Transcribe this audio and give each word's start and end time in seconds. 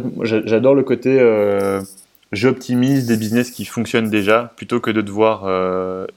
fait, 0.00 0.04
j'adore 0.46 0.74
le 0.74 0.82
côté 0.82 1.18
j'optimise 2.32 3.06
des 3.06 3.16
business 3.16 3.50
qui 3.50 3.64
fonctionnent 3.64 4.08
déjà 4.08 4.52
plutôt 4.56 4.80
que 4.80 4.90
de 4.90 5.02
devoir 5.02 5.46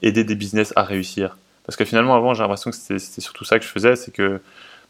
aider 0.02 0.24
des 0.24 0.34
business 0.34 0.72
à 0.76 0.82
réussir. 0.82 1.36
Parce 1.66 1.76
que 1.76 1.84
finalement, 1.84 2.14
avant, 2.14 2.32
j'ai 2.32 2.42
l'impression 2.42 2.70
que 2.70 2.76
c'était 2.76 3.20
surtout 3.20 3.44
ça 3.44 3.58
que 3.58 3.64
je 3.64 3.70
faisais, 3.70 3.96
c'est 3.96 4.12
que 4.12 4.40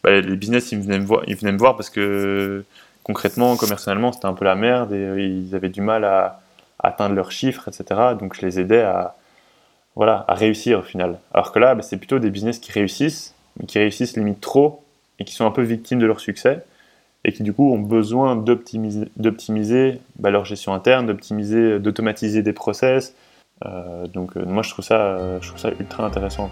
bah, 0.04 0.20
les 0.20 0.36
business, 0.36 0.72
ils 0.72 0.80
venaient, 0.80 0.98
me 0.98 1.56
voir, 1.58 1.74
parce 1.74 1.88
que 1.90 2.64
concrètement, 3.02 3.56
commercialement, 3.56 4.12
c'était 4.12 4.26
un 4.26 4.34
peu 4.34 4.44
la 4.44 4.54
merde 4.54 4.92
et 4.92 5.26
ils 5.26 5.54
avaient 5.54 5.70
du 5.70 5.80
mal 5.80 6.04
à, 6.04 6.40
atteindre 6.78 7.14
leurs 7.14 7.32
chiffres, 7.32 7.68
etc. 7.68 8.00
Donc 8.18 8.36
je 8.36 8.44
les 8.44 8.60
aidais 8.60 8.82
à, 8.82 9.16
voilà, 9.94 10.24
à 10.28 10.34
réussir 10.34 10.80
au 10.80 10.82
final. 10.82 11.18
Alors 11.32 11.50
que 11.50 11.58
là, 11.58 11.74
bah, 11.74 11.82
c'est 11.82 11.96
plutôt 11.96 12.18
des 12.18 12.30
business 12.30 12.58
qui 12.58 12.70
réussissent, 12.72 13.34
mais 13.58 13.66
qui 13.66 13.78
réussissent 13.78 14.16
limite 14.16 14.40
trop 14.40 14.84
et 15.18 15.24
qui 15.24 15.34
sont 15.34 15.46
un 15.46 15.50
peu 15.50 15.62
victimes 15.62 15.98
de 15.98 16.06
leur 16.06 16.20
succès 16.20 16.62
et 17.26 17.32
qui 17.32 17.42
du 17.42 17.52
coup 17.52 17.72
ont 17.72 17.80
besoin 17.80 18.36
d'optimiser 18.36 20.00
bah, 20.18 20.30
leur 20.30 20.44
gestion 20.44 20.72
interne, 20.72 21.06
d'automatiser 21.06 22.42
des 22.42 22.52
process. 22.52 23.14
Euh, 23.64 24.06
donc 24.06 24.36
euh, 24.36 24.44
moi 24.46 24.62
ça, 24.62 25.40
je 25.40 25.48
trouve 25.48 25.60
ça 25.60 25.70
ultra 25.78 26.06
intéressant. 26.06 26.48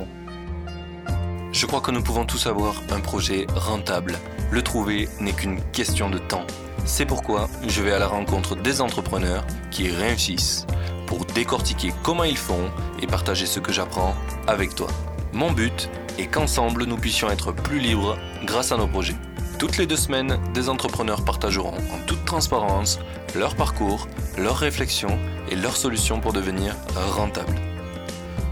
Je 1.52 1.66
crois 1.66 1.80
que 1.80 1.92
nous 1.92 2.02
pouvons 2.02 2.24
tous 2.24 2.48
avoir 2.48 2.74
un 2.90 3.00
projet 3.00 3.46
rentable. 3.54 4.14
Le 4.50 4.62
trouver 4.62 5.08
n'est 5.20 5.32
qu'une 5.32 5.60
question 5.72 6.10
de 6.10 6.18
temps. 6.18 6.44
C'est 6.84 7.06
pourquoi 7.06 7.48
je 7.68 7.80
vais 7.80 7.92
à 7.92 8.00
la 8.00 8.08
rencontre 8.08 8.56
des 8.56 8.80
entrepreneurs 8.80 9.46
qui 9.70 9.88
réussissent 9.88 10.66
pour 11.06 11.24
décortiquer 11.24 11.92
comment 12.02 12.24
ils 12.24 12.36
font 12.36 12.70
et 13.00 13.06
partager 13.06 13.46
ce 13.46 13.60
que 13.60 13.72
j'apprends 13.72 14.14
avec 14.48 14.74
toi. 14.74 14.88
Mon 15.32 15.52
but 15.52 15.88
est 16.18 16.26
qu'ensemble 16.26 16.84
nous 16.84 16.96
puissions 16.96 17.30
être 17.30 17.52
plus 17.52 17.78
libres 17.78 18.16
grâce 18.44 18.72
à 18.72 18.76
nos 18.76 18.88
projets. 18.88 19.16
Toutes 19.58 19.76
les 19.76 19.86
deux 19.86 19.96
semaines, 19.96 20.38
des 20.52 20.68
entrepreneurs 20.68 21.24
partageront 21.24 21.74
en 21.74 22.06
toute 22.06 22.24
transparence 22.24 22.98
leur 23.36 23.54
parcours, 23.54 24.08
leurs 24.36 24.56
réflexions 24.56 25.16
et 25.48 25.54
leurs 25.54 25.76
solutions 25.76 26.20
pour 26.20 26.32
devenir 26.32 26.74
rentables. 27.12 27.54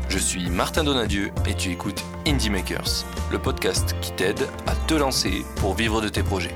Je 0.09 0.19
suis 0.19 0.49
Martin 0.49 0.85
Donadieu 0.85 1.33
et 1.49 1.55
tu 1.55 1.71
écoutes 1.71 2.03
Indie 2.27 2.51
Makers, 2.51 3.05
le 3.33 3.39
podcast 3.41 3.97
qui 4.01 4.13
t'aide 4.13 4.47
à 4.69 4.77
te 4.87 4.95
lancer 4.95 5.45
pour 5.57 5.75
vivre 5.75 6.01
de 6.01 6.09
tes 6.09 6.23
projets. 6.23 6.55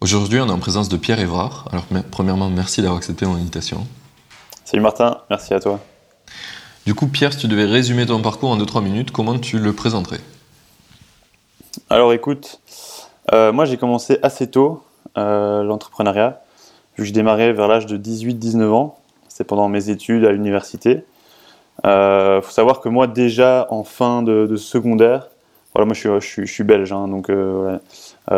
Aujourd'hui, 0.00 0.40
on 0.40 0.46
est 0.46 0.52
en 0.52 0.58
présence 0.58 0.88
de 0.88 0.96
Pierre 0.96 1.20
Évrard. 1.20 1.68
Alors, 1.70 1.84
premièrement, 2.10 2.48
merci 2.48 2.80
d'avoir 2.80 2.96
accepté 2.96 3.26
mon 3.26 3.34
invitation. 3.34 3.86
Salut 4.64 4.82
Martin, 4.82 5.18
merci 5.28 5.52
à 5.52 5.60
toi. 5.60 5.80
Du 6.86 6.94
coup, 6.94 7.08
Pierre, 7.08 7.34
si 7.34 7.40
tu 7.40 7.48
devais 7.48 7.66
résumer 7.66 8.06
ton 8.06 8.22
parcours 8.22 8.50
en 8.50 8.58
2-3 8.58 8.82
minutes, 8.82 9.10
comment 9.10 9.38
tu 9.38 9.58
le 9.58 9.74
présenterais? 9.74 10.20
Alors, 11.88 12.12
écoute, 12.12 12.60
euh, 13.32 13.52
moi 13.52 13.64
j'ai 13.64 13.76
commencé 13.76 14.18
assez 14.22 14.48
tôt 14.48 14.82
euh, 15.18 15.62
l'entrepreneuriat. 15.62 16.42
Je 16.96 17.12
démarrais 17.12 17.52
vers 17.52 17.68
l'âge 17.68 17.86
de 17.86 17.96
18-19 17.96 18.70
ans 18.70 18.96
pendant 19.46 19.68
mes 19.68 19.88
études 19.88 20.24
à 20.26 20.32
l'université. 20.32 21.04
Il 21.84 21.88
euh, 21.88 22.42
faut 22.42 22.50
savoir 22.50 22.80
que 22.80 22.88
moi, 22.88 23.06
déjà 23.06 23.66
en 23.70 23.84
fin 23.84 24.22
de, 24.22 24.54
secondaire, 24.56 25.28
voilà, 25.74 25.86
moi 25.86 25.94
je 25.94 26.44
suis, 26.44 26.64
belge, 26.64 26.92
hein, 26.92 27.08
donc 27.08 27.30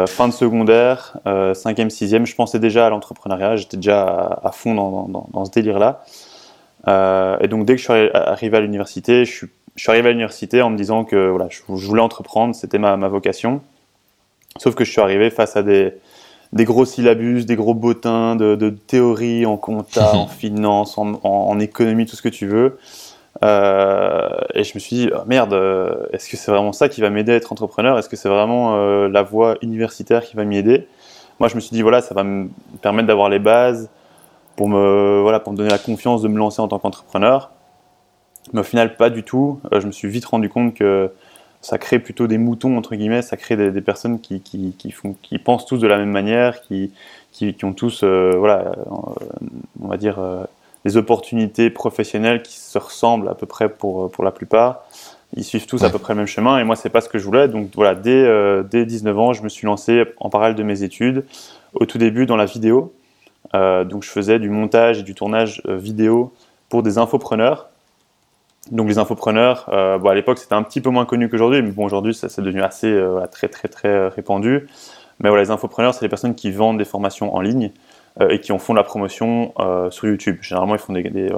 fin 0.06 0.28
de 0.28 0.32
secondaire, 0.32 1.16
5e, 1.26 1.88
6e, 1.88 2.24
je 2.24 2.34
pensais 2.36 2.60
déjà 2.60 2.86
à 2.86 2.90
l'entrepreneuriat, 2.90 3.56
j'étais 3.56 3.78
déjà 3.78 4.40
à, 4.44 4.52
fond 4.52 4.74
dans, 4.74 5.26
dans, 5.32 5.44
ce 5.44 5.50
délire-là. 5.50 6.04
et 7.40 7.48
donc 7.48 7.64
dès 7.64 7.74
que 7.74 7.82
je 7.82 7.90
suis 7.90 8.10
arrivé 8.14 8.56
à 8.58 8.60
l'université, 8.60 9.24
je 9.24 9.32
suis, 9.32 9.48
je 9.76 9.82
suis, 9.82 9.90
arrivé 9.90 10.08
à 10.08 10.12
l'université 10.12 10.62
en 10.62 10.70
me 10.70 10.76
disant 10.76 11.04
que 11.04 11.28
voilà, 11.28 11.48
je, 11.50 11.60
voulais 11.66 12.02
entreprendre, 12.02 12.54
c'était 12.54 12.78
ma, 12.78 12.96
ma, 12.96 13.08
vocation. 13.08 13.62
Sauf 14.58 14.74
que 14.74 14.84
je 14.84 14.90
suis 14.90 15.00
arrivé 15.00 15.30
face 15.30 15.56
à 15.56 15.62
des, 15.62 15.94
des 16.52 16.64
gros 16.64 16.84
syllabus, 16.84 17.44
des 17.44 17.56
gros 17.56 17.74
bottins 17.74 18.36
de, 18.36 18.54
de 18.54 18.70
théorie 18.70 19.46
en 19.46 19.56
compta, 19.56 20.12
en 20.14 20.26
finance, 20.26 20.98
en, 20.98 21.20
en, 21.22 21.58
économie, 21.58 22.06
tout 22.06 22.16
ce 22.16 22.22
que 22.22 22.28
tu 22.28 22.46
veux. 22.46 22.78
Euh, 23.42 24.28
et 24.54 24.62
je 24.62 24.72
me 24.74 24.78
suis 24.78 24.96
dit, 24.96 25.10
oh, 25.14 25.22
merde, 25.26 25.54
euh, 25.54 26.06
est-ce 26.12 26.28
que 26.28 26.36
c'est 26.36 26.50
vraiment 26.50 26.72
ça 26.72 26.88
qui 26.88 27.00
va 27.00 27.10
m'aider 27.10 27.32
à 27.32 27.36
être 27.36 27.52
entrepreneur? 27.52 27.98
Est-ce 27.98 28.08
que 28.08 28.16
c'est 28.16 28.28
vraiment 28.28 28.76
euh, 28.76 29.08
la 29.08 29.22
voie 29.22 29.56
universitaire 29.62 30.22
qui 30.22 30.36
va 30.36 30.44
m'y 30.44 30.58
aider? 30.58 30.86
Moi, 31.40 31.48
je 31.48 31.56
me 31.56 31.60
suis 31.60 31.74
dit, 31.74 31.82
voilà, 31.82 32.02
ça 32.02 32.14
va 32.14 32.24
me 32.24 32.50
permettre 32.82 33.08
d'avoir 33.08 33.28
les 33.28 33.38
bases 33.38 33.88
pour 34.54 34.68
me, 34.68 35.20
voilà, 35.22 35.40
pour 35.40 35.52
me 35.52 35.56
donner 35.56 35.70
la 35.70 35.78
confiance 35.78 36.22
de 36.22 36.28
me 36.28 36.38
lancer 36.38 36.60
en 36.60 36.68
tant 36.68 36.78
qu'entrepreneur. 36.78 37.51
Mais 38.52 38.60
au 38.60 38.64
final, 38.64 38.96
pas 38.96 39.10
du 39.10 39.22
tout. 39.22 39.60
Euh, 39.72 39.80
je 39.80 39.86
me 39.86 39.92
suis 39.92 40.08
vite 40.08 40.24
rendu 40.24 40.48
compte 40.48 40.74
que 40.74 41.10
ça 41.60 41.78
crée 41.78 42.00
plutôt 42.00 42.26
des 42.26 42.38
moutons 42.38 42.76
entre 42.76 42.96
guillemets, 42.96 43.22
ça 43.22 43.36
crée 43.36 43.56
des, 43.56 43.80
personnes 43.80 44.20
qui, 44.20 44.40
qui, 44.40 44.74
qui, 44.76 44.90
font, 44.90 45.14
qui 45.22 45.38
pensent 45.38 45.64
tous 45.64 45.78
de 45.78 45.86
la 45.86 45.96
même 45.96 46.10
manière, 46.10 46.60
qui, 46.62 46.90
qui, 47.30 47.56
ont 47.64 47.72
tous, 47.72 48.02
euh, 48.02 48.32
voilà, 48.36 48.74
on 49.80 49.86
va 49.86 49.96
dire, 49.96 50.18
euh, 50.18 50.42
des 50.84 50.96
opportunités 50.96 51.70
professionnelles 51.70 52.42
qui 52.42 52.58
se 52.58 52.76
ressemblent 52.78 53.28
à 53.28 53.34
peu 53.34 53.46
près 53.46 53.68
pour, 53.68 54.10
pour 54.10 54.24
la 54.24 54.32
plupart. 54.32 54.82
Ils 55.34 55.44
suivent 55.44 55.66
tous 55.66 55.84
à 55.84 55.88
peu 55.88 55.98
près 55.98 56.12
le 56.14 56.18
même 56.18 56.26
chemin 56.26 56.58
et 56.58 56.64
moi 56.64 56.76
c'est 56.76 56.90
pas 56.90 57.00
ce 57.00 57.08
que 57.08 57.18
je 57.18 57.24
voulais. 57.24 57.46
Donc 57.46 57.70
voilà, 57.76 57.94
dès, 57.94 58.10
euh, 58.10 58.64
dès 58.64 58.84
19 58.84 59.18
ans, 59.18 59.32
je 59.32 59.42
me 59.42 59.48
suis 59.48 59.66
lancé 59.66 60.02
en 60.18 60.30
parallèle 60.30 60.56
de 60.56 60.64
mes 60.64 60.82
études, 60.82 61.24
au 61.74 61.86
tout 61.86 61.96
début 61.96 62.26
dans 62.26 62.36
la 62.36 62.44
vidéo. 62.44 62.92
donc 63.54 64.02
je 64.02 64.10
faisais 64.10 64.40
du 64.40 64.50
montage 64.50 64.98
et 64.98 65.02
du 65.04 65.14
tournage 65.14 65.62
vidéo 65.66 66.32
pour 66.68 66.82
des 66.82 66.98
infopreneurs 66.98 67.71
donc 68.70 68.88
les 68.88 68.98
infopreneurs, 68.98 69.68
euh, 69.72 69.98
bon, 69.98 70.08
à 70.08 70.14
l'époque 70.14 70.38
c'était 70.38 70.54
un 70.54 70.62
petit 70.62 70.80
peu 70.80 70.90
moins 70.90 71.04
connu 71.04 71.28
qu'aujourd'hui, 71.28 71.62
mais 71.62 71.72
bon 71.72 71.84
aujourd'hui 71.84 72.14
ça 72.14 72.28
c'est 72.28 72.42
devenu 72.42 72.62
assez 72.62 72.86
euh, 72.86 73.26
très 73.26 73.48
très 73.48 73.68
très 73.68 73.88
euh, 73.88 74.08
répandu. 74.08 74.68
Mais 75.18 75.28
voilà, 75.28 75.42
les 75.42 75.50
infopreneurs 75.50 75.94
c'est 75.94 76.04
les 76.04 76.08
personnes 76.08 76.34
qui 76.34 76.52
vendent 76.52 76.78
des 76.78 76.84
formations 76.84 77.34
en 77.34 77.40
ligne 77.40 77.72
et 78.28 78.40
qui 78.40 78.52
en 78.52 78.58
font 78.58 78.74
la 78.74 78.82
promotion 78.82 79.54
sur 79.90 80.06
YouTube. 80.06 80.36
Généralement 80.42 80.74
ils 80.74 80.80
font 80.80 80.92
des, 80.92 81.02
des, 81.02 81.30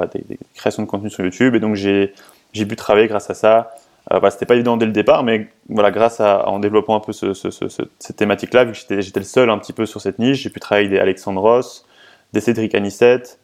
créations 0.55 0.83
de 0.83 0.89
contenu 0.89 1.09
sur 1.09 1.23
YouTube 1.23 1.55
et 1.55 1.61
donc 1.61 1.77
j'ai 1.77 2.13
pu 2.53 2.77
travailler 2.77 3.07
grâce 3.07 3.31
à 3.31 3.35
ça. 3.35 3.75
Bah, 4.11 4.31
c'était 4.31 4.47
pas 4.47 4.55
évident 4.55 4.77
dès 4.77 4.87
le 4.87 4.93
départ, 4.93 5.23
mais 5.23 5.49
voilà 5.69 5.91
grâce 5.91 6.21
à 6.21 6.49
en 6.49 6.59
développant 6.59 6.97
un 6.97 7.01
peu 7.01 7.13
ce, 7.13 7.33
ce, 7.33 7.51
ce, 7.51 7.67
cette 7.69 8.17
thématique-là, 8.17 8.65
vu 8.65 8.73
que 8.73 9.01
j'étais 9.01 9.21
le 9.21 9.25
seul 9.25 9.51
un 9.51 9.59
petit 9.59 9.73
peu 9.73 9.87
sur 9.87 10.01
cette 10.01 10.19
niche, 10.19 10.43
j'ai 10.43 10.51
pu 10.51 10.61
travailler 10.61 10.87
avec 10.87 10.97
des 10.97 11.01
Alexandros, 11.01 11.87
des 12.33 12.41
Cédric 12.41 12.75
Anissette, 12.75 13.39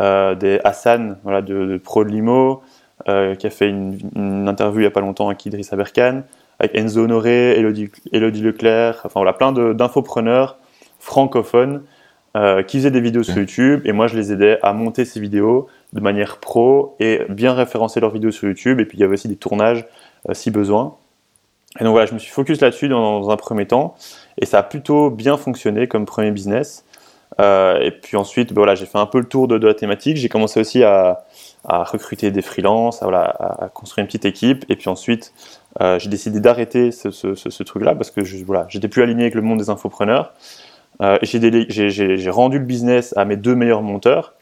des 0.00 0.60
Hassan 0.64 1.18
voilà 1.22 1.40
de, 1.40 1.66
de 1.66 1.76
Pro 1.78 2.04
de 2.04 2.10
Limo. 2.10 2.62
Euh, 3.06 3.34
qui 3.34 3.46
a 3.46 3.50
fait 3.50 3.68
une, 3.68 3.98
une, 4.16 4.48
interview 4.48 4.80
il 4.80 4.84
n'y 4.84 4.86
a 4.86 4.90
pas 4.90 5.02
longtemps 5.02 5.26
avec 5.26 5.44
Idrissa 5.44 5.76
Berkane, 5.76 6.24
avec 6.58 6.74
Enzo 6.74 7.02
Honoré, 7.02 7.50
Elodie, 7.50 7.90
Elodie 8.12 8.40
Leclerc, 8.40 9.02
enfin 9.04 9.20
voilà, 9.20 9.34
plein 9.34 9.52
d'infopreneurs 9.52 10.56
francophones 11.00 11.82
euh, 12.34 12.62
qui 12.62 12.78
faisaient 12.78 12.90
des 12.90 13.02
vidéos 13.02 13.22
sur 13.22 13.36
YouTube 13.36 13.82
et 13.84 13.92
moi 13.92 14.06
je 14.06 14.16
les 14.16 14.32
aidais 14.32 14.58
à 14.62 14.72
monter 14.72 15.04
ces 15.04 15.20
vidéos 15.20 15.68
de 15.92 16.00
manière 16.00 16.38
pro 16.38 16.96
et 16.98 17.20
bien 17.28 17.52
référencer 17.52 18.00
leurs 18.00 18.10
vidéos 18.10 18.30
sur 18.30 18.48
YouTube 18.48 18.80
et 18.80 18.86
puis 18.86 18.96
il 18.96 19.02
y 19.02 19.04
avait 19.04 19.12
aussi 19.12 19.28
des 19.28 19.36
tournages 19.36 19.84
euh, 20.30 20.32
si 20.32 20.50
besoin. 20.50 20.96
Et 21.78 21.84
donc 21.84 21.90
voilà, 21.90 22.06
je 22.06 22.14
me 22.14 22.18
suis 22.18 22.32
focus 22.32 22.62
là-dessus 22.62 22.88
dans, 22.88 23.20
dans, 23.20 23.28
un 23.28 23.36
premier 23.36 23.66
temps 23.66 23.96
et 24.40 24.46
ça 24.46 24.60
a 24.60 24.62
plutôt 24.62 25.10
bien 25.10 25.36
fonctionné 25.36 25.88
comme 25.88 26.06
premier 26.06 26.30
business. 26.30 26.86
Et 27.38 27.90
puis 27.90 28.16
ensuite, 28.16 28.50
ben 28.52 28.60
voilà, 28.60 28.76
j'ai 28.76 28.86
fait 28.86 28.96
un 28.96 29.06
peu 29.06 29.18
le 29.18 29.24
tour 29.24 29.48
de, 29.48 29.58
de 29.58 29.66
la 29.66 29.74
thématique. 29.74 30.16
J'ai 30.16 30.28
commencé 30.28 30.60
aussi 30.60 30.84
à, 30.84 31.24
à 31.64 31.84
recruter 31.84 32.30
des 32.30 32.42
freelances, 32.42 33.02
à, 33.02 33.70
construire 33.72 34.02
une 34.02 34.06
petite 34.06 34.24
équipe. 34.24 34.64
Et 34.68 34.76
puis 34.76 34.88
ensuite, 34.88 35.32
euh, 35.80 35.98
j'ai 35.98 36.10
décidé 36.10 36.40
d'arrêter 36.40 36.90
ce, 36.92 37.62
truc-là 37.62 37.94
parce 37.94 38.10
que 38.10 38.24
je, 38.24 38.44
voilà, 38.44 38.66
j'étais 38.68 38.88
plus 38.88 39.02
aligné 39.02 39.22
avec 39.22 39.34
le 39.34 39.42
monde 39.42 39.58
des 39.58 39.70
infopreneurs. 39.70 40.32
Euh, 41.02 41.18
j'ai 41.22 42.30
rendu 42.30 42.58
le 42.58 42.64
business 42.64 43.14
à 43.16 43.24
mes 43.24 43.36
deux 43.36 43.54
meilleurs 43.54 43.82
monteurs. 43.82 44.34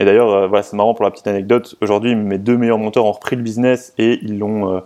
Et 0.00 0.04
d'ailleurs, 0.04 0.32
euh, 0.32 0.46
voilà, 0.46 0.62
c'est 0.62 0.76
marrant 0.76 0.94
pour 0.94 1.04
la 1.04 1.10
petite 1.10 1.26
anecdote. 1.26 1.76
Aujourd'hui, 1.80 2.14
mes 2.14 2.38
deux 2.38 2.56
meilleurs 2.56 2.78
monteurs 2.78 3.04
ont 3.04 3.12
repris 3.12 3.36
le 3.36 3.42
business 3.42 3.92
et 3.98 4.18
ils 4.22 4.38
l'ont 4.38 4.82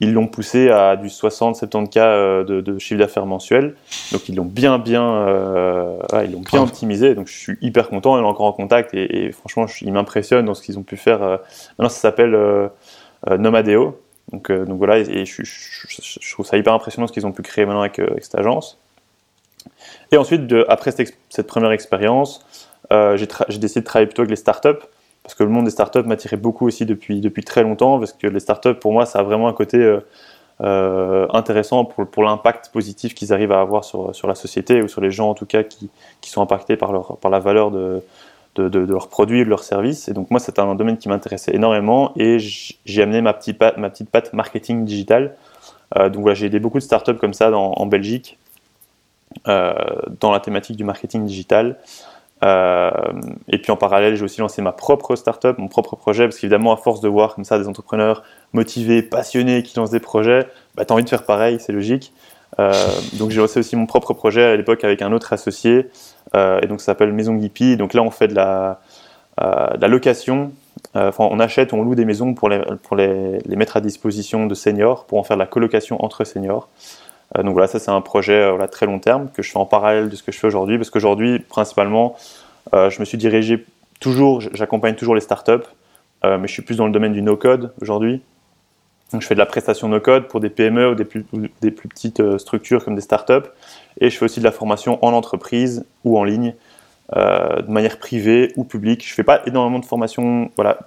ils 0.00 0.12
l'ont 0.12 0.28
poussé 0.28 0.70
à 0.70 0.96
du 0.96 1.08
60-70 1.08 1.88
k 1.88 1.96
euh, 1.96 2.44
de, 2.44 2.60
de, 2.60 2.78
chiffre 2.78 3.00
d'affaires 3.00 3.26
mensuel. 3.26 3.74
Donc 4.12 4.28
ils 4.28 4.36
l'ont 4.36 4.44
bien, 4.44 4.78
bien, 4.78 5.04
euh, 5.04 5.98
ils 6.24 6.32
l'ont 6.32 6.40
bien 6.40 6.62
optimisé. 6.62 7.14
Donc 7.14 7.26
je 7.26 7.36
suis 7.36 7.58
hyper 7.60 7.88
content. 7.88 8.16
Il 8.16 8.22
est 8.22 8.26
encore 8.26 8.46
en 8.46 8.52
contact 8.52 8.94
et, 8.94 9.24
et 9.26 9.32
franchement, 9.32 9.66
je, 9.66 9.84
il 9.84 9.92
m'impressionne 9.92 10.46
dans 10.46 10.54
ce 10.54 10.62
qu'ils 10.62 10.78
ont 10.78 10.84
pu 10.84 10.96
faire. 10.96 11.22
Euh, 11.22 11.36
maintenant, 11.78 11.88
ça 11.88 12.00
s'appelle 12.00 12.34
euh, 12.34 12.68
Nomadeo. 13.28 14.00
Donc, 14.32 14.52
donc 14.52 14.76
voilà, 14.76 14.98
et, 14.98 15.24
je, 15.24 15.42
je, 15.42 16.18
je, 16.20 16.32
trouve 16.32 16.44
ça 16.44 16.58
hyper 16.58 16.74
impressionnant 16.74 17.06
ce 17.06 17.14
qu'ils 17.14 17.26
ont 17.26 17.32
pu 17.32 17.40
créer 17.40 17.64
maintenant 17.64 17.80
avec, 17.80 17.98
avec 17.98 18.22
cette 18.22 18.34
agence. 18.34 18.78
Et 20.12 20.18
ensuite, 20.18 20.46
de, 20.46 20.66
après 20.68 20.90
cette, 20.90 21.16
cette 21.30 21.46
première 21.46 21.72
expérience, 21.72 22.44
j'ai 22.90 23.26
décidé 23.58 23.80
de 23.80 23.86
travailler 23.86 24.06
plutôt 24.06 24.20
avec 24.20 24.30
les 24.30 24.36
startups 24.36 24.84
parce 25.28 25.34
que 25.34 25.44
le 25.44 25.50
monde 25.50 25.66
des 25.66 25.70
startups 25.70 26.04
m'attirait 26.06 26.38
beaucoup 26.38 26.66
aussi 26.66 26.86
depuis, 26.86 27.20
depuis 27.20 27.44
très 27.44 27.62
longtemps, 27.62 27.98
parce 27.98 28.14
que 28.14 28.26
les 28.26 28.40
startups, 28.40 28.72
pour 28.72 28.94
moi, 28.94 29.04
ça 29.04 29.18
a 29.18 29.22
vraiment 29.22 29.46
un 29.46 29.52
côté 29.52 29.76
euh, 29.76 30.00
euh, 30.62 31.26
intéressant 31.34 31.84
pour, 31.84 32.06
pour 32.06 32.22
l'impact 32.22 32.70
positif 32.72 33.14
qu'ils 33.14 33.30
arrivent 33.34 33.52
à 33.52 33.60
avoir 33.60 33.84
sur, 33.84 34.16
sur 34.16 34.26
la 34.26 34.34
société, 34.34 34.80
ou 34.80 34.88
sur 34.88 35.02
les 35.02 35.10
gens 35.10 35.28
en 35.28 35.34
tout 35.34 35.44
cas 35.44 35.64
qui, 35.64 35.90
qui 36.22 36.30
sont 36.30 36.40
impactés 36.40 36.78
par, 36.78 36.92
leur, 36.92 37.18
par 37.18 37.30
la 37.30 37.40
valeur 37.40 37.70
de, 37.70 38.02
de, 38.56 38.78
leurs 38.78 39.08
produits 39.08 39.44
de 39.44 39.50
leurs 39.50 39.64
services. 39.64 40.08
Et 40.08 40.14
donc 40.14 40.30
moi, 40.30 40.40
c'était 40.40 40.60
un 40.60 40.74
domaine 40.74 40.96
qui 40.96 41.10
m'intéressait 41.10 41.54
énormément, 41.54 42.12
et 42.16 42.38
j'ai 42.38 43.02
amené 43.02 43.20
ma 43.20 43.34
petite, 43.34 43.58
patte, 43.58 43.76
ma 43.76 43.90
petite 43.90 44.32
marketing 44.32 44.86
digital. 44.86 45.36
Euh, 45.98 46.08
donc 46.08 46.22
voilà, 46.22 46.36
j'ai 46.36 46.46
aidé 46.46 46.58
beaucoup 46.58 46.78
de 46.78 46.84
startups 46.84 47.18
comme 47.18 47.34
ça 47.34 47.54
en 47.54 47.84
Belgique, 47.84 48.38
dans 49.44 50.32
la 50.32 50.40
thématique 50.40 50.78
du 50.78 50.84
marketing 50.84 51.26
digital. 51.26 51.76
Et 52.42 53.58
puis 53.58 53.72
en 53.72 53.76
parallèle, 53.76 54.16
j'ai 54.16 54.24
aussi 54.24 54.40
lancé 54.40 54.62
ma 54.62 54.72
propre 54.72 55.16
startup, 55.16 55.58
mon 55.58 55.68
propre 55.68 55.96
projet, 55.96 56.24
parce 56.24 56.38
qu'évidemment, 56.38 56.72
à 56.72 56.76
force 56.76 57.00
de 57.00 57.08
voir 57.08 57.34
comme 57.34 57.44
ça 57.44 57.58
des 57.58 57.68
entrepreneurs 57.68 58.22
motivés, 58.52 59.02
passionnés, 59.02 59.62
qui 59.62 59.76
lancent 59.76 59.90
des 59.90 60.00
projets, 60.00 60.46
bah, 60.74 60.84
tu 60.84 60.92
as 60.92 60.94
envie 60.94 61.04
de 61.04 61.08
faire 61.08 61.24
pareil, 61.24 61.58
c'est 61.60 61.72
logique. 61.72 62.12
donc 63.14 63.30
j'ai 63.30 63.40
lancé 63.40 63.60
aussi 63.60 63.76
mon 63.76 63.86
propre 63.86 64.14
projet 64.14 64.44
à 64.44 64.56
l'époque 64.56 64.84
avec 64.84 65.02
un 65.02 65.12
autre 65.12 65.32
associé, 65.32 65.88
et 66.34 66.66
donc 66.66 66.80
ça 66.80 66.86
s'appelle 66.86 67.12
Maison 67.12 67.34
Guipi. 67.34 67.76
Donc 67.76 67.94
là, 67.94 68.02
on 68.02 68.10
fait 68.10 68.28
de 68.28 68.34
la, 68.34 68.78
location 69.88 70.52
euh, 70.96 71.10
on 71.18 71.40
achète, 71.40 71.72
on 71.72 71.82
loue 71.82 71.94
des 71.94 72.04
maisons 72.04 72.34
pour 72.34 72.48
les, 72.48 72.62
mettre 73.46 73.76
à 73.76 73.80
disposition 73.80 74.46
de 74.46 74.54
seniors, 74.54 75.04
pour 75.04 75.18
en 75.18 75.22
faire 75.22 75.36
de 75.36 75.42
la 75.42 75.46
colocation 75.46 76.02
entre 76.04 76.24
seniors. 76.24 76.68
Euh, 77.36 77.42
donc 77.42 77.52
voilà, 77.52 77.66
ça 77.68 77.78
c'est 77.78 77.90
un 77.90 78.00
projet 78.00 78.40
euh, 78.40 78.66
très 78.66 78.86
long 78.86 78.98
terme 78.98 79.28
que 79.34 79.42
je 79.42 79.50
fais 79.50 79.58
en 79.58 79.66
parallèle 79.66 80.08
de 80.08 80.16
ce 80.16 80.22
que 80.22 80.32
je 80.32 80.38
fais 80.38 80.46
aujourd'hui, 80.46 80.78
parce 80.78 80.90
qu'aujourd'hui, 80.90 81.38
principalement, 81.40 82.16
je 82.72 83.00
me 83.00 83.06
suis 83.06 83.16
dirigé 83.16 83.64
toujours, 83.98 84.42
j'accompagne 84.52 84.94
toujours 84.94 85.14
les 85.14 85.22
startups, 85.22 85.66
mais 86.22 86.46
je 86.46 86.52
suis 86.52 86.60
plus 86.60 86.76
dans 86.76 86.84
le 86.84 86.92
domaine 86.92 87.14
du 87.14 87.22
no-code 87.22 87.72
aujourd'hui. 87.80 88.20
Donc 89.10 89.22
je 89.22 89.26
fais 89.26 89.34
de 89.34 89.38
la 89.38 89.46
prestation 89.46 89.88
no-code 89.88 90.28
pour 90.28 90.40
des 90.40 90.50
PME 90.50 90.90
ou 90.90 90.94
des 90.94 91.06
plus, 91.06 91.24
petites 91.88 92.36
structures 92.36 92.84
comme 92.84 92.94
des 92.94 93.00
startups, 93.00 93.48
et 94.02 94.10
je 94.10 94.18
fais 94.18 94.26
aussi 94.26 94.40
de 94.40 94.44
la 94.44 94.52
formation 94.52 95.02
en 95.02 95.14
entreprise 95.14 95.86
ou 96.04 96.18
en 96.18 96.24
ligne 96.24 96.54
euh, 97.16 97.62
de 97.62 97.70
manière 97.70 97.98
privée 97.98 98.52
ou 98.56 98.64
publique. 98.64 99.06
Je 99.08 99.14
fais 99.14 99.22
pas 99.22 99.40
énormément 99.46 99.78
de 99.78 99.86
formations, 99.86 100.50
voilà, 100.56 100.78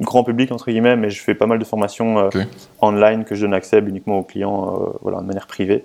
grand 0.00 0.24
public 0.24 0.52
entre 0.52 0.70
guillemets, 0.70 0.96
mais 0.96 1.10
je 1.10 1.20
fais 1.20 1.34
pas 1.34 1.46
mal 1.46 1.58
de 1.58 1.64
formations 1.64 2.18
euh, 2.18 2.44
online 2.80 3.24
que 3.24 3.34
je 3.34 3.42
donne 3.42 3.54
accès 3.54 3.78
uniquement 3.80 4.18
aux 4.18 4.22
clients, 4.22 4.74
euh, 4.74 4.98
voilà, 5.02 5.20
de 5.20 5.26
manière 5.26 5.46
privée. 5.46 5.84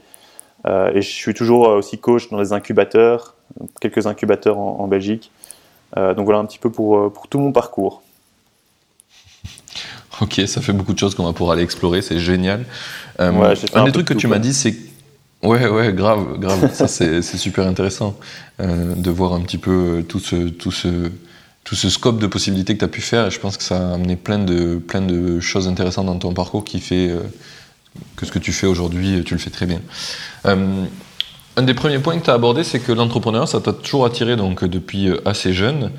et 0.67 1.01
je 1.01 1.09
suis 1.09 1.33
toujours 1.33 1.67
aussi 1.69 1.97
coach 1.97 2.29
dans 2.29 2.39
des 2.39 2.53
incubateurs, 2.53 3.35
quelques 3.81 4.07
incubateurs 4.07 4.57
en, 4.57 4.87
Belgique. 4.87 5.31
donc 5.95 6.25
voilà 6.25 6.39
un 6.39 6.45
petit 6.45 6.59
peu 6.59 6.69
pour, 6.69 7.11
pour 7.11 7.27
tout 7.27 7.39
mon 7.39 7.51
parcours. 7.51 8.01
Ok, 10.21 10.41
ça 10.45 10.61
fait 10.61 10.73
beaucoup 10.73 10.93
de 10.93 10.99
choses 10.99 11.15
qu'on 11.15 11.25
va 11.25 11.33
pouvoir 11.33 11.53
aller 11.53 11.63
explorer, 11.63 12.01
c'est 12.01 12.19
génial. 12.19 12.65
un, 13.19 13.55
des 13.83 13.91
trucs 13.91 14.07
que 14.07 14.13
tu 14.13 14.27
m'as 14.27 14.39
dit, 14.39 14.53
c'est 14.53 14.75
Ouais, 15.43 15.67
ouais, 15.67 15.91
grave, 15.93 16.39
grave. 16.39 16.73
Ça, 16.73 16.87
c'est 16.87 17.21
super 17.21 17.67
intéressant 17.67 18.15
euh, 18.61 18.95
de 18.95 19.11
voir 19.11 19.33
un 19.33 19.41
petit 19.41 19.57
peu 19.57 20.03
tout 20.07 20.19
ce, 20.19 20.47
tout 20.47 20.71
ce, 20.71 21.11
tout 21.63 21.75
ce 21.75 21.89
scope 21.89 22.19
de 22.19 22.27
possibilités 22.27 22.73
que 22.73 22.79
tu 22.79 22.85
as 22.85 22.89
pu 22.89 23.01
faire. 23.01 23.27
Et 23.27 23.31
je 23.31 23.39
pense 23.39 23.57
que 23.57 23.63
ça 23.63 23.77
a 23.77 23.93
amené 23.93 24.15
plein 24.15 24.39
de, 24.39 24.77
plein 24.77 25.01
de 25.01 25.39
choses 25.39 25.67
intéressantes 25.67 26.07
dans 26.07 26.17
ton 26.17 26.33
parcours 26.33 26.63
qui 26.63 26.79
fait 26.79 27.09
euh, 27.09 27.19
que 28.15 28.25
ce 28.25 28.31
que 28.31 28.39
tu 28.39 28.51
fais 28.51 28.67
aujourd'hui, 28.67 29.23
tu 29.23 29.33
le 29.33 29.39
fais 29.39 29.49
très 29.49 29.65
bien. 29.65 29.81
Euh, 30.45 30.85
un 31.55 31.61
des 31.61 31.73
premiers 31.73 31.99
points 31.99 32.17
que 32.17 32.25
tu 32.25 32.31
as 32.31 32.33
abordé, 32.33 32.63
c'est 32.63 32.79
que 32.79 32.91
l'entrepreneuriat, 32.91 33.47
ça 33.47 33.61
t'a 33.61 33.73
toujours 33.73 34.05
attiré 34.05 34.35
donc, 34.35 34.63
depuis 34.63 35.09
assez 35.25 35.53
jeune. 35.53 35.91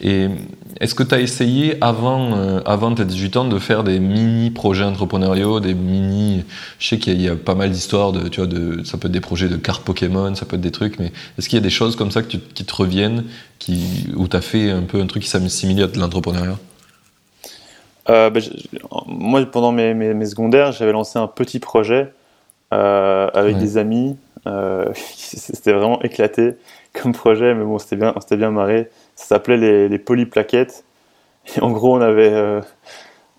Et 0.00 0.28
est-ce 0.80 0.94
que 0.94 1.02
tu 1.02 1.14
as 1.14 1.20
essayé 1.20 1.76
avant, 1.80 2.36
euh, 2.36 2.60
avant 2.64 2.94
tes 2.94 3.04
18 3.04 3.36
ans 3.36 3.44
de 3.44 3.58
faire 3.58 3.82
des 3.82 3.98
mini 3.98 4.50
projets 4.50 4.84
entrepreneuriaux, 4.84 5.58
des 5.58 5.74
mini. 5.74 6.44
Je 6.78 6.88
sais 6.88 6.98
qu'il 6.98 7.20
y, 7.20 7.28
a 7.28 7.34
pas 7.34 7.56
mal 7.56 7.70
d'histoires, 7.70 8.12
de, 8.12 8.28
tu 8.28 8.40
vois, 8.40 8.46
de, 8.46 8.84
ça 8.84 8.96
peut 8.96 9.08
être 9.08 9.12
des 9.12 9.20
projets 9.20 9.48
de 9.48 9.56
cartes 9.56 9.82
Pokémon, 9.82 10.34
ça 10.34 10.46
peut 10.46 10.56
être 10.56 10.62
des 10.62 10.70
trucs, 10.70 10.98
mais 10.98 11.12
est-ce 11.36 11.48
qu'il 11.48 11.56
y 11.56 11.60
a 11.60 11.64
des 11.64 11.70
choses 11.70 11.96
comme 11.96 12.12
ça 12.12 12.22
qui 12.22 12.38
te 12.38 12.74
reviennent, 12.74 13.24
qui, 13.58 14.08
où 14.16 14.28
tu 14.28 14.36
as 14.36 14.40
fait 14.40 14.70
un 14.70 14.82
peu 14.82 15.00
un 15.00 15.06
truc 15.06 15.24
qui 15.24 15.28
s'assimile 15.28 15.82
à 15.82 15.86
de 15.88 15.98
l'entrepreneuriat? 15.98 16.58
Euh, 18.08 18.30
ben, 18.30 18.42
Moi, 19.06 19.44
pendant 19.46 19.72
mes, 19.72 19.94
mes, 19.94 20.26
secondaires, 20.26 20.72
j'avais 20.72 20.92
lancé 20.92 21.18
un 21.18 21.26
petit 21.26 21.58
projet 21.58 22.12
euh, 22.72 23.28
avec 23.34 23.58
des 23.58 23.76
amis. 23.78 24.16
c'était 24.94 25.72
vraiment 25.72 26.00
éclaté 26.02 26.52
comme 26.94 27.12
projet, 27.12 27.52
mais 27.54 27.64
bon, 27.64 27.78
c'était 27.78 27.96
bien, 27.96 28.14
c'était 28.20 28.38
bien 28.38 28.50
marré 28.50 28.88
ça 29.18 29.24
s'appelait 29.24 29.56
les, 29.56 29.88
les, 29.88 29.98
polyplaquettes. 29.98 30.84
Et 31.56 31.60
en 31.60 31.72
gros, 31.72 31.96
on 31.96 32.00
avait, 32.00 32.32
euh, 32.32 32.60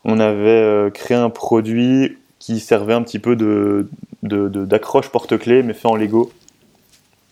on 0.03 0.19
avait 0.19 0.49
euh, 0.49 0.89
créé 0.89 1.15
un 1.15 1.29
produit 1.29 2.17
qui 2.37 2.59
servait 2.59 2.93
un 2.93 3.01
petit 3.01 3.17
peu 3.17 3.37
de, 3.37 3.87
d'accroche 4.21 5.09
porte-clés, 5.09 5.63
mais 5.63 5.73
fait 5.73 5.87
en 5.87 5.95
Lego. 5.95 6.31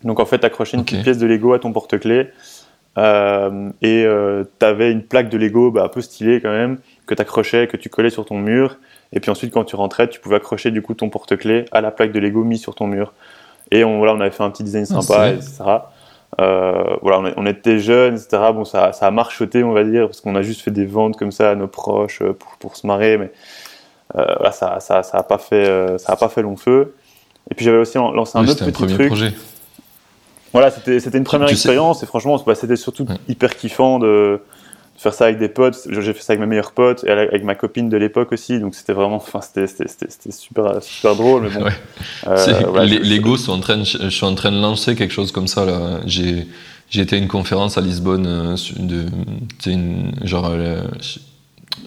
Donc 0.03 0.21
en 0.21 0.25
fait, 0.25 0.45
accrocher 0.45 0.77
une 0.77 0.85
petite 0.85 1.03
pièce 1.03 1.17
de 1.17 1.27
Lego 1.27 1.51
à 1.53 1.59
ton 1.59 1.73
porte-clés. 1.73 2.29
Euh, 2.97 3.69
et 3.81 4.05
tu 4.59 4.65
avais 4.65 4.91
une 4.93 5.03
plaque 5.03 5.29
de 5.29 5.37
Lego 5.37 5.69
bah, 5.69 5.83
un 5.83 5.89
peu 5.89 6.01
stylée 6.01 6.39
quand 6.39 6.51
même, 6.51 6.79
que 7.05 7.13
tu 7.13 7.21
accrochais, 7.21 7.67
que 7.67 7.75
tu 7.75 7.89
collais 7.89 8.09
sur 8.09 8.25
ton 8.25 8.37
mur. 8.37 8.77
Et 9.11 9.19
puis 9.19 9.29
ensuite, 9.29 9.53
quand 9.53 9.65
tu 9.65 9.75
rentrais, 9.75 10.07
tu 10.07 10.21
pouvais 10.21 10.37
accrocher 10.37 10.71
du 10.71 10.81
coup 10.81 10.93
ton 10.93 11.09
porte-clés 11.09 11.65
à 11.71 11.81
la 11.81 11.91
plaque 11.91 12.13
de 12.13 12.19
Lego 12.19 12.45
mise 12.45 12.61
sur 12.61 12.75
ton 12.75 12.87
mur. 12.87 13.13
Et 13.71 13.83
on, 13.83 13.97
voilà, 13.97 14.13
on 14.13 14.21
avait 14.21 14.31
fait 14.31 14.43
un 14.43 14.51
petit 14.51 14.63
design 14.63 14.85
ah, 14.89 15.01
sympa, 15.01 15.29
etc. 15.31 15.63
Euh, 16.39 16.95
voilà, 17.01 17.33
on, 17.35 17.45
était 17.47 17.79
jeunes, 17.79 18.15
etc. 18.15 18.51
Bon, 18.53 18.63
ça, 18.63 18.93
ça, 18.93 19.07
a 19.07 19.11
marchoté, 19.11 19.63
on 19.63 19.71
va 19.71 19.83
dire, 19.83 20.05
parce 20.05 20.21
qu'on 20.21 20.35
a 20.35 20.43
juste 20.43 20.61
fait 20.61 20.71
des 20.71 20.85
ventes 20.85 21.17
comme 21.17 21.31
ça 21.31 21.51
à 21.51 21.55
nos 21.55 21.67
proches 21.67 22.21
euh, 22.21 22.33
pour, 22.33 22.57
pour 22.59 22.75
se 22.75 22.85
marrer, 22.85 23.17
mais 23.17 23.31
euh, 24.15 24.51
ça, 24.51 24.79
ça, 24.79 25.01
ça 25.01 25.17
a 25.17 25.23
pas 25.23 25.39
fait, 25.39 25.97
ça 25.97 26.13
a 26.13 26.15
pas 26.15 26.29
fait 26.29 26.43
long 26.43 26.55
feu. 26.55 26.95
Et 27.49 27.55
puis 27.55 27.65
j'avais 27.65 27.79
aussi 27.79 27.97
lancé 27.97 28.37
un 28.37 28.47
autre 28.47 28.65
petit 28.65 28.71
truc. 28.71 29.07
Projet. 29.07 29.33
Voilà, 30.53 30.69
c'était 30.71 31.17
une 31.17 31.23
première 31.23 31.49
expérience 31.49 32.03
et 32.03 32.05
franchement, 32.05 32.37
c'était 32.53 32.75
surtout 32.75 33.07
hyper 33.27 33.55
kiffant 33.55 33.99
de, 33.99 34.41
faire 34.97 35.13
ça 35.13 35.25
avec 35.25 35.37
des 35.37 35.47
potes. 35.47 35.87
J'ai 35.89 36.13
fait 36.13 36.21
ça 36.21 36.33
avec 36.33 36.41
mes 36.41 36.47
meilleurs 36.47 36.71
potes 36.71 37.03
et 37.05 37.11
avec 37.11 37.43
ma 37.43 37.55
copine 37.55 37.87
de 37.87 37.97
l'époque 37.97 38.31
aussi. 38.31 38.59
Donc 38.59 38.75
c'était 38.75 38.93
vraiment, 38.93 39.17
enfin 39.17 39.39
c'était 39.41 39.67
super 40.31 40.81
super 40.81 41.15
drôle. 41.15 41.43
Mais 41.43 41.61
bon, 41.61 41.65
euh, 42.27 42.83
les, 42.83 42.99
Lego 42.99 43.37
sont 43.37 43.53
en 43.53 43.59
train, 43.59 43.77
de, 43.77 43.83
je 43.83 44.09
suis 44.09 44.25
en 44.25 44.35
train 44.35 44.51
de 44.51 44.59
lancer 44.59 44.95
quelque 44.95 45.13
chose 45.13 45.31
comme 45.31 45.47
ça 45.47 45.65
là. 45.65 45.99
J'ai 46.89 47.01
été 47.01 47.15
à 47.15 47.19
une 47.19 47.27
conférence 47.27 47.77
à 47.77 47.81
Lisbonne 47.81 48.25
euh, 48.27 48.55
de, 48.79 49.05
une, 49.69 50.13
genre 50.23 50.49
euh, 50.49 50.81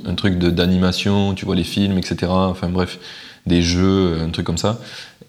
un 0.04 0.14
truc 0.14 0.38
d'animation, 0.38 1.34
tu 1.34 1.46
vois 1.46 1.56
les 1.56 1.64
films, 1.64 1.98
etc. 1.98 2.16
Enfin 2.28 2.68
bref, 2.68 2.98
des 3.46 3.62
jeux, 3.62 4.18
un 4.20 4.30
truc 4.30 4.46
comme 4.46 4.58
ça. 4.58 4.78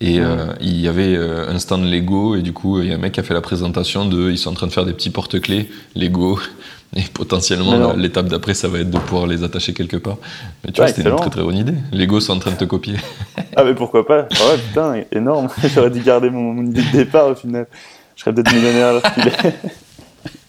Et 0.01 0.19
il 0.61 0.79
y 0.79 0.87
avait 0.87 1.15
un 1.15 1.59
stand 1.59 1.85
Lego 1.85 2.35
et 2.35 2.41
du 2.41 2.53
coup 2.53 2.81
il 2.81 2.89
y 2.89 2.91
a 2.91 2.95
un 2.95 2.97
mec 2.97 3.11
qui 3.13 3.19
a 3.19 3.23
fait 3.23 3.35
la 3.35 3.41
présentation 3.41 4.05
de, 4.05 4.31
ils 4.31 4.37
sont 4.39 4.49
en 4.49 4.55
train 4.55 4.65
de 4.65 4.71
faire 4.71 4.85
des 4.85 4.93
petits 4.93 5.11
porte-clés 5.11 5.69
Lego 5.95 6.39
et 6.93 7.03
potentiellement, 7.13 7.93
l'étape 7.93 8.27
d'après, 8.27 8.53
ça 8.53 8.67
va 8.67 8.79
être 8.79 8.89
de 8.89 8.97
pouvoir 8.97 9.25
les 9.25 9.43
attacher 9.43 9.73
quelque 9.73 9.95
part. 9.95 10.17
Mais 10.63 10.73
tu 10.73 10.81
vois, 10.81 10.89
c'était 10.89 11.09
une 11.09 11.15
très 11.15 11.29
très 11.29 11.41
bonne 11.41 11.55
idée. 11.55 11.75
Lego 11.93 12.19
sont 12.19 12.33
en 12.33 12.39
train 12.39 12.51
de 12.51 12.57
te 12.57 12.65
copier. 12.65 12.95
ah, 13.55 13.63
mais 13.63 13.73
pourquoi 13.73 14.05
pas? 14.05 14.27
Ah 14.29 14.51
ouais, 14.51 14.57
putain, 14.57 15.03
énorme. 15.13 15.47
J'aurais 15.73 15.89
dû 15.89 16.01
garder 16.01 16.29
mon, 16.29 16.61
idée 16.65 16.81
de 16.81 16.91
départ 16.91 17.27
au 17.27 17.35
final. 17.35 17.67
Je 18.17 18.23
serais 18.23 18.33
peut-être 18.33 18.53
millionnaire 18.53 18.93
lorsqu'il 18.93 19.27
est. 19.27 19.55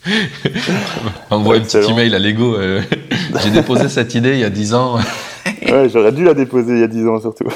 Envoie 1.30 1.56
un 1.56 1.60
petit 1.60 1.78
email 1.78 2.12
à 2.12 2.18
Lego. 2.18 2.56
Euh, 2.56 2.82
j'ai 3.40 3.50
déposé 3.50 3.88
cette 3.88 4.12
idée 4.16 4.32
il 4.32 4.40
y 4.40 4.44
a 4.44 4.50
10 4.50 4.74
ans. 4.74 4.98
ouais, 5.46 5.88
j'aurais 5.90 6.10
dû 6.10 6.24
la 6.24 6.34
déposer 6.34 6.72
il 6.72 6.80
y 6.80 6.84
a 6.84 6.88
10 6.88 7.06
ans 7.06 7.20
surtout. 7.20 7.46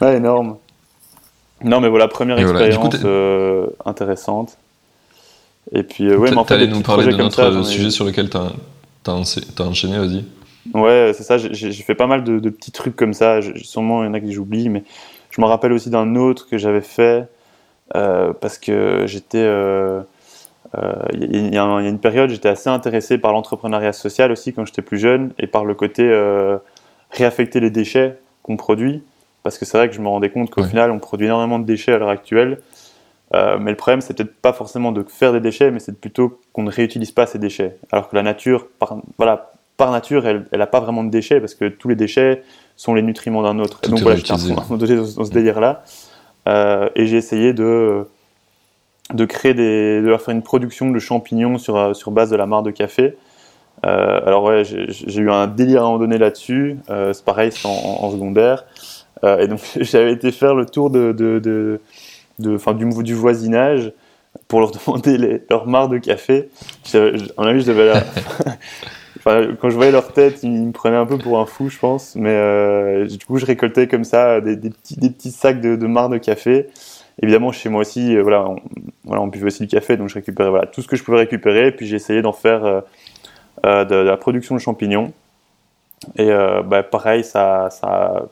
ouais, 0.00 0.16
énorme. 0.16 0.56
Non, 1.64 1.80
mais 1.80 1.88
voilà, 1.88 2.06
première 2.06 2.38
expérience 2.38 2.94
euh, 3.04 3.66
intéressante. 3.84 4.56
Et 5.72 5.82
puis, 5.82 6.08
euh, 6.08 6.16
ouais, 6.16 6.30
mais 6.30 6.36
en 6.36 6.44
fait, 6.44 6.66
nous 6.66 6.82
parler 6.82 7.06
de 7.06 7.16
notre 7.16 7.62
sujet 7.64 7.90
sur 7.90 8.04
lequel 8.04 8.30
tu 8.30 8.36
as, 8.36 9.62
enchaîné, 9.62 9.98
vas-y. 9.98 10.24
Ouais, 10.74 11.12
c'est 11.14 11.22
ça, 11.22 11.38
j'ai 11.38 11.72
fait 11.72 11.94
pas 11.94 12.06
mal 12.06 12.24
de, 12.24 12.50
petits 12.50 12.72
trucs 12.72 12.96
comme 12.96 13.14
ça, 13.14 13.40
sûrement 13.56 14.02
il 14.02 14.06
y 14.06 14.08
en 14.10 14.14
a 14.14 14.20
que 14.20 14.30
j'oublie, 14.30 14.68
mais 14.68 14.84
je 15.30 15.40
me 15.40 15.46
rappelle 15.46 15.72
aussi 15.72 15.90
d'un 15.90 16.14
autre 16.14 16.48
que 16.48 16.58
j'avais 16.58 16.82
fait 16.82 17.28
euh, 17.96 18.32
parce 18.38 18.58
que 18.58 19.04
j'étais. 19.06 19.38
Euh, 19.38 20.02
il 21.14 21.54
y, 21.54 21.56
a 21.56 21.64
une 21.64 21.98
période, 21.98 22.28
j'étais 22.28 22.50
assez 22.50 22.68
intéressé 22.68 23.16
par 23.16 23.32
l'entrepreneuriat 23.32 23.94
social 23.94 24.30
aussi 24.30 24.52
quand 24.52 24.66
j'étais 24.66 24.82
plus 24.82 24.98
jeune 24.98 25.32
et 25.38 25.46
par 25.46 25.64
le 25.64 25.74
côté 25.74 26.04
réaffecter 27.10 27.60
les 27.60 27.70
déchets 27.70 28.18
qu'on 28.42 28.58
produit. 28.58 29.02
Parce 29.42 29.56
que 29.56 29.64
c'est 29.64 29.78
vrai 29.78 29.88
que 29.88 29.94
je 29.94 30.00
me 30.00 30.08
rendais 30.08 30.28
compte 30.28 30.50
qu'au 30.50 30.64
final, 30.64 30.90
on 30.90 30.98
produit 30.98 31.26
énormément 31.26 31.58
de 31.58 31.64
déchets 31.64 31.92
à 31.92 31.98
l'heure 31.98 32.10
actuelle 32.10 32.58
euh, 33.34 33.58
mais 33.60 33.70
le 33.70 33.76
problème, 33.76 34.00
c'est 34.00 34.14
peut-être 34.14 34.34
pas 34.36 34.52
forcément 34.52 34.92
de 34.92 35.04
faire 35.06 35.32
des 35.32 35.40
déchets, 35.40 35.70
mais 35.70 35.80
c'est 35.80 36.00
plutôt 36.00 36.40
qu'on 36.52 36.62
ne 36.62 36.70
réutilise 36.70 37.10
pas 37.10 37.26
ces 37.26 37.38
déchets. 37.38 37.76
Alors 37.92 38.08
que 38.08 38.16
la 38.16 38.22
nature, 38.22 38.68
par, 38.78 38.96
voilà, 39.18 39.52
par 39.76 39.90
nature, 39.90 40.26
elle 40.26 40.46
n'a 40.52 40.66
pas 40.66 40.80
vraiment 40.80 41.04
de 41.04 41.10
déchets 41.10 41.40
parce 41.40 41.54
que 41.54 41.68
tous 41.68 41.88
les 41.88 41.94
déchets 41.94 42.42
sont 42.76 42.94
les 42.94 43.02
nutriments 43.02 43.42
d'un 43.42 43.58
autre. 43.58 43.80
donc 43.88 44.00
voilà, 44.00 44.16
j'étais 44.16 44.32
dans 44.32 45.24
ce 45.24 45.30
délire-là. 45.30 45.84
Euh, 46.48 46.88
et 46.94 47.06
j'ai 47.06 47.16
essayé 47.16 47.52
de, 47.52 48.06
de 49.12 49.24
créer 49.24 49.52
des, 49.52 50.00
de 50.00 50.16
faire 50.16 50.34
une 50.34 50.42
production 50.42 50.90
de 50.90 50.98
champignons 50.98 51.58
sur, 51.58 51.76
euh, 51.76 51.92
sur 51.92 52.10
base 52.10 52.30
de 52.30 52.36
la 52.36 52.46
mare 52.46 52.62
de 52.62 52.70
café. 52.70 53.16
Euh, 53.86 54.20
alors 54.26 54.44
ouais, 54.44 54.64
j'ai 54.64 55.20
eu 55.20 55.30
un 55.30 55.46
délire 55.46 55.82
à 55.82 55.84
un 55.84 55.88
moment 55.88 55.98
donné 55.98 56.18
là-dessus. 56.18 56.78
C'est 56.88 57.24
pareil, 57.24 57.52
c'est 57.52 57.68
en, 57.68 57.70
en, 57.70 58.10
secondaire. 58.10 58.64
et 59.24 59.46
donc 59.46 59.60
j'avais 59.80 60.12
été 60.12 60.32
faire 60.32 60.54
le 60.54 60.66
tour 60.66 60.90
de, 60.90 61.12
de, 61.12 61.38
de 61.38 61.80
de, 62.38 62.54
enfin, 62.54 62.74
du, 62.74 62.86
du 63.02 63.14
voisinage 63.14 63.92
pour 64.46 64.60
leur 64.60 64.70
demander 64.86 65.42
leur 65.50 65.66
marre 65.66 65.88
de 65.88 65.98
café. 65.98 66.48
Mon 66.94 67.44
avis, 67.44 67.62
je 67.62 67.72
devais 67.72 67.92
enfin, 69.18 69.48
quand 69.60 69.70
je 69.70 69.76
voyais 69.76 69.92
leur 69.92 70.12
tête, 70.12 70.42
ils 70.42 70.50
me 70.50 70.72
prenaient 70.72 70.96
un 70.96 71.06
peu 71.06 71.18
pour 71.18 71.38
un 71.38 71.46
fou, 71.46 71.68
je 71.68 71.78
pense. 71.78 72.14
Mais 72.16 72.34
euh, 72.34 73.06
du 73.06 73.24
coup, 73.24 73.38
je 73.38 73.46
récoltais 73.46 73.88
comme 73.88 74.04
ça 74.04 74.40
des, 74.40 74.56
des, 74.56 74.70
petits, 74.70 74.96
des 74.96 75.10
petits 75.10 75.30
sacs 75.30 75.60
de, 75.60 75.76
de 75.76 75.86
marre 75.86 76.08
de 76.08 76.18
café. 76.18 76.68
évidemment, 77.22 77.52
chez 77.52 77.68
moi 77.68 77.80
aussi, 77.80 78.16
voilà, 78.16 78.48
on, 78.48 78.56
voilà, 79.04 79.22
on 79.22 79.26
buvait 79.26 79.46
aussi 79.46 79.62
du 79.62 79.68
café, 79.68 79.96
donc 79.96 80.08
je 80.08 80.14
récupérais 80.14 80.50
voilà, 80.50 80.66
tout 80.66 80.82
ce 80.82 80.88
que 80.88 80.96
je 80.96 81.04
pouvais 81.04 81.18
récupérer, 81.18 81.72
puis 81.72 81.86
j'ai 81.86 81.96
essayé 81.96 82.22
d'en 82.22 82.32
faire 82.32 82.82
de, 83.64 83.84
de, 83.84 83.94
la 83.94 84.16
production 84.16 84.54
de 84.54 84.60
champignons. 84.60 85.12
Et 86.16 86.30
bah, 86.64 86.84
pareil, 86.84 87.24
ça, 87.24 87.70
ça, 87.70 88.28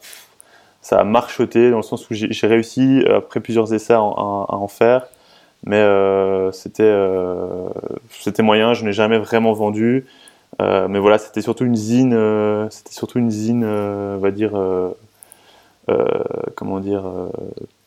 ça 0.87 1.01
a 1.01 1.05
marchoté 1.05 1.71
dans 1.71 1.79
le 1.79 1.83
sens 1.83 2.09
où 2.11 2.15
j'ai 2.15 2.47
réussi, 2.47 3.05
après 3.13 3.41
plusieurs 3.41 3.73
essais, 3.75 3.95
à, 3.95 4.01
en 4.01 4.69
faire. 4.69 5.07
Mais 5.65 5.85
c'était 6.53 6.95
c'était 8.11 8.43
moyen, 8.43 8.73
je 8.75 8.85
n'ai 8.85 8.93
jamais 8.93 9.19
vraiment 9.19 9.53
vendu. 9.53 10.07
Euh, 10.63 10.89
mais 10.89 10.99
voilà, 10.99 11.19
c'était 11.19 11.43
surtout 11.43 11.65
une 11.65 11.77
zine, 11.77 12.15
euh, 12.15 12.67
c'était 12.71 12.93
surtout 12.93 13.19
une 13.19 13.31
zine, 13.31 13.63
euh, 13.65 14.17
on 14.17 14.21
va 14.21 14.31
dire, 14.31 14.53
comment 16.55 16.81
dire, 16.81 17.05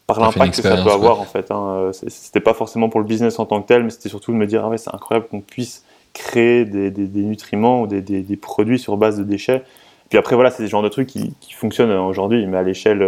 par 0.07 0.19
l'impact 0.19 0.55
que 0.55 0.61
ça 0.61 0.83
peut 0.83 0.91
avoir 0.91 1.19
en 1.19 1.25
fait. 1.25 1.51
Hein. 1.51 1.91
C'était 1.93 2.39
pas 2.39 2.53
forcément 2.53 2.89
pour 2.89 2.99
le 2.99 3.05
business 3.05 3.39
en 3.39 3.45
tant 3.45 3.61
que 3.61 3.67
tel, 3.67 3.83
mais 3.83 3.89
c'était 3.89 4.09
surtout 4.09 4.31
de 4.31 4.37
me 4.37 4.47
dire 4.47 4.65
ah 4.65 4.69
ouais, 4.69 4.77
c'est 4.77 4.93
incroyable 4.93 5.27
qu'on 5.27 5.41
puisse 5.41 5.83
créer 6.13 6.65
des, 6.65 6.89
des, 6.89 7.21
nutriments 7.21 7.81
ou 7.81 7.87
des, 7.87 8.01
des, 8.01 8.35
produits 8.37 8.79
sur 8.79 8.97
base 8.97 9.17
de 9.17 9.23
déchets. 9.23 9.63
Puis 10.09 10.17
après 10.17 10.35
voilà, 10.35 10.51
c'est 10.51 10.63
des 10.63 10.69
genres 10.69 10.81
de 10.81 10.89
trucs 10.89 11.07
qui, 11.07 11.33
qui 11.39 11.53
fonctionnent 11.53 11.91
aujourd'hui, 11.91 12.45
mais 12.47 12.57
à 12.57 12.63
l'échelle 12.63 13.03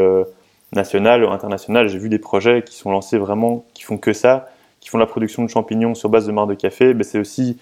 nationale 0.73 1.23
ou 1.23 1.29
internationale, 1.29 1.87
j'ai 1.89 1.97
vu 1.97 2.09
des 2.09 2.19
projets 2.19 2.63
qui 2.63 2.75
sont 2.75 2.91
lancés 2.91 3.17
vraiment, 3.17 3.65
qui 3.73 3.83
font 3.83 3.97
que 3.97 4.13
ça, 4.13 4.49
qui 4.79 4.89
font 4.89 4.97
la 4.97 5.05
production 5.05 5.43
de 5.43 5.49
champignons 5.49 5.95
sur 5.95 6.09
base 6.09 6.27
de 6.27 6.31
marc 6.31 6.49
de 6.49 6.55
café. 6.55 6.93
Mais 6.93 7.03
c'est 7.03 7.19
aussi 7.19 7.57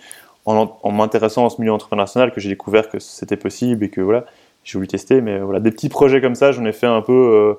en, 0.46 0.92
m'intéressant 0.92 1.46
à 1.46 1.50
ce 1.50 1.60
milieu 1.60 1.74
entrepreneurial 1.74 2.32
que 2.32 2.40
j'ai 2.40 2.50
découvert 2.50 2.90
que 2.90 3.00
c'était 3.00 3.38
possible 3.38 3.84
et 3.84 3.90
que 3.90 4.02
voilà, 4.02 4.26
j'ai 4.64 4.78
voulu 4.78 4.88
tester. 4.88 5.22
Mais 5.22 5.40
voilà, 5.40 5.60
des 5.60 5.72
petits 5.72 5.90
projets 5.90 6.22
comme 6.22 6.36
ça, 6.36 6.52
j'en 6.52 6.66
ai 6.66 6.72
fait 6.72 6.88
un 6.88 7.02
peu. 7.02 7.14
Euh, 7.14 7.54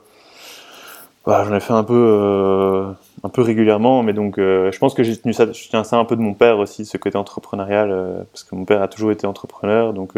voilà, 1.27 1.45
j'en 1.45 1.55
ai 1.55 1.61
fait 1.61 1.75
un 1.75 1.85
peu, 1.85 1.95
euh, 1.95 2.91
un 3.23 3.29
peu 3.29 3.43
régulièrement, 3.43 4.03
mais 4.03 4.15
donc 4.15 4.39
euh, 4.39 4.73
je 4.73 4.79
pense 4.79 4.95
que 4.95 5.03
j'ai 5.03 5.15
tenu 5.19 5.35
ça, 5.35 5.53
je 5.53 5.69
tiens 5.69 5.85
ça 5.85 5.99
un 5.99 6.07
peu 6.07 6.17
de 6.17 6.23
mon 6.23 6.33
père 6.33 6.59
aussi, 6.59 6.87
ce 6.87 6.97
côté 6.97 7.19
entrepreneurial, 7.19 8.25
parce 8.33 8.43
que 8.43 8.55
mon 8.55 8.65
père 8.65 8.81
a 8.81 8.89
toujours 8.89 9.13
été 9.13 9.27
entrepreneur, 9.27 9.93
donc 9.93 10.15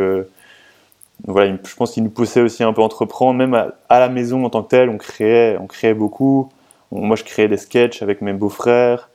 voilà, 1.26 1.56
je 1.64 1.74
pense 1.74 1.92
qu'il 1.92 2.02
nous 2.02 2.10
poussait 2.10 2.40
aussi 2.40 2.62
un 2.62 2.72
peu 2.72 2.82
à 2.82 2.84
entreprendre, 2.84 3.38
même 3.38 3.54
à, 3.54 4.00
la 4.00 4.08
maison 4.08 4.44
en 4.44 4.50
tant 4.50 4.62
que 4.62 4.70
tel, 4.70 4.88
on 4.88 4.98
créait, 4.98 5.56
on 5.60 5.66
créait 5.66 5.94
beaucoup. 5.94 6.50
moi, 6.90 7.16
je 7.16 7.24
créais 7.24 7.48
des 7.48 7.56
sketchs 7.56 8.02
avec 8.02 8.22
mes 8.22 8.32
beaux-frères, 8.32 9.08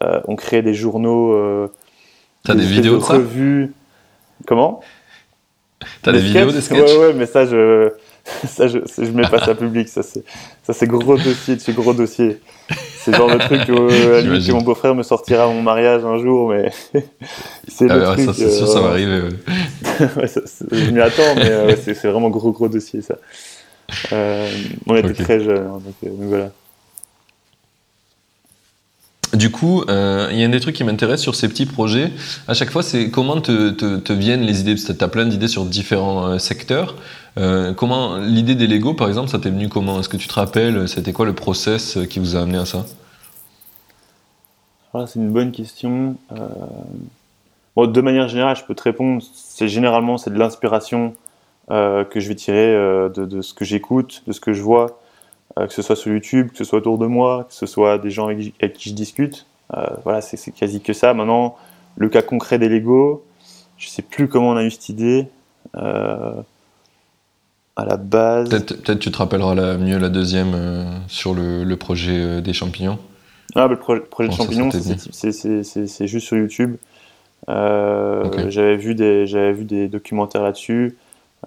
on 0.00 0.36
créait 0.36 0.62
des 0.62 0.74
journaux 0.74 1.68
T'as 2.44 2.54
des, 2.54 2.64
vidéos 2.64 2.96
de 2.96 3.02
ça? 3.02 3.18
Comment? 4.46 4.80
T'as 6.02 6.12
des, 6.12 6.20
vidéos 6.20 6.50
des 6.50 6.60
sketchs? 6.60 6.78
Ouais, 6.78 6.98
ouais, 6.98 7.12
mais 7.12 7.26
ça, 7.26 7.44
je, 7.44 7.90
ça, 8.46 8.68
je, 8.68 8.78
je 8.98 9.10
mets 9.10 9.28
pas 9.28 9.44
ça 9.44 9.54
public. 9.54 9.88
Ça, 9.88 10.02
c'est, 10.02 10.24
ça, 10.62 10.72
c'est 10.72 10.86
gros 10.86 11.16
dossier 11.16 11.56
de 11.56 11.72
gros 11.72 11.94
dossier. 11.94 12.40
C'est 12.98 13.14
genre 13.14 13.30
le 13.30 13.38
truc 13.38 13.62
où, 13.68 13.88
que 13.88 14.52
mon 14.52 14.62
beau-frère 14.62 14.94
me 14.94 15.02
sortira 15.02 15.44
à 15.44 15.46
mon 15.46 15.62
mariage 15.62 16.04
un 16.04 16.18
jour, 16.18 16.50
mais 16.50 16.70
c'est 17.68 17.90
ah 17.90 17.96
le 17.96 18.04
truc. 18.04 18.26
Ça, 18.26 18.34
c'est 18.34 18.50
sûr, 18.50 18.68
ça 18.68 18.80
va 18.80 18.88
euh, 18.88 18.90
arriver. 18.90 19.22
ouais, 20.16 20.26
ça, 20.26 20.40
je 20.70 20.90
m'y 20.90 21.00
attends, 21.00 21.34
mais 21.36 21.50
euh, 21.50 21.76
c'est, 21.82 22.08
vraiment 22.08 22.30
gros, 22.30 22.52
gros 22.52 22.68
dossier, 22.68 23.02
ça. 23.02 23.16
Euh, 24.12 24.48
on 24.86 24.94
était 24.96 25.24
très 25.24 25.40
jeunes, 25.40 25.66
hein, 25.66 25.80
donc, 25.84 25.94
donc 26.02 26.28
voilà. 26.28 26.50
Du 29.34 29.50
coup, 29.52 29.84
euh, 29.88 30.28
il 30.32 30.38
y 30.38 30.42
a 30.42 30.46
un 30.46 30.50
des 30.50 30.58
trucs 30.58 30.74
qui 30.74 30.82
m'intéresse 30.82 31.20
sur 31.20 31.36
ces 31.36 31.48
petits 31.48 31.66
projets. 31.66 32.10
À 32.48 32.54
chaque 32.54 32.70
fois, 32.70 32.82
c'est 32.82 33.10
comment 33.10 33.40
te, 33.40 34.12
viennent 34.12 34.42
les 34.42 34.60
idées? 34.60 34.74
Tu 34.74 34.92
as 35.04 35.08
plein 35.08 35.24
d'idées 35.24 35.48
sur 35.48 35.64
différents 35.64 36.26
euh, 36.26 36.38
secteurs. 36.38 36.96
Euh, 37.38 37.72
comment 37.72 38.16
l'idée 38.16 38.56
des 38.56 38.66
Lego, 38.66 38.94
par 38.94 39.06
exemple, 39.06 39.28
ça 39.28 39.38
t'est 39.38 39.50
venu 39.50 39.68
comment? 39.68 40.00
Est-ce 40.00 40.08
que 40.08 40.16
tu 40.16 40.26
te 40.26 40.34
rappelles 40.34 40.88
C'était 40.88 41.12
quoi 41.12 41.26
le 41.26 41.32
process 41.32 41.98
qui 42.08 42.18
vous 42.18 42.34
a 42.36 42.40
amené 42.40 42.58
à 42.58 42.66
ça? 42.66 42.84
Voilà, 44.92 45.06
C'est 45.06 45.20
une 45.20 45.30
bonne 45.30 45.52
question. 45.52 46.16
De 47.76 48.00
manière 48.00 48.28
générale, 48.28 48.56
je 48.56 48.64
peux 48.64 48.74
te 48.74 48.82
répondre. 48.82 49.22
C'est 49.32 49.68
généralement 49.68 50.18
c'est 50.18 50.30
de 50.30 50.38
l'inspiration 50.38 51.14
que 51.68 52.16
je 52.16 52.28
vais 52.28 52.34
tirer 52.34 52.74
de, 53.14 53.42
ce 53.42 53.54
que 53.54 53.64
j'écoute, 53.64 54.24
de 54.26 54.32
ce 54.32 54.40
que 54.40 54.52
je 54.52 54.60
vois. 54.60 54.98
Euh, 55.58 55.66
que 55.66 55.72
ce 55.72 55.82
soit 55.82 55.96
sur 55.96 56.12
YouTube, 56.12 56.50
que 56.50 56.58
ce 56.58 56.64
soit 56.64 56.78
autour 56.78 56.98
de 56.98 57.06
moi, 57.06 57.44
que 57.48 57.54
ce 57.54 57.66
soit 57.66 57.98
des 57.98 58.10
gens 58.10 58.28
avec, 58.28 58.72
qui 58.74 58.90
je 58.90 58.94
discute. 58.94 59.46
Euh, 59.76 59.84
voilà, 60.04 60.20
c'est 60.20 60.52
quasi 60.52 60.80
que 60.80 60.92
ça. 60.92 61.12
Maintenant, 61.12 61.56
le 61.96 62.08
cas 62.08 62.22
concret 62.22 62.58
des 62.58 62.68
Lego, 62.68 63.24
je 63.76 63.88
sais 63.88 64.02
plus 64.02 64.28
comment 64.28 64.50
on 64.50 64.56
a 64.56 64.62
eu 64.62 64.70
cette 64.70 64.88
idée. 64.88 65.26
Euh, 65.76 66.32
à 67.76 67.84
la 67.84 67.96
base. 67.96 68.50
Peut-être 68.50 68.98
tu 68.98 69.10
te 69.10 69.18
rappelleras 69.18 69.54
la, 69.54 69.78
mieux 69.78 69.98
la 69.98 70.08
deuxième 70.08 70.54
sur 71.08 71.34
le, 71.34 71.74
projet 71.76 72.42
des 72.42 72.52
champignons. 72.52 72.98
Ah, 73.54 73.68
le 73.68 73.76
projet 73.78 74.28
des 74.28 74.34
champignons, 74.34 74.70
c'est 74.70 76.06
juste 76.06 76.26
sur 76.26 76.36
YouTube. 76.36 76.76
J'avais 77.48 78.76
vu, 78.76 78.94
des, 78.94 79.24
vu 79.52 79.64
des 79.64 79.88
documentaires 79.88 80.42
là-dessus. 80.42 80.96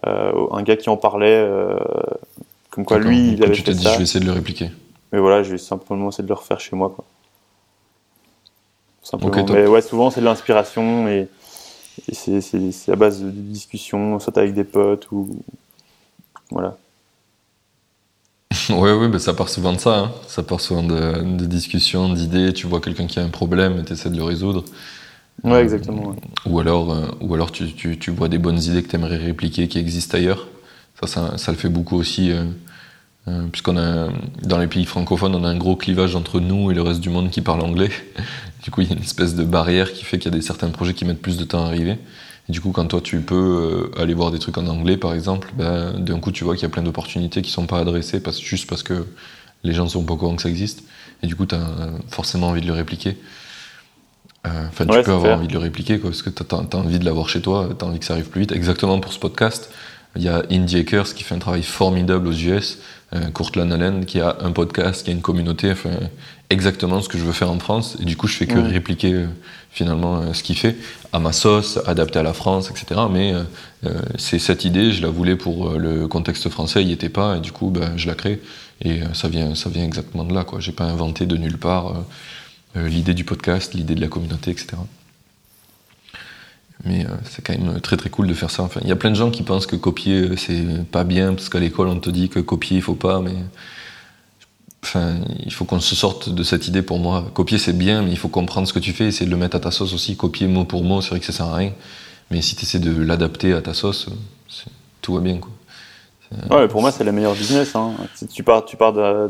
un 0.03 0.63
gars 0.63 0.75
qui 0.75 0.89
en 0.89 0.97
parlait 0.97 1.45
comme 2.73 2.85
quoi, 2.85 2.97
lui, 2.97 3.33
il 3.33 3.43
avait 3.43 3.53
tu 3.53 3.61
t'es 3.61 3.75
dit, 3.75 3.83
je 3.83 3.97
vais 3.97 4.01
essayer 4.01 4.19
de 4.19 4.25
le 4.25 4.31
répliquer. 4.31 4.71
Mais 5.11 5.19
voilà, 5.19 5.43
je 5.43 5.51
vais 5.51 5.59
simplement 5.59 6.09
essayer 6.09 6.23
de 6.23 6.29
le 6.29 6.33
refaire 6.33 6.59
chez 6.59 6.75
moi. 6.75 6.89
Quoi. 6.89 7.05
Simplement. 9.03 9.45
mais 9.51 9.67
ouais, 9.67 9.83
souvent, 9.83 10.09
c'est 10.09 10.21
de 10.21 10.25
l'inspiration 10.25 11.07
et, 11.07 11.27
c'est 12.11 12.91
à 12.91 12.95
base 12.95 13.21
de 13.21 13.29
discussions, 13.29 14.19
soit 14.19 14.35
avec 14.39 14.55
des 14.55 14.63
potes 14.63 15.11
ou. 15.11 15.39
Voilà. 16.49 16.75
ouais, 18.69 18.91
ouais, 18.91 19.07
mais 19.07 19.19
ça 19.19 19.35
part 19.35 19.49
souvent 19.49 19.73
de 19.73 19.79
ça. 19.79 19.99
Hein. 19.99 20.11
Ça 20.27 20.41
part 20.41 20.59
souvent 20.59 20.81
de, 20.81 21.45
discussions, 21.45 22.11
d'idées. 22.11 22.53
Tu 22.53 22.65
vois 22.65 22.81
quelqu'un 22.81 23.05
qui 23.05 23.19
a 23.19 23.23
un 23.23 23.29
problème 23.29 23.77
et 23.77 23.83
tu 23.83 23.93
essaies 23.93 24.09
de 24.09 24.17
le 24.17 24.23
résoudre. 24.23 24.65
Ouais, 25.43 25.61
exactement. 25.61 26.15
Ou 26.47 26.59
alors, 26.59 26.91
euh, 26.91 27.05
ou 27.21 27.35
alors 27.35 27.51
tu, 27.51 27.71
tu, 27.73 27.99
tu, 27.99 28.09
vois 28.09 28.29
des 28.29 28.39
bonnes 28.39 28.61
idées 28.63 28.81
que 28.81 28.87
tu 28.87 28.95
aimerais 28.95 29.17
répliquer 29.17 29.67
qui 29.67 29.77
existent 29.77 30.17
ailleurs. 30.17 30.47
Ça, 31.07 31.37
ça, 31.37 31.51
le 31.51 31.57
fait 31.57 31.69
beaucoup 31.69 31.97
aussi, 31.97 32.31
euh, 32.31 32.45
euh, 33.27 33.47
puisqu'on 33.51 33.77
a, 33.77 34.09
dans 34.41 34.57
les 34.57 34.67
pays 34.67 34.85
francophones, 34.85 35.35
on 35.35 35.43
a 35.43 35.47
un 35.47 35.57
gros 35.57 35.75
clivage 35.75 36.15
entre 36.15 36.39
nous 36.39 36.71
et 36.71 36.73
le 36.73 36.81
reste 36.81 36.99
du 36.99 37.09
monde 37.09 37.29
qui 37.29 37.41
parle 37.41 37.61
anglais. 37.61 37.91
du 38.63 38.71
coup, 38.71 38.81
il 38.81 38.89
y 38.89 38.91
a 38.91 38.95
une 38.95 39.03
espèce 39.03 39.35
de 39.35 39.43
barrière 39.43 39.93
qui 39.93 40.03
fait 40.03 40.17
qu'il 40.17 40.31
y 40.31 40.35
a 40.35 40.37
des, 40.37 40.43
certains 40.43 40.69
projets 40.69 40.93
qui 40.93 41.05
mettent 41.05 41.21
plus 41.21 41.37
de 41.37 41.43
temps 41.43 41.63
à 41.63 41.67
arriver. 41.67 41.97
Et 42.49 42.51
du 42.51 42.59
coup, 42.59 42.71
quand 42.71 42.85
toi, 42.85 42.99
tu 43.01 43.21
peux 43.21 43.91
euh, 43.95 44.01
aller 44.01 44.13
voir 44.13 44.31
des 44.31 44.39
trucs 44.39 44.57
en 44.57 44.67
anglais, 44.67 44.97
par 44.97 45.13
exemple, 45.13 45.53
ben, 45.57 45.93
d'un 45.99 46.19
coup, 46.19 46.31
tu 46.31 46.43
vois 46.43 46.55
qu'il 46.55 46.63
y 46.63 46.65
a 46.65 46.69
plein 46.69 46.83
d'opportunités 46.83 47.41
qui 47.41 47.51
sont 47.51 47.65
pas 47.65 47.79
adressées 47.79 48.21
parce, 48.21 48.39
juste 48.41 48.69
parce 48.69 48.83
que 48.83 49.05
les 49.63 49.73
gens 49.73 49.87
sont 49.87 50.03
pas 50.03 50.13
au 50.13 50.17
courant 50.17 50.35
que 50.35 50.41
ça 50.41 50.49
existe. 50.49 50.83
Et 51.21 51.27
du 51.27 51.37
coup, 51.37 51.45
tu 51.45 51.55
as 51.55 51.89
forcément 52.09 52.49
envie 52.49 52.59
de 52.59 52.67
le 52.67 52.73
répliquer. 52.73 53.17
Enfin, 54.45 54.85
tu 54.85 55.03
peux 55.03 55.13
avoir 55.13 55.37
envie 55.37 55.47
de 55.47 55.53
le 55.53 55.59
répliquer, 55.59 55.99
quoi, 55.99 56.09
parce 56.09 56.21
que 56.21 56.29
tu 56.29 56.43
as, 56.43 56.77
envie 56.77 56.99
de 56.99 57.05
l'avoir 57.05 57.29
chez 57.29 57.41
toi, 57.41 57.69
tu 57.77 57.85
as 57.85 57.87
envie 57.87 57.99
que 57.99 58.05
ça 58.05 58.13
arrive 58.13 58.27
plus 58.27 58.41
vite. 58.41 58.51
Exactement 58.51 58.99
pour 58.99 59.13
ce 59.13 59.19
podcast. 59.19 59.71
Il 60.15 60.21
y 60.21 60.27
a 60.27 60.43
Indie 60.51 60.77
Hackers 60.77 61.13
qui 61.13 61.23
fait 61.23 61.33
un 61.33 61.39
travail 61.39 61.63
formidable 61.63 62.27
aux 62.27 62.33
US, 62.33 62.77
euh, 63.13 63.29
Courtland 63.31 63.71
Allen 63.71 64.05
qui 64.05 64.19
a 64.19 64.37
un 64.41 64.51
podcast, 64.51 65.03
qui 65.03 65.09
a 65.09 65.13
une 65.13 65.21
communauté, 65.21 65.71
enfin, 65.71 65.91
exactement 66.49 67.01
ce 67.01 67.09
que 67.09 67.17
je 67.17 67.23
veux 67.23 67.31
faire 67.31 67.51
en 67.51 67.59
France. 67.59 67.97
Et 67.99 68.05
du 68.05 68.15
coup, 68.15 68.27
je 68.27 68.35
fais 68.35 68.45
que 68.45 68.59
répliquer 68.59 69.13
euh, 69.13 69.27
finalement 69.71 70.17
euh, 70.17 70.33
ce 70.33 70.43
qu'il 70.43 70.55
fait 70.55 70.75
à 71.11 71.19
ma 71.19 71.31
sauce, 71.31 71.79
adapté 71.85 72.19
à 72.19 72.23
la 72.23 72.33
France, 72.33 72.69
etc. 72.69 73.01
Mais 73.11 73.33
c'est 74.17 74.39
cette 74.39 74.65
idée, 74.65 74.91
je 74.91 75.01
la 75.01 75.09
voulais 75.09 75.35
pour 75.35 75.71
le 75.71 76.07
contexte 76.07 76.49
français, 76.49 76.81
il 76.81 76.87
n'y 76.87 76.93
était 76.93 77.09
pas, 77.09 77.37
et 77.37 77.39
du 77.39 77.51
coup, 77.51 77.69
ben, 77.69 77.93
je 77.97 78.07
la 78.07 78.15
crée. 78.15 78.41
Et 78.81 79.01
ça 79.13 79.27
vient, 79.27 79.53
ça 79.53 79.69
vient 79.69 79.83
exactement 79.83 80.23
de 80.23 80.33
là. 80.33 80.43
Je 80.57 80.69
n'ai 80.69 80.75
pas 80.75 80.85
inventé 80.85 81.27
de 81.27 81.37
nulle 81.37 81.59
part 81.59 81.93
l'idée 82.75 83.13
du 83.13 83.25
podcast, 83.25 83.75
l'idée 83.75 83.93
de 83.93 84.01
la 84.01 84.07
communauté, 84.07 84.49
etc. 84.49 84.77
Mais 86.85 87.05
euh, 87.05 87.09
c'est 87.29 87.45
quand 87.45 87.57
même 87.57 87.79
très 87.79 87.95
très 87.95 88.09
cool 88.09 88.27
de 88.27 88.33
faire 88.33 88.49
ça. 88.49 88.63
Enfin, 88.63 88.81
il 88.83 88.89
y 88.89 88.91
a 88.91 88.95
plein 88.95 89.09
de 89.09 89.15
gens 89.15 89.31
qui 89.31 89.43
pensent 89.43 89.65
que 89.65 89.75
copier 89.75 90.21
euh, 90.21 90.35
c'est 90.35 90.85
pas 90.91 91.03
bien 91.03 91.33
parce 91.33 91.49
qu'à 91.49 91.59
l'école 91.59 91.87
on 91.87 91.99
te 91.99 92.09
dit 92.09 92.29
que 92.29 92.39
copier 92.39 92.77
il 92.77 92.83
faut 92.83 92.95
pas, 92.95 93.21
mais 93.21 93.35
enfin, 94.83 95.15
il 95.45 95.53
faut 95.53 95.63
qu'on 95.63 95.79
se 95.79 95.95
sorte 95.95 96.29
de 96.29 96.43
cette 96.43 96.67
idée 96.67 96.81
pour 96.81 96.99
moi. 96.99 97.25
Copier 97.33 97.57
c'est 97.57 97.77
bien, 97.77 98.01
mais 98.01 98.11
il 98.11 98.17
faut 98.17 98.27
comprendre 98.27 98.67
ce 98.67 98.73
que 98.73 98.79
tu 98.79 98.91
fais, 98.91 99.05
essayer 99.05 99.25
de 99.25 99.31
le 99.31 99.37
mettre 99.37 99.55
à 99.55 99.61
ta 99.61 99.71
sauce 99.71 99.93
aussi. 99.93 100.17
Copier 100.17 100.47
mot 100.47 100.65
pour 100.65 100.83
mot, 100.83 101.01
c'est 101.01 101.11
vrai 101.11 101.19
que 101.21 101.25
ça 101.25 101.31
sert 101.31 101.45
à 101.45 101.55
rien, 101.55 101.71
mais 102.31 102.41
si 102.41 102.55
tu 102.55 102.63
essaies 102.63 102.79
de 102.79 103.01
l'adapter 103.01 103.53
à 103.53 103.61
ta 103.61 103.73
sauce, 103.73 104.09
tout 105.01 105.13
va 105.13 105.21
bien 105.21 105.37
quoi. 105.37 105.51
Ouais, 106.49 106.67
pour 106.67 106.81
moi 106.81 106.91
c'est 106.91 107.03
le 107.03 107.11
meilleur 107.11 107.33
business. 107.33 107.75
Hein. 107.75 107.93
Si 108.15 108.27
tu 108.27 108.43
pars, 108.43 108.65
tu 108.65 108.75
pars 108.75 108.91
de, 108.91 109.29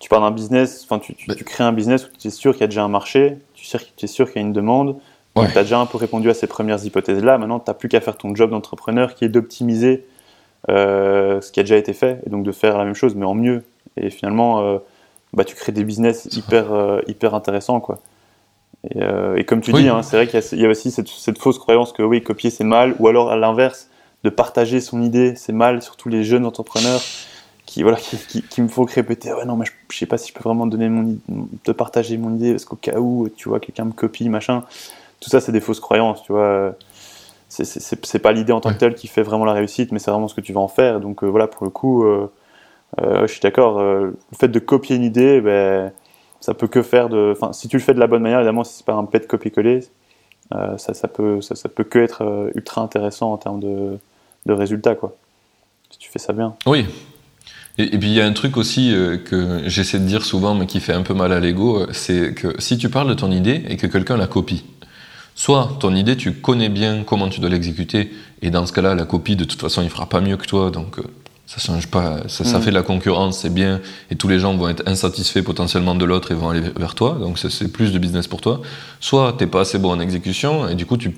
tu 0.00 0.08
pars 0.08 0.22
d'un 0.22 0.30
business, 0.32 0.82
enfin 0.84 0.98
tu, 0.98 1.14
tu, 1.14 1.44
crées 1.44 1.62
un 1.62 1.72
business 1.72 2.06
où 2.06 2.08
tu 2.18 2.28
es 2.28 2.30
sûr 2.30 2.52
qu'il 2.52 2.62
y 2.62 2.64
a 2.64 2.68
déjà 2.68 2.82
un 2.82 2.88
marché, 2.88 3.36
tu 3.54 3.76
es 4.02 4.06
sûr 4.08 4.26
qu'il 4.26 4.36
y 4.40 4.44
a 4.44 4.46
une 4.46 4.54
demande 4.54 4.96
tu 5.46 5.58
as 5.58 5.62
déjà 5.62 5.78
un 5.78 5.86
peu 5.86 5.98
répondu 5.98 6.30
à 6.30 6.34
ces 6.34 6.46
premières 6.46 6.84
hypothèses-là. 6.84 7.38
Maintenant, 7.38 7.60
tu 7.60 7.70
n'as 7.70 7.74
plus 7.74 7.88
qu'à 7.88 8.00
faire 8.00 8.16
ton 8.16 8.34
job 8.34 8.50
d'entrepreneur 8.50 9.14
qui 9.14 9.24
est 9.24 9.28
d'optimiser 9.28 10.06
euh, 10.68 11.40
ce 11.40 11.50
qui 11.52 11.60
a 11.60 11.62
déjà 11.62 11.76
été 11.76 11.94
fait 11.94 12.20
et 12.26 12.30
donc 12.30 12.42
de 12.42 12.52
faire 12.52 12.76
la 12.76 12.84
même 12.84 12.94
chose 12.94 13.14
mais 13.14 13.26
en 13.26 13.34
mieux. 13.34 13.64
Et 13.96 14.10
finalement, 14.10 14.60
euh, 14.60 14.78
bah, 15.32 15.44
tu 15.44 15.54
crées 15.54 15.72
des 15.72 15.84
business 15.84 16.28
hyper, 16.32 16.72
euh, 16.72 17.00
hyper 17.06 17.34
intéressants. 17.34 17.80
Quoi. 17.80 17.98
Et, 18.94 19.44
comme 19.44 19.60
tu 19.60 19.72
dis, 19.72 19.88
hein, 19.88 20.02
c'est 20.02 20.16
vrai 20.16 20.26
qu'il 20.26 20.58
y, 20.58 20.64
a 20.64 20.68
aussi 20.68 20.90
cette, 20.90 21.08
cette, 21.08 21.38
fausse 21.38 21.58
croyance 21.58 21.92
que 21.92 22.02
oui, 22.02 22.22
copier 22.22 22.48
c'est 22.48 22.64
mal, 22.64 22.94
ou 22.98 23.08
alors 23.08 23.30
à 23.30 23.36
l'inverse, 23.36 23.90
de 24.24 24.30
partager 24.30 24.80
son 24.80 25.02
idée 25.02 25.34
c'est 25.36 25.52
mal, 25.52 25.82
surtout 25.82 26.08
les 26.08 26.24
jeunes 26.24 26.46
entrepreneurs 26.46 27.02
qui, 27.66 27.82
voilà, 27.82 27.98
qui, 27.98 28.42
qui, 28.42 28.62
me 28.62 28.68
faut 28.68 28.84
répéter 28.84 29.32
ouais 29.32 29.44
non 29.44 29.54
mais 29.54 29.64
je, 29.64 29.72
je, 29.92 29.98
sais 29.98 30.06
pas 30.06 30.18
si 30.18 30.30
je 30.30 30.34
peux 30.34 30.42
vraiment 30.42 30.66
donner 30.66 30.88
mon 30.88 31.16
te 31.62 31.70
partager 31.70 32.16
mon 32.16 32.34
idée 32.34 32.50
parce 32.50 32.64
qu'au 32.64 32.74
cas 32.74 32.98
où 32.98 33.28
tu 33.36 33.48
vois 33.48 33.60
quelqu'un 33.60 33.84
me 33.84 33.92
copie 33.92 34.28
machin 34.28 34.64
tout 35.20 35.30
ça 35.30 35.40
c'est 35.40 35.52
des 35.52 35.60
fausses 35.60 35.80
croyances 35.80 36.22
tu 36.22 36.32
vois. 36.32 36.74
C'est 37.48 38.20
pas 38.20 38.30
l'idée 38.30 38.52
en 38.52 38.60
tant 38.60 38.72
que 38.72 38.78
telle 38.78 38.94
qui 38.94 39.08
fait 39.08 39.22
vraiment 39.22 39.44
la 39.44 39.52
réussite 39.52 39.92
mais 39.92 39.98
c'est 39.98 40.10
vraiment 40.10 40.28
ce 40.28 40.34
que 40.34 40.40
tu 40.40 40.52
vas 40.52 40.60
en 40.60 40.68
faire. 40.68 41.00
Donc 41.00 41.22
euh, 41.22 41.26
voilà 41.26 41.46
pour 41.46 41.64
le 41.64 41.70
coup 41.70 42.04
euh, 42.04 42.30
euh, 43.00 43.26
je 43.26 43.32
suis 43.32 43.40
d'accord 43.40 43.80
le 43.80 44.14
fait 44.38 44.48
de 44.48 44.58
copier 44.58 44.96
une 44.96 45.04
idée 45.04 45.40
ben, 45.40 45.92
ça 46.40 46.54
peut 46.54 46.68
que 46.68 46.82
faire 46.82 47.08
de 47.08 47.32
enfin 47.36 47.52
si 47.52 47.68
tu 47.68 47.76
le 47.76 47.82
fais 47.82 47.94
de 47.94 48.00
la 48.00 48.06
bonne 48.06 48.22
manière 48.22 48.38
évidemment 48.38 48.64
si 48.64 48.78
c'est 48.78 48.86
pas 48.86 48.94
un 48.94 49.04
pet 49.04 49.26
copier-coller 49.26 49.80
ça, 50.78 50.94
ça, 50.94 51.06
peut 51.06 51.40
ça, 51.40 51.54
ça, 51.54 51.68
peut 51.68 51.84
que 51.84 52.00
être 52.00 52.50
ultra 52.56 52.82
intéressant 52.82 53.32
en 53.32 53.36
termes 53.36 53.60
de, 53.60 53.98
de 54.46 54.52
résultats 54.52 54.96
quoi. 54.96 55.14
Si 55.90 55.98
tu 55.98 56.10
fais 56.10 56.18
ça 56.18 56.32
bien. 56.32 56.54
Oui. 56.66 56.86
Et, 57.78 57.98
puis 57.98 58.08
il 58.08 58.14
y 58.14 58.20
a 58.20 58.26
un 58.26 58.32
truc 58.32 58.56
aussi 58.56 58.92
euh, 58.92 59.16
que 59.16 59.62
j'essaie 59.66 59.98
de 59.98 60.04
dire 60.04 60.24
souvent, 60.24 60.54
mais 60.54 60.66
qui 60.66 60.80
fait 60.80 60.92
un 60.92 61.02
peu 61.02 61.14
mal 61.14 61.32
à 61.32 61.40
l'ego, 61.40 61.86
c'est 61.92 62.34
que 62.34 62.60
si 62.60 62.76
tu 62.78 62.90
parles 62.90 63.08
de 63.08 63.14
ton 63.14 63.30
idée 63.30 63.64
et 63.68 63.76
que 63.76 63.86
quelqu'un 63.86 64.16
la 64.16 64.26
copie, 64.26 64.64
soit 65.40 65.78
ton 65.80 65.94
idée, 65.94 66.18
tu 66.18 66.34
connais 66.34 66.68
bien 66.68 67.02
comment 67.02 67.30
tu 67.30 67.40
dois 67.40 67.48
l'exécuter, 67.48 68.12
et 68.42 68.50
dans 68.50 68.66
ce 68.66 68.74
cas-là, 68.74 68.94
la 68.94 69.06
copie, 69.06 69.36
de 69.36 69.44
toute 69.44 69.58
façon, 69.58 69.80
il 69.80 69.88
fera 69.88 70.06
pas 70.06 70.20
mieux 70.20 70.36
que 70.36 70.44
toi, 70.44 70.70
donc 70.70 70.98
euh, 70.98 71.02
ça 71.46 71.58
change 71.58 71.86
pas, 71.86 72.18
ça, 72.28 72.44
ça 72.44 72.58
mm. 72.58 72.62
fait 72.62 72.68
de 72.68 72.74
la 72.74 72.82
concurrence, 72.82 73.38
c'est 73.38 73.52
bien, 73.52 73.80
et 74.10 74.16
tous 74.16 74.28
les 74.28 74.38
gens 74.38 74.54
vont 74.54 74.68
être 74.68 74.82
insatisfaits 74.84 75.40
potentiellement 75.40 75.94
de 75.94 76.04
l'autre 76.04 76.30
et 76.30 76.34
vont 76.34 76.50
aller 76.50 76.60
vers 76.76 76.94
toi, 76.94 77.16
donc 77.18 77.38
c'est 77.38 77.72
plus 77.72 77.90
de 77.90 77.98
business 77.98 78.26
pour 78.26 78.42
toi. 78.42 78.60
Soit 79.00 79.34
t'es 79.38 79.46
pas 79.46 79.62
assez 79.62 79.78
bon 79.78 79.92
en 79.92 79.98
exécution, 79.98 80.68
et 80.68 80.74
du 80.74 80.84
coup 80.84 80.98
tu 80.98 81.16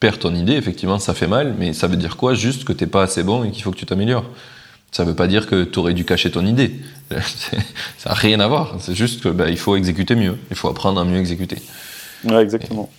perds 0.00 0.18
ton 0.18 0.34
idée, 0.34 0.54
effectivement 0.54 0.98
ça 0.98 1.14
fait 1.14 1.28
mal, 1.28 1.54
mais 1.56 1.72
ça 1.72 1.86
veut 1.86 1.96
dire 1.96 2.16
quoi 2.16 2.34
Juste 2.34 2.64
que 2.64 2.72
t'es 2.72 2.88
pas 2.88 3.04
assez 3.04 3.22
bon 3.22 3.44
et 3.44 3.52
qu'il 3.52 3.62
faut 3.62 3.70
que 3.70 3.78
tu 3.78 3.86
t'améliores? 3.86 4.26
Ça 4.90 5.04
ne 5.04 5.10
veut 5.10 5.14
pas 5.14 5.28
dire 5.28 5.46
que 5.46 5.62
tu 5.62 5.78
aurais 5.78 5.94
dû 5.94 6.04
cacher 6.04 6.32
ton 6.32 6.44
idée. 6.44 6.74
ça 7.10 8.08
n'a 8.08 8.14
rien 8.14 8.40
à 8.40 8.48
voir. 8.48 8.74
C'est 8.80 8.96
juste 8.96 9.22
qu'il 9.22 9.30
bah, 9.30 9.46
faut 9.54 9.76
exécuter 9.76 10.16
mieux. 10.16 10.36
Il 10.50 10.56
faut 10.56 10.68
apprendre 10.68 11.00
à 11.00 11.04
mieux 11.04 11.18
exécuter. 11.18 11.58
Ouais, 12.24 12.42
exactement. 12.42 12.90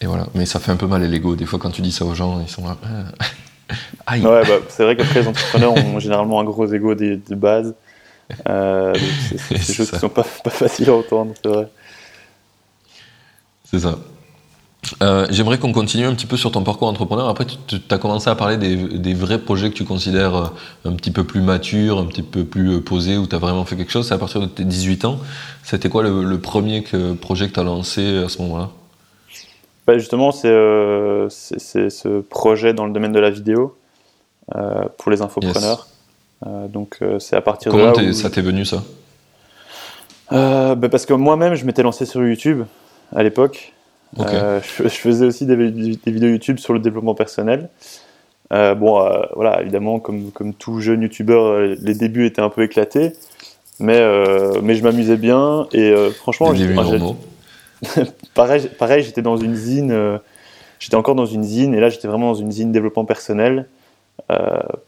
Et, 0.00 0.06
voilà. 0.06 0.26
Mais 0.34 0.46
ça 0.46 0.60
fait 0.60 0.72
un 0.72 0.76
peu 0.76 0.86
mal 0.86 1.02
à 1.02 1.06
l'ego. 1.06 1.36
Des 1.36 1.46
fois, 1.46 1.58
quand 1.58 1.70
tu 1.70 1.82
dis 1.82 1.92
ça 1.92 2.04
aux 2.04 2.14
gens, 2.14 2.40
ils 2.40 2.50
sont 2.50 2.64
là. 2.66 2.76
Aïe. 4.06 4.22
Ouais, 4.22 4.42
bah, 4.42 4.58
c'est 4.68 4.84
vrai 4.84 4.96
qu'après, 4.96 5.22
les 5.22 5.28
entrepreneurs 5.28 5.72
ont 5.72 5.98
généralement 5.98 6.40
un 6.40 6.44
gros 6.44 6.66
ego 6.66 6.94
de, 6.94 7.20
base. 7.34 7.74
Euh, 8.48 8.94
c'est 9.38 9.54
des 9.54 9.60
choses 9.74 9.88
qui 9.88 9.94
ne 9.94 10.00
sont 10.00 10.08
pas, 10.08 10.24
pas 10.44 10.50
faciles 10.50 10.90
à 10.90 10.94
entendre, 10.94 11.32
c'est 11.42 11.48
vrai. 11.48 11.68
C'est 13.64 13.80
ça. 13.80 13.98
Euh, 15.02 15.26
j'aimerais 15.30 15.58
qu'on 15.58 15.72
continue 15.72 16.04
un 16.04 16.14
petit 16.14 16.26
peu 16.26 16.36
sur 16.36 16.52
ton 16.52 16.62
parcours 16.62 16.88
entrepreneur. 16.88 17.28
Après, 17.28 17.44
tu 17.44 17.76
as 17.90 17.98
commencé 17.98 18.30
à 18.30 18.34
parler 18.34 18.56
des, 18.56 19.14
vrais 19.14 19.38
projets 19.38 19.70
que 19.70 19.74
tu 19.74 19.84
considères 19.84 20.36
euh, 20.36 20.46
un 20.84 20.92
petit 20.92 21.10
peu 21.10 21.24
plus 21.24 21.40
matures, 21.40 21.98
un 21.98 22.06
petit 22.06 22.22
peu 22.22 22.44
plus 22.44 22.76
euh, 22.76 22.80
posés, 22.80 23.16
où 23.16 23.26
tu 23.26 23.34
as 23.34 23.38
vraiment 23.38 23.64
fait 23.64 23.76
quelque 23.76 23.92
chose. 23.92 24.06
C'est 24.08 24.14
à 24.14 24.18
partir 24.18 24.40
de 24.40 24.46
tes 24.46 24.64
18 24.64 25.04
ans. 25.04 25.18
C'était 25.62 25.88
quoi 25.88 26.02
le, 26.02 26.38
premier 26.38 26.84
projet 27.20 27.48
que 27.48 27.54
tu 27.54 27.60
as 27.60 27.64
lancé 27.64 28.18
à 28.18 28.28
ce 28.28 28.40
moment-là? 28.42 28.70
Bah 29.86 29.98
Justement, 29.98 30.32
c'est 30.32 30.48
ce 30.48 32.20
projet 32.20 32.74
dans 32.74 32.86
le 32.86 32.92
domaine 32.92 33.12
de 33.12 33.20
la 33.20 33.30
vidéo 33.30 33.76
pour 34.98 35.10
les 35.10 35.22
infopreneurs. 35.22 35.88
donc, 36.44 36.98
c'est 37.18 37.36
à 37.36 37.40
partir 37.40 37.72
de 37.72 37.78
là. 37.78 37.92
Comment 37.94 38.12
ça 38.12 38.30
t'est 38.30 38.42
venu 38.42 38.64
ça? 38.64 38.82
Bah 40.30 40.88
Parce 40.90 41.06
que 41.06 41.14
moi-même, 41.14 41.54
je 41.54 41.64
m'étais 41.64 41.82
lancé 41.82 42.04
sur 42.06 42.26
YouTube 42.26 42.64
à 43.14 43.22
l'époque. 43.22 43.72
Euh, 44.18 44.60
je, 44.62 44.88
faisais 44.88 45.26
aussi 45.26 45.46
des, 45.46 45.56
vidéos 45.56 46.30
YouTube 46.30 46.58
sur 46.58 46.72
le 46.72 46.78
développement 46.78 47.14
personnel. 47.14 47.68
Euh, 48.52 48.74
bon, 48.74 49.00
euh, 49.00 49.22
voilà, 49.34 49.60
évidemment, 49.62 49.98
comme, 49.98 50.30
comme 50.30 50.54
tout 50.54 50.80
jeune 50.80 51.02
YouTuber, 51.02 51.76
les 51.80 51.94
débuts 51.94 52.26
étaient 52.26 52.42
un 52.42 52.48
peu 52.48 52.62
éclatés, 52.62 53.12
mais, 53.78 54.00
mais 54.62 54.74
je 54.74 54.82
m'amusais 54.82 55.16
bien 55.16 55.66
et 55.72 55.92
franchement, 56.16 56.52
pareil, 58.34 58.68
pareil 58.78 59.02
j'étais 59.02 59.22
dans 59.22 59.36
une 59.36 59.54
zine, 59.54 60.20
j'étais 60.78 60.96
encore 60.96 61.14
dans 61.14 61.26
une 61.26 61.44
zine 61.44 61.74
et 61.74 61.80
là 61.80 61.88
j'étais 61.88 62.08
vraiment 62.08 62.32
dans 62.32 62.38
une 62.38 62.52
zine 62.52 62.72
développement 62.72 63.04
personnel 63.04 63.66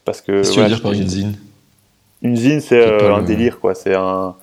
parce 0.05 0.21
que. 0.21 0.39
Qu'est-ce 0.39 0.51
que 0.51 0.55
tu 0.55 0.61
veux 0.61 0.69
dire 0.69 0.83
par 0.83 0.93
une 0.93 1.09
zine? 1.09 1.37
Une 2.23 2.37
zine, 2.37 2.61
c'est 2.61 3.03
un 3.05 3.23
délire, 3.23 3.61
quoi. 3.61 3.75
C'est 3.75 3.95
un 3.95 4.35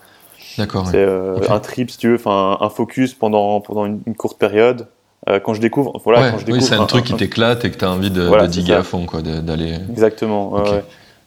D'accord. 0.57 0.87
C'est 0.87 1.03
euh, 1.03 1.37
un 1.49 1.59
trip, 1.59 1.91
si 1.91 1.97
tu 1.97 2.09
veux, 2.09 2.15
enfin 2.15 2.57
un 2.61 2.69
focus 2.69 3.13
pendant, 3.13 3.59
pendant 3.61 3.85
une, 3.85 4.01
courte 4.15 4.37
période. 4.37 4.87
Euh, 5.27 5.39
quand 5.39 5.53
je 5.53 5.61
découvre, 5.61 5.99
voilà, 6.03 6.31
quand 6.31 6.37
je 6.37 6.45
découvre, 6.45 6.63
oui, 6.63 6.67
c'est 6.67 6.75
un, 6.75 6.85
truc 6.85 7.05
qui 7.05 7.15
t'éclate 7.15 7.65
et 7.65 7.71
que 7.71 7.77
tu 7.77 7.83
as 7.83 7.91
envie 7.91 8.11
de, 8.11 8.29
de 8.29 8.47
diguer 8.47 8.73
à 8.73 8.83
fond, 8.83 9.05
quoi, 9.05 9.21
d'aller. 9.21 9.75
Exactement. 9.89 10.63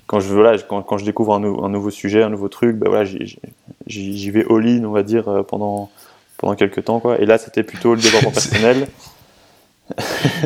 Quand 0.07 0.21
je 0.21 0.33
voilà, 0.33 0.57
quand, 0.57 0.81
quand 0.83 0.97
je 0.97 1.05
découvre 1.05 1.35
un, 1.35 1.45
un, 1.45 1.69
nouveau 1.69 1.91
sujet, 1.91 2.23
un 2.23 2.31
nouveau 2.31 2.49
truc, 2.49 2.77
ben 2.77 2.88
voilà, 2.88 3.05
j'y 3.87 4.31
vais 4.31 4.47
all-in, 4.49 4.85
on 4.85 4.93
va 4.93 5.03
dire, 5.03 5.29
euh, 5.29 5.43
pendant 5.43 5.91
pendant 6.38 6.55
quelques 6.55 6.85
temps, 6.85 7.01
quoi. 7.01 7.20
Et 7.20 7.27
là, 7.27 7.37
c'était 7.37 7.62
plutôt 7.62 7.94
le 7.94 8.01
développement 8.01 8.31
personnel 8.33 8.88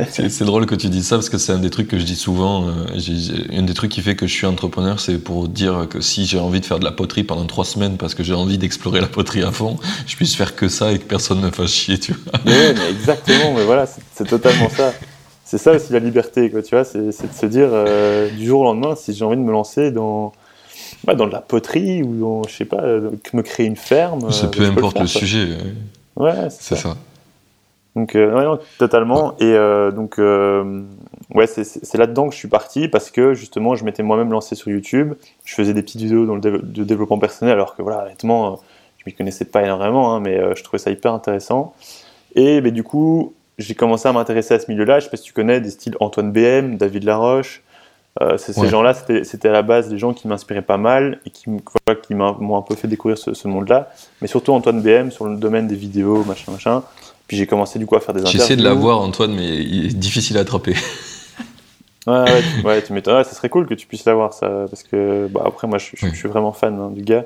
c'est 0.09 0.45
drôle 0.45 0.67
que 0.67 0.75
tu 0.75 0.89
dis 0.89 1.03
ça 1.03 1.17
parce 1.17 1.29
que 1.29 1.39
c'est 1.39 1.53
un 1.53 1.59
des 1.59 1.71
trucs 1.71 1.89
que 1.89 1.99
je 1.99 2.05
dis 2.05 2.17
souvent. 2.17 2.69
Euh, 2.69 3.53
un 3.53 3.63
des 3.63 3.75
trucs 3.75 3.91
qui 3.91 4.01
fait 4.01 4.15
que 4.15 4.27
je 4.27 4.33
suis 4.33 4.47
entrepreneur, 4.47 5.01
c'est 5.01 5.19
pour 5.19 5.49
dire 5.49 5.87
que 5.91 6.01
si 6.01 6.27
j'ai 6.27 6.39
envie 6.39 6.61
de 6.61 6.67
faire 6.67 6.79
de 6.79 6.85
la 6.85 6.93
poterie 6.93 7.25
pendant 7.25 7.47
trois 7.47 7.65
semaines 7.65 7.97
parce 7.97 8.15
que 8.15 8.23
j'ai 8.23 8.35
envie 8.35 8.59
d'explorer 8.59 9.01
la 9.01 9.09
poterie 9.09 9.43
à 9.43 9.51
fond, 9.51 9.79
je 10.07 10.17
puisse 10.17 10.35
faire 10.35 10.55
que 10.55 10.69
ça 10.69 10.93
et 10.93 10.99
que 10.99 11.05
personne 11.05 11.41
ne 11.41 11.47
me 11.47 11.51
fasse 11.51 11.73
chier, 11.73 11.99
tu 11.99 12.13
vois. 12.13 12.41
Mais, 12.45 12.75
mais 12.75 12.91
exactement, 12.91 13.53
mais 13.55 13.65
voilà, 13.65 13.87
c'est 13.87 14.27
totalement 14.27 14.69
ça. 14.69 14.93
C'est 15.45 15.59
ça 15.59 15.73
aussi 15.73 15.93
la 15.93 15.99
liberté, 15.99 16.51
quoi, 16.51 16.63
tu 16.63 16.75
vois, 16.75 16.85
c'est 16.85 17.07
de 17.07 17.13
se 17.13 17.47
dire 17.47 17.69
euh, 17.73 18.31
du 18.31 18.47
jour 18.47 18.61
au 18.61 18.65
lendemain, 18.65 18.95
si 18.97 19.13
j'ai 19.13 19.25
envie 19.25 19.37
de 19.37 19.43
me 19.43 19.53
lancer 19.53 19.91
dans, 19.91 20.33
bah, 21.05 21.15
dans 21.15 21.27
de 21.27 21.33
la 21.33 21.41
poterie 21.41 22.03
ou 22.03 22.19
dans, 22.19 22.43
je 22.45 22.55
sais 22.55 22.65
pas, 22.65 22.83
me 22.83 23.43
créer 23.43 23.67
une 23.67 23.77
ferme. 23.77 24.31
Ça 24.31 24.49
peu 24.49 24.65
importe 24.65 25.01
le, 25.01 25.07
sujet. 25.07 25.49
Ouais, 26.17 26.49
c'est 26.51 26.77
ça. 26.77 26.97
Donc, 27.95 28.15
euh, 28.15 28.57
totalement. 28.79 29.35
Et 29.39 29.45
euh, 29.45 29.91
donc, 29.91 30.19
euh, 30.19 30.83
ouais, 31.35 31.47
c'est 31.47 31.99
là-dedans 31.99 32.29
que 32.29 32.35
je 32.35 32.39
suis 32.39 32.49
parti 32.49 32.89
parce 32.89 33.11
que 33.11 33.35
justement, 33.35 33.75
je 33.75 33.85
m'étais 33.85 34.03
moi-même 34.03 34.31
lancé 34.31 34.55
sur 34.55 34.71
YouTube. 34.71 35.15
Je 35.45 35.55
faisais 35.55 35.75
des 35.75 35.83
petites 35.83 36.01
vidéos 36.01 36.25
dans 36.25 36.37
le 36.37 36.41
de 36.41 36.85
développement 36.85 37.19
personnel, 37.19 37.55
alors 37.55 37.77
que 37.77 37.83
voilà, 37.83 38.05
honnêtement, 38.05 38.61
je 38.99 39.05
m'y 39.07 39.13
connaissais 39.13 39.45
pas 39.45 39.63
énormément, 39.63 40.15
hein, 40.15 40.21
mais 40.21 40.41
je 40.57 40.63
trouvais 40.63 40.79
ça 40.79 40.91
hyper 40.91 41.13
intéressant. 41.13 41.75
Et 42.35 42.63
du 42.63 42.83
coup, 42.83 43.35
j'ai 43.59 43.75
commencé 43.75 44.09
à 44.09 44.13
m'intéresser 44.13 44.55
à 44.55 44.59
ce 44.59 44.71
milieu-là. 44.71 44.99
Je 44.99 45.05
sais 45.05 45.11
pas 45.11 45.19
si 45.19 45.25
tu 45.25 45.35
connais 45.35 45.61
des 45.61 45.71
styles 45.71 45.97
Antoine 46.01 46.33
BM, 46.33 46.77
David 46.77 47.05
Laroche. 47.05 47.63
Ces 48.37 48.69
gens-là, 48.69 48.95
c'était 48.95 49.49
à 49.49 49.53
la 49.53 49.63
base 49.63 49.89
des 49.89 49.99
gens 49.99 50.13
qui 50.13 50.29
m'inspiraient 50.29 50.63
pas 50.63 50.77
mal 50.77 51.21
et 51.27 51.31
qui, 51.31 51.45
qui 52.07 52.15
m'ont 52.15 52.57
un 52.57 52.63
peu 52.63 52.75
fait 52.75 52.89
découvrir 52.89 53.17
ce, 53.17 53.33
ce 53.35 53.49
monde-là. 53.49 53.91
Mais 54.21 54.29
surtout 54.29 54.53
Antoine 54.53 54.83
BM 54.83 55.11
sur 55.11 55.27
le 55.27 55.37
domaine 55.37 55.67
des 55.67 55.75
vidéos, 55.75 56.23
machin, 56.25 56.53
machin. 56.53 56.83
Puis 57.27 57.39
j'ai 57.39 57.47
commencé 57.47 57.79
du 57.79 57.87
coup 57.87 57.97
à 57.97 58.01
faire 58.01 58.15
des 58.15 58.21
interviews. 58.21 58.41
J'essaie 58.41 58.57
de 58.57 58.63
l'avoir 58.63 59.01
Antoine, 59.01 59.33
mais 59.33 59.57
il 59.57 59.87
est 59.87 59.95
difficile 59.95 60.37
à 60.37 60.43
attraper. 60.43 60.75
ouais, 62.07 62.43
ouais, 62.65 62.83
tu, 62.83 62.93
m'étonnes. 62.93 63.25
ça 63.25 63.33
serait 63.33 63.49
cool 63.49 63.67
que 63.67 63.75
tu 63.75 63.87
puisses 63.87 64.05
l'avoir, 64.05 64.35
ça, 64.35 64.67
parce 64.69 64.83
que 64.83 65.29
bah, 65.29 65.45
après, 65.47 65.67
moi, 65.67 65.79
je, 65.79 65.97
suis 65.97 66.29
vraiment 66.29 66.53
fan 66.53 66.79
hein, 66.79 66.91
du 66.91 67.03
gars. 67.03 67.25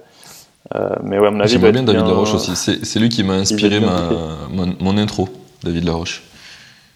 Euh, 0.74 0.90
mais 1.02 1.18
ouais, 1.18 1.28
à 1.28 1.30
mon 1.30 1.40
avis, 1.40 1.50
J'aimerais 1.50 1.72
bien 1.72 1.82
David 1.82 2.06
Laroche 2.06 2.34
aussi. 2.34 2.54
C'est 2.54 3.00
lui 3.00 3.08
qui 3.08 3.24
m'a 3.24 3.34
inspiré 3.34 3.80
ma, 3.80 4.10
mon, 4.50 4.96
intro, 4.98 5.28
David 5.62 5.84
Laroche. 5.84 6.22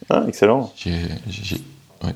Ah, 0.09 0.25
excellent. 0.29 0.73
J'ai, 0.77 0.93
ouais. 2.05 2.15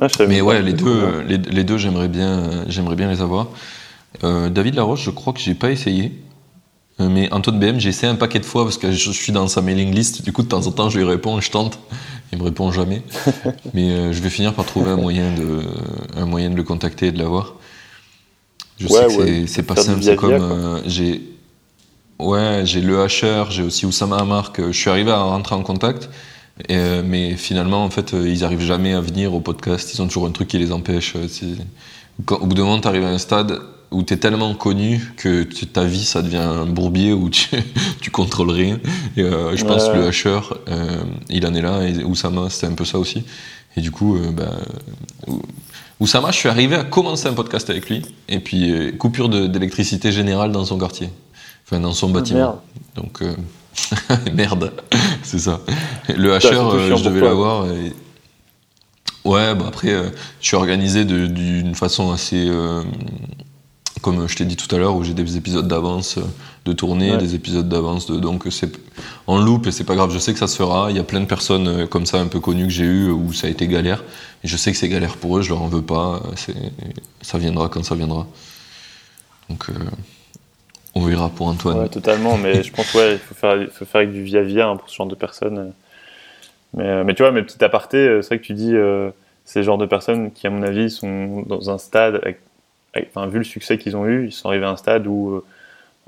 Ah, 0.00 0.08
mais 0.28 0.40
ouais, 0.40 0.62
les 0.62 0.72
deux, 0.72 1.22
les, 1.26 1.38
les, 1.38 1.64
deux, 1.64 1.78
j'aimerais 1.78 2.08
bien, 2.08 2.64
j'aimerais 2.68 2.96
bien 2.96 3.08
les 3.08 3.22
avoir. 3.22 3.48
Euh, 4.24 4.50
David 4.50 4.74
Laroche, 4.74 5.04
je 5.04 5.10
crois 5.10 5.32
que 5.32 5.40
j'ai 5.40 5.54
pas 5.54 5.70
essayé. 5.70 6.12
Euh, 7.00 7.08
mais 7.10 7.32
Antoine 7.32 7.58
BM, 7.58 7.78
j'ai 7.78 7.90
essayé 7.90 8.10
un 8.10 8.16
paquet 8.16 8.38
de 8.38 8.44
fois 8.44 8.64
parce 8.64 8.78
que 8.78 8.90
je 8.90 9.10
suis 9.10 9.32
dans 9.32 9.48
sa 9.48 9.60
mailing 9.60 9.94
list. 9.94 10.22
Du 10.22 10.32
coup, 10.32 10.42
de 10.42 10.48
temps 10.48 10.66
en 10.66 10.72
temps, 10.72 10.88
je 10.88 10.98
lui 10.98 11.04
réponds, 11.04 11.40
je 11.40 11.50
tente. 11.50 11.78
Il 12.32 12.38
me 12.38 12.44
répond 12.44 12.72
jamais. 12.72 13.02
mais 13.74 13.90
euh, 13.90 14.12
je 14.12 14.20
vais 14.20 14.30
finir 14.30 14.54
par 14.54 14.64
trouver 14.64 14.90
un 14.90 14.96
moyen 14.96 15.32
de, 15.34 15.62
un 16.16 16.26
moyen 16.26 16.50
de 16.50 16.56
le 16.56 16.62
contacter 16.62 17.08
et 17.08 17.12
de 17.12 17.18
l'avoir. 17.18 17.54
Je 18.78 18.88
sais 18.88 19.06
que 19.06 19.46
c'est 19.46 19.62
pas 19.62 19.76
simple. 19.76 20.02
C'est 20.02 20.16
comme 20.16 20.32
euh, 20.32 20.80
j'ai, 20.86 21.22
ouais, 22.18 22.62
j'ai 22.64 22.80
le 22.80 23.00
Hacher, 23.00 23.44
j'ai 23.50 23.62
aussi 23.62 23.86
Oussama 23.86 24.16
Amar 24.16 24.52
que 24.52 24.72
je 24.72 24.78
suis 24.78 24.90
arrivé 24.90 25.10
à 25.10 25.22
rentrer 25.22 25.54
en 25.54 25.62
contact. 25.62 26.08
Mais 26.68 27.36
finalement, 27.36 27.84
en 27.84 27.90
fait, 27.90 28.12
ils 28.12 28.44
arrivent 28.44 28.62
jamais 28.62 28.94
à 28.94 29.00
venir 29.00 29.34
au 29.34 29.40
podcast. 29.40 29.92
Ils 29.94 30.02
ont 30.02 30.06
toujours 30.06 30.26
un 30.26 30.30
truc 30.30 30.48
qui 30.48 30.58
les 30.58 30.72
empêche. 30.72 31.14
au 31.16 32.46
bout 32.46 32.54
d'un 32.54 32.64
moment, 32.64 32.80
tu 32.80 32.88
arrives 32.88 33.04
à 33.04 33.10
un 33.10 33.18
stade 33.18 33.60
où 33.90 34.02
tu 34.02 34.14
es 34.14 34.16
tellement 34.16 34.54
connu 34.54 35.00
que 35.16 35.42
ta 35.64 35.84
vie 35.84 36.04
ça 36.04 36.22
devient 36.22 36.36
un 36.36 36.66
bourbier 36.66 37.12
où 37.12 37.30
tu, 37.30 37.48
tu 38.00 38.10
contrôles 38.10 38.50
rien. 38.50 38.78
Et 39.16 39.22
euh, 39.22 39.56
je 39.56 39.64
pense 39.64 39.88
que 39.88 39.96
le 39.96 40.06
Hasher, 40.08 40.40
euh, 40.68 41.02
il 41.28 41.46
en 41.46 41.54
est 41.54 41.62
là, 41.62 41.82
et 41.86 42.04
Oussama, 42.04 42.50
c'était 42.50 42.66
un 42.66 42.74
peu 42.74 42.84
ça 42.84 42.98
aussi. 42.98 43.24
Et 43.76 43.80
du 43.80 43.90
coup, 43.90 44.16
euh, 44.16 44.32
bah, 44.32 44.52
Oussama, 46.00 46.30
je 46.30 46.36
suis 46.36 46.48
arrivé 46.48 46.76
à 46.76 46.84
commencer 46.84 47.28
un 47.28 47.34
podcast 47.34 47.70
avec 47.70 47.88
lui, 47.88 48.02
et 48.28 48.40
puis 48.40 48.96
coupure 48.98 49.28
d'électricité 49.28 50.12
générale 50.12 50.52
dans 50.52 50.64
son 50.64 50.78
quartier, 50.78 51.08
enfin 51.64 51.80
dans 51.80 51.92
son 51.92 52.10
ah, 52.10 52.12
bâtiment. 52.12 52.62
Donc, 52.96 53.22
merde, 54.34 54.72
c'est 55.22 55.38
ça. 55.38 55.60
Le 56.14 56.34
Hasher, 56.34 56.50
je 56.96 57.02
devais 57.02 57.20
l'avoir. 57.20 57.66
Ouais, 59.24 59.54
bah 59.54 59.64
après, 59.68 60.12
je 60.40 60.46
suis 60.46 60.56
organisé 60.56 61.04
d'une 61.04 61.74
façon 61.74 62.12
assez 62.12 62.48
comme 64.06 64.28
je 64.28 64.36
t'ai 64.36 64.44
dit 64.44 64.54
tout 64.54 64.72
à 64.72 64.78
l'heure, 64.78 64.94
où 64.94 65.02
j'ai 65.02 65.14
des 65.14 65.36
épisodes 65.36 65.66
d'avance 65.66 66.18
de 66.64 66.72
tournée, 66.72 67.16
des 67.16 67.34
épisodes 67.34 67.68
d'avance 67.68 68.06
de. 68.06 68.18
Donc 68.18 68.46
c'est 68.50 68.70
en 69.26 69.38
loop 69.38 69.66
et 69.66 69.72
c'est 69.72 69.82
pas 69.82 69.96
grave, 69.96 70.12
je 70.12 70.18
sais 70.20 70.32
que 70.32 70.38
ça 70.38 70.46
se 70.46 70.56
fera. 70.56 70.90
Il 70.90 70.96
y 70.96 71.00
a 71.00 71.02
plein 71.02 71.20
de 71.20 71.26
personnes 71.26 71.66
euh, 71.66 71.86
comme 71.88 72.06
ça 72.06 72.20
un 72.20 72.28
peu 72.28 72.38
connues 72.38 72.68
que 72.68 72.72
j'ai 72.72 72.84
eues 72.84 73.10
où 73.10 73.32
ça 73.32 73.48
a 73.48 73.50
été 73.50 73.66
galère. 73.66 74.04
Et 74.44 74.48
je 74.48 74.56
sais 74.56 74.70
que 74.70 74.78
c'est 74.78 74.88
galère 74.88 75.16
pour 75.16 75.38
eux, 75.38 75.42
je 75.42 75.48
leur 75.48 75.60
en 75.60 75.66
veux 75.66 75.82
pas. 75.82 76.22
Ça 77.20 77.38
viendra 77.38 77.68
quand 77.68 77.84
ça 77.84 77.96
viendra. 77.96 78.28
Donc 79.48 79.70
euh, 79.70 79.74
on 80.96 81.00
verra 81.00 81.28
pour 81.28 81.46
Antoine. 81.48 81.78
Ouais, 81.78 81.88
totalement, 81.88 82.36
mais 82.36 82.62
je 82.62 82.72
pense 82.72 82.92
ouais, 82.94 83.12
il 83.12 83.18
faut 83.18 83.34
faire, 83.34 83.56
faut 83.70 83.84
faire 83.84 84.00
avec 84.00 84.12
du 84.12 84.22
via-via 84.22 84.68
hein, 84.68 84.76
pour 84.76 84.90
ce 84.90 84.96
genre 84.96 85.06
de 85.06 85.14
personnes. 85.14 85.72
Mais, 86.74 86.84
euh, 86.84 87.04
mais 87.04 87.14
tu 87.14 87.22
vois, 87.22 87.32
mes 87.32 87.42
petits 87.42 87.62
apartés, 87.64 88.20
c'est 88.22 88.28
vrai 88.28 88.38
que 88.38 88.44
tu 88.44 88.54
dis 88.54 88.74
ces 89.44 89.62
genres 89.62 89.78
de 89.78 89.86
personnes 89.86 90.32
qui, 90.32 90.46
à 90.46 90.50
mon 90.50 90.62
avis, 90.62 90.90
sont 90.90 91.42
dans 91.42 91.70
un 91.70 91.78
stade 91.78 92.16
avec 92.16 92.40
enfin, 93.04 93.26
vu 93.26 93.38
le 93.38 93.44
succès 93.44 93.78
qu'ils 93.78 93.96
ont 93.96 94.06
eu, 94.06 94.26
ils 94.26 94.32
sont 94.32 94.48
arrivés 94.48 94.64
à 94.64 94.70
un 94.70 94.76
stade 94.76 95.06
où 95.06 95.30
euh, 95.30 95.44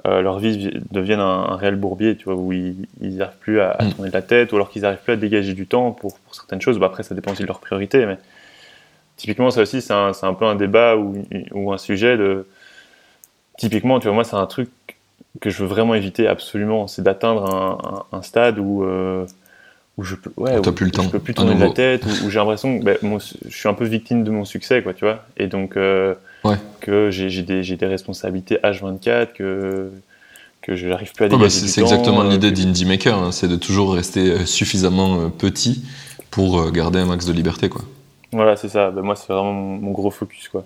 euh, 0.06 0.20
leur 0.20 0.38
vie 0.38 0.70
devienne 0.90 1.20
un, 1.20 1.56
réel 1.56 1.76
bourbier, 1.76 2.16
tu 2.16 2.24
vois, 2.24 2.34
où 2.34 2.52
ils 2.52 2.86
n'arrivent 3.00 3.36
plus 3.40 3.60
à, 3.60 3.76
mm. 3.80 3.92
tourner 3.92 4.08
de 4.10 4.14
la 4.14 4.22
tête, 4.22 4.52
ou 4.52 4.56
alors 4.56 4.70
qu'ils 4.70 4.82
n'arrivent 4.82 5.02
plus 5.02 5.12
à 5.12 5.16
dégager 5.16 5.54
du 5.54 5.66
temps 5.66 5.92
pour, 5.92 6.18
pour 6.18 6.34
certaines 6.34 6.60
choses. 6.60 6.78
Bah, 6.78 6.86
après, 6.86 7.02
ça 7.02 7.14
dépend 7.14 7.32
aussi 7.32 7.42
de 7.42 7.48
leurs 7.48 7.60
priorités, 7.60 8.06
mais 8.06 8.18
typiquement, 9.16 9.50
ça 9.50 9.62
aussi, 9.62 9.82
c'est 9.82 9.92
un, 9.92 10.12
un, 10.20 10.34
peu 10.34 10.44
un 10.44 10.54
débat 10.54 10.96
ou, 10.96 11.26
ou, 11.52 11.72
un 11.72 11.78
sujet 11.78 12.16
de. 12.16 12.46
Typiquement, 13.58 14.00
tu 14.00 14.06
vois, 14.06 14.14
moi, 14.14 14.24
c'est 14.24 14.36
un 14.36 14.46
truc 14.46 14.70
que 15.40 15.50
je 15.50 15.58
veux 15.58 15.68
vraiment 15.68 15.94
éviter 15.94 16.26
absolument, 16.26 16.86
c'est 16.86 17.02
d'atteindre 17.02 17.54
un, 17.54 18.16
un, 18.16 18.22
stade 18.22 18.58
où. 18.58 18.84
Euh, 18.84 19.26
où 19.98 20.04
je 20.04 20.14
peux, 20.14 20.30
ouais, 20.36 20.60
plus 20.62 20.86
le 20.86 20.92
temps. 20.92 21.02
je 21.02 21.10
peux 21.10 21.18
plus 21.18 21.34
tourner 21.34 21.56
la 21.56 21.70
tête, 21.70 22.04
où, 22.24 22.30
j'ai 22.30 22.38
l'impression 22.38 22.78
que 22.78 22.84
ben, 22.84 22.96
je 23.02 23.54
suis 23.54 23.68
un 23.68 23.74
peu 23.74 23.84
victime 23.84 24.24
de 24.24 24.30
mon 24.30 24.44
succès, 24.44 24.82
quoi, 24.82 24.94
tu 24.94 25.04
vois. 25.04 25.24
Et 25.36 25.48
donc, 25.48 25.74
que 25.74 27.10
j'ai 27.10 27.42
des, 27.42 27.62
des, 27.62 27.86
responsabilités 27.86 28.56
H24, 28.62 29.32
que, 29.34 29.90
que 30.68 30.76
je 30.76 30.86
n'arrive 30.86 31.12
plus 31.12 31.24
à 31.24 31.28
bah, 31.28 31.36
dégager 31.36 31.66
C'est 31.66 31.80
exactement 31.80 32.22
euh, 32.22 32.30
l'idée 32.30 32.50
d'Indie 32.50 32.84
Maker, 32.84 33.18
hein, 33.18 33.32
c'est 33.32 33.48
de 33.48 33.56
toujours 33.56 33.94
rester 33.94 34.30
euh, 34.30 34.44
suffisamment 34.44 35.20
euh, 35.20 35.28
petit 35.28 35.82
pour 36.30 36.70
garder 36.70 36.98
un 36.98 37.06
max 37.06 37.24
de 37.24 37.32
liberté. 37.32 37.68
Quoi. 37.70 37.82
Voilà, 38.32 38.56
c'est 38.56 38.68
ça. 38.68 38.90
Bah, 38.90 39.00
moi, 39.00 39.16
c'est 39.16 39.32
vraiment 39.32 39.52
mon, 39.52 39.90
gros 39.92 40.10
focus. 40.10 40.48
Quoi. 40.48 40.64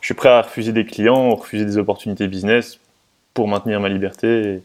Je 0.00 0.06
suis 0.06 0.14
prêt 0.14 0.28
à 0.28 0.42
refuser 0.42 0.72
des 0.72 0.84
clients, 0.84 1.34
refuser 1.34 1.64
des 1.64 1.78
opportunités 1.78 2.28
business 2.28 2.78
pour 3.34 3.48
maintenir 3.48 3.80
ma 3.80 3.88
liberté 3.88 4.60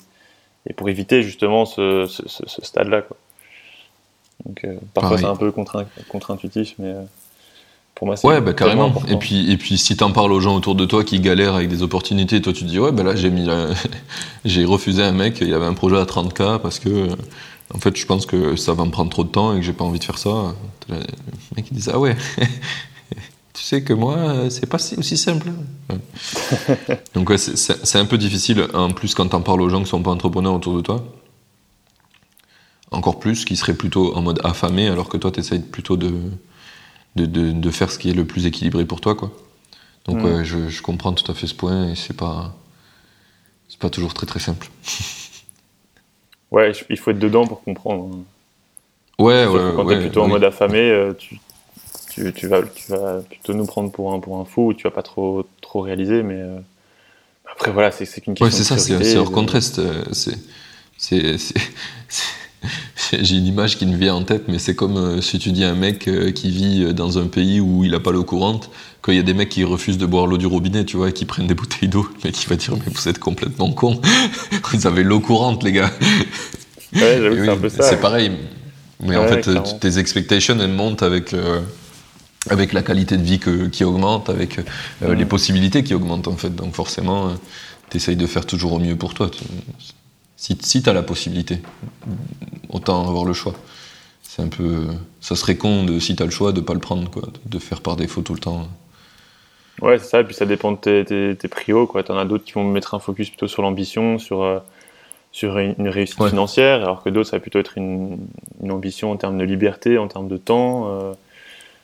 et, 0.67 0.73
pour 0.73 0.89
éviter 0.89 1.21
justement 1.21 1.65
ce, 1.65 2.05
ce, 2.07 2.65
stade-là. 2.65 3.01
Quoi. 3.01 3.17
Donc, 4.45 4.65
parfois, 4.93 5.17
c'est 5.17 5.25
un 5.25 5.35
peu 5.35 5.51
contre-intuitif, 5.51 6.75
mais 6.79 6.93
pour 7.95 8.07
moi, 8.07 8.17
c'est 8.17 8.27
ouais, 8.27 8.41
bah, 8.41 8.53
carrément. 8.53 8.93
Et 9.07 9.17
puis, 9.17 9.51
et 9.51 9.57
puis, 9.57 9.77
si 9.77 9.95
t'en 9.95 10.11
parles 10.11 10.31
aux 10.31 10.39
gens 10.39 10.55
autour 10.55 10.75
de 10.75 10.85
toi 10.85 11.03
qui 11.03 11.19
galèrent 11.19 11.55
avec 11.55 11.69
des 11.69 11.83
opportunités, 11.83 12.41
toi 12.41 12.53
tu 12.53 12.63
te 12.63 12.69
dis 12.69 12.79
ouais, 12.79 12.91
bah 12.91 13.03
là 13.03 13.15
j'ai 13.15 13.29
mis, 13.29 13.47
j'ai 14.45 14.65
refusé 14.65 15.03
un 15.03 15.11
mec, 15.11 15.39
il 15.41 15.53
avait 15.53 15.65
un 15.65 15.73
projet 15.73 15.97
à 15.97 16.03
30K 16.03 16.59
parce 16.59 16.79
que, 16.79 17.09
en 17.73 17.79
fait, 17.79 17.95
je 17.95 18.05
pense 18.05 18.25
que 18.25 18.55
ça 18.55 18.73
va 18.73 18.85
me 18.85 18.91
prendre 18.91 19.09
trop 19.09 19.23
de 19.23 19.29
temps 19.29 19.53
et 19.53 19.57
que 19.57 19.61
j'ai 19.65 19.73
pas 19.73 19.85
envie 19.85 19.99
de 19.99 20.03
faire 20.03 20.17
ça. 20.17 20.55
Le 20.89 20.95
mec 21.55 21.67
il 21.71 21.75
disait 21.75 21.91
ah 21.93 21.99
ouais. 21.99 22.15
tu 23.53 23.63
sais 23.63 23.83
que 23.83 23.93
moi, 23.93 24.49
c'est 24.49 24.65
pas 24.65 24.77
aussi 24.97 25.17
simple. 25.17 25.51
Donc 27.13 27.29
ouais, 27.29 27.37
c'est 27.37 27.99
un 27.99 28.05
peu 28.05 28.17
difficile, 28.17 28.67
en 28.73 28.89
plus 28.89 29.13
quand 29.13 29.27
t'en 29.27 29.41
parles 29.41 29.61
aux 29.61 29.69
gens 29.69 29.83
qui 29.83 29.89
sont 29.89 30.01
pas 30.01 30.11
entrepreneurs 30.11 30.53
autour 30.53 30.75
de 30.75 30.81
toi. 30.81 31.03
Encore 32.91 33.19
plus, 33.19 33.45
qui 33.45 33.55
seraient 33.55 33.73
plutôt 33.73 34.15
en 34.15 34.21
mode 34.21 34.39
affamé, 34.43 34.87
alors 34.87 35.09
que 35.09 35.17
toi, 35.17 35.31
tu 35.31 35.39
essayes 35.39 35.59
plutôt 35.59 35.97
de, 35.97 36.13
de, 37.15 37.25
de, 37.25 37.71
faire 37.71 37.91
ce 37.91 37.97
qui 37.97 38.09
est 38.09 38.13
le 38.13 38.25
plus 38.25 38.45
équilibré 38.45 38.85
pour 38.85 39.01
toi, 39.01 39.15
quoi. 39.15 39.31
Donc 40.05 40.21
mm. 40.21 40.43
je, 40.43 40.69
je, 40.69 40.81
comprends 40.81 41.13
tout 41.13 41.29
à 41.31 41.33
fait 41.33 41.47
ce 41.47 41.55
point 41.55 41.89
et 41.89 41.95
c'est 41.95 42.15
pas 42.15 42.53
c'est 43.69 43.79
pas 43.79 43.89
toujours 43.89 44.13
très 44.13 44.27
très 44.27 44.39
simple. 44.39 44.69
ouais, 46.51 46.71
il 46.89 46.97
faut 46.97 47.11
être 47.11 47.19
dedans 47.19 47.47
pour 47.47 47.63
comprendre. 47.63 48.19
Ouais, 49.17 49.45
ouais. 49.45 49.71
Quand 49.75 49.85
tu 49.87 49.93
es 49.93 49.99
plutôt 49.99 50.21
en 50.23 50.27
mode 50.27 50.43
affamé, 50.43 50.91
euh, 50.91 51.13
tu, 51.13 51.39
tu, 52.13 52.33
tu, 52.33 52.47
vas, 52.47 52.61
tu 52.63 52.91
vas 52.91 53.21
plutôt 53.21 53.53
nous 53.53 53.65
prendre 53.65 53.91
pour 53.91 54.13
un, 54.13 54.19
pour 54.19 54.39
un 54.39 54.45
fou, 54.45 54.73
tu 54.73 54.83
vas 54.83 54.91
pas 54.91 55.01
trop, 55.01 55.45
trop 55.61 55.81
réaliser, 55.81 56.23
mais 56.23 56.35
euh, 56.41 56.59
après 57.51 57.71
voilà, 57.71 57.91
c'est 57.91 58.05
qu'une 58.05 58.33
question. 58.33 58.45
Ouais, 58.45 58.51
c'est 58.51 58.63
ça, 58.63 58.77
c'est 58.77 59.17
hors 59.17 59.31
contraste. 59.31 59.79
Euh, 59.79 60.03
c'est 60.11 60.37
J'ai 63.11 63.35
une 63.35 63.45
image 63.45 63.77
qui 63.77 63.85
me 63.85 63.97
vient 63.97 64.15
en 64.15 64.23
tête, 64.23 64.43
mais 64.47 64.57
c'est 64.57 64.73
comme 64.73 64.97
euh, 64.97 65.21
si 65.21 65.37
tu 65.37 65.51
dis 65.51 65.65
à 65.65 65.71
un 65.71 65.75
mec 65.75 66.07
euh, 66.07 66.31
qui 66.31 66.49
vit 66.49 66.93
dans 66.93 67.19
un 67.19 67.27
pays 67.27 67.59
où 67.59 67.83
il 67.83 67.91
n'a 67.91 67.99
pas 67.99 68.11
l'eau 68.11 68.23
courante, 68.23 68.69
qu'il 69.03 69.15
y 69.15 69.19
a 69.19 69.23
des 69.23 69.33
mecs 69.33 69.49
qui 69.49 69.65
refusent 69.65 69.97
de 69.97 70.05
boire 70.05 70.27
l'eau 70.27 70.37
du 70.37 70.47
robinet, 70.47 70.85
tu 70.85 70.95
vois, 70.97 71.09
et 71.09 71.13
qui 71.13 71.25
prennent 71.25 71.47
des 71.47 71.53
bouteilles 71.53 71.89
d'eau. 71.89 72.07
Le 72.23 72.29
mec, 72.29 72.41
il 72.41 72.49
va 72.49 72.55
dire, 72.55 72.73
mais 72.73 72.91
vous 72.91 73.09
êtes 73.09 73.19
complètement 73.19 73.71
con. 73.71 73.99
vous 74.71 74.87
avez 74.87 75.03
l'eau 75.03 75.19
courante, 75.19 75.63
les 75.63 75.73
gars. 75.73 75.91
Ouais, 76.95 77.19
c'est 77.69 77.99
pareil. 77.99 78.31
Mais 79.01 79.17
en 79.17 79.27
fait, 79.27 79.49
tes 79.79 79.99
expectations, 79.99 80.57
elles 80.59 80.69
montent 80.69 81.03
avec, 81.03 81.35
avec 82.49 82.73
la 82.73 82.81
qualité 82.81 83.17
de 83.17 83.23
vie 83.23 83.39
qui 83.71 83.83
augmente, 83.83 84.29
avec 84.29 84.59
les 85.01 85.25
possibilités 85.25 85.83
qui 85.83 85.93
augmentent, 85.93 86.27
en 86.27 86.37
fait. 86.37 86.53
Donc 86.53 86.73
forcément, 86.75 87.33
tu 87.89 87.97
essayes 87.97 88.15
de 88.15 88.27
faire 88.27 88.45
toujours 88.45 88.73
au 88.73 88.79
mieux 88.79 88.95
pour 88.95 89.13
toi. 89.13 89.29
Si, 90.35 90.57
si 90.61 90.83
tu 90.83 90.89
as 90.89 90.93
la 90.93 91.03
possibilité, 91.03 91.59
autant 92.69 93.07
avoir 93.07 93.23
le 93.23 93.33
choix. 93.33 93.53
C'est 94.23 94.41
un 94.41 94.47
peu. 94.47 94.87
Ça 95.21 95.35
serait 95.35 95.55
con 95.57 95.83
de, 95.85 95.99
si 95.99 96.15
tu 96.15 96.23
as 96.23 96.25
le 96.25 96.31
choix, 96.31 96.51
de 96.51 96.59
pas 96.59 96.73
le 96.73 96.79
prendre, 96.79 97.09
quoi, 97.09 97.23
de 97.45 97.59
faire 97.59 97.81
par 97.81 97.95
défaut 97.95 98.21
tout 98.21 98.33
le 98.33 98.39
temps. 98.39 98.67
Ouais, 99.81 99.99
c'est 99.99 100.09
ça, 100.09 100.19
et 100.21 100.23
puis 100.23 100.33
ça 100.33 100.45
dépend 100.45 100.71
de 100.71 100.77
tes, 100.77 101.05
tes, 101.05 101.35
tes 101.35 101.47
prios. 101.47 101.89
Tu 101.93 102.11
en 102.11 102.17
as 102.17 102.25
d'autres 102.25 102.43
qui 102.43 102.53
vont 102.53 102.63
mettre 102.63 102.93
un 102.93 102.99
focus 102.99 103.29
plutôt 103.29 103.47
sur 103.47 103.61
l'ambition, 103.61 104.19
sur, 104.19 104.43
euh, 104.43 104.59
sur 105.31 105.57
une, 105.59 105.87
réussite 105.87 106.23
financière, 106.27 106.81
alors 106.81 107.03
que 107.03 107.09
d'autres, 107.09 107.29
ça 107.29 107.37
va 107.37 107.41
plutôt 107.41 107.59
être 107.59 107.77
une, 107.77 108.17
une, 108.61 108.71
ambition 108.71 109.11
en 109.11 109.17
termes 109.17 109.37
de 109.37 109.43
liberté, 109.43 109.97
en 109.97 110.07
termes 110.07 110.27
de 110.27 110.37
temps. 110.37 111.13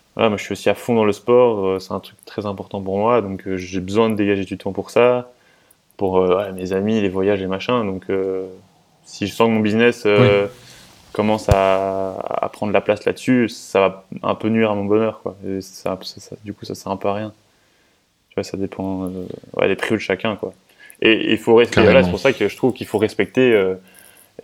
Euh. 0.09 0.13
Voilà, 0.15 0.29
moi, 0.29 0.37
je 0.37 0.43
suis 0.43 0.53
aussi 0.53 0.69
à 0.69 0.75
fond 0.75 0.95
dans 0.95 1.05
le 1.05 1.13
sport, 1.13 1.65
euh, 1.65 1.79
c'est 1.79 1.93
un 1.93 1.99
truc 1.99 2.17
très 2.25 2.45
important 2.45 2.81
pour 2.81 2.97
moi, 2.97 3.21
donc 3.21 3.43
j'ai 3.55 3.79
besoin 3.79 4.09
de 4.09 4.15
dégager 4.15 4.45
du 4.45 4.57
temps 4.57 4.73
pour 4.73 4.89
ça 4.89 5.31
pour 5.99 6.17
euh, 6.17 6.51
mes 6.53 6.71
amis, 6.71 7.01
les 7.01 7.09
voyages 7.09 7.41
et 7.41 7.45
machin. 7.45 7.83
Donc, 7.83 8.05
euh, 8.09 8.47
si 9.03 9.27
je 9.27 9.33
sens 9.33 9.49
que 9.49 9.53
mon 9.53 9.59
business 9.59 10.03
euh, 10.05 10.47
commence 11.11 11.49
à, 11.49 12.49
prendre 12.53 12.71
la 12.71 12.79
place 12.79 13.03
là-dessus, 13.03 13.49
ça 13.49 13.81
va 13.81 14.05
un 14.23 14.33
peu 14.33 14.47
nuire 14.47 14.71
à 14.71 14.75
mon 14.75 14.85
bonheur. 14.85 15.19
Quoi. 15.21 15.35
ça, 15.59 15.99
du 16.45 16.53
coup, 16.53 16.65
ça 16.65 16.73
sert 16.73 16.89
un 16.89 16.95
peu 16.95 17.09
à 17.09 17.13
rien. 17.13 17.33
Tu 18.29 18.35
vois, 18.35 18.45
ça 18.45 18.55
dépend 18.55 19.11
des 19.61 19.75
prix 19.75 19.95
de 19.95 19.97
chacun. 19.97 20.37
Quoi. 20.37 20.53
Et 21.01 21.33
il 21.33 21.37
faut 21.37 21.55
respecter. 21.55 22.01
c'est 22.01 22.09
pour 22.09 22.19
ça 22.19 22.31
que 22.31 22.47
je 22.47 22.55
trouve 22.55 22.71
qu'il 22.71 22.87
faut 22.87 22.97
respecter. 22.97 23.75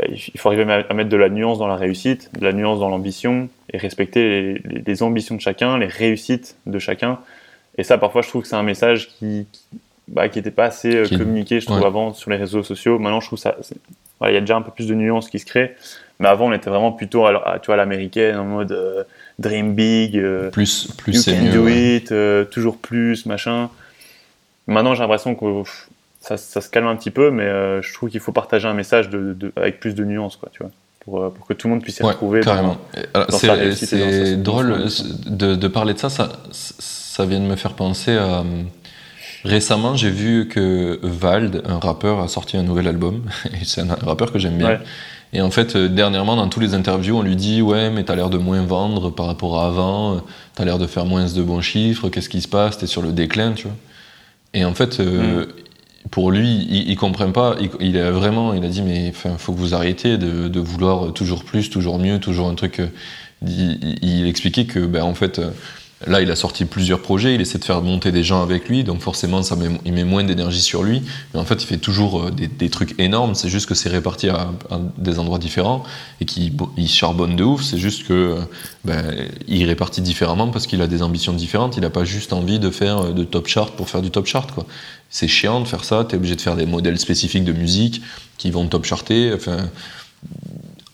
Il 0.09 0.39
faut 0.39 0.49
arriver 0.49 0.63
à 0.89 0.93
mettre 0.93 1.09
de 1.09 1.17
la 1.17 1.29
nuance 1.29 1.57
dans 1.57 1.67
la 1.67 1.75
réussite, 1.75 2.29
de 2.37 2.43
la 2.43 2.53
nuance 2.53 2.79
dans 2.79 2.89
l'ambition, 2.89 3.49
et 3.71 3.77
respecter 3.77 4.61
les, 4.63 5.03
ambitions 5.03 5.35
de 5.35 5.41
chacun, 5.41 5.77
les 5.77 5.87
réussites 5.87 6.57
de 6.65 6.79
chacun. 6.79 7.19
Et 7.77 7.83
ça, 7.83 7.97
parfois, 7.97 8.21
je 8.21 8.29
trouve 8.29 8.41
que 8.41 8.47
c'est 8.47 8.55
un 8.55 8.63
message 8.63 9.09
qui, 9.09 9.47
bah, 10.07 10.27
n'était 10.27 10.51
pas 10.51 10.65
assez 10.65 10.95
euh, 10.95 11.07
communiqué, 11.07 11.59
je 11.59 11.65
trouve, 11.65 11.85
avant 11.85 12.13
sur 12.13 12.29
les 12.29 12.37
réseaux 12.37 12.63
sociaux. 12.63 12.99
Maintenant, 12.99 13.21
je 13.21 13.27
trouve 13.27 13.39
ça. 13.39 13.55
Il 14.21 14.33
y 14.33 14.37
a 14.37 14.39
déjà 14.39 14.55
un 14.55 14.61
peu 14.61 14.71
plus 14.71 14.87
de 14.87 14.95
nuances 14.95 15.29
qui 15.29 15.39
se 15.39 15.45
créent. 15.45 15.75
Mais 16.19 16.29
avant, 16.29 16.47
on 16.47 16.53
était 16.53 16.69
vraiment 16.69 16.93
plutôt 16.93 17.25
à, 17.25 17.59
tu 17.61 17.67
vois, 17.67 17.75
l'américaine, 17.75 18.37
en 18.37 18.45
mode 18.45 18.71
euh, 18.71 19.03
dream 19.39 19.73
big, 19.75 20.17
euh, 20.17 20.49
plus, 20.49 20.87
plus 20.97 21.27
you 21.27 21.33
can 21.33 21.51
do 21.51 21.67
it, 21.67 22.13
toujours 22.49 22.77
plus, 22.77 23.25
machin. 23.25 23.69
Maintenant, 24.67 24.95
j'ai 24.95 25.01
l'impression 25.01 25.35
que 25.35 25.45
ça, 26.27 26.37
ça, 26.37 26.61
se 26.61 26.69
calme 26.69 26.87
un 26.87 26.95
petit 26.95 27.11
peu, 27.11 27.31
mais 27.31 27.45
je 27.81 27.93
trouve 27.93 28.09
qu'il 28.09 28.19
faut 28.19 28.31
partager 28.31 28.67
un 28.67 28.73
message 28.73 29.09
de, 29.09 29.51
avec 29.55 29.79
plus 29.79 29.95
de 29.95 30.03
nuances, 30.03 30.37
quoi, 30.37 30.49
tu 30.51 30.63
vois. 30.63 30.71
Pour, 31.01 31.31
pour, 31.31 31.45
que 31.45 31.53
tout 31.53 31.67
le 31.67 31.75
monde 31.75 31.83
puisse 31.83 31.99
y 31.99 32.03
retrouver. 32.03 32.41
Carrément. 32.41 32.77
C'est 33.29 34.41
drôle 34.41 34.87
de, 35.27 35.53
de, 35.53 35.67
parler 35.67 35.93
de 35.93 35.99
ça, 35.99 36.09
ça, 36.09 36.31
ça 36.51 37.25
vient 37.27 37.39
de 37.39 37.45
me 37.45 37.55
faire 37.55 37.73
penser 37.73 38.17
à 38.17 38.43
Récemment, 39.45 39.95
j'ai 39.95 40.09
vu 40.09 40.47
que 40.47 40.99
Vald, 41.03 41.61
un 41.67 41.77
rappeur, 41.77 42.19
a 42.19 42.27
sorti 42.27 42.57
un 42.57 42.63
nouvel 42.63 42.87
album. 42.87 43.21
Et 43.61 43.63
c'est 43.63 43.81
un 43.81 43.93
rappeur 43.93 44.31
que 44.31 44.39
j'aime 44.39 44.57
bien. 44.57 44.79
Et 45.33 45.41
en 45.41 45.51
fait, 45.51 45.75
euh, 45.75 45.87
dernièrement, 45.87 46.35
dans 46.35 46.49
tous 46.49 46.59
les 46.59 46.73
interviews, 46.73 47.17
on 47.17 47.21
lui 47.21 47.35
dit 47.35 47.61
Ouais, 47.61 47.91
mais 47.91 48.03
t'as 48.03 48.15
l'air 48.15 48.31
de 48.31 48.39
moins 48.39 48.63
vendre 48.63 49.11
par 49.11 49.27
rapport 49.27 49.59
à 49.59 49.67
avant, 49.67 50.21
t'as 50.55 50.65
l'air 50.65 50.79
de 50.79 50.87
faire 50.87 51.05
moins 51.05 51.25
de 51.25 51.43
bons 51.43 51.61
chiffres, 51.61 52.09
qu'est-ce 52.09 52.29
qui 52.29 52.41
se 52.41 52.47
passe, 52.47 52.79
t'es 52.79 52.87
sur 52.87 53.03
le 53.03 53.11
déclin, 53.11 53.51
tu 53.51 53.67
vois. 53.67 53.75
Et 54.55 54.65
en 54.65 54.73
fait, 54.73 54.99
euh, 54.99 55.45
mm. 55.45 55.47
Pour 56.11 56.31
lui, 56.31 56.65
il, 56.69 56.89
il, 56.89 56.95
comprend 56.95 57.31
pas, 57.31 57.55
il, 57.79 57.97
a 57.97 58.11
vraiment, 58.11 58.53
il 58.53 58.63
a 58.63 58.69
dit 58.69 58.81
Mais 58.81 59.07
il 59.07 59.13
faut 59.13 59.53
que 59.53 59.59
vous 59.59 59.73
arrêtiez 59.73 60.17
de, 60.17 60.59
vouloir 60.59 61.13
toujours 61.13 61.43
plus, 61.43 61.69
toujours 61.69 61.99
mieux, 61.99 62.19
toujours 62.19 62.47
un 62.47 62.55
truc. 62.55 62.79
Euh, 62.79 62.87
il, 63.45 63.97
il 64.01 64.27
expliquait 64.27 64.65
que, 64.65 64.79
ben, 64.79 65.03
en 65.03 65.13
fait, 65.13 65.41
là, 66.07 66.21
il 66.21 66.31
a 66.31 66.35
sorti 66.35 66.65
plusieurs 66.65 67.01
projets, 67.01 67.35
il 67.35 67.41
essaie 67.41 67.57
de 67.57 67.63
faire 67.63 67.81
monter 67.81 68.11
des 68.11 68.23
gens 68.23 68.41
avec 68.41 68.69
lui, 68.69 68.83
donc 68.83 69.01
forcément, 69.01 69.41
ça 69.43 69.55
met, 69.55 69.69
il 69.85 69.93
met 69.93 70.03
moins 70.03 70.23
d'énergie 70.23 70.61
sur 70.61 70.83
lui. 70.83 71.01
Mais 71.33 71.39
en 71.39 71.45
fait, 71.45 71.63
il 71.63 71.65
fait 71.65 71.77
toujours 71.77 72.31
des, 72.31 72.69
trucs 72.69 72.99
énormes, 72.99 73.35
c'est 73.35 73.49
juste 73.49 73.67
que 73.67 73.75
c'est 73.75 73.89
réparti 73.89 74.29
à, 74.29 74.49
des 74.97 75.19
endroits 75.19 75.39
différents 75.39 75.83
et 76.21 76.25
qu'il 76.25 76.53
il 76.77 76.89
charbonne 76.89 77.35
de 77.35 77.43
ouf. 77.43 77.63
C'est 77.63 77.77
juste 77.77 78.07
que 78.07 78.37
ben, 78.83 79.15
il 79.47 79.65
répartit 79.65 80.01
différemment 80.01 80.49
parce 80.49 80.67
qu'il 80.67 80.81
a 80.81 80.87
des 80.87 81.01
ambitions 81.01 81.33
différentes. 81.33 81.77
Il 81.77 81.81
n'a 81.81 81.89
pas 81.89 82.05
juste 82.05 82.33
envie 82.33 82.59
de 82.59 82.69
faire 82.69 83.13
de 83.13 83.23
top 83.23 83.47
chart 83.47 83.71
pour 83.71 83.89
faire 83.89 84.01
du 84.01 84.11
top 84.11 84.25
chart. 84.25 84.49
C'est 85.09 85.27
chiant 85.27 85.61
de 85.61 85.67
faire 85.67 85.83
ça, 85.83 86.05
tu 86.07 86.15
es 86.15 86.17
obligé 86.17 86.35
de 86.35 86.41
faire 86.41 86.55
des 86.55 86.65
modèles 86.65 86.99
spécifiques 86.99 87.45
de 87.45 87.53
musique 87.53 88.01
qui 88.37 88.51
vont 88.51 88.67
top 88.67 88.85
charter. 88.85 89.35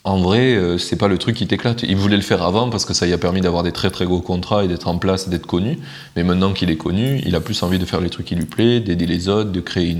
En 0.04 0.18
vrai, 0.18 0.56
euh, 0.56 0.78
c'est 0.78 0.96
pas 0.96 1.06
le 1.06 1.16
truc 1.16 1.36
qui 1.36 1.46
t'éclate. 1.46 1.84
Il 1.84 1.96
voulait 1.96 2.16
le 2.16 2.22
faire 2.22 2.42
avant 2.42 2.68
parce 2.70 2.84
que 2.84 2.92
ça 2.92 3.06
lui 3.06 3.12
a 3.12 3.18
permis 3.18 3.40
d'avoir 3.40 3.62
des 3.62 3.70
très 3.70 3.88
très 3.90 4.04
gros 4.04 4.20
contrats 4.20 4.64
et 4.64 4.68
d'être 4.68 4.88
en 4.88 4.98
place, 4.98 5.28
d'être 5.28 5.46
connu. 5.46 5.78
Mais 6.16 6.24
maintenant 6.24 6.52
qu'il 6.52 6.70
est 6.70 6.76
connu, 6.76 7.20
il 7.24 7.36
a 7.36 7.40
plus 7.40 7.62
envie 7.62 7.78
de 7.78 7.84
faire 7.84 8.00
les 8.00 8.10
trucs 8.10 8.26
qui 8.26 8.34
lui 8.34 8.46
plaisent, 8.46 8.82
d'aider 8.82 9.06
les 9.06 9.28
autres, 9.28 9.52
de 9.52 9.60
créer 9.60 9.96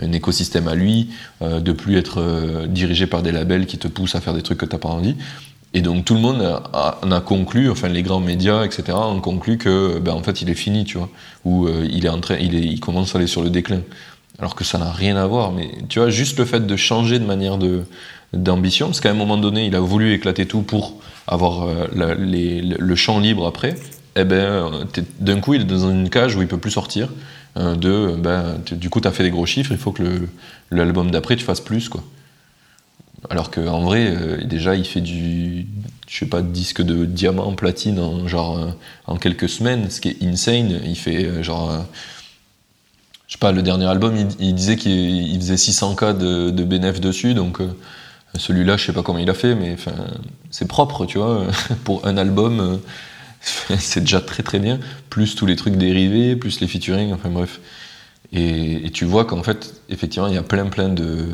un 0.00 0.12
écosystème 0.12 0.68
à 0.68 0.74
lui, 0.74 1.10
euh, 1.42 1.60
de 1.60 1.72
plus 1.72 1.98
être 1.98 2.18
euh, 2.18 2.66
dirigé 2.66 3.06
par 3.06 3.22
des 3.22 3.30
labels 3.30 3.66
qui 3.66 3.76
te 3.76 3.88
poussent 3.88 4.14
à 4.14 4.22
faire 4.22 4.32
des 4.32 4.42
trucs 4.42 4.56
que 4.56 4.64
t'as 4.64 4.78
pas 4.78 4.88
envie. 4.88 5.16
Et 5.74 5.82
donc 5.82 6.06
tout 6.06 6.14
le 6.14 6.20
monde 6.20 6.40
a, 6.40 6.98
a, 7.02 7.20
conclu, 7.20 7.70
enfin 7.70 7.88
les 7.88 8.02
grands 8.02 8.20
médias, 8.20 8.64
etc., 8.64 8.84
ont 8.94 9.20
conclu 9.20 9.58
que, 9.58 9.98
ben, 9.98 10.12
en 10.12 10.22
fait, 10.22 10.40
il 10.40 10.48
est 10.48 10.54
fini, 10.54 10.84
tu 10.84 10.98
vois, 10.98 11.08
ou 11.44 11.66
il 11.68 12.04
est 12.04 12.10
en 12.10 12.20
train, 12.20 12.36
il, 12.36 12.54
il 12.54 12.78
commence 12.78 13.14
à 13.14 13.18
aller 13.18 13.26
sur 13.26 13.42
le 13.42 13.48
déclin. 13.48 13.80
Alors 14.38 14.54
que 14.54 14.64
ça 14.64 14.76
n'a 14.76 14.90
rien 14.90 15.16
à 15.16 15.26
voir. 15.26 15.50
Mais 15.52 15.70
tu 15.88 15.98
vois, 15.98 16.10
juste 16.10 16.38
le 16.38 16.44
fait 16.44 16.66
de 16.66 16.76
changer 16.76 17.18
de 17.18 17.24
manière 17.24 17.56
de 17.56 17.84
d'ambition, 18.32 18.86
parce 18.86 19.00
qu'à 19.00 19.10
un 19.10 19.14
moment 19.14 19.36
donné, 19.36 19.66
il 19.66 19.74
a 19.74 19.80
voulu 19.80 20.12
éclater 20.12 20.46
tout 20.46 20.62
pour 20.62 21.00
avoir 21.26 21.68
euh, 21.68 21.86
le 22.18 22.94
champ 22.94 23.20
libre 23.20 23.46
après. 23.46 23.74
Eh 24.16 24.24
ben, 24.24 24.86
d'un 25.20 25.40
coup, 25.40 25.54
il 25.54 25.62
est 25.62 25.64
dans 25.64 25.90
une 25.90 26.10
cage 26.10 26.36
où 26.36 26.42
il 26.42 26.48
peut 26.48 26.58
plus 26.58 26.70
sortir. 26.70 27.08
Euh, 27.56 27.74
de, 27.74 28.14
ben, 28.16 28.58
du 28.70 28.90
coup, 28.90 29.00
tu 29.00 29.08
as 29.08 29.12
fait 29.12 29.22
des 29.22 29.30
gros 29.30 29.46
chiffres, 29.46 29.72
il 29.72 29.78
faut 29.78 29.92
que 29.92 30.26
l'album 30.70 31.10
d'après, 31.10 31.36
tu 31.36 31.44
fasses 31.44 31.60
plus, 31.60 31.88
quoi. 31.88 32.02
Alors 33.30 33.50
qu'en 33.50 33.80
vrai, 33.80 34.06
euh, 34.08 34.44
déjà, 34.44 34.74
il 34.74 34.84
fait 34.84 35.00
du, 35.00 35.66
je 36.08 36.18
sais 36.18 36.26
pas, 36.26 36.42
disque 36.42 36.82
de 36.82 37.04
diamant, 37.04 37.52
platine, 37.54 37.98
en, 38.00 38.26
genre, 38.26 38.74
en 39.06 39.16
quelques 39.16 39.48
semaines, 39.48 39.90
ce 39.90 40.00
qui 40.00 40.08
est 40.08 40.22
insane. 40.24 40.80
Il 40.84 40.96
fait, 40.96 41.42
genre, 41.42 41.86
je 43.28 43.34
sais 43.34 43.38
pas, 43.38 43.52
le 43.52 43.62
dernier 43.62 43.86
album, 43.86 44.16
il, 44.40 44.54
disait 44.54 44.76
qu'il 44.76 45.36
faisait 45.36 45.54
600K 45.54 46.18
de, 46.18 46.50
de 46.50 46.98
dessus, 46.98 47.34
donc 47.34 47.60
celui-là, 48.38 48.76
je 48.76 48.86
sais 48.86 48.92
pas 48.92 49.02
comment 49.02 49.18
il 49.18 49.28
a 49.28 49.34
fait, 49.34 49.54
mais 49.54 49.76
c'est 50.50 50.66
propre, 50.66 51.06
tu 51.06 51.18
vois. 51.18 51.46
Pour 51.84 52.06
un 52.06 52.16
album, 52.16 52.60
euh, 52.60 53.76
c'est 53.78 54.00
déjà 54.00 54.20
très 54.20 54.42
très 54.42 54.58
bien. 54.58 54.80
Plus 55.10 55.34
tous 55.34 55.46
les 55.46 55.56
trucs 55.56 55.76
dérivés, 55.76 56.36
plus 56.36 56.60
les 56.60 56.66
featuring, 56.66 57.12
enfin 57.12 57.28
bref. 57.28 57.60
Et, 58.32 58.90
tu 58.94 59.04
vois 59.04 59.26
qu'en 59.26 59.42
fait, 59.42 59.74
effectivement, 59.90 60.28
il 60.28 60.34
y 60.34 60.38
a 60.38 60.42
plein 60.42 60.66
plein 60.66 60.88
de. 60.88 61.26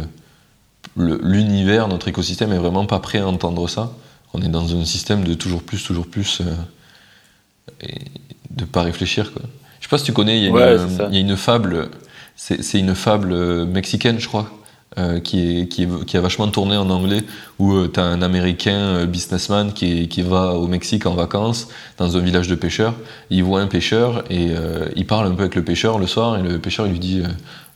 L'univers, 0.96 1.86
notre 1.86 2.08
écosystème 2.08 2.52
est 2.52 2.58
vraiment 2.58 2.86
pas 2.86 2.98
prêt 2.98 3.18
à 3.18 3.26
entendre 3.26 3.68
ça. 3.68 3.92
On 4.34 4.42
est 4.42 4.48
dans 4.48 4.74
un 4.74 4.84
système 4.84 5.22
de 5.22 5.34
toujours 5.34 5.62
plus, 5.62 5.84
toujours 5.84 6.08
plus. 6.08 6.40
Euh, 6.40 6.54
et 7.80 8.00
de 8.50 8.64
pas 8.64 8.82
réfléchir, 8.82 9.32
quoi. 9.32 9.42
Je 9.78 9.84
sais 9.84 9.90
pas 9.90 9.98
si 9.98 10.04
tu 10.04 10.12
connais, 10.12 10.38
il 10.38 10.44
y, 10.44 10.50
y, 10.50 11.16
a 11.16 11.20
une 11.20 11.36
fable. 11.36 11.90
C'est 12.34 12.78
une 12.78 12.96
fable 12.96 13.32
euh, 13.32 13.64
mexicaine, 13.64 14.18
je 14.18 14.26
crois 14.26 14.57
euh, 14.98 15.20
qui, 15.20 15.60
est, 15.60 15.68
qui, 15.68 16.16
a 16.16 16.20
vachement 16.20 16.48
tourné 16.48 16.76
en 16.76 16.90
anglais, 16.90 17.22
où 17.60 17.72
euh, 17.72 17.90
tu 17.92 18.00
as 18.00 18.04
un 18.04 18.20
américain 18.20 18.78
euh, 18.78 19.06
businessman 19.06 19.72
qui, 19.72 20.08
qui, 20.08 20.22
va 20.22 20.54
au 20.54 20.66
Mexique 20.66 21.06
en 21.06 21.14
vacances, 21.14 21.68
dans 21.98 22.16
un 22.16 22.20
village 22.20 22.48
de 22.48 22.56
pêcheurs. 22.56 22.94
Il 23.30 23.44
voit 23.44 23.60
un 23.60 23.68
pêcheur 23.68 24.24
et 24.28 24.48
il 24.96 25.06
parle 25.06 25.28
un 25.28 25.34
peu 25.34 25.42
avec 25.42 25.54
le 25.54 25.62
pêcheur 25.62 25.98
le 25.98 26.06
soir, 26.06 26.38
et 26.38 26.42
le 26.42 26.58
pêcheur 26.58 26.86
il 26.86 26.92
lui 26.92 26.98
dit 26.98 27.22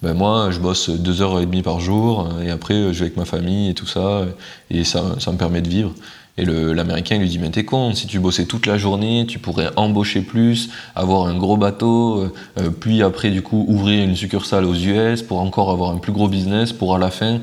ben 0.02 0.14
Moi, 0.14 0.50
je 0.50 0.58
bosse 0.58 0.90
deux 0.90 1.22
heures 1.22 1.40
et 1.40 1.46
demie 1.46 1.62
par 1.62 1.80
jour, 1.80 2.28
et 2.44 2.50
après, 2.50 2.92
je 2.92 2.98
vais 2.98 3.06
avec 3.06 3.16
ma 3.16 3.24
famille 3.24 3.70
et 3.70 3.74
tout 3.74 3.86
ça, 3.86 4.22
et 4.70 4.84
ça, 4.84 5.16
ça 5.18 5.32
me 5.32 5.38
permet 5.38 5.60
de 5.60 5.68
vivre. 5.68 5.94
Et 6.38 6.46
l'américain 6.46 7.18
lui 7.18 7.28
dit 7.28 7.38
Mais 7.38 7.50
t'es 7.50 7.64
con, 7.64 7.94
si 7.94 8.06
tu 8.06 8.18
bossais 8.18 8.46
toute 8.46 8.64
la 8.64 8.78
journée, 8.78 9.26
tu 9.28 9.38
pourrais 9.38 9.68
embaucher 9.76 10.22
plus, 10.22 10.70
avoir 10.94 11.26
un 11.26 11.36
gros 11.36 11.58
bateau, 11.58 12.20
euh, 12.20 12.32
euh, 12.58 12.70
puis 12.70 13.02
après, 13.02 13.30
du 13.30 13.42
coup, 13.42 13.66
ouvrir 13.68 14.02
une 14.02 14.16
succursale 14.16 14.64
aux 14.64 14.74
US 14.74 15.20
pour 15.22 15.40
encore 15.40 15.70
avoir 15.70 15.90
un 15.90 15.98
plus 15.98 16.12
gros 16.12 16.28
business, 16.28 16.72
pour 16.72 16.94
à 16.94 16.98
la 16.98 17.10
fin 17.10 17.40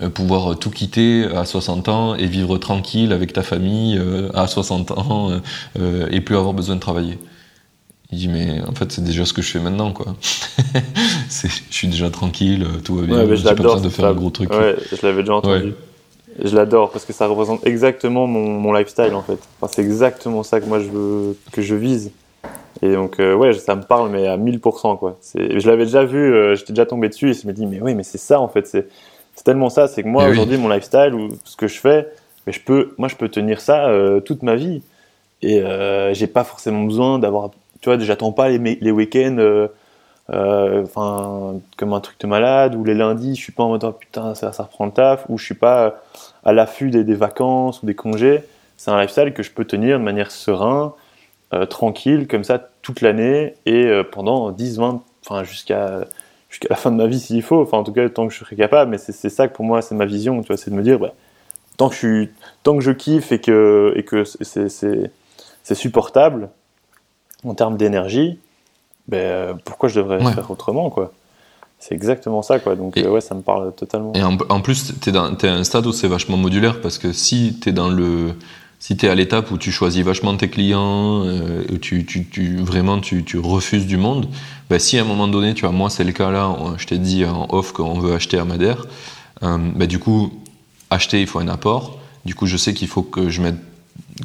euh, 0.00 0.08
pouvoir 0.08 0.58
tout 0.58 0.70
quitter 0.70 1.24
à 1.26 1.44
60 1.44 1.88
ans 1.88 2.14
et 2.16 2.26
vivre 2.26 2.58
tranquille 2.58 3.12
avec 3.12 3.32
ta 3.32 3.44
famille 3.44 4.00
à 4.34 4.48
60 4.48 4.90
ans 4.92 5.30
et 6.10 6.20
plus 6.20 6.36
avoir 6.36 6.52
besoin 6.52 6.74
de 6.74 6.80
travailler. 6.80 7.18
Il 8.10 8.18
dit 8.18 8.28
mais 8.28 8.60
en 8.68 8.74
fait 8.74 8.92
c'est 8.92 9.04
déjà 9.04 9.24
ce 9.24 9.32
que 9.32 9.40
je 9.40 9.50
fais 9.50 9.60
maintenant 9.60 9.92
quoi. 9.92 10.16
je 11.30 11.48
suis 11.70 11.88
déjà 11.88 12.10
tranquille, 12.10 12.66
tout 12.84 12.96
va 12.96 13.06
bien, 13.06 13.34
j'ai 13.34 13.42
pas 13.44 13.54
besoin 13.54 13.80
de 13.80 13.88
faire 13.88 14.06
un 14.06 14.12
gros 14.12 14.30
truc. 14.30 14.50
Ouais, 14.50 14.76
je 14.90 15.06
l'avais 15.06 15.22
déjà 15.22 15.36
entendu. 15.36 15.72
Je 16.42 16.54
l'adore 16.56 16.90
parce 16.90 17.04
que 17.04 17.12
ça 17.12 17.26
représente 17.26 17.66
exactement 17.66 18.26
mon, 18.26 18.48
mon 18.48 18.72
lifestyle 18.72 19.14
en 19.14 19.22
fait. 19.22 19.38
Enfin, 19.60 19.72
c'est 19.74 19.82
exactement 19.82 20.42
ça 20.42 20.60
que 20.60 20.66
moi 20.66 20.80
je 20.80 20.88
veux, 20.88 21.36
que 21.52 21.62
je 21.62 21.74
vise. 21.74 22.12
Et 22.82 22.92
donc, 22.94 23.20
euh, 23.20 23.34
ouais, 23.34 23.52
ça 23.52 23.76
me 23.76 23.82
parle, 23.82 24.10
mais 24.10 24.26
à 24.26 24.36
1000%, 24.36 24.98
quoi. 24.98 25.16
Je 25.34 25.68
l'avais 25.68 25.84
déjà 25.84 26.04
vu, 26.04 26.18
euh, 26.18 26.56
j'étais 26.56 26.72
déjà 26.72 26.84
tombé 26.84 27.08
dessus 27.08 27.30
et 27.30 27.34
je 27.34 27.46
me 27.46 27.52
dit, 27.52 27.64
mais 27.64 27.80
oui, 27.80 27.94
mais 27.94 28.02
c'est 28.02 28.18
ça, 28.18 28.40
en 28.40 28.48
fait. 28.48 28.66
C'est 28.66 28.88
tellement 29.44 29.70
ça. 29.70 29.86
C'est 29.86 30.02
que 30.02 30.08
moi, 30.08 30.26
aujourd'hui, 30.28 30.58
mon 30.58 30.68
lifestyle 30.68 31.14
ou 31.14 31.28
ce 31.44 31.56
que 31.56 31.68
je 31.68 31.78
fais, 31.78 32.08
mais 32.46 32.52
je 32.52 32.60
peux, 32.60 32.92
moi, 32.98 33.06
je 33.06 33.14
peux 33.14 33.28
tenir 33.28 33.60
ça 33.60 33.88
euh, 33.88 34.20
toute 34.20 34.42
ma 34.42 34.56
vie. 34.56 34.82
Et 35.42 35.62
j'ai 36.12 36.26
pas 36.28 36.44
forcément 36.44 36.84
besoin 36.84 37.18
d'avoir, 37.18 37.50
tu 37.80 37.88
vois, 37.88 37.98
j'attends 37.98 38.30
pas 38.30 38.48
les, 38.48 38.78
les 38.80 38.90
week-ends 38.90 39.68
enfin 40.28 41.56
comme 41.76 41.92
un 41.92 42.00
truc 42.00 42.18
de 42.20 42.26
malade 42.26 42.74
ou 42.74 42.84
les 42.84 42.94
lundis 42.94 43.34
je 43.34 43.42
suis 43.42 43.52
pas 43.52 43.64
en 43.64 43.68
mode 43.68 43.84
oh, 43.84 43.92
putain 43.92 44.34
ça, 44.34 44.52
ça 44.52 44.62
reprend 44.62 44.86
le 44.86 44.92
taf 44.92 45.26
ou 45.28 45.36
je 45.36 45.44
suis 45.44 45.54
pas 45.54 46.00
à 46.44 46.52
l'affût 46.52 46.90
des, 46.90 47.14
vacances 47.14 47.82
ou 47.82 47.86
des 47.86 47.94
congés. 47.94 48.42
C'est 48.76 48.90
un 48.90 49.00
lifestyle 49.00 49.32
que 49.32 49.42
je 49.42 49.50
peux 49.50 49.64
tenir 49.64 49.98
de 49.98 50.04
manière 50.04 50.30
serein 50.30 50.94
euh, 51.54 51.66
tranquille 51.66 52.26
comme 52.26 52.44
ça 52.44 52.58
toute 52.82 53.00
l'année 53.00 53.54
et 53.66 53.86
euh, 53.86 54.02
pendant 54.02 54.50
10 54.50 54.78
20 54.78 55.02
enfin 55.24 55.44
jusqu'à 55.44 56.00
jusqu'à 56.48 56.68
la 56.70 56.76
fin 56.76 56.90
de 56.90 56.96
ma 56.96 57.06
vie 57.06 57.20
s'il 57.20 57.42
faut. 57.42 57.62
Enfin 57.62 57.78
en 57.78 57.84
tout 57.84 57.92
cas 57.92 58.08
tant 58.08 58.26
que 58.26 58.32
je 58.32 58.38
serai 58.38 58.56
capable 58.56 58.90
mais 58.90 58.98
c'est 58.98 59.30
ça 59.30 59.48
que 59.48 59.54
pour 59.54 59.64
moi 59.64 59.82
c'est 59.82 59.94
ma 59.94 60.06
vision 60.06 60.40
tu 60.40 60.48
vois 60.48 60.56
c'est 60.56 60.70
de 60.70 60.76
me 60.76 60.82
dire 60.82 60.98
bah, 60.98 61.12
tant 61.76 61.88
que 61.88 61.94
je 61.94 62.26
tant 62.62 62.76
que 62.76 62.82
je 62.82 62.90
kiffe 62.90 63.32
et 63.32 63.40
que 63.40 63.92
et 63.96 64.04
que 64.04 64.24
c'est 64.24 65.74
supportable 65.74 66.48
en 67.44 67.54
termes 67.54 67.76
d'énergie 67.76 68.38
ben, 69.08 69.18
euh, 69.18 69.54
pourquoi 69.64 69.88
je 69.88 70.00
devrais 70.00 70.20
faire 70.32 70.50
autrement, 70.50 70.90
quoi? 70.90 71.12
C'est 71.78 71.94
exactement 71.94 72.42
ça, 72.42 72.60
quoi. 72.60 72.76
Donc, 72.76 72.96
euh, 72.96 73.08
ouais, 73.08 73.20
ça 73.20 73.34
me 73.34 73.42
parle 73.42 73.72
totalement. 73.74 74.12
Et 74.14 74.22
en, 74.22 74.60
plus, 74.60 74.94
tu 75.00 75.10
es, 75.10 75.12
es, 75.12 75.16
à 75.16 75.54
un 75.54 75.64
stade 75.64 75.86
où 75.86 75.92
c'est 75.92 76.06
vachement 76.06 76.36
modulaire 76.36 76.80
parce 76.80 76.98
que 76.98 77.12
si 77.12 77.58
tu 77.60 77.70
es 77.70 77.72
dans 77.72 77.88
le. 77.88 78.34
Si 78.78 78.96
tu 78.96 79.06
es 79.06 79.08
à 79.08 79.14
l'étape 79.14 79.50
où 79.52 79.58
tu 79.58 79.70
choisis 79.70 80.04
vachement 80.04 80.36
tes 80.36 80.48
clients, 80.48 81.24
euh, 81.24 81.62
tu, 81.80 82.04
tu, 82.04 82.26
tu, 82.26 82.56
vraiment 82.56 82.98
tu, 82.98 83.22
tu, 83.22 83.38
refuses 83.38 83.86
du 83.86 83.96
monde, 83.96 84.28
ben 84.68 84.80
si 84.80 84.98
à 84.98 85.02
un 85.02 85.04
moment 85.04 85.28
donné, 85.28 85.54
tu 85.54 85.62
vois, 85.62 85.70
moi 85.70 85.88
c'est 85.88 86.02
le 86.02 86.10
cas 86.10 86.32
là, 86.32 86.52
je 86.78 86.86
t'ai 86.88 86.98
dit 86.98 87.24
en 87.24 87.46
off 87.50 87.70
qu'on 87.70 88.00
veut 88.00 88.12
acheter 88.12 88.38
à 88.38 88.44
Madère, 88.44 88.86
ben 89.40 89.86
du 89.86 90.00
coup, 90.00 90.32
acheter 90.90 91.20
il 91.20 91.28
faut 91.28 91.38
un 91.38 91.46
apport, 91.46 92.00
du 92.24 92.34
coup 92.34 92.46
je 92.46 92.56
sais 92.56 92.74
qu'il 92.74 92.88
faut 92.88 93.02
que 93.02 93.30
je 93.30 93.40
mette 93.40 93.54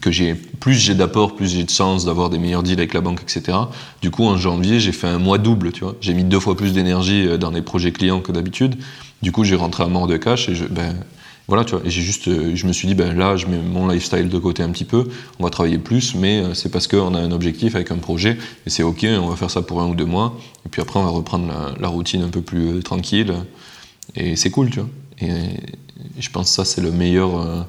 que 0.02 0.12
j'ai 0.12 0.36
plus 0.36 0.74
j'ai 0.74 0.96
d'apport, 0.96 1.36
plus 1.36 1.52
j'ai 1.54 1.64
de 1.64 1.70
chance 1.70 2.06
d'avoir 2.06 2.30
des 2.30 2.38
meilleurs 2.38 2.64
deals 2.64 2.80
avec 2.80 2.94
la 2.94 3.02
banque, 3.02 3.22
etc. 3.22 3.58
Du 4.02 4.12
coup, 4.12 4.26
en 4.26 4.38
janvier, 4.38 4.80
j'ai 4.80 4.92
fait 4.92 5.08
un 5.08 5.20
mois 5.20 5.38
double, 5.38 5.72
tu 5.72 5.84
vois. 5.84 5.96
J'ai 6.02 6.14
mis 6.14 6.24
deux 6.24 6.40
fois 6.40 6.56
plus 6.56 6.74
d'énergie 6.74 7.28
euh, 7.28 7.38
dans 7.38 7.52
les 7.52 7.62
projets 7.62 7.92
clients 7.92 8.20
que 8.20 8.32
d'habitude. 8.32 8.76
Du 9.22 9.32
coup, 9.32 9.44
j'ai 9.44 9.56
rentré 9.56 9.84
à 9.84 9.88
mort 9.88 10.08
de 10.08 10.18
cash 10.18 10.50
et 10.50 10.56
je, 10.56 10.66
ben, 10.66 10.96
voilà, 11.48 11.64
tu 11.64 11.76
vois. 11.76 11.86
Et 11.86 11.90
j'ai 11.90 12.02
juste, 12.02 12.28
euh, 12.28 12.56
je 12.56 12.68
me 12.68 12.74
suis 12.74 12.88
dit, 12.88 12.96
ben 12.96 13.18
là, 13.18 13.38
je 13.38 13.48
mets 13.48 13.58
mon 13.58 13.88
lifestyle 13.88 14.30
de 14.30 14.38
côté 14.38 14.62
un 14.62 14.70
petit 14.70 14.86
peu. 14.86 15.08
On 15.40 15.44
va 15.44 15.50
travailler 15.50 15.78
plus, 15.78 16.16
mais 16.16 16.40
euh, 16.40 16.54
c'est 16.54 16.70
parce 16.70 16.88
qu'on 16.88 17.14
a 17.16 17.20
un 17.20 17.32
objectif 17.32 17.76
avec 17.76 17.92
un 17.92 17.98
projet 17.98 18.38
et 18.66 18.70
c'est 18.70 18.84
ok. 18.84 19.06
On 19.22 19.28
va 19.28 19.36
faire 19.36 19.52
ça 19.52 19.62
pour 19.62 19.82
un 19.82 19.88
ou 19.88 19.96
deux 19.96 20.06
mois. 20.06 20.38
Et 20.66 20.70
puis 20.70 20.82
après, 20.82 21.00
on 21.00 21.04
va 21.04 21.10
reprendre 21.10 21.52
la, 21.80 21.88
routine 21.88 22.22
un 22.22 22.30
peu 22.30 22.42
plus 22.42 22.84
tranquille. 22.84 23.34
Et 24.16 24.36
c'est 24.36 24.50
cool, 24.50 24.70
tu 24.70 24.80
vois. 24.80 24.90
Et, 25.22 25.32
je 26.20 26.30
pense 26.30 26.50
que 26.50 26.56
ça, 26.56 26.66
c'est 26.66 26.82
le 26.82 26.92
meilleur 26.92 27.66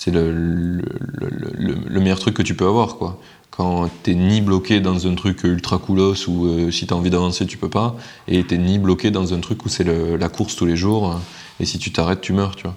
c'est 0.00 0.10
le, 0.10 0.32
le, 0.32 2.00
meilleur 2.00 2.18
truc 2.18 2.34
que 2.34 2.40
tu 2.40 2.54
peux 2.54 2.66
avoir, 2.66 2.96
quoi. 2.96 3.18
Quand 3.50 3.90
t'es 4.02 4.14
ni 4.14 4.40
bloqué 4.40 4.80
dans 4.80 5.06
un 5.06 5.14
truc 5.14 5.44
ultra 5.44 5.76
coolos 5.76 6.26
où 6.26 6.46
euh, 6.46 6.70
si 6.70 6.86
t'as 6.86 6.94
envie 6.94 7.10
d'avancer, 7.10 7.44
tu 7.44 7.58
peux 7.58 7.68
pas, 7.68 7.94
et 8.26 8.42
t'es 8.44 8.56
ni 8.56 8.78
bloqué 8.78 9.10
dans 9.10 9.34
un 9.34 9.40
truc 9.40 9.62
où 9.66 9.68
c'est 9.68 9.84
la 9.84 10.28
course 10.30 10.56
tous 10.56 10.64
les 10.64 10.74
jours, 10.74 11.20
et 11.60 11.66
si 11.66 11.78
tu 11.78 11.92
t'arrêtes, 11.92 12.22
tu 12.22 12.32
meurs, 12.32 12.56
tu 12.56 12.66
vois. 12.66 12.76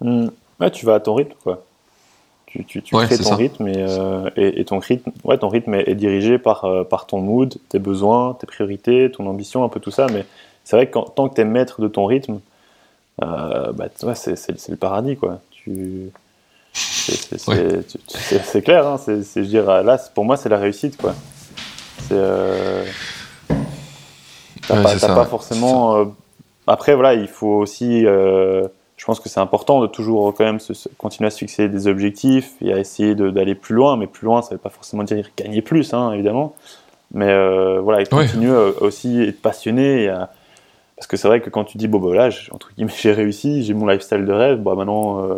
Hmm. 0.00 0.30
Ouais, 0.58 0.72
tu 0.72 0.86
vas 0.86 0.96
à 0.96 1.00
ton 1.00 1.14
rythme, 1.14 1.36
quoi. 1.44 1.64
Tu, 2.46 2.64
tu, 2.64 2.82
tu 2.82 2.96
crées 2.96 3.18
ton 3.18 3.36
rythme 3.36 3.68
euh, 3.68 4.28
et, 4.34 4.60
et, 4.60 4.64
ton 4.64 4.80
rythme, 4.80 5.12
ouais, 5.22 5.38
ton 5.38 5.50
rythme 5.50 5.74
est, 5.74 5.94
dirigé 5.94 6.36
par, 6.36 6.64
euh, 6.64 6.82
par 6.82 7.06
ton 7.06 7.20
mood, 7.20 7.58
tes 7.68 7.78
besoins, 7.78 8.36
tes 8.40 8.48
priorités, 8.48 9.08
ton 9.12 9.28
ambition, 9.28 9.62
un 9.62 9.68
peu 9.68 9.78
tout 9.78 9.92
ça. 9.92 10.08
Mais 10.12 10.26
c'est 10.64 10.74
vrai 10.74 10.88
que 10.88 10.98
tant 11.14 11.28
que 11.28 11.36
tu 11.36 11.42
es 11.42 11.44
maître 11.44 11.80
de 11.80 11.86
ton 11.86 12.06
rythme, 12.06 12.40
bah, 13.18 13.72
ouais, 14.02 14.14
c'est 14.16 14.68
le 14.68 14.76
paradis, 14.76 15.16
quoi 15.16 15.40
tu 15.64 16.10
c'est 16.84 18.62
clair. 18.62 18.86
Hein, 18.86 18.98
c'est, 18.98 19.22
je 19.36 19.40
dire, 19.40 19.82
là, 19.82 19.98
pour 20.14 20.24
moi, 20.24 20.36
c'est 20.36 20.48
la 20.48 20.58
réussite, 20.58 20.96
quoi. 20.96 21.14
C'est. 21.98 22.12
Euh... 22.12 22.84
T'as 24.66 24.82
pas, 24.82 25.24
forcément. 25.26 25.96
Euh, 25.96 26.04
après, 26.66 26.94
voilà, 26.94 27.14
il 27.14 27.28
faut 27.28 27.54
aussi. 27.58 28.06
Euh, 28.06 28.66
je 28.96 29.04
pense 29.04 29.18
que 29.18 29.28
c'est 29.28 29.40
important 29.40 29.80
de 29.80 29.88
toujours 29.88 30.32
quand 30.32 30.44
même 30.44 30.60
continuer 30.96 31.26
à 31.26 31.30
se 31.30 31.38
fixer 31.38 31.68
des 31.68 31.88
objectifs 31.88 32.52
et 32.60 32.72
à 32.72 32.78
essayer 32.78 33.16
d'aller 33.16 33.56
plus 33.56 33.74
loin. 33.74 33.96
Mais 33.96 34.06
plus 34.06 34.26
loin, 34.26 34.42
ça 34.42 34.50
ne 34.50 34.54
veut 34.54 34.58
pas 34.58 34.70
forcément 34.70 35.02
dire 35.02 35.28
gagner 35.36 35.60
plus, 35.60 35.92
hein, 35.92 36.12
évidemment. 36.12 36.54
Mais 37.12 37.28
euh, 37.28 37.80
voilà, 37.80 38.00
et 38.00 38.06
continuer 38.06 38.52
aussi 38.80 39.20
à 39.20 39.24
être 39.24 39.42
passionné. 39.42 40.08
Parce 41.02 41.08
que 41.08 41.16
c'est 41.16 41.26
vrai 41.26 41.40
que 41.40 41.50
quand 41.50 41.64
tu 41.64 41.78
dis, 41.78 41.88
bon, 41.88 41.98
bah 41.98 42.14
là, 42.14 42.28
entre 42.52 42.70
guillemets, 42.76 42.92
j'ai 43.02 43.12
réussi, 43.12 43.64
j'ai 43.64 43.74
mon 43.74 43.88
lifestyle 43.88 44.24
de 44.24 44.32
rêve, 44.32 44.62
bah 44.62 44.76
maintenant, 44.76 45.28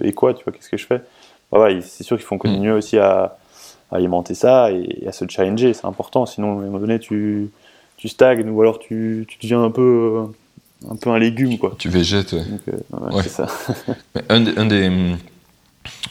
et 0.00 0.12
quoi, 0.12 0.34
tu 0.34 0.42
vois, 0.42 0.52
qu'est-ce 0.52 0.68
que 0.68 0.76
je 0.76 0.86
fais? 0.86 1.00
Bah, 1.52 1.68
C'est 1.80 2.02
sûr 2.02 2.16
qu'il 2.16 2.26
faut 2.26 2.36
continuer 2.36 2.72
mm. 2.72 2.76
aussi 2.78 2.98
à, 2.98 3.38
alimenter 3.92 4.34
ça 4.34 4.72
et, 4.72 5.06
à 5.06 5.12
se 5.12 5.24
challenger, 5.28 5.72
c'est 5.72 5.84
important. 5.84 6.26
Sinon, 6.26 6.58
à 6.58 6.62
un 6.62 6.64
moment 6.64 6.80
donné, 6.80 6.98
tu, 6.98 7.50
tu 7.96 8.08
stagnes 8.08 8.50
ou 8.50 8.60
alors 8.60 8.80
tu, 8.80 9.24
tu 9.28 9.38
deviens 9.40 9.62
un 9.62 9.70
peu, 9.70 10.24
un 10.90 10.96
peu 10.96 11.10
un 11.10 11.18
légume. 11.20 11.58
Quoi. 11.58 11.76
Tu 11.78 11.88
végètes, 11.88 12.32
ouais. 12.32 12.42
Euh, 12.72 13.20
c'est 13.22 13.28
ça. 13.28 13.46
un, 14.30 14.40
des, 14.40 14.90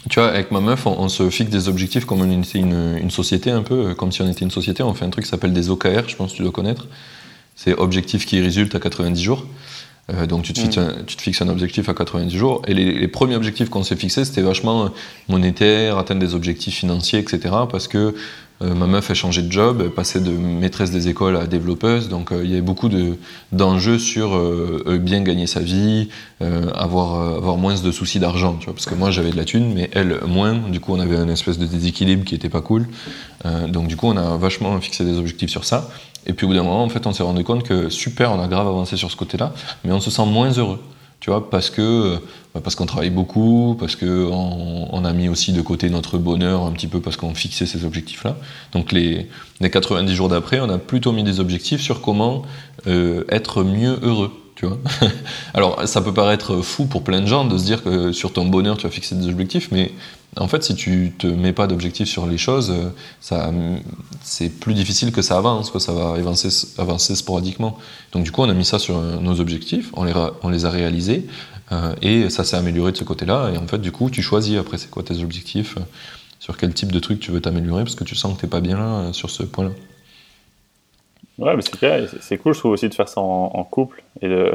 tu 0.10 0.22
vois, 0.22 0.30
avec 0.30 0.52
ma 0.52 0.62
meuf, 0.62 0.86
on, 0.86 1.10
se 1.10 1.30
fixe 1.30 1.50
des 1.50 1.68
objectifs 1.68 2.06
comme 2.06 2.22
on 2.22 2.42
était 2.42 2.60
une, 2.60 2.98
une, 3.02 3.12
société 3.12 3.52
un 3.52 3.64
peu, 3.64 3.96
comme 3.96 4.14
si 4.14 4.22
on 4.22 4.30
était 4.30 4.46
une 4.46 4.52
société. 4.52 4.82
On 4.82 4.94
fait 4.94 5.04
un 5.04 5.10
truc 5.10 5.26
qui 5.26 5.30
s'appelle 5.30 5.52
des 5.52 5.70
OKR, 5.70 6.08
je 6.08 6.16
pense 6.16 6.32
que 6.32 6.38
tu 6.38 6.44
dois 6.44 6.54
connaître. 6.54 6.88
C'est 7.56 7.78
objectifs 7.78 8.26
qui 8.26 8.42
résultent 8.42 8.76
à 8.76 8.80
90 8.80 9.22
jours. 9.22 9.46
Euh, 10.12 10.26
donc 10.26 10.44
tu 10.44 10.54
te, 10.54 10.60
fixes 10.60 10.78
mm. 10.78 10.80
un, 10.80 11.04
tu 11.06 11.16
te, 11.16 11.22
fixes 11.22 11.42
un, 11.42 11.50
objectif 11.50 11.90
à 11.90 11.94
90 11.94 12.36
jours. 12.36 12.62
Et 12.68 12.74
les, 12.74 12.94
les 12.94 13.08
premiers 13.08 13.36
objectifs 13.36 13.70
qu'on 13.70 13.84
s'est 13.84 13.96
fixés, 13.96 14.26
c'était 14.26 14.42
vachement 14.42 14.90
monétaire, 15.30 15.98
atteindre 15.98 16.22
des 16.22 16.34
objectifs 16.34 16.76
financiers, 16.76 17.20
etc. 17.20 17.54
Parce 17.70 17.88
que 17.88 18.16
euh, 18.62 18.76
ma 18.76 18.86
meuf 18.86 19.10
a 19.10 19.14
changé 19.14 19.42
de 19.42 19.52
job, 19.52 19.82
elle 19.84 19.92
passait 19.92 20.20
de 20.20 20.30
maîtresse 20.32 20.92
des 20.92 21.08
écoles 21.08 21.36
à 21.36 21.48
développeuse, 21.48 22.10
donc 22.10 22.32
euh, 22.32 22.42
il 22.44 22.50
y 22.50 22.54
avait 22.54 22.62
beaucoup 22.62 22.90
d'enjeux 23.52 23.98
sur 23.98 24.36
euh, 24.36 25.00
bien 25.02 25.22
gagner 25.22 25.48
sa 25.48 25.62
vie, 25.62 26.10
avoir, 26.74 27.38
avoir 27.38 27.58
moins 27.58 27.76
de 27.76 27.92
soucis 27.92 28.20
d'argent, 28.20 28.58
parce 28.66 28.86
que 28.86 28.96
moi 28.96 29.12
j'avais 29.12 29.32
de 29.32 29.38
la 29.38 29.46
thune, 29.46 29.74
mais 29.74 29.90
elle 29.94 30.20
moins, 30.28 30.54
du 30.54 30.80
coup 30.80 30.94
on 30.94 31.00
avait 31.00 31.16
un 31.16 31.30
espèce 31.30 31.58
de 31.58 31.66
déséquilibre 31.66 32.24
qui 32.24 32.34
était 32.34 32.50
pas 32.50 32.62
cool, 32.62 32.88
donc 33.68 33.88
du 33.88 33.96
coup 33.96 34.08
on 34.08 34.18
a 34.18 34.38
vachement 34.38 34.80
fixé 34.82 35.04
des 35.04 35.18
objectifs 35.18 35.52
sur 35.52 35.66
ça, 35.66 35.92
et 36.26 36.34
puis 36.34 36.46
au 36.46 36.50
bout 36.50 36.56
d'un 36.56 36.64
moment 36.64 36.84
en 36.84 36.90
fait 36.90 37.08
on 37.08 37.14
s'est 37.14 37.24
rendu 37.24 37.44
compte 37.44 37.64
que 37.64 37.90
super, 37.90 38.32
on 38.32 38.42
a 38.42 38.48
grave 38.48 38.68
avancé 38.68 38.98
sur 38.98 39.12
ce 39.12 39.16
côté-là, 39.16 39.54
mais 39.84 39.92
on 39.92 40.00
se 40.00 40.12
sent 40.12 40.26
moins 40.26 40.52
heureux 40.52 40.80
tu 41.22 41.30
vois, 41.30 41.52
parce 41.52 41.70
que 41.70 42.18
bah, 42.54 42.62
parce 42.64 42.76
qu'on 42.76 42.88
travaille 42.88 43.12
beaucoup, 43.12 43.78
parce 43.80 43.96
qu'on 43.96 44.88
on 44.92 45.06
a 45.06 45.14
mis 45.14 45.30
aussi 45.30 45.54
de 45.54 45.62
côté 45.62 45.90
notre 45.92 46.18
bonheur 46.18 46.64
un 46.64 46.72
petit 46.72 46.88
peu 46.88 47.00
parce 47.00 47.16
qu'on 47.16 47.36
fixait 47.36 47.68
ces 47.68 47.86
objectifs-là. 47.86 48.36
Donc 48.74 48.92
les, 48.92 49.30
les 49.60 49.70
90 49.70 50.16
jours 50.16 50.30
d'après, 50.30 50.60
on 50.60 50.70
a 50.70 50.80
plutôt 50.80 51.12
mis 51.12 51.24
des 51.24 51.40
objectifs 51.40 51.80
sur 51.80 52.02
comment 52.02 52.42
euh, 52.88 53.24
être 53.30 53.64
mieux 53.64 54.00
heureux. 54.02 54.32
Alors 55.54 55.88
ça 55.88 56.02
peut 56.02 56.14
paraître 56.14 56.62
fou 56.62 56.86
pour 56.86 57.04
plein 57.04 57.22
de 57.22 57.26
gens 57.26 57.46
de 57.46 57.58
se 57.58 57.64
dire 57.64 57.84
que 57.84 58.12
sur 58.12 58.32
ton 58.34 58.46
bonheur 58.46 58.78
tu 58.78 58.84
vas 58.84 58.92
fixer 58.92 59.16
des 59.16 59.28
objectifs, 59.28 59.70
mais 59.72 59.92
en 60.38 60.48
fait, 60.48 60.64
si 60.64 60.76
tu 60.76 61.14
te 61.18 61.28
mets 61.28 61.52
pas 61.52 61.68
d'objectifs 61.68 62.08
sur 62.08 62.26
les 62.26 62.38
choses, 62.38 62.74
ça, 63.20 63.52
c'est 64.24 64.50
plus 64.50 64.74
difficile 64.74 65.12
que 65.12 65.22
ça 65.22 65.38
avance. 65.38 65.78
Ça 65.78 65.92
va 65.92 66.14
avancer, 66.14 66.50
avancer 66.78 67.16
sporadiquement. 67.16 67.78
Donc, 68.14 68.24
du 68.24 68.32
coup, 68.32 68.42
on 68.42 68.50
a 68.50 68.54
mis 68.54 68.64
ça 68.64 68.80
sur 68.80 68.98
nos 69.02 69.42
objectifs, 69.42 69.92
on 69.94 70.06
les, 70.50 70.66
a 70.66 70.70
réalisés, 70.70 71.28
euh, 71.74 71.94
et 72.02 72.30
ça 72.30 72.46
s'est 72.46 72.56
amélioré 72.56 72.94
de 72.94 72.98
ce 72.98 73.04
côté-là. 73.04 73.52
Et 73.54 73.58
en 73.58 73.68
fait, 73.68 73.80
du 73.80 73.92
coup, 73.92 74.10
tu 74.10 74.22
choisis 74.22 74.58
après, 74.58 74.78
c'est 74.78 74.90
quoi 74.90 75.04
tes 75.04 75.22
objectifs, 75.22 75.78
sur 76.40 76.56
quel 76.56 76.74
type 76.74 76.94
de 76.94 77.00
truc 77.00 77.20
tu 77.20 77.32
veux 77.32 77.42
t'améliorer, 77.42 77.84
parce 77.84 77.96
que 77.96 78.06
tu 78.06 78.16
sens 78.16 78.36
que 78.36 78.42
t'es 78.42 78.48
pas 78.48 78.62
bien 78.62 78.78
là, 78.78 78.86
euh, 78.86 79.14
sur 79.14 79.30
ce 79.30 79.44
point-là. 79.44 79.72
Ouais, 81.42 81.56
mais 81.56 81.62
c'est 81.62 81.78
clair, 81.78 82.08
c'est 82.22 82.38
cool, 82.38 82.54
je 82.54 82.60
trouve 82.60 82.72
aussi 82.72 82.88
de 82.88 82.94
faire 82.94 83.10
ça 83.10 83.20
en, 83.20 83.64
couple 83.64 84.04
et 84.22 84.28
de, 84.28 84.54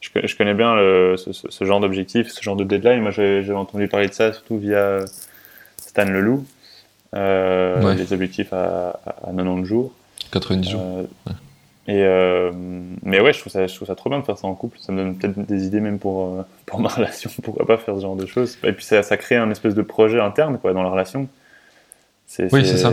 je, 0.00 0.36
connais 0.36 0.54
bien 0.54 0.74
ce, 1.16 1.64
genre 1.64 1.80
d'objectif, 1.80 2.28
ce 2.28 2.42
genre 2.42 2.56
de 2.56 2.64
deadline. 2.64 3.00
Moi, 3.00 3.10
j'ai 3.10 3.52
entendu 3.52 3.86
parler 3.86 4.08
de 4.08 4.14
ça 4.14 4.32
surtout 4.32 4.58
via 4.58 5.00
Stan 5.76 6.04
Leloup, 6.04 6.44
euh, 7.14 7.94
les 7.94 8.12
objectifs 8.12 8.52
à, 8.52 8.98
90 9.26 9.64
jours. 9.66 9.92
90 10.32 10.70
jours. 10.70 10.80
Euh, 10.80 11.02
et 11.88 12.02
euh, 12.04 12.50
mais 13.02 13.20
ouais, 13.20 13.32
je 13.32 13.40
trouve, 13.40 13.52
ça, 13.52 13.66
je 13.66 13.74
trouve 13.74 13.88
ça 13.88 13.94
trop 13.94 14.08
bien 14.08 14.20
de 14.20 14.24
faire 14.24 14.38
ça 14.38 14.46
en 14.46 14.54
couple. 14.54 14.78
Ça 14.80 14.92
me 14.92 15.02
donne 15.02 15.16
peut-être 15.16 15.46
des 15.46 15.66
idées 15.66 15.80
même 15.80 15.98
pour, 15.98 16.44
pour 16.64 16.80
ma 16.80 16.88
relation. 16.94 17.30
Pourquoi 17.42 17.66
pas 17.66 17.76
faire 17.76 17.96
ce 17.96 18.00
genre 18.00 18.16
de 18.16 18.24
choses? 18.24 18.56
Et 18.64 18.72
puis 18.72 18.84
ça, 18.84 19.02
ça 19.02 19.16
crée 19.18 19.36
un 19.36 19.50
espèce 19.50 19.74
de 19.74 19.82
projet 19.82 20.20
interne 20.20 20.58
quoi, 20.58 20.72
dans 20.72 20.82
la 20.82 20.90
relation 20.90 21.28
oui, 22.38 22.66
c'est 22.66 22.78
ça. 22.78 22.92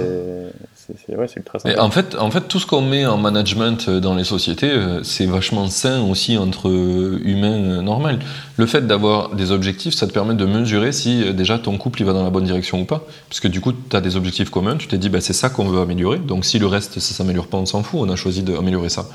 Ouais, 1.66 1.80
en 1.80 1.90
fait, 1.92 2.16
en 2.16 2.32
fait, 2.32 2.48
tout 2.48 2.60
ce 2.60 2.66
qu'on 2.66 2.82
met 2.82 3.06
en 3.06 3.18
management 3.18 3.88
euh, 3.88 4.00
dans 4.00 4.16
les 4.16 4.24
sociétés, 4.24 4.72
euh, 4.72 5.04
c'est 5.04 5.26
vachement 5.26 5.68
sain 5.68 6.02
aussi 6.02 6.38
entre 6.38 6.70
euh, 6.70 7.22
humains 7.24 7.82
normal. 7.82 8.20
Le 8.58 8.66
fait 8.66 8.86
d'avoir 8.88 9.36
des 9.36 9.52
objectifs, 9.52 9.94
ça 9.94 10.08
te 10.08 10.14
permet 10.14 10.36
de 10.36 10.46
mesurer 10.46 10.92
si 10.92 11.34
déjà 11.34 11.60
ton 11.60 11.78
couple 11.78 12.02
il 12.02 12.06
va 12.06 12.14
dans 12.14 12.24
la 12.24 12.30
bonne 12.30 12.44
direction 12.44 12.82
ou 12.82 12.86
pas. 12.86 13.04
Parce 13.30 13.40
que 13.40 13.48
du 13.48 13.62
coup, 13.62 13.72
tu 13.72 13.96
as 13.96 14.02
des 14.02 14.16
objectifs 14.16 14.50
communs, 14.50 14.78
tu 14.78 14.88
t'es 14.88 14.98
dit, 14.98 15.10
bah, 15.10 15.22
c'est 15.22 15.34
ça 15.34 15.50
qu'on 15.50 15.66
veut 15.66 15.80
améliorer. 15.80 16.20
Donc 16.20 16.46
si 16.46 16.60
le 16.60 16.68
reste, 16.68 17.00
ça 17.00 17.14
s'améliore 17.14 17.48
pas, 17.48 17.58
on 17.58 17.66
s'en 17.66 17.84
fout, 17.84 18.00
on 18.02 18.10
a 18.10 18.16
choisi 18.16 18.44
d'améliorer 18.44 18.90
ça. 18.90 19.08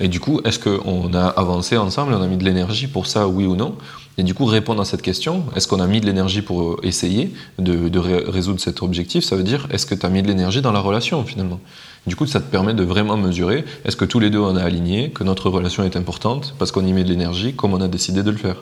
Et 0.00 0.08
du 0.08 0.20
coup, 0.20 0.40
est-ce 0.44 0.58
qu'on 0.58 1.12
a 1.14 1.26
avancé 1.26 1.76
ensemble, 1.76 2.14
on 2.14 2.22
a 2.22 2.26
mis 2.26 2.36
de 2.36 2.44
l'énergie 2.44 2.86
pour 2.86 3.06
ça, 3.06 3.26
oui 3.26 3.46
ou 3.46 3.56
non? 3.56 3.74
Et 4.16 4.24
du 4.24 4.34
coup, 4.34 4.46
répondre 4.46 4.80
à 4.80 4.84
cette 4.84 5.02
question, 5.02 5.44
est-ce 5.54 5.68
qu'on 5.68 5.80
a 5.80 5.86
mis 5.86 6.00
de 6.00 6.06
l'énergie 6.06 6.42
pour 6.42 6.62
euh, 6.62 6.80
essayer 6.82 7.32
de, 7.58 7.98
résoudre 7.98 8.60
cet 8.60 8.82
objectif? 8.82 9.24
Ça 9.24 9.36
veut 9.36 9.44
dire, 9.44 9.68
est-ce 9.70 9.86
que 9.86 9.94
tu 9.94 10.04
as 10.04 10.08
mis 10.08 10.22
de 10.22 10.26
l'énergie 10.26 10.60
dans 10.60 10.72
la 10.72 10.80
relation 10.80 11.24
finalement? 11.24 11.60
Du 12.06 12.16
coup, 12.16 12.26
ça 12.26 12.40
te 12.40 12.50
permet 12.50 12.74
de 12.74 12.82
vraiment 12.82 13.16
mesurer, 13.16 13.64
est-ce 13.84 13.96
que 13.96 14.04
tous 14.04 14.18
les 14.18 14.30
deux 14.30 14.40
on 14.40 14.56
a 14.56 14.62
aligné, 14.62 15.10
que 15.10 15.22
notre 15.22 15.50
relation 15.50 15.84
est 15.84 15.96
importante, 15.96 16.54
parce 16.58 16.72
qu'on 16.72 16.84
y 16.84 16.92
met 16.92 17.04
de 17.04 17.10
l'énergie, 17.10 17.54
comme 17.54 17.74
on 17.74 17.80
a 17.80 17.88
décidé 17.88 18.22
de 18.22 18.30
le 18.30 18.36
faire? 18.36 18.56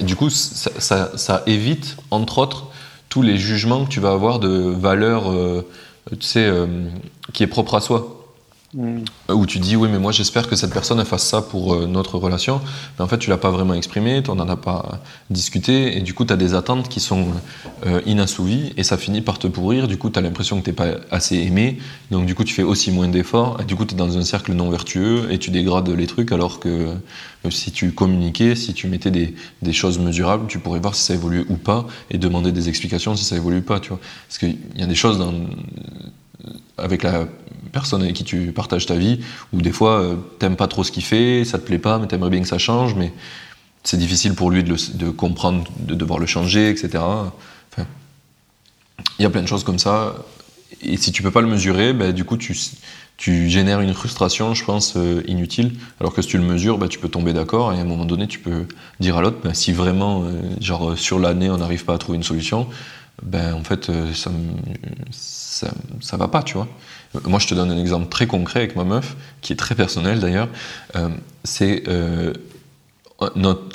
Et 0.00 0.04
du 0.04 0.16
coup, 0.16 0.28
ça, 0.28 1.42
évite, 1.46 1.96
entre 2.10 2.38
autres, 2.38 2.66
tous 3.08 3.22
les 3.22 3.38
jugements 3.38 3.84
que 3.84 3.90
tu 3.90 4.00
vas 4.00 4.12
avoir 4.12 4.38
de 4.38 4.48
valeur, 4.48 5.30
euh, 5.30 5.64
tu 6.10 6.26
sais, 6.26 6.44
euh, 6.44 6.66
qui 7.32 7.42
est 7.42 7.46
propre 7.46 7.74
à 7.74 7.80
soi. 7.80 8.23
Mm. 8.74 9.04
Où 9.32 9.46
tu 9.46 9.60
dis, 9.60 9.76
oui, 9.76 9.88
mais 9.90 10.00
moi 10.00 10.10
j'espère 10.10 10.48
que 10.48 10.56
cette 10.56 10.72
personne 10.72 11.02
fasse 11.04 11.24
ça 11.24 11.42
pour 11.42 11.74
euh, 11.74 11.86
notre 11.86 12.18
relation. 12.18 12.60
Mais 12.98 13.04
en 13.04 13.08
fait, 13.08 13.18
tu 13.18 13.30
l'as 13.30 13.36
pas 13.36 13.50
vraiment 13.50 13.74
exprimé, 13.74 14.22
tu 14.22 14.32
n'en 14.32 14.48
as 14.48 14.56
pas 14.56 15.00
discuté, 15.30 15.96
et 15.96 16.00
du 16.00 16.12
coup, 16.12 16.24
tu 16.24 16.32
as 16.32 16.36
des 16.36 16.54
attentes 16.54 16.88
qui 16.88 16.98
sont 16.98 17.28
euh, 17.86 18.00
inassouvies, 18.04 18.72
et 18.76 18.82
ça 18.82 18.98
finit 18.98 19.20
par 19.20 19.38
te 19.38 19.46
pourrir. 19.46 19.86
Du 19.86 19.96
coup, 19.96 20.10
tu 20.10 20.18
as 20.18 20.22
l'impression 20.22 20.60
que 20.60 20.64
tu 20.64 20.72
pas 20.72 20.88
assez 21.10 21.36
aimé, 21.36 21.78
donc 22.10 22.26
du 22.26 22.34
coup, 22.34 22.42
tu 22.42 22.52
fais 22.52 22.64
aussi 22.64 22.90
moins 22.90 23.08
d'efforts, 23.08 23.60
et 23.60 23.64
du 23.64 23.76
coup, 23.76 23.84
tu 23.84 23.94
es 23.94 23.96
dans 23.96 24.18
un 24.18 24.24
cercle 24.24 24.52
non 24.54 24.70
vertueux, 24.70 25.28
et 25.30 25.38
tu 25.38 25.50
dégrades 25.50 25.88
les 25.88 26.06
trucs, 26.06 26.32
alors 26.32 26.58
que 26.58 26.68
euh, 26.68 27.50
si 27.50 27.70
tu 27.70 27.92
communiquais, 27.92 28.56
si 28.56 28.74
tu 28.74 28.88
mettais 28.88 29.12
des, 29.12 29.34
des, 29.62 29.72
choses 29.72 29.98
mesurables, 30.00 30.46
tu 30.48 30.58
pourrais 30.58 30.80
voir 30.80 30.96
si 30.96 31.02
ça 31.02 31.14
évolue 31.14 31.46
ou 31.48 31.54
pas, 31.54 31.86
et 32.10 32.18
demander 32.18 32.50
des 32.50 32.68
explications 32.68 33.14
si 33.14 33.24
ça 33.24 33.36
évolue 33.36 33.62
pas. 33.62 33.78
Tu 33.78 33.90
vois. 33.90 34.00
Parce 34.26 34.38
qu'il 34.38 34.56
y 34.76 34.82
a 34.82 34.86
des 34.86 34.94
choses 34.94 35.18
dans 35.18 35.32
avec 36.78 37.02
la 37.02 37.26
personne 37.72 38.02
avec 38.02 38.14
qui 38.14 38.24
tu 38.24 38.52
partages 38.52 38.86
ta 38.86 38.94
vie, 38.94 39.20
où 39.52 39.60
des 39.60 39.72
fois, 39.72 40.00
euh, 40.00 40.16
t'aimes 40.38 40.56
pas 40.56 40.68
trop 40.68 40.84
ce 40.84 40.92
qu'il 40.92 41.04
fait, 41.04 41.44
ça 41.44 41.58
te 41.58 41.66
plaît 41.66 41.78
pas, 41.78 41.98
mais 41.98 42.06
t'aimerais 42.06 42.30
bien 42.30 42.40
que 42.40 42.48
ça 42.48 42.58
change, 42.58 42.94
mais 42.94 43.12
c'est 43.82 43.98
difficile 43.98 44.34
pour 44.34 44.50
lui 44.50 44.64
de, 44.64 45.10
comprendre, 45.10 45.64
de 45.78 45.94
devoir 45.94 46.18
le 46.18 46.26
changer, 46.26 46.70
etc. 46.70 47.02
Il 49.18 49.22
y 49.22 49.26
a 49.26 49.30
plein 49.30 49.42
de 49.42 49.46
choses 49.46 49.64
comme 49.64 49.78
ça. 49.78 50.14
Et 50.82 50.96
si 50.96 51.12
tu 51.12 51.22
peux 51.22 51.30
pas 51.30 51.42
le 51.42 51.46
mesurer, 51.46 51.92
ben, 51.92 52.12
du 52.12 52.24
coup, 52.24 52.36
tu, 52.36 52.56
tu 53.16 53.48
génères 53.48 53.80
une 53.80 53.92
frustration, 53.92 54.54
je 54.54 54.64
pense, 54.64 54.94
euh, 54.96 55.22
inutile. 55.26 55.72
Alors 56.00 56.14
que 56.14 56.22
si 56.22 56.28
tu 56.28 56.38
le 56.38 56.44
mesures, 56.44 56.78
ben, 56.78 56.88
tu 56.88 56.98
peux 56.98 57.08
tomber 57.08 57.32
d'accord 57.32 57.72
et 57.72 57.78
à 57.78 57.80
un 57.82 57.84
moment 57.84 58.06
donné, 58.06 58.26
tu 58.26 58.38
peux 58.38 58.66
dire 59.00 59.16
à 59.16 59.20
l'autre, 59.20 59.38
ben, 59.44 59.54
si 59.54 59.72
vraiment, 59.72 60.24
euh, 60.24 60.40
genre, 60.60 60.98
sur 60.98 61.18
l'année, 61.18 61.50
on 61.50 61.58
n'arrive 61.58 61.84
pas 61.84 61.94
à 61.94 61.98
trouver 61.98 62.16
une 62.16 62.24
solution, 62.24 62.66
ben, 63.22 63.54
en 63.54 63.64
fait, 63.64 63.90
ça, 64.12 64.30
ça, 65.10 65.68
ça 66.00 66.16
va 66.16 66.28
pas, 66.28 66.42
tu 66.42 66.54
vois. 66.54 66.68
Moi, 67.26 67.38
je 67.38 67.46
te 67.46 67.54
donne 67.54 67.70
un 67.70 67.78
exemple 67.78 68.08
très 68.08 68.26
concret 68.26 68.60
avec 68.60 68.76
ma 68.76 68.84
meuf, 68.84 69.16
qui 69.40 69.52
est 69.52 69.56
très 69.56 69.74
personnel 69.74 70.18
d'ailleurs. 70.18 70.48
Euh, 70.96 71.08
c'est 71.44 71.84
euh, 71.88 72.32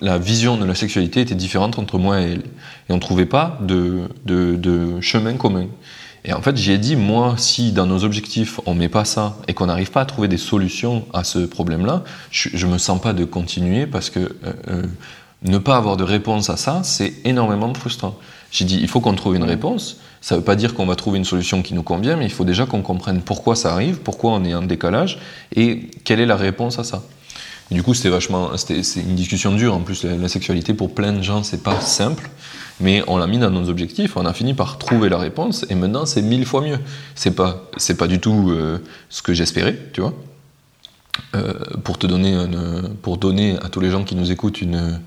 la 0.01 0.17
vision 0.17 0.57
de 0.57 0.65
la 0.65 0.75
sexualité 0.75 1.21
était 1.21 1.35
différente 1.35 1.79
entre 1.79 1.97
moi 1.97 2.21
et 2.21 2.33
elle, 2.33 2.43
et 2.89 2.93
on 2.93 2.99
trouvait 2.99 3.25
pas 3.25 3.57
de, 3.61 4.09
de, 4.25 4.99
chemin 4.99 5.35
commun. 5.35 5.67
Et 6.25 6.33
en 6.33 6.41
fait, 6.41 6.57
j'ai 6.57 6.77
dit, 6.77 6.97
moi, 6.97 7.35
si 7.37 7.71
dans 7.71 7.85
nos 7.85 8.03
objectifs, 8.03 8.59
on 8.65 8.73
met 8.73 8.89
pas 8.89 9.05
ça 9.05 9.37
et 9.47 9.53
qu'on 9.53 9.67
n'arrive 9.67 9.91
pas 9.91 10.01
à 10.01 10.05
trouver 10.05 10.27
des 10.27 10.37
solutions 10.37 11.05
à 11.13 11.23
ce 11.23 11.39
problème-là, 11.39 12.03
je, 12.29 12.49
je 12.53 12.67
me 12.67 12.77
sens 12.77 13.01
pas 13.01 13.13
de 13.13 13.23
continuer 13.23 13.87
parce 13.87 14.09
que 14.09 14.35
euh, 14.67 14.83
ne 15.43 15.57
pas 15.57 15.77
avoir 15.77 15.95
de 15.95 16.03
réponse 16.03 16.49
à 16.49 16.57
ça, 16.57 16.81
c'est 16.83 17.13
énormément 17.23 17.73
frustrant. 17.73 18.17
J'ai 18.51 18.65
dit, 18.65 18.79
il 18.81 18.87
faut 18.87 18.99
qu'on 18.99 19.15
trouve 19.15 19.35
une 19.35 19.43
réponse. 19.43 19.97
Ça 20.21 20.35
ne 20.35 20.39
veut 20.39 20.45
pas 20.45 20.55
dire 20.55 20.73
qu'on 20.73 20.85
va 20.85 20.95
trouver 20.95 21.17
une 21.17 21.25
solution 21.25 21.61
qui 21.61 21.73
nous 21.73 21.83
convient, 21.83 22.17
mais 22.17 22.25
il 22.25 22.31
faut 22.31 22.43
déjà 22.43 22.65
qu'on 22.65 22.81
comprenne 22.81 23.21
pourquoi 23.21 23.55
ça 23.55 23.71
arrive, 23.71 23.99
pourquoi 23.99 24.31
on 24.31 24.43
est 24.43 24.53
en 24.53 24.63
décalage 24.63 25.19
et 25.55 25.89
quelle 26.03 26.19
est 26.19 26.25
la 26.25 26.35
réponse 26.35 26.77
à 26.79 26.83
ça. 26.83 27.03
du 27.71 27.83
coup, 27.83 27.93
c'était 27.93 28.09
vachement, 28.09 28.57
c'était, 28.57 28.83
c'est 28.83 28.99
une 28.99 29.15
discussion 29.15 29.53
dure. 29.53 29.75
En 29.75 29.79
plus, 29.79 30.03
la, 30.03 30.27
sexualité 30.27 30.73
pour 30.73 30.93
plein 30.93 31.13
de 31.13 31.21
gens, 31.21 31.43
c'est 31.43 31.63
pas 31.63 31.79
simple. 31.79 32.29
Mais 32.81 33.03
on 33.07 33.17
l'a 33.17 33.27
mis 33.27 33.37
dans 33.37 33.49
nos 33.49 33.69
objectifs, 33.69 34.17
on 34.17 34.25
a 34.25 34.33
fini 34.33 34.53
par 34.53 34.77
trouver 34.77 35.09
la 35.09 35.17
réponse, 35.17 35.65
et 35.69 35.75
maintenant 35.75 36.05
c'est 36.05 36.21
mille 36.21 36.45
fois 36.45 36.61
mieux. 36.61 36.79
C'est 37.13 37.35
pas, 37.35 37.69
c'est 37.75 37.97
pas 37.97 38.07
du 38.07 38.19
tout 38.19 38.51
euh, 38.51 38.77
ce 39.09 39.21
que 39.21 39.33
j'espérais, 39.33 39.77
tu 39.91 39.99
vois. 39.99 40.13
Euh, 41.35 41.53
pour 41.83 41.97
te 41.97 42.07
donner, 42.07 42.37
pour 43.01 43.17
donner 43.17 43.57
à 43.61 43.67
tous 43.67 43.81
les 43.81 43.91
gens 43.91 44.05
qui 44.05 44.15
nous 44.15 44.31
écoutent 44.31 44.61
une, 44.61 45.01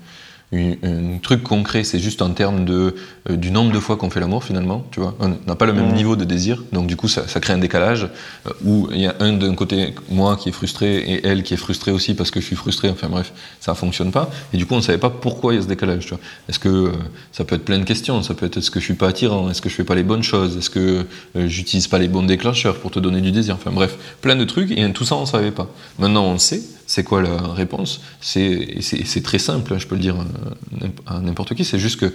un 0.53 1.17
truc 1.19 1.43
concret, 1.43 1.83
c'est 1.83 1.99
juste 1.99 2.21
en 2.21 2.31
termes 2.31 2.65
de, 2.65 2.95
euh, 3.29 3.35
du 3.35 3.51
nombre 3.51 3.71
de 3.71 3.79
fois 3.79 3.97
qu'on 3.97 4.09
fait 4.09 4.19
l'amour 4.19 4.43
finalement, 4.43 4.85
tu 4.91 4.99
vois. 4.99 5.15
On 5.19 5.35
n'a 5.47 5.55
pas 5.55 5.65
le 5.65 5.73
même 5.73 5.93
niveau 5.93 6.15
de 6.15 6.23
désir, 6.23 6.63
donc 6.71 6.87
du 6.87 6.95
coup 6.95 7.07
ça, 7.07 7.27
ça 7.27 7.39
crée 7.39 7.53
un 7.53 7.57
décalage 7.57 8.07
euh, 8.47 8.51
où 8.63 8.89
il 8.91 9.01
y 9.01 9.07
a 9.07 9.15
un 9.19 9.33
d'un 9.33 9.55
côté 9.55 9.93
moi 10.09 10.35
qui 10.35 10.49
est 10.49 10.51
frustré 10.51 10.97
et 10.97 11.25
elle 11.25 11.43
qui 11.43 11.53
est 11.53 11.57
frustrée 11.57 11.91
aussi 11.91 12.13
parce 12.13 12.31
que 12.31 12.39
je 12.39 12.45
suis 12.45 12.55
frustré, 12.55 12.89
enfin 12.89 13.07
bref, 13.09 13.33
ça 13.59 13.73
fonctionne 13.73 14.11
pas. 14.11 14.29
Et 14.53 14.57
du 14.57 14.65
coup 14.65 14.75
on 14.75 14.81
savait 14.81 14.97
pas 14.97 15.09
pourquoi 15.09 15.53
il 15.53 15.57
y 15.57 15.59
a 15.59 15.63
ce 15.63 15.67
décalage, 15.67 16.03
tu 16.03 16.09
vois. 16.09 16.19
Est-ce 16.49 16.59
que 16.59 16.69
euh, 16.69 16.91
ça 17.31 17.45
peut 17.45 17.55
être 17.55 17.65
plein 17.65 17.79
de 17.79 17.85
questions, 17.85 18.21
ça 18.21 18.33
peut 18.33 18.45
être 18.45 18.57
est-ce 18.57 18.71
que 18.71 18.79
je 18.79 18.85
suis 18.85 18.93
pas 18.93 19.07
attirant, 19.07 19.49
est-ce 19.49 19.61
que 19.61 19.69
je 19.69 19.75
fais 19.75 19.83
pas 19.83 19.95
les 19.95 20.03
bonnes 20.03 20.23
choses, 20.23 20.57
est-ce 20.57 20.69
que 20.69 21.05
j'utilise 21.35 21.87
pas 21.87 21.99
les 21.99 22.07
bons 22.07 22.23
déclencheurs 22.23 22.77
pour 22.79 22.91
te 22.91 22.99
donner 22.99 23.21
du 23.21 23.31
désir, 23.31 23.55
enfin 23.55 23.71
bref, 23.71 23.97
plein 24.21 24.35
de 24.35 24.45
trucs 24.45 24.71
et 24.71 24.91
tout 24.93 25.05
ça 25.05 25.15
on 25.15 25.25
savait 25.25 25.51
pas. 25.51 25.67
Maintenant 25.99 26.25
on 26.25 26.37
sait, 26.37 26.61
c'est 26.93 27.03
quoi 27.03 27.23
la 27.23 27.37
réponse? 27.53 28.01
C'est 28.21 29.23
très 29.23 29.39
simple, 29.39 29.73
hein, 29.73 29.79
je 29.79 29.87
peux 29.87 29.95
le 29.95 30.01
dire 30.01 30.15
euh, 30.15 30.87
à 31.07 31.19
n'importe 31.21 31.55
qui, 31.55 31.65
c'est 31.65 31.79
juste 31.79 31.99
que 31.99 32.13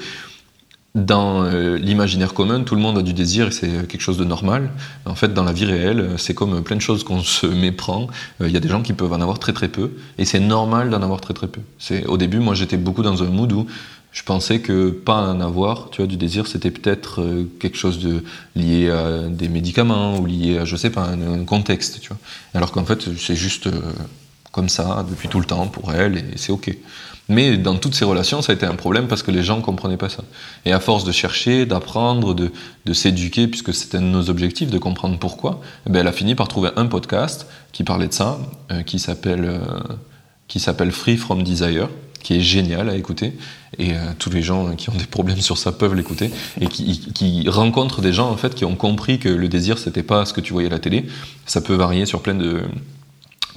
dans 0.95 1.43
euh, 1.43 1.77
l'imaginaire 1.79 2.33
commun, 2.33 2.63
tout 2.63 2.77
le 2.77 2.81
monde 2.81 2.97
a 2.97 3.03
du 3.03 3.13
désir 3.13 3.49
et 3.49 3.51
c'est 3.51 3.89
quelque 3.89 4.01
chose 4.01 4.19
de 4.19 4.25
normal. 4.25 4.71
En 5.05 5.17
fait, 5.17 5.35
dans 5.35 5.43
la 5.43 5.53
vie 5.53 5.65
réelle, 5.65 6.11
c'est 6.17 6.33
comme 6.33 6.63
plein 6.63 6.77
de 6.77 6.81
choses 6.81 7.03
qu'on 7.03 7.25
se 7.25 7.47
méprend. 7.47 8.07
Euh, 8.41 8.47
il 8.47 8.55
y 8.55 8.57
a 8.57 8.61
des 8.61 8.69
gens 8.69 8.81
qui 8.81 8.93
peuvent 8.93 9.13
en 9.13 9.21
avoir 9.21 9.41
très 9.41 9.53
très 9.53 9.67
peu 9.67 9.91
et 10.17 10.25
c'est 10.25 10.39
normal 10.39 10.91
d'en 10.91 11.03
avoir 11.03 11.21
très 11.21 11.35
très 11.35 11.49
peu. 11.49 11.61
Au 12.07 12.17
début, 12.17 12.39
moi 12.39 12.55
j'étais 12.55 12.77
beaucoup 12.77 13.03
dans 13.03 13.25
un 13.25 13.31
mood 13.31 13.51
où 13.53 13.67
je 14.13 14.23
pensais 14.23 14.61
que 14.61 14.91
pas 14.91 15.21
en 15.29 15.41
avoir, 15.41 15.91
tu 15.91 16.03
vois, 16.03 16.07
du 16.07 16.17
désir, 16.17 16.47
c'était 16.47 16.71
peut-être 16.71 17.21
quelque 17.59 17.77
chose 17.77 17.99
de 17.99 18.23
lié 18.55 18.91
à 18.91 19.29
des 19.29 19.49
médicaments 19.49 20.19
ou 20.19 20.27
lié 20.27 20.59
à, 20.59 20.65
je 20.65 20.77
sais 20.77 20.91
pas, 20.91 21.03
un, 21.03 21.45
contexte, 21.45 22.01
tu 22.01 22.09
vois. 22.11 22.19
Alors 22.55 22.71
qu'en 22.71 22.85
fait, 22.85 23.17
c'est 23.19 23.37
juste 23.37 23.69
comme 24.53 24.69
ça 24.69 25.05
depuis 25.09 25.29
tout 25.29 25.41
le 25.41 25.47
temps 25.47 25.67
pour 25.67 25.93
elle 25.93 26.17
et 26.17 26.37
c'est 26.37 26.53
ok. 26.53 26.77
Mais 27.29 27.59
dans 27.59 27.77
toutes 27.77 27.95
ces 27.95 28.07
relations, 28.07 28.41
ça 28.41 28.53
a 28.53 28.55
été 28.55 28.65
un 28.65 28.75
problème 28.75 29.07
parce 29.07 29.23
que 29.23 29.31
les 29.31 29.43
gens 29.43 29.59
ne 29.59 29.63
comprenaient 29.63 29.99
pas 29.99 30.09
ça. 30.09 30.25
Et 30.65 30.73
à 30.73 30.81
force 30.81 31.05
de 31.05 31.13
chercher, 31.13 31.67
d'apprendre, 31.67 32.35
de, 32.35 32.93
s'éduquer, 32.93 33.49
puisque 33.49 33.75
c'était 33.75 33.99
un 33.99 34.03
de 34.03 34.07
nos 34.07 34.31
objectifs, 34.31 34.71
de 34.71 34.79
comprendre 34.79 35.19
pourquoi, 35.19 35.61
eh 35.87 35.91
ben, 35.91 36.01
elle 36.01 36.07
a 36.07 36.13
fini 36.13 36.35
par 36.35 36.49
trouver 36.49 36.71
un 36.77 36.87
podcast 36.87 37.47
qui 37.73 37.85
parlait 37.85 38.09
de 38.09 38.15
ça, 38.15 38.39
euh, 38.73 38.83
qui 38.83 38.99
s'appelle 38.99 39.45
euh, 39.45 40.91
Free 40.91 41.19
from 41.19 41.43
Desire, 41.43 41.91
qui 42.23 42.37
est 42.37 42.41
génial 42.41 42.89
à 42.89 42.97
écouter. 42.97 43.37
Et 43.79 43.93
euh, 43.93 43.99
tous 44.19 44.31
les 44.31 44.43
gens 44.43 44.75
qui 44.75 44.89
ont 44.89 44.95
des 44.95 45.05
problèmes 45.05 45.43
sur 45.43 45.59
ça 45.59 45.71
peuvent 45.71 45.95
l'écouter. 45.95 46.31
Et 46.63 46.67
qui, 46.69 47.13
qui 47.13 47.47
rencontrent 47.51 48.01
des 48.01 48.15
gens 48.15 48.31
en 48.31 48.39
fait 48.39 48.55
qui 48.55 48.65
ont 48.65 48.75
compris 48.75 49.19
que 49.19 49.29
le 49.29 49.49
désir, 49.49 49.79
c'était 49.79 50.03
pas 50.03 50.25
ce 50.25 50.33
que 50.33 50.41
tu 50.41 50.55
voyais 50.55 50.69
à 50.69 50.73
la 50.73 50.79
télé. 50.79 51.05
Ça 51.45 51.61
peut 51.61 51.75
varier 51.75 52.07
sur 52.07 52.23
plein 52.23 52.35
de 52.35 52.63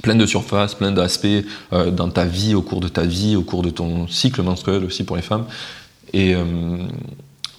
plein 0.01 0.15
de 0.15 0.25
surfaces, 0.25 0.75
plein 0.75 0.91
d'aspects 0.91 1.27
euh, 1.73 1.91
dans 1.91 2.09
ta 2.09 2.25
vie, 2.25 2.55
au 2.55 2.61
cours 2.61 2.79
de 2.79 2.87
ta 2.87 3.03
vie, 3.03 3.35
au 3.35 3.43
cours 3.43 3.61
de 3.61 3.69
ton 3.69 4.07
cycle 4.07 4.41
menstruel 4.41 4.83
aussi 4.83 5.03
pour 5.03 5.15
les 5.15 5.21
femmes. 5.21 5.45
Et, 6.13 6.35
euh, 6.35 6.43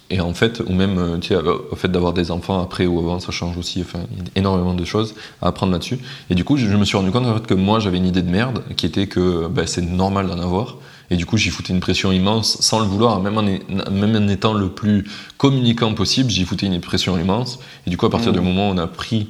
et 0.09 0.19
en 0.19 0.33
fait, 0.33 0.61
ou 0.67 0.73
même 0.73 0.97
euh, 0.97 1.17
tu 1.17 1.29
sais, 1.29 1.35
au 1.35 1.75
fait 1.75 1.87
d'avoir 1.87 2.13
des 2.13 2.31
enfants 2.31 2.61
après 2.61 2.85
ou 2.85 2.99
avant, 2.99 3.19
ça 3.19 3.31
change 3.31 3.57
aussi. 3.57 3.81
Enfin, 3.81 3.99
il 4.11 4.17
y 4.17 4.21
a 4.21 4.23
énormément 4.35 4.73
de 4.73 4.85
choses 4.85 5.15
à 5.41 5.47
apprendre 5.47 5.71
là-dessus. 5.71 5.97
Et 6.29 6.35
du 6.35 6.43
coup, 6.43 6.57
je, 6.57 6.67
me 6.67 6.85
suis 6.85 6.97
rendu 6.97 7.11
compte 7.11 7.25
en 7.25 7.33
fait, 7.33 7.47
que 7.47 7.53
moi, 7.53 7.79
j'avais 7.79 7.97
une 7.97 8.05
idée 8.05 8.21
de 8.21 8.29
merde 8.29 8.63
qui 8.75 8.85
était 8.85 9.07
que 9.07 9.47
ben, 9.47 9.65
c'est 9.65 9.81
normal 9.81 10.27
d'en 10.27 10.39
avoir. 10.39 10.77
Et 11.09 11.15
du 11.15 11.25
coup, 11.25 11.37
j'y 11.37 11.49
foutais 11.49 11.73
une 11.73 11.79
pression 11.79 12.11
immense 12.11 12.57
sans 12.61 12.79
le 12.79 12.85
vouloir, 12.85 13.21
même 13.21 13.37
en, 13.37 13.43
même 13.91 14.15
en 14.15 14.27
étant 14.27 14.53
le 14.53 14.69
plus 14.69 15.05
communicant 15.37 15.93
possible, 15.93 16.29
j'y 16.29 16.45
foutais 16.45 16.65
une 16.65 16.79
pression 16.79 17.17
immense. 17.17 17.59
Et 17.85 17.89
du 17.89 17.97
coup, 17.97 18.05
à 18.05 18.09
partir 18.09 18.31
mmh. 18.31 18.35
du 18.35 18.41
moment 18.41 18.69
où 18.69 18.73
on 18.73 18.77
a 18.77 18.87
pris 18.87 19.29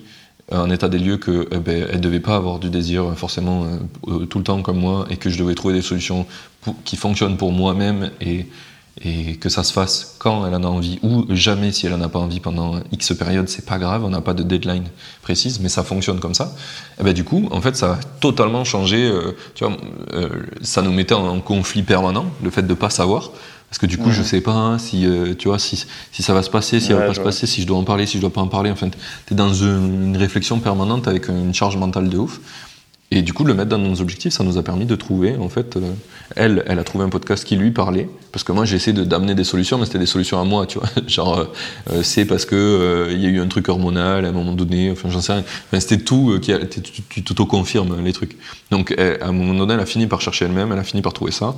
un 0.52 0.70
état 0.70 0.90
des 0.90 1.00
lieux 1.00 1.18
que 1.18 1.48
ben, 1.58 1.88
elle 1.92 2.02
devait 2.02 2.20
pas 2.20 2.36
avoir 2.36 2.60
du 2.60 2.70
désir 2.70 3.04
euh, 3.04 3.14
forcément 3.14 3.64
euh, 3.64 3.78
euh, 4.08 4.26
tout 4.26 4.40
le 4.40 4.44
temps 4.44 4.62
comme 4.62 4.80
moi 4.80 5.06
et 5.10 5.18
que 5.18 5.30
je 5.30 5.38
devais 5.38 5.56
trouver 5.56 5.74
des 5.74 5.82
solutions 5.82 6.26
qui 6.84 6.96
fonctionnent 6.98 7.38
pour 7.38 7.52
moi-même 7.52 8.12
et, 8.22 8.48
et 9.04 9.36
que 9.38 9.50
ça 9.50 9.64
se 9.64 9.74
fasse 9.74 10.16
quand 10.20 10.46
elle 10.46 10.56
en 10.56 10.64
a 10.64 10.68
envie 10.68 11.00
ou 11.02 11.26
jamais 11.30 11.72
si 11.72 11.88
elle 11.88 11.94
en 11.94 12.02
a 12.02 12.10
pas 12.10 12.20
envie 12.20 12.40
pendant 12.40 12.80
X 12.92 13.14
période, 13.18 13.50
c'est 13.50 13.66
pas 13.66 13.78
grave, 13.80 14.04
on 14.04 14.10
n'a 14.10 14.22
pas 14.22 14.34
de 14.34 14.44
deadline 14.44 14.86
précise, 15.22 15.60
mais 15.60 15.70
ça 15.70 15.84
fonctionne 15.84 16.20
comme 16.20 16.34
ça. 16.34 16.54
Et 16.98 17.02
eh 17.02 17.04
ben 17.04 17.14
du 17.14 17.24
coup, 17.24 17.48
en 17.52 17.60
fait, 17.60 17.76
ça 17.76 17.94
a 17.94 17.96
totalement 18.20 18.64
changé. 18.64 19.12
tu 19.56 19.66
vois, 19.66 19.76
ça 20.62 20.82
nous 20.82 20.94
mettait 20.94 21.16
en 21.16 21.42
conflit 21.42 21.84
permanent, 21.84 22.28
le 22.42 22.50
fait 22.50 22.64
de 22.64 22.74
pas 22.74 22.90
savoir. 22.90 23.32
Parce 23.74 23.80
que 23.80 23.88
du 23.88 23.98
coup, 23.98 24.12
je 24.12 24.22
sais 24.22 24.40
pas 24.40 24.52
hein, 24.52 24.78
si, 24.78 25.08
euh, 25.08 25.34
tu 25.34 25.48
vois, 25.48 25.58
si, 25.58 25.84
si, 26.12 26.22
ça 26.22 26.36
va 26.36 26.44
se 26.44 26.52
passer, 26.52 26.80
si 26.80 26.90
ça 26.90 26.96
va 26.96 27.08
pas 27.08 27.16
se 27.16 27.20
passer, 27.20 27.48
si 27.48 27.64
je 27.64 27.66
dois 27.66 27.78
en 27.78 27.84
parler, 27.84 28.06
si 28.06 28.18
je 28.18 28.22
dois 28.22 28.30
pas 28.30 28.40
en 28.40 28.48
parler. 28.48 28.70
Enfin, 28.70 28.88
tu 29.26 29.34
es 29.34 29.36
dans 29.36 29.52
une, 29.52 30.16
réflexion 30.16 30.60
permanente 30.60 31.08
avec 31.08 31.28
une 31.28 31.56
charge 31.56 31.76
mentale 31.76 32.08
de 32.08 32.20
ouf. 32.20 32.40
Et 33.10 33.24
du 33.24 33.34
coup, 33.34 33.44
le 33.44 33.56
mettre 33.56 33.70
dans 33.70 33.80
nos 33.80 34.00
objectifs, 34.00 34.32
ça 34.32 34.44
nous 34.44 34.60
a 34.60 34.64
permis 34.64 34.86
de 34.86 34.96
trouver, 34.96 35.38
en 35.38 35.50
fait, 35.50 35.76
euh, 35.76 35.92
elle, 36.36 36.64
elle 36.68 36.78
a 36.78 36.84
trouvé 36.84 37.04
un 37.04 37.10
podcast 37.10 37.46
qui 37.46 37.56
lui 37.56 37.72
parlait, 37.72 38.08
parce 38.32 38.44
que 38.44 38.52
moi, 38.52 38.64
j'ai 38.66 38.76
essayé 38.76 38.94
d'amener 39.06 39.34
des 39.34 39.44
solutions, 39.44 39.80
mais 39.80 39.88
c'était 39.88 39.98
des 39.98 40.06
solutions 40.06 40.40
à 40.40 40.44
moi, 40.44 40.68
tu 40.68 40.78
vois. 40.78 40.90
Genre, 41.08 41.48
euh, 41.90 42.04
c'est 42.04 42.26
parce 42.26 42.46
que 42.46 43.08
il 43.12 43.20
y 43.22 43.26
a 43.26 43.30
eu 43.30 43.40
un 43.40 43.48
truc 43.48 43.70
hormonal 43.70 44.26
à 44.26 44.30
un 44.30 44.34
moment 44.34 44.54
donné, 44.54 44.92
enfin, 44.92 45.10
j'en 45.10 45.22
sais 45.22 45.34
rien. 45.34 45.42
Enfin, 45.42 45.80
c'était 45.80 45.98
tout, 45.98 46.40
qui 46.40 46.54
tu 47.10 47.24
t'auto-confirmes 47.24 48.06
les 48.06 48.14
trucs. 48.14 48.38
Donc, 48.70 48.96
à 49.00 49.26
un 49.26 49.32
moment 49.32 49.56
donné, 49.56 49.74
elle 49.74 49.80
a 49.80 49.88
fini 49.88 50.06
par 50.06 50.22
chercher 50.22 50.46
elle-même, 50.46 50.72
elle 50.72 50.78
a 50.78 50.84
fini 50.84 51.02
par 51.02 51.14
trouver 51.14 51.32
ça. 51.32 51.56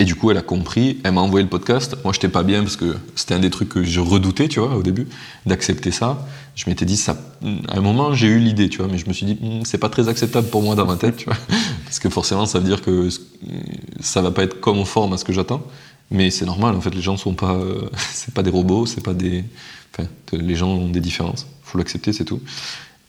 Et 0.00 0.04
du 0.04 0.14
coup, 0.14 0.30
elle 0.30 0.36
a 0.36 0.42
compris, 0.42 0.98
elle 1.02 1.12
m'a 1.12 1.20
envoyé 1.20 1.42
le 1.42 1.50
podcast. 1.50 1.96
Moi, 2.04 2.12
j'étais 2.12 2.28
pas 2.28 2.44
bien 2.44 2.62
parce 2.62 2.76
que 2.76 2.96
c'était 3.16 3.34
un 3.34 3.40
des 3.40 3.50
trucs 3.50 3.68
que 3.68 3.82
je 3.82 3.98
redoutais, 3.98 4.46
tu 4.46 4.60
vois, 4.60 4.76
au 4.76 4.82
début, 4.82 5.08
d'accepter 5.44 5.90
ça. 5.90 6.24
Je 6.54 6.70
m'étais 6.70 6.84
dit, 6.84 7.04
à 7.08 7.76
un 7.76 7.80
moment, 7.80 8.14
j'ai 8.14 8.28
eu 8.28 8.38
l'idée, 8.38 8.68
tu 8.68 8.78
vois, 8.78 8.86
mais 8.86 8.98
je 8.98 9.08
me 9.08 9.12
suis 9.12 9.26
dit, 9.26 9.38
hmm, 9.40 9.64
c'est 9.64 9.78
pas 9.78 9.88
très 9.88 10.08
acceptable 10.08 10.48
pour 10.48 10.62
moi 10.62 10.76
dans 10.76 10.86
ma 10.86 10.96
tête, 10.96 11.16
tu 11.16 11.24
vois, 11.24 11.36
parce 11.84 11.98
que 11.98 12.08
forcément, 12.08 12.46
ça 12.46 12.60
veut 12.60 12.64
dire 12.64 12.80
que 12.82 13.08
ça 14.00 14.22
va 14.22 14.30
pas 14.30 14.44
être 14.44 14.60
conforme 14.60 15.12
à 15.14 15.18
ce 15.18 15.24
que 15.24 15.32
j'attends. 15.32 15.62
Mais 16.10 16.30
c'est 16.30 16.46
normal, 16.46 16.76
en 16.76 16.80
fait, 16.80 16.94
les 16.94 17.02
gens 17.02 17.16
sont 17.16 17.34
pas, 17.34 17.58
c'est 18.12 18.32
pas 18.32 18.44
des 18.44 18.50
robots, 18.50 18.86
c'est 18.86 19.02
pas 19.02 19.14
des, 19.14 19.44
enfin, 19.92 20.08
les 20.32 20.54
gens 20.54 20.68
ont 20.68 20.88
des 20.88 21.00
différences. 21.00 21.46
Faut 21.64 21.76
l'accepter, 21.76 22.12
c'est 22.12 22.24
tout. 22.24 22.40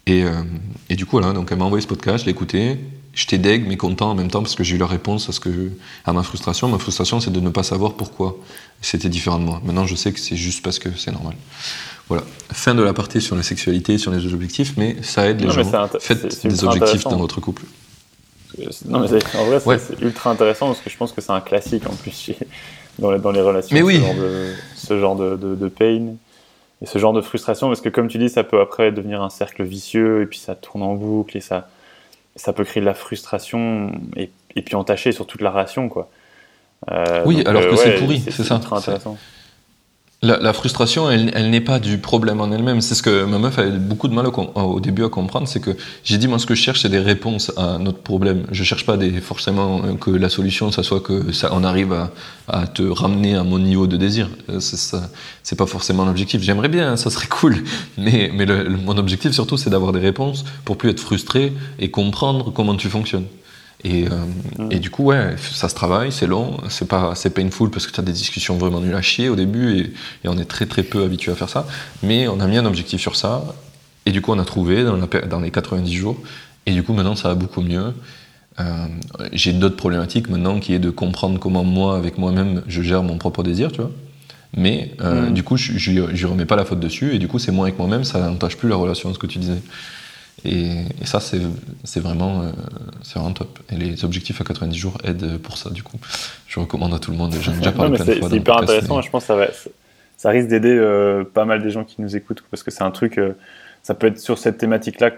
Et, 0.07 0.23
euh, 0.23 0.41
et, 0.89 0.95
du 0.95 1.05
coup, 1.05 1.17
voilà, 1.17 1.33
donc 1.33 1.51
elle 1.51 1.59
m'a 1.59 1.65
envoyé 1.65 1.83
ce 1.83 1.87
podcast, 1.87 2.21
je 2.21 2.25
l'ai 2.25 2.31
écouté, 2.31 2.79
j'étais 3.19 3.37
deg 3.37 3.67
mais 3.67 3.75
content 3.75 4.11
en 4.11 4.15
même 4.15 4.31
temps 4.31 4.41
parce 4.41 4.55
que 4.55 4.63
j'ai 4.63 4.75
eu 4.75 4.79
la 4.79 4.87
réponse 4.87 5.27
à, 5.27 5.33
ce 5.33 5.39
que, 5.39 5.71
à 6.05 6.13
ma 6.13 6.23
frustration. 6.23 6.69
Ma 6.69 6.79
frustration, 6.79 7.19
c'est 7.19 7.31
de 7.31 7.39
ne 7.39 7.49
pas 7.49 7.63
savoir 7.63 7.93
pourquoi 7.93 8.37
c'était 8.81 9.09
différent 9.09 9.39
de 9.39 9.43
moi. 9.43 9.61
Maintenant, 9.65 9.85
je 9.85 9.95
sais 9.95 10.13
que 10.13 10.19
c'est 10.19 10.37
juste 10.37 10.63
parce 10.63 10.79
que 10.79 10.89
c'est 10.97 11.11
normal. 11.11 11.35
Voilà. 12.07 12.23
Fin 12.51 12.75
de 12.75 12.81
la 12.81 12.93
partie 12.93 13.21
sur 13.21 13.35
la 13.35 13.43
sexualité, 13.43 13.97
sur 13.97 14.11
les 14.11 14.33
objectifs, 14.33 14.75
mais 14.77 14.95
ça 15.01 15.27
aide 15.27 15.41
les 15.41 15.49
gens. 15.51 15.89
Faites 15.99 16.47
des 16.47 16.63
objectifs 16.63 17.03
dans 17.03 17.17
votre 17.17 17.41
couple. 17.41 17.63
Non, 18.85 18.99
mais 18.99 19.19
en 19.37 19.45
vrai, 19.45 19.79
c'est 19.79 19.99
ultra 20.01 20.31
intéressant 20.31 20.67
parce 20.67 20.79
que 20.79 20.89
je 20.89 20.97
pense 20.97 21.11
que 21.11 21.21
c'est 21.21 21.31
un 21.31 21.41
classique 21.41 21.87
en 21.87 21.95
plus 21.95 22.31
dans, 22.99 23.11
les, 23.11 23.19
dans 23.19 23.31
les 23.31 23.41
relations. 23.41 23.75
Mais 23.75 23.81
oui. 23.81 24.01
Ce 24.75 24.99
genre, 24.99 25.15
de, 25.15 25.35
de, 25.35 25.55
de, 25.55 25.67
pain 25.67 26.15
et 26.81 26.85
ce 26.85 26.97
genre 26.97 27.13
de 27.13 27.21
frustration 27.21 27.67
parce 27.67 27.81
que, 27.81 27.89
comme 27.89 28.07
tu 28.07 28.17
dis, 28.17 28.29
ça 28.29 28.43
peut 28.43 28.59
après 28.59 28.91
devenir 28.91 29.21
un 29.21 29.29
cercle 29.29 29.63
vicieux 29.63 30.23
et 30.23 30.25
puis 30.25 30.39
ça 30.39 30.55
tourne 30.55 30.81
en 30.81 30.95
boucle 30.95 31.37
et 31.37 31.41
ça 31.41 31.69
ça 32.39 32.53
peut 32.53 32.63
créer 32.63 32.79
de 32.81 32.85
la 32.85 32.93
frustration 32.93 33.91
et, 34.15 34.31
et 34.55 34.61
puis 34.61 34.75
entacher 34.75 35.11
sur 35.11 35.27
toute 35.27 35.41
la 35.41 35.51
relation, 35.51 35.89
quoi. 35.89 36.09
Euh, 36.89 37.23
oui, 37.25 37.43
alors 37.45 37.63
que 37.63 37.67
euh, 37.67 37.75
c'est 37.75 37.95
pourri, 37.95 38.21
c'est 38.21 38.43
ça. 38.43 38.55
intéressant. 38.55 39.17
La, 40.21 40.51
frustration, 40.51 41.09
elle, 41.09 41.49
n'est 41.49 41.61
pas 41.61 41.79
du 41.79 41.97
problème 41.97 42.41
en 42.41 42.51
elle-même. 42.51 42.81
C'est 42.81 42.93
ce 42.93 43.01
que 43.01 43.23
ma 43.23 43.37
meuf 43.37 43.57
avait 43.57 43.71
beaucoup 43.71 44.09
de 44.09 44.13
mal 44.13 44.27
au, 44.27 44.79
début 44.81 45.05
à 45.05 45.09
comprendre, 45.09 45.47
c'est 45.47 45.61
que 45.61 45.71
j'ai 46.03 46.17
dit 46.17 46.27
moi 46.27 46.39
ce 46.39 46.45
que 46.45 46.55
je 46.55 46.61
cherche 46.61 46.81
c'est 46.81 46.89
des 46.89 46.99
réponses 46.99 47.53
à 47.55 47.77
notre 47.77 47.99
problème. 47.99 48.45
Je 48.51 48.65
cherche 48.65 48.85
pas 48.85 48.97
des, 48.97 49.11
forcément 49.21 49.95
que 49.95 50.11
la 50.11 50.27
solution 50.27 50.71
ça 50.71 50.83
soit 50.83 50.99
que 50.99 51.31
ça 51.31 51.51
on 51.53 51.63
arrive 51.63 51.95
à, 52.49 52.67
te 52.67 52.83
ramener 52.83 53.35
à 53.35 53.43
mon 53.43 53.59
niveau 53.59 53.87
de 53.87 53.95
désir. 53.95 54.29
Euh, 54.49 54.59
c'est 54.59 55.55
pas 55.55 55.65
forcément 55.65 56.03
l'objectif. 56.03 56.41
J'aimerais 56.41 56.67
bien, 56.67 56.97
ça 56.97 57.09
serait 57.09 57.27
cool, 57.29 57.63
mais 57.97 58.29
mais 58.33 58.45
mon 58.45 58.97
objectif 58.97 59.31
surtout 59.31 59.55
c'est 59.55 59.69
d'avoir 59.69 59.93
des 59.93 60.01
réponses 60.01 60.43
pour 60.65 60.77
plus 60.77 60.89
être 60.89 60.99
frustré 60.99 61.53
et 61.79 61.91
comprendre 61.91 62.51
comment 62.51 62.75
tu 62.75 62.89
fonctionnes. 62.89 63.25
Et, 63.83 64.05
euh, 64.07 64.09
mm. 64.57 64.71
et, 64.71 64.79
du 64.79 64.89
coup, 64.89 65.03
ouais, 65.05 65.35
ça 65.37 65.69
se 65.69 65.75
travaille, 65.75 66.11
c'est 66.11 66.27
long, 66.27 66.57
c'est 66.69 66.87
pas, 66.87 67.13
c'est 67.15 67.29
painful 67.29 67.69
parce 67.69 67.87
que 67.87 67.93
tu 67.93 67.99
as 67.99 68.03
des 68.03 68.11
discussions 68.11 68.57
vraiment 68.57 68.81
nulles 68.81 68.95
à 68.95 69.01
chier 69.01 69.29
au 69.29 69.35
début 69.35 69.77
et, 69.77 69.79
et, 70.23 70.27
on 70.27 70.37
est 70.37 70.45
très 70.45 70.65
très 70.65 70.83
peu 70.83 71.03
habitué 71.03 71.31
à 71.31 71.35
faire 71.35 71.49
ça. 71.49 71.65
Mais 72.03 72.27
on 72.27 72.39
a 72.39 72.47
mis 72.47 72.57
un 72.57 72.65
objectif 72.65 72.99
sur 72.99 73.15
ça 73.15 73.43
et 74.05 74.11
du 74.11 74.21
coup, 74.21 74.31
on 74.31 74.39
a 74.39 74.45
trouvé 74.45 74.83
dans, 74.83 74.97
dans 74.97 75.39
les 75.39 75.51
90 75.51 75.93
jours 75.93 76.17
et 76.65 76.71
du 76.71 76.83
coup, 76.83 76.93
maintenant, 76.93 77.15
ça 77.15 77.29
va 77.29 77.35
beaucoup 77.35 77.61
mieux. 77.61 77.93
Euh, 78.59 78.85
j'ai 79.31 79.53
d'autres 79.53 79.77
problématiques 79.77 80.29
maintenant 80.29 80.59
qui 80.59 80.73
est 80.73 80.79
de 80.79 80.89
comprendre 80.89 81.39
comment 81.39 81.63
moi, 81.63 81.95
avec 81.95 82.17
moi-même, 82.17 82.63
je 82.67 82.81
gère 82.81 83.03
mon 83.03 83.17
propre 83.17 83.43
désir, 83.43 83.71
tu 83.71 83.81
vois. 83.81 83.91
Mais 84.55 84.91
euh, 85.01 85.29
mm. 85.29 85.33
du 85.33 85.43
coup, 85.43 85.57
je, 85.57 85.77
je, 85.77 86.27
remets 86.27 86.45
pas 86.45 86.55
la 86.55 86.65
faute 86.65 86.79
dessus 86.79 87.13
et 87.13 87.19
du 87.19 87.27
coup, 87.27 87.39
c'est 87.39 87.51
moi 87.51 87.65
avec 87.65 87.77
moi-même, 87.77 88.03
ça 88.03 88.19
n'entache 88.19 88.57
plus 88.57 88.67
la 88.67 88.75
relation, 88.75 89.13
ce 89.13 89.19
que 89.19 89.27
tu 89.27 89.39
disais. 89.39 89.61
Et, 90.45 90.85
ça, 91.03 91.19
c'est 91.19 91.99
vraiment, 91.99 92.41
euh, 92.41 92.51
vraiment 93.13 93.31
top. 93.31 93.59
Et 93.71 93.75
les 93.75 94.05
objectifs 94.05 94.39
à 94.41 94.43
90 94.43 94.77
jours 94.77 94.97
aident 95.03 95.37
pour 95.37 95.57
ça, 95.57 95.69
du 95.69 95.83
coup. 95.83 95.97
Je 96.47 96.59
recommande 96.59 96.93
à 96.93 96.99
tout 96.99 97.11
le 97.11 97.17
monde. 97.17 97.33
J'en 97.41 97.53
ai 97.53 97.57
déjà 97.57 97.71
parlé 97.73 97.95
plein 97.95 98.05
de 98.05 98.19
fois. 98.19 98.29
C'est 98.29 98.35
hyper 98.35 98.57
intéressant. 98.57 99.01
Je 99.01 99.09
pense 99.09 99.25
que 99.25 99.27
ça, 99.27 99.69
ça 100.17 100.29
risque 100.29 100.47
d'aider 100.47 100.75
euh, 100.75 101.23
pas 101.23 101.45
mal 101.45 101.61
des 101.61 101.71
gens 101.71 101.83
qui 101.83 102.01
nous 102.01 102.15
écoutent 102.15 102.43
parce 102.49 102.63
que 102.63 102.71
c'est 102.71 102.83
un 102.83 102.91
truc. 102.91 103.17
Euh, 103.17 103.33
ça 103.83 103.93
peut 103.93 104.07
être 104.07 104.19
sur 104.19 104.37
cette 104.37 104.57
thématique-là 104.57 105.11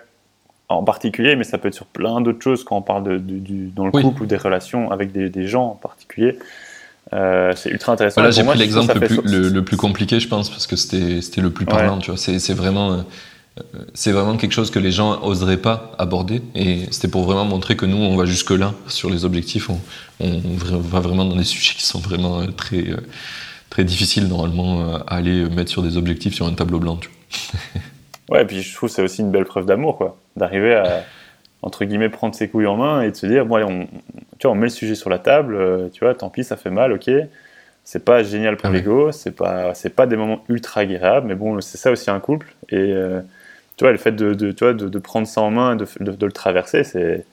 en 0.70 0.84
particulier, 0.84 1.36
mais 1.36 1.44
ça 1.44 1.58
peut 1.58 1.68
être 1.68 1.76
sur 1.76 1.88
plein 1.88 2.22
d'autres 2.22 2.42
choses 2.42 2.64
quand 2.64 2.78
on 2.78 2.82
parle 2.82 3.04
de, 3.04 3.18
du, 3.18 3.68
dans 3.76 3.86
le 3.86 3.92
couple 3.92 4.24
ou 4.24 4.26
des 4.26 4.38
relations 4.38 4.90
avec 4.90 5.12
des, 5.12 5.30
des 5.30 5.46
gens 5.48 5.66
en 5.66 5.76
particulier. 5.76 6.38
c'est 7.12 7.70
ultra 7.70 7.92
intéressant. 7.92 8.22
Là, 8.22 8.32
j'ai 8.32 8.44
pris 8.44 8.58
l'exemple 8.58 8.98
le, 9.26 9.50
le, 9.50 9.66
plus 9.66 9.76
compliqué, 9.76 10.22
je 10.22 10.30
pense, 10.30 10.50
parce 10.50 10.68
que 10.68 10.78
c'était 10.78 11.42
le 11.42 11.50
plus 11.50 11.66
parlant. 11.66 11.98
Tu 11.98 12.12
vois, 12.12 12.18
c'est 12.18 12.54
vraiment 12.54 13.04
c'est 13.94 14.12
vraiment 14.12 14.38
quelque 14.38 14.54
chose 14.54 14.72
que 14.72 14.80
les 14.80 14.92
gens 14.92 15.22
oseraient 15.24 15.58
pas 15.58 15.92
aborder. 15.98 16.42
Et 16.56 16.86
c'était 16.92 17.10
pour 17.10 17.24
vraiment 17.24 17.46
montrer 17.46 17.76
que 17.76 17.86
nous, 17.86 17.98
on 17.98 18.16
va 18.16 18.26
jusque-là 18.26 18.74
sur 18.88 19.10
les 19.10 19.26
objectifs. 19.26 19.70
On, 19.70 19.80
va 20.20 21.00
vraiment 21.00 21.26
dans 21.26 21.36
des 21.36 21.44
sujets 21.44 21.74
qui 21.76 21.86
sont 21.86 22.00
vraiment 22.00 22.42
euh, 22.42 22.48
très, 22.48 22.90
euh, 22.90 22.98
très 23.70 23.84
difficiles 23.84 24.28
normalement 24.28 24.82
euh, 24.82 24.98
à 25.08 25.18
aller 25.18 25.50
mettre 25.50 25.70
sur 25.70 25.82
des 25.82 25.98
objectifs 25.98 26.34
sur 26.34 26.46
un 26.46 26.54
tableau 26.54 26.80
blanc. 26.80 27.00
ouais, 28.30 28.44
et 28.44 28.46
puis 28.46 28.62
je 28.62 28.74
trouve 28.74 28.90
que 28.90 28.96
c'est 28.96 29.02
aussi 29.02 29.22
une 29.22 29.32
belle 29.32 29.46
preuve 29.46 29.66
d'amour, 29.66 29.98
quoi. 29.98 30.18
D'arriver 30.38 30.76
à, 30.76 31.04
entre 31.62 31.84
guillemets, 31.84 32.10
prendre 32.10 32.34
ses 32.34 32.48
couilles 32.48 32.68
en 32.68 32.78
main 32.78 33.02
et 33.02 33.12
de 33.12 33.16
se 33.16 33.26
dire, 33.26 33.46
bon, 33.46 33.56
allez, 33.56 33.66
on, 33.66 33.88
tu 34.40 34.48
vois, 34.48 34.52
on 34.52 34.56
met 34.56 34.68
le 34.68 34.70
sujet 34.70 34.96
sur 34.96 35.10
la 35.10 35.20
table, 35.20 35.90
tu 35.92 36.06
vois, 36.06 36.16
tant 36.16 36.30
pis, 36.30 36.46
ça 36.46 36.56
fait 36.56 36.70
mal, 36.70 36.94
ok. 36.94 37.10
C'est 37.84 38.06
pas 38.06 38.24
génial 38.24 38.58
pour 38.58 38.70
ah 38.70 38.74
l'ego, 38.74 39.12
c'est 39.12 39.36
pas, 39.36 39.74
c'est 39.74 39.90
pas 39.90 40.06
des 40.06 40.16
moments 40.16 40.44
ultra 40.48 40.82
agréables, 40.82 41.28
mais 41.28 41.36
bon, 41.36 41.60
c'est 41.62 41.78
ça 41.78 41.92
aussi 41.92 42.10
un 42.10 42.20
couple. 42.20 42.54
Et 42.70 42.94
tu 43.82 43.86
vois, 43.86 43.94
le 43.94 43.98
fait 43.98 44.12
de, 44.12 44.36
de, 44.36 44.52
tu 44.52 44.64
vois, 44.64 44.76
de, 44.76 45.00
prendre 45.00 45.26
ça 45.26 45.42
en 45.42 45.50
main, 45.50 45.76
de, 45.76 45.88
de 46.00 46.26
le 46.28 46.32
traverser, 46.32 46.84
c'est 46.84 47.26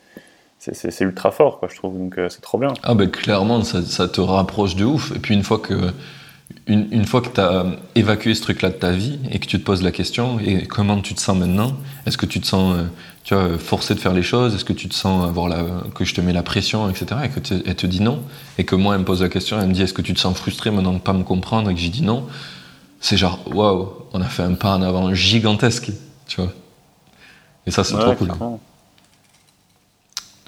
c'est 0.58 1.00
ultra 1.02 1.30
fort, 1.30 1.58
quoi, 1.58 1.68
je 1.70 1.76
trouve. 1.76 1.98
Donc 1.98 2.16
euh, 2.16 2.30
c'est 2.30 2.40
trop 2.40 2.56
bien. 2.56 2.72
Ah 2.82 2.94
ben 2.94 3.10
clairement, 3.10 3.62
ça, 3.64 3.82
ça, 3.82 4.08
te 4.08 4.22
rapproche 4.22 4.74
de 4.74 4.86
ouf. 4.86 5.12
Et 5.14 5.18
puis 5.18 5.34
une 5.34 5.42
fois 5.42 5.58
que 5.58 5.74
une, 6.66 6.88
une 6.90 7.04
fois 7.04 7.20
que 7.20 7.28
tu 7.28 7.40
as 7.40 7.66
évacué 7.94 8.34
ce 8.34 8.40
truc-là 8.40 8.70
de 8.70 8.76
ta 8.76 8.92
vie 8.92 9.18
et 9.30 9.40
que 9.40 9.46
tu 9.46 9.58
te 9.58 9.64
poses 9.64 9.82
la 9.82 9.90
question, 9.90 10.40
et 10.40 10.66
comment 10.66 10.98
tu 11.02 11.12
te 11.12 11.20
sens 11.20 11.36
maintenant? 11.36 11.76
Est-ce 12.06 12.16
que 12.16 12.24
tu 12.24 12.40
te 12.40 12.46
sens 12.46 12.76
euh, 12.78 12.84
tu 13.24 13.34
vois, 13.34 13.58
forcé 13.58 13.94
de 13.94 14.00
faire 14.00 14.14
les 14.14 14.22
choses? 14.22 14.54
Est-ce 14.54 14.64
que 14.64 14.72
tu 14.72 14.88
te 14.88 14.94
sens 14.94 15.28
avoir 15.28 15.48
la, 15.48 15.62
que 15.94 16.06
je 16.06 16.14
te 16.14 16.22
mets 16.22 16.32
la 16.32 16.42
pression, 16.42 16.88
etc. 16.88 17.20
Et 17.24 17.28
que 17.28 17.40
elle 17.66 17.76
te 17.76 17.86
dit 17.86 18.00
non? 18.00 18.22
Et 18.56 18.64
que 18.64 18.74
moi, 18.74 18.94
elle 18.94 19.00
me 19.00 19.04
pose 19.04 19.20
la 19.20 19.28
question, 19.28 19.60
elle 19.60 19.68
me 19.68 19.74
dit 19.74 19.82
Est-ce 19.82 19.92
que 19.92 20.02
tu 20.02 20.14
te 20.14 20.18
sens 20.18 20.34
frustré 20.34 20.70
maintenant 20.70 20.92
de 20.92 20.96
ne 20.96 21.02
pas 21.02 21.12
me 21.12 21.24
comprendre? 21.24 21.68
Et 21.68 21.74
que 21.74 21.80
j'ai 21.80 21.90
dit 21.90 22.02
non. 22.02 22.26
C'est 23.00 23.18
genre, 23.18 23.38
waouh, 23.54 23.90
on 24.14 24.20
a 24.22 24.24
fait 24.24 24.42
un 24.42 24.54
pas 24.54 24.74
en 24.74 24.82
avant 24.82 25.14
gigantesque 25.14 25.92
tu 26.28 26.40
vois. 26.40 26.52
Et 27.66 27.70
ça, 27.70 27.82
c'est 27.82 27.98
trop 27.98 28.14
cool. 28.14 28.30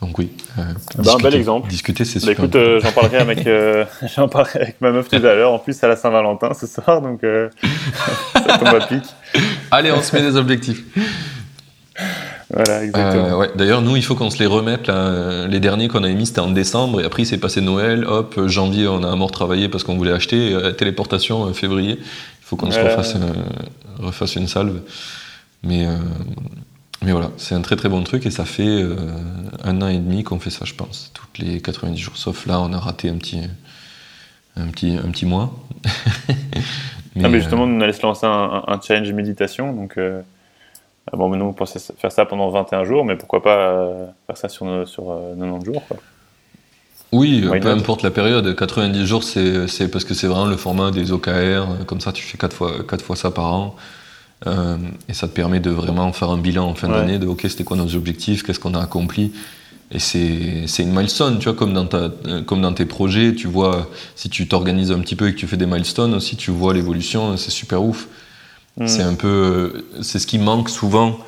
Donc 0.01 0.19
oui. 0.19 0.31
Euh, 0.59 0.63
bah, 0.97 1.13
un 1.19 1.23
bel 1.23 1.35
exemple. 1.35 1.69
Discuter, 1.69 2.05
c'est 2.05 2.21
bah, 2.21 2.29
super. 2.29 2.45
écoute, 2.45 2.57
euh, 2.57 2.81
j'en 2.81 2.93
parlerai 2.93 3.19
avec, 3.19 3.47
euh, 3.47 3.85
j'en 4.17 4.29
parlerai 4.29 4.61
avec 4.61 4.81
ma 4.81 4.91
meuf 4.91 5.09
tout 5.09 5.17
à 5.17 5.35
l'heure. 5.35 5.53
En 5.53 5.59
plus, 5.59 5.75
c'est 5.75 5.85
à 5.85 5.89
la 5.89 5.97
Saint-Valentin 5.97 6.53
ce 6.55 6.67
soir, 6.67 7.03
donc 7.03 7.21
ça 8.35 8.59
tombe 8.59 8.69
à 8.69 8.87
pic. 8.87 9.05
Allez, 9.71 9.93
on 9.93 10.03
se 10.03 10.15
met 10.17 10.23
des 10.23 10.37
objectifs. 10.37 10.83
Voilà, 12.53 12.85
exactement. 12.85 13.39
ouais. 13.39 13.51
D'ailleurs, 13.55 13.83
nous, 13.83 13.95
il 13.97 14.03
faut 14.03 14.15
qu'on 14.15 14.31
se 14.31 14.39
les 14.39 14.47
remette. 14.47 14.91
Les 15.49 15.61
derniers 15.61 15.89
qu'on 15.89 16.03
a 16.03 16.09
émis, 16.09 16.27
c'était 16.27 16.41
en 16.41 16.51
décembre, 16.51 17.03
et 17.03 17.05
après, 17.05 17.23
il 17.23 17.27
s'est 17.27 17.39
passé 17.39 17.61
Noël. 17.61 18.05
Hop, 18.07 18.41
janvier, 18.47 18.89
on 18.89 19.05
a 19.05 19.13
à 19.13 19.15
mort 19.17 19.31
travaillé 19.31 19.69
parce 19.69 19.85
qu'on 19.85 19.97
voulait 19.97 20.13
acheter. 20.13 20.57
téléportation, 20.79 21.53
février. 21.53 21.99
Il 22.01 22.45
faut 22.45 22.57
qu'on 22.57 22.71
se 22.71 22.81
refasse, 22.81 23.17
refasse 24.01 24.35
une 24.37 24.49
salve. 24.49 24.81
Mais, 25.63 25.87
euh, 25.87 25.97
mais 27.03 27.13
voilà, 27.13 27.31
c'est 27.37 27.55
un 27.55 27.63
très 27.63 27.77
très 27.77 27.89
bon 27.89 28.03
truc 28.03 28.27
et 28.27 28.31
ça 28.31 28.45
fait 28.45 28.67
euh, 28.67 28.97
un 29.63 29.83
an 29.83 29.89
et 29.89 29.99
demi 29.99 30.25
qu'on 30.25 30.41
fait 30.41 30.51
ça, 30.51 30.65
je 30.65 30.75
pense. 30.75 31.13
Toutes 31.15 31.39
les 31.39 31.61
90 31.61 31.97
jours, 31.99 32.17
sauf 32.17 32.47
là, 32.47 32.61
on 32.61 32.73
a 32.73 32.79
raté 32.79 33.09
un 33.09 33.17
petit, 33.17 33.43
un 34.57 34.69
petit, 34.69 34.97
un 34.97 35.11
petit 35.11 35.27
mois. 35.27 35.53
mais, 37.15 37.25
ah, 37.25 37.29
mais 37.29 37.41
justement, 37.41 37.65
on 37.65 37.81
allait 37.81 37.93
se 37.93 38.03
lancer 38.03 38.27
un, 38.27 38.65
un 38.67 38.81
challenge 38.81 39.13
méditation. 39.13 39.73
Donc, 39.73 39.99
euh, 39.99 40.23
bon, 41.13 41.29
nous, 41.37 41.45
on 41.45 41.53
pensait 41.53 41.81
faire 41.99 42.13
ça 42.13 42.25
pendant 42.25 42.49
21 42.51 42.85
jours, 42.85 43.05
mais 43.05 43.17
pourquoi 43.17 43.43
pas 43.43 44.13
faire 44.27 44.37
ça 44.37 44.49
sur, 44.49 44.89
sur 44.89 45.05
90 45.39 45.65
jours 45.65 45.83
quoi. 45.87 45.99
Oui, 47.13 47.45
peu 47.61 47.69
importe 47.69 48.05
la 48.05 48.13
période. 48.13 48.55
90 48.55 49.05
jours, 49.05 49.25
c'est 49.25 49.91
parce 49.91 50.05
que 50.05 50.15
c'est 50.15 50.29
vraiment 50.29 50.47
le 50.47 50.57
format 50.57 50.93
des 50.93 51.11
OKR. 51.11 51.85
Comme 51.87 52.01
ça, 52.01 52.13
tu 52.13 52.23
fais 52.23 52.39
4 52.39 52.55
fois, 52.55 52.73
4 52.89 53.05
fois 53.05 53.17
ça 53.17 53.33
par 53.33 53.53
an. 53.53 53.75
Euh, 54.47 54.79
et 55.09 55.15
ça 55.15 55.29
te 55.29 55.33
permet 55.33 55.61
de 55.61 55.71
vraiment 55.71 56.13
faire 56.13 56.31
un 56.31 56.39
bilan 56.39 56.67
en 56.69 56.75
fin 56.75 56.89
d'année 56.89 57.19
de 57.19 57.27
ok, 57.27 57.43
c'était 57.43 57.65
quoi 57.65 57.77
nos 57.77 57.95
objectifs, 57.95 58.43
qu'est-ce 58.43 58.61
qu'on 58.61 58.75
a 58.75 58.81
accompli. 58.81 59.33
Et 59.93 59.99
c'est 59.99 60.83
une 60.83 60.95
milestone, 60.95 61.39
tu 61.39 61.45
vois, 61.45 61.55
comme 61.55 61.75
dans, 61.75 61.87
ta, 61.87 62.11
comme 62.47 62.63
dans 62.63 62.73
tes 62.73 62.87
projets, 62.87 63.35
tu 63.35 63.49
vois, 63.49 63.91
si 64.15 64.31
tu 64.31 64.47
t'organises 64.47 64.93
un 64.93 65.01
petit 65.01 65.17
peu 65.17 65.29
et 65.29 65.35
que 65.35 65.39
tu 65.39 65.49
fais 65.49 65.57
des 65.57 65.67
milestones 65.67 66.15
aussi, 66.15 66.37
tu 66.37 66.53
vois 66.53 66.73
l'évolution, 66.73 67.37
c'est 67.37 67.51
super 67.51 67.83
ouf. 67.83 68.07
Mm. 68.77 68.87
C'est 68.87 69.03
un 69.03 69.15
peu, 69.15 69.85
c'est 70.01 70.21
ce 70.21 70.29
qui 70.29 70.39
manque 70.39 70.71
souvent. 70.71 71.19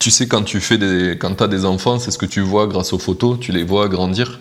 Tu 0.00 0.10
sais, 0.10 0.26
quand 0.26 0.42
tu 0.42 0.60
fais 0.60 0.76
des, 0.76 1.16
quand 1.18 1.40
as 1.40 1.48
des 1.48 1.64
enfants, 1.64 1.98
c'est 1.98 2.10
ce 2.10 2.18
que 2.18 2.26
tu 2.26 2.40
vois 2.40 2.66
grâce 2.66 2.92
aux 2.92 2.98
photos, 2.98 3.38
tu 3.38 3.52
les 3.52 3.62
vois 3.62 3.88
grandir. 3.88 4.40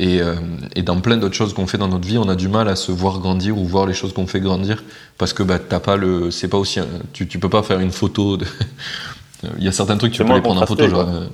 Euh, 0.00 0.34
et, 0.74 0.82
dans 0.82 1.00
plein 1.00 1.16
d'autres 1.16 1.34
choses 1.34 1.54
qu'on 1.54 1.66
fait 1.66 1.78
dans 1.78 1.88
notre 1.88 2.06
vie, 2.06 2.18
on 2.18 2.28
a 2.28 2.36
du 2.36 2.48
mal 2.48 2.68
à 2.68 2.76
se 2.76 2.92
voir 2.92 3.18
grandir 3.18 3.56
ou 3.56 3.64
voir 3.64 3.86
les 3.86 3.94
choses 3.94 4.12
qu'on 4.12 4.26
fait 4.26 4.40
grandir 4.40 4.84
parce 5.16 5.32
que 5.32 5.42
bah, 5.42 5.58
t'as 5.58 5.80
pas 5.80 5.96
le, 5.96 6.30
c'est 6.30 6.48
pas 6.48 6.58
aussi, 6.58 6.80
tu, 7.14 7.26
tu 7.26 7.38
peux 7.38 7.48
pas 7.48 7.62
faire 7.62 7.80
une 7.80 7.92
photo. 7.92 8.38
Il 9.58 9.64
y 9.64 9.68
a 9.68 9.72
certains 9.72 9.96
trucs 9.96 10.12
tu 10.12 10.24
peux 10.24 10.34
les 10.34 10.40
prendre 10.40 10.62
en 10.62 10.66
photo, 10.66 10.88
genre, 10.88 11.08
euh, 11.08 11.26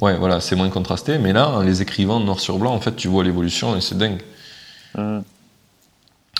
ouais, 0.00 0.16
voilà, 0.16 0.40
c'est 0.40 0.56
moins 0.56 0.70
contrasté. 0.70 1.18
Mais 1.18 1.32
là, 1.32 1.50
en 1.50 1.62
les 1.62 1.82
écrivant 1.82 2.20
noir 2.20 2.40
sur 2.40 2.58
blanc, 2.58 2.72
en 2.72 2.80
fait, 2.80 2.96
tu 2.96 3.08
vois 3.08 3.24
l'évolution 3.24 3.76
et 3.76 3.80
c'est 3.80 3.98
dingue. 3.98 4.22
Mmh. 4.96 5.18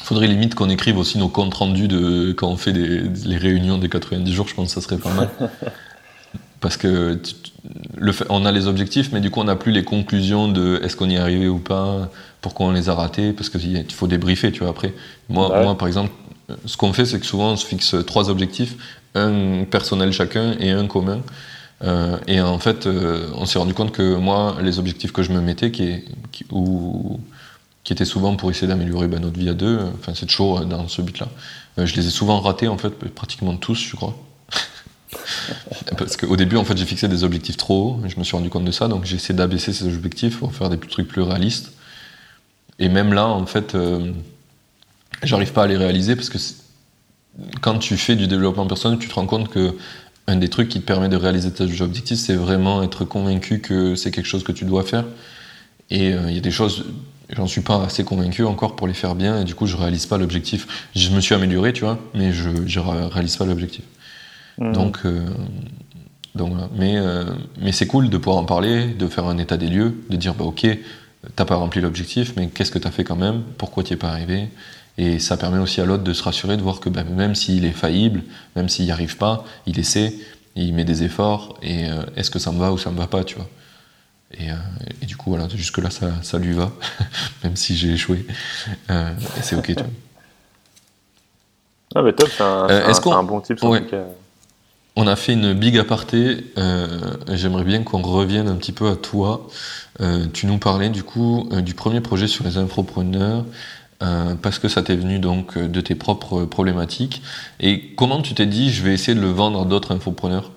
Faudrait 0.03 0.27
limite 0.27 0.55
qu'on 0.55 0.71
écrive 0.71 0.97
aussi 0.97 1.19
nos 1.19 1.29
comptes 1.29 1.55
rendus 1.55 1.89
de 1.89 2.33
quand 2.33 2.49
on 2.49 2.57
fait 2.57 2.73
des, 2.73 3.01
les 3.01 3.37
réunions 3.37 3.79
des 3.79 3.89
90 3.89 4.33
jours. 4.33 4.49
Je 4.49 4.55
pense 4.55 4.69
que 4.75 4.81
ça 4.81 4.87
serait 4.87 4.99
pas 4.99 5.13
mal. 5.13 5.29
parce 6.61 6.77
que 6.77 7.21
le 7.97 8.13
on 8.29 8.45
a 8.45 8.53
les 8.53 8.67
objectifs, 8.67 9.11
mais 9.13 9.21
du 9.21 9.31
coup 9.31 9.41
on 9.41 9.45
n'a 9.45 9.57
plus 9.57 9.73
les 9.73 9.85
conclusions 9.85 10.49
de 10.49 10.81
est-ce 10.83 10.97
qu'on 10.97 11.09
y 11.09 11.15
est 11.15 11.19
arrivé 11.19 11.49
ou 11.49 11.59
pas, 11.59 12.11
pourquoi 12.41 12.67
on 12.67 12.73
les 12.73 12.89
a 12.89 12.95
ratés, 12.95 13.33
parce 13.33 13.49
qu'il 13.51 13.93
faut 13.93 14.07
débriefer, 14.07 14.53
tu 14.53 14.61
vois, 14.61 14.71
après. 14.71 14.95
Moi, 15.29 15.49
moi 15.63 15.77
par 15.77 15.89
exemple, 15.89 16.11
ce 16.65 16.77
qu'on 16.77 16.93
fait, 16.93 17.05
c'est 17.05 17.21
que 17.21 17.27
souvent 17.27 17.53
on 17.53 17.57
se 17.57 17.67
fixe 17.67 17.95
trois 18.07 18.31
objectifs, 18.31 18.77
un 19.15 19.65
personnel 19.65 20.13
chacun 20.13 20.55
et 20.59 20.71
un 20.71 20.87
commun. 20.87 21.21
Euh, 21.85 22.17
et 22.27 22.41
en 22.41 22.59
fait, 22.59 22.87
euh, 22.87 23.29
on 23.37 23.47
s'est 23.47 23.59
rendu 23.59 23.73
compte 23.75 23.93
que 23.93 24.17
moi, 24.17 24.57
les 24.63 24.79
objectifs 24.79 25.13
que 25.13 25.23
je 25.23 25.33
me 25.33 25.41
mettais, 25.41 25.71
qui, 25.71 26.03
qui, 26.33 26.45
ou, 26.51 27.21
qui 27.85 27.93
étaient 27.93 28.05
souvent 28.05 28.35
pour 28.35 28.51
essayer 28.51 28.67
d'améliorer 28.67 29.07
ben, 29.07 29.21
notre 29.21 29.39
vie 29.39 29.49
à 29.49 29.55
deux, 29.55 29.79
enfin 29.95 30.13
c'est 30.15 30.27
toujours 30.27 30.65
dans 30.65 30.89
ce 30.89 31.03
but-là, 31.03 31.29
euh, 31.79 31.87
je 31.87 31.95
les 31.95 32.07
ai 32.07 32.11
souvent 32.11 32.41
ratés, 32.41 32.69
en 32.69 32.79
fait, 32.79 32.91
pratiquement 32.91 33.57
tous, 33.57 33.79
je 33.79 33.95
crois. 33.95 34.17
Parce 35.97 36.17
qu'au 36.17 36.37
début, 36.37 36.57
en 36.57 36.65
fait, 36.65 36.77
j'ai 36.77 36.85
fixé 36.85 37.09
des 37.09 37.25
objectifs 37.25 37.57
trop 37.57 37.83
hauts, 37.83 38.01
je 38.07 38.19
me 38.19 38.25
suis 38.25 38.37
rendu 38.37 38.51
compte 38.51 38.65
de 38.65 38.71
ça, 38.71 38.89
donc 38.89 39.05
j'ai 39.05 39.17
essayé 39.17 39.35
d'abaisser 39.35 39.73
ces 39.73 39.87
objectifs 39.87 40.39
pour 40.39 40.55
faire 40.55 40.69
des 40.69 40.79
trucs 40.79 41.09
plus 41.09 41.23
réalistes. 41.23 41.73
Et 42.79 42.89
même 42.89 43.13
là, 43.13 43.27
en 43.27 43.47
fait, 43.47 43.75
euh, 43.75 44.13
j'arrive 45.23 45.53
pas 45.53 45.65
à 45.65 45.67
les 45.67 45.77
réaliser 45.77 46.15
parce 46.15 46.29
que 46.29 46.39
quand 47.61 47.79
tu 47.79 47.97
fais 47.97 48.17
du 48.17 48.27
développement 48.27 48.67
personnel, 48.67 48.99
tu 48.99 49.09
te 49.09 49.15
rends 49.15 49.27
compte 49.27 49.49
que 49.49 49.75
un 50.27 50.37
des 50.37 50.49
trucs 50.49 50.69
qui 50.69 50.81
te 50.81 50.85
permet 50.85 51.09
de 51.09 51.17
réaliser 51.17 51.51
tes 51.51 51.81
objectifs, 51.81 52.19
c'est 52.19 52.35
vraiment 52.35 52.83
être 52.83 53.05
convaincu 53.05 53.61
que 53.61 53.95
c'est 53.95 54.11
quelque 54.11 54.27
chose 54.27 54.45
que 54.45 54.53
tu 54.53 54.67
dois 54.67 54.85
faire. 54.85 55.05
Et 55.91 56.13
euh, 56.13 56.29
il 56.29 56.35
y 56.35 56.39
a 56.39 56.43
des 56.43 56.51
choses, 56.51 56.85
j'en 57.31 57.47
suis 57.47 57.63
pas 57.63 57.83
assez 57.85 58.05
convaincu 58.05 58.45
encore 58.45 58.77
pour 58.77 58.87
les 58.87 58.95
faire 58.95 59.15
bien, 59.15 59.41
et 59.41 59.45
du 59.45 59.55
coup, 59.55 59.67
je 59.67 59.77
réalise 59.77 60.05
pas 60.05 60.19
l'objectif. 60.19 60.89
Je 60.95 61.09
me 61.11 61.21
suis 61.21 61.35
amélioré, 61.35 61.73
tu 61.73 61.85
vois, 61.85 61.99
mais 62.15 62.33
je, 62.33 62.51
je 62.67 62.79
réalise 62.79 63.37
pas 63.37 63.47
l'objectif. 63.47 63.85
Mm. 64.59 64.73
Donc, 64.73 64.99
euh, 65.05 65.27
donc 66.35 66.53
Mais, 66.77 66.97
euh, 66.97 67.25
mais 67.61 67.73
c'est 67.73 67.87
cool 67.87 68.11
de 68.11 68.19
pouvoir 68.19 68.37
en 68.39 68.45
parler, 68.45 68.87
de 68.87 69.07
faire 69.09 69.27
un 69.27 69.39
état 69.39 69.57
des 69.57 69.69
lieux, 69.69 69.95
de 70.11 70.17
dire 70.17 70.35
bah, 70.35 70.45
ok, 70.45 70.67
t'as 71.37 71.45
pas 71.45 71.57
rempli 71.57 71.81
l'objectif, 71.81 72.35
mais 72.37 72.49
qu'est-ce 72.49 72.71
que 72.71 72.79
t'as 72.79 72.91
fait 72.91 73.05
quand 73.05 73.17
même? 73.17 73.43
Pourquoi 73.57 73.83
t'y 73.83 73.95
es 73.95 73.97
pas 73.97 74.11
arrivé? 74.11 74.49
Et 74.99 75.19
ça 75.21 75.37
permet 75.37 75.59
aussi 75.59 75.81
à 75.81 75.85
l'autre 75.85 76.03
de 76.03 76.13
se 76.13 76.23
rassurer, 76.23 76.57
de 76.57 76.63
voir 76.63 76.81
que 76.81 76.89
bah, 76.89 77.05
même 77.05 77.35
s'il 77.35 77.65
est 77.65 77.73
faillible, 77.73 78.23
même 78.57 78.69
s'il 78.69 78.85
n'y 78.85 78.91
arrive 78.91 79.17
pas, 79.17 79.45
il 79.67 79.79
essaie, 79.79 80.15
il 80.57 80.75
met 80.75 80.85
des 80.85 81.05
efforts, 81.05 81.59
et 81.63 81.89
euh, 81.89 82.03
est-ce 82.17 82.31
que 82.31 82.39
ça 82.39 82.51
me 82.51 82.59
va 82.59 82.73
ou 82.73 82.79
ça 82.79 82.91
me 82.91 82.99
va 82.99 83.07
pas, 83.07 83.25
tu 83.25 83.37
vois? 83.37 83.49
Et, 84.39 84.49
et, 85.01 85.07
du 85.07 85.17
coup, 85.17 85.31
voilà, 85.31 85.49
jusque-là, 85.49 85.89
ça, 85.89 86.11
ça, 86.21 86.39
lui 86.39 86.53
va, 86.53 86.71
même 87.45 87.57
si 87.57 87.75
j'ai 87.75 87.93
échoué. 87.93 88.27
c'est 89.41 89.57
ok, 89.57 89.67
tu 89.69 89.73
vois. 89.73 89.85
Ah, 91.95 92.03
mais 92.03 92.13
top, 92.13 92.29
c'est 92.29 92.43
un, 92.43 92.67
un, 92.67 93.23
bon 93.23 93.41
type. 93.41 93.63
Ouais. 93.63 93.83
On 95.01 95.07
a 95.07 95.15
fait 95.15 95.35
une 95.35 95.53
big 95.53 95.79
aparté. 95.79 96.39
Euh, 96.59 96.89
j'aimerais 97.29 97.63
bien 97.63 97.85
qu'on 97.85 98.03
revienne 98.03 98.49
un 98.49 98.57
petit 98.57 98.73
peu 98.73 98.89
à 98.89 98.97
toi. 98.97 99.47
Euh, 100.01 100.27
tu 100.35 100.47
nous 100.47 100.59
parlais 100.59 100.89
du 100.89 101.05
coup 101.05 101.49
euh, 101.53 101.61
du 101.61 101.73
premier 101.73 102.01
projet 102.01 102.27
sur 102.27 102.43
les 102.43 102.59
infopreneurs. 102.59 103.45
parce 104.43 104.59
que 104.59 104.67
ça 104.67 104.83
t'est 104.83 104.97
venu 104.97 105.21
donc 105.21 105.57
de 105.57 105.81
tes 105.81 105.95
propres 105.95 106.45
problématiques. 106.47 107.23
Et 107.61 107.95
comment 107.97 108.23
tu 108.23 108.35
t'es 108.35 108.47
dit, 108.47 108.71
je 108.73 108.83
vais 108.83 108.93
essayer 108.93 109.15
de 109.15 109.23
le 109.23 109.31
vendre 109.31 109.63
à 109.63 109.65
d'autres 109.67 109.93
infopreneurs? 109.95 110.51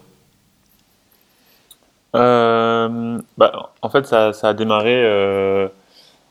Bah, 2.13 3.71
En 3.83 3.89
fait, 3.89 4.07
ça, 4.07 4.33
ça 4.33 4.49
a 4.49 4.53
démarré 4.55 5.69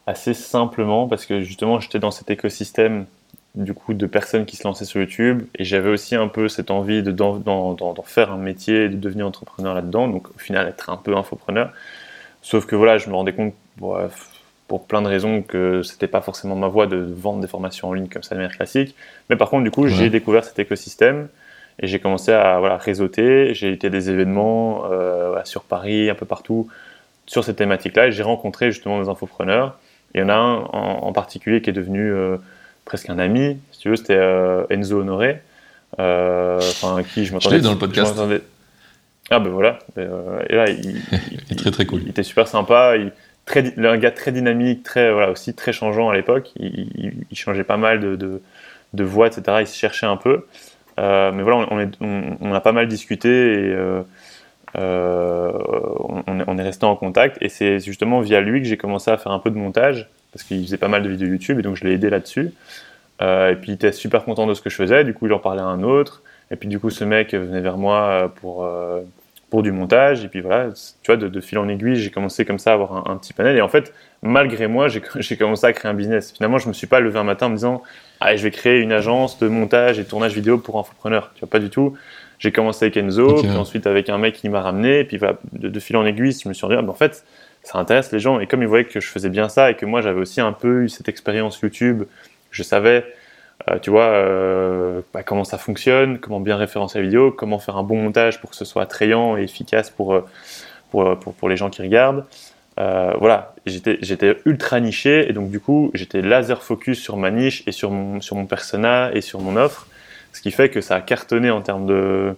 assez 0.08 0.34
simplement 0.34 1.06
parce 1.06 1.26
que 1.26 1.42
justement, 1.42 1.78
j'étais 1.78 2.00
dans 2.00 2.10
cet 2.10 2.28
écosystème 2.28 3.06
du 3.54 3.74
coup 3.74 3.94
de 3.94 4.06
personnes 4.06 4.46
qui 4.46 4.56
se 4.56 4.64
lançaient 4.64 4.84
sur 4.84 5.00
YouTube. 5.00 5.42
Et 5.58 5.64
j'avais 5.64 5.90
aussi 5.90 6.14
un 6.14 6.28
peu 6.28 6.48
cette 6.48 6.70
envie 6.70 7.02
de 7.02 7.10
d'en, 7.10 7.94
faire 8.04 8.32
un 8.32 8.38
métier 8.38 8.84
et 8.84 8.88
de 8.88 8.96
devenir 8.96 9.26
entrepreneur 9.26 9.74
là-dedans. 9.74 10.08
Donc 10.08 10.28
au 10.28 10.38
final 10.38 10.68
être 10.68 10.90
un 10.90 10.96
peu 10.96 11.16
infopreneur. 11.16 11.72
Sauf 12.42 12.66
que 12.66 12.76
voilà 12.76 12.98
je 12.98 13.08
me 13.08 13.14
rendais 13.14 13.32
compte 13.32 13.54
pour 14.68 14.86
plein 14.86 15.02
de 15.02 15.08
raisons 15.08 15.42
que 15.42 15.82
c'était 15.82 16.06
pas 16.06 16.20
forcément 16.20 16.54
ma 16.54 16.68
voie 16.68 16.86
de 16.86 16.96
vendre 16.96 17.40
des 17.40 17.48
formations 17.48 17.88
en 17.88 17.92
ligne 17.92 18.08
comme 18.08 18.22
ça 18.22 18.34
de 18.34 18.40
manière 18.40 18.56
classique. 18.56 18.94
Mais 19.28 19.36
par 19.36 19.50
contre 19.50 19.64
du 19.64 19.70
coup 19.70 19.88
j'ai 19.88 20.10
découvert 20.10 20.44
cet 20.44 20.58
écosystème 20.58 21.28
et 21.80 21.86
j'ai 21.86 21.98
commencé 21.98 22.32
à 22.32 22.58
voilà 22.60 22.76
réseauter. 22.76 23.54
J'ai 23.54 23.72
été 23.72 23.88
à 23.88 23.90
des 23.90 24.10
événements 24.10 24.84
euh, 24.90 25.36
sur 25.44 25.64
Paris 25.64 26.08
un 26.08 26.14
peu 26.14 26.26
partout 26.26 26.68
sur 27.26 27.44
cette 27.44 27.56
thématique 27.56 27.96
là 27.96 28.06
et 28.06 28.12
j'ai 28.12 28.22
rencontré 28.22 28.70
justement 28.70 29.02
des 29.02 29.08
infopreneurs. 29.08 29.78
Il 30.14 30.20
y 30.20 30.22
en 30.22 30.28
a 30.28 30.34
un 30.34 30.56
en, 30.62 31.12
particulier 31.12 31.62
qui 31.62 31.70
est 31.70 31.74
devenu 31.74 32.12
euh, 32.12 32.36
presque 32.90 33.08
un 33.08 33.20
ami, 33.20 33.56
si 33.70 33.78
tu 33.78 33.88
veux, 33.88 33.94
c'était 33.94 34.16
euh, 34.16 34.64
Enzo 34.68 34.98
Honoré, 34.98 35.38
euh, 36.00 36.56
enfin 36.58 37.04
qui 37.04 37.24
je 37.24 37.32
m'entendais. 37.32 37.60
dans 37.60 37.70
le 37.70 37.78
podcast. 37.78 38.20
Ah 39.30 39.38
ben 39.38 39.50
voilà, 39.50 39.78
euh, 39.96 40.42
et 40.48 40.56
là 40.56 40.68
il, 40.68 41.00
il, 41.50 41.54
très 41.56 41.70
très 41.70 41.86
cool. 41.86 42.02
Il 42.02 42.08
était 42.08 42.24
super 42.24 42.48
sympa, 42.48 42.96
il, 42.96 43.12
très, 43.44 43.78
un 43.78 43.96
gars 43.96 44.10
très 44.10 44.32
dynamique, 44.32 44.82
très 44.82 45.12
voilà 45.12 45.30
aussi 45.30 45.54
très 45.54 45.72
changeant 45.72 46.08
à 46.10 46.14
l'époque. 46.14 46.50
Il, 46.56 47.12
changeait 47.32 47.62
pas 47.62 47.76
mal 47.76 48.00
de, 48.00 48.16
de, 48.16 48.42
de, 48.92 49.04
voix, 49.04 49.28
etc. 49.28 49.58
Il 49.60 49.68
se 49.68 49.76
cherchait 49.76 50.06
un 50.06 50.16
peu, 50.16 50.44
mais 50.98 51.42
voilà, 51.42 51.68
on, 51.70 51.78
est, 51.78 51.92
on, 52.00 52.52
a 52.52 52.60
pas 52.60 52.72
mal 52.72 52.88
discuté 52.88 53.68
et 53.68 53.76
on, 54.76 56.22
on, 56.26 56.58
est 56.58 56.62
resté 56.62 56.86
en 56.86 56.96
contact. 56.96 57.38
Et 57.40 57.48
c'est 57.48 57.80
justement 57.80 58.20
via 58.20 58.40
lui 58.40 58.60
que 58.60 58.68
j'ai 58.68 58.76
commencé 58.76 59.10
à 59.10 59.16
faire 59.16 59.32
un 59.32 59.38
peu 59.38 59.50
de 59.50 59.56
montage 59.56 60.08
parce 60.32 60.44
qu'il 60.44 60.62
faisait 60.64 60.78
pas 60.78 60.88
mal 60.88 61.02
de 61.02 61.08
vidéos 61.08 61.28
YouTube 61.28 61.58
et 61.58 61.62
donc 61.62 61.76
je 61.76 61.84
l'ai 61.84 61.94
aidé 61.94 62.10
là-dessus. 62.10 62.52
Euh, 63.22 63.52
et 63.52 63.56
puis 63.56 63.72
il 63.72 63.74
était 63.74 63.92
super 63.92 64.24
content 64.24 64.46
de 64.46 64.54
ce 64.54 64.62
que 64.62 64.70
je 64.70 64.76
faisais, 64.76 65.04
du 65.04 65.12
coup 65.12 65.26
il 65.26 65.32
en 65.32 65.38
parlait 65.38 65.60
à 65.60 65.66
un 65.66 65.82
autre. 65.82 66.22
Et 66.50 66.56
puis 66.56 66.68
du 66.68 66.78
coup 66.78 66.90
ce 66.90 67.04
mec 67.04 67.34
venait 67.34 67.60
vers 67.60 67.76
moi 67.76 68.32
pour, 68.40 68.64
euh, 68.64 69.02
pour 69.50 69.62
du 69.62 69.72
montage. 69.72 70.24
Et 70.24 70.28
puis 70.28 70.40
voilà, 70.40 70.68
tu 71.02 71.12
vois, 71.12 71.16
de, 71.16 71.40
fil 71.40 71.58
en 71.58 71.68
aiguille, 71.68 71.96
j'ai 71.96 72.10
commencé 72.10 72.44
comme 72.44 72.58
ça 72.58 72.70
à 72.70 72.74
avoir 72.74 73.10
un, 73.10 73.16
petit 73.16 73.32
panel. 73.32 73.56
Et 73.56 73.60
en 73.60 73.68
fait, 73.68 73.92
malgré 74.22 74.68
moi, 74.68 74.88
j'ai 75.16 75.36
commencé 75.36 75.66
à 75.66 75.72
créer 75.72 75.90
un 75.90 75.94
business. 75.94 76.32
Finalement, 76.32 76.58
je 76.58 76.68
me 76.68 76.72
suis 76.72 76.86
pas 76.86 77.00
levé 77.00 77.18
un 77.18 77.24
matin 77.24 77.46
en 77.46 77.50
me 77.50 77.56
disant, 77.56 77.82
ah, 78.20 78.36
je 78.36 78.42
vais 78.42 78.50
créer 78.50 78.80
une 78.80 78.92
agence 78.92 79.38
de 79.38 79.48
montage 79.48 79.98
et 79.98 80.04
de 80.04 80.08
tournage 80.08 80.34
vidéo 80.34 80.58
pour 80.58 80.78
infopreneurs. 80.78 81.32
Tu 81.34 81.40
vois, 81.40 81.50
pas 81.50 81.58
du 81.58 81.70
tout. 81.70 81.96
J'ai 82.40 82.52
commencé 82.52 82.86
avec 82.86 82.96
Enzo, 82.96 83.42
puis 83.42 83.50
ensuite 83.50 83.86
avec 83.86 84.08
un 84.08 84.18
mec 84.18 84.34
qui 84.34 84.48
m'a 84.48 84.62
ramené. 84.62 85.00
Et 85.00 85.04
puis 85.04 85.18
voilà, 85.18 85.38
de, 85.52 85.78
fil 85.78 85.96
en 85.96 86.06
aiguille, 86.06 86.32
je 86.32 86.48
me 86.48 86.54
suis 86.54 86.66
dit, 86.66 86.74
ah, 86.74 86.82
ben, 86.82 86.88
en 86.88 86.94
fait, 86.94 87.24
ça 87.62 87.78
intéresse 87.78 88.10
les 88.12 88.18
gens. 88.18 88.40
Et 88.40 88.46
comme 88.46 88.62
ils 88.62 88.68
voyaient 88.68 88.84
que 88.84 88.98
je 88.98 89.08
faisais 89.08 89.28
bien 89.28 89.48
ça 89.48 89.70
et 89.70 89.74
que 89.74 89.86
moi 89.86 90.00
j'avais 90.00 90.20
aussi 90.20 90.40
un 90.40 90.52
peu 90.52 90.84
eu 90.84 90.88
cette 90.88 91.08
expérience 91.08 91.60
YouTube, 91.60 92.04
je 92.50 92.62
savais, 92.62 93.04
euh, 93.68 93.78
tu 93.78 93.90
vois, 93.90 94.04
euh, 94.04 95.02
bah, 95.12 95.22
comment 95.22 95.44
ça 95.44 95.58
fonctionne, 95.58 96.18
comment 96.18 96.40
bien 96.40 96.56
référencer 96.56 96.98
la 96.98 97.04
vidéo, 97.04 97.30
comment 97.30 97.58
faire 97.58 97.76
un 97.76 97.82
bon 97.82 98.02
montage 98.02 98.40
pour 98.40 98.50
que 98.50 98.56
ce 98.56 98.64
soit 98.64 98.82
attrayant 98.82 99.36
et 99.36 99.42
efficace 99.42 99.90
pour, 99.90 100.14
euh, 100.14 100.24
pour, 100.90 101.18
pour, 101.18 101.34
pour 101.34 101.48
les 101.48 101.56
gens 101.56 101.70
qui 101.70 101.82
regardent. 101.82 102.24
voilà, 102.76 103.54
j'étais 103.66 104.38
ultra 104.46 104.80
niché 104.80 105.28
et 105.28 105.34
donc 105.34 105.50
du 105.50 105.60
coup 105.60 105.90
j'étais 105.92 106.22
laser 106.22 106.62
focus 106.62 106.98
sur 106.98 107.18
ma 107.18 107.30
niche 107.30 107.62
et 107.66 107.72
sur 107.72 107.90
mon, 107.90 108.22
sur 108.22 108.36
mon 108.36 108.46
persona 108.46 109.10
et 109.12 109.20
sur 109.20 109.40
mon 109.40 109.56
offre, 109.56 109.86
ce 110.32 110.40
qui 110.40 110.50
fait 110.50 110.70
que 110.70 110.80
ça 110.80 110.96
a 110.96 111.00
cartonné 111.00 111.50
en 111.50 111.60
termes 111.60 111.86
de, 111.86 112.34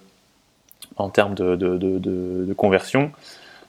en 0.97 1.11
termes 1.11 1.35
de, 1.35 1.57
de, 1.57 2.53
conversion 2.55 3.13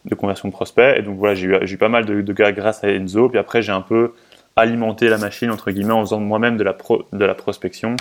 de 0.06 0.16
conversion 0.16 0.50
de 0.50 0.54
prospects. 0.54 0.98
Et 0.98 1.02
donc 1.02 1.18
voilà, 1.18 1.36
j'ai 1.36 1.48
eu, 1.48 1.78
pas 1.78 1.90
mal 1.90 2.06
de, 2.06 2.34
gars 2.34 2.52
grâce 2.52 2.84
à 2.84 2.90
Enzo. 2.90 3.30
Puis 3.30 3.40
après, 3.40 3.62
j'ai 3.62 3.72
un 3.72 3.82
peu 3.82 4.14
alimenté 4.56 5.08
la 5.10 5.18
machine, 5.18 5.50
entre 5.50 5.72
guillemets, 5.72 5.94
en 5.94 6.02
faisant 6.02 6.20
moi-même 6.20 6.58
de, 6.58 6.64
la 6.64 6.76
de 7.14 7.26
la 7.26 7.36
prospection. 7.36 7.96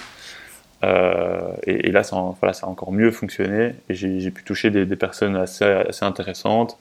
Euh, 0.85 1.53
et, 1.65 1.93
là, 1.93 2.03
ça, 2.03 2.17
voilà, 2.41 2.53
ça 2.53 2.67
a 2.67 2.71
encore 2.71 2.93
mieux 2.93 3.11
fonctionné. 3.11 3.75
Et 3.89 3.95
j'ai 3.95 4.31
pu 4.31 4.43
toucher 4.43 4.71
des, 4.71 4.97
personnes 4.97 5.37
assez, 5.37 5.65
assez 5.65 6.05
intéressantes. 6.05 6.77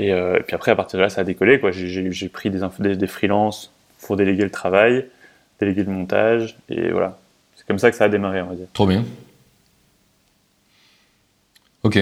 Euh, 0.00 0.36
et, 0.36 0.42
puis 0.42 0.54
après, 0.54 0.70
à 0.70 0.76
partir 0.76 0.98
de 0.98 1.02
là, 1.02 1.10
ça 1.10 1.22
a 1.22 1.24
décollé. 1.24 1.60
J'ai 1.72 2.28
pris 2.28 2.50
des, 2.50 2.60
des, 2.78 2.96
des 2.96 3.06
freelances 3.06 3.72
pour 4.02 4.16
déléguer 4.16 4.44
le 4.44 4.50
travail, 4.50 5.06
déléguer 5.58 5.82
le 5.82 5.90
montage. 5.90 6.56
Et 6.68 6.90
voilà. 6.90 7.18
Comme 7.68 7.78
ça 7.78 7.90
que 7.90 7.96
ça 7.96 8.04
a 8.04 8.08
démarré, 8.08 8.40
on 8.40 8.48
va 8.48 8.54
dire. 8.54 8.66
Trop 8.72 8.86
bien. 8.86 9.04
Ok. 11.82 11.98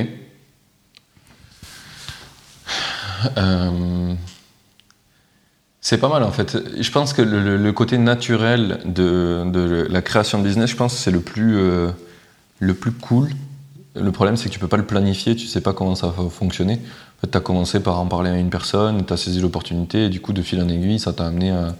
Euh, 3.37 4.15
c'est 5.81 5.99
pas 5.99 6.09
mal 6.09 6.23
en 6.23 6.31
fait. 6.31 6.57
Je 6.81 6.91
pense 6.91 7.13
que 7.13 7.23
le, 7.23 7.73
côté 7.73 7.99
naturel 7.99 8.81
de, 8.85 9.87
la 9.91 10.03
création 10.03 10.39
de 10.39 10.45
business, 10.45 10.71
je 10.71 10.77
pense 10.77 10.95
c'est 10.95 11.11
le 11.11 11.21
plus, 11.21 11.57
euh, 11.57 11.91
le 12.61 12.75
plus 12.75 12.93
cool. 12.93 13.31
Le 13.95 14.13
problème, 14.13 14.37
c'est 14.37 14.49
que 14.49 14.55
tu 14.55 14.61
peux 14.61 14.69
pas 14.69 14.77
le 14.77 14.85
planifier, 14.85 15.35
tu 15.35 15.47
sais 15.47 15.63
pas 15.63 15.73
comment 15.73 15.95
ça 15.95 16.09
va 16.09 16.29
fonctionner. 16.29 16.75
En 16.75 17.21
fait, 17.23 17.31
tu 17.31 17.39
as 17.39 17.41
commencé 17.41 17.81
par 17.81 17.99
en 17.99 18.07
parler 18.07 18.31
à 18.31 18.37
une 18.37 18.51
personne, 18.51 19.05
tu 19.05 19.13
as 19.13 19.17
saisi 19.17 19.41
l'opportunité, 19.41 20.05
et 20.05 20.09
du 20.11 20.21
coup, 20.21 20.35
de 20.35 20.43
fil 20.43 20.61
en 20.61 20.69
aiguille, 20.69 20.99
ça 20.99 21.15
t'a 21.15 21.27
amené 21.27 21.51
à, 21.51 21.75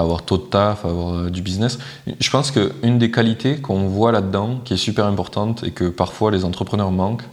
avoir 0.00 0.22
tôt 0.22 0.36
de 0.38 0.42
taf, 0.42 0.84
à 0.84 0.88
avoir 0.88 1.14
euh, 1.14 1.30
du 1.30 1.42
business. 1.42 1.78
Je 2.20 2.30
pense 2.30 2.50
qu'une 2.50 2.98
des 2.98 3.10
qualités 3.10 3.56
qu'on 3.56 3.88
voit 3.88 4.12
là-dedans, 4.12 4.60
qui 4.64 4.74
est 4.74 4.78
super 4.78 5.06
importante 5.06 5.64
et 5.64 5.70
que 5.70 5.88
parfois 5.88 6.30
les 6.30 6.44
entrepreneurs 6.44 6.90
manquent, 6.90 7.24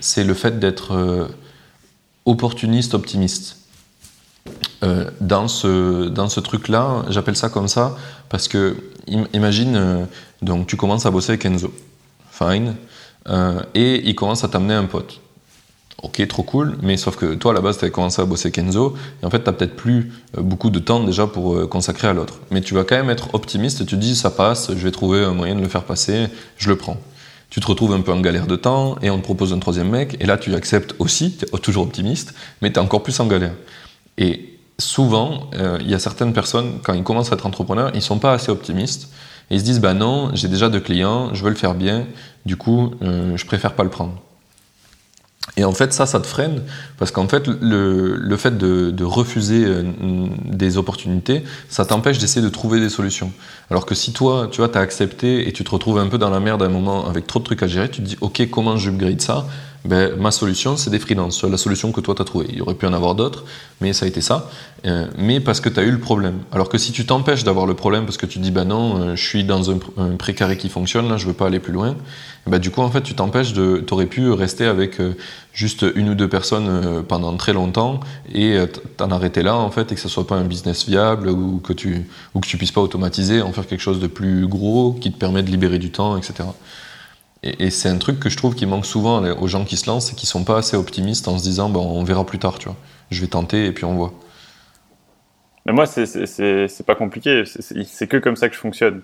c'est 0.00 0.24
le 0.24 0.34
fait 0.34 0.58
d'être 0.58 1.28
opportuniste 2.24 2.94
optimiste. 2.94 3.56
Euh, 4.84 5.10
dans 5.20 5.48
ce, 5.48 6.40
truc-là, 6.40 7.04
j'appelle 7.08 7.36
ça 7.36 7.48
comme 7.48 7.68
ça 7.68 7.96
parce 8.28 8.48
que 8.48 8.76
imagine, 9.32 9.76
euh, 9.76 10.04
donc 10.42 10.66
tu 10.66 10.76
commences 10.76 11.06
à 11.06 11.10
bosser 11.10 11.32
avec 11.32 11.44
Enzo, 11.44 11.72
fine, 12.30 12.76
euh, 13.28 13.60
et 13.74 14.08
il 14.08 14.14
commence 14.14 14.44
à 14.44 14.48
t'amener 14.48 14.74
un 14.74 14.84
pote. 14.84 15.20
Ok, 16.02 16.24
trop 16.28 16.44
cool, 16.44 16.78
mais 16.80 16.96
sauf 16.96 17.16
que 17.16 17.34
toi 17.34 17.50
à 17.50 17.54
la 17.54 17.60
base 17.60 17.78
tu 17.78 17.84
avais 17.84 17.92
commencé 17.92 18.22
à 18.22 18.24
bosser 18.24 18.46
avec 18.46 18.58
Enzo, 18.58 18.94
et 19.20 19.26
en 19.26 19.30
fait 19.30 19.42
tu 19.42 19.52
peut-être 19.52 19.74
plus 19.74 20.12
beaucoup 20.36 20.70
de 20.70 20.78
temps 20.78 21.02
déjà 21.02 21.26
pour 21.26 21.68
consacrer 21.68 22.06
à 22.06 22.12
l'autre. 22.12 22.38
Mais 22.52 22.60
tu 22.60 22.74
vas 22.74 22.84
quand 22.84 22.94
même 22.94 23.10
être 23.10 23.34
optimiste, 23.34 23.78
tu 23.78 23.86
te 23.86 23.96
dis 23.96 24.14
ça 24.14 24.30
passe, 24.30 24.70
je 24.70 24.84
vais 24.84 24.92
trouver 24.92 25.24
un 25.24 25.34
moyen 25.34 25.56
de 25.56 25.60
le 25.60 25.68
faire 25.68 25.82
passer, 25.82 26.28
je 26.56 26.68
le 26.68 26.76
prends 26.76 26.98
tu 27.50 27.60
te 27.60 27.66
retrouves 27.66 27.92
un 27.94 28.00
peu 28.00 28.12
en 28.12 28.20
galère 28.20 28.46
de 28.46 28.56
temps 28.56 28.96
et 29.02 29.10
on 29.10 29.18
te 29.18 29.24
propose 29.24 29.52
un 29.52 29.58
troisième 29.58 29.88
mec, 29.88 30.16
et 30.20 30.26
là 30.26 30.36
tu 30.36 30.54
acceptes 30.54 30.94
aussi, 30.98 31.36
tu 31.36 31.46
toujours 31.60 31.84
optimiste, 31.84 32.34
mais 32.60 32.70
tu 32.72 32.78
es 32.78 32.82
encore 32.82 33.02
plus 33.02 33.18
en 33.20 33.26
galère. 33.26 33.54
Et 34.18 34.58
souvent, 34.78 35.48
euh, 35.54 35.78
il 35.80 35.90
y 35.90 35.94
a 35.94 35.98
certaines 35.98 36.32
personnes, 36.32 36.80
quand 36.82 36.92
ils 36.92 37.02
commencent 37.02 37.32
à 37.32 37.34
être 37.34 37.46
entrepreneurs, 37.46 37.90
ils 37.94 38.02
sont 38.02 38.18
pas 38.18 38.32
assez 38.32 38.50
optimistes, 38.50 39.10
et 39.50 39.54
ils 39.54 39.60
se 39.60 39.64
disent, 39.64 39.80
bah 39.80 39.94
non, 39.94 40.30
j'ai 40.34 40.48
déjà 40.48 40.68
deux 40.68 40.80
clients, 40.80 41.34
je 41.34 41.42
veux 41.42 41.50
le 41.50 41.56
faire 41.56 41.74
bien, 41.74 42.06
du 42.44 42.56
coup, 42.56 42.92
euh, 43.02 43.36
je 43.36 43.46
préfère 43.46 43.72
pas 43.72 43.82
le 43.82 43.90
prendre. 43.90 44.20
Et 45.56 45.64
en 45.64 45.72
fait, 45.72 45.92
ça, 45.92 46.06
ça 46.06 46.20
te 46.20 46.26
freine, 46.26 46.62
parce 46.98 47.10
qu'en 47.10 47.26
fait, 47.26 47.48
le, 47.48 48.16
le 48.16 48.36
fait 48.36 48.56
de, 48.56 49.04
refuser 49.04 49.64
euh, 49.64 49.82
des 50.44 50.76
opportunités, 50.76 51.42
ça 51.68 51.84
t'empêche 51.84 52.18
d'essayer 52.18 52.44
de 52.44 52.50
trouver 52.50 52.78
des 52.80 52.88
solutions. 52.90 53.32
Alors 53.70 53.86
que 53.86 53.94
si 53.94 54.12
toi, 54.12 54.48
tu 54.50 54.58
vois, 54.58 54.68
t'as 54.68 54.80
accepté 54.80 55.48
et 55.48 55.52
tu 55.52 55.64
te 55.64 55.70
retrouves 55.70 55.98
un 55.98 56.06
peu 56.06 56.18
dans 56.18 56.30
la 56.30 56.40
merde 56.40 56.62
à 56.62 56.66
un 56.66 56.70
moment 56.70 57.08
avec 57.08 57.26
trop 57.26 57.40
de 57.40 57.44
trucs 57.44 57.62
à 57.62 57.66
gérer, 57.66 57.90
tu 57.90 58.02
te 58.02 58.06
dis, 58.06 58.16
ok, 58.20 58.48
comment 58.50 58.76
j'upgrade 58.76 59.20
ça? 59.20 59.46
Ben, 59.84 60.16
ma 60.16 60.30
solution, 60.30 60.76
c'est 60.76 60.90
des 60.90 60.98
freelances. 60.98 61.44
La 61.44 61.56
solution 61.56 61.92
que 61.92 62.00
toi, 62.00 62.14
tu 62.14 62.22
as 62.22 62.24
trouvée. 62.24 62.46
Il 62.50 62.56
y 62.56 62.60
aurait 62.60 62.74
pu 62.74 62.86
en 62.86 62.92
avoir 62.92 63.14
d'autres, 63.14 63.44
mais 63.80 63.92
ça 63.92 64.06
a 64.06 64.08
été 64.08 64.20
ça. 64.20 64.50
Euh, 64.86 65.06
mais 65.16 65.40
parce 65.40 65.60
que 65.60 65.68
tu 65.68 65.78
as 65.78 65.84
eu 65.84 65.90
le 65.90 66.00
problème. 66.00 66.40
Alors 66.52 66.68
que 66.68 66.78
si 66.78 66.92
tu 66.92 67.06
t'empêches 67.06 67.44
d'avoir 67.44 67.66
le 67.66 67.74
problème 67.74 68.04
parce 68.04 68.16
que 68.16 68.26
tu 68.26 68.38
dis, 68.38 68.50
bah 68.50 68.64
non, 68.64 69.00
euh, 69.00 69.16
je 69.16 69.24
suis 69.24 69.44
dans 69.44 69.70
un, 69.70 69.78
précaré 70.18 70.56
qui 70.56 70.68
fonctionne, 70.68 71.08
là, 71.08 71.16
je 71.16 71.26
veux 71.26 71.32
pas 71.32 71.46
aller 71.46 71.60
plus 71.60 71.72
loin, 71.72 71.96
bah, 72.46 72.58
du 72.58 72.70
coup, 72.70 72.80
en 72.80 72.90
fait, 72.90 73.02
tu 73.02 73.14
t'empêches 73.14 73.52
de. 73.52 73.82
Tu 73.86 73.94
aurais 73.94 74.06
pu 74.06 74.30
rester 74.30 74.66
avec 74.66 75.00
euh, 75.00 75.16
juste 75.52 75.86
une 75.94 76.10
ou 76.10 76.14
deux 76.14 76.28
personnes 76.28 77.04
pendant 77.06 77.36
très 77.36 77.52
longtemps 77.52 78.00
et 78.32 78.58
t'en 78.96 79.10
arrêter 79.10 79.42
là, 79.42 79.56
en 79.56 79.70
fait, 79.70 79.90
et 79.92 79.94
que 79.94 80.00
ce 80.00 80.08
soit 80.08 80.26
pas 80.26 80.36
un 80.36 80.44
business 80.44 80.86
viable 80.86 81.28
ou 81.28 81.58
que 81.58 81.72
tu, 81.72 82.06
ou 82.34 82.40
que 82.40 82.46
tu 82.46 82.56
puisses 82.56 82.72
pas 82.72 82.80
automatiser, 82.80 83.42
en 83.42 83.52
faire 83.52 83.66
quelque 83.66 83.80
chose 83.80 84.00
de 84.00 84.06
plus 84.06 84.46
gros 84.46 84.92
qui 84.92 85.12
te 85.12 85.18
permet 85.18 85.42
de 85.42 85.50
libérer 85.50 85.78
du 85.78 85.90
temps, 85.90 86.16
etc. 86.16 86.44
Et, 87.58 87.70
c'est 87.70 87.88
un 87.88 87.98
truc 87.98 88.20
que 88.20 88.28
je 88.28 88.36
trouve 88.36 88.54
qui 88.54 88.66
manque 88.66 88.86
souvent 88.86 89.22
aux 89.22 89.46
gens 89.46 89.64
qui 89.64 89.76
se 89.76 89.88
lancent 89.88 90.12
et 90.12 90.14
qui 90.14 90.26
sont 90.26 90.44
pas 90.44 90.58
assez 90.58 90.76
optimistes 90.76 91.28
en 91.28 91.38
se 91.38 91.42
disant 91.42 91.68
bon, 91.68 91.80
on 91.80 92.04
verra 92.04 92.24
plus 92.24 92.38
tard, 92.38 92.58
tu 92.58 92.68
vois. 92.68 92.76
Je 93.10 93.20
vais 93.20 93.26
tenter 93.26 93.66
et 93.66 93.72
puis 93.72 93.84
on 93.84 93.94
voit. 93.94 94.12
Mais 95.66 95.72
moi, 95.72 95.86
c'est 95.86 96.86
pas 96.86 96.94
compliqué. 96.94 97.44
C'est 97.44 98.06
que 98.06 98.16
comme 98.16 98.36
ça 98.36 98.48
que 98.48 98.54
je 98.54 98.60
fonctionne. 98.60 99.02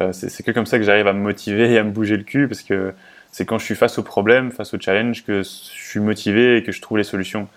Euh, 0.00 0.10
c'est 0.12 0.42
que 0.42 0.50
comme 0.52 0.66
ça 0.66 0.78
que 0.78 0.84
j'arrive 0.84 1.06
à 1.06 1.12
me 1.12 1.20
motiver 1.20 1.70
et 1.72 1.78
à 1.78 1.84
me 1.84 1.90
bouger 1.90 2.16
le 2.16 2.22
cul 2.22 2.48
parce 2.48 2.62
que 2.62 2.94
c'est 3.30 3.44
quand 3.44 3.58
je 3.58 3.64
suis 3.64 3.74
face 3.74 3.98
au 3.98 4.02
problème, 4.02 4.50
face 4.50 4.72
au 4.74 4.80
challenge, 4.80 5.24
que 5.24 5.42
je 5.42 5.48
suis 5.48 6.00
motivé 6.00 6.56
et 6.56 6.62
que 6.62 6.72
je 6.72 6.80
trouve 6.80 6.98
les 6.98 7.04
solutions. 7.04 7.48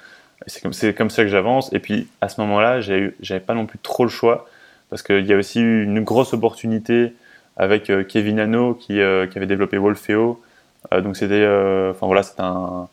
C'est 0.47 0.61
comme, 0.61 0.73
comme 0.97 1.09
ça 1.09 1.23
que 1.23 1.29
j'avance. 1.29 1.71
Et 1.73 1.79
puis 1.79 2.07
à 2.21 2.29
ce 2.29 2.41
moment-là, 2.41 2.81
j'avais 2.81 3.39
pas 3.39 3.53
non 3.53 3.65
plus 3.65 3.79
trop 3.79 4.03
le 4.03 4.09
choix 4.09 4.47
parce 4.89 5.01
qu'il 5.01 5.25
y 5.25 5.33
a 5.33 5.37
aussi 5.37 5.61
eu 5.61 5.83
une 5.83 6.01
grosse 6.03 6.33
opportunité 6.33 7.13
avec 7.57 7.89
euh, 7.89 8.03
Kevin 8.03 8.39
Hano 8.39 8.73
qui, 8.73 8.99
euh, 8.99 9.27
qui, 9.27 9.37
avait 9.37 9.47
développé 9.47 9.77
Wolfeo. 9.77 10.41
Euh, 10.93 11.01
donc 11.01 11.15
c'était, 11.15 11.45
enfin 11.89 12.05
voilà, 12.05 12.23
c'est 12.23 12.39
un, 12.39 12.87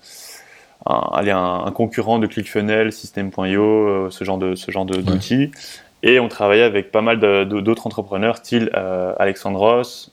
un, 0.87 1.73
concurrent 1.73 2.19
de 2.19 2.27
ClickFunnels, 2.27 2.93
System.io, 2.93 4.11
ce 4.11 4.25
genre 4.25 4.39
de 4.39 4.55
ce 4.55 4.71
genre 4.71 4.85
d'outils. 4.85 5.51
Et 6.03 6.19
on 6.19 6.29
travaillait 6.29 6.65
avec 6.65 6.91
pas 6.91 7.03
mal 7.03 7.21
d'autres 7.21 7.87
entrepreneurs, 7.87 8.39
style 8.39 8.71
Alexandros. 9.19 10.11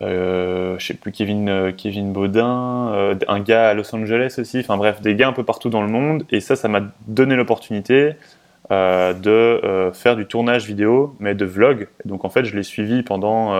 Euh, 0.00 0.78
je 0.78 0.86
sais 0.86 0.94
plus 0.94 1.10
Kevin 1.10 1.48
euh, 1.48 1.72
Kevin 1.72 2.12
Baudin, 2.12 2.92
euh, 2.92 3.14
un 3.26 3.40
gars 3.40 3.70
à 3.70 3.74
Los 3.74 3.92
Angeles 3.94 4.36
aussi, 4.38 4.60
enfin 4.60 4.76
bref, 4.76 5.00
des 5.00 5.16
gars 5.16 5.26
un 5.26 5.32
peu 5.32 5.44
partout 5.44 5.70
dans 5.70 5.82
le 5.82 5.88
monde. 5.88 6.24
Et 6.30 6.40
ça, 6.40 6.54
ça 6.54 6.68
m'a 6.68 6.82
donné 7.08 7.34
l'opportunité 7.34 8.12
euh, 8.70 9.12
de 9.12 9.90
faire 9.94 10.16
du 10.16 10.26
tournage 10.26 10.66
vidéo, 10.66 11.16
mais 11.20 11.34
de 11.34 11.44
vlog. 11.44 11.88
donc 12.04 12.24
en 12.24 12.28
fait, 12.28 12.44
je 12.44 12.56
l'ai 12.56 12.62
suivi 12.62 13.02
pendant, 13.02 13.54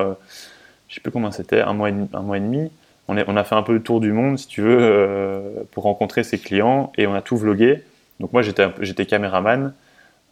je 0.88 0.94
sais 0.94 1.00
plus 1.00 1.12
combien 1.12 1.30
c'était, 1.30 1.60
un 1.60 1.72
mois 1.72 1.88
et 1.88 1.92
demi. 1.92 2.08
Un 2.12 2.22
mois 2.22 2.36
et 2.36 2.40
demi. 2.40 2.70
On, 3.10 3.16
est, 3.16 3.24
on, 3.26 3.36
a 3.36 3.44
fait 3.44 3.54
un 3.54 3.62
peu 3.62 3.72
le 3.72 3.82
tour 3.82 4.00
du 4.00 4.12
monde, 4.12 4.38
si 4.38 4.46
tu 4.46 4.60
veux, 4.60 5.66
pour 5.70 5.84
rencontrer 5.84 6.24
ses 6.24 6.38
clients, 6.38 6.92
et 6.98 7.06
on 7.06 7.14
a 7.14 7.22
tout 7.22 7.36
vlogué. 7.36 7.82
Donc 8.20 8.32
moi, 8.32 8.42
j'étais 8.42 9.06
caméraman. 9.06 9.72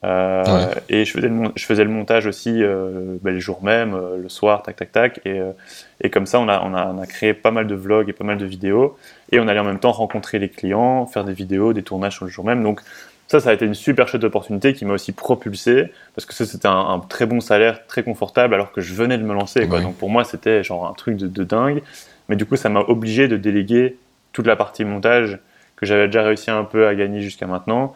Euh, 0.04 0.74
et 0.88 1.04
je 1.04 1.12
faisais, 1.12 1.28
le, 1.28 1.50
je 1.56 1.64
faisais 1.64 1.82
le 1.82 1.90
montage 1.90 2.26
aussi 2.26 2.62
euh, 2.62 3.16
ben, 3.22 3.34
les 3.34 3.40
jours 3.40 3.64
même, 3.64 3.94
euh, 3.94 4.18
le 4.18 4.28
soir, 4.28 4.62
tac, 4.62 4.76
tac, 4.76 4.92
tac. 4.92 5.20
Et, 5.24 5.40
et 6.00 6.10
comme 6.10 6.26
ça, 6.26 6.38
on 6.38 6.48
a, 6.48 6.60
on, 6.62 6.74
a, 6.74 6.86
on 6.86 7.00
a, 7.00 7.06
créé 7.06 7.34
pas 7.34 7.50
mal 7.50 7.66
de 7.66 7.74
vlogs 7.74 8.08
et 8.08 8.12
pas 8.12 8.24
mal 8.24 8.38
de 8.38 8.44
vidéos. 8.44 8.96
Et 9.32 9.40
on 9.40 9.48
allait 9.48 9.60
en 9.60 9.64
même 9.64 9.80
temps 9.80 9.92
rencontrer 9.92 10.38
les 10.38 10.48
clients, 10.48 11.06
faire 11.06 11.24
des 11.24 11.32
vidéos, 11.32 11.72
des 11.72 11.82
tournages 11.82 12.16
sur 12.16 12.24
le 12.24 12.30
jour 12.30 12.44
même. 12.44 12.62
Donc 12.62 12.80
ça, 13.28 13.40
ça 13.40 13.50
a 13.50 13.52
été 13.52 13.66
une 13.66 13.74
super 13.74 14.06
chouette 14.08 14.24
opportunité 14.24 14.72
qui 14.72 14.84
m'a 14.84 14.94
aussi 14.94 15.12
propulsé 15.12 15.92
parce 16.14 16.26
que 16.26 16.34
ça, 16.34 16.46
c'était 16.46 16.68
un, 16.68 17.00
très 17.08 17.26
bon 17.26 17.40
salaire, 17.40 17.86
très 17.86 18.02
confortable, 18.02 18.54
alors 18.54 18.72
que 18.72 18.80
je 18.80 18.94
venais 18.94 19.18
de 19.18 19.24
me 19.24 19.34
lancer. 19.34 19.66
Quoi. 19.66 19.80
Donc 19.80 19.96
pour 19.96 20.10
moi, 20.10 20.24
c'était 20.24 20.62
genre 20.62 20.86
un 20.86 20.92
truc 20.94 21.16
de, 21.16 21.26
de 21.26 21.44
dingue. 21.44 21.82
Mais 22.28 22.36
du 22.36 22.46
coup, 22.46 22.56
ça 22.56 22.68
m'a 22.68 22.80
obligé 22.80 23.28
de 23.28 23.36
déléguer 23.36 23.96
toute 24.32 24.46
la 24.46 24.56
partie 24.56 24.84
montage 24.84 25.38
que 25.76 25.86
j'avais 25.86 26.06
déjà 26.06 26.22
réussi 26.22 26.50
un 26.50 26.64
peu 26.64 26.86
à 26.86 26.94
gagner 26.94 27.20
jusqu'à 27.20 27.46
maintenant 27.46 27.94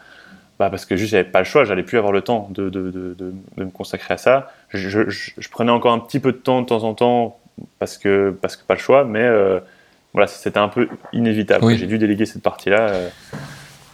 bah 0.60 0.68
parce 0.68 0.84
que 0.84 0.94
juste 0.94 1.12
j'avais 1.12 1.24
pas 1.24 1.38
le 1.38 1.46
choix, 1.46 1.64
j'allais 1.64 1.82
plus 1.82 1.96
avoir 1.96 2.12
le 2.12 2.20
temps 2.20 2.50
de, 2.50 2.68
de, 2.68 2.90
de, 2.90 3.14
de, 3.18 3.32
me 3.56 3.70
consacrer 3.70 4.12
à 4.12 4.18
ça. 4.18 4.52
Je, 4.68 4.90
je, 4.90 5.08
je, 5.08 5.48
prenais 5.48 5.70
encore 5.70 5.94
un 5.94 5.98
petit 5.98 6.20
peu 6.20 6.32
de 6.32 6.36
temps 6.36 6.60
de 6.60 6.66
temps 6.66 6.84
en 6.84 6.92
temps 6.92 7.38
parce 7.78 7.96
que 7.96 8.36
parce 8.42 8.56
que 8.56 8.64
pas 8.64 8.74
le 8.74 8.80
choix, 8.80 9.04
mais 9.04 9.22
euh, 9.22 9.58
voilà 10.12 10.26
c'était 10.26 10.58
un 10.58 10.68
peu 10.68 10.86
inévitable. 11.14 11.74
J'ai 11.76 11.86
dû 11.86 11.96
déléguer 11.96 12.26
cette 12.26 12.42
partie-là. 12.42 12.90
Euh, 12.90 13.08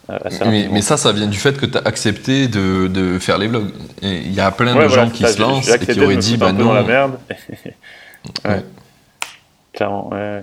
mais, 0.09 0.69
mais, 0.71 0.83
ça, 0.83 0.97
ça 0.97 1.13
vient 1.13 1.27
du 1.27 1.39
fait 1.39 1.57
que 1.59 1.67
tu 1.67 1.77
as 1.77 1.83
accepté 1.85 2.49
de, 2.49 2.87
de, 2.87 3.19
faire 3.19 3.39
les 3.39 3.49
vlogs. 3.49 3.73
Il 4.03 4.33
y 4.33 4.41
a 4.41 4.51
plein 4.51 4.75
de 4.75 4.89
gens 4.89 5.11
qui 5.11 5.27
se 5.27 5.41
lancent 5.41 5.69
et 5.69 5.79
qui 5.79 6.01
auraient 6.01 6.17
dit 6.17 6.37
bah 6.37 6.53
non. 6.53 6.67
Dans 6.67 6.75
la 6.75 6.83
merde. 6.83 7.19
ouais. 8.45 8.65
Clairement, 9.73 10.09
ouais. 10.11 10.43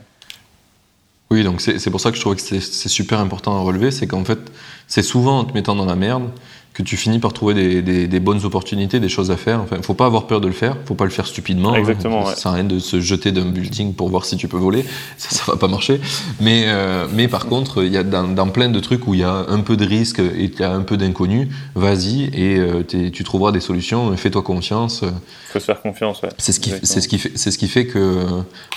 Oui, 1.32 1.44
donc 1.44 1.62
c'est 1.62 1.90
pour 1.90 2.00
ça 2.00 2.12
que 2.12 2.16
je 2.16 2.22
trouve 2.22 2.36
que 2.36 2.42
c'est 2.42 2.90
super 2.90 3.20
important 3.20 3.58
à 3.58 3.62
relever, 3.62 3.90
c'est 3.90 4.06
qu'en 4.06 4.24
fait, 4.24 4.40
c'est 4.88 5.02
souvent 5.02 5.40
en 5.40 5.46
te 5.46 5.54
mettant 5.54 5.76
dans 5.76 5.86
la 5.86 5.96
merde 5.96 6.30
que 6.74 6.82
tu 6.82 6.98
finis 6.98 7.20
par 7.20 7.34
trouver 7.34 7.54
des, 7.54 8.08
des, 8.08 8.20
bonnes 8.20 8.44
opportunités, 8.46 9.00
des 9.00 9.10
choses 9.10 9.30
à 9.30 9.38
faire. 9.38 9.62
Enfin, 9.62 9.78
faut 9.84 9.94
pas 9.94 10.08
avoir 10.08 10.26
peur 10.26 10.42
de 10.42 10.48
le 10.48 10.54
faire, 10.54 10.76
faut 10.86 10.96
pas 10.96 11.04
le 11.04 11.12
faire 11.12 11.28
stupidement. 11.28 11.76
Exactement. 11.76 12.26
Ça 12.26 12.36
sert 12.36 12.52
à 12.52 12.56
rien 12.56 12.64
de 12.64 12.80
se 12.80 13.00
jeter 13.00 13.32
d'un 13.32 13.46
building 13.46 13.94
pour 13.94 14.10
voir 14.10 14.26
si 14.26 14.38
tu 14.38 14.48
peux 14.48 14.58
voler, 14.58 14.84
ça, 15.18 15.30
ça 15.30 15.52
va 15.52 15.58
pas 15.58 15.68
marcher. 15.68 16.02
Mais, 16.42 16.64
euh, 16.66 17.06
mais 17.14 17.28
par 17.28 17.46
contre, 17.46 17.84
il 17.84 17.92
y 17.92 17.98
a 17.98 18.04
dans, 18.04 18.28
dans, 18.28 18.48
plein 18.48 18.70
de 18.70 18.80
trucs 18.80 19.08
où 19.08 19.14
il 19.14 19.20
y 19.20 19.24
a 19.24 19.46
un 19.48 19.60
peu 19.60 19.78
de 19.78 19.86
risque 19.86 20.18
et 20.20 20.46
il 20.46 20.60
y 20.60 20.64
a 20.64 20.72
un 20.72 20.82
peu 20.82 20.98
d'inconnu, 20.98 21.50
vas-y 21.76 22.24
et 22.34 22.58
euh, 22.58 22.84
tu 22.84 23.24
trouveras 23.24 23.52
des 23.52 23.62
solutions. 23.62 24.16
Fais-toi 24.18 24.42
confiance. 24.42 25.04
Faut 25.50 25.60
se 25.60 25.66
faire 25.66 25.82
confiance. 25.82 26.24
Ouais. 26.24 26.30
C'est 26.40 26.54
ce 26.54 26.60
qui, 26.60 26.74
c'est 26.82 27.02
ce 27.02 27.08
qui 27.08 27.20
fait, 27.20 27.32
c'est 27.36 27.52
ce 27.52 27.60
qui 27.60 27.68
fait 27.68 27.86
que 27.86 28.26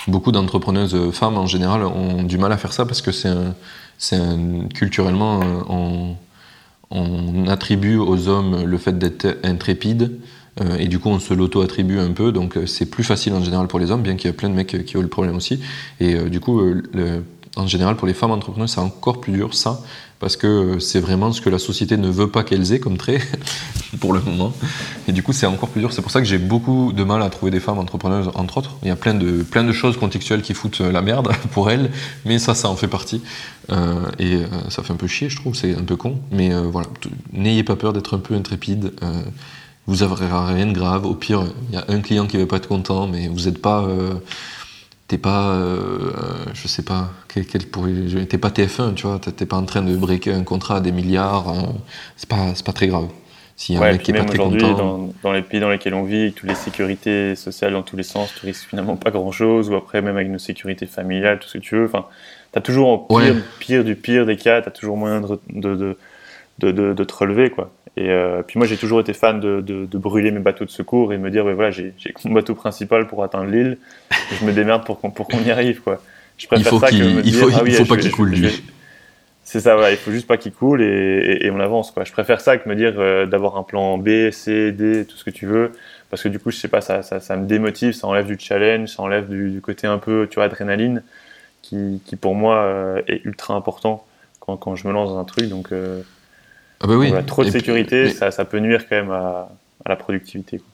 beaucoup 0.07 0.31
d'entrepreneuses 0.31 1.11
femmes 1.13 1.37
en 1.37 1.47
général 1.47 1.83
ont 1.83 2.21
du 2.21 2.37
mal 2.37 2.51
à 2.51 2.57
faire 2.57 2.73
ça 2.73 2.85
parce 2.85 3.01
que 3.01 3.11
c'est 3.11 3.33
c'est 3.97 4.21
culturellement 4.75 5.39
on 5.69 6.15
on 6.89 7.47
attribue 7.47 7.97
aux 7.97 8.27
hommes 8.27 8.63
le 8.63 8.77
fait 8.77 8.97
d'être 8.97 9.37
intrépide, 9.43 10.19
euh, 10.61 10.77
et 10.77 10.87
du 10.87 10.99
coup 10.99 11.09
on 11.09 11.19
se 11.19 11.33
l'auto-attribue 11.33 11.99
un 11.99 12.11
peu, 12.11 12.31
donc 12.31 12.57
euh, 12.57 12.65
c'est 12.65 12.85
plus 12.85 13.03
facile 13.03 13.33
en 13.33 13.43
général 13.43 13.67
pour 13.67 13.79
les 13.79 13.91
hommes, 13.91 14.01
bien 14.01 14.15
qu'il 14.15 14.27
y 14.27 14.33
a 14.33 14.33
plein 14.33 14.49
de 14.49 14.55
mecs 14.55 14.85
qui 14.85 14.97
ont 14.97 15.01
le 15.01 15.07
problème 15.07 15.35
aussi. 15.35 15.59
Et 15.99 16.15
euh, 16.15 16.29
du 16.29 16.39
coup, 16.39 16.61
en 17.55 17.67
général 17.67 17.95
pour 17.95 18.07
les 18.07 18.13
femmes 18.13 18.31
entrepreneurs, 18.31 18.69
c'est 18.69 18.79
encore 18.79 19.21
plus 19.21 19.33
dur 19.33 19.53
ça, 19.53 19.81
parce 20.19 20.35
que 20.35 20.79
c'est 20.79 20.99
vraiment 20.99 21.31
ce 21.31 21.41
que 21.41 21.49
la 21.49 21.59
société 21.59 21.97
ne 21.97 22.09
veut 22.09 22.29
pas 22.29 22.43
qu'elles 22.43 22.73
aient 22.73 22.79
comme 22.79 22.97
trait, 22.97 23.19
pour 23.99 24.13
le 24.13 24.21
moment. 24.21 24.53
Et 25.07 25.11
du 25.11 25.23
coup, 25.23 25.33
c'est 25.33 25.45
encore 25.45 25.69
plus 25.69 25.81
dur. 25.81 25.93
C'est 25.93 26.01
pour 26.01 26.11
ça 26.11 26.19
que 26.19 26.27
j'ai 26.27 26.37
beaucoup 26.37 26.91
de 26.93 27.03
mal 27.03 27.21
à 27.21 27.29
trouver 27.29 27.51
des 27.51 27.59
femmes 27.59 27.77
entrepreneuses, 27.77 28.29
entre 28.35 28.57
autres. 28.57 28.77
Il 28.83 28.87
y 28.87 28.91
a 28.91 28.95
plein 28.95 29.13
de, 29.13 29.43
plein 29.43 29.63
de 29.63 29.71
choses 29.71 29.97
contextuelles 29.97 30.41
qui 30.41 30.53
foutent 30.53 30.79
la 30.79 31.01
merde 31.01 31.31
pour 31.51 31.69
elles, 31.69 31.91
mais 32.25 32.39
ça, 32.39 32.55
ça 32.55 32.69
en 32.69 32.75
fait 32.75 32.87
partie. 32.87 33.21
Euh, 33.71 34.05
et 34.17 34.35
euh, 34.35 34.45
ça 34.69 34.81
fait 34.81 34.93
un 34.93 34.97
peu 34.97 35.07
chier, 35.07 35.29
je 35.29 35.35
trouve, 35.35 35.55
c'est 35.55 35.75
un 35.75 35.83
peu 35.83 35.95
con. 35.95 36.19
Mais 36.31 36.53
euh, 36.53 36.61
voilà, 36.61 36.87
n'ayez 37.33 37.63
pas 37.63 37.75
peur 37.75 37.93
d'être 37.93 38.15
un 38.15 38.19
peu 38.19 38.33
intrépide. 38.33 38.93
vous 39.85 39.97
n'aurez 39.97 40.25
rien 40.27 40.65
de 40.65 40.73
grave. 40.73 41.05
Au 41.05 41.13
pire, 41.13 41.45
il 41.69 41.75
y 41.75 41.77
a 41.77 41.85
un 41.87 42.01
client 42.01 42.25
qui 42.27 42.37
ne 42.37 42.41
va 42.41 42.47
pas 42.47 42.57
être 42.57 42.67
content, 42.67 43.07
mais 43.07 43.27
vous 43.27 43.45
n'êtes 43.45 43.61
pas 43.61 43.87
t'es 45.07 45.17
pas, 45.17 45.51
euh, 45.55 46.11
je 46.53 46.67
sais 46.67 46.83
pas, 46.83 47.09
quel, 47.27 47.45
t'es 47.45 48.37
pas 48.37 48.49
TF1, 48.49 48.93
tu 48.93 49.07
vois, 49.07 49.19
t'es 49.19 49.45
pas 49.45 49.55
en 49.55 49.65
train 49.65 49.81
de 49.81 49.95
briquer 49.95 50.33
un 50.33 50.43
contrat 50.43 50.77
à 50.77 50.79
des 50.81 50.91
milliards, 50.91 51.47
hein. 51.47 51.75
c'est 52.17 52.27
pas, 52.29 52.53
pas 52.65 52.73
très 52.73 52.87
grave. 52.87 53.07
S'il 53.55 53.73
y 53.73 53.77
a 53.79 53.81
un 53.81 53.91
mec 53.91 54.03
qui 54.03 54.11
est 54.11 54.13
pas 54.13 54.25
très 54.25 54.37
content. 54.37 54.73
Dans, 54.73 55.09
dans, 55.23 55.31
les 55.31 55.41
pays 55.41 55.59
dans 55.59 55.69
lesquels 55.69 55.95
on 55.95 56.03
vit, 56.03 56.21
avec 56.21 56.35
toutes 56.35 56.49
les 56.49 56.55
sécurités 56.55 57.35
sociales 57.35 57.73
dans 57.73 57.81
tous 57.81 57.97
les 57.97 58.03
sens, 58.03 58.31
tu 58.39 58.45
risques 58.45 58.69
finalement 58.69 58.97
pas 58.97 59.09
grand 59.09 59.31
chose, 59.31 59.69
ou 59.69 59.75
après 59.75 60.01
même 60.01 60.15
avec 60.15 60.29
nos 60.29 60.37
sécurités 60.37 60.85
familiales, 60.85 61.39
tout 61.39 61.47
ce 61.47 61.57
que 61.57 61.63
tu 61.63 61.75
veux, 61.75 61.85
enfin, 61.85 62.05
t'as 62.51 62.61
toujours 62.61 62.89
en 62.89 62.97
pire, 62.99 63.35
pire 63.59 63.83
du 63.83 63.95
pire 63.95 64.25
des 64.25 64.37
cas, 64.37 64.61
t'as 64.61 64.71
toujours 64.71 64.97
moyen 64.97 65.21
de, 65.21 65.39
de, 65.49 65.97
de, 66.59 66.71
de, 66.71 66.93
de 66.93 67.03
te 67.03 67.13
relever, 67.15 67.49
quoi. 67.49 67.71
Et 67.97 68.11
euh, 68.11 68.43
puis 68.43 68.59
moi, 68.59 68.67
j'ai 68.67 68.77
toujours 68.77 68.99
été 68.99 69.11
fan 69.13 69.39
de, 69.39 69.59
de, 69.59 69.97
brûler 69.97 70.29
mes 70.29 70.39
bateaux 70.39 70.65
de 70.65 70.69
secours 70.69 71.13
et 71.13 71.17
de 71.17 71.21
me 71.21 71.31
dire, 71.31 71.43
ouais, 71.43 71.55
voilà, 71.55 71.71
j'ai 71.71 71.93
mon 72.25 72.33
bateau 72.33 72.53
principal 72.53 73.07
pour 73.07 73.23
atteindre 73.23 73.49
l'île, 73.49 73.79
je 74.39 74.45
me 74.45 74.53
démerde 74.53 74.85
pour 74.85 74.99
qu'on 74.99 75.09
qu'on 75.09 75.39
y 75.39 75.49
arrive, 75.49 75.81
quoi. 75.81 75.99
Je 76.37 76.45
préfère 76.45 76.79
ça 76.79 76.91
que 76.91 76.95
me 76.95 77.25
il 77.25 77.33
faut, 77.33 77.49
ah 77.51 77.63
il 77.65 77.73
faut 77.73 77.85
pas 77.85 77.97
qu'il 77.97 78.11
coule, 78.11 78.29
lui. 78.29 78.63
C'est 79.43 79.61
ça, 79.61 79.75
ouais, 79.79 79.93
il 79.93 79.97
faut 79.97 80.11
juste 80.11 80.27
pas 80.27 80.37
qu'il 80.37 80.51
coule 80.51 80.83
et, 80.83 81.39
et, 81.41 81.49
on 81.49 81.59
avance, 81.59 81.89
quoi. 81.89 82.03
Je 82.03 82.11
préfère 82.11 82.39
ça 82.39 82.57
que 82.57 82.69
me 82.69 82.75
dire 82.75 82.93
euh, 82.99 83.25
d'avoir 83.25 83.57
un 83.57 83.63
plan 83.63 83.97
B, 83.97 84.29
C, 84.29 84.71
D, 84.71 85.03
tout 85.05 85.17
ce 85.17 85.23
que 85.23 85.31
tu 85.31 85.47
veux, 85.47 85.71
parce 86.11 86.21
que 86.21 86.29
du 86.29 86.37
coup, 86.37 86.51
je 86.51 86.57
sais 86.57 86.67
pas, 86.67 86.81
ça, 86.81 87.01
ça, 87.01 87.19
ça 87.19 87.35
me 87.35 87.47
démotive, 87.47 87.93
ça 87.93 88.05
enlève 88.05 88.27
du 88.27 88.37
challenge, 88.37 88.89
ça 88.89 89.01
enlève 89.01 89.27
du, 89.27 89.49
du 89.49 89.59
côté 89.59 89.87
un 89.87 89.97
peu, 89.97 90.27
tu 90.29 90.35
vois, 90.35 90.43
adrénaline, 90.43 91.01
qui, 91.63 91.99
qui 92.05 92.15
pour 92.15 92.35
moi 92.35 92.57
euh, 92.57 93.01
est 93.07 93.25
ultra 93.25 93.55
important 93.55 94.05
quand, 94.39 94.55
quand 94.55 94.75
je 94.75 94.87
me 94.87 94.93
lance 94.93 95.09
dans 95.09 95.17
un 95.17 95.25
truc, 95.25 95.49
donc. 95.49 95.71
Ah 96.79 96.87
bah 96.87 96.95
oui. 96.95 97.11
trop 97.25 97.43
de 97.43 97.49
sécurité, 97.49 98.09
ça, 98.09 98.31
ça, 98.31 98.45
peut 98.45 98.59
nuire 98.59 98.87
quand 98.87 98.95
même 98.95 99.11
à, 99.11 99.49
à 99.85 99.89
la 99.89 99.95
productivité. 99.95 100.57
Quoi. 100.57 100.67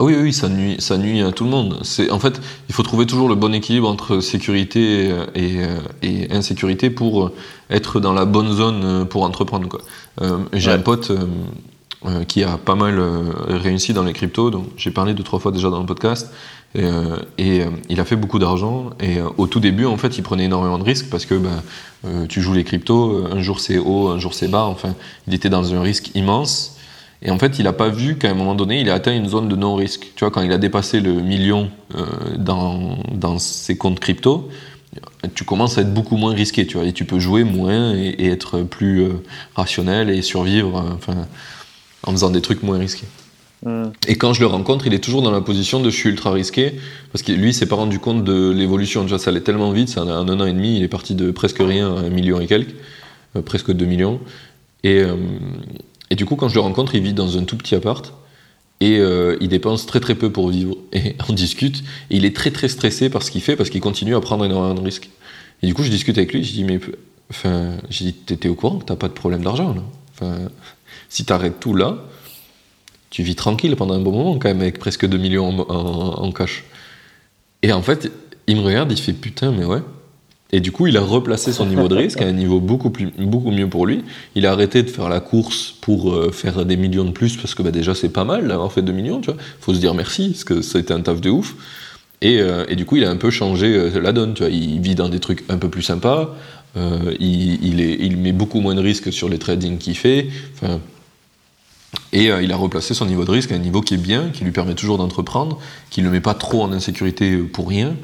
Oui, 0.00 0.14
oui, 0.16 0.32
ça 0.32 0.48
nuit, 0.48 0.76
ça 0.78 0.96
nuit 0.96 1.22
à 1.22 1.32
tout 1.32 1.42
le 1.42 1.50
monde. 1.50 1.80
C'est, 1.82 2.10
en 2.12 2.20
fait, 2.20 2.40
il 2.68 2.74
faut 2.74 2.84
trouver 2.84 3.04
toujours 3.04 3.28
le 3.28 3.34
bon 3.34 3.52
équilibre 3.52 3.88
entre 3.88 4.20
sécurité 4.20 5.12
et, 5.34 5.56
et 6.02 6.32
insécurité 6.32 6.88
pour 6.88 7.32
être 7.68 7.98
dans 7.98 8.12
la 8.12 8.24
bonne 8.24 8.52
zone 8.52 9.06
pour 9.08 9.24
entreprendre. 9.24 9.68
Quoi. 9.68 9.80
Euh, 10.22 10.38
j'ai 10.52 10.70
un 10.70 10.78
pote 10.78 11.10
euh, 11.10 12.22
qui 12.24 12.44
a 12.44 12.58
pas 12.58 12.76
mal 12.76 13.02
réussi 13.48 13.92
dans 13.92 14.04
les 14.04 14.12
cryptos, 14.12 14.50
donc 14.50 14.66
j'ai 14.76 14.92
parlé 14.92 15.14
deux 15.14 15.24
trois 15.24 15.40
fois 15.40 15.50
déjà 15.50 15.68
dans 15.68 15.80
le 15.80 15.86
podcast. 15.86 16.32
Et, 16.74 16.84
et 17.38 17.64
il 17.88 17.98
a 17.98 18.04
fait 18.04 18.16
beaucoup 18.16 18.38
d'argent. 18.38 18.90
Et 19.00 19.18
au 19.38 19.46
tout 19.46 19.58
début, 19.58 19.86
en 19.86 19.96
fait, 19.96 20.18
il 20.18 20.22
prenait 20.22 20.44
énormément 20.44 20.78
de 20.78 20.84
risques 20.84 21.08
parce 21.10 21.26
que 21.26 21.34
bah, 21.34 21.62
euh, 22.04 22.26
tu 22.26 22.40
joues 22.40 22.54
les 22.54 22.64
cryptos, 22.64 23.12
euh, 23.12 23.30
un 23.32 23.42
jour 23.42 23.58
c'est 23.60 23.78
haut, 23.78 24.08
un 24.08 24.18
jour 24.18 24.32
c'est 24.32 24.48
bas, 24.48 24.64
enfin, 24.64 24.94
il 25.26 25.34
était 25.34 25.48
dans 25.48 25.74
un 25.74 25.82
risque 25.82 26.14
immense. 26.14 26.76
Et 27.22 27.32
en 27.32 27.38
fait, 27.38 27.58
il 27.58 27.64
n'a 27.64 27.72
pas 27.72 27.88
vu 27.88 28.16
qu'à 28.16 28.30
un 28.30 28.34
moment 28.34 28.54
donné, 28.54 28.80
il 28.80 28.88
a 28.88 28.94
atteint 28.94 29.14
une 29.14 29.28
zone 29.28 29.48
de 29.48 29.56
non-risque. 29.56 30.12
Tu 30.14 30.24
vois, 30.24 30.30
quand 30.30 30.42
il 30.42 30.52
a 30.52 30.58
dépassé 30.58 31.00
le 31.00 31.14
million 31.14 31.70
euh, 31.96 32.06
dans, 32.36 32.98
dans 33.12 33.40
ses 33.40 33.76
comptes 33.76 33.98
crypto, 33.98 34.48
tu 35.34 35.42
commences 35.42 35.78
à 35.78 35.80
être 35.80 35.92
beaucoup 35.92 36.16
moins 36.16 36.32
risqué, 36.32 36.66
tu 36.66 36.76
vois, 36.76 36.86
et 36.86 36.92
tu 36.92 37.04
peux 37.04 37.18
jouer 37.18 37.42
moins 37.42 37.94
et, 37.94 38.26
être 38.26 38.62
plus 38.62 39.06
rationnel 39.54 40.10
et 40.10 40.22
survivre 40.22 40.82
enfin, 40.94 41.26
en 42.04 42.12
faisant 42.12 42.30
des 42.30 42.40
trucs 42.40 42.62
moins 42.62 42.78
risqués. 42.78 43.06
Et 44.06 44.14
quand 44.14 44.32
je 44.32 44.40
le 44.40 44.46
rencontre, 44.46 44.86
il 44.86 44.94
est 44.94 45.00
toujours 45.00 45.22
dans 45.22 45.30
la 45.30 45.40
position 45.40 45.80
de 45.80 45.90
je 45.90 45.96
suis 45.96 46.10
ultra 46.10 46.30
risqué, 46.30 46.74
parce 47.12 47.22
que 47.22 47.32
lui, 47.32 47.50
il 47.50 47.54
s'est 47.54 47.66
pas 47.66 47.76
rendu 47.76 47.98
compte 47.98 48.22
de 48.22 48.50
l'évolution. 48.50 49.02
Déjà, 49.02 49.18
ça 49.18 49.30
allait 49.30 49.40
tellement 49.40 49.72
vite, 49.72 49.88
ça, 49.88 50.02
en 50.02 50.08
un 50.08 50.40
an 50.40 50.46
et 50.46 50.52
demi, 50.52 50.76
il 50.76 50.82
est 50.82 50.88
parti 50.88 51.14
de 51.14 51.30
presque 51.30 51.58
rien 51.58 51.88
un 51.88 52.08
million 52.08 52.40
et 52.40 52.46
quelques, 52.46 52.74
euh, 53.36 53.42
presque 53.42 53.72
deux 53.72 53.86
millions. 53.86 54.20
Et, 54.84 55.00
euh, 55.00 55.16
et, 56.10 56.14
du 56.14 56.24
coup, 56.24 56.36
quand 56.36 56.48
je 56.48 56.54
le 56.54 56.60
rencontre, 56.60 56.94
il 56.94 57.02
vit 57.02 57.14
dans 57.14 57.36
un 57.36 57.44
tout 57.44 57.56
petit 57.56 57.74
appart, 57.74 58.12
et 58.80 58.98
euh, 58.98 59.36
il 59.40 59.48
dépense 59.48 59.86
très 59.86 59.98
très 59.98 60.14
peu 60.14 60.30
pour 60.30 60.48
vivre. 60.50 60.76
Et 60.92 61.16
on 61.28 61.32
discute, 61.32 61.82
et 62.10 62.16
il 62.16 62.24
est 62.24 62.34
très 62.34 62.52
très 62.52 62.68
stressé 62.68 63.10
par 63.10 63.22
ce 63.24 63.30
qu'il 63.30 63.40
fait, 63.40 63.56
parce 63.56 63.70
qu'il 63.70 63.80
continue 63.80 64.14
à 64.14 64.20
prendre 64.20 64.44
énormément 64.44 64.74
de 64.74 64.80
risques. 64.80 65.10
Et 65.62 65.66
du 65.66 65.74
coup, 65.74 65.82
je 65.82 65.90
discute 65.90 66.16
avec 66.16 66.32
lui, 66.32 66.44
je 66.44 66.52
dis, 66.52 66.64
mais, 66.64 66.78
enfin, 67.30 67.72
je 67.90 68.04
dis, 68.04 68.12
t'es 68.12 68.48
au 68.48 68.54
courant 68.54 68.78
que 68.78 68.84
t'as 68.84 68.96
pas 68.96 69.08
de 69.08 69.14
problème 69.14 69.42
d'argent, 69.42 69.74
là 69.74 69.82
Enfin, 70.14 70.48
si 71.08 71.24
t'arrêtes 71.24 71.60
tout 71.60 71.74
là, 71.74 72.04
tu 73.10 73.22
vis 73.22 73.34
tranquille 73.34 73.74
pendant 73.76 73.94
un 73.94 74.00
bon 74.00 74.12
moment 74.12 74.38
quand 74.38 74.48
même 74.48 74.60
avec 74.60 74.78
presque 74.78 75.06
2 75.06 75.16
millions 75.18 75.66
en, 75.70 76.32
cash. 76.32 76.64
Et 77.62 77.72
en 77.72 77.82
fait, 77.82 78.10
il 78.46 78.56
me 78.56 78.62
regarde, 78.62 78.92
il 78.92 78.98
fait 78.98 79.12
putain, 79.12 79.52
mais 79.52 79.64
ouais. 79.64 79.80
Et 80.50 80.60
du 80.60 80.72
coup, 80.72 80.86
il 80.86 80.96
a 80.96 81.02
replacé 81.02 81.52
son 81.52 81.66
niveau 81.66 81.88
de 81.88 81.94
risque 81.94 82.22
à 82.22 82.26
un 82.26 82.32
niveau 82.32 82.58
beaucoup, 82.58 82.88
plus, 82.88 83.10
beaucoup 83.18 83.50
mieux 83.50 83.68
pour 83.68 83.86
lui. 83.86 84.02
Il 84.34 84.46
a 84.46 84.52
arrêté 84.52 84.82
de 84.82 84.88
faire 84.88 85.10
la 85.10 85.20
course 85.20 85.74
pour 85.82 86.12
euh, 86.12 86.30
faire 86.30 86.64
des 86.64 86.78
millions 86.78 87.04
de 87.04 87.10
plus, 87.10 87.36
parce 87.36 87.54
que 87.54 87.62
bah, 87.62 87.70
déjà, 87.70 87.94
c'est 87.94 88.08
pas 88.08 88.24
mal 88.24 88.48
d'avoir 88.48 88.72
fait 88.72 88.80
2 88.80 88.92
millions, 88.92 89.20
tu 89.20 89.30
vois. 89.30 89.40
faut 89.60 89.74
se 89.74 89.78
dire 89.78 89.92
merci, 89.92 90.30
parce 90.30 90.44
que 90.44 90.78
été 90.78 90.92
un 90.94 91.00
taf 91.00 91.20
de 91.20 91.28
ouf. 91.28 91.54
Et, 92.22 92.40
euh, 92.40 92.64
et, 92.68 92.76
du 92.76 92.86
coup, 92.86 92.96
il 92.96 93.04
a 93.04 93.10
un 93.10 93.16
peu 93.16 93.30
changé 93.30 93.66
euh, 93.66 94.00
la 94.00 94.12
donne, 94.12 94.32
tu 94.32 94.42
vois. 94.42 94.50
Il 94.50 94.80
vit 94.80 94.94
dans 94.94 95.10
des 95.10 95.20
trucs 95.20 95.44
un 95.50 95.58
peu 95.58 95.68
plus 95.68 95.82
sympas, 95.82 96.34
il, 97.20 98.16
met 98.18 98.32
beaucoup 98.32 98.60
moins 98.60 98.74
de 98.74 98.80
risques 98.80 99.12
sur 99.12 99.28
les 99.28 99.38
trading 99.38 99.78
qu'il 99.78 99.96
fait. 99.96 100.28
Enfin, 100.54 100.80
et 102.12 102.26
il 102.26 102.52
a 102.52 102.56
replacé 102.56 102.94
son 102.94 103.06
niveau 103.06 103.24
de 103.24 103.30
risque 103.30 103.52
à 103.52 103.54
un 103.54 103.58
niveau 103.58 103.80
qui 103.82 103.94
est 103.94 103.98
bien, 103.98 104.30
qui 104.30 104.44
lui 104.44 104.52
permet 104.52 104.74
toujours 104.74 104.96
d'entreprendre, 104.96 105.58
qui 105.90 106.00
ne 106.00 106.06
le 106.06 106.12
met 106.12 106.20
pas 106.20 106.34
trop 106.34 106.62
en 106.62 106.72
insécurité 106.72 107.36
pour 107.36 107.68
rien. 107.68 107.96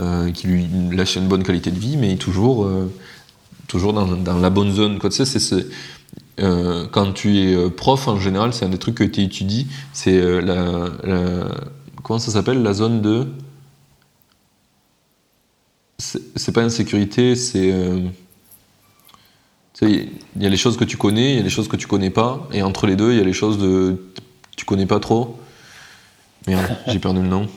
Euh, 0.00 0.30
qui 0.30 0.46
lui 0.46 0.66
laisse 0.92 1.16
une 1.16 1.28
bonne 1.28 1.42
qualité 1.42 1.70
de 1.70 1.78
vie, 1.78 1.98
mais 1.98 2.16
toujours, 2.16 2.64
euh, 2.64 2.90
toujours 3.68 3.92
dans, 3.92 4.38
la 4.38 4.48
bonne 4.48 4.72
zone. 4.72 4.98
C'est, 5.10 5.66
euh, 6.40 6.86
quand 6.90 7.12
tu 7.12 7.36
es 7.36 7.70
prof, 7.70 8.08
en 8.08 8.18
général, 8.18 8.54
c'est 8.54 8.64
un 8.64 8.70
des 8.70 8.78
trucs 8.78 8.94
que 8.94 9.04
tu 9.04 9.20
étudies, 9.20 9.66
c'est 9.92 10.40
la, 10.40 10.88
Comment 12.02 12.18
ça 12.18 12.30
s'appelle 12.30 12.62
La 12.62 12.72
zone 12.72 13.02
de. 13.02 13.26
C'est, 15.98 16.52
pas 16.52 16.62
insécurité, 16.62 17.36
c'est. 17.36 17.74
Il 19.82 20.08
y 20.38 20.46
a 20.46 20.48
les 20.48 20.56
choses 20.56 20.76
que 20.76 20.84
tu 20.84 20.96
connais, 20.96 21.32
il 21.32 21.36
y 21.36 21.40
a 21.40 21.42
les 21.42 21.50
choses 21.50 21.68
que 21.68 21.76
tu 21.76 21.86
connais 21.86 22.10
pas, 22.10 22.48
et 22.52 22.62
entre 22.62 22.86
les 22.86 22.96
deux, 22.96 23.12
il 23.12 23.18
y 23.18 23.20
a 23.20 23.24
les 23.24 23.32
choses 23.32 23.58
de. 23.58 23.96
Tu 24.56 24.64
connais 24.64 24.86
pas 24.86 25.00
trop. 25.00 25.38
Merde, 26.46 26.76
j'ai 26.86 26.98
perdu 26.98 27.20
le 27.22 27.28
nom. 27.28 27.48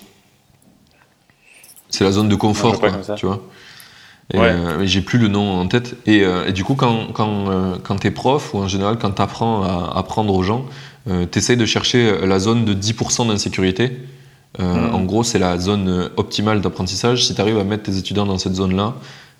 C'est 1.89 2.03
la 2.03 2.11
zone 2.11 2.30
de 2.30 2.36
confort, 2.36 2.80
tu 3.15 3.26
vois. 3.26 3.43
Euh, 4.36 4.86
j'ai 4.86 5.01
plus 5.01 5.19
le 5.19 5.28
nom 5.28 5.59
en 5.59 5.67
tête. 5.67 5.95
Et, 6.05 6.24
euh, 6.24 6.51
du 6.51 6.63
coup, 6.63 6.76
quand, 6.76 7.07
quand, 7.13 7.49
euh, 7.49 7.76
quand 7.84 7.97
tu 7.97 8.07
es 8.07 8.11
prof, 8.11 8.53
ou 8.53 8.59
en 8.59 8.67
général, 8.67 8.97
quand 8.97 9.11
tu 9.11 9.21
apprends 9.21 9.63
à 9.63 9.97
apprendre 9.97 10.34
aux 10.34 10.43
gens, 10.43 10.65
tu 11.05 11.38
essayes 11.38 11.57
de 11.57 11.65
chercher 11.65 12.26
la 12.26 12.39
zone 12.39 12.63
de 12.63 12.74
10% 12.74 13.28
d'insécurité. 13.28 13.91
Hmm. 14.57 14.93
En 14.93 15.01
gros, 15.01 15.24
c'est 15.24 15.39
la 15.39 15.57
zone 15.57 16.09
optimale 16.15 16.61
d'apprentissage. 16.61 17.26
Si 17.26 17.36
tu 17.36 17.41
arrives 17.41 17.57
à 17.57 17.63
mettre 17.63 17.84
tes 17.84 17.97
étudiants 17.97 18.26
dans 18.26 18.38
cette 18.38 18.55
zone-là, 18.55 18.93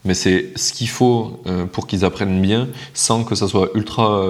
mais 0.06 0.14
c'est 0.14 0.52
ce 0.56 0.74
qu'il 0.74 0.90
faut 0.90 1.42
pour 1.72 1.88
qu'ils 1.88 2.04
apprennent 2.04 2.42
bien, 2.42 2.68
sans 2.94 3.24
que 3.24 3.36
ça 3.36 3.48
soit 3.48 3.70
ultra 3.74 4.28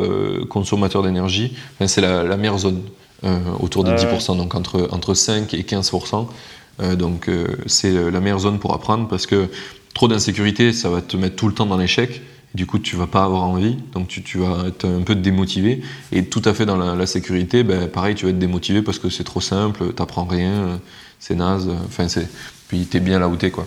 consommateur 0.50 1.02
d'énergie. 1.04 1.56
c'est 1.86 2.02
la, 2.02 2.38
meilleure 2.38 2.60
zone, 2.60 2.82
autour 3.60 3.84
des 3.84 3.92
10%, 3.92 4.38
donc 4.38 4.54
entre, 4.56 4.88
entre 4.92 5.14
5 5.14 5.54
et 5.54 5.64
15%. 5.64 6.28
Euh, 6.82 6.96
donc 6.96 7.30
euh, 7.30 7.48
c'est 7.68 7.92
la 8.12 8.20
meilleure 8.20 8.40
zone 8.40 8.60
pour 8.60 8.74
apprendre 8.74 9.08
parce 9.08 9.28
que 9.28 9.48
trop 9.94 10.08
d'insécurité, 10.08 10.74
ça 10.74 10.90
va 10.90 11.02
te 11.02 11.18
mettre 11.18 11.36
tout 11.36 11.48
le 11.48 11.54
temps 11.54 11.66
dans 11.66 11.78
l'échec. 11.78 12.22
Du 12.56 12.68
coup, 12.68 12.78
tu 12.78 12.96
vas 12.96 13.08
pas 13.08 13.24
avoir 13.24 13.44
envie, 13.44 13.78
donc 13.94 14.10
tu, 14.10 14.38
vas 14.38 14.66
être 14.68 14.86
un 14.86 15.02
peu 15.02 15.16
démotivé. 15.16 15.82
Et 16.12 16.26
tout 16.26 16.42
à 16.46 16.54
fait 16.54 16.68
dans 16.68 16.78
la, 16.78 17.06
sécurité, 17.08 17.64
ben, 17.64 17.88
pareil, 17.88 18.14
tu 18.14 18.26
vas 18.26 18.32
être 18.32 18.38
démotivé 18.38 18.84
parce 18.84 19.00
que 19.00 19.10
c'est 19.10 19.24
trop 19.24 19.42
simple, 19.42 19.92
t'apprends 19.94 20.26
rien, 20.26 20.80
c'est 21.20 21.34
naze. 21.34 21.68
Enfin, 21.88 22.08
c'est 22.08 22.28
puis 22.68 22.86
t'es 22.86 23.00
bien 23.00 23.18
là 23.18 23.28
où 23.28 23.36
t'es 23.36 23.50
quoi. 23.50 23.66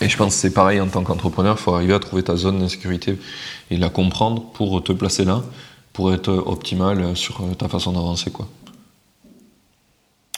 Et 0.00 0.08
je 0.08 0.16
pense 0.16 0.34
que 0.34 0.40
c'est 0.40 0.52
pareil 0.52 0.80
en 0.80 0.88
tant 0.88 1.02
qu'entrepreneur, 1.02 1.56
il 1.58 1.62
faut 1.62 1.74
arriver 1.74 1.94
à 1.94 1.98
trouver 1.98 2.22
ta 2.22 2.36
zone 2.36 2.58
d'insécurité 2.58 3.18
et 3.70 3.76
la 3.76 3.88
comprendre 3.88 4.42
pour 4.52 4.82
te 4.82 4.92
placer 4.92 5.24
là, 5.24 5.42
pour 5.92 6.12
être 6.12 6.28
optimal 6.28 7.16
sur 7.16 7.40
ta 7.56 7.68
façon 7.68 7.92
d'avancer 7.92 8.30
quoi. 8.30 8.46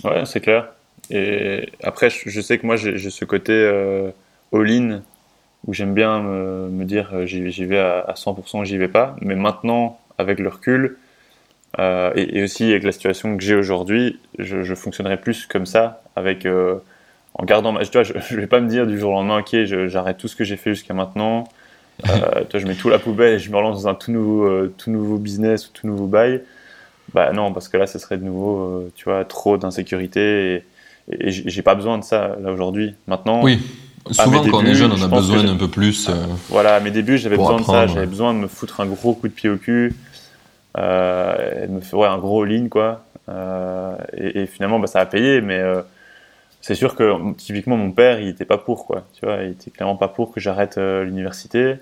Ouais, 0.04 0.24
c'est 0.26 0.40
clair. 0.40 0.68
Et 1.10 1.70
après, 1.82 2.10
je, 2.10 2.40
sais 2.40 2.58
que 2.58 2.66
moi, 2.66 2.76
j'ai 2.76 3.10
ce 3.10 3.24
côté 3.24 3.52
euh, 3.52 4.10
all-in 4.52 5.02
où 5.66 5.74
j'aime 5.74 5.94
bien 5.94 6.20
me, 6.20 6.84
dire 6.84 7.10
euh, 7.12 7.26
j'y 7.26 7.64
vais 7.64 7.78
à, 7.78 8.14
100%, 8.14 8.64
j'y 8.64 8.76
vais 8.76 8.88
pas. 8.88 9.16
Mais 9.20 9.34
maintenant, 9.34 9.98
avec 10.18 10.38
le 10.38 10.48
recul, 10.48 10.98
euh, 11.78 12.12
et, 12.14 12.42
aussi 12.42 12.70
avec 12.70 12.82
la 12.84 12.92
situation 12.92 13.36
que 13.36 13.42
j'ai 13.42 13.54
aujourd'hui, 13.54 14.20
je, 14.38 14.62
je, 14.62 14.74
fonctionnerai 14.74 15.16
plus 15.16 15.46
comme 15.46 15.66
ça, 15.66 16.02
avec 16.14 16.46
en 17.38 17.44
gardant 17.44 17.72
ma. 17.72 17.84
Tu 17.84 17.92
vois, 17.92 18.02
je, 18.02 18.12
je, 18.18 18.36
vais 18.36 18.46
pas 18.46 18.60
me 18.60 18.68
dire 18.68 18.86
du 18.86 18.98
jour 18.98 19.10
au 19.10 19.14
lendemain, 19.14 19.38
ok, 19.38 19.64
j'arrête 19.86 20.18
tout 20.18 20.28
ce 20.28 20.36
que 20.36 20.44
j'ai 20.44 20.56
fait 20.56 20.74
jusqu'à 20.74 20.94
maintenant. 20.94 21.44
toi, 22.04 22.60
je 22.60 22.66
mets 22.66 22.74
tout 22.74 22.88
à 22.88 22.92
la 22.92 22.98
poubelle 22.98 23.34
et 23.34 23.38
je 23.38 23.50
me 23.50 23.56
relance 23.56 23.82
dans 23.82 23.88
un 23.88 23.94
tout 23.94 24.12
nouveau, 24.12 24.68
tout 24.68 24.90
nouveau 24.90 25.16
business 25.16 25.68
ou 25.68 25.70
tout 25.72 25.86
nouveau 25.86 26.06
bail. 26.06 26.42
Bah 27.14 27.32
non, 27.32 27.52
parce 27.52 27.68
que 27.68 27.76
là, 27.76 27.86
ce 27.86 27.98
serait 27.98 28.18
de 28.18 28.24
nouveau, 28.24 28.88
tu 28.94 29.04
vois, 29.04 29.24
trop 29.24 29.56
d'insécurité. 29.56 30.62
Et, 31.10 31.28
et 31.28 31.30
j'ai 31.30 31.62
pas 31.62 31.74
besoin 31.74 31.98
de 31.98 32.04
ça 32.04 32.36
là 32.40 32.52
aujourd'hui. 32.52 32.94
Maintenant. 33.06 33.42
Oui. 33.42 33.58
Souvent, 34.10 34.42
quand 34.44 34.58
on 34.58 34.64
est 34.64 34.74
jeune, 34.74 34.92
on 34.92 35.02
a 35.02 35.08
besoin 35.08 35.44
d'un 35.44 35.56
peu 35.56 35.68
plus. 35.68 36.08
Euh, 36.08 36.12
voilà, 36.48 36.76
à 36.76 36.80
mes 36.80 36.90
débuts, 36.90 37.18
j'avais 37.18 37.36
besoin 37.36 37.60
de 37.60 37.64
ça. 37.64 37.86
J'avais 37.86 38.06
besoin 38.06 38.34
de 38.34 38.38
me 38.38 38.48
foutre 38.48 38.80
un 38.80 38.86
gros 38.86 39.14
coup 39.14 39.28
de 39.28 39.32
pied 39.32 39.50
au 39.50 39.56
cul, 39.56 39.94
euh, 40.78 41.64
et 41.64 41.66
de 41.66 41.72
me 41.72 41.80
faire 41.80 41.98
ouais, 41.98 42.08
un 42.08 42.18
gros 42.18 42.44
ligne, 42.44 42.68
quoi. 42.68 43.04
Euh, 43.28 43.96
et, 44.16 44.46
finalement, 44.46 44.78
bah, 44.78 44.86
ça 44.86 45.00
a 45.00 45.06
payé, 45.06 45.40
mais 45.40 45.58
euh, 45.58 45.82
c'est 46.60 46.74
sûr 46.74 46.94
que 46.94 47.32
typiquement, 47.34 47.76
mon 47.76 47.92
père, 47.92 48.20
il 48.20 48.28
était 48.28 48.44
pas 48.44 48.58
pour, 48.58 48.86
quoi. 48.86 49.06
Tu 49.14 49.24
vois, 49.24 49.42
il 49.42 49.52
était 49.52 49.70
clairement 49.70 49.96
pas 49.96 50.08
pour 50.08 50.32
que 50.32 50.40
j'arrête 50.40 50.76
l'université. 50.76 51.76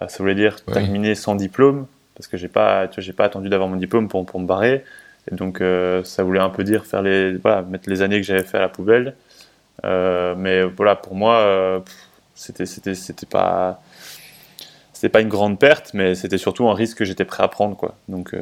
ça 0.00 0.16
voulait 0.18 0.34
dire 0.34 0.64
terminer 0.64 1.14
sans 1.14 1.34
diplôme, 1.34 1.86
parce 2.14 2.26
que 2.26 2.36
j'ai 2.36 2.48
pas, 2.48 2.88
tu 2.88 3.02
j'ai 3.02 3.12
pas 3.12 3.24
attendu 3.24 3.48
d'avoir 3.48 3.68
mon 3.68 3.76
diplôme 3.76 4.08
pour, 4.08 4.24
pour 4.24 4.40
me 4.40 4.46
barrer. 4.46 4.84
Et 5.30 5.34
donc, 5.34 5.60
euh, 5.60 6.04
ça 6.04 6.22
voulait 6.22 6.40
un 6.40 6.50
peu 6.50 6.64
dire 6.64 6.86
faire 6.86 7.02
les, 7.02 7.32
voilà, 7.36 7.62
mettre 7.62 7.90
les 7.90 8.02
années 8.02 8.20
que 8.20 8.26
j'avais 8.26 8.44
fait 8.44 8.58
à 8.58 8.60
la 8.60 8.68
poubelle. 8.68 9.14
Euh, 9.84 10.34
mais 10.36 10.62
voilà, 10.62 10.96
pour 10.96 11.14
moi, 11.14 11.38
euh, 11.38 11.80
c'était, 12.34 12.66
c'était, 12.66 12.94
c'était 12.94 13.26
pas, 13.26 13.82
c'était 14.92 15.08
pas 15.08 15.20
une 15.20 15.28
grande 15.28 15.58
perte, 15.58 15.92
mais 15.94 16.14
c'était 16.14 16.38
surtout 16.38 16.68
un 16.68 16.74
risque 16.74 16.98
que 16.98 17.04
j'étais 17.04 17.24
prêt 17.24 17.42
à 17.42 17.48
prendre, 17.48 17.76
quoi. 17.76 17.96
Donc, 18.08 18.34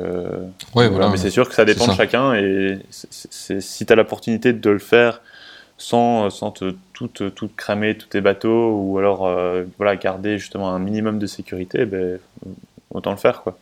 ouais, 0.75 0.89
voilà, 0.89 1.09
mais 1.09 1.17
c'est 1.17 1.31
sûr 1.31 1.49
que 1.49 1.55
ça 1.55 1.65
dépend 1.65 1.87
de 1.87 1.95
chacun. 1.95 2.35
Et 2.35 2.79
si 2.91 3.87
tu 3.87 3.93
as 3.93 3.97
l'opportunité 3.97 4.53
de 4.53 4.71
le 4.71 4.79
faire 4.79 5.21
sans, 5.77 6.31
sans 6.31 6.51
te, 6.51 6.75
tout, 6.93 7.09
tout 7.09 7.51
cramer, 7.57 7.97
tous 7.97 8.09
tes 8.09 8.21
bateaux, 8.21 8.77
ou 8.77 8.99
alors 8.99 9.29
voilà, 9.77 9.97
garder 9.97 10.39
justement 10.39 10.71
un 10.71 10.79
minimum 10.79 11.19
de 11.19 11.27
sécurité, 11.27 11.85
ben, 11.85 12.19
autant 12.91 13.11
le 13.11 13.17
faire, 13.17 13.43
quoi. 13.43 13.59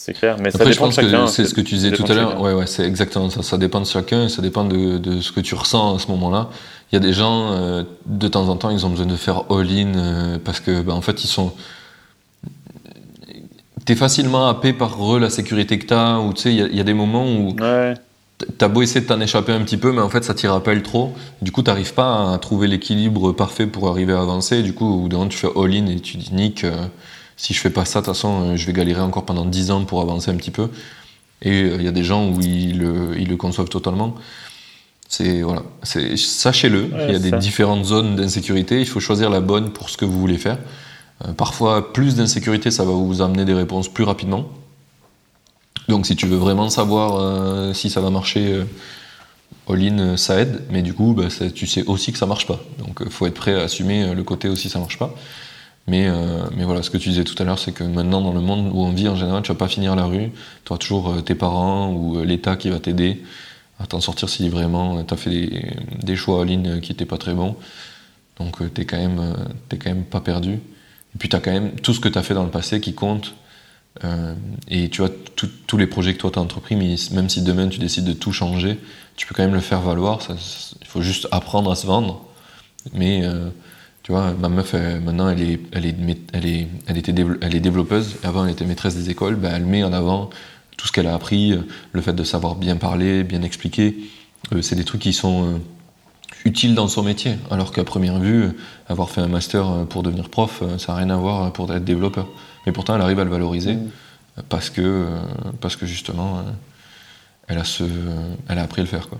C'est 0.00 0.14
clair, 0.14 0.38
mais 0.40 0.50
ça 0.50 0.64
dépend 0.64 0.88
de 0.88 0.94
chacun. 0.94 1.26
C'est 1.26 1.44
ce 1.44 1.52
que 1.52 1.60
tu 1.60 1.74
disais 1.74 1.90
tout 1.90 2.10
à 2.10 2.14
l'heure. 2.14 2.40
Ouais, 2.40 2.54
ouais, 2.54 2.66
c'est 2.66 2.86
exactement 2.86 3.28
ça. 3.28 3.42
Ça 3.42 3.58
dépend 3.58 3.80
de 3.82 3.86
chacun 3.86 4.24
et 4.24 4.28
ça 4.30 4.40
dépend 4.40 4.64
de, 4.64 4.96
de 4.96 5.20
ce 5.20 5.30
que 5.30 5.40
tu 5.40 5.54
ressens 5.54 5.96
à 5.96 5.98
ce 5.98 6.08
moment-là. 6.08 6.48
Il 6.90 6.94
y 6.94 6.96
a 6.96 7.00
des 7.00 7.12
gens, 7.12 7.52
euh, 7.52 7.84
de 8.06 8.26
temps 8.26 8.48
en 8.48 8.56
temps, 8.56 8.70
ils 8.70 8.86
ont 8.86 8.88
besoin 8.88 9.04
de 9.04 9.16
faire 9.16 9.42
all-in 9.50 9.94
euh, 9.94 10.38
parce 10.42 10.60
que, 10.60 10.80
bah, 10.80 10.94
en 10.94 11.02
fait, 11.02 11.22
ils 11.22 11.28
sont. 11.28 11.52
T'es 13.84 13.94
facilement 13.94 14.48
happé 14.48 14.72
par 14.72 14.96
la 15.18 15.28
sécurité 15.28 15.78
que 15.78 15.84
t'as, 15.84 16.18
ou 16.18 16.32
tu 16.32 16.42
sais, 16.44 16.54
il 16.54 16.74
y, 16.74 16.80
a 16.80 16.84
des 16.84 16.94
moments 16.94 17.26
où. 17.26 17.54
Ouais. 17.60 17.92
T'as 18.58 18.68
beau 18.68 18.82
essayer 18.82 19.00
de 19.00 19.06
t'en 19.06 19.20
échapper 19.20 19.52
un 19.52 19.62
petit 19.62 19.76
peu, 19.76 19.92
mais 19.92 20.00
en 20.00 20.08
fait, 20.08 20.24
ça 20.24 20.34
t'y 20.34 20.46
rappelle 20.46 20.82
trop. 20.82 21.14
Du 21.42 21.52
coup, 21.52 21.62
t'arrives 21.62 21.94
pas 21.94 22.32
à 22.32 22.38
trouver 22.38 22.68
l'équilibre 22.68 23.32
parfait 23.32 23.66
pour 23.66 23.88
arriver 23.88 24.12
à 24.12 24.20
avancer. 24.20 24.62
Du 24.62 24.72
coup, 24.72 24.86
au 24.86 24.98
bout 25.00 25.08
d'un 25.08 25.18
moment, 25.18 25.28
tu 25.28 25.38
fais 25.38 25.48
all-in 25.56 25.86
et 25.86 26.00
tu 26.00 26.16
dis, 26.16 26.30
Nick, 26.32 26.64
euh, 26.64 26.86
si 27.36 27.54
je 27.54 27.60
fais 27.60 27.70
pas 27.70 27.84
ça, 27.84 28.00
de 28.00 28.06
toute 28.06 28.14
façon, 28.14 28.42
euh, 28.42 28.56
je 28.56 28.66
vais 28.66 28.72
galérer 28.72 29.00
encore 29.00 29.24
pendant 29.24 29.44
10 29.44 29.70
ans 29.70 29.84
pour 29.84 30.00
avancer 30.00 30.30
un 30.30 30.36
petit 30.36 30.50
peu. 30.50 30.68
Et 31.42 31.62
euh, 31.62 31.76
il 31.78 31.84
y 31.84 31.88
a 31.88 31.92
des 31.92 32.04
gens 32.04 32.28
où 32.28 32.40
ils 32.40 32.78
le, 32.78 33.18
ils 33.18 33.28
le 33.28 33.36
conçoivent 33.36 33.68
totalement. 33.68 34.14
C'est 35.08 35.42
voilà, 35.42 35.62
c'est 35.82 36.16
sachez-le, 36.16 36.88
il 37.08 37.12
y 37.12 37.16
a 37.16 37.18
des 37.18 37.32
différentes 37.32 37.84
zones 37.84 38.14
d'insécurité. 38.14 38.80
Il 38.80 38.86
faut 38.86 39.00
choisir 39.00 39.28
la 39.28 39.40
bonne 39.40 39.72
pour 39.72 39.90
ce 39.90 39.96
que 39.96 40.04
vous 40.04 40.20
voulez 40.20 40.38
faire. 40.38 40.58
Euh, 41.26 41.32
parfois, 41.32 41.92
plus 41.92 42.14
d'insécurité, 42.14 42.70
ça 42.70 42.84
va 42.84 42.92
vous 42.92 43.20
amener 43.20 43.44
des 43.44 43.54
réponses 43.54 43.88
plus 43.88 44.04
rapidement. 44.04 44.46
Donc, 45.90 46.06
si 46.06 46.16
tu 46.16 46.26
veux 46.26 46.36
vraiment 46.36 46.70
savoir 46.70 47.74
si 47.74 47.90
ça 47.90 48.00
va 48.00 48.10
marcher, 48.10 48.64
all-in, 49.68 50.16
ça 50.16 50.40
aide. 50.40 50.62
Mais 50.70 50.82
du 50.82 50.94
coup, 50.94 51.12
bah, 51.12 51.28
tu 51.54 51.66
sais 51.66 51.84
aussi 51.86 52.12
que 52.12 52.18
ça 52.18 52.26
marche 52.26 52.46
pas. 52.46 52.60
Donc, 52.78 53.00
il 53.04 53.10
faut 53.10 53.26
être 53.26 53.34
prêt 53.34 53.54
à 53.54 53.64
assumer 53.64 54.14
le 54.14 54.22
côté 54.22 54.48
aussi 54.48 54.68
ça 54.68 54.78
marche 54.78 54.98
pas. 54.98 55.14
Mais, 55.90 56.06
euh, 56.08 56.44
voilà, 56.56 56.84
ce 56.84 56.90
que 56.90 56.98
tu 56.98 57.08
disais 57.08 57.24
tout 57.24 57.40
à 57.42 57.44
l'heure, 57.44 57.58
c'est 57.58 57.72
que 57.72 57.82
maintenant, 57.82 58.20
dans 58.20 58.32
le 58.32 58.40
monde 58.40 58.70
où 58.72 58.84
on 58.84 58.92
vit 58.92 59.08
en 59.08 59.16
général, 59.16 59.42
tu 59.42 59.48
vas 59.48 59.58
pas 59.58 59.66
finir 59.66 59.96
la 59.96 60.04
rue. 60.04 60.30
Tu 60.64 60.72
auras 60.72 60.78
toujours 60.78 61.10
euh, 61.10 61.20
tes 61.20 61.34
parents 61.34 61.92
ou 61.92 62.18
euh, 62.18 62.24
l'État 62.24 62.54
qui 62.56 62.70
va 62.70 62.78
t'aider 62.78 63.22
à 63.80 63.86
t'en 63.86 64.00
sortir 64.00 64.28
si 64.28 64.48
vraiment 64.48 65.02
tu 65.02 65.14
as 65.14 65.16
fait 65.16 65.30
des, 65.30 66.16
choix 66.16 66.42
en 66.42 66.46
qui 66.46 66.58
n'étaient 66.58 67.06
pas 67.06 67.18
très 67.18 67.34
bons. 67.34 67.56
Donc 68.38 68.58
tu 68.58 68.80
n'es 68.80 68.86
quand 68.86 68.98
même 68.98 70.04
pas 70.04 70.20
perdu. 70.20 70.52
Et 70.52 71.18
puis 71.18 71.28
tu 71.28 71.34
as 71.34 71.40
quand 71.40 71.50
même 71.50 71.72
tout 71.72 71.94
ce 71.94 71.98
que 71.98 72.08
tu 72.08 72.18
as 72.18 72.22
fait 72.22 72.34
dans 72.34 72.44
le 72.44 72.50
passé 72.50 72.80
qui 72.80 72.94
compte. 72.94 73.34
Et 74.68 74.88
tu 74.88 75.02
vois, 75.02 75.10
tous 75.66 75.76
les 75.76 75.86
projets 75.86 76.14
que 76.14 76.18
toi 76.18 76.30
tu 76.30 76.38
as 76.38 76.42
entrepris, 76.42 76.76
même 76.76 77.28
si 77.28 77.42
demain 77.42 77.68
tu 77.68 77.78
décides 77.78 78.04
de 78.04 78.12
tout 78.12 78.32
changer, 78.32 78.78
tu 79.16 79.26
peux 79.26 79.34
quand 79.34 79.42
même 79.42 79.54
le 79.54 79.60
faire 79.60 79.80
valoir. 79.80 80.20
il 80.80 80.86
faut 80.86 81.02
juste 81.02 81.28
apprendre 81.30 81.70
à 81.70 81.74
se 81.74 81.86
vendre. 81.86 82.24
Mais 82.94 83.22
tu 84.02 84.12
vois, 84.12 84.32
ma 84.32 84.48
meuf, 84.48 84.74
maintenant, 84.74 85.28
elle 85.28 85.42
est, 85.42 85.60
elle 85.72 85.86
est, 85.86 86.68
elle 86.88 86.98
était 86.98 87.14
elle 87.42 87.54
est 87.54 87.60
développeuse. 87.60 88.16
Avant, 88.22 88.46
elle 88.46 88.52
était 88.52 88.64
maîtresse 88.64 88.94
des 88.94 89.10
écoles. 89.10 89.36
Ben, 89.36 89.52
elle 89.54 89.66
met 89.66 89.84
en 89.84 89.92
avant 89.92 90.30
tout 90.80 90.86
ce 90.86 90.92
qu'elle 90.92 91.06
a 91.06 91.14
appris, 91.14 91.54
le 91.92 92.00
fait 92.00 92.14
de 92.14 92.24
savoir 92.24 92.54
bien 92.54 92.76
parler, 92.76 93.22
bien 93.22 93.42
expliquer. 93.42 93.98
Euh, 94.52 94.62
c'est 94.62 94.76
des 94.76 94.84
trucs 94.84 95.02
qui 95.02 95.12
sont, 95.12 95.44
euh, 95.44 95.58
utile 96.46 96.74
dans 96.74 96.88
son 96.88 97.02
métier. 97.02 97.36
Alors 97.50 97.70
qu'à 97.70 97.84
première 97.84 98.18
vue, 98.18 98.48
avoir 98.88 99.10
fait 99.10 99.20
un 99.20 99.28
master 99.28 99.86
pour 99.90 100.02
devenir 100.02 100.30
prof, 100.30 100.62
ça 100.78 100.92
n'a 100.92 100.98
rien 100.98 101.10
à 101.10 101.16
voir 101.16 101.52
pour 101.52 101.70
être 101.74 101.84
développeur. 101.84 102.28
Mais 102.66 102.72
pourtant, 102.72 102.94
elle 102.94 103.02
arrive 103.02 103.20
à 103.20 103.24
le 103.24 103.30
valoriser 103.30 103.74
mmh. 103.74 103.90
parce, 104.48 104.70
que, 104.70 105.06
parce 105.60 105.76
que 105.76 105.86
justement, 105.86 106.44
elle 107.48 107.58
a, 107.58 107.64
ce, 107.64 107.84
elle 108.48 108.58
a 108.58 108.62
appris 108.62 108.80
à 108.80 108.84
le 108.84 108.90
faire. 108.90 109.08
Quoi. 109.08 109.18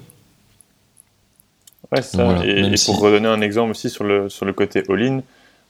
Ouais, 1.92 2.02
ça. 2.02 2.44
et, 2.44 2.74
pour 2.86 3.00
redonner 3.00 3.28
un 3.28 3.40
exemple 3.40 3.72
aussi 3.72 3.90
sur 3.90 4.04
le, 4.04 4.28
sur 4.28 4.44
le 4.44 4.52
côté 4.52 4.84
all-in, 4.88 5.22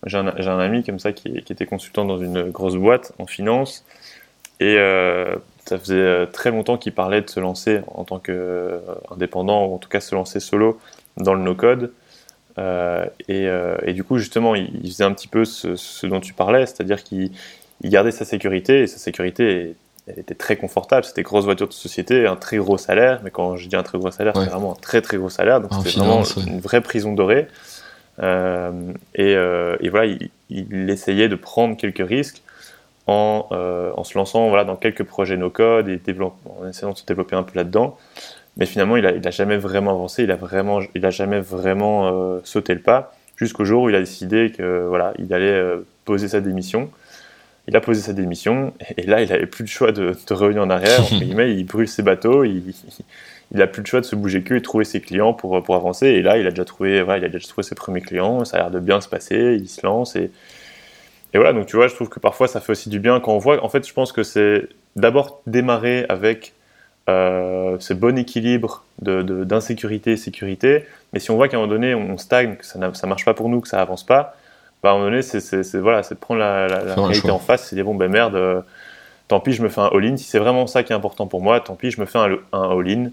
j'ai 0.06 0.18
un, 0.18 0.26
un, 0.26 0.58
ami 0.58 0.84
comme 0.84 0.98
ça 0.98 1.12
qui, 1.12 1.42
qui, 1.42 1.52
était 1.52 1.66
consultant 1.66 2.04
dans 2.04 2.18
une 2.18 2.50
grosse 2.50 2.76
boîte 2.76 3.12
en 3.18 3.26
finance 3.26 3.84
et 4.58 4.76
euh, 4.76 5.36
ça 5.64 5.78
faisait 5.78 5.94
euh, 5.94 6.26
très 6.26 6.50
longtemps 6.50 6.76
qu'il 6.76 6.92
parlait 6.92 7.22
de 7.22 7.30
se 7.30 7.40
lancer 7.40 7.80
en 7.86 8.04
tant 8.04 8.18
qu'indépendant 8.18 9.66
ou 9.66 9.74
en 9.74 9.78
tout 9.78 9.88
cas 9.88 10.00
se 10.00 10.14
lancer 10.14 10.40
solo 10.40 10.78
dans 11.16 11.34
le 11.34 11.42
no-code. 11.42 11.92
Euh, 12.58 13.06
et, 13.28 13.46
euh, 13.46 13.76
et, 13.84 13.92
du 13.92 14.04
coup, 14.04 14.18
justement, 14.18 14.54
il, 14.54 14.90
faisait 14.90 15.04
un 15.04 15.12
petit 15.12 15.28
peu 15.28 15.44
ce, 15.44 15.76
ce 15.76 16.06
dont 16.06 16.20
tu 16.20 16.34
parlais, 16.34 16.66
c'est-à-dire 16.66 17.02
qu'il 17.02 17.30
gardait 17.88 18.10
sa 18.10 18.24
sécurité 18.24 18.82
et 18.82 18.86
sa 18.86 18.98
sécurité 18.98 19.74
elle 20.06 20.18
était 20.18 20.34
très 20.34 20.56
confortable. 20.56 21.04
C'était 21.04 21.22
grosse 21.22 21.44
voiture 21.44 21.68
de 21.68 21.72
société, 21.72 22.26
un 22.26 22.36
très 22.36 22.56
gros 22.56 22.78
salaire. 22.78 23.20
Mais 23.22 23.30
quand 23.30 23.56
je 23.56 23.68
dis 23.68 23.76
un 23.76 23.82
très 23.82 23.98
gros 23.98 24.10
salaire, 24.10 24.32
c'est 24.36 24.46
vraiment 24.46 24.72
un 24.72 24.80
très 24.80 25.00
très 25.02 25.16
gros 25.16 25.30
salaire. 25.30 25.60
Donc 25.60 25.72
c'était 25.74 25.98
vraiment 25.98 26.24
une 26.24 26.60
vraie 26.60 26.80
prison 26.80 27.12
dorée. 27.12 27.48
Euh, 28.22 28.92
et, 29.14 29.34
euh, 29.34 29.76
et, 29.80 29.88
voilà, 29.88 30.14
il, 30.50 30.90
essayait 30.90 31.28
de 31.28 31.36
prendre 31.36 31.76
quelques 31.76 32.06
risques 32.06 32.42
en, 33.06 33.46
euh, 33.52 33.92
en 33.96 34.04
se 34.04 34.18
lançant 34.18 34.48
voilà, 34.48 34.64
dans 34.64 34.76
quelques 34.76 35.04
projets 35.04 35.36
no-code 35.36 35.88
et 35.88 36.00
en 36.20 36.68
essayant 36.68 36.92
de 36.92 36.98
se 36.98 37.06
développer 37.06 37.36
un 37.36 37.42
peu 37.42 37.52
là-dedans. 37.54 37.96
Mais 38.56 38.66
finalement, 38.66 38.96
il 38.96 39.04
n'a 39.04 39.12
il 39.12 39.26
a 39.26 39.30
jamais 39.30 39.56
vraiment 39.56 39.92
avancé, 39.92 40.24
il 40.24 40.30
a, 40.30 40.36
vraiment, 40.36 40.80
il 40.94 41.06
a 41.06 41.10
jamais 41.10 41.40
vraiment 41.40 42.40
sauté 42.44 42.74
le 42.74 42.80
pas, 42.80 43.14
jusqu'au 43.36 43.64
jour 43.64 43.84
où 43.84 43.88
il 43.88 43.94
a 43.94 44.00
décidé 44.00 44.52
que 44.56 44.86
voilà, 44.88 45.14
il 45.18 45.32
allait 45.32 45.62
poser 46.04 46.28
sa 46.28 46.40
démission 46.40 46.90
il 47.70 47.76
a 47.76 47.80
posé 47.80 48.00
sa 48.00 48.12
démission 48.12 48.74
et 48.96 49.04
là 49.04 49.22
il 49.22 49.28
n'avait 49.28 49.46
plus 49.46 49.62
le 49.62 49.68
choix 49.68 49.92
de, 49.92 50.12
revenir 50.30 50.62
en 50.62 50.70
arrière. 50.70 51.00
il 51.12 51.64
brûle 51.64 51.86
ses 51.86 52.02
bateaux, 52.02 52.42
il, 52.42 52.74
il 53.52 53.62
a 53.62 53.68
plus 53.68 53.82
le 53.82 53.86
choix 53.86 54.00
de 54.00 54.06
se 54.06 54.16
bouger 54.16 54.42
que 54.42 54.54
et 54.54 54.60
trouver 54.60 54.84
ses 54.84 55.00
clients 55.00 55.32
pour, 55.32 55.62
pour 55.62 55.76
avancer. 55.76 56.08
Et 56.08 56.20
là 56.20 56.36
il 56.36 56.46
a 56.48 56.50
déjà 56.50 56.64
trouvé, 56.64 57.00
voilà, 57.02 57.18
il 57.18 57.24
a 57.24 57.28
déjà 57.28 57.46
trouvé 57.46 57.62
ses 57.62 57.76
premiers 57.76 58.00
clients, 58.00 58.44
ça 58.44 58.56
a 58.56 58.60
l'air 58.60 58.70
de 58.72 58.80
bien 58.80 59.00
se 59.00 59.08
passer, 59.08 59.56
il 59.60 59.68
se 59.68 59.86
lance 59.86 60.16
et, 60.16 60.32
et 61.32 61.38
voilà. 61.38 61.52
Donc 61.52 61.66
tu 61.66 61.76
vois, 61.76 61.86
je 61.86 61.94
trouve 61.94 62.08
que 62.08 62.18
parfois 62.18 62.48
ça 62.48 62.60
fait 62.60 62.72
aussi 62.72 62.88
du 62.88 62.98
bien 62.98 63.20
quand 63.20 63.34
on 63.34 63.38
voit. 63.38 63.64
En 63.64 63.68
fait, 63.68 63.86
je 63.86 63.92
pense 63.92 64.10
que 64.10 64.24
c'est 64.24 64.68
d'abord 64.96 65.40
démarrer 65.46 66.06
avec 66.08 66.54
euh, 67.08 67.76
ce 67.78 67.94
bon 67.94 68.18
équilibre 68.18 68.84
d'insécurité 69.00 70.10
de, 70.10 70.14
et 70.14 70.18
sécurité. 70.18 70.84
Mais 71.12 71.20
si 71.20 71.30
on 71.30 71.36
voit 71.36 71.46
qu'à 71.46 71.56
un 71.56 71.60
moment 71.60 71.72
donné 71.72 71.94
on 71.94 72.18
stagne, 72.18 72.56
que 72.56 72.66
ça 72.66 72.80
ne 72.80 73.06
marche 73.06 73.24
pas 73.24 73.34
pour 73.34 73.48
nous, 73.48 73.60
que 73.60 73.68
ça 73.68 73.80
avance 73.80 74.04
pas, 74.04 74.36
bah, 74.82 74.90
à 74.90 74.92
un 74.92 74.96
moment 74.96 75.10
donné, 75.10 75.22
c'est 75.22 75.78
voilà, 75.78 76.00
de 76.02 76.14
prendre 76.14 76.40
la, 76.40 76.66
la, 76.66 76.94
réalité 76.94 77.30
en 77.30 77.38
face, 77.38 77.68
c'est 77.68 77.76
dire 77.76 77.84
bon 77.84 77.94
ben 77.94 78.10
merde, 78.10 78.34
euh, 78.34 78.62
tant 79.28 79.40
pis, 79.40 79.52
je 79.52 79.62
me 79.62 79.68
fais 79.68 79.80
un 79.80 79.90
all-in. 79.92 80.16
Si 80.16 80.24
c'est 80.24 80.38
vraiment 80.38 80.66
ça 80.66 80.82
qui 80.82 80.92
est 80.92 80.96
important 80.96 81.26
pour 81.26 81.42
moi, 81.42 81.60
tant 81.60 81.74
pis, 81.74 81.90
je 81.90 82.00
me 82.00 82.06
fais 82.06 82.18
un, 82.18 82.38
un 82.52 82.78
all-in. 82.78 83.10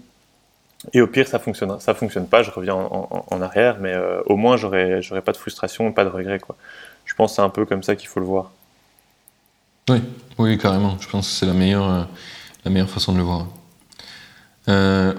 Et 0.94 1.02
au 1.02 1.06
pire, 1.06 1.26
ça 1.26 1.38
fonctionne, 1.38 1.78
ça 1.80 1.92
fonctionne 1.92 2.26
pas, 2.26 2.42
je 2.42 2.50
reviens 2.50 2.74
en, 2.74 3.26
en, 3.28 3.42
arrière, 3.42 3.78
mais 3.80 3.92
euh, 3.92 4.22
au 4.26 4.36
moins 4.36 4.56
j'aurais 4.56 5.22
pas 5.24 5.32
de 5.32 5.36
frustration, 5.36 5.92
pas 5.92 6.04
de 6.04 6.08
regret 6.08 6.38
quoi. 6.38 6.56
Je 7.04 7.14
pense 7.14 7.32
que 7.32 7.36
c'est 7.36 7.42
un 7.42 7.48
peu 7.48 7.66
comme 7.66 7.82
ça 7.82 7.96
qu'il 7.96 8.08
faut 8.08 8.20
le 8.20 8.26
voir. 8.26 8.52
Oui, 9.90 10.00
oui, 10.38 10.56
carrément. 10.56 10.96
Je 11.00 11.08
pense 11.08 11.28
que 11.28 11.34
c'est 11.34 11.46
la 11.46 11.52
meilleure, 11.52 11.90
euh, 11.90 12.02
la 12.64 12.70
meilleure 12.70 12.90
façon 12.90 13.12
de 13.12 13.18
le 13.18 13.24
voir. 13.24 13.46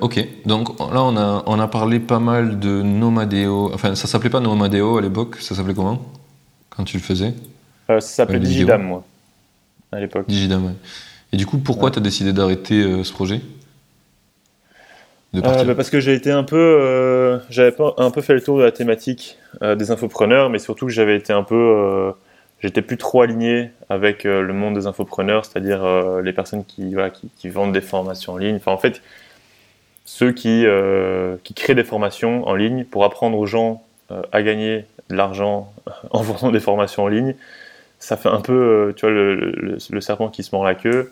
ok, 0.02 0.28
donc 0.46 0.80
là 0.80 1.04
on 1.04 1.18
a, 1.18 1.44
on 1.46 1.60
a 1.60 1.68
parlé 1.68 2.00
pas 2.00 2.20
mal 2.20 2.58
de 2.58 2.82
Nomadeo. 2.82 3.72
Enfin, 3.74 3.94
ça 3.96 4.08
s'appelait 4.08 4.30
pas 4.30 4.40
Nomadeo 4.40 4.98
à 4.98 5.02
l'époque, 5.02 5.36
ça 5.42 5.56
s'appelait 5.56 5.76
comment? 5.76 6.00
Quand 6.80 6.86
tu 6.86 6.96
le 6.96 7.04
faisais 7.04 7.34
euh, 7.90 8.00
Ça 8.00 8.08
s'appelait 8.08 8.40
Digidam, 8.40 8.82
moi, 8.82 9.04
à 9.92 10.00
l'époque. 10.00 10.26
Digidam, 10.30 10.66
ouais. 10.66 10.72
Et 11.34 11.38
du 11.38 11.46
coup, 11.46 11.58
pourquoi 11.58 11.92
tu 11.92 12.00
as 12.00 12.02
décidé 12.02 12.32
d'arrêter 12.32 12.82
euh, 12.82 13.04
ce 13.04 13.12
projet? 13.12 13.42
Euh, 15.36 15.42
bah, 15.42 15.76
Parce 15.76 15.90
que 15.90 16.00
j'ai 16.00 16.14
été 16.14 16.32
un 16.32 16.44
peu. 16.44 17.42
j'avais 17.50 17.76
un 17.98 18.12
peu 18.12 18.22
fait 18.22 18.34
le 18.34 18.42
tour 18.42 18.58
de 18.58 18.64
la 18.64 18.72
thématique 18.72 19.38
des 19.62 19.92
infopreneurs, 19.92 20.50
mais 20.50 20.58
surtout 20.58 20.86
que 20.86 20.92
j'avais 20.94 21.18
été 21.18 21.34
un 21.34 21.44
peu. 21.44 22.14
J'étais 22.62 22.82
plus 22.82 22.98
trop 22.98 23.24
aligné 23.24 23.72
avec 23.90 24.24
le 24.24 24.54
monde 24.54 24.76
des 24.76 24.88
infopreneurs, 24.88 25.44
c'est-à-dire 25.44 25.86
les 26.24 26.34
personnes 26.34 26.64
qui, 26.64 26.94
voilà, 26.94 27.10
qui, 27.10 27.30
qui, 27.38 27.50
vendent 27.50 27.74
des 27.74 27.82
formations 27.82 28.34
en 28.34 28.38
ligne. 28.38 28.56
Enfin, 28.56 28.72
en 28.72 28.78
fait, 28.78 29.02
ceux 30.06 30.32
qui, 30.32 30.66
qui 31.44 31.54
créent 31.54 31.76
des 31.76 31.84
formations 31.84 32.48
en 32.48 32.56
ligne 32.56 32.86
pour 32.86 33.04
apprendre 33.04 33.38
aux 33.38 33.46
gens 33.46 33.84
à 34.32 34.42
gagner 34.42 34.86
de 35.10 35.16
l'argent 35.16 35.72
en 36.12 36.22
vendant 36.22 36.52
des 36.52 36.60
formations 36.60 37.04
en 37.04 37.08
ligne, 37.08 37.36
ça 38.00 38.16
fait 38.18 38.30
un 38.30 38.42
peu, 38.42 38.54
euh, 38.54 38.94
tu 38.94 39.06
vois, 39.06 39.14
le, 39.14 40.02
serpent 40.02 40.30
qui 40.30 40.44
se 40.44 40.56
mord 40.56 40.64
la 40.64 40.76
queue. 40.76 41.12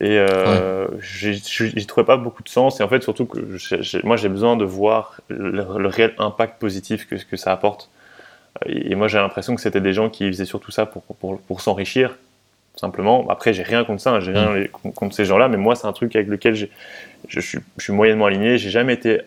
Et 0.00 0.16
euh, 0.16 0.86
j'y 1.00 1.86
trouvais 1.86 2.06
pas 2.06 2.16
beaucoup 2.16 2.44
de 2.44 2.48
sens. 2.48 2.78
Et 2.78 2.84
en 2.84 2.88
fait, 2.88 3.02
surtout 3.02 3.26
que 3.26 3.40
moi, 4.06 4.16
j'ai 4.16 4.28
besoin 4.28 4.56
de 4.56 4.64
voir 4.64 5.20
le, 5.26 5.88
réel 5.88 6.14
impact 6.18 6.60
positif 6.60 7.08
que, 7.08 7.16
que 7.16 7.36
ça 7.36 7.50
apporte. 7.50 7.90
Et, 8.66 8.94
moi, 8.94 9.08
j'ai 9.08 9.18
l'impression 9.18 9.56
que 9.56 9.60
c'était 9.60 9.80
des 9.80 9.92
gens 9.92 10.08
qui 10.08 10.28
faisaient 10.28 10.44
surtout 10.44 10.70
ça 10.70 10.86
pour, 10.86 11.02
pour, 11.02 11.40
pour 11.40 11.60
s'enrichir, 11.60 12.16
simplement. 12.76 13.28
Après, 13.28 13.52
j'ai 13.52 13.64
rien 13.64 13.84
contre 13.84 14.00
ça, 14.00 14.12
hein, 14.12 14.20
j'ai 14.20 14.30
rien 14.30 14.68
mm. 14.84 14.92
contre 14.94 15.16
ces 15.16 15.24
gens-là, 15.24 15.48
mais 15.48 15.56
moi, 15.56 15.74
c'est 15.74 15.88
un 15.88 15.92
truc 15.92 16.14
avec 16.14 16.28
lequel 16.28 16.54
je, 16.54 16.66
je, 17.26 17.40
suis, 17.40 17.58
je 17.76 17.82
suis 17.82 17.92
moyennement 17.92 18.26
aligné. 18.26 18.56
J'ai 18.56 18.70
jamais 18.70 18.94
été 18.94 19.22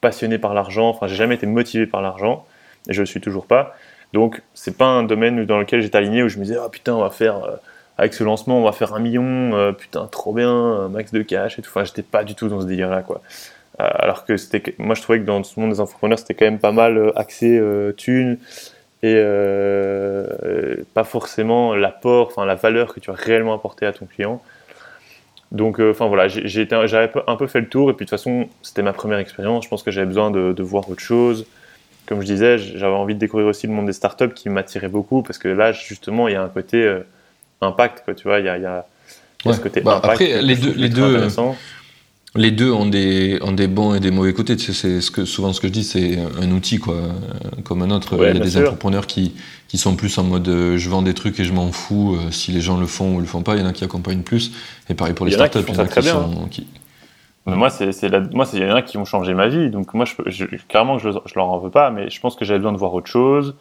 passionné 0.00 0.38
par 0.38 0.54
l'argent, 0.54 0.88
enfin, 0.88 1.06
j'ai 1.06 1.16
jamais 1.16 1.36
été 1.36 1.46
motivé 1.46 1.86
par 1.86 2.02
l'argent 2.02 2.44
et 2.88 2.92
je 2.92 3.00
le 3.00 3.06
suis 3.06 3.20
toujours 3.20 3.46
pas. 3.46 3.74
Donc, 4.12 4.42
c'est 4.54 4.76
pas 4.76 4.86
un 4.86 5.02
domaine 5.02 5.44
dans 5.44 5.58
lequel 5.58 5.82
j'étais 5.82 5.98
aligné 5.98 6.22
où 6.22 6.28
je 6.28 6.38
me 6.38 6.44
disais, 6.44 6.56
ah 6.62 6.68
putain, 6.68 6.94
on 6.94 7.00
va 7.00 7.10
faire, 7.10 7.44
euh, 7.44 7.56
avec 7.98 8.14
ce 8.14 8.24
lancement, 8.24 8.58
on 8.58 8.64
va 8.64 8.72
faire 8.72 8.94
un 8.94 9.00
million, 9.00 9.54
euh, 9.54 9.72
putain, 9.72 10.06
trop 10.06 10.32
bien, 10.32 10.88
max 10.88 11.12
de 11.12 11.22
cash 11.22 11.58
et 11.58 11.62
tout. 11.62 11.70
Enfin, 11.70 11.84
j'étais 11.84 12.02
pas 12.02 12.24
du 12.24 12.34
tout 12.34 12.48
dans 12.48 12.60
ce 12.60 12.66
délire-là, 12.66 13.02
quoi. 13.02 13.20
Euh, 13.80 13.88
alors 13.92 14.24
que 14.24 14.36
c'était, 14.36 14.74
moi, 14.78 14.94
je 14.94 15.02
trouvais 15.02 15.18
que 15.18 15.24
dans 15.24 15.42
ce 15.42 15.58
monde 15.60 15.70
des 15.70 15.80
entrepreneurs, 15.80 16.18
c'était 16.18 16.34
quand 16.34 16.46
même 16.46 16.58
pas 16.58 16.72
mal 16.72 17.12
axé 17.16 17.60
thunes 17.96 18.38
et 19.02 19.22
pas 20.94 21.04
forcément 21.04 21.74
l'apport, 21.74 22.28
enfin, 22.28 22.46
la 22.46 22.54
valeur 22.54 22.94
que 22.94 23.00
tu 23.00 23.10
vas 23.10 23.16
réellement 23.16 23.54
apporter 23.54 23.86
à 23.86 23.92
ton 23.92 24.06
client. 24.06 24.42
Donc, 25.52 25.78
enfin 25.78 26.06
voilà, 26.06 26.26
j'avais 26.28 27.12
un 27.26 27.36
peu 27.36 27.46
fait 27.46 27.60
le 27.60 27.68
tour 27.68 27.90
et 27.90 27.92
puis 27.92 28.06
de 28.06 28.10
toute 28.10 28.18
façon, 28.18 28.48
c'était 28.62 28.82
ma 28.82 28.94
première 28.94 29.18
expérience. 29.18 29.64
Je 29.64 29.68
pense 29.68 29.82
que 29.82 29.90
j'avais 29.90 30.06
besoin 30.06 30.30
de, 30.30 30.62
voir 30.62 30.88
autre 30.88 31.02
chose 31.02 31.46
comme 32.06 32.20
je 32.20 32.26
disais, 32.26 32.58
j'avais 32.58 32.94
envie 32.94 33.14
de 33.14 33.18
découvrir 33.18 33.48
aussi 33.48 33.66
le 33.66 33.72
monde 33.72 33.86
des 33.86 33.92
startups 33.92 34.32
qui 34.34 34.48
m'attirait 34.48 34.88
beaucoup 34.88 35.22
parce 35.22 35.38
que 35.38 35.48
là, 35.48 35.72
justement, 35.72 36.28
il 36.28 36.32
y 36.32 36.36
a 36.36 36.42
un 36.42 36.48
côté 36.48 36.82
euh, 36.82 37.00
impact, 37.60 38.04
quoi, 38.04 38.14
tu 38.14 38.28
vois, 38.28 38.38
il 38.40 38.46
y 38.46 38.48
a, 38.48 38.56
il 38.56 38.62
y 38.62 38.66
a, 38.66 38.86
ce 39.44 39.60
côté 39.60 39.80
bah, 39.80 39.96
impact. 39.96 40.14
Après, 40.14 40.42
les 40.42 40.56
deux, 40.56 40.72
les 40.76 40.88
deux, 40.88 41.28
les 42.36 42.50
deux 42.50 42.70
ont 42.70 42.86
des, 42.86 43.38
ont 43.42 43.52
des 43.52 43.66
bons 43.66 43.94
et 43.94 44.00
des 44.00 44.10
mauvais 44.10 44.32
côtés. 44.32 44.56
c'est 44.58 45.00
ce 45.00 45.10
que, 45.10 45.24
souvent 45.24 45.52
ce 45.52 45.60
que 45.60 45.68
je 45.68 45.72
dis, 45.72 45.84
c'est 45.84 46.18
un 46.40 46.50
outil, 46.50 46.78
quoi, 46.78 46.96
comme 47.64 47.82
un 47.82 47.90
autre. 47.90 48.16
il 48.18 48.36
y 48.36 48.40
a 48.40 48.44
des 48.44 48.56
entrepreneurs 48.58 49.06
qui, 49.06 49.34
qui 49.68 49.78
sont 49.78 49.96
plus 49.96 50.16
en 50.18 50.24
mode 50.24 50.48
euh, 50.48 50.78
je 50.78 50.88
vends 50.88 51.02
des 51.02 51.14
trucs 51.14 51.40
et 51.40 51.44
je 51.44 51.52
m'en 51.52 51.72
fous 51.72 52.14
euh, 52.14 52.30
si 52.30 52.52
les 52.52 52.60
gens 52.60 52.78
le 52.78 52.86
font 52.86 53.16
ou 53.16 53.20
le 53.20 53.26
font 53.26 53.42
pas. 53.42 53.56
Il 53.56 53.60
y 53.60 53.64
en 53.64 53.66
a 53.66 53.72
qui 53.72 53.84
accompagnent 53.84 54.22
plus. 54.22 54.52
Et 54.88 54.94
pareil 54.94 55.14
pour 55.14 55.26
les 55.26 55.32
startups, 55.32 55.58
il 55.66 55.74
y 55.74 55.78
en 55.78 55.82
a 55.82 55.86
qui, 55.88 56.02
sont, 56.02 56.48
qui, 56.50 56.66
moi, 57.46 57.70
c'est, 57.70 57.92
c'est 57.92 58.10
moi, 58.34 58.44
c'est, 58.44 58.56
il 58.56 58.66
y 58.66 58.70
en 58.70 58.74
a 58.74 58.82
qui 58.82 58.98
ont 58.98 59.04
changé 59.04 59.32
ma 59.34 59.46
vie. 59.46 59.70
Donc, 59.70 59.94
moi, 59.94 60.04
je, 60.04 60.44
clairement, 60.68 60.98
je, 60.98 61.10
je 61.10 61.34
leur 61.36 61.48
en 61.48 61.58
veux 61.58 61.70
pas, 61.70 61.90
mais 61.90 62.10
je 62.10 62.20
pense 62.20 62.34
que 62.34 62.44
j'avais 62.44 62.58
besoin 62.58 62.72
de 62.72 62.78
voir 62.78 62.92
autre 62.92 63.06
chose. 63.06 63.54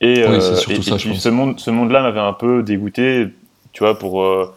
Et, 0.00 0.24
oui, 0.26 0.32
euh, 0.32 0.36
et, 0.36 0.40
ça, 0.40 0.62
puis, 0.66 0.82
ce 0.82 1.28
monde, 1.28 1.60
ce 1.60 1.70
monde-là 1.70 2.02
m'avait 2.02 2.20
un 2.20 2.32
peu 2.32 2.62
dégoûté, 2.62 3.28
tu 3.72 3.84
vois, 3.84 3.98
pour, 3.98 4.22
euh, 4.22 4.52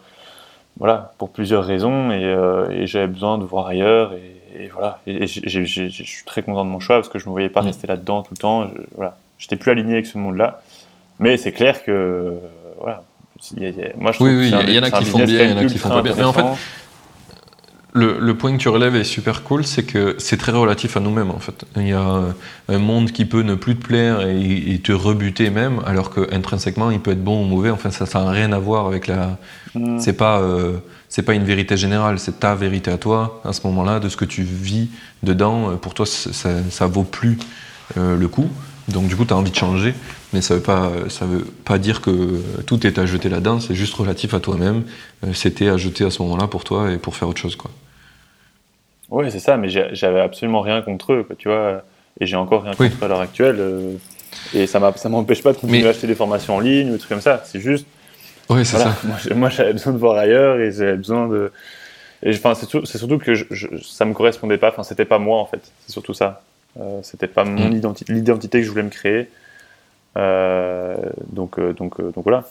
voilà, 0.78 1.12
pour 1.18 1.30
plusieurs 1.30 1.64
raisons. 1.64 2.10
Et, 2.10 2.24
euh, 2.24 2.70
et, 2.70 2.86
j'avais 2.86 3.06
besoin 3.06 3.36
de 3.36 3.44
voir 3.44 3.66
ailleurs. 3.66 4.12
Et, 4.14 4.68
voilà. 4.68 5.00
Et, 5.06 5.26
je 5.26 5.64
suis 5.64 6.24
très 6.24 6.42
content 6.42 6.64
de 6.64 6.70
mon 6.70 6.80
choix 6.80 6.96
parce 6.96 7.08
que 7.08 7.18
je 7.18 7.26
me 7.26 7.32
voyais 7.32 7.50
pas 7.50 7.62
mm. 7.62 7.66
rester 7.66 7.86
là-dedans 7.86 8.22
tout 8.22 8.32
le 8.32 8.38
temps. 8.38 8.64
Je, 8.64 8.80
voilà. 8.96 9.16
J'étais 9.38 9.56
plus 9.56 9.70
aligné 9.70 9.94
avec 9.94 10.06
ce 10.06 10.16
monde-là. 10.16 10.62
Mais 11.18 11.36
c'est 11.36 11.52
clair 11.52 11.84
que, 11.84 12.38
voilà. 12.80 13.02
moi, 13.96 14.12
je 14.12 14.16
trouve 14.16 14.28
oui, 14.28 14.36
oui, 14.36 14.52
il 14.66 14.74
y, 14.74 14.78
en 14.78 14.82
a 14.82 14.90
qui 14.90 15.04
font 15.04 15.18
bien, 15.18 15.44
il 15.44 15.50
y 15.50 15.52
en 15.52 15.58
a 15.58 15.64
qui 15.66 15.78
font 15.78 15.90
pas 15.90 16.02
bien. 16.02 16.14
Mais 16.16 16.24
en 16.24 16.32
fait, 16.32 16.44
le, 17.94 18.32
point 18.32 18.52
que 18.52 18.58
tu 18.60 18.68
relèves 18.68 18.96
est 18.96 19.04
super 19.04 19.44
cool, 19.44 19.64
c'est 19.64 19.84
que 19.84 20.16
c'est 20.18 20.36
très 20.36 20.50
relatif 20.50 20.96
à 20.96 21.00
nous-mêmes 21.00 21.30
en 21.30 21.38
fait. 21.38 21.64
Il 21.76 21.88
y 21.88 21.92
a 21.92 22.22
un 22.68 22.78
monde 22.78 23.12
qui 23.12 23.24
peut 23.24 23.42
ne 23.42 23.54
plus 23.54 23.76
te 23.76 23.86
plaire 23.86 24.26
et, 24.26 24.80
te 24.82 24.92
rebuter 24.92 25.50
même, 25.50 25.80
alors 25.86 26.10
qu'intrinsèquement 26.10 26.90
il 26.90 27.00
peut 27.00 27.12
être 27.12 27.22
bon 27.22 27.42
ou 27.42 27.46
mauvais. 27.46 27.70
Enfin, 27.70 27.90
ça 27.90 28.06
n'a 28.24 28.30
rien 28.30 28.52
à 28.52 28.58
voir 28.58 28.86
avec 28.86 29.06
la. 29.06 29.38
Mm. 29.74 30.00
C'est 30.00 30.14
pas 30.14 30.40
euh, 30.40 30.78
c'est 31.08 31.22
pas 31.22 31.34
une 31.34 31.44
vérité 31.44 31.76
générale, 31.76 32.18
c'est 32.18 32.40
ta 32.40 32.56
vérité 32.56 32.90
à 32.90 32.98
toi 32.98 33.40
à 33.44 33.52
ce 33.52 33.64
moment-là, 33.68 34.00
de 34.00 34.08
ce 34.08 34.16
que 34.16 34.24
tu 34.24 34.42
vis 34.42 34.88
dedans. 35.22 35.76
Pour 35.76 35.94
toi, 35.94 36.04
ça, 36.06 36.50
ça 36.68 36.86
vaut 36.88 37.04
plus 37.04 37.38
euh, 37.96 38.16
le 38.16 38.26
coup. 38.26 38.48
Donc 38.88 39.06
du 39.06 39.16
coup, 39.16 39.24
tu 39.24 39.32
as 39.32 39.36
envie 39.36 39.52
de 39.52 39.56
changer, 39.56 39.94
mais 40.32 40.42
ça 40.42 40.56
veut 40.56 40.60
pas, 40.60 40.90
ça 41.08 41.24
veut 41.26 41.46
pas 41.64 41.78
dire 41.78 42.00
que 42.00 42.42
tout 42.66 42.86
est 42.86 42.98
à 42.98 43.06
jeter 43.06 43.28
là-dedans. 43.28 43.60
C'est 43.60 43.74
juste 43.74 43.94
relatif 43.94 44.34
à 44.34 44.40
toi-même. 44.40 44.82
Euh, 45.24 45.32
c'était 45.32 45.68
à 45.68 45.76
jeter 45.76 46.04
à 46.04 46.10
ce 46.10 46.20
moment-là 46.22 46.48
pour 46.48 46.64
toi 46.64 46.90
et 46.90 46.98
pour 46.98 47.14
faire 47.14 47.28
autre 47.28 47.40
chose, 47.40 47.54
quoi. 47.54 47.70
Oui, 49.10 49.30
c'est 49.30 49.40
ça, 49.40 49.56
mais 49.56 49.68
j'avais 49.68 50.20
absolument 50.20 50.60
rien 50.60 50.82
contre 50.82 51.12
eux. 51.12 51.26
Tu 51.38 51.48
vois, 51.48 51.82
et 52.20 52.26
j'ai 52.26 52.36
encore 52.36 52.62
rien 52.62 52.74
contre 52.74 53.02
à 53.02 53.08
l'heure 53.08 53.20
actuelle. 53.20 53.60
et 54.54 54.66
ça 54.66 54.80
ne 54.80 55.08
m'empêche 55.08 55.42
pas 55.42 55.52
de 55.52 55.58
continuer 55.58 55.86
à 55.86 55.90
acheter 55.90 56.06
des 56.06 56.14
formations 56.14 56.56
en 56.56 56.60
ligne 56.60 56.88
ou 56.88 56.92
des 56.92 56.98
trucs 56.98 57.10
comme 57.10 57.20
ça. 57.20 57.42
C'est 57.44 57.60
juste. 57.60 57.86
Oui, 58.48 58.64
c'est 58.64 58.78
ça. 58.78 58.96
Moi, 59.34 59.48
j'avais 59.48 59.72
besoin 59.72 59.92
de 59.92 59.98
voir 59.98 60.16
ailleurs 60.16 60.58
et 60.58 60.72
j'avais 60.72 60.96
besoin 60.96 61.28
de. 61.28 61.52
Enfin, 62.26 62.54
c'est 62.54 62.96
surtout 62.96 63.18
que 63.18 63.34
je, 63.34 63.44
je, 63.50 63.66
ça 63.82 64.04
me 64.04 64.14
correspondait 64.14 64.56
pas. 64.56 64.70
Enfin, 64.70 64.82
c'était 64.82 65.04
pas 65.04 65.18
moi 65.18 65.38
en 65.38 65.46
fait. 65.46 65.60
C'est 65.84 65.92
surtout 65.92 66.14
ça. 66.14 66.42
Euh, 66.80 67.00
c'était 67.02 67.28
pas 67.28 67.44
mon 67.44 67.68
mm. 67.68 67.76
identité, 67.76 68.12
l'identité 68.12 68.58
que 68.58 68.64
je 68.64 68.70
voulais 68.70 68.82
me 68.82 68.90
créer. 68.90 69.28
Euh, 70.16 70.96
donc, 71.30 71.58
euh, 71.58 71.72
donc, 71.72 72.00
donc 72.00 72.24
voilà. 72.24 72.44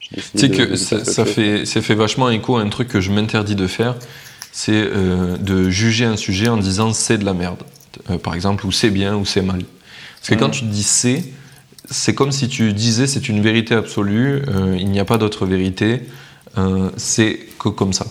Tu 0.00 0.20
sais 0.20 0.50
que 0.50 0.76
ça, 0.76 1.24
fait, 1.24 1.64
ça 1.64 1.80
fait 1.80 1.94
vachement 1.94 2.30
écho 2.30 2.56
à 2.56 2.60
un 2.60 2.68
truc 2.68 2.88
que 2.88 3.00
je 3.00 3.10
m'interdis 3.10 3.56
de 3.56 3.66
faire, 3.66 3.96
c'est 4.58 4.90
de 4.90 5.68
juger 5.68 6.06
un 6.06 6.16
sujet 6.16 6.48
en 6.48 6.56
disant 6.56 6.94
c'est 6.94 7.18
de 7.18 7.26
la 7.26 7.34
merde, 7.34 7.62
par 8.22 8.34
exemple, 8.34 8.64
ou 8.64 8.72
c'est 8.72 8.88
bien 8.88 9.14
ou 9.14 9.26
c'est 9.26 9.42
mal. 9.42 9.62
Parce 10.18 10.30
que 10.30 10.34
quand 10.34 10.48
mm. 10.48 10.58
tu 10.58 10.64
dis 10.64 10.82
c'est, 10.82 11.24
c'est 11.90 12.14
comme 12.14 12.32
si 12.32 12.48
tu 12.48 12.72
disais 12.72 13.06
c'est 13.06 13.28
une 13.28 13.42
vérité 13.42 13.74
absolue, 13.74 14.42
il 14.78 14.90
n'y 14.90 14.98
a 14.98 15.04
pas 15.04 15.18
d'autre 15.18 15.44
vérité, 15.44 16.06
c'est 16.96 17.38
que 17.58 17.68
comme 17.68 17.92
ça. 17.92 18.06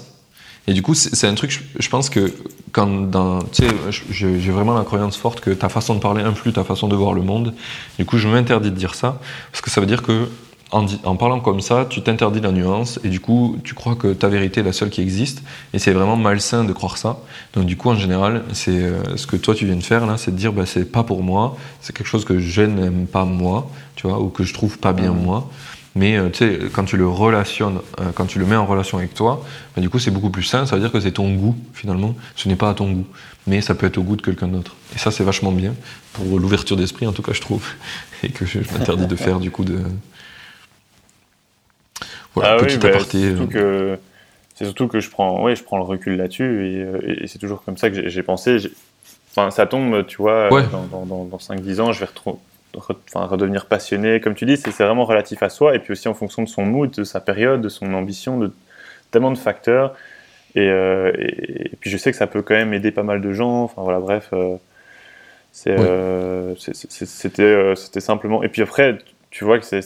Et 0.68 0.74
du 0.74 0.82
coup, 0.84 0.93
c'est 0.93 1.28
un 1.28 1.34
truc, 1.34 1.64
je 1.78 1.89
pense 1.89 2.10
que 2.12 2.32
quand 2.72 3.10
dans, 3.10 3.41
tu 3.41 3.64
sais, 3.64 3.74
j'ai 4.12 4.52
vraiment 4.52 4.76
la 4.76 4.84
croyance 4.84 5.18
forte 5.18 5.39
que 5.39 5.50
ta 5.50 5.70
façon 5.70 5.96
de 5.96 6.00
parler 6.00 6.22
influe 6.24 6.54
ta 6.54 6.64
façon 6.64 6.88
de 6.88 6.96
voir 6.96 7.14
le 7.14 7.24
monde. 7.24 7.56
Du 7.98 8.06
coup, 8.06 8.18
je 8.20 8.28
m'interdis 8.28 8.70
de 8.70 8.76
dire 8.76 8.93
ça, 8.93 9.20
parce 9.52 9.62
que 9.62 9.72
ça 9.72 9.82
veut 9.82 9.88
dire 9.88 10.04
que 10.04 10.30
en, 10.72 10.86
en 11.03 11.16
parlant 11.16 11.39
comme 11.39 11.61
ça, 11.61 11.86
tu 11.89 12.01
t'interdis 12.01 12.41
la 12.41 12.51
nuance, 12.51 12.99
et 13.03 13.09
du 13.09 13.20
coup, 13.20 13.57
tu 13.63 13.74
crois 13.74 13.95
que 13.95 14.13
ta 14.13 14.28
vérité 14.28 14.61
est 14.61 14.63
la 14.63 14.74
seule 14.74 14.89
qui 14.89 15.01
existe, 15.01 15.43
et 15.74 15.80
c'est 15.80 15.91
vraiment 15.91 16.16
malsain 16.16 16.63
de 16.63 16.74
croire 16.74 16.97
ça. 16.97 17.20
Donc 17.53 17.66
du 17.66 17.78
coup, 17.78 17.89
en 17.89 17.95
général, 17.95 18.43
c'est 18.53 18.72
euh, 18.72 19.16
ce 19.16 19.28
que 19.28 19.36
toi 19.36 19.55
tu 19.55 19.66
viens 19.66 19.76
de 19.76 19.84
faire 19.84 20.05
là, 20.05 20.18
c'est 20.18 20.32
de 20.32 20.38
dire, 20.38 20.53
bah, 20.53 20.66
c'est 20.66 20.91
pas 20.91 21.03
pour 21.03 21.24
moi, 21.24 21.55
c'est 21.82 21.95
quelque 21.95 22.07
chose 22.07 22.26
que 22.26 22.39
je 22.39 22.61
n'aime 22.61 23.07
pas 23.07 23.26
moi, 23.26 23.70
tu 23.95 24.07
vois, 24.07 24.20
ou 24.20 24.30
que 24.30 24.43
je 24.43 24.53
trouve 24.53 24.78
pas 24.78 24.93
bien 24.93 25.11
moi. 25.11 25.49
Mais 25.95 26.18
euh, 26.18 26.30
tu 26.30 26.39
sais, 26.39 26.59
quand 26.74 26.84
tu 26.84 26.97
le 26.97 27.07
relationnes, 27.07 27.80
euh, 28.01 28.11
quand 28.13 28.26
tu 28.26 28.38
le 28.38 28.45
mets 28.45 28.57
en 28.57 28.66
relation 28.66 28.97
avec 28.97 29.13
toi, 29.13 29.45
bah, 29.76 29.82
du 29.82 29.89
coup 29.89 29.97
c'est 29.97 30.11
beaucoup 30.11 30.30
plus 30.30 30.43
sain, 30.43 30.66
ça 30.66 30.76
veut 30.76 30.82
dire 30.82 30.91
que 30.91 30.99
c'est 30.99 31.13
ton 31.13 31.34
goût 31.34 31.55
finalement, 31.74 32.16
ce 32.36 32.49
n'est 32.49 32.57
pas 32.57 32.70
à 32.70 32.74
ton 32.74 32.91
goût, 32.91 33.07
mais 33.47 33.61
ça 33.61 33.76
peut 33.76 33.86
être 33.86 33.97
au 33.97 34.03
goût 34.03 34.18
de 34.18 34.22
quelqu'un 34.22 34.49
d'autre. 34.49 34.76
Et 34.93 34.99
ça 34.99 35.09
c'est 35.09 35.24
vachement 35.24 35.53
bien, 35.53 35.74
pour 36.13 36.38
l'ouverture 36.38 36.76
d'esprit 36.76 37.07
en 37.07 37.13
tout 37.13 37.22
cas 37.22 37.32
je 37.32 37.39
trouve, 37.39 37.66
et 38.24 38.30
que 38.30 38.45
je, 38.45 38.59
m'interdis 38.74 39.07
de 39.07 39.16
faire 39.16 39.39
du 39.39 39.51
coup 39.51 39.63
de... 39.63 39.80
Voilà, 42.36 42.54
ah 42.54 42.58
petit 42.58 42.78
oui, 42.78 42.88
aparté. 42.90 43.20
C'est 43.20 43.36
surtout, 43.36 43.58
euh. 43.58 43.96
que, 43.96 44.00
c'est 44.56 44.66
surtout 44.66 44.88
que 44.88 45.00
je 45.00 45.10
prends, 45.10 45.44
ouais, 45.44 45.56
je 45.56 45.64
prends 45.64 45.78
le 45.78 45.84
recul 45.84 46.18
là-dessus, 46.18 46.68
et, 46.68 47.28
c'est 47.28 47.40
toujours 47.40 47.64
comme 47.64 47.78
ça 47.78 47.90
que 47.90 48.08
j'ai, 48.08 48.24
pensé. 48.24 48.58
Enfin, 49.32 49.52
ça 49.52 49.66
tombe, 49.66 50.06
tu 50.06 50.18
vois, 50.18 50.50
dans, 50.50 51.06
dans, 51.06 51.26
dans 51.26 51.38
5-10 51.38 51.82
ans, 51.82 51.92
je 51.92 52.00
vais 52.00 52.06
retrouver 52.06 52.38
enfin, 52.78 53.26
redevenir 53.26 53.66
passionné. 53.66 54.20
Comme 54.20 54.36
tu 54.36 54.46
dis, 54.46 54.58
c'est 54.58 54.72
vraiment 54.72 55.06
relatif 55.06 55.42
à 55.44 55.50
soi 55.50 55.76
et 55.76 55.80
puis 55.80 55.92
aussi 55.92 56.08
en 56.08 56.14
fonction 56.14 56.44
de 56.44 56.48
son 56.48 56.66
mood, 56.66 56.92
de 56.92 57.04
sa 57.04 57.20
période, 57.20 57.62
de 57.62 57.70
son 57.70 57.94
ambition, 57.94 58.38
de 58.38 58.52
tellement 59.12 59.32
de 59.32 59.38
facteurs. 59.38 59.96
Et, 60.56 60.70
euh, 60.70 61.12
et, 61.18 61.72
puis 61.80 61.90
je 61.90 61.98
sais 61.98 62.12
que 62.12 62.18
ça 62.18 62.28
peut 62.28 62.42
quand 62.42 62.56
même 62.56 62.74
aider 62.74 62.92
pas 62.92 63.04
mal 63.04 63.22
de 63.22 63.32
gens. 63.34 63.64
Enfin 63.64 63.82
voilà, 63.82 64.00
bref, 64.00 64.30
euh, 64.34 64.58
euh, 65.68 66.56
c'était 66.56 68.00
simplement. 68.00 68.44
Et 68.44 68.50
puis 68.50 68.62
après, 68.62 68.98
tu 69.32 69.44
vois 69.44 69.60
que 69.60 69.66
c'est 69.66 69.82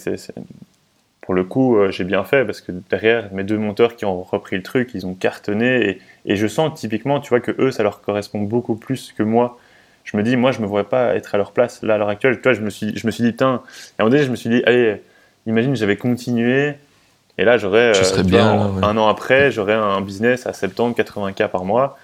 pour 1.30 1.36
le 1.36 1.44
coup, 1.44 1.78
j'ai 1.92 2.06
bien 2.06 2.24
fait 2.24 2.44
parce 2.44 2.60
que 2.60 2.72
derrière 2.90 3.32
mes 3.32 3.44
deux 3.44 3.60
monteurs 3.60 3.96
qui 3.96 4.06
ont 4.06 4.24
repris 4.24 4.56
le 4.56 4.64
truc, 4.64 4.96
ils 4.96 5.06
ont 5.06 5.14
cartonné 5.14 5.88
et, 5.88 6.02
et 6.26 6.36
je 6.36 6.48
sens 6.48 6.74
typiquement, 6.74 7.20
tu 7.20 7.30
vois, 7.30 7.40
que 7.40 7.52
eux, 7.60 7.70
ça 7.70 7.84
leur 7.84 8.02
correspond 8.02 8.40
beaucoup 8.42 8.74
plus 8.74 9.14
que 9.16 9.22
moi 9.22 9.60
je 10.12 10.18
me 10.18 10.24
dis, 10.24 10.36
moi, 10.36 10.52
je 10.52 10.60
me 10.60 10.66
vois 10.66 10.90
pas 10.90 11.16
être 11.16 11.36
à 11.36 11.38
leur 11.38 11.52
place 11.52 11.84
là 11.84 11.96
à 11.96 11.98
l'heure 11.98 12.10
actuelle. 12.10 12.42
Toi, 12.42 12.54
je 12.54 12.62
me 12.62 12.72
suis, 12.72 12.98
je 12.98 13.06
me 13.06 13.12
suis 13.12 13.24
dit, 13.24 13.32
putain, 13.32 13.48
à 13.48 13.52
un 13.52 13.60
moment 14.00 14.10
donné, 14.10 14.24
je 14.24 14.32
me 14.32 14.36
suis 14.36 14.50
dit, 14.50 14.64
allez, 14.66 15.04
imagine, 15.46 15.76
j'avais 15.76 15.98
continué. 15.98 16.74
Et 17.38 17.46
là, 17.46 17.60
j'aurais, 17.60 17.94
euh, 17.96 18.24
bien, 18.24 18.74
un 18.82 18.98
an 18.98 19.08
après, 19.08 19.52
j'aurais 19.52 19.76
un 19.76 20.02
business 20.02 20.48
à 20.48 20.54
70, 20.54 21.00
80K 21.00 21.48
par 21.50 21.64
mois. 21.64 21.98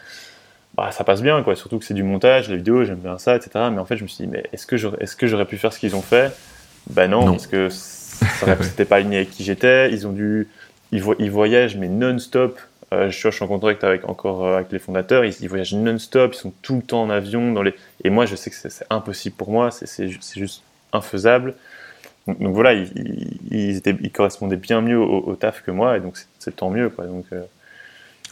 Bah, 0.75 0.91
ça 0.91 1.03
passe 1.03 1.23
bien, 1.23 1.41
quoi. 1.41 1.55
Surtout 1.55 1.79
que 1.79 1.85
c'est 1.85 1.93
du 1.93 2.03
montage, 2.03 2.49
la 2.49 2.57
vidéo, 2.57 2.83
j'aime 2.83 2.99
bien 2.99 3.17
ça, 3.17 3.35
etc. 3.35 3.69
Mais 3.71 3.79
en 3.79 3.85
fait, 3.85 3.97
je 3.97 4.03
me 4.03 4.07
suis 4.07 4.25
dit, 4.25 4.31
mais 4.31 4.43
est-ce 4.53 4.67
que 4.67 4.77
j'aurais, 4.77 4.97
est-ce 5.01 5.15
que 5.15 5.25
j'aurais 5.25 5.45
pu 5.45 5.57
faire 5.57 5.73
ce 5.73 5.79
qu'ils 5.79 5.95
ont 5.95 6.01
fait? 6.01 6.31
Ben 6.91 7.09
non, 7.09 7.25
parce 7.25 7.47
que 7.47 7.69
c'était 8.61 8.85
pas 8.85 8.97
aligné 8.97 9.17
avec 9.17 9.31
qui 9.31 9.43
j'étais. 9.43 9.91
Ils 9.91 10.07
ont 10.07 10.11
dû, 10.11 10.47
ils, 10.91 11.03
ils 11.19 11.31
voyagent, 11.31 11.75
mais 11.75 11.87
non-stop 11.87 12.59
euh, 12.93 13.09
je, 13.09 13.29
suis 13.29 13.43
en 13.43 13.47
contact 13.47 13.83
avec 13.83 14.07
encore 14.07 14.45
euh, 14.45 14.57
avec 14.57 14.71
les 14.71 14.79
fondateurs. 14.79 15.25
Ils, 15.25 15.49
voyagent 15.49 15.73
non-stop, 15.73 16.33
ils 16.33 16.37
sont 16.37 16.53
tout 16.61 16.75
le 16.75 16.81
temps 16.81 17.01
en 17.01 17.09
avion. 17.09 17.51
Dans 17.51 17.63
les... 17.63 17.73
Et 18.03 18.09
moi, 18.09 18.25
je 18.25 18.35
sais 18.35 18.49
que 18.49 18.55
c'est 18.55 18.85
impossible 18.89 19.35
pour 19.35 19.49
moi. 19.49 19.71
C'est 19.71 20.09
juste 20.09 20.61
infaisable. 20.93 21.55
Donc, 22.27 22.53
voilà, 22.53 22.73
ils, 22.73 23.75
étaient, 23.77 23.95
ils, 24.01 24.11
correspondaient 24.11 24.55
bien 24.55 24.81
mieux 24.81 24.99
au, 24.99 25.35
taf 25.35 25.61
que 25.61 25.69
moi, 25.69 25.97
et 25.97 25.99
donc 25.99 26.17
c'est 26.39 26.55
tant 26.55 26.71
mieux. 26.71 26.89
Quoi. 26.89 27.05
Donc, 27.05 27.25
euh, 27.33 27.43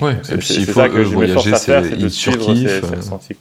ouais, 0.01 0.15
c'est 0.23 0.41
ça 0.41 0.89
que 0.89 1.03
je 1.03 1.09
voyager, 1.09 1.55
c'est 1.55 1.97
de 1.97 2.09
suivre 2.09 2.55
ces, 2.55 2.79
ressentis. 2.79 3.36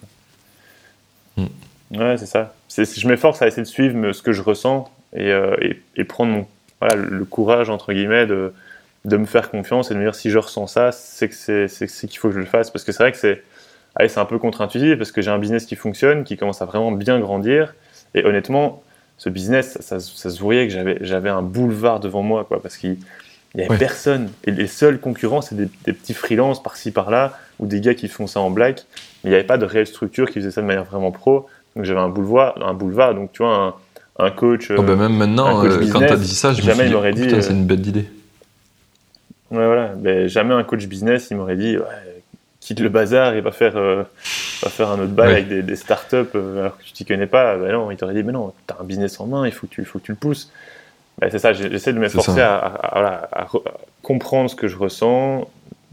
Ouais, 1.38 2.16
c'est 2.18 2.26
ça. 2.26 2.54
Je 2.68 3.08
m'efforce 3.08 3.40
à 3.40 3.46
essayer 3.46 3.62
de 3.62 3.68
suivre 3.68 4.12
ce 4.12 4.22
que 4.22 4.32
je 4.32 4.42
ressens 4.42 4.90
et, 5.14 5.32
et, 5.96 6.04
prendre 6.04 6.46
voilà, 6.80 6.96
le 6.96 7.24
courage, 7.24 7.68
entre 7.70 7.92
guillemets, 7.92 8.26
de, 8.26 8.52
de 9.04 9.16
me 9.16 9.26
faire 9.26 9.50
confiance 9.50 9.90
et 9.90 9.94
de 9.94 9.98
me 9.98 10.04
dire 10.04 10.14
si 10.14 10.30
je 10.30 10.38
ressens 10.38 10.68
ça, 10.68 10.92
c'est 10.92 11.28
que 11.28 11.34
c'est 11.66 12.08
qu'il 12.08 12.18
faut 12.18 12.28
que 12.28 12.34
je 12.34 12.40
le 12.40 12.46
fasse. 12.46 12.70
Parce 12.70 12.84
que 12.84 12.92
c'est 12.92 13.02
vrai 13.02 13.12
que 13.12 13.18
c'est 13.18 13.42
c'est 14.08 14.18
un 14.18 14.24
peu 14.24 14.38
contre-intuitif 14.38 14.96
parce 14.96 15.12
que 15.12 15.22
j'ai 15.22 15.30
un 15.30 15.38
business 15.38 15.66
qui 15.66 15.76
fonctionne, 15.76 16.24
qui 16.24 16.36
commence 16.36 16.62
à 16.62 16.64
vraiment 16.64 16.92
bien 16.92 17.20
grandir. 17.20 17.74
Et 18.14 18.24
honnêtement, 18.24 18.82
ce 19.18 19.28
business, 19.28 19.78
ça, 19.80 20.00
se 20.00 20.40
voyait 20.40 20.68
que 20.68 21.04
j'avais 21.04 21.30
un 21.30 21.42
boulevard 21.42 22.00
devant 22.00 22.22
moi, 22.22 22.44
quoi, 22.44 22.60
parce 22.60 22.76
qu'il 22.76 22.96
n'y 23.54 23.62
avait 23.62 23.78
personne. 23.78 24.30
Et 24.44 24.50
les 24.50 24.66
seuls 24.66 24.98
concurrents, 24.98 25.42
c'est 25.42 25.54
des, 25.54 25.92
petits 25.92 26.14
freelances 26.14 26.62
par-ci 26.62 26.90
par-là, 26.90 27.38
ou 27.58 27.66
des 27.66 27.80
gars 27.80 27.94
qui 27.94 28.08
font 28.08 28.26
ça 28.26 28.40
en 28.40 28.50
black. 28.50 28.84
Mais 29.22 29.28
il 29.28 29.32
n'y 29.32 29.36
avait 29.36 29.46
pas 29.46 29.58
de 29.58 29.64
réelle 29.64 29.86
structure 29.86 30.28
qui 30.28 30.34
faisait 30.34 30.50
ça 30.50 30.62
de 30.62 30.66
manière 30.66 30.84
vraiment 30.84 31.12
pro. 31.12 31.46
Donc 31.76 31.84
j'avais 31.84 32.00
un 32.00 32.08
boulevard, 32.08 32.58
un 32.62 32.74
boulevard, 32.74 33.14
donc 33.14 33.32
tu 33.32 33.42
vois, 33.42 33.54
un, 33.54 33.74
coach. 34.36 34.70
Oh, 34.76 34.82
bah, 34.82 34.96
même 34.96 35.16
maintenant, 35.16 35.64
euh, 35.64 35.86
quand 35.90 36.00
tu 36.00 36.12
as 36.12 36.16
dit 36.16 36.34
ça, 36.34 36.52
je 36.52 36.62
me 36.62 36.72
suis 36.72 37.14
dit, 37.14 37.26
dit 37.26 37.42
c'est 37.42 37.52
une 37.52 37.66
belle 37.66 37.86
idée. 37.86 38.08
Ouais, 39.50 39.66
voilà. 39.66 39.94
Mais 40.00 40.28
jamais 40.28 40.54
un 40.54 40.62
coach 40.64 40.86
business, 40.86 41.28
il 41.30 41.36
m'aurait 41.36 41.56
dit 41.56 41.76
quitte 42.62 42.80
le 42.80 42.88
bazar 42.88 43.34
et 43.34 43.40
va 43.40 43.50
faire, 43.50 43.76
euh, 43.76 44.04
va 44.62 44.70
faire 44.70 44.90
un 44.90 45.00
autre 45.00 45.12
bail 45.12 45.32
avec 45.32 45.48
des, 45.48 45.62
des 45.62 45.76
startups 45.76 46.16
euh, 46.34 46.60
alors 46.60 46.78
que 46.78 46.84
tu 46.84 46.92
t'y 46.92 47.04
connais 47.04 47.26
pas. 47.26 47.58
Ben 47.58 47.72
non, 47.72 47.90
il 47.90 47.96
t'aurait 47.96 48.14
dit 48.14 48.22
mais 48.22 48.32
non, 48.32 48.54
tu 48.66 48.74
as 48.74 48.80
un 48.80 48.84
business 48.84 49.18
en 49.20 49.26
main, 49.26 49.46
il 49.46 49.52
faut 49.52 49.66
que 49.66 49.74
tu, 49.74 49.84
faut 49.84 49.98
que 49.98 50.04
tu 50.04 50.12
le 50.12 50.16
pousses. 50.16 50.50
Ben, 51.18 51.28
c'est 51.30 51.40
ça, 51.40 51.52
j'essaie 51.52 51.92
de 51.92 51.98
m'efforcer 51.98 52.40
à, 52.40 52.58
à, 53.32 53.48
comprendre 54.02 54.48
ce 54.48 54.56
que 54.56 54.68
je 54.68 54.76
ressens 54.76 55.50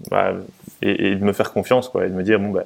bah, 0.10 0.34
et, 0.82 1.16
de 1.16 1.24
me 1.24 1.34
faire 1.34 1.52
confiance 1.52 1.90
quoi, 1.90 2.06
et 2.06 2.10
de 2.10 2.14
me 2.14 2.24
dire 2.24 2.40
bon, 2.40 2.52
ben, 2.52 2.64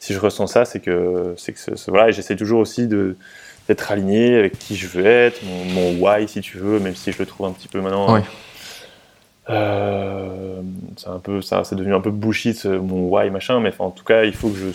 si 0.00 0.12
je 0.12 0.18
ressens 0.18 0.48
ça, 0.48 0.64
c'est 0.64 0.80
que. 0.80 1.34
c'est 1.38 1.52
que 1.52 1.60
voilà, 1.88 2.08
et 2.08 2.12
j'essaie 2.12 2.36
toujours 2.36 2.60
aussi 2.60 2.88
de 2.88 3.16
d'être 3.68 3.90
aligné 3.92 4.36
avec 4.36 4.58
qui 4.58 4.76
je 4.76 4.86
veux 4.86 5.06
être, 5.06 5.40
mon, 5.44 5.64
mon, 5.64 5.92
why 6.00 6.28
si 6.28 6.40
tu 6.40 6.58
veux, 6.58 6.78
même 6.80 6.94
si 6.94 7.12
je 7.12 7.18
le 7.18 7.26
trouve 7.26 7.46
un 7.46 7.52
petit 7.52 7.68
peu 7.68 7.80
maintenant. 7.80 8.22
Euh, 9.50 10.60
c'est 10.96 11.08
un 11.08 11.18
peu 11.18 11.42
ça, 11.42 11.64
c'est 11.64 11.74
devenu 11.74 11.94
un 11.94 12.00
peu 12.00 12.10
bullshit 12.10 12.64
mon 12.64 13.08
why 13.08 13.30
machin, 13.30 13.60
mais 13.60 13.72
en 13.78 13.90
tout 13.90 14.04
cas, 14.04 14.24
il 14.24 14.34
faut 14.34 14.48
que 14.48 14.56
je, 14.56 14.68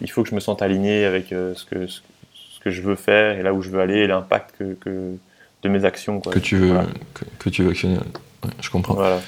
il 0.00 0.10
faut 0.10 0.22
que 0.22 0.28
je 0.28 0.34
me 0.34 0.40
sente 0.40 0.62
aligné 0.62 1.04
avec 1.04 1.32
euh, 1.32 1.54
ce 1.54 1.64
que 1.64 1.86
ce, 1.86 2.00
que 2.62 2.70
je 2.70 2.82
veux 2.82 2.96
faire 2.96 3.38
et 3.38 3.42
là 3.42 3.52
où 3.54 3.62
je 3.62 3.70
veux 3.70 3.80
aller 3.80 3.98
et 3.98 4.06
l'impact 4.08 4.56
que, 4.58 4.74
que, 4.74 5.16
de 5.62 5.68
mes 5.68 5.84
actions. 5.84 6.20
Quoi. 6.20 6.32
Que 6.32 6.38
tu 6.38 6.56
veux, 6.56 6.76
que, 7.38 7.48
tu 7.48 7.62
veux 7.62 7.70
actionner. 7.70 7.98
je 8.60 8.70
comprends. 8.70 8.94
Voilà. 8.94 9.20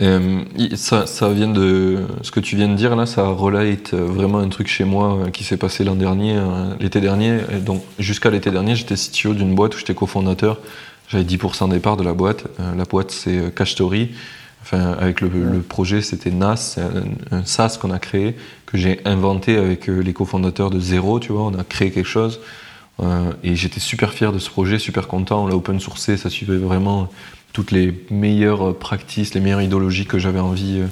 Euh, 0.00 0.42
ça, 0.76 1.28
vient 1.30 1.48
de 1.48 1.98
ce 2.22 2.30
que 2.30 2.40
tu 2.40 2.56
viens 2.56 2.68
de 2.68 2.74
dire 2.74 2.96
là, 2.96 3.04
ça 3.04 3.24
relate 3.24 3.92
vraiment 3.92 4.38
un 4.38 4.48
truc 4.48 4.68
chez 4.68 4.84
moi 4.84 5.26
qui 5.32 5.44
s'est 5.44 5.58
passé 5.58 5.84
l'an 5.84 5.94
dernier, 5.94 6.40
l'été 6.80 7.00
dernier. 7.00 7.38
donc 7.64 7.82
jusqu'à 7.98 8.30
l'été 8.30 8.50
dernier, 8.50 8.76
j'étais 8.76 8.94
CTO 8.94 9.34
d'une 9.34 9.54
boîte 9.54 9.74
où 9.74 9.78
j'étais 9.78 9.94
cofondateur 9.94 10.58
j'avais 11.10 11.24
10% 11.24 11.68
des 11.70 11.80
parts 11.80 11.96
de 11.96 12.04
la 12.04 12.12
boîte. 12.12 12.46
Euh, 12.60 12.74
la 12.76 12.84
boîte, 12.84 13.10
c'est 13.10 13.36
euh, 13.36 13.50
Cash 13.50 13.72
Story. 13.72 14.10
Enfin, 14.62 14.92
avec 14.92 15.20
le, 15.20 15.28
projet, 15.66 16.02
c'était 16.02 16.30
NAS, 16.30 16.56
c'est 16.56 16.82
un, 17.32 17.44
SaaS 17.44 17.78
qu'on 17.80 17.90
a 17.90 17.98
créé, 17.98 18.36
que 18.66 18.76
j'ai 18.76 19.00
inventé 19.06 19.56
avec 19.56 19.88
euh, 19.88 20.00
les 20.00 20.12
cofondateurs 20.12 20.70
de 20.70 20.78
Zéro, 20.78 21.18
tu 21.18 21.32
vois. 21.32 21.42
On 21.42 21.58
a 21.58 21.64
créé 21.64 21.90
quelque 21.90 22.06
chose. 22.06 22.40
et 23.42 23.56
j'étais 23.56 23.80
super 23.80 24.12
fier 24.12 24.32
de 24.32 24.38
ce 24.38 24.50
projet, 24.50 24.78
super 24.78 25.08
content. 25.08 25.44
On 25.44 25.46
l'a 25.46 25.56
open 25.56 25.80
sourcé, 25.80 26.16
ça 26.16 26.28
suivait 26.28 26.58
vraiment 26.58 27.08
toutes 27.52 27.70
les 27.70 27.94
meilleures 28.10 28.76
practices, 28.76 29.34
les 29.34 29.40
meilleures 29.40 29.62
idéologies 29.62 30.06
que 30.06 30.18
j'avais 30.18 30.40
envie 30.40 30.82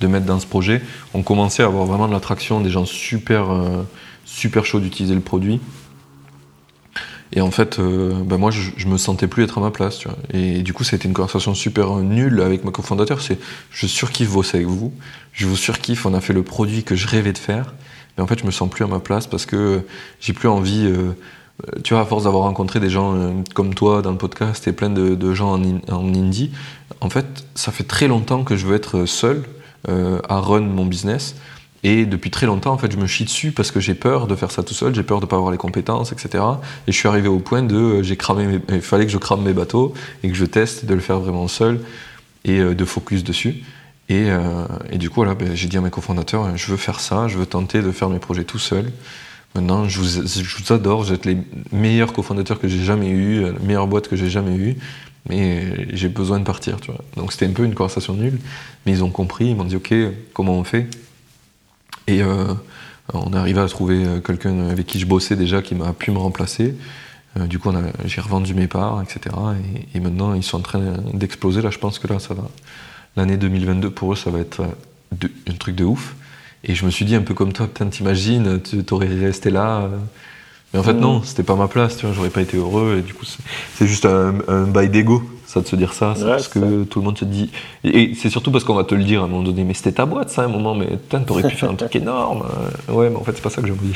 de 0.00 0.06
mettre 0.06 0.26
dans 0.26 0.40
ce 0.40 0.46
projet. 0.46 0.82
On 1.12 1.22
commençait 1.22 1.62
à 1.62 1.66
avoir 1.66 1.86
vraiment 1.86 2.08
de 2.08 2.12
l'attraction, 2.12 2.60
des 2.60 2.70
gens 2.70 2.84
super, 2.84 3.46
super 4.24 4.64
chauds 4.64 4.80
d'utiliser 4.80 5.14
le 5.14 5.20
produit. 5.20 5.60
Et 7.34 7.40
en 7.40 7.50
fait, 7.50 7.78
euh, 7.78 8.12
bah, 8.24 8.38
moi, 8.38 8.50
je, 8.52 8.86
me 8.86 8.96
sentais 8.96 9.26
plus 9.26 9.42
être 9.42 9.58
à 9.58 9.60
ma 9.60 9.72
place. 9.72 9.98
Tu. 9.98 10.08
Et 10.32 10.62
du 10.62 10.72
coup, 10.72 10.84
ça 10.84 10.94
a 10.94 10.96
été 10.96 11.08
une 11.08 11.14
conversation 11.14 11.54
super 11.54 11.96
nulle 11.96 12.40
avec 12.40 12.64
ma 12.64 12.70
cofondateur. 12.70 13.20
C'est 13.20 13.38
je 13.70 13.86
surkiffe 13.86 14.30
bosser 14.30 14.58
avec 14.58 14.68
vous. 14.68 14.92
Je 15.32 15.46
vous 15.46 15.56
surkiffe. 15.56 16.06
On 16.06 16.14
a 16.14 16.20
fait 16.20 16.32
le 16.32 16.44
produit 16.44 16.84
que 16.84 16.94
je 16.94 17.08
rêvais 17.08 17.32
de 17.32 17.38
faire. 17.38 17.74
mais 18.16 18.22
en 18.22 18.28
fait 18.28 18.38
je 18.38 18.44
me 18.44 18.52
sens 18.52 18.70
plus 18.70 18.84
à 18.84 18.86
ma 18.86 19.00
place 19.00 19.26
parce 19.26 19.46
que 19.46 19.82
j'ai 20.20 20.32
plus 20.32 20.48
envie 20.48 20.88
tu 21.82 21.94
vois, 21.94 22.02
à 22.02 22.06
force 22.06 22.24
d'avoir 22.24 22.44
rencontré 22.44 22.80
des 22.80 22.90
gens 22.90 23.32
comme 23.54 23.74
toi 23.74 24.02
dans 24.02 24.10
le 24.10 24.18
podcast 24.18 24.66
et 24.66 24.72
plein 24.72 24.90
de, 24.90 25.34
gens 25.34 25.52
en, 25.52 26.14
indie, 26.14 26.50
en 27.00 27.10
fait, 27.10 27.46
ça 27.54 27.72
fait 27.72 27.84
très 27.84 28.08
longtemps 28.08 28.42
que 28.42 28.56
je 28.56 28.66
veux 28.66 28.74
être 28.74 29.06
seul 29.06 29.44
à 29.86 30.40
run 30.40 30.62
mon 30.62 30.86
business. 30.86 31.36
Et 31.84 32.06
depuis 32.06 32.30
très 32.30 32.46
longtemps, 32.46 32.72
en 32.72 32.78
fait, 32.78 32.90
je 32.90 32.96
me 32.96 33.06
chie 33.06 33.24
dessus 33.24 33.52
parce 33.52 33.70
que 33.70 33.78
j'ai 33.78 33.94
peur 33.94 34.26
de 34.26 34.34
faire 34.34 34.50
ça 34.50 34.62
tout 34.62 34.72
seul, 34.72 34.94
j'ai 34.94 35.02
peur 35.02 35.20
de 35.20 35.26
ne 35.26 35.28
pas 35.28 35.36
avoir 35.36 35.52
les 35.52 35.58
compétences, 35.58 36.12
etc. 36.12 36.42
Et 36.88 36.92
je 36.92 36.96
suis 36.96 37.06
arrivé 37.06 37.28
au 37.28 37.40
point 37.40 37.62
de, 37.62 37.76
euh, 37.76 38.02
j'ai 38.02 38.16
cramé, 38.16 38.58
il 38.70 38.80
fallait 38.80 39.04
que 39.04 39.12
je 39.12 39.18
crame 39.18 39.42
mes 39.42 39.52
bateaux 39.52 39.92
et 40.22 40.30
que 40.30 40.34
je 40.34 40.46
teste 40.46 40.86
de 40.86 40.94
le 40.94 41.00
faire 41.00 41.20
vraiment 41.20 41.46
seul 41.46 41.80
et 42.46 42.58
euh, 42.58 42.74
de 42.74 42.84
focus 42.86 43.22
dessus. 43.22 43.64
Et, 44.08 44.30
euh, 44.30 44.64
et 44.90 44.96
du 44.96 45.10
coup, 45.10 45.16
voilà, 45.16 45.34
ben, 45.34 45.54
j'ai 45.54 45.68
dit 45.68 45.76
à 45.76 45.82
mes 45.82 45.90
cofondateurs, 45.90 46.56
je 46.56 46.70
veux 46.70 46.78
faire 46.78 47.00
ça, 47.00 47.28
je 47.28 47.36
veux 47.36 47.46
tenter 47.46 47.82
de 47.82 47.92
faire 47.92 48.08
mes 48.08 48.18
projets 48.18 48.44
tout 48.44 48.58
seul. 48.58 48.90
Maintenant, 49.54 49.88
je 49.88 50.00
vous, 50.00 50.72
adore, 50.72 51.02
vous 51.02 51.12
êtes 51.12 51.24
les 51.26 51.38
meilleurs 51.70 52.12
cofondateurs 52.12 52.58
que 52.58 52.66
j'ai 52.66 52.82
jamais 52.82 53.10
eu, 53.10 53.42
la 53.42 53.52
meilleure 53.60 53.86
boîte 53.86 54.08
que 54.08 54.16
j'ai 54.16 54.28
jamais 54.28 54.56
eue, 54.56 54.76
mais 55.28 55.94
j'ai 55.94 56.08
besoin 56.08 56.40
de 56.40 56.44
partir. 56.44 56.76
Donc 57.16 57.32
c'était 57.32 57.46
un 57.46 57.52
peu 57.52 57.64
une 57.64 57.74
conversation 57.74 58.14
nulle, 58.14 58.38
mais 58.84 58.92
ils 58.92 59.04
ont 59.04 59.10
compris, 59.10 59.46
ils 59.46 59.56
m'ont 59.56 59.64
dit, 59.64 59.76
ok, 59.76 59.94
comment 60.32 60.54
on 60.54 60.64
fait? 60.64 60.88
Et 62.06 62.22
euh, 62.22 62.52
on 63.12 63.32
est 63.32 63.36
arrivé 63.36 63.60
à 63.60 63.68
trouver 63.68 64.04
euh, 64.04 64.20
quelqu'un 64.20 64.68
avec 64.68 64.86
qui 64.86 64.98
je 64.98 65.06
bossais 65.06 65.36
déjà 65.36 65.62
qui 65.62 65.74
m'a 65.74 65.92
pu 65.92 66.10
me 66.10 66.18
remplacer. 66.18 66.74
Euh, 67.38 67.46
du 67.46 67.58
coup, 67.58 67.70
j'ai 68.04 68.20
revendu 68.20 68.54
mes 68.54 68.66
parts, 68.66 69.02
etc. 69.02 69.34
Et, 69.94 70.00
maintenant, 70.00 70.34
ils 70.34 70.42
sont 70.42 70.58
en 70.58 70.62
train 70.62 70.82
d'exploser. 71.12 71.62
Là, 71.62 71.70
je 71.70 71.78
pense 71.78 71.98
que 71.98 72.06
là, 72.06 72.18
ça 72.18 72.34
va. 72.34 72.48
L'année 73.16 73.36
2022 73.36 73.90
pour 73.90 74.12
eux, 74.12 74.16
ça 74.16 74.30
va 74.30 74.40
être 74.40 74.62
un 75.22 75.54
truc 75.54 75.76
de 75.76 75.84
ouf. 75.84 76.16
Et 76.64 76.74
je 76.74 76.84
me 76.84 76.90
suis 76.90 77.04
dit 77.04 77.14
un 77.14 77.22
peu 77.22 77.34
comme 77.34 77.52
toi, 77.52 77.66
putain, 77.66 77.86
t'imagines, 77.86 78.60
tu 78.62 78.82
aurais 78.92 79.06
resté 79.08 79.50
là. 79.50 79.88
Mais 80.72 80.80
en 80.80 80.82
fait, 80.82 80.94
non, 80.94 81.22
c'était 81.22 81.42
pas 81.42 81.54
ma 81.56 81.68
place, 81.68 81.96
tu 81.96 82.06
vois, 82.06 82.14
j'aurais 82.14 82.30
pas 82.30 82.40
été 82.40 82.56
heureux. 82.56 82.96
Et 82.98 83.02
du 83.02 83.14
coup, 83.14 83.26
c'est 83.74 83.86
juste 83.86 84.06
un, 84.06 84.34
un 84.48 84.64
bail 84.64 84.88
d'ego 84.88 85.22
ça 85.54 85.60
de 85.60 85.66
se 85.66 85.76
dire 85.76 85.92
ça, 85.92 86.14
c'est 86.16 86.24
parce 86.24 86.48
que 86.48 86.82
tout 86.84 86.98
le 86.98 87.04
monde 87.04 87.16
se 87.16 87.24
dit. 87.24 87.50
Et 87.84 88.14
c'est 88.14 88.28
surtout 88.28 88.50
parce 88.50 88.64
qu'on 88.64 88.74
va 88.74 88.84
te 88.84 88.94
le 88.94 89.04
dire 89.04 89.22
à 89.22 89.24
un 89.24 89.28
moment 89.28 89.44
donné, 89.44 89.62
mais 89.64 89.74
c'était 89.74 89.92
ta 89.92 90.04
boîte 90.04 90.30
ça 90.30 90.42
à 90.42 90.44
un 90.46 90.48
moment, 90.48 90.74
mais 90.74 90.98
t'aurais 91.26 91.44
pu 91.48 91.54
faire 91.54 91.70
un 91.70 91.76
truc 91.76 91.94
énorme. 92.02 92.44
Ouais, 92.88 93.08
mais 93.08 93.16
en 93.16 93.22
fait, 93.22 93.32
c'est 93.34 93.42
pas 93.42 93.50
ça 93.50 93.60
que 93.60 93.68
j'ai 93.68 93.72
envie. 93.72 93.94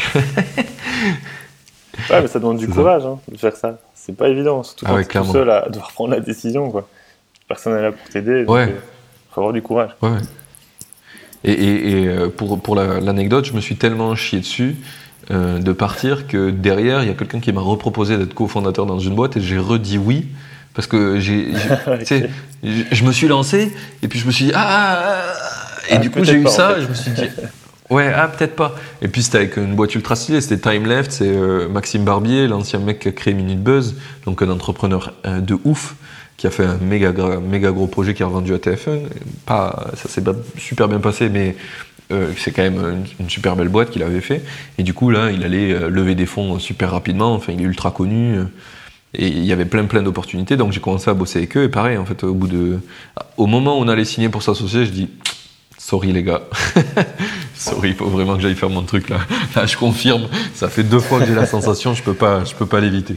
ouais, 2.11 2.23
mais 2.23 2.28
ça 2.28 2.39
demande 2.39 2.59
du 2.59 2.69
courage 2.69 3.05
hein, 3.05 3.19
de 3.31 3.36
faire 3.36 3.57
ça. 3.57 3.78
C'est 3.95 4.16
pas 4.16 4.28
évident, 4.28 4.62
surtout 4.62 4.86
ah 4.89 5.03
quand 5.05 5.24
tout 5.24 5.32
seul 5.32 5.51
à 5.51 5.69
devoir 5.69 5.90
prendre 5.93 6.11
la 6.11 6.20
décision. 6.20 6.70
Quoi. 6.70 6.89
Personne 7.49 7.74
n'est 7.74 7.82
là 7.82 7.93
pour 7.93 8.09
t'aider. 8.09 8.45
Ouais. 8.45 8.69
Il 8.69 8.73
euh, 8.73 8.81
faut 9.32 9.40
avoir 9.40 9.53
du 9.53 9.62
courage. 9.62 9.90
Ouais, 10.01 10.11
Et, 11.44 11.52
et, 11.52 11.90
et, 11.90 12.09
euh, 12.09 12.28
pour, 12.28 12.60
pour 12.60 12.74
l'anecdote, 12.74 13.44
je 13.44 13.52
me 13.52 13.60
suis 13.60 13.77
tellement 13.77 14.15
chié 14.15 14.40
dessus. 14.40 14.77
Euh, 15.31 15.59
de 15.59 15.73
partir 15.73 16.27
que 16.27 16.48
derrière 16.48 17.02
il 17.02 17.09
y 17.09 17.10
a 17.10 17.15
quelqu'un 17.15 17.39
qui 17.39 17.52
m'a 17.52 17.60
reproposé 17.60 18.16
d'être 18.16 18.32
cofondateur 18.32 18.86
dans 18.86 18.98
une 18.98 19.15
boîte 19.15 19.36
et 19.36 19.43
j'ai 19.43 19.59
redit 19.59 19.98
oui 19.98 20.28
parce 20.73 20.86
que 20.86 21.20
j'ai, 21.20 21.52
je 22.62 23.05
me 23.05 23.12
suis 23.12 23.28
lancé 23.28 23.70
et 24.02 24.09
puis 24.09 24.19
je 24.19 24.27
me 24.27 24.31
suis 24.31 24.47
dit 24.47 24.52
ah, 24.55 24.66
ah, 24.66 24.98
ah 25.02 25.90
et 25.90 25.97
ah, 25.97 25.98
du 25.98 26.10
coup 26.10 26.24
j'ai 26.24 26.32
eu 26.32 26.47
ça, 26.47 26.81
je 26.81 26.86
me 26.86 26.94
suis 26.94 27.10
dit 27.10 27.24
ouais 27.90 28.10
ah 28.16 28.28
peut-être 28.28 28.56
pas. 28.56 28.74
Et 29.02 29.09
puis 29.09 29.23
c'était 29.23 29.36
avec 29.36 29.59
une 29.59 29.74
boîte 29.74 29.94
ultra 29.94 30.16
stylée, 30.16 30.40
c'était 30.40 30.56
Time 30.70 30.86
Left, 30.86 31.12
c'est 31.12 31.28
euh, 31.28 31.69
Maxime 31.69 32.05
Barbier, 32.05 32.47
l'ancien 32.47 32.78
mec 32.78 33.01
qui 33.01 33.09
a 33.09 33.12
créé 33.12 33.35
Minute 33.35 33.62
Buzz, 33.62 33.97
donc 34.24 34.40
un 34.40 34.48
entrepreneur 34.48 35.12
euh, 35.27 35.40
de 35.40 35.59
ouf 35.65 35.94
qui 36.39 36.47
a 36.47 36.51
fait 36.51 36.65
un 36.65 36.78
méga, 36.78 37.12
méga 37.40 37.70
gros 37.70 37.86
projet 37.86 38.15
qui 38.15 38.23
a 38.23 38.27
revendu 38.27 38.55
à 38.55 38.56
TF1. 38.56 39.01
Pas, 39.44 39.90
ça 39.94 40.09
s'est 40.09 40.23
super 40.56 40.89
bien 40.89 41.01
passé, 41.01 41.28
mais 41.28 41.55
euh, 42.10 42.32
c'est 42.39 42.52
quand 42.52 42.62
même 42.62 43.05
une, 43.20 43.28
super 43.28 43.56
belle 43.56 43.69
boîte 43.69 43.90
qu'il 43.90 44.02
avait 44.02 44.23
fait. 44.23 44.43
Et 44.78 44.82
du 44.82 44.94
coup, 44.94 45.10
là, 45.10 45.31
il 45.31 45.44
allait 45.44 45.90
lever 45.90 46.15
des 46.15 46.24
fonds 46.27 46.59
super 46.59 46.93
rapidement. 46.93 47.35
Enfin, 47.35 47.52
il 47.52 47.60
est 47.60 47.65
ultra 47.65 47.90
connu. 47.90 48.39
Et 49.15 49.27
il 49.27 49.44
y 49.44 49.52
avait 49.52 49.65
plein 49.65 49.85
plein 49.86 50.02
d'opportunités, 50.02 50.56
donc 50.56 50.73
j'ai 50.73 50.81
commencé 50.81 51.10
à 51.10 51.15
bosser 51.15 51.39
avec 51.39 51.56
eux. 51.56 51.65
Et 51.65 51.69
pareil, 51.69 51.97
en 51.97 52.05
fait, 52.05 52.24
au 52.24 52.35
bout 52.35 52.47
de, 52.47 52.78
au 53.36 53.47
moment 53.47 53.78
où 53.78 53.82
on 53.82 53.89
allait 53.89 54.05
signer 54.05 54.28
pour 54.28 54.43
s'associer, 54.43 54.85
je 54.85 54.90
dis, 54.90 55.09
sorry 55.78 56.12
les 56.12 56.23
gars, 56.23 56.43
sorry, 57.55 57.90
il 57.90 57.94
faut 57.94 58.09
vraiment 58.09 58.36
que 58.36 58.43
j'aille 58.43 58.55
faire 58.55 58.69
mon 58.69 58.82
truc 58.82 59.09
là. 59.09 59.20
Là, 59.56 59.65
je 59.65 59.77
confirme, 59.77 60.28
ça 60.55 60.69
fait 60.69 60.82
deux 60.82 61.01
fois 61.01 61.20
que 61.20 61.27
j'ai 61.27 61.35
la 61.35 61.47
sensation, 61.47 61.94
je 61.94 62.02
peux 62.02 62.15
pas, 62.15 62.44
je 62.44 62.55
peux 62.55 62.66
pas 62.66 62.81
l'éviter. 62.81 63.16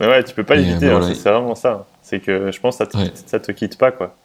Ouais, 0.00 0.24
tu 0.24 0.34
peux 0.34 0.44
pas 0.44 0.56
l'éviter, 0.56 0.90
hein, 0.90 1.00
c'est 1.14 1.30
vraiment 1.30 1.54
ça. 1.54 1.86
C'est 2.02 2.20
que 2.20 2.50
je 2.50 2.60
pense 2.60 2.78
que 2.78 2.84
ça 2.84 2.90
te, 2.90 2.98
ça 3.26 3.40
te 3.40 3.52
quitte 3.52 3.78
pas 3.78 3.92
quoi. 3.92 4.16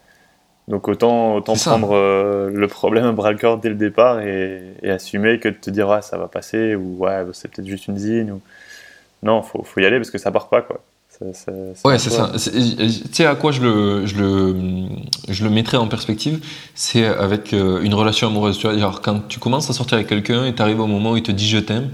Donc 0.68 0.86
autant, 0.88 1.34
autant 1.34 1.54
prendre 1.54 1.96
euh, 1.96 2.50
le 2.52 2.68
problème 2.68 3.04
à 3.04 3.12
bras 3.12 3.32
le 3.32 3.38
corps 3.38 3.58
dès 3.58 3.70
le 3.70 3.74
départ 3.74 4.20
et, 4.20 4.76
assumer 4.88 5.40
que 5.40 5.48
de 5.48 5.54
te 5.54 5.70
dire 5.70 5.90
ah, 5.90 6.02
ça 6.02 6.16
va 6.16 6.28
passer 6.28 6.74
ou 6.74 6.98
ouais 6.98 7.24
c'est 7.32 7.50
peut-être 7.50 7.66
juste 7.66 7.88
une 7.88 7.96
zine 7.96 8.30
ou 8.30 8.40
non, 9.22 9.42
faut, 9.42 9.62
faut 9.62 9.80
y 9.80 9.84
aller 9.84 9.98
parce 9.98 10.10
que 10.10 10.18
ça 10.18 10.30
part 10.30 10.48
pas, 10.48 10.62
quoi. 10.62 10.80
ouais, 11.84 11.98
c'est 11.98 12.10
ça. 12.10 12.32
Tu 12.34 13.12
sais 13.12 13.26
à 13.26 13.34
quoi 13.34 13.52
je 13.52 13.60
le, 13.60 14.06
je 14.06 14.16
le, 14.16 14.56
je 15.28 15.44
le 15.44 15.50
mettrais 15.50 15.76
en 15.76 15.88
perspective? 15.88 16.40
C'est 16.74 17.04
avec 17.04 17.52
euh, 17.52 17.82
une 17.82 17.94
relation 17.94 18.28
amoureuse. 18.28 18.58
Tu 18.58 18.66
vois, 18.66 18.92
quand 19.02 19.28
tu 19.28 19.38
commences 19.38 19.68
à 19.68 19.74
sortir 19.74 19.96
avec 19.96 20.06
quelqu'un 20.06 20.46
et 20.46 20.54
tu 20.54 20.62
arrives 20.62 20.80
au 20.80 20.86
moment 20.86 21.12
où 21.12 21.16
il 21.16 21.22
te 21.22 21.32
dit 21.32 21.48
je 21.48 21.58
t'aime, 21.58 21.90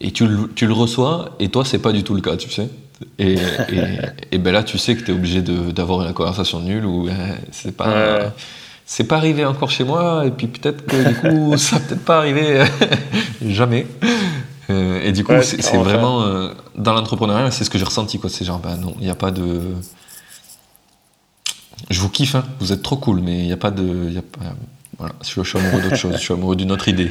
et 0.00 0.10
tu, 0.10 0.26
tu, 0.54 0.66
le 0.66 0.72
reçois, 0.72 1.36
et 1.38 1.48
toi, 1.48 1.64
c'est 1.64 1.78
pas 1.78 1.92
du 1.92 2.02
tout 2.02 2.14
le 2.14 2.20
cas, 2.20 2.36
tu 2.36 2.50
sais? 2.50 2.68
Et, 3.18 3.36
et, 4.32 4.38
ben 4.38 4.52
là, 4.52 4.62
tu 4.62 4.78
sais 4.78 4.96
que 4.96 5.02
tu 5.04 5.12
es 5.12 5.14
obligé 5.14 5.40
d'avoir 5.40 6.06
une 6.06 6.12
conversation 6.12 6.60
nulle 6.60 6.84
ou 6.84 7.08
c'est 7.52 7.76
pas. 7.76 8.32
C'est 8.90 9.04
pas 9.04 9.18
arrivé 9.18 9.44
encore 9.44 9.70
chez 9.70 9.84
moi, 9.84 10.24
et 10.24 10.30
puis 10.30 10.46
peut-être 10.46 10.86
que 10.86 11.08
du 11.08 11.14
coup, 11.16 11.56
ça 11.58 11.78
peut-être 11.78 12.06
pas 12.06 12.16
arrivé 12.16 12.64
jamais. 13.44 13.86
Euh, 14.70 15.02
et 15.02 15.12
du 15.12 15.24
coup, 15.24 15.34
c'est 15.42 15.76
vraiment 15.76 16.22
euh, 16.22 16.54
dans 16.74 16.94
l'entrepreneuriat, 16.94 17.50
c'est 17.50 17.64
ce 17.64 17.70
que 17.70 17.78
j'ai 17.78 17.84
ressenti 17.84 18.18
quoi. 18.18 18.30
C'est 18.30 18.46
genre, 18.46 18.58
bah 18.58 18.76
non, 18.76 18.94
il 18.98 19.04
n'y 19.04 19.10
a 19.10 19.14
pas 19.14 19.30
de. 19.30 19.60
Je 21.90 22.00
vous 22.00 22.08
kiffe, 22.08 22.34
hein, 22.34 22.44
vous 22.60 22.72
êtes 22.72 22.82
trop 22.82 22.96
cool, 22.96 23.20
mais 23.20 23.38
il 23.38 23.44
n'y 23.46 23.52
a 23.52 23.58
pas 23.58 23.70
de. 23.70 24.10
Y 24.10 24.18
a 24.18 24.22
pas... 24.22 24.40
Voilà, 24.98 25.14
je 25.22 25.28
suis 25.28 25.58
amoureux 25.58 25.82
d'autre 25.82 25.96
chose, 25.96 26.14
je 26.14 26.20
suis 26.20 26.32
amoureux 26.32 26.56
d'une 26.56 26.72
autre 26.72 26.88
idée. 26.88 27.10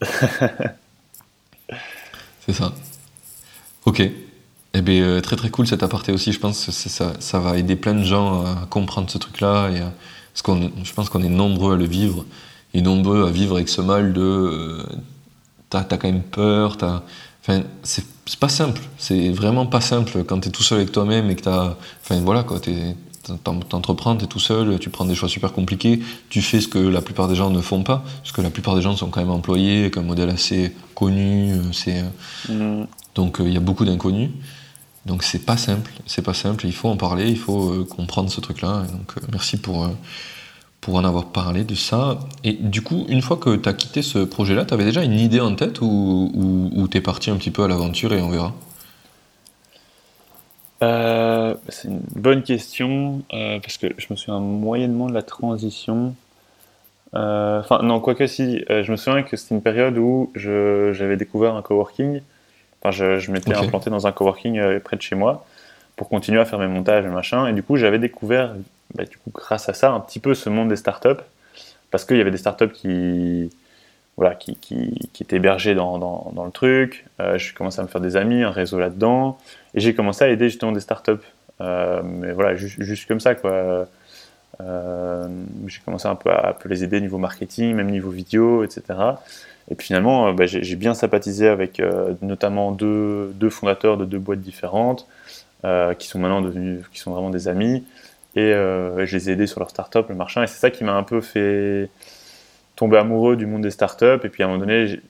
c'est 2.46 2.52
ça. 2.52 2.72
Ok. 3.86 4.02
Eh 4.78 4.82
bien, 4.82 5.02
euh, 5.02 5.20
très 5.20 5.34
très 5.34 5.50
cool 5.50 5.66
cet 5.66 5.82
aparté 5.82 6.12
aussi. 6.12 6.32
Je 6.32 6.38
pense 6.38 6.66
que 6.66 6.72
ça, 6.72 7.12
ça 7.18 7.38
va 7.40 7.58
aider 7.58 7.74
plein 7.76 7.94
de 7.94 8.04
gens 8.04 8.44
à 8.44 8.66
comprendre 8.70 9.10
ce 9.10 9.18
truc-là. 9.18 9.70
Et 9.70 9.80
parce 10.32 10.42
qu'on, 10.42 10.70
je 10.84 10.92
pense 10.92 11.08
qu'on 11.10 11.22
est 11.22 11.28
nombreux 11.28 11.74
à 11.74 11.76
le 11.76 11.84
vivre 11.84 12.24
et 12.74 12.80
nombreux 12.80 13.26
à 13.26 13.30
vivre 13.30 13.56
avec 13.56 13.68
ce 13.68 13.80
mal 13.80 14.12
de 14.12 14.84
t'as 15.70 15.80
as 15.80 15.96
quand 15.96 16.04
même 16.04 16.22
peur, 16.22 16.76
t'as... 16.76 17.02
Enfin, 17.42 17.62
c'est 17.82 18.04
pas 18.38 18.48
simple, 18.48 18.82
c'est 18.98 19.30
vraiment 19.30 19.66
pas 19.66 19.80
simple 19.80 20.24
quand 20.24 20.40
t'es 20.40 20.50
tout 20.50 20.62
seul 20.62 20.78
avec 20.78 20.92
toi-même 20.92 21.30
et 21.30 21.36
que 21.36 21.42
t'as... 21.42 21.76
Enfin 22.02 22.20
voilà 22.20 22.42
quoi, 22.42 22.60
t'entreprends, 23.68 24.16
t'es 24.16 24.26
tout 24.26 24.38
seul, 24.38 24.78
tu 24.78 24.90
prends 24.90 25.06
des 25.06 25.14
choix 25.14 25.28
super 25.28 25.52
compliqués, 25.52 26.00
tu 26.28 26.42
fais 26.42 26.60
ce 26.60 26.68
que 26.68 26.78
la 26.78 27.00
plupart 27.00 27.28
des 27.28 27.34
gens 27.34 27.50
ne 27.50 27.60
font 27.60 27.82
pas, 27.82 28.04
parce 28.18 28.32
que 28.32 28.42
la 28.42 28.50
plupart 28.50 28.74
des 28.74 28.82
gens 28.82 28.96
sont 28.96 29.08
quand 29.08 29.20
même 29.20 29.30
employés, 29.30 29.80
avec 29.80 29.96
un 29.96 30.02
modèle 30.02 30.28
assez 30.28 30.74
connu, 30.94 31.52
euh, 31.52 31.72
c'est... 31.72 32.02
Euh, 32.50 32.82
mm. 32.82 32.86
Donc 33.14 33.40
euh, 33.40 33.44
il 33.46 33.54
y 33.54 33.56
a 33.56 33.60
beaucoup 33.60 33.84
d'inconnus. 33.84 34.30
Donc 35.08 35.24
c'est 35.24 35.44
pas 35.44 35.56
simple, 35.56 35.90
c'est 36.06 36.22
pas 36.22 36.34
simple, 36.34 36.66
il 36.66 36.72
faut 36.72 36.88
en 36.88 36.96
parler, 36.96 37.28
il 37.28 37.38
faut 37.38 37.84
comprendre 37.86 38.30
ce 38.30 38.40
truc-là. 38.40 38.84
Donc 38.92 39.14
merci 39.32 39.56
pour 39.56 39.88
pour 40.80 40.94
en 40.96 41.04
avoir 41.04 41.26
parlé 41.26 41.64
de 41.64 41.74
ça. 41.74 42.18
Et 42.44 42.52
du 42.52 42.82
coup, 42.82 43.04
une 43.08 43.22
fois 43.22 43.36
que 43.36 43.56
tu 43.56 43.68
as 43.68 43.72
quitté 43.72 44.02
ce 44.02 44.20
projet-là, 44.20 44.64
tu 44.64 44.74
avais 44.74 44.84
déjà 44.84 45.02
une 45.02 45.18
idée 45.18 45.40
en 45.40 45.54
tête 45.54 45.80
ou, 45.80 46.70
ou, 46.74 46.88
tu 46.88 46.98
es 46.98 47.00
parti 47.00 47.30
un 47.30 47.36
petit 47.36 47.50
peu 47.50 47.64
à 47.64 47.68
l'aventure 47.68 48.12
et 48.12 48.22
on 48.22 48.28
verra? 48.28 48.54
Euh, 50.82 51.54
C'est 51.68 51.88
une 51.88 52.00
bonne 52.14 52.42
question, 52.42 53.22
euh, 53.32 53.58
parce 53.60 53.78
que 53.78 53.88
je 53.98 54.06
me 54.10 54.16
souviens 54.16 54.38
moyennement 54.40 55.08
de 55.08 55.14
la 55.14 55.22
transition. 55.22 56.14
Euh, 57.14 57.60
enfin, 57.60 57.80
non, 57.82 58.00
quoique 58.00 58.26
si, 58.26 58.64
je 58.68 58.90
me 58.90 58.96
souviens 58.96 59.22
que 59.22 59.36
c'était 59.36 59.56
une 59.56 59.62
période 59.62 59.98
où 59.98 60.30
j'avais 60.36 61.16
découvert 61.16 61.54
un 61.54 61.62
coworking. 61.62 62.20
Enfin, 62.80 62.90
je, 62.90 63.18
je 63.18 63.30
m'étais 63.30 63.54
implanté 63.54 63.90
dans 63.90 64.06
un 64.06 64.12
coworking 64.12 64.80
près 64.80 64.96
de 64.96 65.02
chez 65.02 65.16
moi 65.16 65.44
pour 65.96 66.08
continuer 66.08 66.40
à 66.40 66.44
faire 66.44 66.58
mes 66.58 66.68
montages 66.68 67.04
et 67.04 67.08
machin. 67.08 67.46
Et 67.48 67.52
du 67.52 67.62
coup, 67.62 67.76
j'avais 67.76 67.98
découvert 67.98 68.54
bah, 68.94 69.04
du 69.04 69.16
coup, 69.18 69.30
grâce 69.32 69.68
à 69.68 69.74
ça, 69.74 69.90
un 69.92 70.00
petit 70.00 70.18
peu 70.20 70.34
ce 70.34 70.48
monde 70.48 70.68
des 70.68 70.76
startups, 70.76 71.22
parce 71.90 72.04
qu'il 72.04 72.16
y 72.16 72.20
avait 72.20 72.30
des 72.30 72.38
startups 72.38 72.70
qui, 72.72 73.50
voilà, 74.16 74.34
qui, 74.34 74.56
qui, 74.56 75.10
qui 75.12 75.22
étaient 75.22 75.36
hébergées 75.36 75.74
dans, 75.74 75.98
dans, 75.98 76.32
dans 76.34 76.44
le 76.44 76.50
truc. 76.50 77.06
Euh, 77.20 77.38
j'ai 77.38 77.52
commencé 77.52 77.80
à 77.80 77.82
me 77.82 77.88
faire 77.88 78.00
des 78.00 78.16
amis, 78.16 78.42
un 78.42 78.50
réseau 78.50 78.78
là-dedans, 78.78 79.38
et 79.74 79.80
j'ai 79.80 79.94
commencé 79.94 80.24
à 80.24 80.28
aider 80.28 80.48
justement 80.48 80.72
des 80.72 80.80
startups. 80.80 81.12
Euh, 81.60 82.02
mais 82.02 82.32
voilà, 82.32 82.54
juste, 82.54 83.06
comme 83.06 83.20
ça, 83.20 83.34
quoi. 83.34 83.86
Euh, 84.60 85.28
j'ai 85.66 85.80
commencé 85.84 86.08
un 86.08 86.16
peu 86.16 86.30
à, 86.30 86.52
peu 86.52 86.68
les 86.68 86.82
aider 86.82 87.00
niveau 87.00 87.18
marketing, 87.18 87.74
même 87.74 87.90
niveau 87.90 88.10
vidéo, 88.10 88.64
etc. 88.64 88.82
Et 89.70 89.74
puis 89.74 89.88
finalement, 89.88 90.32
bah, 90.32 90.46
j'ai 90.46 90.76
bien 90.76 90.94
sympathisé 90.94 91.46
avec 91.46 91.82
notamment 92.22 92.72
deux, 92.72 93.32
deux, 93.34 93.50
fondateurs 93.50 93.98
de 93.98 94.04
deux 94.06 94.18
boîtes 94.18 94.40
différentes, 94.40 95.06
qui 95.98 96.08
sont 96.08 96.18
maintenant 96.18 96.40
devenus, 96.40 96.84
qui 96.92 96.98
sont 96.98 97.12
vraiment 97.12 97.30
des 97.30 97.48
amis. 97.48 97.84
Et 98.36 98.52
euh, 98.54 99.04
je 99.06 99.16
les 99.16 99.30
ai 99.30 99.32
aidés 99.32 99.46
sur 99.48 99.58
leur 99.58 99.70
start-up, 99.70 100.08
le 100.08 100.14
machin. 100.14 100.42
Et 100.42 100.46
c'est 100.46 100.58
ça 100.58 100.70
qui 100.70 100.84
m'a 100.84 100.92
un 100.92 101.02
peu 101.02 101.20
fait 101.20 101.90
tombé 102.76 102.96
amoureux 102.96 103.36
du 103.36 103.46
monde 103.46 103.62
des 103.62 103.70
startups. 103.70 104.20
Et 104.22 104.28
puis 104.28 104.42
à 104.42 104.46
un 104.46 104.48
moment 104.50 104.60
donné, 104.60 105.00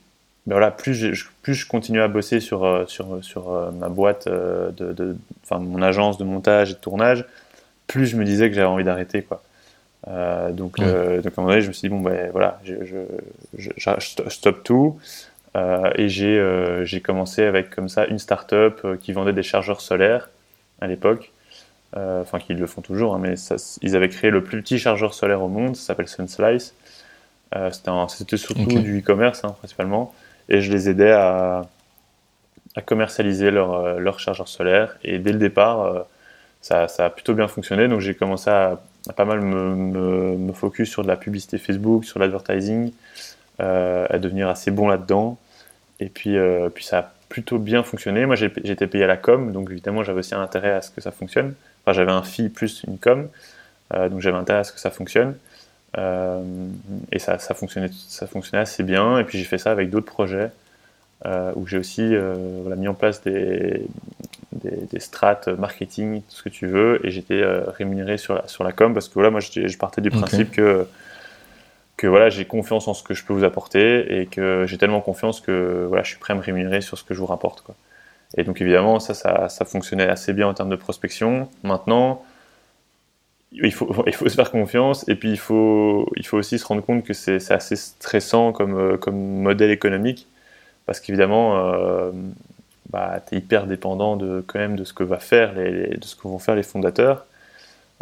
ben 0.47 0.55
voilà, 0.55 0.71
plus, 0.71 0.95
je, 0.95 1.25
plus 1.43 1.53
je 1.53 1.67
continuais 1.67 2.01
à 2.01 2.07
bosser 2.07 2.39
sur, 2.39 2.65
euh, 2.65 2.85
sur, 2.87 3.23
sur 3.23 3.51
euh, 3.51 3.71
ma 3.71 3.89
boîte, 3.89 4.27
de, 4.27 5.15
mon 5.51 5.81
agence 5.81 6.17
de 6.17 6.23
montage 6.23 6.71
et 6.71 6.73
de 6.73 6.79
tournage, 6.79 7.25
plus 7.85 8.07
je 8.07 8.17
me 8.17 8.23
disais 8.23 8.49
que 8.49 8.55
j'avais 8.55 8.67
envie 8.67 8.83
d'arrêter. 8.83 9.21
quoi. 9.21 9.43
Donc, 10.07 10.77
donc, 10.77 10.79
à 10.79 10.85
un 10.85 11.31
moment 11.37 11.49
donné, 11.49 11.61
je 11.61 11.67
me 11.67 11.73
suis 11.73 11.87
dit, 11.87 11.89
bon, 11.89 12.01
ben 12.01 12.31
voilà, 12.31 12.59
je, 12.63 12.75
je, 13.57 13.69
je 13.77 14.29
stoppe 14.29 14.63
tout. 14.63 14.99
et 15.55 16.07
j'ai 16.09 17.01
commencé 17.01 17.43
avec 17.43 17.69
comme 17.69 17.89
ça 17.89 18.05
une 18.05 18.19
startup 18.19 18.85
qui 19.01 19.13
vendait 19.13 19.33
des 19.33 19.43
chargeurs 19.43 19.81
solaires 19.81 20.29
à 20.81 20.87
l'époque. 20.87 21.31
Euh, 21.97 22.21
enfin 22.21 22.39
qu'ils 22.39 22.57
le 22.57 22.67
font 22.67 22.81
toujours, 22.81 23.15
hein, 23.15 23.19
mais 23.19 23.33
ils 23.81 23.95
avaient 23.95 24.09
créé 24.09 24.29
le 24.29 24.43
plus 24.43 24.61
petit 24.61 24.77
chargeur 24.77 25.15
solaire 25.15 25.41
au 25.41 25.47
monde, 25.47 25.75
ça 25.75 25.87
s'appelle 25.87 26.07
Sunslice. 26.07 26.75
Euh, 27.55 27.71
C'était 28.09 28.37
surtout 28.37 28.79
du 28.79 28.99
e-commerce 28.99 29.43
hein, 29.43 29.55
principalement, 29.57 30.13
et 30.49 30.61
je 30.61 30.71
les 30.71 30.87
aidais 30.87 31.11
à, 31.11 31.63
à 32.75 32.81
commercialiser 32.81 33.49
leur, 33.49 33.73
euh, 33.73 33.99
leur, 33.99 34.19
chargeur 34.19 34.47
solaire. 34.47 34.97
Et 35.03 35.17
dès 35.17 35.31
le 35.31 35.39
départ, 35.39 35.81
euh, 35.81 36.01
ça, 36.61 36.87
ça, 36.87 37.05
a 37.05 37.09
plutôt 37.09 37.33
bien 37.33 37.47
fonctionné, 37.47 37.87
donc 37.87 38.01
j'ai 38.01 38.13
commencé 38.13 38.51
à, 38.51 38.79
pas 39.15 39.25
mal 39.25 39.41
me, 39.41 40.53
focus 40.53 40.89
sur 40.89 41.03
de 41.03 41.07
la 41.07 41.17
publicité 41.17 41.57
Facebook, 41.57 42.05
sur 42.05 42.19
l'advertising, 42.19 42.91
euh, 43.59 44.05
à 44.09 44.19
devenir 44.19 44.49
assez 44.49 44.71
bon 44.71 44.87
là-dedans. 44.87 45.37
Et 45.99 46.07
puis, 46.07 46.37
puis 46.73 46.85
ça 46.85 46.99
a 46.99 47.11
plutôt 47.27 47.59
bien 47.59 47.83
fonctionné. 47.83 48.25
Moi, 48.25 48.35
j'ai 48.35 48.51
été 48.63 48.87
payé 48.87 49.03
à 49.03 49.07
la 49.07 49.17
com, 49.17 49.51
donc 49.51 49.69
évidemment, 49.69 50.03
j'avais 50.03 50.19
aussi 50.19 50.33
un 50.33 50.41
intérêt 50.41 50.71
à 50.71 50.81
ce 50.81 50.91
que 50.91 51.01
ça 51.01 51.11
fonctionne 51.11 51.53
j'avais 51.93 52.11
un 52.11 52.23
fee 52.23 52.49
plus 52.49 52.83
une 52.87 52.97
com, 52.97 53.27
euh, 53.93 54.09
donc 54.09 54.21
j'avais 54.21 54.37
intérêt 54.37 54.59
à 54.59 54.63
ce 54.63 54.71
que 54.71 54.79
ça 54.79 54.89
fonctionne. 54.89 55.35
Euh, 55.97 56.41
et 57.11 57.19
ça, 57.19 57.39
ça, 57.39 57.53
fonctionnait, 57.53 57.89
ça 58.07 58.27
fonctionnait 58.27 58.61
assez 58.61 58.83
bien. 58.83 59.19
Et 59.19 59.23
puis 59.23 59.37
j'ai 59.39 59.45
fait 59.45 59.57
ça 59.57 59.71
avec 59.71 59.89
d'autres 59.89 60.05
projets 60.05 60.51
euh, 61.25 61.51
où 61.55 61.67
j'ai 61.67 61.77
aussi 61.77 62.03
mis 62.77 62.87
en 62.87 62.93
place 62.93 63.21
des, 63.23 63.85
des, 64.53 64.99
strates 64.99 65.47
marketing, 65.47 66.21
tout 66.21 66.35
ce 66.35 66.43
que 66.43 66.49
tu 66.49 66.67
veux, 66.67 67.05
et 67.05 67.11
j'étais 67.11 67.43
rémunéré 67.43 68.17
sur 68.17 68.35
la, 68.35 68.47
sur 68.47 68.63
la 68.63 68.71
com 68.71 68.93
parce 68.93 69.07
que 69.07 69.13
voilà, 69.15 69.29
moi 69.29 69.39
je, 69.39 69.77
partais 69.77 70.01
du 70.01 70.09
principe 70.09 70.51
que 70.51 70.87
que 71.97 72.07
voilà, 72.07 72.29
j'ai 72.29 72.45
confiance 72.45 72.87
en 72.87 72.93
ce 72.93 73.03
que 73.03 73.13
je 73.13 73.25
peux 73.25 73.33
vous 73.33 73.43
apporter 73.43 74.21
et 74.21 74.25
que 74.25 74.63
j'ai 74.65 74.77
tellement 74.77 75.01
confiance 75.01 75.41
que 75.41 75.85
voilà, 75.89 76.01
je 76.01 76.11
suis 76.11 76.17
prêt 76.17 76.31
à 76.31 76.37
me 76.37 76.41
rémunérer 76.41 76.79
sur 76.79 76.97
ce 76.97 77.03
que 77.03 77.13
je 77.13 77.19
vous 77.19 77.25
rapporte. 77.25 77.59
Quoi. 77.61 77.75
Et 78.37 78.43
donc 78.43 78.61
évidemment, 78.61 79.01
ça, 79.01 79.13
ça, 79.13 79.49
ça, 79.49 79.65
fonctionnait 79.65 80.07
assez 80.07 80.31
bien 80.31 80.47
en 80.47 80.53
termes 80.53 80.69
de 80.69 80.77
prospection. 80.77 81.49
Maintenant, 81.63 82.23
il 83.51 83.73
faut, 83.73 83.93
il 84.07 84.13
faut 84.13 84.29
se 84.29 84.35
faire 84.35 84.49
confiance 84.49 85.07
et 85.09 85.15
puis 85.15 85.31
il 85.31 85.37
faut, 85.37 86.09
il 86.15 86.25
faut 86.25 86.37
aussi 86.37 86.57
se 86.57 86.65
rendre 86.65 86.83
compte 86.83 87.03
que 87.03 87.13
c'est 87.13 87.51
assez 87.51 87.75
stressant 87.75 88.53
comme, 88.53 88.77
euh, 88.77 88.97
comme 88.97 89.17
modèle 89.17 89.71
économique 89.71 90.27
parce 90.85 90.99
qu'évidemment, 91.01 91.57
euh, 91.57 92.11
bah, 92.89 93.19
tu 93.27 93.35
es 93.35 93.37
hyper 93.39 93.67
dépendant 93.67 94.15
de, 94.15 94.43
quand 94.45 94.59
même 94.59 94.75
de 94.75 94.83
ce 94.83 94.93
que 94.93 95.03
va 95.03 95.19
faire 95.19 95.53
les, 95.53 95.97
de 95.97 96.05
ce 96.05 96.15
que 96.15 96.27
vont 96.27 96.39
faire 96.39 96.55
les 96.55 96.63
fondateurs. 96.63 97.25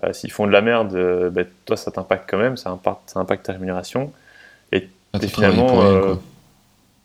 Euh, 0.03 0.13
s'ils 0.13 0.31
font 0.31 0.45
de 0.45 0.51
la 0.51 0.61
merde, 0.61 0.95
bah, 1.31 1.41
toi 1.65 1.77
ça 1.77 1.91
t'impacte 1.91 2.29
quand 2.29 2.37
même, 2.37 2.57
ça 2.57 2.69
impacte, 2.69 3.01
ça 3.07 3.19
impacte 3.19 3.45
ta 3.45 3.53
rémunération. 3.53 4.11
Et 4.71 4.89
ah, 5.13 5.19
finalement, 5.19 6.17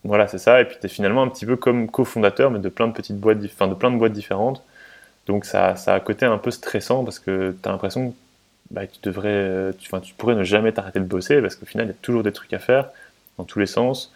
voilà, 0.05 0.27
c'est 0.27 0.39
ça. 0.39 0.61
Et 0.61 0.65
puis 0.65 0.77
tu 0.81 0.87
es 0.87 0.89
finalement 0.89 1.23
un 1.23 1.29
petit 1.29 1.47
peu 1.47 1.57
comme 1.57 1.89
cofondateur, 1.89 2.51
mais 2.51 2.59
de 2.59 2.69
plein 2.69 2.89
de 2.89 2.93
petites 2.93 3.19
boîtes, 3.19 3.39
enfin, 3.45 3.69
de 3.69 3.75
plein 3.75 3.91
de 3.91 3.97
boîtes 3.97 4.13
différentes. 4.13 4.63
Donc 5.27 5.45
ça, 5.45 5.77
ça 5.77 5.95
a 5.95 5.97
un 5.97 6.01
côté 6.01 6.27
un 6.27 6.39
peu 6.39 6.51
stressant 6.51 7.05
parce 7.05 7.19
que 7.19 7.55
tu 7.63 7.69
as 7.69 7.73
l'impression 7.73 8.11
que 8.11 8.17
bah, 8.71 8.87
tu 8.87 8.99
devrais, 9.03 9.73
tu, 9.79 9.91
tu 10.03 10.15
pourrais 10.15 10.35
ne 10.35 10.45
jamais 10.45 10.73
t'arrêter 10.73 10.99
de 10.99 11.05
bosser 11.05 11.41
parce 11.41 11.55
qu'au 11.55 11.67
final 11.67 11.87
il 11.87 11.91
y 11.91 11.93
a 11.93 11.97
toujours 12.03 12.23
des 12.23 12.33
trucs 12.33 12.53
à 12.53 12.59
faire 12.59 12.89
dans 13.39 13.45
tous 13.45 13.59
les 13.59 13.67
sens. 13.67 14.13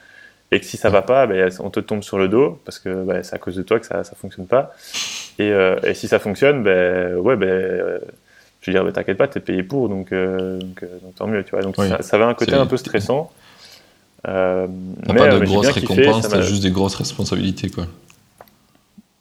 Et 0.52 0.60
que 0.60 0.66
si 0.66 0.77
ça 0.77 0.90
va 0.90 1.02
pas, 1.02 1.27
bah, 1.27 1.35
on 1.60 1.70
te 1.70 1.81
tombe 1.81 2.02
sur 2.02 2.18
le 2.18 2.28
dos 2.28 2.60
parce 2.64 2.78
que 2.78 3.02
bah, 3.02 3.23
c'est 3.23 3.35
à 3.35 3.39
cause 3.39 3.56
de 3.56 3.62
toi 3.62 3.81
que 3.81 3.86
ça, 3.86 4.05
ça 4.05 4.14
fonctionne 4.14 4.47
pas. 4.47 4.73
Et, 5.39 5.51
euh, 5.51 5.78
et 5.82 5.94
si 5.94 6.06
ça 6.09 6.18
fonctionne, 6.18 6.62
ben 6.62 7.16
ouais, 7.16 7.36
ben 7.36 7.48
euh, 7.48 7.98
je 8.60 8.70
veux 8.70 8.81
dire, 8.85 8.93
t'inquiète 8.93 9.18
pas, 9.18 9.28
t'es 9.28 9.40
payé 9.40 9.62
pour, 9.62 9.89
donc, 9.89 10.12
euh, 10.12 10.59
donc, 10.60 10.85
tant 11.16 11.27
mieux, 11.27 11.43
tu 11.43 11.51
vois. 11.51 11.62
Donc 11.62 11.77
ça, 11.77 12.01
ça, 12.02 12.16
avait 12.16 12.24
un 12.24 12.35
côté 12.35 12.55
un 12.55 12.66
peu 12.66 12.77
stressant. 12.77 13.32
Mais, 14.24 14.32
pas 15.06 15.28
de 15.28 15.44
grosses 15.44 15.68
récompenses, 15.68 16.28
t'as 16.28 16.40
juste 16.43 16.62
des 16.62 16.70
grosses 16.70 16.97
responsabilités, 16.97 17.68
quoi. 17.68 17.86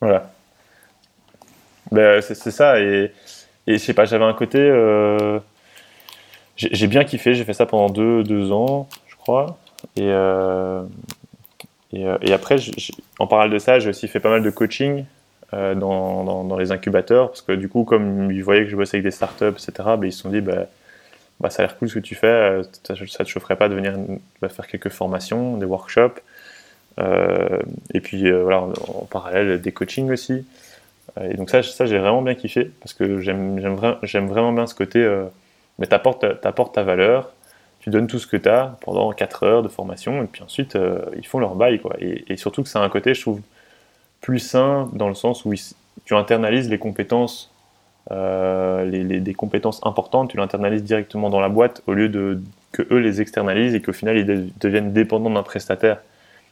Voilà. 0.02 0.32
Ben, 1.92 2.22
c'est 2.22 2.52
ça, 2.52 2.80
et, 2.80 3.12
et 3.68 3.74
je 3.74 3.78
sais 3.78 3.94
pas, 3.94 4.06
j'avais 4.06 4.26
un 4.26 4.34
côté. 4.34 4.60
J'ai 6.56 6.88
bien 6.88 7.04
kiffé, 7.04 7.34
j'ai 7.34 7.44
fait 7.44 7.54
ça 7.54 7.66
pendant 7.66 7.90
deux, 7.90 8.24
deux 8.24 8.52
ans, 8.52 8.88
je 9.08 9.16
crois. 9.16 9.58
Et, 9.98 10.04
euh, 10.04 10.84
et, 11.96 12.06
et, 12.22 12.34
après, 12.34 12.58
en 13.20 13.28
parallèle 13.28 13.54
de 13.54 13.60
ça, 13.60 13.80
j'ai 13.80 13.90
aussi 13.90 14.08
fait 14.08 14.20
pas 14.20 14.30
mal 14.30 14.44
de 14.44 14.50
coaching 14.50 15.06
dans, 15.54 16.44
dans, 16.44 16.58
les 16.58 16.74
incubateurs, 16.74 17.30
parce 17.30 17.42
que 17.42 17.54
du 17.54 17.70
coup, 17.70 17.86
comme 17.86 18.30
ils 18.30 18.44
voyaient 18.44 18.66
que 18.66 18.70
je 18.70 18.76
bossais 18.76 18.98
avec 18.98 19.06
des 19.06 19.12
startups, 19.12 19.46
etc., 19.46 19.72
ben, 19.98 20.04
ils 20.04 20.12
se 20.12 20.22
sont 20.24 20.30
dit, 20.30 20.42
bah, 20.42 20.66
bah, 21.40 21.50
ça 21.50 21.64
a 21.64 21.66
l'air 21.66 21.78
cool 21.78 21.90
ce 21.90 21.96
que 21.96 22.00
tu 22.00 22.16
fais, 22.16 22.28
euh, 22.28 22.64
ça, 22.84 22.94
ne 22.94 23.06
te 23.06 23.30
chaufferait 23.30 23.56
pas 23.56 23.68
de 23.70 23.76
venir 23.76 23.94
bah, 24.42 24.50
faire 24.50 24.68
quelques 24.68 24.90
formations, 24.90 25.58
des 25.58 25.66
workshops, 25.66 26.22
euh, 27.00 27.60
et 27.94 28.00
puis 28.00 28.28
euh, 28.28 28.44
voilà, 28.44 28.62
en, 28.62 29.06
parallèle 29.10 29.62
des 29.62 29.72
coachings 29.72 30.12
aussi. 30.12 30.46
Et 31.22 31.36
donc 31.36 31.50
ça, 31.50 31.62
ça 31.64 31.86
j'ai 31.86 31.98
vraiment 31.98 32.22
bien 32.22 32.36
kiffé 32.36 32.72
parce 32.82 32.94
que 32.94 33.22
j'aime 33.22 34.28
vraiment 34.28 34.52
bien 34.52 34.68
ce 34.68 34.76
côté, 34.76 35.00
mais 35.80 35.88
tu 35.88 35.94
apportes 35.94 36.26
ta 36.74 36.84
valeur, 36.84 37.32
tu 37.86 37.92
donnes 37.92 38.08
tout 38.08 38.20
ce 38.20 38.28
que 38.28 38.36
tu 38.36 38.50
as 38.50 38.78
pendant 38.82 39.12
4 39.12 39.44
heures 39.44 39.64
de 39.64 39.70
formation, 39.70 40.24
et 40.24 40.26
puis 40.26 40.42
ensuite 40.44 40.78
ils 41.16 41.26
font 41.26 41.40
leur 41.40 41.56
bail. 41.56 41.80
Quoi. 41.80 41.96
Et, 42.00 42.26
et 42.28 42.36
surtout 42.36 42.64
que 42.64 42.68
c'est 42.68 42.80
un 42.80 42.90
côté, 42.90 43.14
je 43.14 43.22
trouve, 43.22 43.42
plus 44.22 44.40
sain 44.40 44.90
dans 44.94 45.08
le 45.08 45.14
sens 45.14 45.46
où 45.46 45.54
tu 46.04 46.16
internalises 46.16 46.70
les 46.70 46.80
compétences 46.80 47.52
euh, 48.12 48.86
les, 48.86 49.20
des 49.20 49.34
compétences 49.34 49.80
importantes, 49.84 50.30
tu 50.30 50.38
l'internalises 50.38 50.84
directement 50.84 51.32
dans 51.32 51.40
la 51.40 51.50
boîte 51.50 51.82
au 51.88 51.94
lieu 51.94 52.08
de 52.08 52.40
que 52.72 52.84
eux 52.92 53.00
les 53.00 53.22
externalisent 53.22 53.74
et 53.74 53.82
qu'au 53.82 53.94
final 53.94 54.18
ils 54.18 54.52
deviennent 54.60 54.94
dépendants 54.94 55.30
d'un 55.30 55.44
prestataire. 55.44 56.00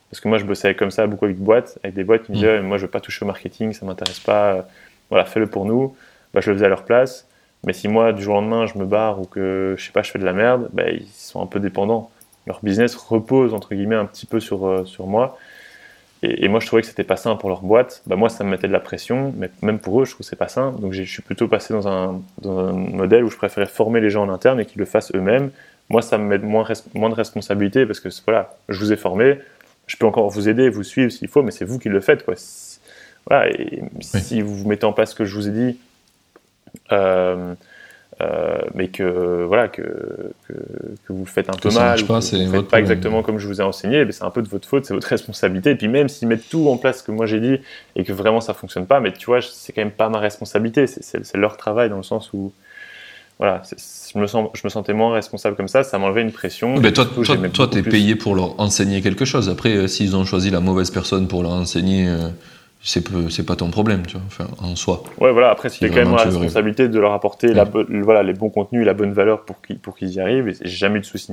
Parce 0.10 0.20
que 0.20 0.28
moi 0.28 0.38
je 0.40 0.46
bossais 0.46 0.74
comme 0.74 0.90
ça 0.90 1.06
beaucoup 1.06 1.26
avec 1.26 1.38
des 1.38 1.44
boîtes, 1.44 1.78
avec 1.84 1.96
des 1.96 2.04
boîtes 2.04 2.24
qui 2.24 2.32
me 2.32 2.38
disaient 2.38 2.60
mm. 2.60 2.66
moi 2.66 2.78
je 2.78 2.84
veux 2.84 2.90
pas 2.92 3.02
toucher 3.02 3.24
au 3.24 3.28
marketing, 3.28 3.74
ça 3.74 3.86
m'intéresse 3.86 4.20
pas, 4.20 4.68
voilà 5.10 5.26
fais-le 5.26 5.48
pour 5.48 5.66
nous. 5.66 5.96
Bah, 6.34 6.42
je 6.42 6.50
le 6.50 6.56
faisais 6.56 6.66
à 6.66 6.70
leur 6.70 6.86
place. 6.86 7.28
Mais 7.66 7.74
si 7.74 7.88
moi 7.88 8.14
du 8.14 8.22
jour 8.22 8.36
au 8.36 8.42
lendemain 8.42 8.66
je 8.66 8.78
me 8.78 8.86
barre 8.86 9.22
ou 9.22 9.26
que 9.26 9.76
je 9.78 9.86
sais 9.86 9.92
pas 9.92 10.04
je 10.04 10.12
fais 10.12 10.20
de 10.20 10.26
la 10.26 10.34
merde, 10.34 10.70
bah, 10.74 10.90
ils 10.90 11.08
sont 11.08 11.42
un 11.42 11.48
peu 11.48 11.60
dépendants. 11.60 12.12
Leur 12.46 12.60
business 12.62 12.96
repose 12.96 13.54
entre 13.54 13.74
guillemets 13.74 13.96
un 13.96 14.06
petit 14.06 14.26
peu 14.26 14.40
sur, 14.40 14.68
euh, 14.68 14.86
sur 14.86 15.08
moi. 15.08 15.38
Et, 16.26 16.48
moi, 16.48 16.62
je 16.62 16.68
trouvais 16.68 16.82
que 16.82 16.88
c'était 16.88 17.04
pas 17.04 17.18
sain 17.18 17.36
pour 17.36 17.50
leur 17.50 17.62
boîte. 17.62 18.02
Bah, 18.08 18.16
moi, 18.16 18.30
ça 18.30 18.46
me 18.46 18.50
mettait 18.50 18.68
de 18.68 18.72
la 18.72 18.80
pression, 18.80 19.34
mais 19.36 19.50
même 19.62 19.78
pour 19.78 20.02
eux, 20.02 20.06
je 20.06 20.12
trouve 20.12 20.20
que 20.20 20.30
c'est 20.30 20.38
pas 20.38 20.48
sain. 20.48 20.72
Donc, 20.72 20.94
je 20.94 21.04
suis 21.04 21.22
plutôt 21.22 21.50
passé 21.50 21.74
dans 21.74 21.86
un, 21.90 22.22
dans 22.42 22.60
un, 22.60 22.72
modèle 22.72 23.26
où 23.26 23.30
je 23.30 23.36
préférais 23.36 23.66
former 23.66 24.00
les 24.00 24.10
gens 24.10 24.24
en 24.24 24.30
interne 24.30 24.62
et 24.62 24.66
qu'ils 24.66 24.80
le 24.80 24.86
fassent 24.86 25.14
eux-mêmes. 25.14 25.52
Moi, 25.90 26.02
ça 26.02 26.18
me 26.18 26.24
met 26.24 26.38
moins, 26.38 26.66
moins 26.94 27.10
de 27.10 27.16
responsabilité 27.16 27.86
parce 27.86 28.00
que 28.00 28.08
voilà, 28.24 28.56
je 28.70 28.80
vous 28.80 28.94
ai 28.94 28.96
formé, 28.96 29.40
je 29.86 29.98
peux 29.98 30.06
encore 30.06 30.30
vous 30.30 30.48
aider, 30.48 30.70
vous 30.70 30.84
suivre 30.84 31.12
s'il 31.12 31.28
faut, 31.28 31.44
mais 31.44 31.52
c'est 31.52 31.66
vous 31.66 31.78
qui 31.78 31.90
le 31.90 32.00
faites. 32.00 32.24
Quoi. 32.24 32.36
Voilà, 33.28 33.50
et 33.50 33.84
si 34.00 34.42
vous 34.42 34.66
mettez 34.66 34.86
en 34.86 34.94
place 34.94 35.12
ce 35.12 35.16
que 35.16 35.26
je 35.26 35.36
vous 35.36 35.50
ai 35.50 35.52
dit, 35.52 35.78
mais 38.76 38.88
que 38.88 39.44
voilà 39.44 39.68
que, 39.68 39.82
que, 40.48 40.54
que, 40.54 41.14
vous 41.14 41.26
faites 41.26 41.50
un 41.50 41.58
peu 41.58 41.70
mal, 41.72 42.02
ou 42.02 42.06
pas, 42.06 42.20
que 42.22 42.36
vous 42.36 42.44
ne 42.44 42.50
faites 42.50 42.68
pas 42.68 42.80
exactement 42.80 43.22
comme 43.22 43.38
je 43.38 43.48
vous 43.48 43.60
ai 43.60 43.64
enseigné, 43.64 44.06
c'est 44.12 44.24
un 44.24 44.30
peu 44.30 44.42
de 44.42 44.48
votre 44.48 44.68
faute, 44.68 44.86
c'est 44.86 44.94
votre 44.94 45.08
responsabilité. 45.18 45.72
Et 45.72 45.76
puis 45.76 45.88
même 45.88 46.10
s'ils 46.10 46.28
mettent 46.28 46.50
tout 46.50 46.68
en 46.70 46.78
place 46.78 47.02
que 47.02 47.12
moi 47.12 47.26
j'ai 47.26 47.40
dit 47.40 47.60
et 47.96 48.04
que 48.04 48.14
vraiment 48.14 48.42
ça 48.42 48.54
fonctionne 48.54 48.86
pas, 48.86 49.00
mais 49.00 49.12
tu 49.12 49.26
vois, 49.26 49.42
c'est 49.42 49.74
quand 49.74 49.82
même 49.82 49.92
pas 49.92 50.10
ma 50.10 50.20
responsabilité, 50.20 50.88
c'est 50.88 51.38
leur 51.38 51.58
travail 51.58 51.90
dans 51.90 51.98
le 51.98 52.04
sens 52.04 52.32
où 52.34 52.54
voilà, 53.40 53.62
je 54.14 54.20
me, 54.20 54.28
sens, 54.28 54.50
je 54.54 54.62
me 54.64 54.70
sentais 54.70 54.94
moins 54.94 55.14
responsable 55.14 55.56
comme 55.56 55.68
ça, 55.68 55.84
ça 55.84 55.98
m'enlevait 55.98 56.22
une 56.22 56.32
pression. 56.32 56.78
Mais 56.80 56.94
toi, 56.94 57.06
toi, 57.06 57.36
toi, 57.52 57.68
t'es 57.68 57.82
payé 57.82 58.16
pour 58.16 58.36
leur 58.36 58.60
enseigner 58.60 59.02
quelque 59.02 59.26
chose. 59.26 59.50
Après, 59.50 59.76
euh, 59.76 59.88
s'ils 59.88 60.16
ont 60.16 60.24
choisi 60.24 60.52
la 60.52 60.60
mauvaise 60.60 60.92
personne 60.92 61.28
pour 61.28 61.42
leur 61.44 61.52
enseigner. 61.52 62.08
Euh, 62.08 62.30
c'est 62.84 63.46
pas 63.46 63.56
ton 63.56 63.70
problème, 63.72 64.06
tu 64.06 64.18
vois, 64.18 64.26
enfin, 64.28 64.48
en 64.60 64.76
soi. 64.76 65.04
Ouais, 65.18 65.32
voilà, 65.32 65.50
après, 65.50 65.70
c'était 65.70 65.90
quand 65.90 66.04
même 66.04 66.16
la 66.16 66.24
responsabilité 66.24 66.90
de 66.90 67.00
leur 67.00 67.14
apporter 67.14 67.54
la, 67.54 67.64
voilà, 67.64 68.24
les 68.24 68.34
bons 68.34 68.50
contenus 68.50 68.82
et 68.82 68.86
la 68.86 68.94
bonne 68.94 69.14
valeur 69.14 69.46
pour 69.46 69.62
qu'ils 69.62 70.12
y 70.12 70.20
arrivent. 70.20 70.50
Et 70.50 70.56
j'ai 70.62 70.68
jamais 70.70 70.98
eu 70.98 71.02
de 71.02 71.06
souci, 71.06 71.32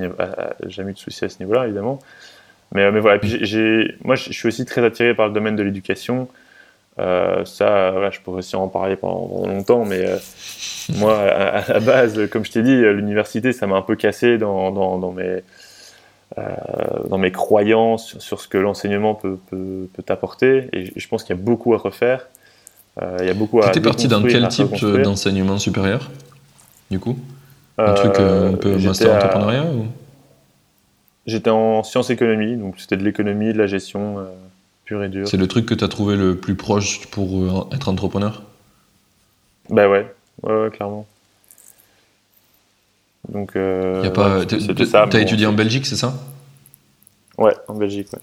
jamais 0.67 0.91
eu 0.91 0.95
de 0.95 0.99
souci 0.99 1.25
à 1.25 1.29
ce 1.29 1.41
niveau-là, 1.41 1.65
évidemment. 1.67 1.99
Mais, 2.73 2.91
mais 2.93 3.01
voilà, 3.01 3.17
et 3.17 3.19
puis 3.19 3.45
j'ai, 3.45 3.97
moi, 4.05 4.15
je 4.15 4.33
suis 4.33 4.47
aussi 4.47 4.65
très 4.65 4.85
attiré 4.85 5.15
par 5.15 5.27
le 5.27 5.33
domaine 5.33 5.57
de 5.57 5.63
l'éducation. 5.65 6.29
Euh, 7.01 7.45
ça, 7.45 8.11
je 8.11 8.21
pourrais 8.21 8.39
aussi 8.39 8.55
en 8.57 8.69
parler 8.69 8.95
pendant, 8.97 9.47
longtemps, 9.47 9.85
mais 9.85 10.05
euh, 10.07 10.17
moi, 10.97 11.19
à, 11.19 11.73
la 11.73 11.81
base, 11.81 12.29
comme 12.31 12.45
je 12.45 12.53
t'ai 12.53 12.63
dit, 12.63 12.77
l'université, 12.77 13.53
ça 13.53 13.67
m'a 13.67 13.77
un 13.77 13.83
peu 13.83 13.97
cassé 13.97 14.39
dans, 14.39 14.71
dans, 14.71 14.99
dans 14.99 15.11
mes 15.11 15.25
euh, 15.25 15.41
dans 16.37 17.19
mes 17.19 17.33
croyances 17.33 18.19
sur 18.19 18.41
ce 18.41 18.49
que 18.49 18.57
l'enseignement 18.57 19.15
peut, 19.15 19.39
peut, 19.51 19.89
peut 19.93 20.03
t'apporter. 20.03 20.69
Et 20.73 20.93
je 20.95 21.09
pense 21.09 21.25
qu'il 21.25 21.35
y 21.35 21.39
a 21.39 21.43
beaucoup 21.43 21.75
à 21.75 21.79
refaire. 21.79 22.29
Euh, 23.03 23.17
il 23.21 23.27
y 23.27 23.31
a 23.31 23.35
beaucoup 23.35 23.63
à. 23.63 23.71
Tu 23.71 23.81
parti 23.81 24.09
dans 24.09 24.23
quel 24.23 24.49
type 24.49 24.85
d'enseignement 25.03 25.59
supérieur, 25.59 26.11
du 26.91 26.99
coup? 26.99 27.17
Un 27.79 27.95
truc 27.95 28.19
euh, 28.19 28.53
un 28.53 28.57
peu 28.57 28.77
master 28.79 29.15
entrepreneuriat 29.15 29.65
ou? 29.65 29.87
J'étais 31.27 31.51
en 31.51 31.83
sciences 31.83 32.11
économie, 32.11 32.57
donc 32.57 32.75
c'était 32.79 32.97
de 32.97 33.05
l'économie, 33.05 33.53
de 33.53 33.59
la 33.59 33.67
gestion 33.67 34.17
pure 34.85 35.05
et 35.05 35.09
dure. 35.09 35.29
C'est 35.29 35.37
le 35.37 35.47
truc 35.47 35.67
que 35.67 35.75
tu 35.75 35.85
as 35.85 35.89
trouvé 35.89 36.17
le 36.17 36.37
plus 36.37 36.55
proche 36.55 37.07
pour 37.09 37.69
être 37.73 37.89
entrepreneur? 37.89 38.43
Bah 39.69 39.89
ouais, 39.89 40.13
ouais, 40.43 40.63
ouais 40.63 40.71
clairement. 40.71 41.07
Donc, 43.29 43.55
euh, 43.57 44.03
as 44.03 45.21
étudié 45.21 45.47
en 45.47 45.53
Belgique, 45.53 45.87
c'est 45.87 45.97
ça? 45.97 46.15
Ouais, 47.39 47.55
en 47.69 47.75
Belgique, 47.75 48.09
ouais. 48.13 48.19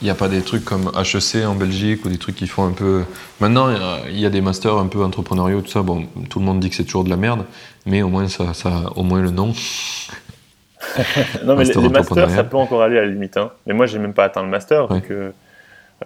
Il 0.00 0.04
n'y 0.04 0.10
a 0.10 0.14
pas 0.14 0.28
des 0.28 0.42
trucs 0.42 0.64
comme 0.64 0.90
HEC 0.96 1.46
en 1.46 1.54
Belgique 1.54 2.04
ou 2.04 2.08
des 2.08 2.18
trucs 2.18 2.36
qui 2.36 2.46
font 2.46 2.66
un 2.66 2.72
peu. 2.72 3.04
Maintenant, 3.40 3.68
il 4.06 4.18
y 4.18 4.26
a 4.26 4.30
des 4.30 4.40
masters 4.40 4.76
un 4.76 4.86
peu 4.86 5.02
entrepreneuriaux, 5.02 5.60
tout 5.62 5.70
ça. 5.70 5.82
Bon, 5.82 6.06
tout 6.28 6.40
le 6.40 6.44
monde 6.44 6.60
dit 6.60 6.68
que 6.68 6.76
c'est 6.76 6.84
toujours 6.84 7.04
de 7.04 7.10
la 7.10 7.16
merde, 7.16 7.44
mais 7.86 8.02
au 8.02 8.08
moins, 8.08 8.28
ça, 8.28 8.54
ça 8.54 8.90
au 8.96 9.02
moins 9.02 9.22
le 9.22 9.30
nom. 9.30 9.46
non, 11.44 11.56
mais 11.56 11.64
les, 11.64 11.88
masters, 11.88 12.30
ça 12.30 12.44
peut 12.44 12.56
encore 12.56 12.82
aller 12.82 12.98
à 12.98 13.02
la 13.02 13.08
limite. 13.08 13.36
Hein. 13.36 13.50
Mais 13.66 13.74
moi, 13.74 13.86
j'ai 13.86 13.98
même 13.98 14.14
pas 14.14 14.24
atteint 14.24 14.42
le 14.42 14.48
master, 14.48 14.88
donc 14.88 15.10
euh, 15.10 15.30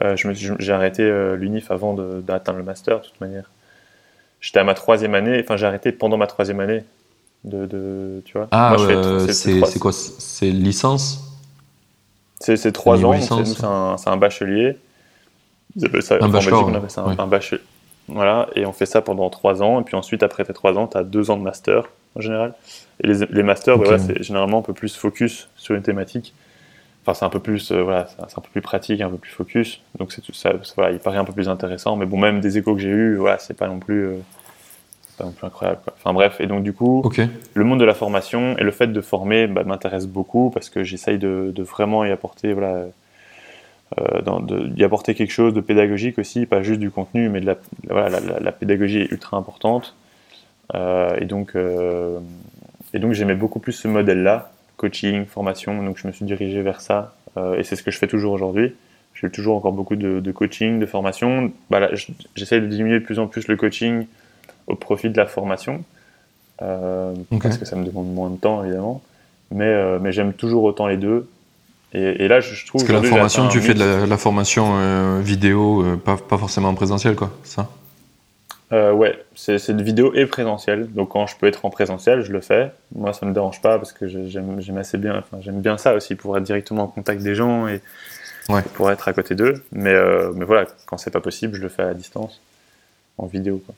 euh, 0.02 0.16
j'ai 0.58 0.72
arrêté 0.72 1.10
l'UNIF 1.36 1.70
avant 1.70 1.94
d'atteindre 1.94 2.58
le 2.58 2.64
master, 2.64 3.00
de 3.00 3.06
toute 3.06 3.20
manière. 3.20 3.50
J'étais 4.40 4.60
à 4.60 4.64
ma 4.64 4.74
troisième 4.74 5.14
année, 5.14 5.40
enfin, 5.42 5.56
j'ai 5.56 5.66
arrêté 5.66 5.92
pendant 5.92 6.16
ma 6.16 6.26
troisième 6.26 6.60
année 6.60 6.84
de, 7.44 8.22
tu 8.24 8.38
vois. 8.38 8.48
Ah, 8.50 8.76
c'est 9.30 9.78
quoi 9.78 9.92
C'est 9.92 10.50
licence? 10.50 11.28
C'est 12.40 12.72
trois 12.72 13.04
ans, 13.04 13.20
c'est 13.20 13.64
un, 13.64 13.96
un, 14.04 14.16
bachelier. 14.16 14.76
ça, 16.00 16.18
un 16.20 16.28
bachelor, 16.28 16.66
on 16.66 16.74
appelle 16.74 16.90
ça 16.90 17.04
un, 17.04 17.26
bachelier. 17.26 17.62
Voilà, 18.08 18.48
et 18.56 18.66
on 18.66 18.72
fait 18.72 18.86
ça 18.86 19.00
pendant 19.00 19.30
trois 19.30 19.62
ans, 19.62 19.80
et 19.80 19.84
puis 19.84 19.94
ensuite, 19.94 20.24
après 20.24 20.44
tes 20.44 20.52
trois 20.52 20.76
ans, 20.76 20.88
tu 20.88 20.98
as 20.98 21.04
deux 21.04 21.30
ans 21.30 21.36
de 21.36 21.42
master 21.42 21.88
en 22.16 22.20
général. 22.20 22.54
Et 23.02 23.06
les, 23.06 23.26
les 23.26 23.42
masters, 23.42 23.78
bah, 23.78 23.98
c'est 23.98 24.22
généralement 24.22 24.58
un 24.58 24.62
peu 24.62 24.72
plus 24.72 24.96
focus 24.96 25.48
sur 25.56 25.74
une 25.74 25.82
thématique. 25.82 26.34
Enfin, 27.04 27.14
c'est 27.14 27.24
un 27.24 27.30
peu 27.30 27.40
plus, 27.40 27.72
euh, 27.72 27.82
voilà, 27.82 28.06
c'est 28.06 28.38
un 28.38 28.42
peu 28.42 28.50
plus 28.52 28.60
pratique, 28.60 29.00
un 29.00 29.10
peu 29.10 29.16
plus 29.16 29.32
focus. 29.32 29.80
Donc, 29.98 30.12
c'est 30.12 30.22
ça, 30.34 30.52
voilà, 30.76 30.92
il 30.92 31.00
paraît 31.00 31.18
un 31.18 31.24
peu 31.24 31.32
plus 31.32 31.48
intéressant. 31.48 31.96
Mais 31.96 32.06
bon, 32.06 32.16
même 32.16 32.40
des 32.40 32.58
échos 32.58 32.74
que 32.74 32.80
j'ai 32.80 32.90
eus, 32.90 33.16
voilà, 33.16 33.38
c'est 33.38 33.54
pas 33.54 33.66
non 33.66 33.80
plus. 33.80 34.06
Euh, 34.06 34.16
pas 35.16 35.24
non 35.24 35.32
plus 35.32 35.46
incroyable. 35.46 35.80
Enfin 35.94 36.12
bref, 36.12 36.40
et 36.40 36.46
donc 36.46 36.62
du 36.62 36.72
coup, 36.72 37.02
le 37.54 37.64
monde 37.64 37.80
de 37.80 37.84
la 37.84 37.94
formation 37.94 38.56
et 38.58 38.62
le 38.62 38.70
fait 38.70 38.88
de 38.88 39.00
former 39.00 39.46
bah, 39.46 39.64
m'intéresse 39.64 40.06
beaucoup 40.06 40.50
parce 40.50 40.70
que 40.70 40.82
j'essaye 40.82 41.18
de, 41.18 41.52
vraiment 41.62 42.04
y 42.04 42.10
apporter, 42.10 42.52
voilà, 42.52 42.86
euh, 43.98 44.70
y 44.76 44.84
apporter 44.84 45.14
quelque 45.14 45.32
chose 45.32 45.54
de 45.54 45.60
pédagogique 45.60 46.18
aussi, 46.18 46.46
pas 46.46 46.62
juste 46.62 46.80
du 46.80 46.90
contenu, 46.90 47.28
mais 47.28 47.40
de 47.40 47.46
la, 47.46 47.56
voilà, 47.88 48.20
la, 48.20 48.52
pédagogie 48.52 49.00
est 49.00 49.10
ultra 49.10 49.36
importante. 49.36 49.94
Euh, 50.74 51.16
et 51.20 51.24
donc, 51.24 51.54
euh, 51.54 52.18
et 52.94 52.98
donc 52.98 53.12
j'aimais 53.12 53.34
beaucoup 53.34 53.58
plus 53.58 53.72
ce 53.72 53.88
modèle-là, 53.88 54.50
coaching, 54.76 55.26
formation. 55.26 55.82
Donc 55.82 55.98
je 55.98 56.06
me 56.06 56.12
suis 56.12 56.24
dirigé 56.24 56.62
vers 56.62 56.80
ça, 56.80 57.14
et 57.56 57.62
c'est 57.62 57.76
ce 57.76 57.82
que 57.82 57.90
je 57.90 57.98
fais 57.98 58.08
toujours 58.08 58.32
aujourd'hui. 58.32 58.74
Je 59.14 59.20
fais 59.20 59.30
toujours 59.30 59.56
encore 59.56 59.72
beaucoup 59.72 59.96
de, 59.96 60.32
coaching, 60.32 60.78
de 60.78 60.86
formation. 60.86 61.52
Bah, 61.70 61.90
j'essaye 62.34 62.60
de 62.60 62.66
diminuer 62.66 62.98
de 62.98 63.04
plus 63.04 63.18
en 63.18 63.26
plus 63.26 63.46
le 63.46 63.56
coaching 63.56 64.06
au 64.66 64.76
profit 64.76 65.10
de 65.10 65.16
la 65.16 65.26
formation. 65.26 65.84
Euh, 66.62 67.14
parce 67.42 67.58
que 67.58 67.64
ça 67.64 67.76
me 67.76 67.84
demande 67.84 68.12
moins 68.12 68.30
de 68.30 68.36
temps, 68.36 68.62
évidemment. 68.62 69.02
Mais, 69.50 69.64
euh, 69.64 69.98
mais 70.00 70.12
j'aime 70.12 70.32
toujours 70.32 70.64
autant 70.64 70.86
les 70.86 70.96
deux. 70.96 71.28
Et, 71.94 72.26
là, 72.26 72.40
je, 72.40 72.64
trouve. 72.64 72.80
Parce 72.80 72.88
que 72.88 72.92
la 72.92 73.02
formation, 73.02 73.48
tu 73.48 73.60
fais 73.60 73.74
de 73.74 74.04
la, 74.06 74.16
formation 74.16 74.78
euh, 74.78 75.20
vidéo, 75.20 75.84
pas, 76.02 76.16
pas, 76.16 76.38
forcément 76.38 76.70
en 76.70 76.74
présentiel, 76.74 77.16
quoi, 77.16 77.30
ça? 77.44 77.68
Ouais, 78.70 79.22
c'est 79.34 79.76
de 79.76 79.82
vidéo 79.82 80.14
et 80.14 80.24
présentiel. 80.24 80.90
Donc 80.90 81.10
quand 81.10 81.26
je 81.26 81.36
peux 81.36 81.46
être 81.46 81.66
en 81.66 81.70
présentiel, 81.70 82.22
je 82.22 82.32
le 82.32 82.40
fais. 82.40 82.72
Moi, 82.94 83.12
ça 83.12 83.26
me 83.26 83.34
dérange 83.34 83.60
pas 83.60 83.76
parce 83.76 83.92
que 83.92 84.08
j'aime 84.08 84.78
assez 84.78 84.96
bien. 84.96 85.18
Enfin, 85.18 85.42
j'aime 85.42 85.60
bien 85.60 85.76
ça 85.76 85.92
aussi 85.94 86.14
pour 86.14 86.38
être 86.38 86.44
directement 86.44 86.84
en 86.84 86.86
contact 86.86 87.22
des 87.22 87.34
gens 87.34 87.68
et, 87.68 87.82
pour 88.72 88.90
être 88.90 89.08
à 89.08 89.12
côté 89.12 89.34
d'eux. 89.34 89.62
Mais, 89.72 89.92
mais 90.34 90.46
voilà, 90.46 90.64
quand 90.86 90.96
c'est 90.96 91.10
pas 91.10 91.20
possible, 91.20 91.56
je 91.56 91.60
le 91.60 91.68
fais 91.68 91.82
à 91.82 91.92
distance, 91.92 92.40
en 93.18 93.26
vidéo. 93.26 93.62
Quoi. 93.66 93.74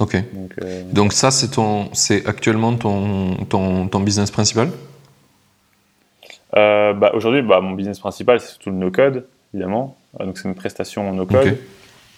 Ok. 0.00 0.14
Euh, 0.14 0.82
Donc, 0.92 1.12
ça, 1.12 1.30
c'est 1.30 1.48
ton, 1.48 1.92
c'est 1.92 2.26
actuellement 2.26 2.74
ton, 2.76 3.36
ton, 3.44 3.88
ton, 3.88 4.00
business 4.00 4.30
principal? 4.30 4.70
Euh, 6.56 6.92
bah, 6.94 7.12
Aujourd'hui, 7.14 7.42
bah, 7.42 7.60
mon 7.60 7.72
business 7.72 7.98
principal, 7.98 8.40
c'est 8.40 8.48
surtout 8.48 8.70
le 8.70 8.76
no-code, 8.76 9.26
évidemment. 9.52 9.96
Euh, 10.20 10.24
donc, 10.24 10.38
c'est 10.38 10.48
une 10.48 10.54
prestation 10.54 11.08
en 11.08 11.12
no-code. 11.12 11.58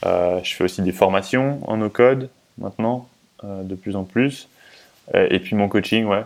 je 0.05 0.55
fais 0.55 0.65
aussi 0.65 0.83
des 0.83 0.93
formations 0.93 1.61
en 1.69 1.77
no-code 1.77 2.31
maintenant, 2.59 3.09
de 3.43 3.75
plus 3.75 3.97
en 3.97 4.05
plus. 4.05 4.49
et 5.13 5.41
puis 5.41 5.57
mon 5.57 5.69
coaching, 5.69 6.07
ouais, 6.07 6.23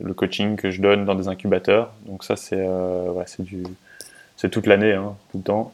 le 0.00 0.14
coaching 0.14 0.56
que 0.56 0.70
je 0.70 0.80
donne 0.80 1.04
dans 1.04 1.16
des 1.16 1.28
incubateurs. 1.28 1.92
Donc 2.06 2.24
ça, 2.24 2.36
c'est 2.36 2.64
ouais, 2.64 3.24
c'est 3.26 3.42
du, 3.42 3.64
c'est 4.36 4.48
toute 4.48 4.66
l'année, 4.66 4.92
hein, 4.92 5.14
tout 5.32 5.38
le 5.38 5.44
temps. 5.44 5.72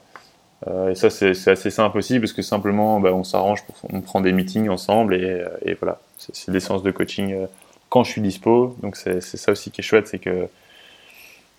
Euh, 0.67 0.91
et 0.91 0.97
ça, 0.97 1.09
c'est 1.09 1.31
assez 1.49 1.71
simple 1.71 1.99
aussi 1.99 2.19
parce 2.19 2.33
que 2.33 2.43
simplement, 2.43 2.99
bah, 2.99 3.13
on 3.13 3.23
s'arrange, 3.23 3.63
on 3.93 4.01
prend 4.01 4.21
des 4.21 4.33
meetings 4.33 4.69
ensemble 4.69 5.15
et, 5.15 5.23
euh, 5.23 5.49
et 5.65 5.75
voilà, 5.75 6.01
c'est 6.17 6.51
des 6.51 6.59
séances 6.59 6.83
de 6.83 6.91
coaching 6.91 7.33
euh, 7.33 7.47
quand 7.91 8.03
je 8.03 8.11
suis 8.11 8.21
dispo. 8.21 8.77
Donc 8.83 8.97
c'est 8.97 9.21
ça 9.21 9.53
aussi 9.53 9.71
qui 9.71 9.83
est 9.83 9.85
chouette, 9.85 10.09
c'est 10.09 10.19
que 10.19 10.49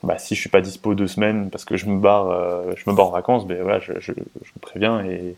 bah, 0.04 0.18
si 0.18 0.36
je 0.36 0.42
suis 0.42 0.50
pas 0.50 0.60
dispo 0.60 0.96
deux 0.96 1.08
semaines 1.08 1.50
parce 1.50 1.64
que 1.64 1.78
je 1.78 1.86
me 1.86 1.98
barre, 1.98 2.76
je 2.76 2.90
me 2.90 2.96
barre 2.96 3.08
en 3.08 3.12
vacances, 3.12 3.48
ben 3.48 3.62
voilà, 3.64 3.80
je, 3.80 3.94
je, 4.00 4.12
je 4.12 4.52
préviens 4.60 5.02
et, 5.06 5.36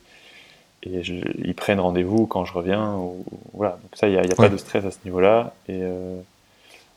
et 0.82 1.04
je, 1.04 1.14
ils 1.44 1.54
prennent 1.54 1.80
rendez-vous 1.80 2.26
quand 2.26 2.46
je 2.46 2.54
reviens. 2.54 2.96
Ou, 2.96 3.24
voilà, 3.54 3.74
donc 3.84 3.92
ça, 3.94 4.08
il 4.08 4.14
n'y 4.14 4.18
a, 4.18 4.24
y 4.24 4.32
a 4.32 4.36
pas 4.36 4.50
de 4.50 4.58
stress 4.58 4.86
à 4.86 4.92
ce 4.92 4.98
niveau-là. 5.06 5.54
Et, 5.70 5.82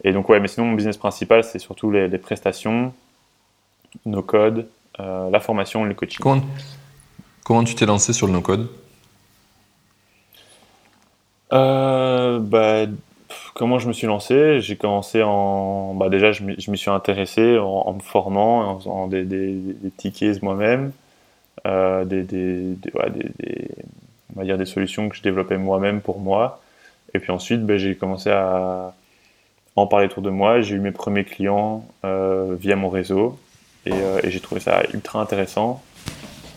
et 0.03 0.13
donc 0.13 0.31
ouais, 0.31 0.41
mais 0.41 0.49
sinon 0.49 0.67
mon 0.67 0.75
business 0.75 0.97
principal, 0.97 1.45
c'est 1.45 1.59
surtout 1.59 1.91
les, 1.91 2.09
les 2.09 2.19
prestations, 2.19 2.95
nos 4.07 4.23
codes. 4.23 4.67
Euh, 5.01 5.31
la 5.31 5.41
formation, 5.41 5.85
le 5.85 5.95
coaching. 5.95 6.21
Comment, 7.45 7.65
tu 7.65 7.75
t'es 7.75 7.87
lancé 7.87 8.13
sur 8.13 8.27
le 8.27 8.33
no-code? 8.33 8.69
Euh, 11.53 12.39
bah, 12.39 12.87
Comment 13.55 13.79
je 13.79 13.89
me 13.89 13.93
suis 13.93 14.07
lancé? 14.07 14.61
J'ai 14.61 14.77
commencé 14.77 15.23
en. 15.23 15.95
Bah, 15.95 16.09
déjà, 16.09 16.33
je 16.33 16.43
m'y 16.43 16.79
suis 16.79 16.91
intéressé 16.91 17.59
en, 17.59 17.93
me 17.93 18.01
formant, 18.01 18.69
en 18.69 18.79
faisant 18.79 19.07
des, 19.07 19.25
des, 19.25 19.91
tickets 19.97 20.43
moi-même, 20.43 20.93
euh, 21.67 22.05
des, 22.05 22.23
des, 22.23 22.77
on 24.35 24.39
va 24.41 24.45
dire 24.45 24.59
des 24.59 24.67
solutions 24.67 25.09
que 25.09 25.17
je 25.17 25.23
développais 25.23 25.59
moi-même 25.59 26.01
pour 26.01 26.19
moi. 26.21 26.61
Et 27.15 27.21
puis 27.21 27.31
ensuite, 27.31 27.65
bah, 27.65 27.77
j'ai 27.77 27.95
commencé 27.95 28.31
à 28.31 28.93
en 29.77 29.87
parler 29.87 30.07
autour 30.07 30.23
de 30.23 30.31
moi. 30.31 30.61
J'ai 30.61 30.77
eu 30.77 30.81
mes 30.81 30.93
premiers 30.93 31.25
clients 31.25 31.85
via 32.03 32.77
mon 32.77 32.89
réseau. 32.89 33.39
Euh, 33.87 34.21
et, 34.23 34.31
j'ai 34.31 34.41
trouvé 34.41 34.61
ça 34.61 34.83
ultra 34.93 35.21
intéressant. 35.21 35.83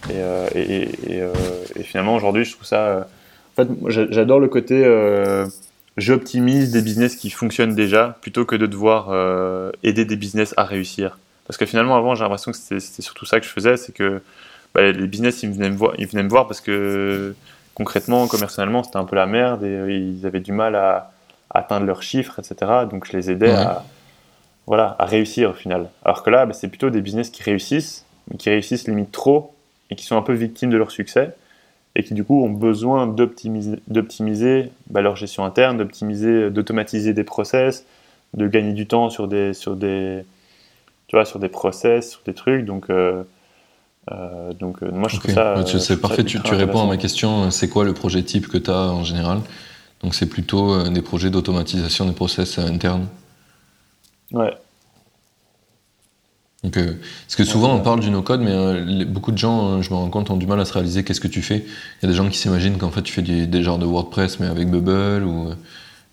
Et, 0.09 0.13
euh, 0.15 0.47
euh, 1.09 1.33
finalement, 1.83 2.15
aujourd'hui, 2.15 2.45
je 2.45 2.53
trouve 2.53 2.65
ça. 2.65 3.07
en 3.53 3.55
fait, 3.55 3.67
j'adore 3.89 4.39
le 4.39 4.47
côté 4.47 4.85
j'optimise 5.97 6.71
des 6.71 6.83
business 6.83 7.15
qui 7.15 7.31
fonctionnent 7.31 7.73
déjà 7.73 8.17
plutôt 8.21 8.45
que 8.45 8.55
de 8.55 8.67
devoir 8.67 9.09
aider 9.83 10.05
des 10.05 10.15
business 10.15 10.53
à 10.57 10.63
réussir. 10.63 11.17
Parce 11.47 11.57
que 11.57 11.65
finalement, 11.65 11.95
avant, 11.95 12.13
j'ai 12.13 12.23
l'impression 12.23 12.51
que 12.51 12.57
c'était 12.57 13.01
surtout 13.01 13.25
ça 13.25 13.39
que 13.39 13.45
je 13.45 13.51
faisais, 13.51 13.77
c'est 13.77 13.93
que 13.93 14.21
bah, 14.75 14.91
les 14.91 15.07
business, 15.07 15.43
ils 15.43 15.51
venaient 15.51 15.69
me 15.69 16.29
voir 16.29 16.45
parce 16.45 16.61
que 16.61 17.33
concrètement, 17.73 18.27
commercialement, 18.27 18.83
c'était 18.83 18.97
un 18.97 19.05
peu 19.05 19.15
la 19.15 19.25
merde 19.25 19.63
et 19.63 19.97
ils 19.97 20.25
avaient 20.25 20.39
du 20.39 20.51
mal 20.51 20.75
à, 20.75 21.11
atteindre 21.49 21.85
leurs 21.85 22.03
chiffres, 22.03 22.39
etc. 22.39 22.71
Donc 22.89 23.07
je 23.07 23.15
les 23.15 23.31
aidais 23.31 23.51
à, 23.51 23.83
voilà, 24.67 24.95
à 24.99 25.05
réussir 25.05 25.51
au 25.51 25.53
final. 25.53 25.89
Alors 26.03 26.21
que 26.23 26.29
là, 26.29 26.45
bah, 26.45 26.53
c'est 26.53 26.67
plutôt 26.67 26.89
des 26.89 27.01
business 27.01 27.29
qui 27.29 27.41
réussissent, 27.41 28.05
mais 28.29 28.37
qui 28.37 28.49
réussissent 28.49 28.87
limite 28.87 29.11
trop 29.11 29.53
et 29.89 29.95
qui 29.95 30.05
sont 30.05 30.17
un 30.17 30.21
peu 30.21 30.33
victimes 30.33 30.69
de 30.69 30.77
leur 30.77 30.91
succès 30.91 31.33
et 31.95 32.03
qui 32.03 32.13
du 32.13 32.23
coup 32.23 32.43
ont 32.43 32.51
besoin 32.51 33.07
d'optimiser 33.07 34.71
bah, 34.89 35.01
leur 35.01 35.15
gestion 35.15 35.45
interne, 35.45 35.77
d'optimiser, 35.77 36.51
d'automatiser 36.51 37.13
des 37.13 37.23
process, 37.23 37.85
de 38.35 38.47
gagner 38.47 38.73
du 38.73 38.85
temps 38.85 39.09
sur 39.09 39.27
des, 39.27 39.53
sur 39.53 39.75
des, 39.75 40.23
tu 41.07 41.15
vois, 41.15 41.25
sur 41.25 41.39
des 41.39 41.49
process, 41.49 42.11
sur 42.11 42.19
des 42.25 42.33
trucs. 42.33 42.65
Donc, 42.65 42.89
euh, 42.89 43.23
euh, 44.11 44.53
donc 44.53 44.83
euh, 44.83 44.91
moi 44.91 45.09
je 45.09 45.17
trouve 45.17 45.33
ça. 45.33 45.55
c'est 45.65 45.99
parfait. 45.99 46.23
Tu, 46.23 46.39
tu 46.41 46.53
réponds 46.53 46.83
à 46.83 46.85
ma 46.85 46.97
question. 46.97 47.49
C'est 47.49 47.69
quoi 47.69 47.83
le 47.83 47.93
projet 47.93 48.21
type 48.21 48.47
que 48.47 48.57
tu 48.57 48.69
as 48.69 48.91
en 48.91 49.03
général? 49.03 49.39
Donc 50.03 50.13
c'est 50.13 50.27
plutôt 50.27 50.83
des 50.89 51.01
projets 51.01 51.31
d'automatisation 51.31 52.05
des 52.05 52.11
process 52.11 52.59
internes. 52.59 53.07
Ouais. 54.31 54.53
Donc, 56.63 56.77
euh, 56.77 56.99
parce 57.25 57.35
que 57.35 57.43
souvent 57.43 57.73
on 57.73 57.81
parle 57.81 57.99
du 57.99 58.09
no-code, 58.09 58.41
mais 58.41 58.51
euh, 58.51 59.05
beaucoup 59.05 59.31
de 59.31 59.37
gens, 59.37 59.77
euh, 59.77 59.81
je 59.81 59.91
me 59.91 59.95
rends 59.95 60.09
compte, 60.09 60.31
ont 60.31 60.37
du 60.37 60.47
mal 60.47 60.59
à 60.59 60.65
se 60.65 60.73
réaliser 60.73 61.03
qu'est-ce 61.03 61.21
que 61.21 61.27
tu 61.27 61.41
fais. 61.41 61.57
Il 61.57 62.03
y 62.03 62.05
a 62.05 62.09
des 62.09 62.15
gens 62.15 62.27
qui 62.27 62.37
s'imaginent 62.37 62.77
qu'en 62.77 62.91
fait 62.91 63.03
tu 63.03 63.13
fais 63.13 63.21
des, 63.21 63.63
genres 63.63 63.77
de 63.77 63.85
WordPress, 63.85 64.39
mais 64.39 64.47
avec 64.47 64.69
Bubble, 64.69 65.23
ou 65.23 65.51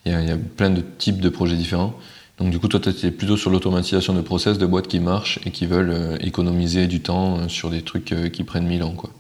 il 0.05 0.13
y, 0.13 0.31
a, 0.31 0.37
plein 0.37 0.71
de 0.71 0.83
types 0.83 1.21
de 1.21 1.29
projets 1.31 1.57
différents. 1.57 1.95
Donc 2.39 2.51
du 2.51 2.59
coup, 2.59 2.69
toi, 2.69 2.79
tu 2.79 3.07
es 3.07 3.11
plutôt 3.11 3.37
sur 3.37 3.51
l'automatisation 3.51 4.13
de 4.13 4.21
process 4.21 4.59
de 4.59 4.67
boîtes 4.67 4.89
qui 4.89 5.01
marchent 5.01 5.39
et 5.47 5.51
qui 5.51 5.67
veulent 5.67 6.19
économiser 6.21 6.89
du 6.89 7.01
temps 7.01 7.49
sur 7.49 7.71
des 7.71 7.83
trucs 7.83 8.15
qui 8.33 8.45
prennent 8.45 8.67
1000 8.67 8.83
ans. 8.83 8.93
Quoi. 8.93 9.11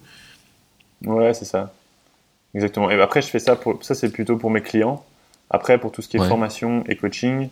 Ouais, 1.07 1.33
c'est 1.33 1.45
ça. 1.45 1.73
Exactement. 2.55 2.91
Et 2.91 3.01
après, 3.01 3.23
je 3.23 3.29
fais 3.29 3.39
ça, 3.39 3.57
pour, 3.57 3.83
ça 3.83 3.95
c'est 3.95 4.11
plutôt 4.11 4.37
pour 4.37 4.51
mes 4.51 4.61
clients. 4.61 5.05
Après, 5.49 5.79
pour 5.79 5.93
tout 5.93 6.03
ce 6.03 6.09
qui 6.09 6.17
est 6.17 6.29
formation 6.29 6.85
et 6.89 6.97
coaching, 6.97 7.49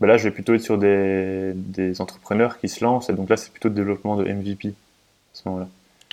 bah 0.00 0.06
là, 0.06 0.16
je 0.16 0.24
vais 0.24 0.30
plutôt 0.30 0.54
être 0.54 0.62
sur 0.62 0.78
des, 0.78 1.52
des 1.54 2.00
entrepreneurs 2.00 2.58
qui 2.58 2.68
se 2.68 2.82
lancent. 2.82 3.10
Et 3.10 3.12
donc 3.12 3.28
là, 3.28 3.36
c'est 3.36 3.52
plutôt 3.52 3.68
le 3.68 3.74
développement 3.74 4.16
de 4.16 4.24
MVP 4.24 4.68
à 4.68 4.72
ce 5.34 5.48
moment-là. 5.48 5.68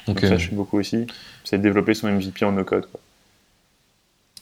Donc 0.07 0.19
ça, 0.19 0.37
je 0.37 0.47
suis 0.47 0.55
beaucoup 0.55 0.77
aussi. 0.77 1.07
C'est 1.43 1.57
développer 1.57 1.93
son 1.93 2.09
MVP 2.09 2.45
en 2.45 2.51
no-code. 2.51 2.87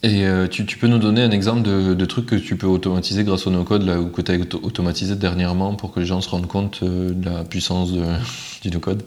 Et 0.03 0.25
euh, 0.25 0.47
tu, 0.47 0.65
tu, 0.65 0.77
peux 0.77 0.87
nous 0.87 0.97
donner 0.97 1.21
un 1.21 1.31
exemple 1.31 1.61
de, 1.61 1.93
de 1.93 2.05
truc 2.05 2.25
que 2.25 2.35
tu 2.35 2.57
peux 2.57 2.67
automatiser 2.67 3.23
grâce 3.23 3.47
au 3.47 3.51
no-code 3.51 3.83
là, 3.83 3.99
ou 3.99 4.09
que 4.09 4.21
tu 4.21 4.31
as 4.31 4.55
automatisé 4.61 5.15
dernièrement 5.15 5.75
pour 5.75 5.91
que 5.91 5.99
les 5.99 6.05
gens 6.05 6.21
se 6.21 6.29
rendent 6.29 6.47
compte 6.47 6.81
euh, 6.83 7.11
de 7.11 7.25
la 7.29 7.43
puissance 7.43 7.91
de, 7.91 8.03
du 8.61 8.69
no-code? 8.71 9.03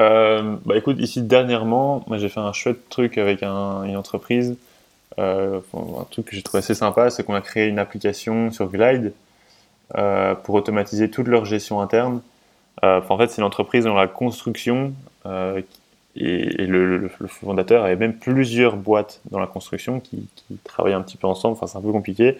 Euh, 0.00 0.56
bah 0.64 0.76
écoute, 0.76 0.96
ici 1.00 1.20
dernièrement, 1.20 2.04
moi 2.06 2.16
j'ai 2.16 2.30
fait 2.30 2.40
un 2.40 2.52
chouette 2.52 2.88
truc 2.88 3.18
avec 3.18 3.42
un, 3.42 3.82
une 3.84 3.96
entreprise 3.96 4.56
euh, 5.18 5.60
un 5.74 6.04
truc 6.10 6.26
que 6.26 6.36
j'ai 6.36 6.42
trouvé 6.42 6.58
assez 6.58 6.74
sympa, 6.74 7.10
c'est 7.10 7.24
qu'on 7.24 7.34
a 7.34 7.40
créé 7.40 7.68
une 7.68 7.78
application 7.78 8.50
sur 8.50 8.68
Glide 8.68 9.12
euh, 9.96 10.34
pour 10.34 10.54
automatiser 10.54 11.10
toute 11.10 11.28
leur 11.28 11.44
gestion 11.44 11.80
interne. 11.80 12.22
Euh, 12.84 13.00
en 13.08 13.18
fait, 13.18 13.28
c'est 13.30 13.38
une 13.38 13.46
entreprise 13.46 13.84
dans 13.84 13.94
la 13.94 14.06
construction 14.06 14.94
et, 16.14 16.66
le, 16.66 17.10
fondateur 17.26 17.84
avait 17.84 17.96
même 17.96 18.14
plusieurs 18.14 18.76
boîtes 18.76 19.20
dans 19.30 19.38
la 19.38 19.46
construction 19.46 20.00
qui, 20.00 20.28
qui 20.36 20.58
travaillaient 20.64 20.96
un 20.96 21.02
petit 21.02 21.16
peu 21.16 21.26
ensemble. 21.26 21.54
Enfin, 21.54 21.66
c'est 21.66 21.78
un 21.78 21.82
peu 21.82 21.92
compliqué. 21.92 22.38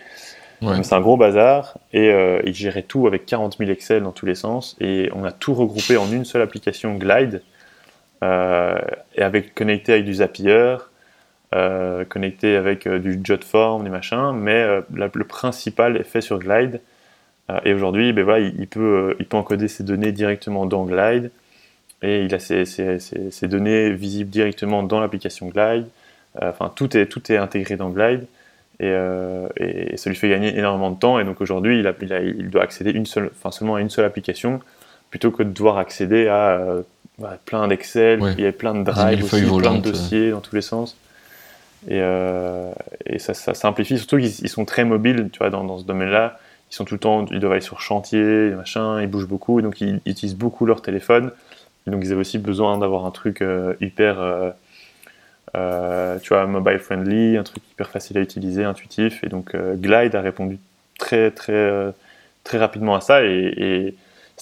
C'est 0.83 0.95
un 0.95 1.01
gros 1.01 1.17
bazar 1.17 1.77
et 1.93 2.13
il 2.45 2.55
gérait 2.55 2.85
tout 2.85 3.09
avec 3.09 3.27
40 3.27 3.57
000 3.59 3.69
Excel 3.69 4.05
dans 4.05 4.13
tous 4.13 4.27
les 4.27 4.37
sens 4.37 4.77
et 4.81 5.11
on 5.13 5.25
a 5.25 5.33
tout 5.33 5.55
regroupé 5.55 5.97
en 5.97 6.09
une 6.13 6.25
seule 6.25 6.41
application 6.41 6.95
Glide 6.95 7.43
et 8.23 9.23
avec 9.23 9.57
connecté 9.57 9.93
avec 9.93 10.05
du 10.05 10.15
Zapier, 10.15 10.77
euh, 11.55 12.05
connecté 12.05 12.57
avec 12.57 12.87
euh, 12.87 12.99
du 12.99 13.21
Jotform, 13.23 13.85
des 13.85 13.91
machins, 13.91 14.33
mais 14.35 14.63
euh, 14.63 14.81
le 14.95 15.25
principal 15.25 15.99
est 15.99 16.05
fait 16.05 16.23
sur 16.23 16.39
Glide. 16.39 16.81
et 17.65 17.75
aujourd'hui, 17.75 18.15
ben 18.15 18.25
voilà, 18.25 18.39
il, 18.41 18.67
peut, 18.67 19.15
il 19.19 19.27
peut 19.27 19.37
encoder 19.37 19.69
ses 19.69 19.85
données 19.85 20.13
directement 20.13 20.65
dans 20.65 20.85
Glide 20.85 21.31
et 22.01 22.25
il 22.25 22.35
a 22.35 22.39
ses, 22.39 22.65
ses, 22.65 23.49
données 23.49 23.91
visibles 23.91 24.31
directement 24.31 24.83
dans 24.83 25.01
l'application 25.01 25.49
Glide. 25.49 25.87
Enfin, 26.41 26.73
tout 26.75 26.97
est, 26.97 27.07
tout 27.07 27.31
est 27.31 27.37
intégré 27.37 27.77
dans 27.77 27.91
Glide. 27.91 28.27
Et, 28.81 28.91
et, 29.59 29.97
ça 29.99 30.09
lui 30.09 30.17
fait 30.17 30.31
gagner 30.31 30.57
énormément 30.57 30.91
de 30.91 30.99
temps. 30.99 31.19
Et 31.21 31.25
donc 31.25 31.43
aujourd'hui, 31.43 31.81
il, 31.81 31.95
il, 32.01 32.35
il, 32.39 32.49
doit 32.49 32.63
accéder 32.63 32.91
une 32.93 33.07
seule, 33.07 33.31
enfin, 33.37 33.51
seulement 33.51 33.75
à 33.75 33.81
une 33.83 33.91
seule 33.91 34.07
application 34.07 34.61
plutôt 35.11 35.31
que 35.31 35.43
de 35.43 35.51
devoir 35.51 35.77
accéder 35.77 36.29
à 36.29 36.59
plein 37.45 37.69
d'Excel, 37.69 38.21
il 38.39 38.45
y 38.45 38.47
a 38.47 38.53
plein 38.53 38.75
de 38.75 38.85
drives 38.85 39.25
aussi, 39.25 39.45
plein 39.45 39.75
de 39.75 39.83
dossiers 39.83 40.31
dans 40.31 40.41
tous 40.41 40.55
les 40.55 40.63
sens. 40.63 40.97
Et, 41.89 42.01
euh, 42.01 42.73
ça, 43.19 43.55
simplifie, 43.55 43.99
surtout 43.99 44.19
qu'ils 44.19 44.49
sont 44.49 44.65
très 44.65 44.85
mobiles, 44.85 45.31
tu 45.33 45.39
vois, 45.39 45.51
dans, 45.51 45.79
ce 45.79 45.85
domaine-là. 45.85 46.39
Ils 46.71 46.75
sont 46.75 46.85
tout 46.85 46.95
le 46.95 47.01
temps, 47.01 47.27
ils 47.31 47.41
doivent 47.41 47.53
aller 47.53 47.61
sur 47.61 47.81
chantier, 47.81 48.51
machin, 48.51 49.03
ils 49.03 49.09
bougent 49.09 49.29
beaucoup, 49.29 49.61
donc 49.61 49.81
ils, 49.81 50.01
utilisent 50.07 50.37
beaucoup 50.37 50.65
leur 50.65 50.81
téléphone. 50.81 51.33
Donc 51.87 52.03
ils 52.05 52.13
avaient 52.13 52.21
aussi 52.21 52.39
besoin 52.39 52.79
d'avoir 52.79 53.05
un 53.05 53.11
truc 53.11 53.43
euh, 53.43 53.75
hyper, 53.81 54.21
euh, 55.57 56.19
tu 56.21 56.29
vois, 56.29 56.47
mobile 56.47 56.79
friendly, 56.79 57.37
un 57.37 57.43
truc 57.43 57.63
hyper 57.73 57.91
facile 57.91 58.19
à 58.19 58.21
utiliser, 58.21 58.65
intuitif. 58.65 59.23
Et 59.25 59.29
donc 59.29 59.55
Glide 59.57 60.15
a 60.15 60.21
répondu 60.21 60.59
très, 60.99 61.31
très, 61.33 61.93
très 62.45 62.59
rapidement 62.59 62.95
à 62.95 63.01
ça. 63.01 63.21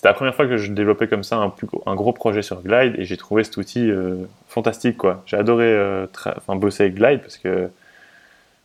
C'était 0.00 0.08
la 0.08 0.14
première 0.14 0.34
fois 0.34 0.46
que 0.46 0.56
je 0.56 0.72
développais 0.72 1.08
comme 1.08 1.22
ça 1.22 1.36
un, 1.36 1.50
plus, 1.50 1.68
un 1.84 1.94
gros 1.94 2.14
projet 2.14 2.40
sur 2.40 2.62
Glide 2.62 2.94
et 2.96 3.04
j'ai 3.04 3.18
trouvé 3.18 3.44
cet 3.44 3.58
outil 3.58 3.90
euh, 3.90 4.24
fantastique. 4.48 4.96
quoi. 4.96 5.22
J'ai 5.26 5.36
adoré 5.36 5.66
euh, 5.66 6.06
bosser 6.48 6.84
avec 6.84 6.94
Glide 6.94 7.20
parce 7.20 7.36
que 7.36 7.68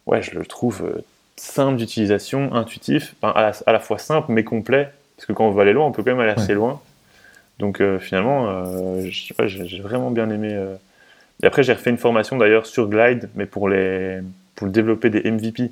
ouais, 0.06 0.22
je 0.22 0.40
le 0.40 0.45
trouve 0.45 0.86
euh, 0.86 1.02
simple 1.36 1.76
d'utilisation, 1.76 2.53
intuitif, 2.53 3.16
à 3.22 3.52
la, 3.68 3.80
fois 3.82 3.98
simple 3.98 4.32
mais 4.32 4.45
complet. 4.45 4.88
Parce 5.18 5.26
que 5.26 5.34
quand 5.34 5.45
on 5.45 5.52
veut 5.52 5.60
aller 5.60 5.74
loin, 5.74 5.86
on 5.86 5.91
peut 5.91 6.03
quand 6.03 6.12
même 6.12 6.22
aller 6.22 6.32
assez 6.32 6.53
loin. 6.53 6.80
Donc 7.60 7.84
finalement, 7.99 8.64
j'ai 9.02 9.82
vraiment 9.82 10.12
bien 10.12 10.30
aimé. 10.30 10.57
Et 11.44 11.45
après, 11.45 11.64
j'ai 11.64 11.74
refait 11.74 11.90
une 11.90 11.98
formation 11.98 12.38
d'ailleurs 12.38 12.66
sur 12.66 12.88
Glide, 12.88 13.30
mais 13.36 13.45
pour, 13.45 13.68
les, 13.68 14.20
pour 14.56 14.70
développer 14.70 15.10
des 15.10 15.30
MVP. 15.30 15.70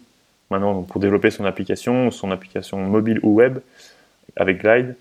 Maintenant, 0.52 0.82
pour 0.82 1.00
développer 1.00 1.32
son 1.32 1.46
application, 1.46 2.12
son 2.12 2.32
application 2.32 2.80
mobile 2.80 3.22
ou 3.24 3.36
web 3.36 3.60
avec 4.36 4.62
Glide. 4.62 4.96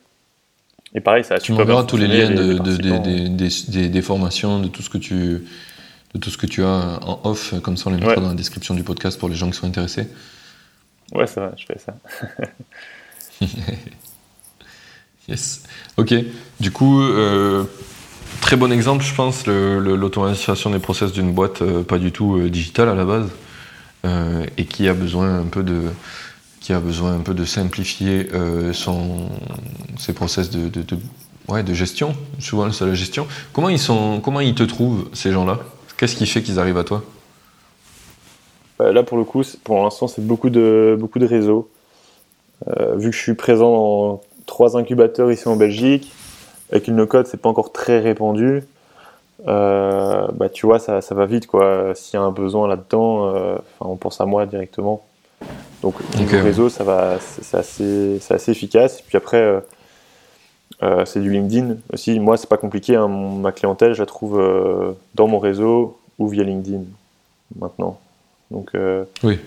Et 0.94 1.00
pareil, 1.00 1.24
ça 1.24 1.38
Tu 1.38 1.52
m'enverras 1.52 1.84
tous 1.84 1.96
les 1.96 2.06
liens 2.06 2.30
de, 2.30 2.58
des, 2.58 3.88
des, 3.88 4.02
formations, 4.02 4.60
de 4.60 4.68
tout 4.68 4.82
ce 4.82 4.90
que 4.90 4.98
tu 4.98 5.44
de 6.14 6.18
tout 6.20 6.28
ce 6.28 6.36
que 6.36 6.46
tu 6.46 6.62
as 6.62 6.98
en 7.02 7.20
off, 7.24 7.54
comme 7.62 7.78
ça 7.78 7.84
on 7.88 7.94
les 7.94 7.98
mettra 7.98 8.20
dans 8.20 8.28
la 8.28 8.34
description 8.34 8.74
du 8.74 8.82
podcast 8.82 9.18
pour 9.18 9.30
les 9.30 9.34
gens 9.34 9.50
qui 9.50 9.56
sont 9.56 9.66
intéressés. 9.66 10.08
Ouais, 11.14 11.26
ça 11.26 11.40
va, 11.40 11.52
je 11.56 11.64
fais 11.66 11.78
ça. 11.78 11.94
yes. 15.28 15.62
Ok. 15.96 16.14
Du 16.60 16.70
coup, 16.70 17.02
euh, 17.02 17.64
très 18.40 18.56
bon 18.56 18.72
exemple, 18.72 19.04
je 19.04 19.14
pense, 19.14 19.46
l'automatisation 19.46 20.70
des 20.70 20.78
process 20.78 21.12
d'une 21.12 21.32
boîte 21.32 21.62
euh, 21.62 21.82
pas 21.82 21.98
du 21.98 22.12
tout 22.12 22.36
euh, 22.36 22.50
digitale 22.50 22.88
à 22.88 22.94
la 22.94 23.04
base 23.04 23.28
et 24.56 24.64
qui 24.64 24.88
a 24.88 24.94
besoin 24.94 25.38
un 25.38 25.44
peu 25.44 25.62
de 25.62 25.82
qui 26.62 26.72
a 26.72 26.78
besoin 26.78 27.14
un 27.14 27.20
peu 27.20 27.34
de 27.34 27.44
simplifier 27.44 28.28
euh, 28.32 28.72
son, 28.72 29.28
ses 29.98 30.12
process 30.12 30.48
de, 30.48 30.70
ouais, 31.48 31.64
de 31.64 31.74
gestion. 31.74 32.14
Souvent, 32.38 32.70
c'est 32.70 32.86
la 32.86 32.94
gestion. 32.94 33.26
Comment 33.52 33.68
ils, 33.68 33.80
sont, 33.80 34.20
comment 34.22 34.38
ils 34.38 34.54
te 34.54 34.62
trouvent, 34.62 35.08
ces 35.12 35.32
gens-là? 35.32 35.58
Qu'est-ce 35.96 36.14
qui 36.14 36.24
fait 36.24 36.40
qu'ils 36.40 36.60
arrivent 36.60 36.78
à 36.78 36.84
toi? 36.84 37.02
Bah, 38.78 38.92
Là, 38.92 39.02
pour 39.02 39.18
le 39.18 39.24
coup, 39.24 39.42
pour 39.64 39.82
l'instant, 39.82 40.06
c'est 40.06 40.24
beaucoup 40.24 40.50
de, 40.50 40.96
beaucoup 40.98 41.18
de 41.18 41.26
réseaux. 41.26 41.68
Euh, 42.68 42.94
vu 42.94 43.10
que 43.10 43.16
je 43.16 43.20
suis 43.20 43.34
présent 43.34 43.72
dans 43.72 44.20
trois 44.46 44.76
incubateurs 44.76 45.32
ici 45.32 45.48
en 45.48 45.56
Belgique, 45.56 46.12
avec 46.70 46.86
une 46.86 46.94
no-code, 46.94 47.26
c'est 47.26 47.42
pas 47.42 47.48
encore 47.48 47.72
très 47.72 47.98
répandu. 47.98 48.62
Euh, 49.48 50.28
bah, 50.34 50.48
tu 50.48 50.66
vois, 50.66 50.78
ça, 50.78 51.00
ça 51.00 51.16
va 51.16 51.26
vite. 51.26 51.48
quoi. 51.48 51.92
S'il 51.96 52.20
y 52.20 52.22
a 52.22 52.24
un 52.24 52.30
besoin 52.30 52.68
là-dedans, 52.68 53.34
on 53.80 53.96
pense 53.96 54.20
à 54.20 54.26
moi 54.26 54.46
directement. 54.46 55.02
Donc, 55.82 55.94
le 56.16 56.42
réseau, 56.42 56.68
ça 56.68 56.84
va, 56.84 57.18
c'est 57.20 57.56
assez, 57.56 58.20
assez, 58.30 58.52
efficace. 58.52 59.00
Et 59.00 59.02
puis 59.06 59.16
après, 59.16 59.42
euh, 59.42 59.60
euh, 60.82 61.04
c'est 61.04 61.20
du 61.20 61.30
LinkedIn 61.30 61.76
aussi. 61.92 62.20
Moi, 62.20 62.36
c'est 62.36 62.48
pas 62.48 62.56
compliqué. 62.56 62.94
Hein. 62.94 63.08
ma 63.08 63.50
clientèle, 63.50 63.92
je 63.92 64.00
la 64.00 64.06
trouve 64.06 64.40
euh, 64.40 64.92
dans 65.16 65.26
mon 65.26 65.40
réseau 65.40 65.98
ou 66.18 66.28
via 66.28 66.44
LinkedIn 66.44 66.82
maintenant. 67.58 67.98
Donc, 68.50 68.70
oui. 69.24 69.38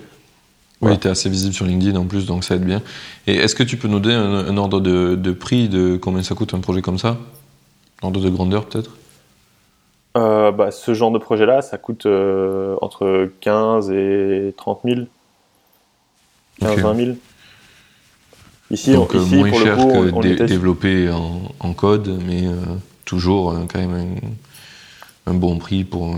Oui, 0.82 1.00
tu 1.00 1.08
es 1.08 1.12
assez 1.12 1.30
visible 1.30 1.54
sur 1.54 1.66
LinkedIn 1.66 1.98
en 1.98 2.06
plus, 2.06 2.26
donc 2.26 2.44
ça 2.44 2.56
aide 2.56 2.66
bien. 2.66 2.82
Et 3.28 3.36
est-ce 3.36 3.56
que 3.56 3.64
tu 3.64 3.78
peux 3.78 3.88
nous 3.88 4.00
donner 4.00 4.16
un, 4.16 4.58
ordre 4.58 4.82
de, 4.82 5.32
prix 5.32 5.70
de 5.70 5.96
combien 5.96 6.22
ça 6.22 6.36
coûte 6.36 6.54
un 6.54 6.60
projet 6.60 6.82
comme 6.82 7.00
ça? 7.00 7.18
Ordre 8.02 8.20
de 8.20 8.30
grandeur 8.30 8.66
peut-être? 8.66 8.92
Bah, 10.16 10.70
Ce 10.72 10.94
genre 10.94 11.12
de 11.12 11.18
projet-là, 11.18 11.62
ça 11.62 11.78
coûte 11.78 12.06
entre 12.06 13.30
15 13.40 13.90
et 13.92 14.54
30 14.58 14.82
000. 14.84 15.02
15 16.60 16.80
20 16.80 16.96
000. 16.96 17.18
Ici, 18.72 18.94
Donc, 18.94 19.14
ici 19.14 19.36
moins 19.36 19.50
pour 19.50 19.60
cher 19.60 19.78
le 19.78 19.84
coup, 19.84 19.92
que 19.92 20.12
on, 20.12 20.18
on 20.18 20.46
développer 20.46 21.10
en, 21.10 21.42
en, 21.60 21.74
code, 21.74 22.20
mais 22.26 22.48
euh, 22.48 22.54
toujours 23.06 23.52
euh, 23.52 23.60
quand 23.72 23.80
même 23.80 24.18
un, 25.28 25.32
un, 25.32 25.34
bon 25.36 25.58
prix 25.58 25.84
pour. 25.84 26.16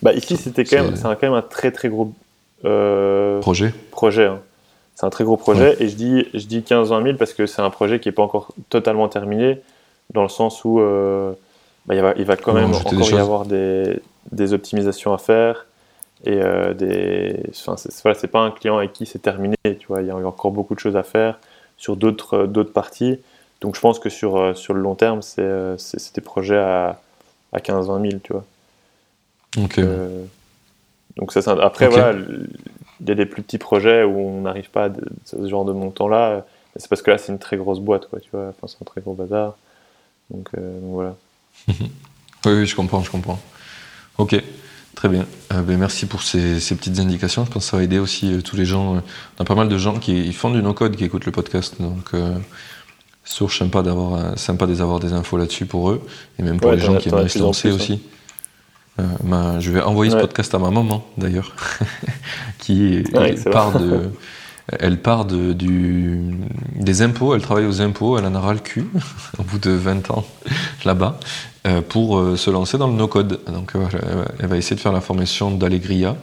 Bah 0.00 0.12
ici, 0.12 0.36
c'était 0.36 0.64
quand 0.64 0.82
même, 0.82 0.96
c'est 0.96 1.02
quand 1.02 1.22
même 1.22 1.34
un 1.34 1.42
très 1.42 1.72
très 1.72 1.88
gros 1.88 2.12
euh, 2.64 3.40
projet. 3.40 3.74
Projet. 3.90 4.26
Hein. 4.26 4.40
C'est 4.94 5.06
un 5.06 5.10
très 5.10 5.24
gros 5.24 5.36
projet, 5.36 5.70
ouais. 5.70 5.82
et 5.82 5.88
je 5.88 5.96
dis, 5.96 6.26
je 6.34 6.46
dis 6.46 6.60
15-20 6.60 7.02
000 7.02 7.16
parce 7.16 7.32
que 7.32 7.46
c'est 7.46 7.62
un 7.62 7.70
projet 7.70 7.98
qui 7.98 8.08
n'est 8.08 8.12
pas 8.12 8.22
encore 8.22 8.54
totalement 8.68 9.08
terminé, 9.08 9.60
dans 10.14 10.22
le 10.22 10.28
sens 10.28 10.64
où 10.64 10.78
euh, 10.78 11.32
bah, 11.86 11.96
il, 11.96 12.02
va, 12.02 12.14
il 12.16 12.24
va 12.24 12.36
quand 12.36 12.52
même 12.52 12.72
encore 12.72 13.10
y 13.10 13.14
avoir 13.14 13.46
des, 13.46 14.00
des 14.30 14.52
optimisations 14.52 15.12
à 15.12 15.18
faire 15.18 15.66
et 16.24 16.40
euh, 16.40 16.74
des, 16.74 17.42
enfin, 17.50 17.76
c'est, 17.76 17.92
voilà, 18.02 18.18
pas 18.28 18.40
un 18.40 18.50
client 18.50 18.78
avec 18.78 18.92
qui 18.92 19.06
c'est 19.06 19.18
terminé, 19.18 19.56
tu 19.64 19.86
vois, 19.88 20.02
il 20.02 20.08
y 20.08 20.10
a 20.10 20.16
encore 20.16 20.52
beaucoup 20.52 20.74
de 20.74 20.80
choses 20.80 20.96
à 20.96 21.02
faire 21.02 21.38
sur 21.76 21.96
d'autres, 21.96 22.34
euh, 22.34 22.46
d'autres 22.46 22.72
parties. 22.72 23.18
Donc 23.60 23.76
je 23.76 23.80
pense 23.80 23.98
que 23.98 24.08
sur, 24.08 24.36
euh, 24.36 24.54
sur 24.54 24.74
le 24.74 24.80
long 24.80 24.94
terme, 24.94 25.22
c'est, 25.22 25.42
euh, 25.42 25.76
des 26.14 26.20
projets 26.20 26.58
à, 26.58 27.00
à 27.52 27.58
15-20 27.58 28.10
000, 28.10 28.20
tu 28.22 28.32
vois. 28.32 28.44
Ok. 29.58 29.78
Euh, 29.78 30.24
donc 31.16 31.32
ça, 31.32 31.40
après, 31.60 31.86
okay. 31.86 31.94
voilà, 31.94 32.18
il 33.00 33.08
y 33.08 33.10
a 33.10 33.14
des 33.14 33.26
plus 33.26 33.42
petits 33.42 33.58
projets 33.58 34.04
où 34.04 34.18
on 34.18 34.42
n'arrive 34.42 34.70
pas 34.70 34.86
à 34.86 34.90
ce 35.24 35.48
genre 35.48 35.64
de 35.64 35.72
montant-là. 35.72 36.46
C'est 36.76 36.88
parce 36.88 37.02
que 37.02 37.10
là, 37.10 37.18
c'est 37.18 37.32
une 37.32 37.38
très 37.38 37.56
grosse 37.56 37.80
boîte, 37.80 38.08
quoi, 38.08 38.20
tu 38.20 38.30
vois. 38.32 38.48
Enfin, 38.48 38.66
c'est 38.66 38.80
un 38.80 38.84
très 38.84 39.00
gros 39.00 39.14
bazar. 39.14 39.56
Donc, 40.30 40.48
euh, 40.56 40.80
donc 40.80 40.92
voilà. 40.92 41.16
oui, 41.68 41.84
oui, 42.46 42.66
je 42.66 42.74
comprends, 42.74 43.02
je 43.02 43.10
comprends. 43.10 43.38
Ok. 44.18 44.42
Très 44.94 45.08
bien. 45.08 45.26
Euh, 45.52 45.62
ben 45.62 45.78
merci 45.78 46.06
pour 46.06 46.22
ces, 46.22 46.60
ces, 46.60 46.74
petites 46.76 46.98
indications. 46.98 47.44
Je 47.44 47.50
pense 47.50 47.64
que 47.64 47.70
ça 47.70 47.76
va 47.76 47.82
aider 47.82 47.98
aussi 47.98 48.32
euh, 48.32 48.40
tous 48.40 48.56
les 48.56 48.64
gens. 48.64 48.96
Euh, 48.96 49.00
on 49.38 49.42
a 49.42 49.44
pas 49.44 49.54
mal 49.54 49.68
de 49.68 49.78
gens 49.78 49.98
qui 49.98 50.32
font 50.32 50.50
du 50.50 50.62
no-code, 50.62 50.96
qui 50.96 51.04
écoutent 51.04 51.26
le 51.26 51.32
podcast. 51.32 51.80
Donc, 51.80 52.12
c'est 53.24 53.48
sympa 53.48 53.82
d'avoir, 53.82 54.38
sympa 54.38 54.66
d'avoir 54.66 55.00
des 55.00 55.12
infos 55.12 55.36
là-dessus 55.36 55.66
pour 55.66 55.90
eux. 55.90 56.06
Et 56.38 56.42
même 56.42 56.60
pour 56.60 56.70
ouais, 56.70 56.76
les 56.76 56.82
gens 56.82 56.96
qui 56.96 57.08
aimeraient 57.08 57.28
se 57.28 57.38
lancer 57.38 57.70
hein. 57.70 57.74
aussi. 57.74 58.00
Euh, 59.00 59.04
ma, 59.24 59.58
je 59.58 59.72
vais 59.72 59.80
envoyer 59.80 60.12
ouais. 60.12 60.20
ce 60.20 60.26
podcast 60.26 60.54
à 60.54 60.58
ma 60.58 60.70
maman, 60.70 61.06
d'ailleurs, 61.16 61.54
qui, 62.58 63.02
ouais, 63.14 63.34
part 63.50 63.78
de, 63.78 64.10
Elle 64.68 65.00
part 65.00 65.24
de, 65.24 65.52
du, 65.52 66.20
des 66.76 67.02
impôts, 67.02 67.34
elle 67.34 67.42
travaille 67.42 67.66
aux 67.66 67.80
impôts, 67.80 68.18
elle 68.18 68.26
en 68.26 68.34
aura 68.34 68.52
le 68.54 68.60
cul 68.60 68.86
au 69.38 69.42
bout 69.42 69.58
de 69.58 69.70
20 69.70 70.10
ans 70.10 70.24
là-bas 70.84 71.18
pour 71.88 72.36
se 72.36 72.50
lancer 72.50 72.78
dans 72.78 72.88
le 72.88 72.94
no-code. 72.94 73.40
Donc 73.46 73.72
elle 74.38 74.46
va 74.46 74.56
essayer 74.56 74.76
de 74.76 74.80
faire 74.80 74.92
la 74.92 75.00
formation 75.00 75.50
d'Allegria, 75.50 76.16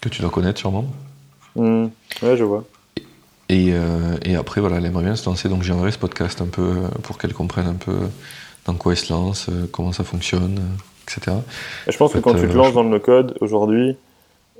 que 0.00 0.08
tu 0.08 0.20
dois 0.22 0.30
connaître 0.30 0.58
sûrement. 0.58 0.86
Mmh. 1.56 1.86
Ouais, 2.22 2.36
je 2.36 2.44
vois. 2.44 2.64
Et, 3.48 3.72
et, 4.24 4.36
après, 4.36 4.60
voilà, 4.60 4.76
elle 4.76 4.86
aimerait 4.86 5.04
bien 5.04 5.16
se 5.16 5.28
lancer, 5.28 5.48
donc 5.48 5.62
j'aimerais 5.62 5.90
ce 5.90 5.98
podcast 5.98 6.40
un 6.40 6.46
peu 6.46 6.82
pour 7.02 7.18
qu'elle 7.18 7.34
comprenne 7.34 7.66
un 7.66 7.74
peu 7.74 7.96
dans 8.66 8.74
quoi 8.74 8.92
elle 8.92 8.98
se 8.98 9.12
lance, 9.12 9.48
comment 9.72 9.92
ça 9.92 10.04
fonctionne, 10.04 10.60
etc. 11.08 11.36
je 11.88 11.96
pense 11.96 12.12
que 12.12 12.18
quand 12.18 12.34
tu 12.34 12.46
te 12.46 12.52
lances 12.52 12.74
dans 12.74 12.82
le 12.82 12.90
no-code 12.90 13.36
aujourd'hui, 13.40 13.90
euh, 13.90 14.07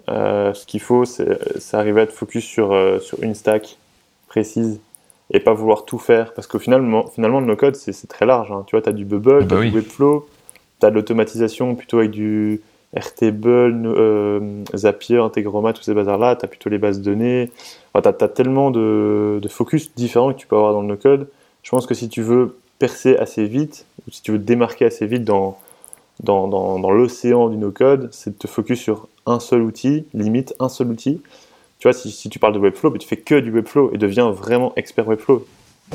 ce 0.08 0.66
qu'il 0.66 0.80
faut, 0.80 1.04
c'est 1.04 1.74
arriver 1.74 2.00
à 2.00 2.04
être 2.04 2.12
focus 2.12 2.44
sur, 2.44 2.72
euh, 2.72 2.98
sur 2.98 3.22
une 3.22 3.34
stack 3.34 3.78
précise 4.28 4.80
et 5.30 5.40
pas 5.40 5.52
vouloir 5.52 5.84
tout 5.84 5.98
faire. 5.98 6.32
Parce 6.34 6.46
qu'au 6.46 6.58
final, 6.58 6.82
finalement, 7.14 7.40
le 7.40 7.46
no-code, 7.46 7.76
c'est 7.76 8.08
très 8.08 8.26
large. 8.26 8.50
Hein. 8.50 8.64
Tu 8.66 8.76
vois, 8.76 8.82
tu 8.82 8.88
as 8.88 8.92
du 8.92 9.04
Bubble, 9.04 9.44
bah 9.44 9.56
tu 9.56 9.66
as 9.66 9.70
du 9.70 9.76
Webflow, 9.76 10.28
tu 10.80 10.86
as 10.86 10.90
de 10.90 10.94
l'automatisation 10.94 11.74
plutôt 11.74 11.98
avec 11.98 12.10
du 12.10 12.60
Airtable, 12.94 13.82
euh, 13.86 14.64
Zapier, 14.74 15.18
Integromat, 15.18 15.74
tous 15.74 15.82
ces 15.82 15.94
bazars-là. 15.94 16.36
Tu 16.36 16.44
as 16.44 16.48
plutôt 16.48 16.70
les 16.70 16.78
bases 16.78 17.00
de 17.00 17.04
données. 17.04 17.50
tu 17.94 18.08
as, 18.08 18.12
tellement 18.28 18.70
de, 18.70 19.38
de, 19.42 19.48
focus 19.48 19.94
différents 19.94 20.32
que 20.32 20.38
tu 20.38 20.46
peux 20.46 20.56
avoir 20.56 20.72
dans 20.72 20.82
le 20.82 20.88
no-code. 20.88 21.28
Je 21.62 21.70
pense 21.70 21.86
que 21.86 21.94
si 21.94 22.08
tu 22.08 22.22
veux 22.22 22.56
percer 22.78 23.16
assez 23.16 23.44
vite, 23.44 23.84
ou 24.06 24.10
si 24.10 24.22
tu 24.22 24.32
veux 24.32 24.38
te 24.38 24.44
démarquer 24.44 24.86
assez 24.86 25.06
vite 25.06 25.24
dans, 25.24 25.58
dans, 26.20 26.48
dans, 26.48 26.78
dans 26.78 26.90
l'océan 26.90 27.48
du 27.48 27.56
no-code, 27.56 28.08
c'est 28.12 28.30
de 28.30 28.38
te 28.38 28.46
focus 28.46 28.80
sur 28.80 29.08
un 29.28 29.40
seul 29.40 29.62
outil, 29.62 30.06
limite 30.14 30.54
un 30.58 30.68
seul 30.68 30.88
outil. 30.88 31.20
Tu 31.78 31.86
vois, 31.86 31.92
si, 31.92 32.10
si 32.10 32.28
tu 32.28 32.38
parles 32.38 32.54
de 32.54 32.58
Webflow, 32.58 32.90
mais 32.90 32.98
tu 32.98 33.06
fais 33.06 33.16
que 33.16 33.38
du 33.38 33.52
Webflow 33.52 33.92
et 33.94 33.98
deviens 33.98 34.30
vraiment 34.30 34.72
expert 34.76 35.06
Webflow. 35.06 35.46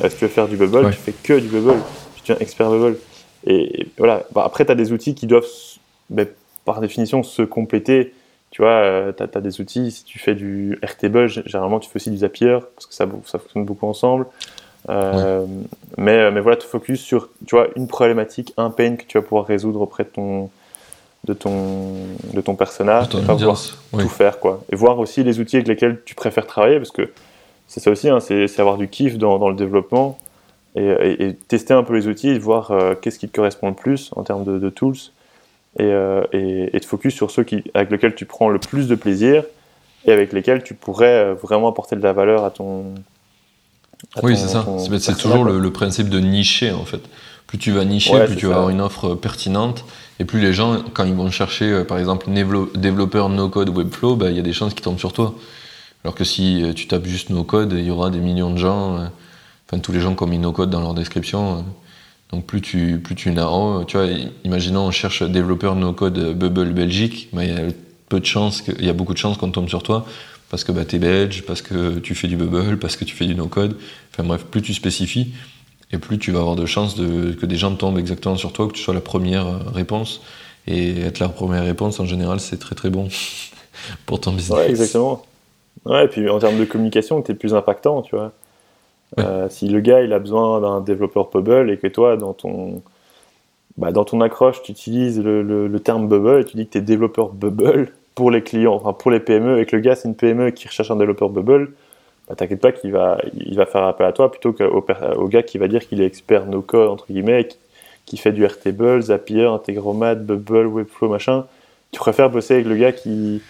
Euh, 0.01 0.09
si 0.09 0.17
tu 0.17 0.25
veux 0.25 0.31
faire 0.31 0.47
du 0.47 0.55
Bubble, 0.55 0.89
tu 0.91 0.97
fais 0.97 1.11
que 1.11 1.39
du 1.39 1.47
Bubble, 1.47 1.79
tu 2.15 2.21
deviens 2.21 2.37
expert 2.39 2.69
Bubble. 2.69 2.97
Et, 3.45 3.87
voilà, 3.97 4.23
bah, 4.31 4.43
après, 4.45 4.65
tu 4.65 4.71
as 4.71 4.75
des 4.75 4.93
outils 4.93 5.13
qui 5.13 5.27
doivent, 5.27 5.45
bah, 6.09 6.23
par 6.63 6.79
définition, 6.79 7.21
se 7.23 7.41
compléter. 7.41 8.13
Tu 8.51 8.61
vois, 8.61 8.71
euh, 8.71 9.11
tu 9.11 9.23
as, 9.23 9.41
des 9.41 9.59
outils, 9.59 9.91
si 9.91 10.03
tu 10.03 10.19
fais 10.19 10.35
du 10.35 10.77
Airtable, 10.81 11.27
généralement 11.27 11.79
tu 11.79 11.89
fais 11.89 11.97
aussi 11.97 12.11
du 12.11 12.17
Zapier, 12.17 12.59
parce 12.75 12.85
que 12.85 12.93
ça, 12.93 13.07
ça 13.25 13.39
fonctionne 13.39 13.65
beaucoup 13.65 13.87
ensemble. 13.87 14.27
Euh, 14.89 15.45
mais, 15.97 16.29
mais 16.31 16.39
voilà, 16.39 16.57
tu 16.57 16.67
focus 16.67 17.01
sur 17.01 17.29
tu 17.47 17.55
vois, 17.55 17.67
une 17.75 17.87
problématique, 17.87 18.53
un 18.57 18.69
pain 18.69 18.95
que 18.95 19.05
tu 19.05 19.17
vas 19.17 19.23
pouvoir 19.23 19.45
résoudre 19.45 19.81
auprès 19.81 20.03
de 20.03 20.09
ton, 20.09 20.49
de 21.25 21.33
ton, 21.33 21.93
de 22.33 22.41
ton 22.41 22.55
personnage, 22.55 23.05
et 23.15 23.25
pas 23.25 23.33
voir 23.35 23.59
tout 23.91 24.09
faire. 24.09 24.39
Quoi. 24.39 24.61
Et 24.71 24.75
voir 24.75 24.99
aussi 24.99 25.23
les 25.23 25.39
outils 25.39 25.55
avec 25.55 25.67
lesquels 25.67 26.01
tu 26.05 26.15
préfères 26.15 26.47
travailler, 26.47 26.77
parce 26.77 26.91
que 26.91 27.11
c'est 27.67 27.79
ça 27.79 27.91
aussi, 27.91 28.09
hein, 28.09 28.19
c'est 28.19 28.59
avoir 28.59 28.77
du 28.77 28.87
kiff 28.87 29.17
dans, 29.17 29.39
dans 29.39 29.49
le 29.49 29.55
développement 29.55 30.19
et, 30.75 31.35
tester 31.47 31.73
un 31.73 31.83
peu 31.83 31.95
les 31.95 32.07
outils 32.07 32.29
et 32.29 32.39
voir 32.39 32.71
euh, 32.71 32.95
qu'est-ce 32.95 33.19
qui 33.19 33.27
te 33.27 33.35
correspond 33.35 33.69
le 33.69 33.75
plus 33.75 34.11
en 34.15 34.23
termes 34.23 34.43
de, 34.43 34.69
tools 34.69 34.97
et, 35.79 35.83
euh, 35.83 36.23
et, 36.31 36.79
te 36.79 36.85
focus 36.85 37.13
sur 37.13 37.31
ceux 37.31 37.43
qui, 37.43 37.63
avec 37.73 37.91
lesquels 37.91 38.15
tu 38.15 38.25
prends 38.25 38.49
le 38.49 38.59
plus 38.59 38.87
de 38.87 38.95
plaisir 38.95 39.43
et 40.05 40.11
avec 40.11 40.33
lesquels 40.33 40.63
tu 40.63 40.73
pourrais 40.73 41.13
euh, 41.13 41.33
vraiment 41.33 41.69
apporter 41.69 41.95
de 41.95 42.01
la 42.01 42.13
valeur 42.13 42.43
à 42.43 42.51
ton. 42.51 42.85
oui, 44.23 44.35
c'est 44.35 44.47
ça. 44.47 44.65
C'est 44.99 45.17
toujours 45.17 45.43
le, 45.43 45.59
le, 45.59 45.71
principe 45.71 46.09
de 46.09 46.19
nicher 46.19 46.71
en 46.71 46.85
fait. 46.85 47.01
Plus 47.47 47.57
tu 47.57 47.71
vas 47.71 47.85
nicher, 47.85 48.25
plus 48.25 48.35
tu 48.35 48.47
vas 48.47 48.55
avoir 48.55 48.69
une 48.69 48.81
offre 48.81 49.15
pertinente 49.15 49.85
et 50.19 50.25
plus 50.25 50.39
les 50.39 50.53
gens, 50.53 50.83
quand 50.93 51.05
ils 51.05 51.13
vont 51.13 51.31
chercher, 51.31 51.65
euh, 51.65 51.83
par 51.83 51.97
exemple, 51.97 52.27
développeur 52.75 53.29
no-code 53.29 53.69
Webflow, 53.69 54.15
bah, 54.15 54.29
il 54.29 54.35
y 54.35 54.39
a 54.39 54.43
des 54.43 54.53
chances 54.53 54.73
qu'ils 54.73 54.83
tombent 54.83 54.99
sur 54.99 55.13
toi. 55.13 55.35
Alors 56.03 56.15
que 56.15 56.23
si 56.23 56.63
euh, 56.63 56.73
tu 56.73 56.87
tapes 56.87 57.05
juste 57.05 57.29
no-code, 57.29 57.73
il 57.73 57.85
y 57.85 57.91
aura 57.91 58.09
des 58.09 58.19
millions 58.19 58.51
de 58.51 58.57
gens, 58.57 58.97
euh, 58.97 59.05
enfin 59.67 59.79
tous 59.79 59.91
les 59.91 59.99
gens 59.99 60.15
qui 60.15 60.23
ont 60.23 60.27
mis 60.27 60.37
no-code 60.37 60.69
dans 60.69 60.81
leur 60.81 60.93
description. 60.93 61.65
donc 62.31 62.45
plus 62.45 62.61
tu, 62.61 62.99
plus 62.99 63.15
tu 63.15 63.33
tu 63.33 63.97
vois, 63.97 64.07
imaginons 64.43 64.87
on 64.87 64.91
cherche 64.91 65.23
développeur 65.23 65.75
no-code 65.75 66.37
Bubble 66.37 66.73
Belgique, 66.73 67.29
bah, 67.33 67.43
il 67.45 67.53
y 67.53 67.57
a 67.57 67.61
peu 68.09 68.19
de 68.19 68.25
chances, 68.25 68.63
y 68.79 68.89
a 68.89 68.93
beaucoup 68.93 69.13
de 69.13 69.17
chances 69.17 69.37
qu'on 69.37 69.51
tombe 69.51 69.69
sur 69.69 69.81
toi 69.81 70.05
parce 70.53 70.63
que 70.63 70.71
bah, 70.71 70.85
tu 70.85 70.97
es 70.97 70.99
belge, 70.99 71.41
parce 71.47 71.63
que 71.63 71.97
tu 71.97 72.13
fais 72.13 72.27
du 72.27 72.37
Bubble, 72.37 72.77
parce 72.77 72.95
que 72.95 73.05
tu 73.05 73.15
fais 73.15 73.25
du 73.25 73.33
no-code. 73.33 73.75
Enfin 74.11 74.23
bref, 74.23 74.45
plus 74.45 74.61
tu 74.61 74.75
spécifies, 74.75 75.33
et 75.93 75.99
plus 75.99 76.17
tu 76.17 76.31
vas 76.31 76.39
avoir 76.39 76.55
de 76.55 76.65
chances 76.65 76.95
de, 76.95 77.33
que 77.33 77.45
des 77.45 77.55
gens 77.55 77.73
tombent 77.75 77.99
exactement 77.99 78.35
sur 78.35 78.51
toi, 78.51 78.67
que 78.67 78.73
tu 78.73 78.81
sois 78.81 78.95
la 78.95 79.01
première 79.01 79.45
euh, 79.45 79.57
réponse. 79.73 80.21
Et 80.65 81.01
être 81.01 81.19
la 81.19 81.29
première 81.29 81.63
réponse, 81.63 81.99
en 81.99 82.05
général, 82.05 82.39
c'est 82.39 82.57
très 82.57 82.73
très 82.73 82.89
bon 82.89 83.07
pour 84.05 84.19
ton 84.19 84.31
business. 84.31 84.57
Ouais, 84.57 84.69
exactement. 84.69 85.23
Ouais, 85.85 86.05
et 86.05 86.07
puis 86.07 86.29
en 86.29 86.39
termes 86.39 86.57
de 86.57 86.65
communication, 86.65 87.21
tu 87.21 87.31
es 87.31 87.35
plus 87.35 87.53
impactant, 87.53 88.01
tu 88.01 88.15
vois. 88.15 88.31
Euh, 89.19 89.47
si 89.49 89.67
le 89.67 89.79
gars, 89.81 90.01
il 90.01 90.11
a 90.13 90.19
besoin 90.19 90.59
d'un 90.61 90.81
développeur 90.81 91.29
Bubble 91.29 91.69
et 91.69 91.77
que 91.77 91.87
toi, 91.87 92.17
dans 92.17 92.33
ton, 92.33 92.81
bah, 93.77 93.91
dans 93.91 94.05
ton 94.05 94.21
accroche, 94.21 94.63
tu 94.63 94.71
utilises 94.71 95.19
le, 95.19 95.43
le, 95.43 95.79
terme 95.79 96.07
Bubble 96.07 96.41
et 96.41 96.45
tu 96.45 96.57
dis 96.57 96.65
que 96.65 96.71
tu 96.71 96.77
es 96.79 96.81
développeur 96.81 97.29
Bubble 97.29 97.91
pour 98.15 98.31
les 98.31 98.41
clients, 98.41 98.73
enfin 98.73 98.93
pour 98.93 99.11
les 99.11 99.19
PME, 99.19 99.59
et 99.59 99.65
que 99.67 99.75
le 99.75 99.81
gars, 99.83 99.95
c'est 99.95 100.07
une 100.07 100.15
PME 100.15 100.51
qui 100.51 100.67
recherche 100.67 100.89
un 100.89 100.95
développeur 100.95 101.29
Bubble, 101.29 101.73
bah, 102.27 102.35
t'inquiète 102.35 102.61
pas 102.61 102.71
qu'il 102.71 102.91
va, 102.91 103.17
il 103.33 103.55
va 103.55 103.65
faire 103.65 103.83
appel 103.83 104.05
à 104.05 104.13
toi 104.13 104.31
plutôt 104.31 104.53
qu'au 104.53 104.85
au 105.15 105.27
gars 105.27 105.43
qui 105.43 105.57
va 105.57 105.67
dire 105.67 105.85
qu'il 105.87 106.01
est 106.01 106.05
expert 106.05 106.45
no-code, 106.45 106.89
entre 106.89 107.05
guillemets, 107.09 107.47
qui, 108.05 108.17
fait 108.17 108.31
du 108.31 108.43
Airtable, 108.43 109.01
Zapier, 109.01 109.45
Integromat, 109.45 110.15
Bubble, 110.15 110.67
Webflow, 110.67 111.09
machin. 111.09 111.45
Tu 111.91 111.99
préfères 111.99 112.29
bosser 112.29 112.55
avec 112.55 112.65
le 112.65 112.75
gars 112.75 112.91
qui, 112.91 113.41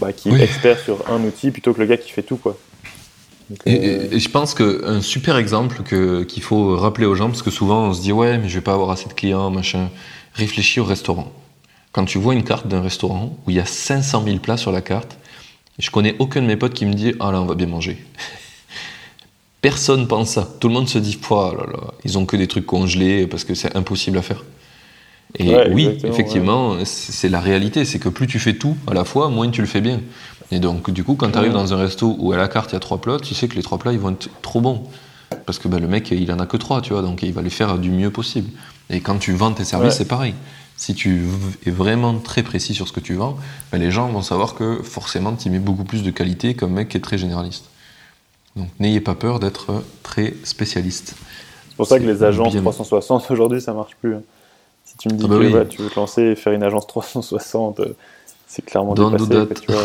bah, 0.00 0.12
qui 0.12 0.30
est 0.30 0.40
expert 0.40 0.78
sur 0.78 1.10
un 1.10 1.22
outil 1.24 1.50
plutôt 1.50 1.74
que 1.74 1.80
le 1.80 1.86
gars 1.86 1.96
qui 1.96 2.10
fait 2.10 2.22
tout, 2.22 2.36
quoi. 2.36 2.56
et, 3.66 4.14
et, 4.14 4.18
je 4.18 4.30
pense 4.30 4.54
qu'un 4.54 5.00
super 5.02 5.36
exemple 5.36 5.82
qu'il 5.82 6.42
faut 6.42 6.76
rappeler 6.76 7.06
aux 7.06 7.14
gens, 7.14 7.26
parce 7.26 7.42
que 7.42 7.50
souvent 7.50 7.88
on 7.88 7.92
se 7.92 8.00
dit 8.00 8.12
ouais, 8.12 8.38
mais 8.38 8.48
je 8.48 8.54
vais 8.54 8.64
pas 8.64 8.74
avoir 8.74 8.90
assez 8.90 9.08
de 9.08 9.14
clients, 9.14 9.50
machin. 9.50 9.90
Réfléchis 10.34 10.80
au 10.80 10.84
restaurant. 10.84 11.30
Quand 11.92 12.04
tu 12.04 12.18
vois 12.18 12.34
une 12.34 12.42
carte 12.42 12.66
d'un 12.66 12.80
restaurant 12.80 13.36
où 13.46 13.50
il 13.50 13.56
y 13.56 13.60
a 13.60 13.66
500 13.66 14.24
000 14.24 14.38
plats 14.38 14.56
sur 14.56 14.72
la 14.72 14.80
carte, 14.80 15.16
je 15.78 15.90
connais 15.90 16.14
aucun 16.18 16.40
de 16.42 16.46
mes 16.46 16.56
potes 16.56 16.74
qui 16.74 16.86
me 16.86 16.94
dit 16.94 17.14
Ah 17.20 17.32
là, 17.32 17.40
on 17.40 17.46
va 17.46 17.54
bien 17.54 17.66
manger. 17.66 17.98
Personne 19.60 20.06
pense 20.06 20.30
ça. 20.30 20.48
Tout 20.60 20.68
le 20.68 20.74
monde 20.74 20.88
se 20.88 20.98
dit 20.98 21.18
oh 21.30 21.52
là 21.56 21.64
là, 21.72 21.94
ils 22.04 22.18
ont 22.18 22.26
que 22.26 22.36
des 22.36 22.46
trucs 22.46 22.66
congelés 22.66 23.26
parce 23.26 23.44
que 23.44 23.54
c'est 23.54 23.74
impossible 23.74 24.18
à 24.18 24.22
faire. 24.22 24.44
Et 25.38 25.54
oui, 25.70 25.98
effectivement, 26.04 26.76
c'est 26.84 27.28
la 27.28 27.40
réalité. 27.40 27.84
C'est 27.84 27.98
que 27.98 28.10
plus 28.10 28.26
tu 28.26 28.38
fais 28.38 28.54
tout 28.54 28.76
à 28.86 28.94
la 28.94 29.04
fois, 29.04 29.30
moins 29.30 29.50
tu 29.50 29.62
le 29.62 29.66
fais 29.66 29.80
bien. 29.80 30.00
Et 30.50 30.58
donc, 30.60 30.90
du 30.90 31.02
coup, 31.02 31.14
quand 31.14 31.30
tu 31.30 31.38
arrives 31.38 31.52
dans 31.52 31.72
un 31.72 31.78
resto 31.78 32.14
où 32.18 32.32
à 32.32 32.36
la 32.36 32.46
carte 32.46 32.72
il 32.72 32.74
y 32.74 32.76
a 32.76 32.80
trois 32.80 33.00
plats, 33.00 33.18
tu 33.18 33.34
sais 33.34 33.48
que 33.48 33.56
les 33.56 33.62
trois 33.62 33.78
plats 33.78 33.92
ils 33.92 33.98
vont 33.98 34.10
être 34.10 34.28
trop 34.42 34.60
bons. 34.60 34.84
Parce 35.46 35.58
que 35.58 35.68
ben, 35.68 35.78
le 35.78 35.88
mec, 35.88 36.10
il 36.10 36.30
en 36.32 36.38
a 36.38 36.46
que 36.46 36.56
trois, 36.56 36.80
tu 36.80 36.92
vois, 36.92 37.02
donc 37.02 37.22
il 37.22 37.32
va 37.32 37.42
les 37.42 37.50
faire 37.50 37.78
du 37.78 37.90
mieux 37.90 38.10
possible. 38.10 38.50
Et 38.90 39.00
quand 39.00 39.18
tu 39.18 39.32
vends 39.32 39.52
tes 39.52 39.64
services, 39.64 39.94
c'est 39.94 40.08
pareil 40.08 40.34
si 40.76 40.94
tu 40.94 41.22
es 41.66 41.70
vraiment 41.70 42.18
très 42.18 42.42
précis 42.42 42.74
sur 42.74 42.88
ce 42.88 42.92
que 42.92 43.00
tu 43.00 43.14
vends, 43.14 43.36
ben 43.70 43.78
les 43.78 43.90
gens 43.90 44.08
vont 44.08 44.22
savoir 44.22 44.54
que 44.54 44.82
forcément 44.82 45.34
tu 45.34 45.48
mets 45.50 45.58
beaucoup 45.58 45.84
plus 45.84 46.02
de 46.02 46.10
qualité 46.10 46.54
qu'un 46.54 46.68
mec 46.68 46.88
qui 46.88 46.96
est 46.96 47.00
très 47.00 47.18
généraliste. 47.18 47.66
Donc 48.56 48.68
n'ayez 48.80 49.00
pas 49.00 49.14
peur 49.14 49.38
d'être 49.38 49.82
très 50.02 50.34
spécialiste. 50.44 51.14
C'est 51.68 51.76
pour 51.76 51.86
ça 51.86 51.98
que 51.98 52.04
les 52.04 52.22
agences 52.22 52.54
360 52.54 53.30
aujourd'hui 53.30 53.60
ça 53.60 53.72
marche 53.72 53.96
plus. 54.00 54.16
Hein. 54.16 54.22
Si 54.84 54.96
tu 54.96 55.08
me 55.08 55.14
dis 55.14 55.24
ah 55.24 55.28
bah 55.28 55.64
que 55.64 55.70
tu 55.70 55.82
veux 55.82 55.90
te 55.90 55.98
lancer 55.98 56.22
et 56.22 56.36
faire 56.36 56.52
une 56.52 56.62
agence 56.62 56.86
360, 56.86 57.80
euh, 57.80 57.96
c'est 58.46 58.64
clairement 58.64 58.94
Don't 58.94 59.12
dépassé. 59.12 59.46
Do 59.46 59.54
tu 59.54 59.72
vois. 59.72 59.82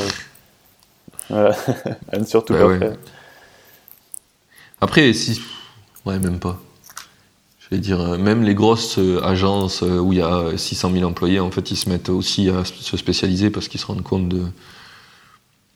voilà. 1.30 1.56
surtout 2.26 2.54
bah 2.54 2.78
pas 2.80 2.86
Après, 4.82 5.14
si. 5.14 5.42
Ouais, 6.06 6.20
même 6.20 6.40
pas. 6.40 6.62
Je 7.70 7.76
vais 7.76 7.82
dire, 7.82 8.00
euh, 8.00 8.18
même 8.18 8.44
les 8.44 8.56
grosses 8.56 8.98
euh, 8.98 9.22
agences 9.24 9.84
euh, 9.84 10.00
où 10.00 10.12
il 10.12 10.20
y 10.20 10.22
a 10.22 10.58
600 10.58 10.92
000 10.92 11.06
employés, 11.06 11.40
en 11.40 11.52
fait, 11.52 11.70
ils 11.72 11.76
se 11.76 11.88
mettent 11.90 12.10
aussi 12.10 12.50
à 12.50 12.64
se 12.66 12.98
spécialiser 12.98 13.52
parce 13.52 13.68
qu'ils 13.68 13.80
se 13.80 13.86
rendent 13.86 14.02
compte 14.02 14.28
de, 14.28 14.42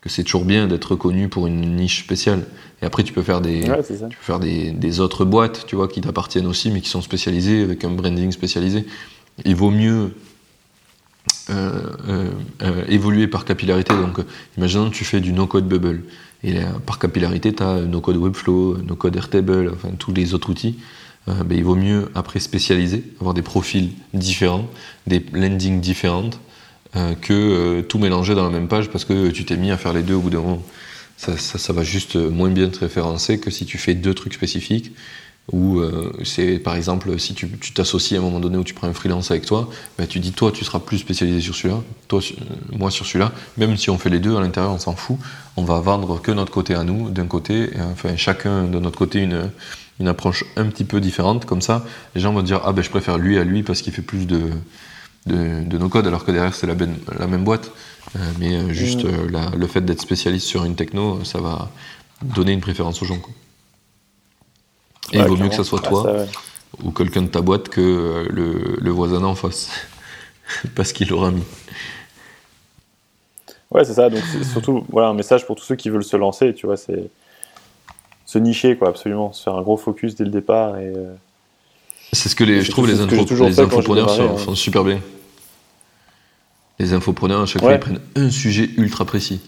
que 0.02 0.10
c'est 0.10 0.24
toujours 0.24 0.46
bien 0.46 0.68
d'être 0.68 0.92
reconnu 0.92 1.30
pour 1.30 1.46
une 1.46 1.76
niche 1.76 2.04
spéciale. 2.04 2.46
Et 2.82 2.86
après, 2.86 3.04
tu 3.04 3.14
peux 3.14 3.22
faire 3.22 3.42
des, 3.42 3.62
tu 3.62 3.68
peux 3.68 4.24
faire 4.24 4.40
des, 4.40 4.72
des, 4.72 5.00
autres 5.00 5.24
boîtes, 5.24 5.66
tu 5.68 5.76
vois, 5.76 5.88
qui 5.88 6.02
t'appartiennent 6.02 6.48
aussi, 6.48 6.72
mais 6.72 6.82
qui 6.82 6.90
sont 6.90 7.02
spécialisées 7.02 7.62
avec 7.62 7.84
un 7.84 7.92
branding 7.92 8.32
spécialisé. 8.32 8.86
Il 9.46 9.56
vaut 9.56 9.72
mieux 9.72 10.16
évoluer 12.88 13.28
par 13.28 13.46
capillarité. 13.46 13.94
Donc, 13.94 14.20
imaginons 14.58 14.90
que 14.90 14.96
tu 14.96 15.06
fais 15.06 15.22
du 15.22 15.32
no-code 15.32 15.68
bubble. 15.68 16.04
Et 16.44 16.56
par 16.86 16.99
capillarité, 16.99 17.53
tu 17.53 17.64
as 17.64 17.82
no-code 17.82 18.18
Webflow, 18.18 18.80
no-code 18.80 19.15
Airtable, 19.15 19.72
enfin 19.74 19.90
tous 19.98 20.14
les 20.14 20.34
autres 20.34 20.49
outils. 20.49 20.78
Euh, 21.30 21.44
ben, 21.44 21.57
il 21.57 21.64
vaut 21.64 21.76
mieux 21.76 22.10
après 22.15 22.40
spécialiser, 22.40 23.03
avoir 23.20 23.34
des 23.34 23.41
profils 23.41 23.91
différents, 24.14 24.68
des 25.07 25.24
landings 25.32 25.80
différentes, 25.80 26.40
euh, 26.95 27.15
que 27.15 27.34
euh, 27.34 27.82
tout 27.82 27.98
mélanger 27.98 28.36
dans 28.36 28.44
la 28.44 28.49
même 28.49 28.68
page 28.68 28.90
parce 28.90 29.06
que 29.06 29.30
tu 29.32 29.45
t'es 29.45 29.56
mis 29.56 29.72
à 29.72 29.78
faire 29.78 29.94
les 29.94 30.03
deux 30.03 30.15
au 30.15 30.20
bout 30.20 30.30
d'un 30.30 30.41
moment. 30.41 30.64
Ça, 31.15 31.38
ça, 31.38 31.74
va 31.74 31.84
juste 31.84 32.15
moins 32.15 32.49
bien 32.49 32.68
te 32.68 32.80
référencer 32.80 33.40
que 33.40 33.49
si 33.49 33.65
tu 33.65 33.78
fais 33.78 33.94
deux 33.94 34.14
trucs 34.14 34.34
spécifiques 34.34 34.94
euh, 35.53 36.11
c'est 36.24 36.60
par 36.60 36.76
exemple, 36.76 37.20
si 37.20 37.34
tu 37.34 37.49
t'associes 37.74 38.15
à 38.18 38.20
un 38.20 38.24
moment 38.24 38.40
donné 38.40 38.57
où 38.57 38.64
tu 38.64 38.74
prends 38.74 38.88
un 38.88 38.94
freelance 38.94 39.32
avec 39.32 39.45
toi, 39.45 39.70
bah, 39.98 40.07
tu 40.07 40.20
dis 40.20 40.32
toi 40.32 40.52
tu 40.52 40.64
seras 40.64 40.80
plus 40.80 40.99
spécialisé 40.99 41.41
sur 41.41 41.56
celui-là, 41.56 41.82
toi 42.07 42.20
euh, 42.20 42.78
moi 42.78 42.91
sur 42.91 43.06
celui-là. 43.06 43.32
Même 43.57 43.76
si 43.78 43.90
on 43.90 43.98
fait 43.98 44.10
les 44.10 44.20
deux 44.20 44.36
à 44.36 44.41
l'intérieur, 44.41 44.72
on 44.72 44.80
s'en 44.80 44.95
fout. 44.95 45.18
On 45.56 45.64
va 45.64 45.80
vendre 45.80 46.20
que 46.20 46.32
notre 46.32 46.52
côté 46.52 46.74
à 46.74 46.84
nous, 46.84 47.10
d'un 47.10 47.28
côté, 47.28 47.72
enfin 47.92 48.16
chacun 48.16 48.64
de 48.64 48.80
notre 48.80 48.98
côté 48.98 49.20
une, 49.20 49.52
une 50.00 50.08
approche 50.08 50.46
un 50.56 50.66
petit 50.66 50.84
peu 50.84 51.00
différente. 51.00 51.46
Comme 51.46 51.62
ça, 51.62 51.86
les 52.16 52.22
gens 52.22 52.34
vont 52.34 52.42
dire 52.42 52.62
ah 52.64 52.74
ben 52.74 52.84
je 52.84 52.90
préfère 52.90 53.18
lui 53.18 53.38
à 53.38 53.44
lui 53.44 53.62
parce 53.64 53.82
qu'il 53.82 53.94
fait 53.94 54.02
plus 54.02 54.26
de, 54.26 54.50
de, 55.28 55.78
nos 55.78 55.90
codes, 55.90 56.08
alors 56.08 56.26
que 56.26 56.32
derrière 56.32 56.56
c'est 56.56 56.68
la, 56.68 56.74
ben, 56.74 56.96
la, 57.20 57.28
même 57.28 57.44
boîte. 57.44 57.72
Euh, 58.16 58.20
mais 58.40 58.74
juste 58.74 59.04
mm. 59.04 59.56
le 59.56 59.68
fait 59.68 59.82
d'être 59.82 60.02
spécialiste 60.02 60.48
sur 60.48 60.66
une 60.66 60.76
techno, 60.76 61.24
ça 61.24 61.40
va 61.40 61.70
donner 62.24 62.52
une 62.52 62.62
préférence 62.62 63.02
aux 63.02 63.06
gens. 63.06 63.22
Et 65.12 65.20
il 65.20 65.26
vaut 65.26 65.38
mieux 65.38 65.50
que 65.50 65.56
ce 65.56 65.64
soit 65.64 65.80
toi 65.80 66.26
ou 66.82 66.92
quelqu'un 66.92 67.22
de 67.22 67.28
ta 67.28 67.42
boîte 67.42 67.70
que 67.70 67.82
euh, 67.82 68.78
le, 68.82 68.92
voisin 68.92 69.24
en 69.24 69.36
face. 69.36 69.70
Parce 70.76 70.94
qu'il 70.94 71.10
l'aura 71.10 71.32
mis. 71.32 71.44
Ouais, 73.74 73.84
c'est 73.84 73.94
ça. 73.94 74.10
Donc, 74.10 74.22
c'est 74.32 74.44
surtout 74.44 74.86
voilà, 74.90 75.10
un 75.10 75.14
message 75.14 75.45
pour 75.45 75.56
tous 75.56 75.64
ceux 75.64 75.76
qui 75.76 75.90
veulent 75.90 76.04
se 76.04 76.16
lancer, 76.16 76.54
tu 76.54 76.66
vois, 76.68 76.78
c'est 76.78 77.10
se 78.26 78.38
nicher, 78.38 78.78
quoi, 78.78 78.90
absolument. 78.90 79.34
Se 79.34 79.44
faire 79.44 79.56
un 79.56 79.62
gros 79.62 79.78
focus 79.78 80.16
dès 80.16 80.24
le 80.24 80.30
départ. 80.30 80.78
Et, 80.78 80.88
euh, 80.88 81.14
C'est 82.14 82.30
ce 82.30 82.36
que 82.36 82.44
les, 82.44 82.62
je 82.62 82.72
trouve 82.72 82.88
les, 82.88 82.94
les 82.94 83.60
infopreneurs 83.60 84.22
hein. 84.22 84.38
font, 84.38 84.56
super 84.56 84.84
bien. 84.84 85.00
Les 86.80 86.94
infopreneurs, 86.94 87.41
à 87.41 87.45
chaque 87.45 87.62
fois, 87.62 87.74
ils 87.74 87.80
prennent 87.80 88.02
un 88.16 88.30
sujet 88.30 88.70
ultra 88.78 89.06
précis. 89.06 89.41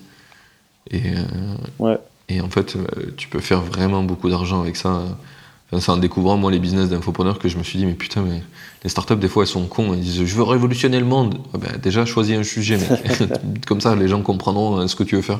Et, 0.92 1.02
euh, 1.08 1.56
ouais. 1.80 1.98
et 2.30 2.42
en 2.42 2.50
fait, 2.50 2.78
tu 3.18 3.28
peux 3.28 3.40
faire 3.40 3.62
vraiment 3.62 4.04
beaucoup 4.04 4.30
d'argent 4.30 4.62
avec 4.62 4.76
ça 4.76 5.02
c'est 5.80 5.92
en 5.92 5.98
découvrant 5.98 6.38
moi 6.38 6.52
les 6.52 6.60
business 6.60 6.90
d'infopreneurs 6.90 7.40
que 7.40 7.48
je 7.50 7.58
me 7.58 7.64
suis 7.64 7.80
dit 7.80 7.86
mais 7.86 7.94
putain 7.94 8.22
mais 8.22 8.42
les 8.84 8.90
startups 8.90 9.16
des 9.16 9.28
fois 9.28 9.44
elles 9.44 9.50
sont 9.50 9.66
cons, 9.66 9.94
elles 9.94 10.00
disent 10.00 10.24
je 10.24 10.36
veux 10.36 10.44
révolutionner 10.44 11.00
le 11.00 11.06
monde. 11.06 11.40
Ah 11.54 11.58
ben, 11.58 11.78
déjà 11.82 12.06
choisis 12.06 12.38
un 12.38 12.44
sujet 12.44 12.78
mec. 12.78 13.30
Comme 13.68 13.82
ça 13.82 13.96
les 13.96 14.08
gens 14.08 14.22
comprendront 14.22 14.78
hein, 14.78 14.88
ce 14.88 14.96
que 14.96 15.04
tu 15.04 15.16
veux 15.16 15.22
faire 15.22 15.40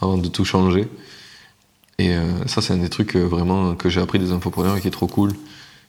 avant 0.00 0.18
de 0.18 0.28
tout 0.28 0.44
changer. 0.44 0.88
Et 1.98 2.14
euh, 2.14 2.46
ça 2.46 2.62
c'est 2.62 2.72
un 2.72 2.78
des 2.78 2.88
trucs 2.88 3.16
euh, 3.16 3.24
vraiment 3.24 3.74
que 3.74 3.88
j'ai 3.88 4.00
appris 4.00 4.18
des 4.18 4.32
infopreneurs 4.32 4.76
et 4.76 4.80
qui 4.80 4.88
est 4.88 4.92
trop 4.92 5.08
cool, 5.08 5.32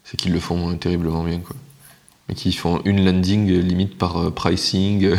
c'est 0.04 0.18
qu'ils 0.18 0.34
le 0.34 0.40
font 0.40 0.76
terriblement 0.78 1.24
bien 1.24 1.40
quoi. 1.40 1.56
Et 2.30 2.36
qu'ils 2.36 2.56
font 2.56 2.82
une 2.86 3.04
landing 3.04 3.48
limite 3.60 3.98
par 3.98 4.18
euh, 4.18 4.30
pricing, 4.30 5.16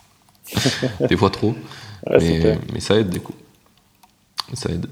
des 1.08 1.16
fois 1.16 1.30
trop. 1.30 1.54
mais, 2.10 2.58
mais 2.72 2.80
ça 2.80 2.96
aide 2.96 3.10
du 3.10 3.20
coup. 3.20 3.34
Ça 4.54 4.70
aide. 4.70 4.86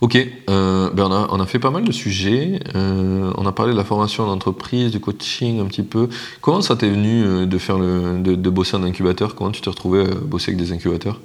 Ok, 0.00 0.16
euh, 0.48 0.88
Bernard, 0.90 1.28
on 1.30 1.40
a 1.40 1.46
fait 1.46 1.58
pas 1.58 1.70
mal 1.70 1.84
de 1.84 1.92
sujets. 1.92 2.58
Euh, 2.74 3.30
on 3.36 3.46
a 3.46 3.52
parlé 3.52 3.72
de 3.72 3.76
la 3.76 3.84
formation 3.84 4.26
d'entreprise, 4.26 4.90
du 4.90 4.98
coaching 4.98 5.60
un 5.60 5.66
petit 5.66 5.82
peu. 5.82 6.08
Comment 6.40 6.62
ça 6.62 6.74
t'est 6.74 6.88
venu 6.88 7.22
euh, 7.22 7.44
de 7.44 7.58
faire 7.58 7.78
le, 7.78 8.18
de, 8.18 8.50
bosser 8.50 8.76
en 8.76 8.82
incubateur? 8.82 9.34
Comment 9.34 9.50
tu 9.50 9.60
t'es 9.60 9.68
retrouvé 9.68 10.04
à 10.04 10.14
bosser 10.14 10.52
avec 10.52 10.58
des 10.58 10.72
incubateurs? 10.72 11.20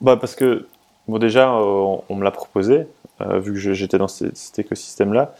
Bah 0.00 0.16
parce 0.16 0.36
que 0.36 0.68
bon 1.08 1.18
déjà 1.18 1.52
on, 1.52 2.14
me 2.14 2.22
l'a 2.22 2.30
proposé 2.30 2.86
vu 3.20 3.52
que 3.52 3.58
j'étais 3.58 3.98
dans 3.98 4.06
cet, 4.06 4.56
écosystème-là, 4.56 5.34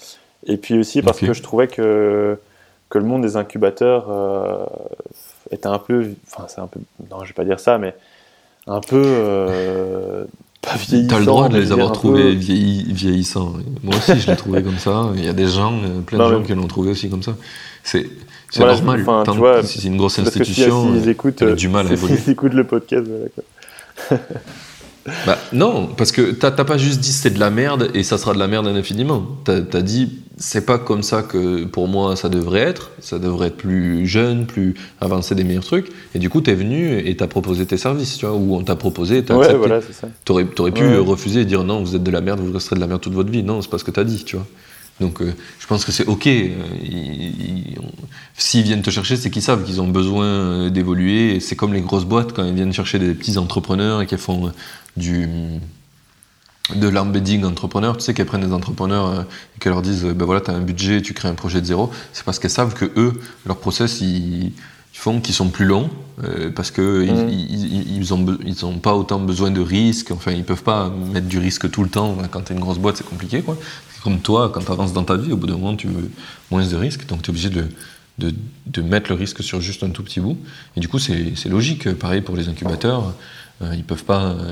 et 0.44 0.56
puis 0.56 0.76
aussi 0.76 1.00
parce 1.00 1.20
que 1.20 1.32
je 1.32 1.42
trouvais 1.42 1.68
que 1.68 2.36
que 2.88 2.98
le 2.98 3.04
monde 3.04 3.22
des 3.22 3.36
incubateurs 3.36 4.08
était 5.52 5.68
un 5.68 5.78
peu, 5.78 6.10
enfin 6.26 6.46
c'est 6.48 6.60
un 6.60 6.66
peu, 6.66 6.80
non 7.08 7.22
je 7.22 7.28
vais 7.28 7.34
pas 7.34 7.44
dire 7.44 7.60
ça, 7.60 7.78
mais 7.78 7.94
un 8.68 8.80
peu 8.80 9.02
euh, 9.04 10.24
pas 10.62 10.76
vieillissant. 10.76 11.08
T'as 11.08 11.18
le 11.18 11.26
droit 11.26 11.48
de 11.48 11.58
les 11.58 11.72
avoir 11.72 11.92
trouvés 11.92 12.34
vieillissants. 12.34 13.54
Moi 13.82 13.96
aussi, 13.96 14.20
je 14.20 14.30
l'ai 14.30 14.36
trouvé 14.36 14.62
comme 14.62 14.78
ça. 14.78 15.10
Il 15.16 15.24
y 15.24 15.28
a 15.28 15.32
des 15.32 15.48
gens, 15.48 15.72
euh, 15.72 16.00
plein 16.00 16.18
de 16.18 16.34
gens 16.34 16.42
qui 16.42 16.54
l'ont 16.54 16.66
trouvé 16.66 16.90
aussi 16.90 17.08
comme 17.08 17.22
ça. 17.22 17.36
C'est 17.82 18.06
normal. 18.58 19.04
si 19.64 19.80
c'est 19.80 19.88
une 19.88 19.96
grosse 19.96 20.18
institution, 20.18 20.94
ils 20.94 21.08
écoutent, 21.08 21.42
du 21.42 21.68
mal 21.68 21.86
à 21.86 21.92
évoluer. 21.92 22.18
Ils 22.26 22.30
écoutent 22.30 22.54
le 22.54 22.64
podcast. 22.64 23.06
Bah, 25.26 25.38
non, 25.52 25.86
parce 25.86 26.12
que 26.12 26.32
t'as 26.32 26.50
pas 26.50 26.76
juste 26.76 27.00
dit 27.00 27.12
c'est 27.12 27.30
de 27.30 27.40
la 27.40 27.48
merde 27.48 27.90
et 27.94 28.02
ça 28.02 28.18
sera 28.18 28.34
de 28.34 28.38
la 28.38 28.46
merde 28.46 28.66
indéfiniment. 28.66 29.26
T'as 29.44 29.60
as 29.72 29.82
dit 29.82 30.18
c'est 30.38 30.64
pas 30.64 30.78
comme 30.78 31.02
ça 31.02 31.22
que 31.22 31.64
pour 31.64 31.88
moi 31.88 32.16
ça 32.16 32.28
devrait 32.28 32.60
être, 32.60 32.90
ça 33.00 33.18
devrait 33.18 33.48
être 33.48 33.56
plus 33.56 34.06
jeune, 34.06 34.46
plus 34.46 34.74
avancé, 35.00 35.34
des 35.34 35.44
meilleurs 35.44 35.64
trucs. 35.64 35.90
Et 36.14 36.18
du 36.18 36.30
coup, 36.30 36.40
t'es 36.40 36.54
venu 36.54 36.98
et 36.98 37.16
t'as 37.16 37.26
proposé 37.26 37.66
tes 37.66 37.76
services, 37.76 38.16
tu 38.18 38.26
vois, 38.26 38.34
ou 38.34 38.54
on 38.54 38.62
t'a 38.62 38.76
proposé, 38.76 39.24
t'as 39.24 39.36
ouais, 39.36 39.54
Voilà, 39.54 39.80
c'est 39.80 39.92
ça. 39.92 40.08
T'aurais 40.24 40.46
aurais 40.58 40.72
pu 40.72 40.98
refuser 40.98 41.40
et 41.40 41.44
dire 41.44 41.64
non, 41.64 41.82
vous 41.82 41.96
êtes 41.96 42.02
de 42.02 42.10
la 42.10 42.20
merde, 42.20 42.40
vous 42.40 42.52
resterez 42.52 42.76
de 42.76 42.80
la 42.80 42.86
merde 42.86 43.00
toute 43.00 43.14
votre 43.14 43.30
vie. 43.30 43.42
Non, 43.42 43.60
c'est 43.62 43.70
pas 43.70 43.78
ce 43.78 43.84
que 43.84 43.90
t'as 43.90 44.04
dit, 44.04 44.24
tu 44.24 44.36
vois. 44.36 44.46
Donc 45.00 45.20
euh, 45.20 45.32
je 45.60 45.66
pense 45.66 45.84
que 45.84 45.92
c'est 45.92 46.06
ok. 46.06 46.26
Euh, 46.26 46.50
s'ils 48.36 48.62
viennent 48.62 48.82
te 48.82 48.90
chercher, 48.90 49.16
c'est 49.16 49.30
qu'ils 49.30 49.42
savent 49.42 49.64
qu'ils 49.64 49.80
ont 49.80 49.88
besoin 49.88 50.24
euh, 50.24 50.70
d'évoluer. 50.70 51.40
C'est 51.40 51.56
comme 51.56 51.72
les 51.72 51.80
grosses 51.80 52.04
boîtes 52.04 52.32
quand 52.32 52.44
ils 52.44 52.54
viennent 52.54 52.72
chercher 52.72 52.98
des 52.98 53.14
petits 53.14 53.38
entrepreneurs 53.38 54.02
et 54.02 54.06
qu'ils 54.06 54.18
font 54.18 54.52
du 54.96 55.28
de 56.74 56.88
l'embedding 56.88 57.44
entrepreneur, 57.44 57.96
tu 57.96 58.04
sais 58.04 58.14
qu'elles 58.14 58.26
prennent 58.26 58.46
des 58.46 58.52
entrepreneurs 58.52 59.26
et 59.56 59.60
qu'elles 59.60 59.72
leur 59.72 59.82
disent 59.82 60.04
ben 60.04 60.24
voilà, 60.24 60.40
tu 60.40 60.50
as 60.50 60.54
un 60.54 60.60
budget, 60.60 61.00
tu 61.02 61.14
crées 61.14 61.28
un 61.28 61.34
projet 61.34 61.60
de 61.60 61.66
zéro, 61.66 61.90
c'est 62.12 62.24
parce 62.24 62.38
qu'elles 62.38 62.50
savent 62.50 62.74
que 62.74 62.90
eux, 62.96 63.14
leur 63.46 63.56
process, 63.56 64.00
ils, 64.00 64.52
font 64.92 65.20
qu'ils 65.20 65.34
sont 65.34 65.48
plus 65.48 65.64
longs, 65.64 65.88
parce 66.56 66.72
que 66.72 67.04
mmh. 67.04 67.28
ils, 67.30 67.96
ils, 67.96 68.64
ont, 68.64 68.78
pas 68.78 68.94
autant 68.96 69.20
besoin 69.20 69.52
de 69.52 69.60
risques, 69.60 70.10
enfin 70.10 70.32
ils 70.32 70.42
peuvent 70.42 70.64
pas 70.64 70.90
mettre 71.12 71.28
du 71.28 71.38
risque 71.38 71.70
tout 71.70 71.84
le 71.84 71.88
temps, 71.88 72.16
quand 72.32 72.42
tu 72.42 72.52
es 72.52 72.56
une 72.56 72.60
grosse 72.60 72.78
boîte 72.78 72.96
c'est 72.96 73.08
compliqué 73.08 73.42
quoi 73.42 73.56
comme 74.02 74.20
toi, 74.20 74.50
quand 74.52 74.60
tu 74.60 74.72
avances 74.72 74.92
dans 74.92 75.04
ta 75.04 75.16
vie, 75.16 75.32
au 75.32 75.36
bout 75.36 75.46
d'un 75.46 75.56
moment, 75.56 75.76
tu 75.76 75.86
veux 75.86 76.10
moins 76.50 76.66
de 76.66 76.76
risques, 76.76 77.06
donc 77.06 77.22
tu 77.22 77.26
es 77.26 77.30
obligé 77.30 77.50
de, 77.50 77.66
de, 78.18 78.82
mettre 78.82 79.10
le 79.10 79.16
risque 79.16 79.42
sur 79.42 79.60
juste 79.60 79.82
un 79.82 79.90
tout 79.90 80.02
petit 80.02 80.20
bout. 80.20 80.38
Et 80.76 80.80
du 80.80 80.88
coup, 80.88 80.98
c'est 80.98 81.48
logique. 81.48 81.92
Pareil 81.94 82.20
pour 82.20 82.36
les 82.36 82.48
incubateurs, 82.48 83.14
euh, 83.62 83.74
ils 83.74 83.84
peuvent 83.84 84.04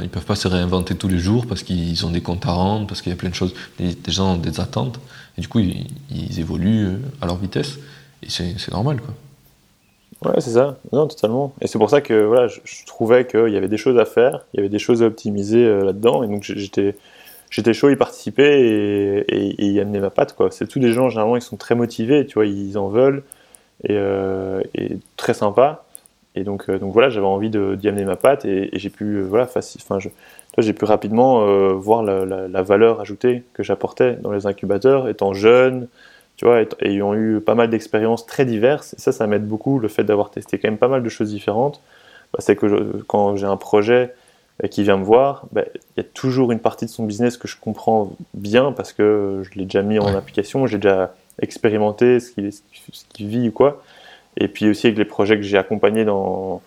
ils 0.02 0.08
peuvent 0.08 0.24
pas 0.24 0.34
se 0.34 0.48
réinventer 0.48 0.96
tous 0.96 1.08
les 1.08 1.18
jours 1.18 1.46
parce 1.46 1.62
qu'ils 1.62 2.04
ont 2.06 2.10
des 2.10 2.22
comptes 2.22 2.46
à 2.46 2.52
rendre, 2.52 2.86
parce 2.86 3.02
qu'il 3.02 3.10
y 3.10 3.14
a 3.14 3.18
plein 3.18 3.30
de 3.30 3.34
choses. 3.34 3.54
des 3.78 3.94
gens 4.06 4.34
ont 4.34 4.36
des 4.36 4.60
attentes, 4.60 4.98
et 5.38 5.40
du 5.40 5.48
coup, 5.48 5.60
ils, 5.60 6.40
évoluent 6.40 6.86
euh, 6.86 6.98
à 7.20 7.26
leur 7.26 7.36
vitesse. 7.36 7.78
Et 8.22 8.30
c'est 8.30 8.72
normal, 8.72 9.00
quoi. 9.00 9.14
Ouais, 10.24 10.40
c'est 10.40 10.52
ça. 10.52 10.78
Non, 10.92 11.06
totalement. 11.06 11.52
Et 11.60 11.66
c'est 11.66 11.78
pour 11.78 11.90
ça 11.90 12.00
que 12.00 12.24
voilà, 12.24 12.48
je, 12.48 12.86
trouvais 12.86 13.26
qu'il 13.26 13.52
y 13.52 13.56
avait 13.56 13.68
des 13.68 13.76
choses 13.76 13.98
à 13.98 14.06
faire, 14.06 14.46
il 14.54 14.58
y 14.58 14.60
avait 14.60 14.70
des 14.70 14.78
choses 14.78 15.02
à 15.02 15.06
optimiser 15.06 15.64
euh, 15.64 15.84
là-dedans, 15.84 16.22
et 16.22 16.26
donc 16.26 16.42
j'étais 16.42 16.96
j'étais 17.50 17.74
chaud 17.74 17.90
y 17.90 17.96
participer 17.96 19.24
et, 19.28 19.64
et, 19.64 19.66
y 19.66 19.80
amener 19.80 20.00
ma 20.00 20.10
patte. 20.10 20.34
C'est 20.50 20.66
tous 20.66 20.80
des 20.80 20.92
gens, 20.92 21.10
généralement, 21.10 21.36
ils 21.36 21.42
sont 21.42 21.56
très 21.56 21.74
motivés, 21.74 22.26
tu 22.26 22.34
vois, 22.34 22.46
ils 22.46 22.76
en 22.76 22.88
veulent 22.88 23.22
et, 23.84 23.92
euh, 23.92 24.62
et 24.74 24.98
très 25.16 25.34
sympas. 25.34 25.85
Et 26.36 26.44
donc, 26.44 26.68
euh, 26.68 26.78
donc 26.78 26.92
voilà, 26.92 27.08
j'avais 27.08 27.26
envie 27.26 27.50
d'y 27.50 27.88
amener 27.88 28.04
ma 28.04 28.16
patte 28.16 28.44
et, 28.44 28.70
j'ai 28.74 28.90
pu, 28.90 29.04
euh, 29.04 29.22
voilà, 29.22 29.44
enfin, 29.44 29.98
j'ai 30.58 30.72
pu 30.72 30.84
rapidement 30.84 31.74
voir 31.74 32.02
la, 32.02 32.24
la, 32.24 32.62
valeur 32.62 33.00
ajoutée 33.00 33.42
que 33.54 33.62
j'apportais 33.62 34.14
dans 34.14 34.30
les 34.30 34.46
incubateurs, 34.46 35.08
étant 35.08 35.32
jeune, 35.32 35.88
tu 36.36 36.44
vois, 36.44 36.62
ayant 36.80 37.14
eu 37.14 37.40
pas 37.40 37.54
mal 37.54 37.70
d'expériences 37.70 38.26
très 38.26 38.44
diverses. 38.44 38.94
Et 38.94 39.00
ça, 39.00 39.12
ça 39.12 39.26
m'aide 39.26 39.46
beaucoup, 39.46 39.78
le 39.78 39.88
fait 39.88 40.04
d'avoir 40.04 40.30
testé 40.30 40.58
quand 40.58 40.68
même 40.68 40.78
pas 40.78 40.88
mal 40.88 41.02
de 41.02 41.08
choses 41.08 41.30
différentes. 41.30 41.80
Bah, 42.32 42.38
c'est 42.40 42.56
que 42.56 43.02
quand 43.06 43.36
j'ai 43.36 43.46
un 43.46 43.56
projet 43.56 44.14
qui 44.70 44.82
vient 44.82 44.96
me 44.96 45.04
voir, 45.04 45.46
bah, 45.52 45.62
il 45.74 45.80
y 45.98 46.00
a 46.00 46.08
toujours 46.14 46.52
une 46.52 46.60
partie 46.60 46.86
de 46.86 46.90
son 46.90 47.04
business 47.04 47.36
que 47.36 47.48
je 47.48 47.56
comprends 47.60 48.12
bien 48.34 48.72
parce 48.72 48.92
que 48.92 49.42
je 49.42 49.58
l'ai 49.58 49.64
déjà 49.64 49.82
mis 49.82 49.98
en 49.98 50.14
application, 50.14 50.66
j'ai 50.66 50.78
déjà 50.78 51.14
expérimenté 51.40 52.20
ce 52.20 52.32
qu'il 53.12 53.28
vit 53.28 53.48
ou 53.48 53.52
quoi. 53.52 53.82
Et 54.36 54.48
puis 54.48 54.68
aussi 54.68 54.86
avec 54.86 54.98
les 54.98 55.04
projets 55.04 55.36
que 55.36 55.42
j'ai 55.42 55.58
accompagnés 55.58 56.04
dans, 56.04 56.60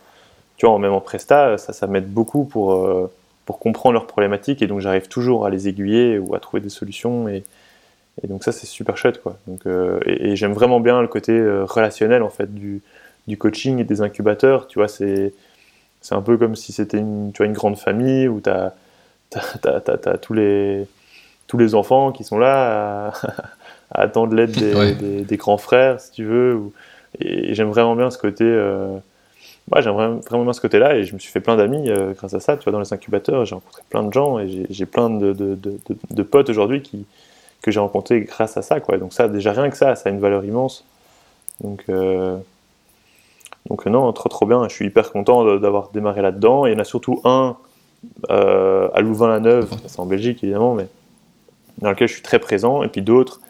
tu 0.58 0.66
vois, 0.66 0.78
même 0.80 0.94
en 0.94 1.02
Presta, 1.02 1.58
ça, 1.58 1.74
ça 1.74 1.88
m'aide 1.88 2.12
beaucoup 2.12 2.46
pour, 2.46 2.74
euh, 2.74 3.12
pour 3.46 3.60
comprendre 3.60 3.94
leurs 3.94 4.08
problématiques 4.08 4.62
et 4.62 4.68
donc 4.68 4.80
j'arrive 4.80 5.08
toujours 5.08 5.46
à 5.46 5.50
les 5.50 5.68
aiguiller 5.68 6.20
ou 6.20 6.36
à 6.36 6.40
trouver 6.40 6.62
des 6.62 6.70
solutions 6.70 7.28
et, 7.30 7.44
et 8.22 8.28
donc 8.28 8.44
ça 8.44 8.52
c'est 8.52 8.68
super 8.68 8.98
chouette 8.98 9.22
quoi. 9.22 9.38
Donc, 9.48 9.66
euh, 9.66 10.00
et, 10.06 10.36
j'aime 10.36 10.54
vraiment 10.54 10.80
bien 10.80 11.02
le 11.02 11.08
côté 11.08 11.32
euh, 11.32 11.66
relationnel 11.66 12.24
en 12.24 12.30
fait 12.30 12.54
du, 12.54 12.82
du 13.28 13.38
coaching 13.38 13.80
et 13.80 13.84
des 13.84 14.02
incubateurs, 14.02 14.68
tu 14.68 14.80
vois, 14.80 14.88
c'est 14.88 15.34
c'est 16.02 16.16
un 16.16 16.22
peu 16.22 16.38
comme 16.38 16.56
si 16.56 16.72
c'était 16.72 16.98
une, 16.98 17.32
tu 17.34 17.38
vois, 17.38 17.46
une 17.46 17.54
grande 17.54 17.78
famille 17.78 18.28
où 18.28 18.42
tu 18.42 18.50
as, 18.50 18.74
tous, 20.22 20.34
les, 20.34 20.88
tous 21.48 21.58
les 21.58 21.76
enfants 21.76 22.12
qui 22.12 22.24
sont 22.24 22.38
là 22.38 23.10
à, 23.10 23.14
attendre 23.92 24.34
l'aide 24.34 24.52
des, 24.52 25.24
des, 25.24 25.38
grands 25.38 25.58
frères, 25.58 26.00
si 26.00 26.12
tu 26.12 26.24
veux. 26.24 26.72
Et, 27.18 27.54
j'aime 27.54 27.70
vraiment 27.70 27.96
bien 27.96 28.12
ce 28.12 28.18
côté. 28.18 28.44
Euh, 28.44 28.98
j'aime 29.78 29.94
vraiment, 29.94 30.44
bien 30.44 30.54
ce 30.54 30.62
côté-là 30.62 30.96
et 30.96 31.04
je 31.04 31.14
me 31.14 31.20
suis 31.20 31.32
fait 31.32 31.40
plein 31.40 31.56
d'amis 31.56 31.90
euh, 31.90 32.14
grâce 32.14 32.34
à 32.34 32.40
ça. 32.40 32.58
Tu 32.58 32.64
vois, 32.64 32.74
dans 32.74 32.80
les 32.80 32.94
incubateurs, 32.94 33.46
j'ai 33.46 33.56
rencontré 33.56 33.82
plein 33.90 34.04
de 34.04 34.14
gens 34.14 34.40
et 34.40 34.66
j'ai 34.70 34.86
plein 34.86 35.10
de, 35.10 35.34
de, 35.34 35.58
de, 36.10 36.24
potes 36.24 36.50
aujourd'hui 36.50 36.82
qui, 36.82 37.06
que 37.62 37.72
j'ai 37.72 37.80
rencontrés 37.80 38.22
grâce 38.22 38.58
à 38.58 38.62
ça. 38.62 38.80
Quoi. 38.80 38.98
Donc, 38.98 39.14
ça, 39.14 39.28
déjà 39.28 39.52
rien 39.52 39.70
que 39.70 39.78
ça, 39.78 39.96
ça 39.96 40.10
a 40.10 40.12
une 40.12 40.20
valeur 40.20 40.44
immense. 40.46 40.86
Donc, 41.62 41.84
euh, 41.90 42.38
donc 43.70 43.86
non, 43.86 44.12
trop 44.14 44.30
trop 44.30 44.46
bien. 44.46 44.68
Je 44.68 44.74
suis 44.74 44.86
hyper 44.86 45.12
content 45.12 45.58
d'avoir 45.58 45.90
démarré 45.90 46.22
là-dedans. 46.22 46.66
il 46.66 46.74
y 46.74 46.76
en 46.76 46.80
a 46.80 46.86
surtout 46.86 47.22
un 47.24 47.58
à 48.30 49.02
Louvain-la-Neuve, 49.02 49.70
c'est 49.88 50.00
en 50.00 50.06
Belgique 50.06 50.42
évidemment, 50.42 50.74
mais 50.74 50.88
dans 51.80 51.90
lequel 51.90 52.08
je 52.08 52.14
suis 52.14 52.22
très 52.22 52.40
présent, 52.40 52.82
et 52.82 52.88
puis 52.88 53.02
d'autres 53.02 53.42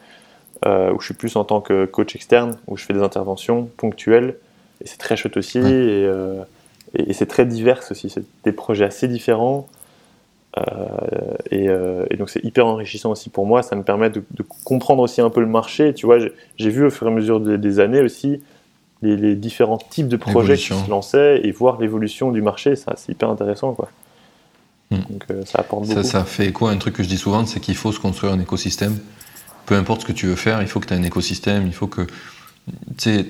où 0.65 0.99
je 0.99 1.06
suis 1.06 1.14
plus 1.14 1.36
en 1.36 1.44
tant 1.44 1.61
que 1.61 1.86
coach 1.86 2.15
externe, 2.15 2.57
où 2.68 2.77
je 2.77 2.86
fais 2.86 2.94
des 2.94 3.02
interventions 3.02 3.69
ponctuelles, 3.77 4.36
et 4.84 4.88
c'est 4.88 4.98
très 4.98 5.18
chouette 5.18 5.38
aussi, 5.38 5.60
et, 5.60 6.10
et, 6.95 7.14
c'est 7.14 7.26
très 7.26 7.45
divers 7.45 7.81
aussi, 7.90 8.10
c'est 8.10 8.23
des 8.44 8.52
projets 8.52 8.86
assez 8.86 9.07
différents. 9.07 9.68
Et, 11.52 11.65
et, 11.65 12.18
donc 12.18 12.30
c'est 12.30 12.44
hyper 12.44 12.65
enrichissant 12.65 13.11
aussi 13.11 13.30
pour 13.30 13.45
moi, 13.45 13.64
ça 13.64 13.76
me 13.76 13.84
permet 13.84 14.10
de, 14.10 14.23
comprendre 14.65 15.02
aussi 15.02 15.22
un 15.22 15.30
peu 15.30 15.40
le 15.40 15.48
marché. 15.48 15.94
Tu 15.94 16.06
vois, 16.06 16.18
j'ai 16.57 16.69
vu 16.69 16.86
au 16.86 16.90
fur 16.90 17.07
et 17.07 17.11
à 17.11 17.14
mesure 17.14 17.40
des 17.40 17.80
années 17.80 18.02
aussi 18.02 18.41
les, 19.02 19.36
différents 19.36 19.77
types 19.77 20.07
de 20.07 20.18
projets 20.18 20.57
qui 20.57 20.73
se 20.73 20.90
lançaient 20.90 21.41
et 21.44 21.52
voir 21.52 21.80
l'évolution 21.80 22.31
du 22.31 22.41
marché, 22.41 22.76
ça 22.76 22.94
c'est 22.98 23.11
hyper 23.11 23.30
intéressant 23.30 23.73
quoi. 23.73 23.90
Hmm. 24.91 25.02
Donc 25.10 25.26
euh, 25.30 25.45
ça 25.45 25.60
apporte 25.60 25.88
beaucoup. 25.88 26.03
Ça, 26.03 26.26
fait 26.26 26.52
quoi 26.52 26.72
Un 26.72 26.77
truc 26.77 26.95
que 26.95 27.03
je 27.03 27.07
dis 27.07 27.18
souvent, 27.18 27.45
c'est 27.45 27.60
qu'il 27.60 27.76
faut 27.76 27.91
se 27.91 27.99
construire 27.99 28.34
un 28.34 28.40
écosystème. 28.40 28.98
Peu 29.70 29.76
importe 29.76 30.02
ce 30.02 30.08
que 30.08 30.14
tu 30.14 30.26
veux 30.26 30.36
faire, 30.36 30.64
il 30.64 30.68
faut 30.68 30.80
que 30.80 30.88
tu 30.88 30.96
aies 30.96 30.98
un 30.98 31.04
écosystème, 31.04 31.68
il 31.68 31.74
faut 31.74 31.86
que 31.86 32.08
tu 32.98 33.24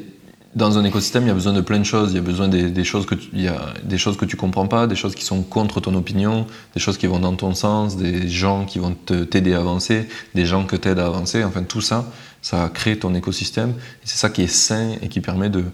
dans 0.55 0.77
un 0.77 0.85
écosystème, 0.85 1.23
il 1.23 1.27
y 1.27 1.31
a 1.31 1.33
besoin 1.33 1.51
de 1.51 1.59
plein 1.59 1.79
de 1.79 1.83
choses. 1.83 2.13
Il 2.13 2.15
y 2.15 2.17
a 2.17 2.21
besoin 2.21 2.47
des, 2.47 2.83
choses 2.85 3.05
que 3.05 3.15
tu, 3.15 3.27
il 3.33 3.41
y 3.41 3.49
a 3.49 3.73
des 3.83 3.97
choses 3.97 4.15
que 4.15 4.23
tu 4.23 4.37
comprends 4.37 4.65
pas, 4.65 4.87
des 4.87 4.95
choses 4.95 5.15
qui 5.15 5.25
sont 5.25 5.43
contre 5.43 5.81
ton 5.81 5.93
opinion, 5.95 6.47
des 6.75 6.79
choses 6.79 6.97
qui 6.97 7.07
vont 7.07 7.19
dans 7.19 7.35
ton 7.35 7.53
sens, 7.53 7.97
des 7.97 8.29
gens 8.29 8.63
qui 8.63 8.79
vont 8.79 8.93
t'aider 8.93 9.53
à 9.53 9.59
avancer, 9.59 10.07
des 10.33 10.45
gens 10.45 10.63
que 10.63 10.77
t'aident 10.77 10.99
à 10.99 11.07
avancer. 11.07 11.43
Enfin, 11.43 11.63
tout 11.63 11.81
ça, 11.81 12.09
ça 12.41 12.71
crée 12.73 12.97
ton 12.97 13.13
écosystème. 13.15 13.73
C'est 14.05 14.17
ça 14.17 14.29
qui 14.29 14.43
est 14.43 14.47
sain 14.47 14.95
et 15.01 15.09
qui 15.09 15.19
permet 15.19 15.49
de, 15.49 15.65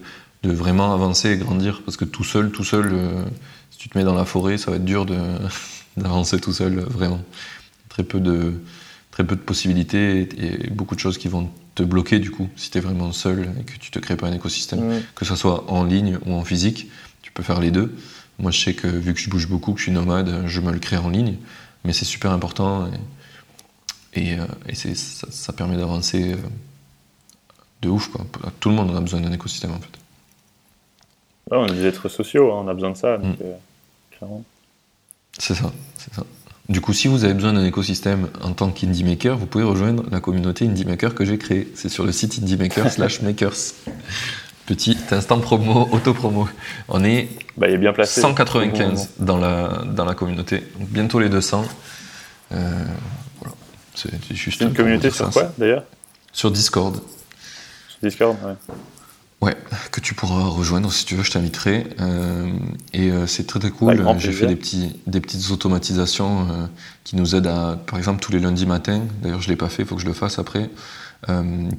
de, 0.42 0.50
vraiment 0.50 0.92
avancer 0.92 1.30
et 1.30 1.36
grandir. 1.36 1.82
Parce 1.84 1.96
que 1.96 2.04
tout 2.04 2.24
seul, 2.24 2.50
tout 2.50 2.64
seul, 2.64 2.90
euh, 2.92 3.22
si 3.70 3.78
tu 3.78 3.88
te 3.88 3.96
mets 3.96 4.04
dans 4.04 4.16
la 4.16 4.24
forêt, 4.24 4.58
ça 4.58 4.72
va 4.72 4.78
être 4.78 4.84
dur 4.84 5.06
d'avancer 5.96 6.40
tout 6.40 6.52
seul, 6.52 6.80
vraiment. 6.80 7.20
Très 7.88 8.02
peu 8.02 8.18
de, 8.18 8.54
très 9.16 9.24
peu 9.24 9.34
de 9.34 9.40
possibilités 9.40 10.28
et, 10.36 10.68
beaucoup 10.68 10.94
de 10.94 11.00
choses 11.00 11.16
qui 11.16 11.28
vont 11.28 11.48
te 11.74 11.82
bloquer 11.82 12.18
du 12.18 12.30
coup 12.30 12.50
si 12.54 12.70
tu 12.70 12.76
es 12.76 12.82
vraiment 12.82 13.12
seul 13.12 13.48
et 13.58 13.62
que 13.62 13.78
tu 13.78 13.90
te 13.90 13.98
crées 13.98 14.14
pas 14.14 14.26
un 14.26 14.32
écosystème. 14.34 15.02
Que 15.14 15.24
ce 15.24 15.34
soit 15.34 15.70
en 15.70 15.84
ligne 15.84 16.18
ou 16.26 16.34
en 16.34 16.44
physique, 16.44 16.90
tu 17.22 17.32
peux 17.32 17.42
faire 17.42 17.58
les 17.58 17.70
deux. 17.70 17.96
Moi 18.38 18.50
je 18.50 18.60
sais 18.62 18.74
que 18.74 18.86
vu 18.86 19.14
que 19.14 19.20
je 19.20 19.30
bouge 19.30 19.48
beaucoup, 19.48 19.72
que 19.72 19.78
je 19.78 19.84
suis 19.84 19.92
nomade, 19.92 20.46
je 20.46 20.60
me 20.60 20.70
le 20.70 20.78
crée 20.78 20.98
en 20.98 21.08
ligne. 21.08 21.36
Mais 21.84 21.94
c'est 21.94 22.04
super 22.04 22.30
important. 22.30 22.90
Et, 24.12 24.32
et, 24.34 24.38
euh, 24.38 24.94
ça, 24.94 25.52
permet 25.54 25.78
d'avancer 25.78 26.34
euh, 26.34 26.36
de 27.80 27.88
ouf. 27.88 28.08
Quoi. 28.08 28.26
Tout 28.60 28.68
le 28.68 28.74
monde 28.74 28.94
a 28.94 29.00
besoin 29.00 29.20
d'un 29.20 29.32
écosystème 29.32 29.70
en 29.70 29.80
fait. 29.80 29.98
on 31.52 31.66
est 31.68 31.72
des 31.72 31.86
êtres 31.86 32.10
sociaux, 32.10 32.52
hein, 32.52 32.64
on 32.66 32.68
a 32.68 32.74
besoin 32.74 32.90
de 32.90 32.98
ça. 32.98 33.16
Mm. 33.16 33.36
Euh, 33.40 34.26
c'est 35.38 35.54
ça, 35.54 35.72
c'est 35.96 36.12
ça. 36.12 36.22
Du 36.68 36.80
coup, 36.80 36.92
si 36.92 37.06
vous 37.06 37.24
avez 37.24 37.34
besoin 37.34 37.52
d'un 37.52 37.64
écosystème 37.64 38.28
en 38.42 38.52
tant 38.52 38.70
qu'indie 38.70 39.04
maker, 39.04 39.36
vous 39.36 39.46
pouvez 39.46 39.62
rejoindre 39.62 40.04
la 40.10 40.20
communauté 40.20 40.66
indie 40.66 40.84
maker 40.84 41.14
que 41.14 41.24
j'ai 41.24 41.38
créée. 41.38 41.68
C'est 41.74 41.88
sur 41.88 42.04
le 42.04 42.10
site 42.10 42.38
indiemaker 42.42 42.90
slash 42.90 43.22
makers. 43.22 43.74
Petit 44.66 44.96
instant 45.12 45.38
promo, 45.38 45.88
auto-promo. 45.92 46.48
On 46.88 47.04
est 47.04 47.28
bah, 47.56 47.68
il 47.68 47.74
est 47.74 47.78
bien 47.78 47.92
placé, 47.92 48.20
195 48.20 49.10
dans 49.20 49.38
la, 49.38 49.84
dans 49.86 50.04
la 50.04 50.14
communauté. 50.14 50.64
bientôt 50.80 51.20
les 51.20 51.28
200. 51.28 51.64
Euh, 52.52 52.84
c'est 53.94 54.34
juste 54.34 54.60
une 54.60 54.74
communauté 54.74 55.10
sur 55.10 55.30
quoi 55.30 55.52
d'ailleurs? 55.56 55.84
Sur 56.32 56.50
Discord. 56.50 56.96
Sur 57.88 57.98
Discord, 58.02 58.36
ouais. 58.44 58.74
Ouais, 59.42 59.54
que 59.92 60.00
tu 60.00 60.14
pourras 60.14 60.44
rejoindre 60.44 60.90
si 60.90 61.04
tu 61.04 61.14
veux, 61.14 61.22
je 61.22 61.30
t'inviterai. 61.30 61.86
Euh, 62.00 62.50
et 62.94 63.10
euh, 63.10 63.26
c'est 63.26 63.46
très 63.46 63.60
très 63.60 63.70
cool. 63.70 64.02
J'ai 64.18 64.32
fait 64.32 64.46
des, 64.46 64.56
petits, 64.56 64.98
des 65.06 65.20
petites 65.20 65.50
automatisations 65.50 66.48
euh, 66.50 66.66
qui 67.04 67.16
nous 67.16 67.34
aident 67.34 67.48
à, 67.48 67.78
par 67.86 67.98
exemple, 67.98 68.20
tous 68.20 68.32
les 68.32 68.40
lundis 68.40 68.66
matins, 68.66 69.02
d'ailleurs 69.22 69.42
je 69.42 69.48
ne 69.48 69.52
l'ai 69.52 69.56
pas 69.56 69.68
fait, 69.68 69.82
il 69.82 69.88
faut 69.88 69.96
que 69.96 70.00
je 70.00 70.06
le 70.06 70.14
fasse 70.14 70.38
après, 70.38 70.70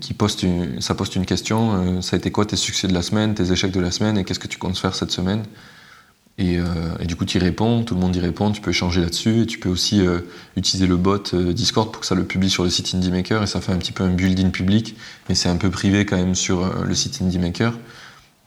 qui 0.02 0.14
poste 0.14 0.46
ça 0.80 0.94
poste 0.94 1.16
une 1.16 1.26
question, 1.26 2.02
ça 2.02 2.16
a 2.16 2.20
été 2.20 2.32
quoi 2.32 2.46
tes 2.46 2.58
succès 2.58 2.88
de 2.88 2.94
la 2.94 3.02
semaine, 3.02 3.34
tes 3.34 3.52
échecs 3.52 3.72
de 3.72 3.80
la 3.80 3.92
semaine 3.92 4.18
et 4.18 4.26
qu'est-ce 4.26 4.40
que 4.40 4.48
tu 4.48 4.58
comptes 4.58 4.78
faire 4.78 4.94
cette 4.94 5.12
semaine? 5.12 5.44
Et, 6.40 6.60
euh, 6.60 6.66
et, 7.00 7.06
du 7.06 7.16
coup, 7.16 7.26
tu 7.26 7.38
y 7.38 7.40
réponds, 7.40 7.84
tout 7.84 7.96
le 7.96 8.00
monde 8.00 8.16
y 8.16 8.20
répond, 8.20 8.52
tu 8.52 8.62
peux 8.62 8.70
échanger 8.70 9.02
là-dessus, 9.02 9.42
et 9.42 9.46
tu 9.48 9.58
peux 9.58 9.70
aussi 9.70 10.06
euh, 10.06 10.20
utiliser 10.56 10.86
le 10.86 10.96
bot 10.96 11.34
euh, 11.34 11.52
Discord 11.52 11.92
pour 11.92 12.02
que 12.02 12.06
ça 12.06 12.14
le 12.14 12.26
publie 12.26 12.52
sur 12.52 12.64
le 12.64 12.70
site 12.70 12.94
IndieMaker, 12.94 13.42
et 13.42 13.48
ça 13.48 13.60
fait 13.60 13.72
un 13.72 13.78
petit 13.78 13.92
peu 13.92 14.04
un 14.04 14.12
build-in 14.12 14.52
public, 14.52 14.96
mais 15.30 15.36
c'est 15.36 15.50
un 15.50 15.58
peu 15.58 15.72
privé 15.72 16.06
quand 16.06 16.16
même 16.16 16.36
sur 16.36 16.84
le 16.84 16.94
site 16.94 17.22
IndieMaker. 17.22 17.74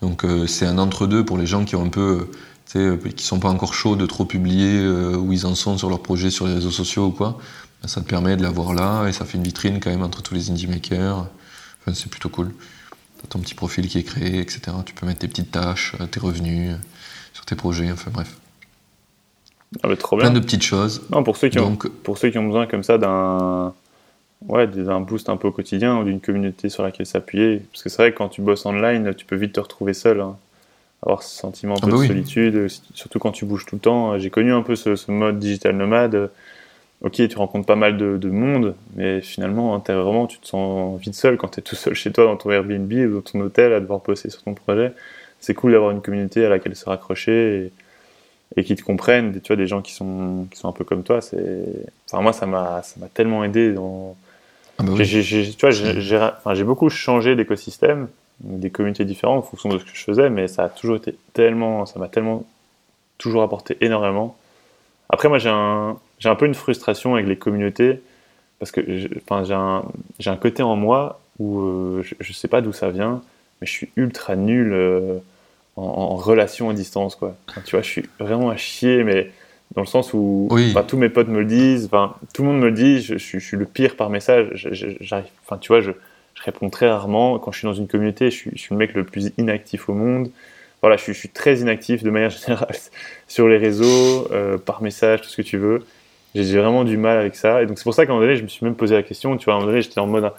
Donc 0.03 0.25
c'est 0.47 0.65
un 0.65 0.79
entre-deux 0.79 1.27
pour 1.27 1.37
les 1.37 1.45
gens 1.45 1.65
qui 1.67 1.77
ont 1.77 1.85
un 1.85 1.91
peu, 1.91 2.31
qui 2.65 3.25
sont 3.25 3.39
pas 3.39 3.51
encore 3.51 3.75
chauds 3.75 3.97
de 3.97 4.07
trop 4.07 4.25
publier 4.25 4.81
où 4.89 5.31
ils 5.33 5.45
en 5.45 5.55
sont 5.55 5.77
sur 5.77 5.91
leur 5.91 6.01
projet 6.03 6.31
sur 6.31 6.47
les 6.47 6.55
réseaux 6.55 6.71
sociaux 6.71 7.09
ou 7.09 7.11
quoi. 7.11 7.39
Ben, 7.83 7.89
ça 7.89 8.01
te 8.01 8.09
permet 8.09 8.37
de 8.39 8.43
l'avoir 8.43 8.73
là, 8.73 9.07
et 9.09 9.13
ça 9.13 9.27
fait 9.27 9.37
une 9.37 9.45
vitrine 9.45 9.79
quand 9.79 9.91
même 9.91 10.03
entre 10.03 10.23
tous 10.23 10.33
les 10.33 10.51
IndieMakers. 10.51 11.27
Enfin, 11.83 11.93
c'est 11.95 12.09
plutôt 12.09 12.31
cool. 12.31 12.55
T'as 13.21 13.29
ton 13.29 13.41
petit 13.41 13.55
profil 13.55 13.89
qui 13.89 13.99
est 13.99 14.05
créé, 14.05 14.41
etc. 14.41 14.61
Tu 14.87 14.95
peux 14.95 15.05
mettre 15.05 15.19
tes 15.19 15.29
petites 15.29 15.51
tâches, 15.51 15.95
tes 16.11 16.21
revenus 16.21 16.77
tes 17.51 17.57
projets, 17.57 17.91
enfin 17.93 18.11
bref. 18.13 18.37
Ah 19.83 19.97
trop 19.97 20.17
Plein 20.17 20.31
de 20.31 20.41
petites 20.41 20.63
choses. 20.63 21.03
Non, 21.11 21.23
pour 21.23 21.37
ceux 21.37 21.49
qui, 21.49 21.59
ont, 21.59 21.77
pour 21.77 22.19
ceux 22.19 22.31
qui 22.31 22.39
ont 22.39 22.47
besoin 22.47 22.67
comme 22.67 22.83
ça 22.83 22.99
d'un 22.99 23.73
ouais, 24.49 24.67
d'un 24.67 25.01
boost 25.01 25.29
un 25.29 25.37
peu 25.37 25.49
au 25.49 25.53
quotidien 25.53 25.99
ou 25.99 26.05
d'une 26.05 26.21
communauté 26.21 26.69
sur 26.69 26.83
laquelle 26.83 27.07
s'appuyer. 27.07 27.63
Parce 27.71 27.83
que 27.83 27.89
c'est 27.89 28.03
vrai 28.03 28.13
que 28.13 28.19
quand 28.19 28.29
tu 28.29 28.41
bosses 28.41 28.67
online, 28.67 29.15
tu 29.15 29.27
peux 29.27 29.37
vite 29.37 29.53
te 29.53 29.61
retrouver 29.61 29.95
seul. 29.95 30.21
Hein. 30.21 30.37
Avoir 31.03 31.23
ce 31.23 31.35
sentiment 31.35 31.75
un 31.75 31.79
ah 31.83 31.87
bah 31.87 31.93
de 31.93 32.07
solitude, 32.07 32.67
surtout 32.95 33.19
quand 33.19 33.33
tu 33.33 33.45
bouges 33.45 33.65
tout 33.65 33.77
le 33.77 33.81
temps. 33.81 34.19
J'ai 34.19 34.31
connu 34.31 34.53
un 34.53 34.63
peu 34.63 34.77
ce, 34.77 35.11
mode 35.11 35.39
digital 35.39 35.77
nomade. 35.77 36.31
Ok, 37.01 37.15
tu 37.15 37.39
rencontres 37.39 37.65
pas 37.65 37.77
mal 37.77 37.97
de, 37.97 38.29
monde, 38.29 38.75
mais 38.95 39.23
finalement, 39.23 39.75
intérieurement, 39.75 40.27
tu 40.27 40.39
te 40.39 40.47
sens 40.47 41.01
vite 41.01 41.15
seul 41.15 41.39
quand 41.39 41.49
tu 41.49 41.61
es 41.61 41.63
tout 41.63 41.77
seul 41.77 41.95
chez 41.95 42.13
toi 42.13 42.25
dans 42.27 42.37
ton 42.37 42.51
Airbnb 42.51 42.93
ou 42.93 43.15
dans 43.15 43.21
ton 43.23 43.41
hôtel 43.41 43.73
à 43.73 43.81
devoir 43.81 44.01
bosser 44.01 44.29
sur 44.29 44.43
ton 44.43 44.53
projet 44.53 44.93
c'est 45.41 45.55
cool 45.55 45.73
d'avoir 45.73 45.91
une 45.91 46.03
communauté 46.03 46.45
à 46.45 46.49
laquelle 46.49 46.77
se 46.77 46.85
raccrocher 46.85 47.73
et, 48.57 48.65
qui 48.65 48.77
te 48.77 48.83
comprennent. 48.83 49.33
Tu 49.41 49.49
vois, 49.49 49.57
des 49.57 49.67
gens 49.67 49.81
qui 49.81 49.93
sont, 49.93 50.47
qui 50.51 50.59
sont 50.59 50.69
un 50.69 50.73
peu 50.73 50.85
comme 50.85 51.03
toi. 51.03 51.21
C'est, 51.21 51.65
enfin, 52.11 52.23
moi, 52.23 52.33
ça 52.33 52.47
m'a, 52.47 52.83
ça 52.83 53.01
m'a 53.01 53.09
tellement 53.09 53.43
aidé 53.43 53.73
dans. 53.73 54.17
Ah 54.79 54.83
bah 54.83 54.93
j'ai, 54.99 55.23
tu 55.23 55.61
vois, 55.61 55.71
j'ai, 55.71 56.17
enfin, 56.17 56.55
beaucoup 56.63 56.89
changé 56.89 57.37
d'écosystème, 57.37 58.09
des 58.41 58.71
communautés 58.71 59.05
différentes 59.05 59.39
en 59.39 59.43
fonction 59.43 59.69
de 59.69 59.79
ce 59.79 59.85
que 59.85 59.91
je 59.93 60.03
faisais, 60.05 60.31
mais 60.31 60.49
ça 60.49 60.65
a 60.65 60.69
toujours 60.69 60.97
été 60.97 61.15
tellement, 61.35 61.85
ça 61.85 61.99
m'a 61.99 62.09
tellement 62.09 62.45
toujours 63.19 63.43
apporté 63.43 63.77
énormément. 63.83 64.37
Après, 65.11 65.29
moi, 65.29 65.39
j'ai 65.39 65.51
un, 65.51 65.99
j'ai 66.19 66.29
un 66.29 66.35
peu 66.35 66.47
une 66.47 66.55
frustration 66.55 67.15
avec 67.15 67.27
les 67.27 67.37
communautés 67.37 68.01
parce 68.59 68.71
que, 68.71 68.83
j'ai 68.87 69.11
un, 69.55 69.85
j'ai 70.19 70.31
un 70.31 70.37
côté 70.37 70.63
en 70.63 70.77
moi 70.77 71.21
où 71.39 71.61
euh, 71.61 72.03
je, 72.03 72.15
je 72.21 72.33
sais 72.33 72.49
pas 72.49 72.61
d'où 72.61 72.73
ça 72.73 72.91
vient 72.91 73.23
mais 73.61 73.67
je 73.67 73.73
suis 73.73 73.91
ultra 73.97 74.37
nul 74.37 74.73
euh, 74.73 75.19
en, 75.77 76.17
relation 76.17 76.71
à 76.71 76.75
distance, 76.75 77.15
quoi. 77.15 77.37
tu 77.65 77.73
vois, 77.73 77.83
je 77.83 77.89
suis 77.89 78.05
vraiment 78.19 78.51
à 78.51 78.57
chier, 78.57 79.05
mais 79.05 79.31
dans 79.75 79.83
le 79.83 79.87
sens 79.87 80.13
où 80.13 80.49
tous 80.89 80.97
mes 80.97 81.09
potes 81.09 81.29
me 81.29 81.41
le 81.41 81.45
disent, 81.45 81.89
tout 82.35 82.43
le 82.43 82.49
monde 82.49 82.59
me 82.59 82.67
le 82.67 82.73
dit, 82.73 83.01
je, 83.01 83.17
suis 83.17 83.57
le 83.57 83.65
pire 83.65 83.97
par 83.97 84.11
message. 84.11 84.69
J'arrive, 85.01 85.27
enfin, 85.45 85.59
tu 85.59 85.69
vois, 85.69 85.81
je, 85.81 85.93
réponds 86.45 86.71
très 86.71 86.89
rarement. 86.89 87.39
Quand 87.39 87.53
je 87.53 87.59
suis 87.59 87.67
dans 87.67 87.75
une 87.75 87.87
communauté, 87.87 88.31
je 88.31 88.37
suis, 88.37 88.69
le 88.71 88.77
mec 88.77 88.95
le 88.95 89.05
plus 89.05 89.31
inactif 89.39 89.89
au 89.89 89.95
monde. 89.95 90.31
Voilà, 90.81 90.97
je 90.97 91.13
suis, 91.13 91.29
très 91.29 91.59
inactif 91.59 92.03
de 92.03 92.11
manière 92.11 92.31
générale 92.47 92.75
sur 93.29 93.49
les 93.49 93.59
réseaux, 93.59 94.29
euh, 94.33 94.59
par 94.59 94.83
message, 94.83 95.21
tout 95.23 95.29
ce 95.29 95.37
que 95.37 95.43
tu 95.43 95.59
veux. 95.59 95.85
J'ai 96.35 96.59
vraiment 96.59 96.85
du 96.85 96.97
mal 96.97 97.19
avec 97.19 97.37
ça. 97.37 97.63
Et 97.63 97.67
donc 97.67 97.79
c'est 97.79 97.85
pour 97.85 97.95
ça 97.95 98.07
qu'à 98.07 98.13
un 98.13 98.15
moment 98.15 98.27
donné, 98.27 98.37
je 98.37 98.43
me 98.43 98.49
suis 98.49 98.65
même 98.65 98.75
posé 98.75 98.95
la 98.95 99.03
question. 99.03 99.37
Tu 99.37 99.45
vois, 99.45 99.55
à 99.55 99.57
un 99.57 99.61
moment 99.61 99.71
donné, 99.71 99.83
j'étais 99.83 100.01
en 100.01 100.07
mode, 100.07 100.33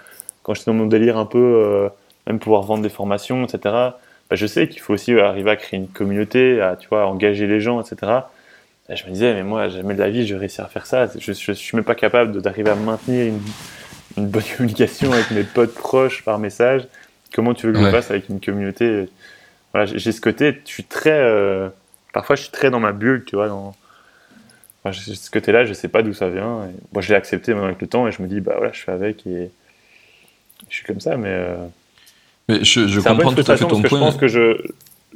quand 0.43 0.53
j'étais 0.53 0.71
dans 0.71 0.77
mon 0.77 0.87
délire 0.87 1.17
un 1.17 1.25
peu, 1.25 1.37
euh, 1.37 1.89
même 2.31 2.39
pouvoir 2.39 2.63
vendre 2.63 2.83
des 2.83 2.89
formations, 2.89 3.43
etc. 3.45 3.59
Bah, 3.63 4.35
je 4.35 4.47
sais 4.47 4.67
qu'il 4.67 4.81
faut 4.81 4.93
aussi 4.93 5.13
arriver 5.19 5.51
à 5.51 5.55
créer 5.55 5.79
une 5.79 5.87
communauté, 5.87 6.61
à 6.61 6.75
tu 6.75 6.87
vois, 6.87 7.05
engager 7.05 7.47
les 7.47 7.59
gens, 7.59 7.81
etc. 7.81 8.21
Et 8.89 8.95
je 8.95 9.05
me 9.05 9.11
disais, 9.11 9.33
mais 9.33 9.43
moi, 9.43 9.69
jamais 9.69 9.93
de 9.93 9.99
la 9.99 10.09
vie, 10.09 10.25
je 10.25 10.33
vais 10.33 10.41
réussir 10.41 10.65
à 10.65 10.67
faire 10.67 10.85
ça. 10.85 11.07
Je, 11.17 11.33
je, 11.33 11.51
suis 11.51 11.75
même 11.75 11.85
pas 11.85 11.95
capable 11.95 12.41
d'arriver 12.41 12.69
à 12.69 12.75
maintenir 12.75 13.27
une, 13.27 13.39
une, 14.17 14.27
bonne 14.27 14.43
communication 14.57 15.11
avec 15.11 15.31
mes 15.31 15.43
potes 15.43 15.73
proches 15.73 16.23
par 16.23 16.39
message. 16.39 16.87
Comment 17.33 17.53
tu 17.53 17.67
veux 17.67 17.73
que 17.73 17.79
je 17.79 17.89
fasse 17.89 18.11
avec 18.11 18.27
une 18.27 18.41
communauté? 18.41 19.07
Voilà, 19.73 19.85
j'ai 19.85 20.11
ce 20.11 20.19
côté, 20.19 20.59
je 20.65 20.71
suis 20.71 20.83
très. 20.83 21.17
Euh, 21.17 21.69
parfois, 22.11 22.35
je 22.35 22.41
suis 22.41 22.51
très 22.51 22.69
dans 22.69 22.81
ma 22.81 22.91
bulle, 22.91 23.23
tu 23.25 23.37
vois. 23.37 23.47
Dans, 23.47 23.73
enfin, 24.83 24.91
ce 24.91 25.31
côté-là, 25.31 25.63
je 25.63 25.71
sais 25.71 25.87
pas 25.87 26.03
d'où 26.03 26.13
ça 26.13 26.29
vient. 26.29 26.65
Et, 26.65 26.75
moi, 26.91 27.01
je 27.01 27.07
l'ai 27.07 27.15
accepté 27.15 27.53
avec 27.53 27.79
le 27.79 27.87
temps 27.87 28.05
et 28.07 28.11
je 28.11 28.21
me 28.21 28.27
dis, 28.27 28.41
bah 28.41 28.55
voilà, 28.57 28.73
je 28.73 28.81
fais 28.81 28.91
avec 28.91 29.25
et 29.25 29.49
je 30.69 30.75
suis 30.75 30.85
comme 30.85 30.99
ça, 30.99 31.15
mais. 31.15 31.29
Euh, 31.29 31.55
mais 32.51 32.63
je, 32.63 32.99
comprends 32.99 33.33
tout 33.33 33.49
à 33.51 33.57
fait 33.57 33.65
ton 33.65 33.81
point. 33.81 33.99
Je 33.99 34.05
pense 34.05 34.17
que 34.17 34.27
je, 34.27 34.57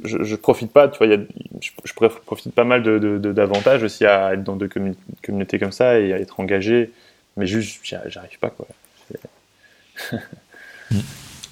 je, 0.04 0.36
profite 0.36 0.72
pas, 0.72 0.88
tu 0.88 0.98
vois, 0.98 1.06
y 1.06 1.14
a, 1.14 1.18
je, 1.60 1.70
je, 1.84 1.92
profite 1.92 2.54
pas 2.54 2.64
mal 2.64 2.82
d'avantages 2.82 3.80
de, 3.80 3.80
de, 3.80 3.84
aussi 3.84 4.06
à 4.06 4.32
être 4.34 4.44
dans 4.44 4.56
deux 4.56 4.68
communautés 4.68 5.58
comme 5.58 5.72
ça 5.72 5.98
et 5.98 6.12
à 6.12 6.18
être 6.18 6.40
engagé, 6.40 6.90
mais 7.36 7.46
juste, 7.46 7.80
j'arrive 7.84 8.38
pas, 8.40 8.50
quoi. 8.50 8.66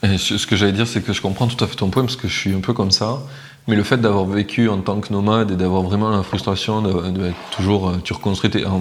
et 0.03 0.19
ce 0.19 0.47
que 0.47 0.57
j'allais 0.57 0.73
dire, 0.73 0.87
c'est 0.87 1.03
que 1.03 1.13
je 1.13 1.21
comprends 1.21 1.47
tout 1.47 1.63
à 1.63 1.67
fait 1.67 1.77
ton 1.77 1.91
point 1.91 2.03
parce 2.03 2.17
que 2.17 2.29
je 2.29 2.39
suis 2.39 2.53
un 2.53 2.61
peu 2.61 2.73
comme 2.73 2.91
ça. 2.91 3.19
Mais 3.67 3.77
le 3.77 3.83
fait 3.83 3.97
d'avoir 3.97 4.27
vécu 4.27 4.69
en 4.69 4.83
tant 4.83 5.01
que 5.01 5.11
nomade 5.11 5.51
et 5.51 5.57
d'avoir 5.57 5.81
vraiment 5.81 6.11
la 6.11 6.23
frustration 6.23 6.83
de, 6.83 7.33
toujours, 7.51 7.95
tu 8.03 8.13
reconstruis 8.13 8.67
en, 8.67 8.79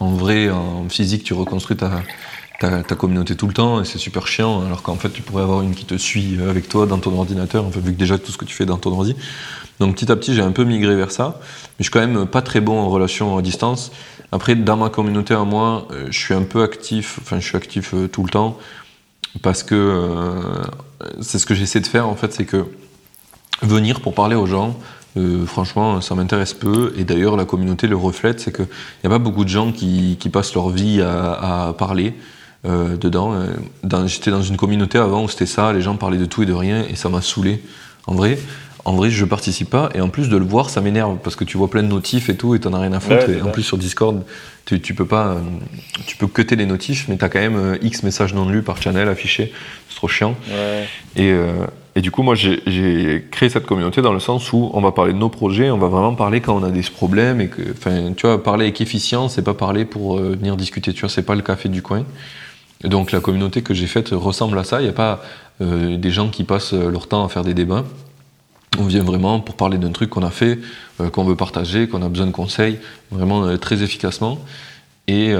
en, 0.00 0.10
vrai, 0.14 0.50
en 0.50 0.88
physique, 0.88 1.22
tu 1.22 1.34
reconstruis 1.34 1.76
ta, 1.76 2.02
ta, 2.60 2.82
ta, 2.82 2.94
communauté 2.94 3.36
tout 3.36 3.46
le 3.46 3.52
temps 3.52 3.80
et 3.80 3.84
c'est 3.84 3.98
super 3.98 4.26
chiant 4.26 4.64
alors 4.64 4.82
qu'en 4.82 4.96
fait 4.96 5.10
tu 5.10 5.22
pourrais 5.22 5.42
avoir 5.42 5.62
une 5.62 5.74
qui 5.74 5.84
te 5.84 5.96
suit 5.96 6.38
avec 6.48 6.68
toi 6.68 6.86
dans 6.86 6.98
ton 6.98 7.16
ordinateur, 7.18 7.68
vu 7.70 7.92
que 7.92 7.98
déjà 7.98 8.18
tout 8.18 8.32
ce 8.32 8.38
que 8.38 8.44
tu 8.44 8.54
fais 8.54 8.66
dans 8.66 8.78
ton 8.78 8.92
ordi. 8.92 9.16
Donc 9.80 9.96
petit 9.96 10.10
à 10.10 10.16
petit 10.16 10.34
j'ai 10.34 10.42
un 10.42 10.52
peu 10.52 10.64
migré 10.64 10.94
vers 10.94 11.10
ça, 11.10 11.40
mais 11.42 11.80
je 11.80 11.84
suis 11.84 11.90
quand 11.90 12.06
même 12.06 12.26
pas 12.26 12.42
très 12.42 12.60
bon 12.60 12.78
en 12.78 12.88
relation 12.88 13.36
à 13.36 13.42
distance. 13.42 13.90
Après 14.32 14.54
dans 14.54 14.76
ma 14.76 14.88
communauté 14.88 15.34
à 15.34 15.44
moi, 15.44 15.86
euh, 15.90 16.06
je 16.10 16.18
suis 16.18 16.34
un 16.34 16.42
peu 16.42 16.62
actif, 16.62 17.18
enfin 17.22 17.40
je 17.40 17.46
suis 17.46 17.56
actif 17.56 17.94
euh, 17.94 18.08
tout 18.08 18.22
le 18.22 18.30
temps 18.30 18.58
parce 19.42 19.62
que 19.62 19.74
euh, 19.74 20.40
c'est 21.20 21.38
ce 21.38 21.46
que 21.46 21.54
j'essaie 21.54 21.80
de 21.80 21.86
faire 21.86 22.08
en 22.08 22.14
fait, 22.14 22.32
c'est 22.32 22.44
que 22.44 22.66
venir 23.62 24.00
pour 24.00 24.14
parler 24.14 24.36
aux 24.36 24.46
gens, 24.46 24.76
franchement, 25.46 26.00
ça 26.00 26.16
m'intéresse 26.16 26.54
peu. 26.54 26.92
Et 26.96 27.04
d'ailleurs, 27.04 27.36
la 27.36 27.44
communauté 27.44 27.86
le 27.86 27.96
reflète, 27.96 28.40
c'est 28.40 28.54
qu'il 28.54 28.66
n'y 28.66 29.06
a 29.06 29.10
pas 29.10 29.20
beaucoup 29.20 29.44
de 29.44 29.48
gens 29.48 29.70
qui, 29.70 30.18
passent 30.32 30.54
leur 30.54 30.70
vie 30.70 31.00
à 31.00 31.72
parler. 31.78 32.14
Euh, 32.66 32.96
dedans. 32.96 33.34
Euh, 33.34 34.06
j'étais 34.06 34.30
dans 34.30 34.40
une 34.40 34.56
communauté 34.56 34.96
avant 34.96 35.24
où 35.24 35.28
c'était 35.28 35.44
ça, 35.44 35.74
les 35.74 35.82
gens 35.82 35.96
parlaient 35.96 36.16
de 36.16 36.24
tout 36.24 36.44
et 36.44 36.46
de 36.46 36.52
rien, 36.54 36.86
et 36.88 36.96
ça 36.96 37.10
m'a 37.10 37.20
saoulé. 37.20 37.60
En 38.06 38.14
vrai, 38.14 38.38
en 38.86 38.94
vrai, 38.94 39.10
je 39.10 39.26
participe 39.26 39.68
pas, 39.68 39.90
et 39.94 40.00
en 40.00 40.08
plus 40.08 40.30
de 40.30 40.36
le 40.38 40.46
voir, 40.46 40.70
ça 40.70 40.80
m'énerve, 40.80 41.18
parce 41.22 41.36
que 41.36 41.44
tu 41.44 41.58
vois 41.58 41.68
plein 41.68 41.82
de 41.82 41.88
notifs 41.88 42.30
et 42.30 42.36
tout, 42.36 42.54
et 42.54 42.60
t'en 42.60 42.72
as 42.72 42.80
rien 42.80 42.94
à 42.94 43.00
foutre. 43.00 43.28
et 43.28 43.42
en 43.42 43.50
plus, 43.50 43.64
sur 43.64 43.76
Discord, 43.76 44.22
tu, 44.64 44.80
tu, 44.80 44.94
peux 44.94 45.04
pas, 45.04 45.26
euh, 45.26 45.40
tu 46.06 46.16
peux 46.16 46.26
cutter 46.26 46.56
les 46.56 46.64
notifs, 46.64 47.06
mais 47.08 47.18
t'as 47.18 47.28
quand 47.28 47.38
même 47.38 47.78
X 47.82 48.02
messages 48.02 48.32
non 48.32 48.48
lus 48.48 48.62
par 48.62 48.80
channel 48.80 49.10
affichés. 49.10 49.52
C'est 49.90 49.96
trop 49.96 50.08
chiant. 50.08 50.34
Et, 51.16 51.34
et, 51.96 52.00
du 52.00 52.10
coup, 52.10 52.22
moi, 52.22 52.34
j'ai 52.34 53.26
créé 53.30 53.50
cette 53.50 53.66
communauté 53.66 54.00
dans 54.00 54.14
le 54.14 54.20
sens 54.20 54.54
où 54.54 54.70
on 54.72 54.80
va 54.80 54.92
parler 54.92 55.12
de 55.12 55.18
nos 55.18 55.28
projets, 55.28 55.70
on 55.70 55.78
va 55.78 55.88
vraiment 55.88 56.14
parler 56.14 56.40
quand 56.40 56.56
on 56.56 56.64
a 56.64 56.70
des 56.70 56.80
problèmes, 56.80 57.42
et 57.42 57.48
que, 57.48 57.60
enfin, 57.72 58.14
tu 58.16 58.26
vois, 58.26 58.42
parler 58.42 58.64
avec 58.64 58.80
efficience, 58.80 59.34
c'est 59.34 59.44
pas 59.44 59.52
parler 59.52 59.84
pour 59.84 60.16
venir 60.16 60.56
discuter, 60.56 60.94
tu 60.94 61.00
vois, 61.02 61.10
c'est 61.10 61.26
pas 61.26 61.34
le 61.34 61.42
café 61.42 61.68
du 61.68 61.82
coin 61.82 62.06
donc 62.88 63.12
la 63.12 63.20
communauté 63.20 63.62
que 63.62 63.74
j'ai 63.74 63.86
faite 63.86 64.10
ressemble 64.12 64.58
à 64.58 64.64
ça. 64.64 64.80
Il 64.80 64.84
n'y 64.84 64.90
a 64.90 64.94
pas 64.94 65.22
euh, 65.60 65.96
des 65.96 66.10
gens 66.10 66.28
qui 66.28 66.44
passent 66.44 66.72
leur 66.72 67.06
temps 67.06 67.24
à 67.24 67.28
faire 67.28 67.44
des 67.44 67.54
débats. 67.54 67.84
On 68.78 68.84
vient 68.84 69.04
vraiment 69.04 69.40
pour 69.40 69.54
parler 69.54 69.78
d'un 69.78 69.92
truc 69.92 70.10
qu'on 70.10 70.24
a 70.24 70.30
fait, 70.30 70.58
euh, 71.00 71.08
qu'on 71.08 71.24
veut 71.24 71.36
partager, 71.36 71.86
qu'on 71.88 72.02
a 72.02 72.08
besoin 72.08 72.26
de 72.26 72.32
conseils, 72.32 72.78
vraiment 73.10 73.44
euh, 73.44 73.56
très 73.56 73.82
efficacement. 73.82 74.38
Et, 75.06 75.34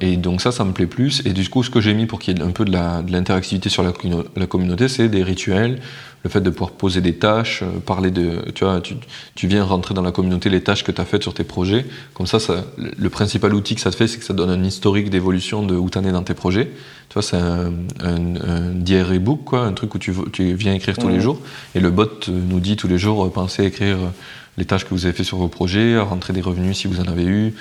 et, 0.00 0.16
donc 0.16 0.40
ça, 0.40 0.50
ça 0.50 0.64
me 0.64 0.72
plaît 0.72 0.86
plus. 0.86 1.24
Et 1.24 1.32
du 1.32 1.48
coup, 1.48 1.62
ce 1.62 1.70
que 1.70 1.80
j'ai 1.80 1.94
mis 1.94 2.06
pour 2.06 2.18
qu'il 2.18 2.36
y 2.36 2.40
ait 2.40 2.44
un 2.44 2.50
peu 2.50 2.64
de 2.64 2.72
l'interactivité 2.72 3.68
sur 3.68 3.84
la, 3.84 3.92
la 4.34 4.46
communauté, 4.46 4.88
c'est 4.88 5.08
des 5.08 5.22
rituels, 5.22 5.78
le 6.24 6.30
fait 6.30 6.40
de 6.40 6.50
pouvoir 6.50 6.70
poser 6.70 7.00
des 7.00 7.14
tâches, 7.14 7.62
euh, 7.62 7.80
parler 7.84 8.10
de, 8.10 8.42
tu 8.54 8.64
vois, 8.64 8.80
tu, 8.80 8.94
tu, 9.34 9.46
viens 9.46 9.64
rentrer 9.64 9.94
dans 9.94 10.02
la 10.02 10.12
communauté 10.12 10.50
les 10.50 10.62
tâches 10.62 10.84
que 10.84 10.92
tu 10.92 11.00
as 11.00 11.04
faites 11.04 11.22
sur 11.22 11.34
tes 11.34 11.44
projets. 11.44 11.84
Comme 12.14 12.26
ça, 12.26 12.38
ça, 12.38 12.64
le 12.76 13.10
principal 13.10 13.54
outil 13.54 13.74
que 13.74 13.80
ça 13.80 13.90
te 13.90 13.96
fait, 13.96 14.06
c'est 14.06 14.18
que 14.18 14.24
ça 14.24 14.34
donne 14.34 14.50
un 14.50 14.62
historique 14.62 15.10
d'évolution 15.10 15.64
de 15.64 15.74
où 15.74 15.90
tu 15.90 15.98
en 15.98 16.04
es 16.04 16.12
dans 16.12 16.22
tes 16.22 16.34
projets. 16.34 16.66
Tu 17.08 17.14
vois, 17.14 17.22
c'est 17.22 17.36
un, 17.36 17.72
un, 18.00 18.36
un 18.36 18.70
diary 18.70 19.18
book, 19.18 19.44
quoi, 19.44 19.64
un 19.64 19.72
truc 19.72 19.94
où 19.94 19.98
tu, 19.98 20.12
tu 20.32 20.54
viens 20.54 20.74
écrire 20.74 20.96
tous 20.96 21.08
les 21.08 21.20
jours. 21.20 21.40
Et 21.74 21.80
le 21.80 21.90
bot 21.90 22.28
nous 22.28 22.60
dit 22.60 22.76
tous 22.76 22.88
les 22.88 22.98
jours, 22.98 23.24
euh, 23.24 23.30
pensez 23.30 23.62
à 23.62 23.64
écrire 23.66 23.96
euh, 23.96 24.10
les 24.58 24.64
tâches 24.64 24.84
que 24.84 24.90
vous 24.90 25.06
avez 25.06 25.14
fait 25.14 25.24
sur 25.24 25.38
vos 25.38 25.48
projets, 25.48 25.96
à 25.96 26.02
rentrer 26.02 26.32
des 26.32 26.40
revenus 26.40 26.78
si 26.78 26.86
vous 26.86 27.00
en 27.00 27.08
avez 27.08 27.24
eu, 27.24 27.54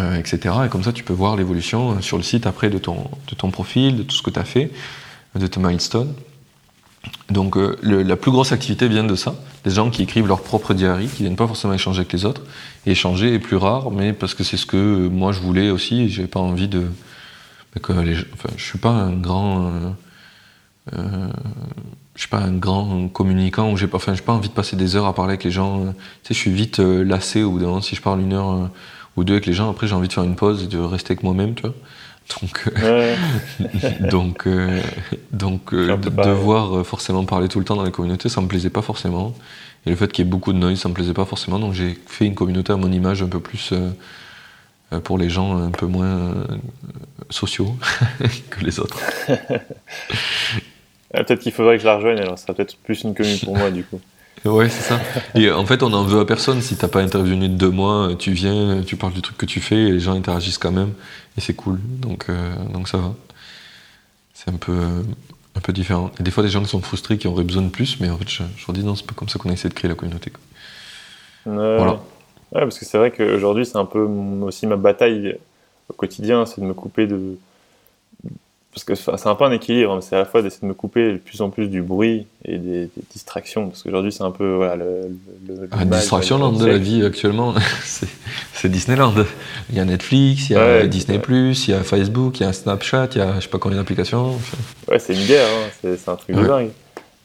euh, 0.00 0.16
etc. 0.16 0.54
Et 0.66 0.68
comme 0.68 0.82
ça, 0.82 0.92
tu 0.92 1.04
peux 1.04 1.12
voir 1.12 1.36
l'évolution 1.36 2.00
sur 2.00 2.16
le 2.16 2.22
site 2.22 2.46
après 2.46 2.70
de 2.70 2.78
ton, 2.78 3.50
profil, 3.50 3.96
de 3.96 4.02
tout 4.02 4.16
ce 4.16 4.22
que 4.22 4.30
tu 4.30 4.38
as 4.38 4.44
fait, 4.44 4.70
de 5.34 5.46
tes 5.46 5.60
milestones. 5.60 6.14
Donc 7.30 7.56
euh, 7.56 7.76
la 7.82 8.16
plus 8.16 8.30
grosse 8.30 8.52
activité 8.52 8.88
vient 8.88 9.04
de 9.04 9.14
ça, 9.16 9.34
des 9.64 9.70
gens 9.70 9.90
qui 9.90 10.02
écrivent 10.02 10.26
leur 10.26 10.42
propre 10.42 10.74
diary, 10.74 11.08
qui 11.08 11.22
viennent 11.22 11.36
pas 11.36 11.46
forcément 11.46 11.74
échanger 11.74 12.00
avec 12.00 12.12
les 12.12 12.24
autres. 12.24 12.42
Échanger 12.86 13.34
est 13.34 13.38
plus 13.38 13.56
rare, 13.56 13.90
mais 13.90 14.12
parce 14.12 14.34
que 14.34 14.44
c'est 14.44 14.56
ce 14.56 14.66
que 14.66 14.76
euh, 14.76 15.08
moi 15.08 15.32
je 15.32 15.40
voulais 15.40 15.70
aussi, 15.70 16.02
et 16.02 16.08
j'avais 16.08 16.28
pas 16.28 16.40
envie 16.40 16.68
de... 16.68 16.86
Les... 17.88 18.16
enfin, 18.34 18.50
je 18.56 18.64
suis 18.64 18.78
pas 18.78 18.90
un 18.90 19.12
grand... 19.12 19.66
Euh, 19.66 19.90
euh, 20.94 21.28
je 22.14 22.20
suis 22.20 22.28
pas 22.28 22.40
un 22.40 22.52
grand 22.52 23.08
communicant, 23.08 23.72
ou 23.72 23.76
j'ai 23.76 23.86
pas, 23.86 23.98
pas 23.98 24.32
envie 24.32 24.50
de 24.50 24.54
passer 24.54 24.76
des 24.76 24.96
heures 24.96 25.06
à 25.06 25.14
parler 25.14 25.30
avec 25.30 25.44
les 25.44 25.50
gens. 25.50 25.86
Tu 25.86 25.92
sais, 26.28 26.34
je 26.34 26.38
suis 26.38 26.52
vite 26.52 26.78
lassé 26.78 27.42
au 27.42 27.52
bout 27.52 27.58
d'un 27.58 27.66
moment. 27.66 27.80
Si 27.80 27.96
je 27.96 28.02
parle 28.02 28.20
une 28.20 28.34
heure 28.34 28.68
ou 29.16 29.24
deux 29.24 29.34
avec 29.34 29.46
les 29.46 29.52
gens, 29.52 29.70
après 29.70 29.86
j'ai 29.86 29.94
envie 29.94 30.08
de 30.08 30.12
faire 30.12 30.24
une 30.24 30.36
pause 30.36 30.64
et 30.64 30.66
de 30.66 30.78
rester 30.78 31.12
avec 31.12 31.22
moi-même, 31.22 31.54
tu 31.54 31.62
vois. 31.62 31.74
Donc, 32.40 32.64
euh, 32.82 33.16
donc, 34.10 34.46
euh, 34.46 34.80
donc 35.32 35.74
euh, 35.74 35.96
de 35.96 36.08
devoir 36.08 36.86
forcément 36.86 37.24
parler 37.24 37.48
tout 37.48 37.58
le 37.58 37.64
temps 37.64 37.76
dans 37.76 37.84
les 37.84 37.90
communautés, 37.90 38.28
ça 38.28 38.40
me 38.40 38.46
plaisait 38.48 38.70
pas 38.70 38.82
forcément. 38.82 39.34
Et 39.86 39.90
le 39.90 39.96
fait 39.96 40.10
qu'il 40.12 40.24
y 40.24 40.28
ait 40.28 40.30
beaucoup 40.30 40.52
de 40.52 40.58
noise, 40.58 40.78
ça 40.78 40.88
me 40.88 40.94
plaisait 40.94 41.14
pas 41.14 41.24
forcément. 41.24 41.58
Donc 41.58 41.74
j'ai 41.74 41.98
fait 42.06 42.26
une 42.26 42.34
communauté 42.34 42.72
à 42.72 42.76
mon 42.76 42.90
image 42.92 43.22
un 43.22 43.28
peu 43.28 43.40
plus 43.40 43.74
pour 45.04 45.18
les 45.18 45.30
gens 45.30 45.56
un 45.56 45.70
peu 45.70 45.86
moins 45.86 46.34
sociaux 47.30 47.76
que 48.50 48.64
les 48.64 48.78
autres. 48.78 49.00
peut-être 51.12 51.40
qu'il 51.40 51.52
faudrait 51.52 51.76
que 51.76 51.82
je 51.82 51.86
la 51.86 51.96
rejoigne, 51.96 52.18
alors 52.18 52.38
ça 52.38 52.46
sera 52.46 52.54
peut-être 52.54 52.76
plus 52.76 53.02
une 53.02 53.14
commune 53.14 53.38
pour 53.40 53.56
moi 53.56 53.70
du 53.70 53.84
coup. 53.84 54.00
Ouais, 54.44 54.68
c'est 54.68 54.82
ça. 54.82 55.00
Et 55.34 55.50
en 55.50 55.64
fait, 55.66 55.82
on 55.82 55.90
n'en 55.90 56.04
veut 56.04 56.20
à 56.20 56.24
personne. 56.24 56.60
Si 56.62 56.76
t'as 56.76 56.88
pas 56.88 57.00
intervenu 57.00 57.48
de 57.48 57.54
deux 57.54 57.70
mois, 57.70 58.10
tu 58.18 58.32
viens, 58.32 58.82
tu 58.82 58.96
parles 58.96 59.12
du 59.12 59.22
truc 59.22 59.36
que 59.36 59.46
tu 59.46 59.60
fais 59.60 59.76
et 59.76 59.92
les 59.92 60.00
gens 60.00 60.14
interagissent 60.14 60.58
quand 60.58 60.72
même. 60.72 60.92
Et 61.36 61.40
c'est 61.40 61.54
cool. 61.54 61.78
Donc, 61.82 62.26
euh, 62.28 62.52
donc 62.72 62.88
ça 62.88 62.98
va. 62.98 63.14
C'est 64.34 64.50
un 64.50 64.56
peu, 64.56 64.76
un 65.54 65.60
peu 65.60 65.72
différent. 65.72 66.10
Et 66.18 66.22
des 66.22 66.30
fois, 66.32 66.42
des 66.42 66.48
gens 66.48 66.62
qui 66.62 66.68
sont 66.68 66.80
frustrés, 66.80 67.18
qui 67.18 67.28
auraient 67.28 67.44
besoin 67.44 67.62
de 67.62 67.68
plus, 67.68 68.00
mais 68.00 68.10
en 68.10 68.16
fait, 68.16 68.28
je, 68.28 68.42
je 68.56 68.66
leur 68.66 68.74
dis 68.74 68.84
non, 68.84 68.96
c'est 68.96 69.06
pas 69.06 69.14
comme 69.14 69.28
ça 69.28 69.38
qu'on 69.38 69.50
a 69.50 69.52
essayé 69.52 69.68
de 69.68 69.74
créer 69.74 69.88
la 69.88 69.94
communauté. 69.94 70.32
voilà. 71.44 72.00
Ouais, 72.52 72.60
parce 72.60 72.78
que 72.78 72.84
c'est 72.84 72.98
vrai 72.98 73.10
qu'aujourd'hui, 73.10 73.64
c'est 73.64 73.78
un 73.78 73.86
peu 73.86 74.00
aussi 74.00 74.66
ma 74.66 74.76
bataille 74.76 75.38
au 75.88 75.94
quotidien, 75.94 76.44
c'est 76.44 76.60
de 76.60 76.66
me 76.66 76.74
couper 76.74 77.06
de, 77.06 77.38
parce 78.72 78.84
que 78.84 78.94
c'est 78.94 79.26
un 79.26 79.34
peu 79.34 79.44
un 79.44 79.52
équilibre, 79.52 80.02
c'est 80.02 80.16
à 80.16 80.20
la 80.20 80.24
fois 80.24 80.40
d'essayer 80.40 80.62
de 80.62 80.68
me 80.68 80.72
couper 80.74 81.12
de 81.12 81.16
plus 81.18 81.42
en 81.42 81.50
plus 81.50 81.68
du 81.68 81.82
bruit 81.82 82.26
et 82.46 82.56
des, 82.56 82.88
distractions, 83.10 83.68
parce 83.68 83.82
qu'aujourd'hui 83.82 84.12
c'est 84.12 84.22
un 84.22 84.30
peu 84.30 84.54
voilà, 84.54 84.76
le, 84.76 85.10
le, 85.46 85.68
ah, 85.72 85.84
distraction 85.84 86.50
de 86.50 86.66
la 86.66 86.78
vie 86.78 87.04
actuellement, 87.04 87.54
c'est 88.54 88.68
Disneyland. 88.70 89.12
Il 89.68 89.76
y 89.76 89.80
a 89.80 89.84
Netflix, 89.84 90.48
il 90.48 90.54
y 90.54 90.56
a 90.56 90.86
Disney+, 90.86 91.20
il 91.28 91.70
y 91.70 91.74
a 91.74 91.82
Facebook, 91.82 92.40
il 92.40 92.44
y 92.44 92.46
a 92.46 92.54
Snapchat, 92.54 93.08
il 93.12 93.18
y 93.18 93.20
a 93.20 93.34
je 93.36 93.40
sais 93.40 93.48
pas 93.48 93.58
combien 93.58 93.76
d'applications. 93.76 94.38
Ouais, 94.88 94.98
c'est 94.98 95.14
une 95.14 95.26
guerre, 95.26 95.46
hein, 95.46 95.68
c'est 95.82 96.08
un 96.08 96.16
truc 96.16 96.34
de 96.34 96.46
dingue. 96.46 96.70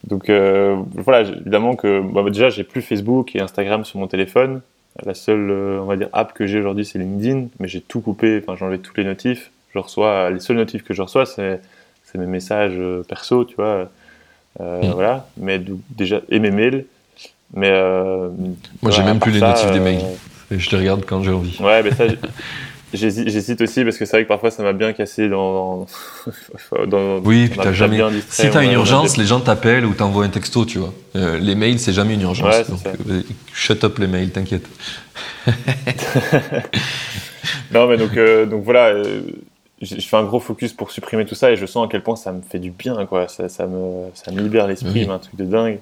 Donc 0.05 0.29
euh, 0.29 0.75
voilà, 0.95 1.29
évidemment 1.29 1.75
que 1.75 2.01
bah, 2.01 2.23
déjà 2.29 2.49
j'ai 2.49 2.65
plus 2.65 2.81
Facebook 2.81 3.35
et 3.37 3.39
Instagram 3.39 3.85
sur 3.85 3.99
mon 3.99 4.07
téléphone. 4.07 4.61
La 5.05 5.13
seule, 5.13 5.49
euh, 5.49 5.79
on 5.79 5.85
va 5.85 5.95
dire, 5.95 6.09
app 6.11 6.33
que 6.33 6.45
j'ai 6.45 6.59
aujourd'hui 6.59 6.83
c'est 6.83 6.99
LinkedIn, 6.99 7.47
mais 7.59 7.69
j'ai 7.69 7.79
tout 7.79 8.01
coupé, 8.01 8.41
enfin 8.43 8.57
j'ai 8.57 8.65
enlevé 8.65 8.79
tous 8.79 8.93
les 8.97 9.05
notifs 9.05 9.51
je 9.77 9.83
reçois, 9.83 10.29
les 10.29 10.39
seuls 10.39 10.57
notifs 10.57 10.83
que 10.83 10.93
je 10.93 11.01
reçois, 11.01 11.25
c'est 11.25 11.59
mes 12.17 12.25
messages 12.25 12.73
euh, 12.75 13.03
perso, 13.03 13.45
tu 13.45 13.55
vois. 13.55 13.89
Euh, 14.59 14.81
mm. 14.81 14.91
Voilà. 14.91 15.27
Mais 15.37 15.61
déjà, 15.91 16.21
et 16.29 16.39
mes 16.39 16.51
mails. 16.51 16.85
Mais. 17.53 17.69
Euh, 17.71 18.29
Moi, 18.81 18.91
j'ai 18.91 19.03
même 19.03 19.19
plus 19.19 19.31
les 19.31 19.41
notifs 19.41 19.71
des 19.71 19.79
mails. 19.79 20.03
Et 20.49 20.59
je 20.59 20.69
les 20.71 20.77
regarde 20.77 21.03
quand 21.05 21.23
j'ai 21.23 21.31
envie. 21.31 21.57
Ouais, 21.61 21.83
mais 21.83 21.91
ça. 21.93 22.05
J'hésite 22.93 23.59
aussi 23.59 23.83
parce 23.83 23.97
que 23.97 24.05
c'est 24.05 24.15
vrai 24.15 24.23
que 24.23 24.29
parfois 24.29 24.49
ça 24.49 24.63
m'a 24.63 24.71
bien 24.71 24.93
cassé 24.93 25.27
dans. 25.27 25.87
dans 26.87 27.17
oui, 27.25 27.49
puis 27.49 27.59
t'as 27.61 27.73
jamais. 27.73 28.01
Si 28.29 28.49
t'as 28.49 28.63
une 28.63 28.71
urgence, 28.71 29.17
les 29.17 29.25
gens 29.25 29.41
t'appellent 29.41 29.85
ou 29.85 29.93
t'envoient 29.93 30.23
un 30.23 30.29
texto, 30.29 30.63
tu 30.63 30.79
vois. 30.79 30.93
les 31.13 31.55
mails, 31.55 31.79
c'est 31.79 31.91
jamais 31.91 32.13
une 32.13 32.21
urgence. 32.21 32.69
donc, 32.69 32.79
shut 33.53 33.83
up 33.83 33.99
les 33.99 34.07
mails, 34.07 34.31
t'inquiète. 34.31 34.65
non, 37.73 37.87
mais 37.87 37.97
donc, 37.97 38.17
donc 38.49 38.63
voilà, 38.63 38.93
je 39.81 39.95
fais 39.95 40.17
un 40.17 40.23
gros 40.23 40.39
focus 40.39 40.73
pour 40.73 40.91
supprimer 40.91 41.25
tout 41.25 41.35
ça 41.35 41.51
et 41.51 41.55
je 41.55 41.65
sens 41.65 41.85
à 41.85 41.89
quel 41.89 42.01
point 42.01 42.15
ça 42.15 42.31
me 42.31 42.41
fait 42.41 42.59
du 42.59 42.71
bien, 42.71 43.05
quoi. 43.05 43.27
Ça, 43.27 43.47
ça 43.47 43.67
me, 43.67 44.05
ça 44.13 44.31
me 44.31 44.41
libère 44.41 44.67
l'esprit, 44.67 45.07
un 45.09 45.19
truc 45.19 45.35
de 45.35 45.45
dingue. 45.45 45.79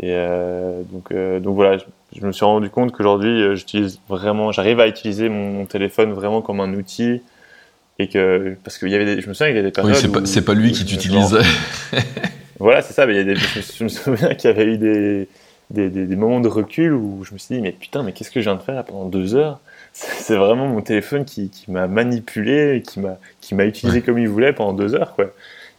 Et 0.00 0.10
euh, 0.10 0.82
donc, 0.90 1.12
euh, 1.12 1.38
donc 1.38 1.54
voilà, 1.54 1.78
je, 2.16 2.26
me 2.26 2.32
suis 2.32 2.44
rendu 2.44 2.68
compte 2.70 2.92
qu'aujourd'hui, 2.92 3.42
euh, 3.42 3.54
j'utilise 3.54 4.00
vraiment, 4.08 4.50
j'arrive 4.52 4.80
à 4.80 4.88
utiliser 4.88 5.28
mon, 5.28 5.66
téléphone 5.66 6.12
vraiment 6.12 6.42
comme 6.42 6.60
un 6.60 6.72
outil 6.74 7.20
et 8.00 8.08
que 8.08 8.56
parce 8.64 8.78
qu'il 8.78 8.88
y 8.88 8.94
avait 8.96 9.04
des, 9.04 9.20
je 9.20 9.28
me 9.28 9.34
souviens 9.34 9.48
qu'il 9.48 9.56
y 9.56 9.58
avait 9.60 9.68
des 9.68 9.72
périodes. 9.72 9.94
Oui, 9.94 10.26
c'est 10.26 10.40
pas, 10.40 10.52
pas, 10.52 10.58
lui 10.58 10.72
qui 10.72 10.84
t'utilise. 10.84 11.38
voilà, 12.58 12.82
c'est 12.82 12.92
ça. 12.92 13.06
Mais 13.06 13.12
il 13.12 13.16
y 13.18 13.20
a 13.20 13.24
des, 13.24 13.36
je, 13.36 13.84
me 13.84 13.88
souviens 13.88 14.34
qu'il 14.34 14.50
y 14.50 14.52
avait 14.52 14.64
eu 14.64 14.78
des 14.78 15.28
des, 15.70 15.90
des, 15.90 16.06
des, 16.06 16.16
moments 16.16 16.40
de 16.40 16.48
recul 16.48 16.92
où 16.92 17.24
je 17.24 17.32
me 17.32 17.38
suis 17.38 17.54
dit 17.54 17.60
mais 17.60 17.72
putain, 17.72 18.02
mais 18.02 18.12
qu'est-ce 18.12 18.30
que 18.30 18.40
je 18.40 18.50
viens 18.50 18.56
de 18.56 18.62
faire 18.62 18.74
là 18.74 18.82
pendant 18.82 19.06
deux 19.06 19.34
heures? 19.34 19.60
C'est 19.94 20.36
vraiment 20.36 20.66
mon 20.66 20.82
téléphone 20.82 21.24
qui, 21.24 21.50
qui 21.50 21.70
m'a 21.70 21.86
manipulé, 21.86 22.82
qui 22.86 22.98
m'a 22.98 23.16
qui 23.40 23.54
m'a 23.54 23.64
utilisé 23.64 24.02
comme 24.02 24.18
il 24.18 24.28
voulait 24.28 24.52
pendant 24.52 24.72
deux 24.72 24.94
heures 24.96 25.14
quoi. 25.14 25.26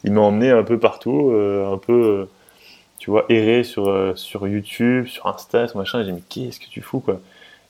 Il 0.05 0.13
m'a 0.13 0.21
emmené 0.21 0.51
un 0.51 0.63
peu 0.63 0.79
partout, 0.79 1.31
euh, 1.31 1.73
un 1.73 1.77
peu, 1.77 1.93
euh, 1.93 2.29
tu 2.99 3.09
vois, 3.09 3.25
erré 3.29 3.63
sur 3.63 3.89
euh, 3.89 4.15
sur 4.15 4.47
YouTube, 4.47 5.07
sur 5.07 5.27
Insta, 5.27 5.67
sur 5.67 5.77
machin. 5.77 5.99
J'ai 5.99 6.11
dit 6.11 6.13
mais 6.13 6.23
qu'est-ce 6.29 6.59
que 6.61 6.67
tu 6.69 6.81
fous 6.81 7.01
quoi? 7.01 7.19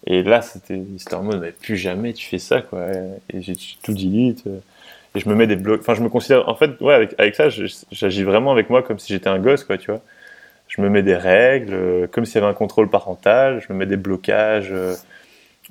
Et 0.05 0.21
là 0.21 0.41
c'était 0.43 0.81
c'était 0.99 1.15
en 1.15 1.23
mode 1.23 1.41
mais 1.41 1.51
plus 1.51 1.77
jamais 1.77 2.13
tu 2.13 2.27
fais 2.27 2.37
ça 2.37 2.61
quoi. 2.61 2.89
Et 3.33 3.41
j'ai 3.41 3.55
tout 3.83 3.93
delete. 3.93 4.45
et 5.15 5.19
je 5.19 5.27
me 5.29 5.33
mets 5.35 5.47
des 5.47 5.55
blocs. 5.55 5.79
Enfin 5.81 5.95
je 5.95 6.01
me 6.01 6.09
considère 6.09 6.47
en 6.47 6.55
fait 6.55 6.79
ouais 6.81 6.93
avec 6.93 7.15
avec 7.17 7.35
ça 7.35 7.49
j'agis 7.91 8.23
vraiment 8.23 8.51
avec 8.51 8.69
moi 8.69 8.83
comme 8.83 8.99
si 8.99 9.13
j'étais 9.13 9.29
un 9.29 9.39
gosse 9.39 9.63
quoi 9.63 9.77
tu 9.79 9.91
vois 9.91 10.01
je 10.67 10.81
me 10.81 10.89
mets 10.89 11.03
des 11.03 11.15
règles, 11.15 12.09
comme 12.11 12.25
s'il 12.25 12.35
y 12.35 12.37
avait 12.39 12.51
un 12.51 12.55
contrôle 12.55 12.89
parental, 12.89 13.61
je 13.65 13.71
me 13.71 13.77
mets 13.79 13.85
des 13.85 13.97
blocages. 13.97 14.73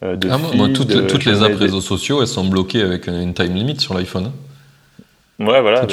De 0.02 0.28
ah, 0.30 0.38
moi, 0.54 0.68
toutes, 0.74 1.06
toutes 1.06 1.24
les 1.24 1.42
apps 1.42 1.56
réseaux 1.56 1.80
sociaux, 1.80 2.20
elles 2.20 2.28
sont 2.28 2.44
bloquées 2.44 2.82
avec 2.82 3.06
une 3.06 3.32
time 3.32 3.54
limit 3.54 3.78
sur 3.78 3.94
l'iPhone. 3.94 4.26
Hein. 4.26 4.32
Ouais, 5.38 5.60
voilà. 5.60 5.86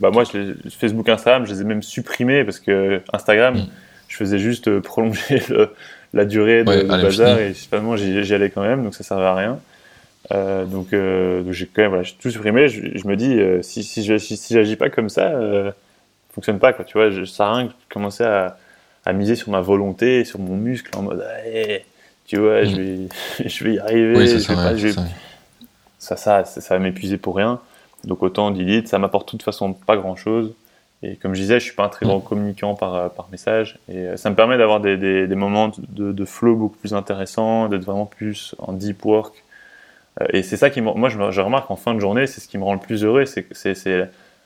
bah, 0.00 0.10
moi, 0.10 0.24
je 0.24 0.54
Facebook, 0.70 1.08
Instagram, 1.08 1.46
je 1.46 1.52
les 1.52 1.60
ai 1.60 1.64
même 1.64 1.82
supprimés 1.82 2.44
parce 2.44 2.58
que 2.58 3.00
Instagram, 3.12 3.56
mm. 3.56 3.66
je 4.08 4.16
faisais 4.16 4.38
juste 4.38 4.68
euh, 4.68 4.80
prolonger 4.80 5.42
la 6.12 6.24
durée 6.24 6.64
de, 6.64 6.82
bazar 6.82 7.38
et 7.38 7.54
finalement 7.54 7.96
j'y 7.96 8.34
allais 8.34 8.50
quand 8.50 8.62
même, 8.62 8.82
donc 8.82 8.94
ça 8.94 9.04
servait 9.04 9.26
à 9.26 9.34
rien. 9.34 9.60
Euh, 10.32 10.64
donc, 10.64 10.92
euh, 10.92 11.42
donc 11.42 11.52
j'ai 11.52 11.66
quand 11.66 11.82
même 11.82 11.90
voilà, 11.90 12.04
tout 12.20 12.30
supprimé. 12.30 12.68
Je, 12.68 13.06
me 13.06 13.16
dis, 13.16 13.38
si, 13.62 13.82
si, 13.82 14.04
je, 14.04 14.18
si, 14.18 14.38
j'agis 14.50 14.76
pas 14.76 14.90
comme 14.90 15.08
ça, 15.08 15.28
euh, 15.28 15.70
fonctionne 16.34 16.58
pas. 16.58 16.72
Quoi, 16.72 16.84
tu 16.84 16.98
vois, 16.98 17.10
je, 17.10 17.24
ça 17.24 17.46
à 17.46 17.54
rien 17.54 17.64
de 17.66 17.72
commencer 17.88 18.24
à, 18.24 18.56
à, 19.04 19.12
miser 19.12 19.36
sur 19.36 19.50
ma 19.50 19.60
volonté, 19.60 20.24
sur 20.24 20.38
mon 20.38 20.56
muscle 20.56 20.90
en 20.96 21.02
mode, 21.02 21.24
tu 22.30 22.38
vois, 22.38 22.62
je, 22.62 22.76
mm. 22.76 23.08
vais, 23.38 23.48
je 23.48 23.64
vais 23.64 23.74
y 23.74 23.78
arriver. 23.80 24.16
Oui, 24.16 24.40
ça, 25.98 26.16
ça, 26.16 26.44
ça, 26.44 26.60
ça, 26.60 26.74
va 26.74 26.78
m'épuiser 26.78 27.18
pour 27.18 27.34
rien. 27.34 27.58
Donc 28.04 28.22
autant 28.22 28.52
delete, 28.52 28.86
ça 28.86 29.00
m'apporte 29.00 29.26
de 29.26 29.30
toute 29.32 29.42
façon 29.42 29.72
pas 29.72 29.96
grand 29.96 30.14
chose. 30.14 30.54
Et 31.02 31.16
comme 31.16 31.34
je 31.34 31.40
disais, 31.40 31.58
je 31.58 31.64
suis 31.64 31.74
pas 31.74 31.84
un 31.84 31.88
très 31.88 32.06
bon 32.06 32.18
mm. 32.18 32.22
communicant 32.22 32.74
par, 32.76 32.94
euh, 32.94 33.08
par 33.08 33.28
message. 33.32 33.80
Et 33.88 33.96
euh, 33.96 34.16
ça 34.16 34.30
me 34.30 34.36
permet 34.36 34.58
d'avoir 34.58 34.78
des, 34.78 34.96
des, 34.96 35.26
des, 35.26 35.34
moments 35.34 35.72
de, 35.88 36.12
de, 36.12 36.24
flow 36.24 36.54
beaucoup 36.54 36.76
plus 36.76 36.94
intéressants, 36.94 37.68
d'être 37.68 37.84
vraiment 37.84 38.06
plus 38.06 38.54
en 38.58 38.74
deep 38.74 39.04
work. 39.04 39.42
Euh, 40.20 40.26
et 40.32 40.44
c'est 40.44 40.56
ça 40.56 40.70
qui 40.70 40.80
moi 40.80 41.08
je, 41.08 41.18
je, 41.32 41.40
remarque 41.40 41.68
en 41.72 41.76
fin 41.76 41.94
de 41.94 42.00
journée, 42.00 42.28
c'est 42.28 42.40
ce 42.40 42.46
qui 42.46 42.58
me 42.58 42.64
rend 42.64 42.74
le 42.74 42.80
plus 42.80 43.02
heureux, 43.02 43.24
c'est 43.24 43.48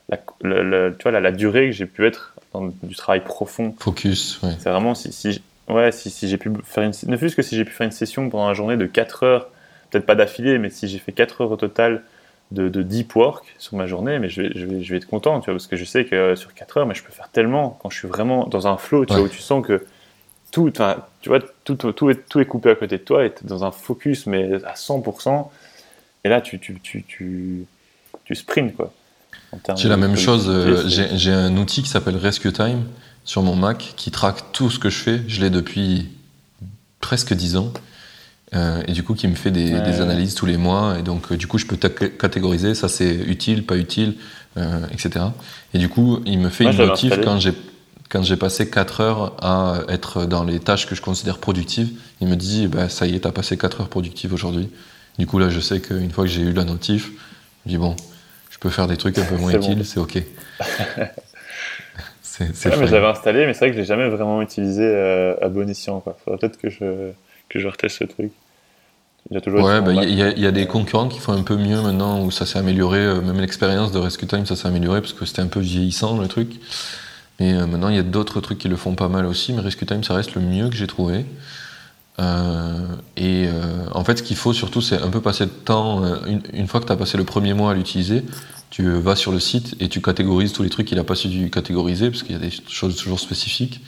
la, 0.09 0.17
la, 0.41 0.91
tu 0.91 1.03
vois, 1.03 1.11
la, 1.11 1.19
la 1.19 1.31
durée 1.31 1.67
que 1.67 1.73
j'ai 1.73 1.85
pu 1.85 2.03
être 2.07 2.33
dans 2.51 2.71
du 2.81 2.95
travail 2.95 3.23
profond. 3.23 3.75
Focus, 3.77 4.41
ouais. 4.41 4.55
C'est 4.57 4.71
vraiment 4.71 4.95
si, 4.95 5.11
si 5.11 5.41
ouais 5.69 5.91
si, 5.91 6.09
si 6.09 6.27
j'ai 6.27 6.37
pu 6.37 6.51
faire 6.63 6.83
une 6.83 6.93
ne 7.07 7.17
plus 7.17 7.35
que 7.35 7.41
si 7.41 7.55
j'ai 7.55 7.65
pu 7.65 7.71
faire 7.71 7.85
une 7.85 7.91
session 7.91 8.29
pendant 8.29 8.47
la 8.47 8.53
journée 8.53 8.77
de 8.77 8.85
4 8.85 9.23
heures, 9.23 9.49
peut-être 9.89 10.05
pas 10.05 10.15
d'affilée, 10.15 10.57
mais 10.57 10.69
si 10.69 10.87
j'ai 10.87 10.99
fait 10.99 11.11
4 11.11 11.41
heures 11.41 11.51
au 11.51 11.57
total 11.57 12.03
de, 12.51 12.69
deep 12.83 13.15
work 13.15 13.55
sur 13.57 13.75
ma 13.75 13.87
journée, 13.87 14.19
mais 14.19 14.29
je 14.29 14.43
vais, 14.43 14.51
je 14.55 14.65
vais, 14.65 14.83
je 14.83 14.91
vais 14.91 14.97
être 14.97 15.07
content, 15.07 15.39
tu 15.39 15.45
vois, 15.45 15.55
parce 15.55 15.67
que 15.67 15.75
je 15.75 15.85
sais 15.85 16.05
que 16.05 16.35
sur 16.35 16.53
4 16.53 16.77
heures, 16.77 16.85
mais 16.85 16.95
je 16.95 17.03
peux 17.03 17.11
faire 17.11 17.29
tellement 17.29 17.77
quand 17.81 17.89
je 17.89 17.97
suis 17.97 18.07
vraiment 18.07 18.45
dans 18.45 18.67
un 18.67 18.77
flow, 18.77 19.05
tu 19.05 19.13
vois, 19.13 19.23
où 19.23 19.27
tu 19.27 19.41
sens 19.41 19.65
que 19.65 19.85
tout, 20.51 20.69
enfin, 20.69 20.97
tu 21.21 21.29
vois, 21.29 21.39
tout, 21.63 21.75
tout, 21.75 22.09
est, 22.09 22.29
tout 22.29 22.39
est 22.39 22.45
coupé 22.45 22.69
à 22.69 22.75
côté 22.75 22.97
de 22.97 23.03
toi, 23.03 23.25
et 23.25 23.33
tu 23.33 23.43
es 23.43 23.47
dans 23.47 23.63
un 23.63 23.71
focus, 23.71 24.27
mais 24.27 24.53
à 24.63 24.73
100%, 24.73 25.49
et 26.23 26.29
là, 26.29 26.41
tu, 26.41 26.59
tu, 26.59 26.79
tu, 26.79 27.03
tu, 27.03 27.65
tu 28.23 28.35
sprints, 28.35 28.75
quoi. 28.75 28.93
J'ai 29.75 29.89
la 29.89 29.97
même 29.97 30.15
chose, 30.15 30.49
euh, 30.49 30.87
j'ai 30.87 31.31
un 31.31 31.55
outil 31.57 31.83
qui 31.83 31.89
s'appelle 31.89 32.17
Rescue 32.17 32.51
Time 32.51 32.83
sur 33.25 33.41
mon 33.41 33.55
Mac 33.55 33.93
qui 33.97 34.11
traque 34.11 34.51
tout 34.51 34.69
ce 34.69 34.79
que 34.79 34.89
je 34.89 34.97
fais, 34.97 35.21
je 35.27 35.41
l'ai 35.41 35.49
depuis 35.49 36.07
presque 37.01 37.33
10 37.33 37.57
ans. 37.57 37.73
Euh, 38.53 38.83
et 38.87 38.91
du 38.91 39.03
coup 39.03 39.15
qui 39.15 39.27
me 39.27 39.35
fait 39.35 39.51
des, 39.51 39.73
analyses 39.73 40.35
tous 40.35 40.45
les 40.45 40.57
mois. 40.57 40.97
Et 40.99 41.01
donc 41.01 41.31
euh, 41.31 41.37
du 41.37 41.47
coup 41.47 41.57
je 41.57 41.65
peux 41.65 41.75
catégoriser 41.75 42.75
ça 42.75 42.87
c'est 42.87 43.13
utile 43.13 43.65
pas 43.65 43.75
utile 43.75 44.15
euh, 44.57 44.85
etc 44.91 45.25
et 45.73 45.79
du 45.79 45.89
coup 45.89 46.21
il 46.25 46.39
me 46.39 46.49
fait 46.49 46.63
une 46.65 46.77
notif 46.77 47.19
quand 47.23 47.39
j'ai 47.39 47.53
quand 48.07 48.21
j'ai 48.21 48.37
passé 48.37 48.69
4 48.69 49.01
heures 49.01 49.33
à 49.43 49.81
être 49.89 50.25
dans 50.25 50.43
les 50.43 50.59
tâches 50.59 50.85
que 50.87 50.95
je 50.95 51.01
considère 51.01 51.39
productives. 51.39 51.89
Il 52.21 52.27
me 52.27 52.35
dit 52.35 52.67
bah, 52.67 52.87
ça 52.87 53.07
y 53.07 53.15
est 53.15 53.21
t'as 53.21 53.31
passé 53.31 53.57
4 53.57 53.81
heures 53.81 53.89
productives 53.89 54.33
aujourd'hui. 54.33 54.69
Du 55.17 55.25
coup 55.25 55.39
là 55.39 55.49
je 55.49 55.59
sais 55.59 55.81
qu'une 55.81 56.11
fois 56.11 56.25
que 56.25 56.29
j'ai 56.29 56.43
eu 56.43 56.53
la 56.53 56.65
notif 56.65 57.11
je 57.65 57.71
dis 57.71 57.77
bon 57.77 57.95
je 58.51 58.59
peux 58.59 58.69
faire 58.69 58.87
des 58.87 58.95
trucs 58.95 59.17
un 59.17 59.25
peu 59.25 59.37
moins 59.37 59.53
utiles 59.53 59.83
c'est 59.83 59.99
ok 59.99 60.21
c'est 62.53 62.77
mais 62.77 62.87
j'avais 62.87 63.05
installé 63.05 63.45
mais 63.45 63.53
c'est 63.53 63.59
vrai 63.59 63.69
que 63.69 63.75
je 63.75 63.81
l'ai 63.81 63.85
jamais 63.85 64.09
vraiment 64.09 64.41
utilisé 64.41 64.85
à 65.41 65.47
bon 65.49 65.69
escient 65.69 65.99
quoi 65.99 66.17
faudrait 66.23 66.39
peut-être 66.39 66.57
que 66.57 66.69
je 66.69 67.11
que 67.49 67.59
je 67.59 67.67
reteste 67.67 67.99
ce 67.99 68.03
truc. 68.03 68.31
Il 69.31 69.33
y 69.33 69.37
a 69.37 69.41
toujours 69.41 69.63
ouais, 69.63 69.81
bah, 69.81 69.91
il 69.91 70.09
y, 70.09 70.41
y, 70.41 70.45
a 70.45 70.51
des 70.51 70.67
concurrents 70.67 71.07
qui 71.07 71.19
font 71.19 71.33
un 71.33 71.41
peu 71.41 71.55
mieux 71.55 71.81
maintenant, 71.81 72.23
où 72.23 72.29
ça 72.29 72.45
s'est 72.45 72.59
amélioré, 72.59 72.99
euh, 72.99 73.21
même 73.21 73.39
l'expérience 73.39 73.91
de 73.91 73.97
Rescue 73.97 74.27
Time, 74.27 74.45
ça 74.45 74.55
s'est 74.55 74.67
amélioré 74.67 75.01
parce 75.01 75.13
que 75.13 75.25
c'était 75.25 75.41
un 75.41 75.47
peu 75.47 75.59
vieillissant 75.59 76.19
le 76.19 76.27
truc. 76.27 76.59
Mais 77.39 77.53
euh, 77.53 77.65
maintenant, 77.65 77.89
il 77.89 77.95
y 77.95 77.99
a 77.99 78.03
d'autres 78.03 78.39
trucs 78.39 78.59
qui 78.59 78.67
le 78.67 78.75
font 78.75 78.93
pas 78.93 79.09
mal 79.09 79.25
aussi, 79.25 79.51
mais 79.53 79.61
Rescue 79.61 79.85
Time, 79.87 80.03
ça 80.03 80.13
reste 80.13 80.35
le 80.35 80.41
mieux 80.41 80.69
que 80.69 80.75
j'ai 80.75 80.85
trouvé. 80.85 81.25
Euh, 82.19 82.85
et 83.17 83.47
euh, 83.47 83.87
en 83.93 84.03
fait, 84.03 84.19
ce 84.19 84.23
qu'il 84.23 84.37
faut 84.37 84.53
surtout, 84.53 84.81
c'est 84.81 85.01
un 85.01 85.09
peu 85.09 85.21
passer 85.21 85.45
de 85.45 85.51
temps. 85.51 86.03
Une, 86.27 86.43
une, 86.53 86.67
fois 86.67 86.79
que 86.79 86.85
tu 86.85 86.91
as 86.91 86.95
passé 86.95 87.17
le 87.17 87.23
premier 87.23 87.55
mois 87.55 87.71
à 87.71 87.73
l'utiliser, 87.73 88.23
tu 88.69 88.89
vas 88.89 89.15
sur 89.15 89.31
le 89.31 89.39
site 89.39 89.75
et 89.79 89.87
tu 89.89 90.01
catégorises 90.01 90.53
tous 90.53 90.63
les 90.63 90.69
trucs 90.69 90.87
qu'il 90.87 90.99
a 90.99 91.03
pas 91.03 91.15
su 91.15 91.49
catégoriser, 91.49 92.09
parce 92.09 92.23
qu'il 92.23 92.33
y 92.33 92.35
a 92.35 92.41
des 92.41 92.51
choses 92.67 92.95
toujours 92.97 93.19
spécifiques. 93.19 93.81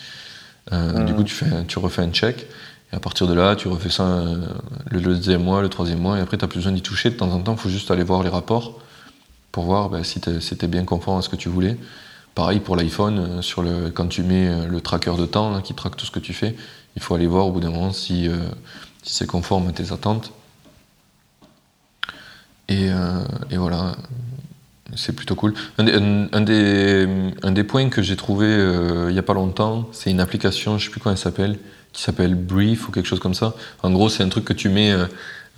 Euh, 0.71 1.03
Du 1.05 1.13
coup, 1.13 1.23
tu, 1.23 1.33
fais, 1.33 1.65
tu 1.67 1.79
refais 1.79 2.01
un 2.01 2.11
check. 2.11 2.45
Et 2.91 2.95
à 2.95 2.99
partir 2.99 3.27
de 3.27 3.33
là, 3.33 3.55
tu 3.55 3.67
refais 3.67 3.89
ça 3.89 4.03
euh, 4.03 4.47
le 4.89 5.01
deuxième 5.01 5.43
mois, 5.43 5.61
le 5.61 5.69
troisième 5.69 5.99
mois, 5.99 6.17
et 6.17 6.21
après, 6.21 6.37
tu 6.37 6.45
n'as 6.45 6.47
plus 6.47 6.59
besoin 6.59 6.71
d'y 6.71 6.81
toucher. 6.81 7.09
De 7.09 7.15
temps 7.15 7.31
en 7.31 7.41
temps, 7.41 7.53
il 7.53 7.59
faut 7.59 7.69
juste 7.69 7.91
aller 7.91 8.03
voir 8.03 8.23
les 8.23 8.29
rapports 8.29 8.79
pour 9.51 9.65
voir 9.65 9.89
ben, 9.89 10.03
si 10.03 10.21
c'était 10.39 10.67
bien 10.67 10.85
conforme 10.85 11.19
à 11.19 11.21
ce 11.21 11.29
que 11.29 11.35
tu 11.35 11.49
voulais. 11.49 11.77
Pareil 12.35 12.59
pour 12.59 12.75
l'iPhone, 12.75 13.19
euh, 13.19 13.41
sur 13.41 13.63
le, 13.63 13.89
quand 13.89 14.07
tu 14.07 14.23
mets 14.23 14.67
le 14.67 14.79
tracker 14.79 15.17
de 15.17 15.25
temps 15.25 15.59
qui 15.61 15.73
traque 15.73 15.97
tout 15.97 16.05
ce 16.05 16.11
que 16.11 16.19
tu 16.19 16.33
fais, 16.33 16.55
il 16.95 17.01
faut 17.01 17.15
aller 17.15 17.27
voir 17.27 17.47
au 17.47 17.51
bout 17.51 17.59
d'un 17.59 17.71
moment 17.71 17.91
si, 17.91 18.29
si 19.03 19.13
c'est 19.13 19.27
conforme 19.27 19.67
à 19.67 19.71
tes 19.71 19.91
attentes. 19.91 20.31
Et, 22.69 22.87
et 23.51 23.57
voilà, 23.57 23.95
c'est 24.95 25.15
plutôt 25.15 25.35
cool. 25.35 25.53
Un, 25.77 25.83
des, 25.83 27.07
un, 27.43 27.51
des, 27.51 27.63
points 27.63 27.89
que 27.89 28.01
j'ai 28.01 28.15
trouvé 28.15 28.47
il 29.07 29.13
n'y 29.13 29.19
a 29.19 29.23
pas 29.23 29.33
longtemps, 29.33 29.89
c'est 29.91 30.09
une 30.09 30.19
application, 30.19 30.77
je 30.77 30.83
ne 30.83 30.87
sais 30.87 30.91
plus 30.91 31.01
comment 31.01 31.13
elle 31.13 31.19
s'appelle, 31.19 31.57
qui 31.97 32.03
s'appelle 32.03 32.35
Brief 32.35 32.87
ou 32.87 32.91
quelque 32.91 33.07
chose 33.07 33.19
comme 33.19 33.33
ça. 33.33 33.55
En 33.81 33.89
gros, 33.89 34.07
c'est 34.07 34.21
un 34.21 34.29
truc 34.29 34.45
que 34.45 34.53
tu 34.53 34.69
mets, 34.69 34.91
euh, 34.91 35.07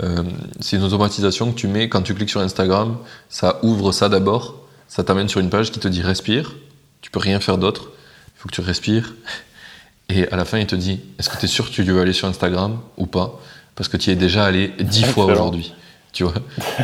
euh, 0.03 0.23
c'est 0.61 0.77
une 0.77 0.83
automatisation 0.83 1.51
que 1.51 1.57
tu 1.57 1.67
mets 1.67 1.89
quand 1.89 2.01
tu 2.01 2.13
cliques 2.13 2.29
sur 2.29 2.39
Instagram, 2.39 2.97
ça 3.27 3.59
ouvre 3.61 3.91
ça 3.91 4.07
d'abord, 4.07 4.55
ça 4.87 5.03
t'amène 5.03 5.27
sur 5.27 5.41
une 5.41 5.49
page 5.49 5.69
qui 5.69 5.79
te 5.79 5.89
dit 5.89 6.01
respire, 6.01 6.55
tu 7.01 7.11
peux 7.11 7.19
rien 7.19 7.41
faire 7.41 7.57
d'autre, 7.57 7.91
il 8.27 8.39
faut 8.39 8.47
que 8.47 8.53
tu 8.53 8.61
respires, 8.61 9.15
et 10.09 10.29
à 10.29 10.37
la 10.37 10.45
fin 10.45 10.59
il 10.59 10.65
te 10.65 10.75
dit 10.75 11.01
est-ce 11.19 11.29
que 11.29 11.37
tu 11.37 11.43
es 11.43 11.49
sûr 11.49 11.69
que 11.69 11.73
tu 11.73 11.83
veux 11.83 11.99
aller 11.99 12.13
sur 12.13 12.29
Instagram 12.29 12.79
ou 12.95 13.05
pas 13.05 13.37
Parce 13.75 13.89
que 13.89 13.97
tu 13.97 14.09
y 14.09 14.13
es 14.13 14.15
déjà 14.15 14.45
allé 14.45 14.73
dix 14.79 15.03
fois 15.03 15.25
aujourd'hui. 15.25 15.73
Tu 16.11 16.23
vois 16.23 16.33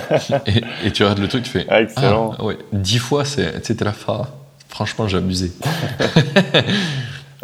et, 0.83 0.91
tu 0.91 1.03
regardes 1.03 1.19
le 1.19 1.27
truc, 1.27 1.43
tu 1.43 1.49
fais 1.49 1.65
ah, 1.69 1.81
excellent. 1.81 2.35
Ah, 2.37 2.43
ouais, 2.43 2.57
dix 2.71 2.99
fois, 2.99 3.25
c'était 3.25 3.83
la 3.83 3.93
phrase. 3.93 4.27
Franchement, 4.69 5.07
j'ai 5.07 5.17
abusé. 5.17 5.51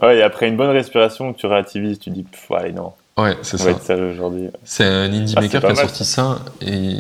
Ouais, 0.02 0.18
et 0.18 0.24
après 0.24 0.48
une 0.48 0.58
bonne 0.58 0.72
respiration, 0.72 1.32
tu 1.34 1.46
relativises, 1.46 2.00
tu 2.00 2.10
dis, 2.10 2.26
ouais, 2.50 2.72
non. 2.72 2.94
Ouais, 3.18 3.38
c'est 3.44 3.58
ça. 3.58 3.72
Va 3.72 4.04
aujourd'hui. 4.04 4.50
C'est 4.64 4.86
un 4.86 5.14
indie 5.14 5.36
ah, 5.38 5.42
maker 5.42 5.62
qui 5.62 5.68
a 5.68 5.76
sorti 5.76 6.06
ça. 6.06 6.40
Et 6.62 6.96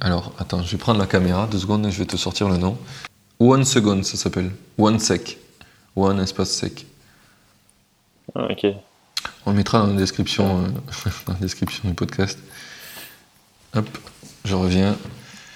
alors, 0.00 0.32
attends, 0.38 0.62
je 0.62 0.70
vais 0.70 0.78
prendre 0.78 0.98
la 0.98 1.06
caméra, 1.06 1.46
deux 1.46 1.58
secondes, 1.58 1.84
et 1.86 1.90
je 1.90 1.98
vais 1.98 2.06
te 2.06 2.16
sortir 2.16 2.48
le 2.48 2.56
nom. 2.56 2.78
One 3.38 3.64
Second, 3.64 4.02
ça 4.02 4.16
s'appelle. 4.16 4.50
One 4.78 4.98
Sec. 4.98 5.38
One 5.94 6.20
espace 6.20 6.50
sec. 6.50 6.86
Ah, 8.34 8.46
ok. 8.50 8.66
On 9.44 9.52
mettra 9.52 9.80
dans 9.80 9.88
la 9.88 9.94
description, 9.94 10.64
euh, 10.64 11.10
dans 11.26 11.34
la 11.34 11.38
description 11.40 11.88
du 11.88 11.94
podcast. 11.94 12.38
Hop, 13.74 13.86
je 14.48 14.54
reviens. 14.54 14.96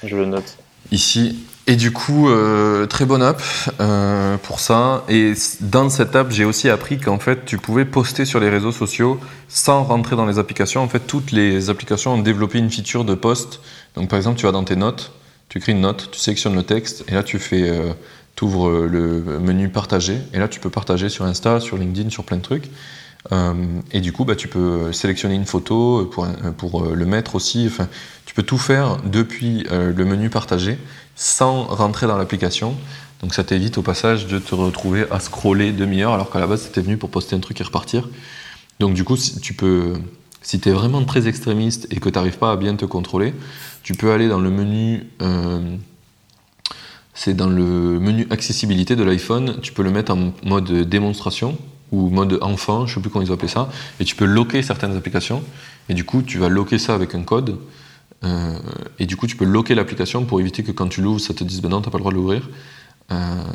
Je 0.05 0.17
le 0.17 0.27
note. 0.27 0.59
Ici, 0.91 1.39
et 1.67 1.77
du 1.77 1.93
coup, 1.93 2.29
euh, 2.29 2.87
très 2.87 3.05
bonne 3.05 3.23
app 3.23 3.41
euh, 3.81 4.37
pour 4.37 4.59
ça. 4.59 5.05
Et 5.09 5.33
dans 5.61 5.89
cette 5.89 6.15
app, 6.17 6.31
j'ai 6.31 6.45
aussi 6.45 6.69
appris 6.69 6.99
qu'en 6.99 7.19
fait, 7.19 7.45
tu 7.45 7.57
pouvais 7.57 7.85
poster 7.85 8.25
sur 8.25 8.41
les 8.41 8.51
réseaux 8.51 8.73
sociaux 8.73 9.21
sans 9.49 9.85
rentrer 9.85 10.17
dans 10.17 10.27
les 10.27 10.39
applications. 10.39 10.83
En 10.83 10.89
fait, 10.89 11.01
toutes 11.01 11.31
les 11.31 11.71
applications 11.71 12.15
ont 12.15 12.19
développé 12.19 12.59
une 12.59 12.71
feature 12.71 13.05
de 13.05 13.15
post. 13.15 13.61
Donc, 13.95 14.11
par 14.11 14.17
exemple, 14.17 14.39
tu 14.39 14.47
vas 14.47 14.53
dans 14.53 14.65
tes 14.65 14.77
notes, 14.77 15.13
tu 15.49 15.59
écris 15.59 15.73
une 15.73 15.83
note, 15.83 16.11
tu 16.11 16.19
sélectionnes 16.19 16.57
le 16.57 16.65
texte, 16.65 17.05
et 17.09 17.15
là, 17.15 17.23
tu 17.23 17.39
fais, 17.39 17.69
euh, 17.69 17.93
ouvres 18.41 18.87
le 18.87 19.39
menu 19.39 19.69
partager. 19.69 20.19
Et 20.35 20.41
là, 20.41 20.49
tu 20.49 20.59
peux 20.59 20.71
partager 20.71 21.09
sur 21.09 21.25
Insta, 21.25 21.61
sur 21.61 21.79
LinkedIn, 21.79 22.11
sur 22.11 22.25
plein 22.25 22.39
de 22.39 22.43
trucs. 22.43 22.71
Euh, 23.31 23.55
et 23.93 24.01
du 24.01 24.13
coup, 24.13 24.25
bah, 24.25 24.35
tu 24.35 24.49
peux 24.49 24.93
sélectionner 24.93 25.37
une 25.37 25.47
photo 25.47 26.07
pour, 26.07 26.27
pour 26.57 26.83
le 26.83 27.07
mettre 27.07 27.37
aussi. 27.37 27.69
Enfin, 27.69 27.87
tu 28.33 28.37
peux 28.37 28.45
tout 28.45 28.57
faire 28.57 28.97
depuis 29.05 29.67
le 29.71 30.05
menu 30.07 30.31
partager 30.31 30.79
sans 31.17 31.65
rentrer 31.65 32.07
dans 32.07 32.17
l'application. 32.17 32.75
Donc 33.21 33.35
ça 33.35 33.45
t'évite 33.45 33.77
au 33.77 33.83
passage 33.83 34.27
de 34.27 34.39
te 34.39 34.55
retrouver 34.55 35.05
à 35.11 35.21
scroller 35.21 35.71
demi-heure 35.71 36.15
alors 36.15 36.31
qu'à 36.31 36.39
la 36.39 36.47
base 36.47 36.63
c'était 36.63 36.81
venu 36.81 36.97
pour 36.97 37.11
poster 37.11 37.37
un 37.37 37.41
truc 37.41 37.61
et 37.61 37.65
repartir. 37.65 38.09
Donc 38.81 38.95
du 38.95 39.05
coup, 39.05 39.19
si 39.19 39.39
tu 39.39 39.53
peux, 39.53 39.93
si 40.41 40.59
es 40.65 40.71
vraiment 40.71 41.05
très 41.05 41.29
extrémiste 41.29 41.87
et 41.91 42.01
que 42.01 42.09
tu 42.09 42.15
n'arrives 42.15 42.39
pas 42.39 42.53
à 42.53 42.57
bien 42.57 42.75
te 42.75 42.87
contrôler, 42.87 43.35
tu 43.83 43.93
peux 43.93 44.13
aller 44.13 44.29
dans 44.29 44.41
le 44.41 44.49
menu, 44.49 45.05
euh, 45.21 45.77
c'est 47.13 47.35
dans 47.35 47.51
le 47.51 48.01
menu 48.01 48.27
accessibilité 48.31 48.97
de 48.97 49.05
l'iPhone, 49.05 49.59
tu 49.61 49.75
peux 49.75 49.83
le 49.83 49.91
mettre 49.91 50.11
en 50.11 50.33
mode 50.43 50.73
démonstration 50.89 51.59
ou 51.91 52.09
mode 52.09 52.39
enfant, 52.41 52.87
je 52.87 52.95
sais 52.95 53.01
plus 53.03 53.11
comment 53.11 53.27
ils 53.27 53.31
appellent 53.31 53.51
ça, 53.51 53.69
et 54.01 54.07
tu 54.07 54.17
peux 54.17 54.25
locker 54.25 54.63
certaines 54.63 54.97
applications. 54.97 55.43
Et 55.91 55.95
du 55.95 56.05
coup, 56.05 56.23
tu 56.23 56.39
vas 56.39 56.49
locker 56.49 56.79
ça 56.79 56.95
avec 56.95 57.15
un 57.15 57.23
code. 57.23 57.59
Euh, 58.25 58.59
et 58.99 59.07
du 59.07 59.17
coup, 59.17 59.27
tu 59.27 59.37
peux 59.37 59.45
locker 59.45 59.75
l'application 59.75 60.25
pour 60.25 60.41
éviter 60.41 60.63
que 60.63 60.73
quand 60.73 60.89
tu 60.89 61.03
l'ouvres, 61.03 61.21
ça 61.21 61.35
te 61.35 61.45
dise 61.45 61.61
ben 61.61 61.69
non, 61.69 61.81
tu 61.81 61.89
n'as 61.89 61.93
pas 61.93 61.99
le 61.99 62.03
droit 62.03 62.13
de 62.13 62.17
l'ouvrir. 62.17 62.49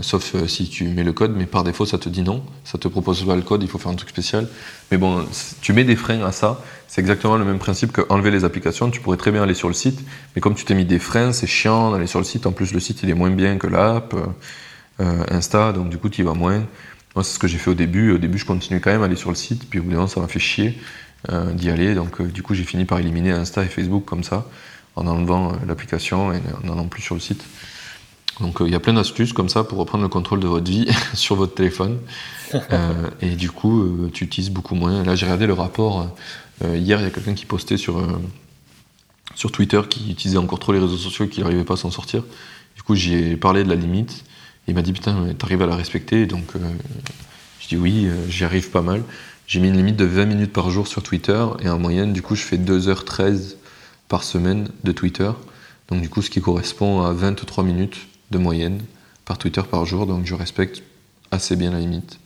sauf 0.02 0.36
si 0.48 0.70
tu 0.70 0.86
mets 0.90 1.04
le 1.04 1.14
code, 1.14 1.34
mais 1.36 1.46
par 1.46 1.64
défaut 1.64 1.86
ça 1.86 1.98
te 1.98 2.10
dit 2.10 2.22
non, 2.22 2.44
ça 2.64 2.78
te 2.78 2.88
propose 2.88 3.26
pas 3.26 3.36
le 3.36 3.42
code, 3.42 3.64
il 3.64 3.70
faut 3.70 3.80
faire 3.80 3.92
un 3.92 3.96
truc 3.96 4.10
spécial. 4.10 4.48
Mais 4.92 4.98
bon, 4.98 5.26
tu 5.62 5.74
mets 5.74 5.84
des 5.84 5.96
freins 5.96 6.24
à 6.24 6.32
ça, 6.32 6.62
c'est 6.88 7.02
exactement 7.02 7.38
le 7.38 7.46
même 7.46 7.60
principe 7.60 7.92
que 7.92 8.02
enlever 8.10 8.30
les 8.30 8.44
applications. 8.46 8.92
Tu 8.92 9.02
pourrais 9.02 9.18
très 9.18 9.32
bien 9.32 9.42
aller 9.42 9.56
sur 9.56 9.68
le 9.68 9.74
site, 9.74 10.00
mais 10.36 10.42
comme 10.42 10.54
tu 10.54 10.66
t'es 10.66 10.76
mis 10.76 10.86
des 10.86 11.00
freins, 11.00 11.32
c'est 11.32 11.48
chiant 11.48 11.92
d'aller 11.92 12.08
sur 12.08 12.20
le 12.20 12.26
site. 12.26 12.46
En 12.46 12.52
plus, 12.52 12.74
le 12.74 12.80
site 12.80 13.02
il 13.04 13.10
est 13.10 13.16
moins 13.16 13.32
bien 13.32 13.58
que 13.58 13.68
l'app 13.68 14.16
Insta, 15.00 15.72
donc 15.74 15.90
du 15.90 15.98
coup 15.98 16.10
tu 16.10 16.22
y 16.22 16.24
vas 16.24 16.34
moins. 16.34 16.64
Moi, 17.16 17.24
c'est 17.24 17.34
ce 17.34 17.40
que 17.40 17.48
j'ai 17.48 17.58
fait 17.58 17.72
au 17.72 17.74
début. 17.74 18.12
Au 18.12 18.20
début, 18.20 18.38
je 18.38 18.46
continue 18.46 18.80
quand 18.80 18.92
même 18.92 19.02
à 19.02 19.06
aller 19.06 19.16
sur 19.16 19.32
le 19.32 19.36
site, 19.36 19.68
puis 19.68 19.80
au 19.80 19.84
bout 19.84 19.90
d'un 19.90 19.96
moment, 19.96 20.08
ça 20.08 20.20
m'a 20.20 20.28
fait 20.28 20.38
chier 20.38 20.78
euh, 21.30 21.54
d'y 21.54 21.70
aller. 21.70 21.96
Donc, 21.96 22.22
euh, 22.22 22.26
du 22.26 22.44
coup, 22.44 22.54
j'ai 22.54 22.64
fini 22.64 22.86
par 22.86 23.00
éliminer 23.00 23.32
Insta 23.32 23.64
et 23.64 23.68
Facebook 23.68 24.06
comme 24.06 24.24
ça, 24.24 24.46
en 24.96 25.08
enlevant 25.08 25.52
euh, 25.52 25.56
l'application 25.68 26.34
et 26.34 26.42
en 26.64 26.68
n'allant 26.68 26.88
plus 26.88 27.02
sur 27.02 27.16
le 27.16 27.22
site. 27.22 27.44
Donc, 28.40 28.58
il 28.62 28.70
y 28.70 28.76
a 28.76 28.80
plein 28.80 28.94
d'astuces 28.94 29.34
comme 29.34 29.50
ça 29.50 29.64
pour 29.64 29.80
reprendre 29.80 30.04
le 30.04 30.10
contrôle 30.10 30.40
de 30.40 30.48
votre 30.48 30.70
vie 30.70 30.88
sur 31.14 31.36
votre 31.36 31.56
téléphone. 31.56 31.98
et 33.22 33.36
du 33.36 33.52
coup, 33.52 34.10
tu 34.14 34.24
utilises 34.24 34.52
beaucoup 34.52 34.76
moins. 34.76 35.04
Là, 35.04 35.16
j'ai 35.16 35.26
regardé 35.26 35.48
le 35.48 35.54
rapport. 35.54 36.16
hier, 36.64 37.00
il 37.00 37.04
y 37.04 37.08
a 37.08 37.10
quelqu'un 37.10 37.34
qui 37.34 37.46
postait 37.46 37.78
sur, 37.78 38.08
sur 39.36 39.52
Twitter 39.52 39.82
qui 39.90 40.12
utilisait 40.12 40.38
encore 40.38 40.60
trop 40.60 40.72
les 40.72 40.80
réseaux 40.80 40.98
sociaux 40.98 41.26
et 41.26 41.30
qui 41.30 41.42
n'arrivait 41.42 41.64
pas 41.64 41.74
à 41.74 41.78
s'en 41.78 41.92
sortir. 41.92 42.24
Du 42.76 42.84
coup, 42.84 42.96
j'ai 42.96 43.36
parlé 43.36 43.64
de 43.64 43.70
la 43.70 43.76
limite. 43.76 44.24
Il 44.68 44.76
m'a 44.76 44.82
dit 44.82 44.94
putain, 44.94 45.34
t'arrives 45.38 45.62
à 45.62 45.66
la 45.66 45.76
respecter 45.76 46.26
Donc 46.26 46.56
euh, 46.56 46.60
je 47.62 47.68
dis 47.70 47.78
oui, 47.78 48.06
euh, 48.06 48.30
j'y 48.30 48.44
arrive 48.44 48.70
pas 48.70 48.82
mal. 48.82 49.04
J'ai 49.48 49.60
mis 49.60 49.70
une 49.70 49.78
limite 49.78 49.96
de 49.96 50.06
20 50.06 50.26
minutes 50.26 50.54
par 50.54 50.70
jour 50.70 50.88
sur 50.88 51.02
Twitter 51.02 51.44
et 51.62 51.70
en 51.70 51.80
moyenne, 51.80 52.14
du 52.14 52.22
coup, 52.22 52.36
je 52.36 52.44
fais 52.44 52.58
2h13 52.58 53.56
par 54.08 54.24
semaine 54.24 54.70
de 54.84 54.92
Twitter. 54.92 55.32
Donc 55.88 56.02
du 56.02 56.10
coup, 56.10 56.22
ce 56.22 56.30
qui 56.30 56.42
correspond 56.42 57.02
à 57.02 57.14
23 57.14 57.64
minutes 57.64 58.08
de 58.32 58.38
moyenne 58.38 58.82
par 59.26 59.38
Twitter 59.38 59.62
par 59.70 59.86
jour. 59.86 60.06
Donc 60.06 60.26
je 60.26 60.36
respecte 60.36 60.84
assez 61.32 61.56
bien 61.56 61.72
la 61.72 61.80
limite. 61.80 62.20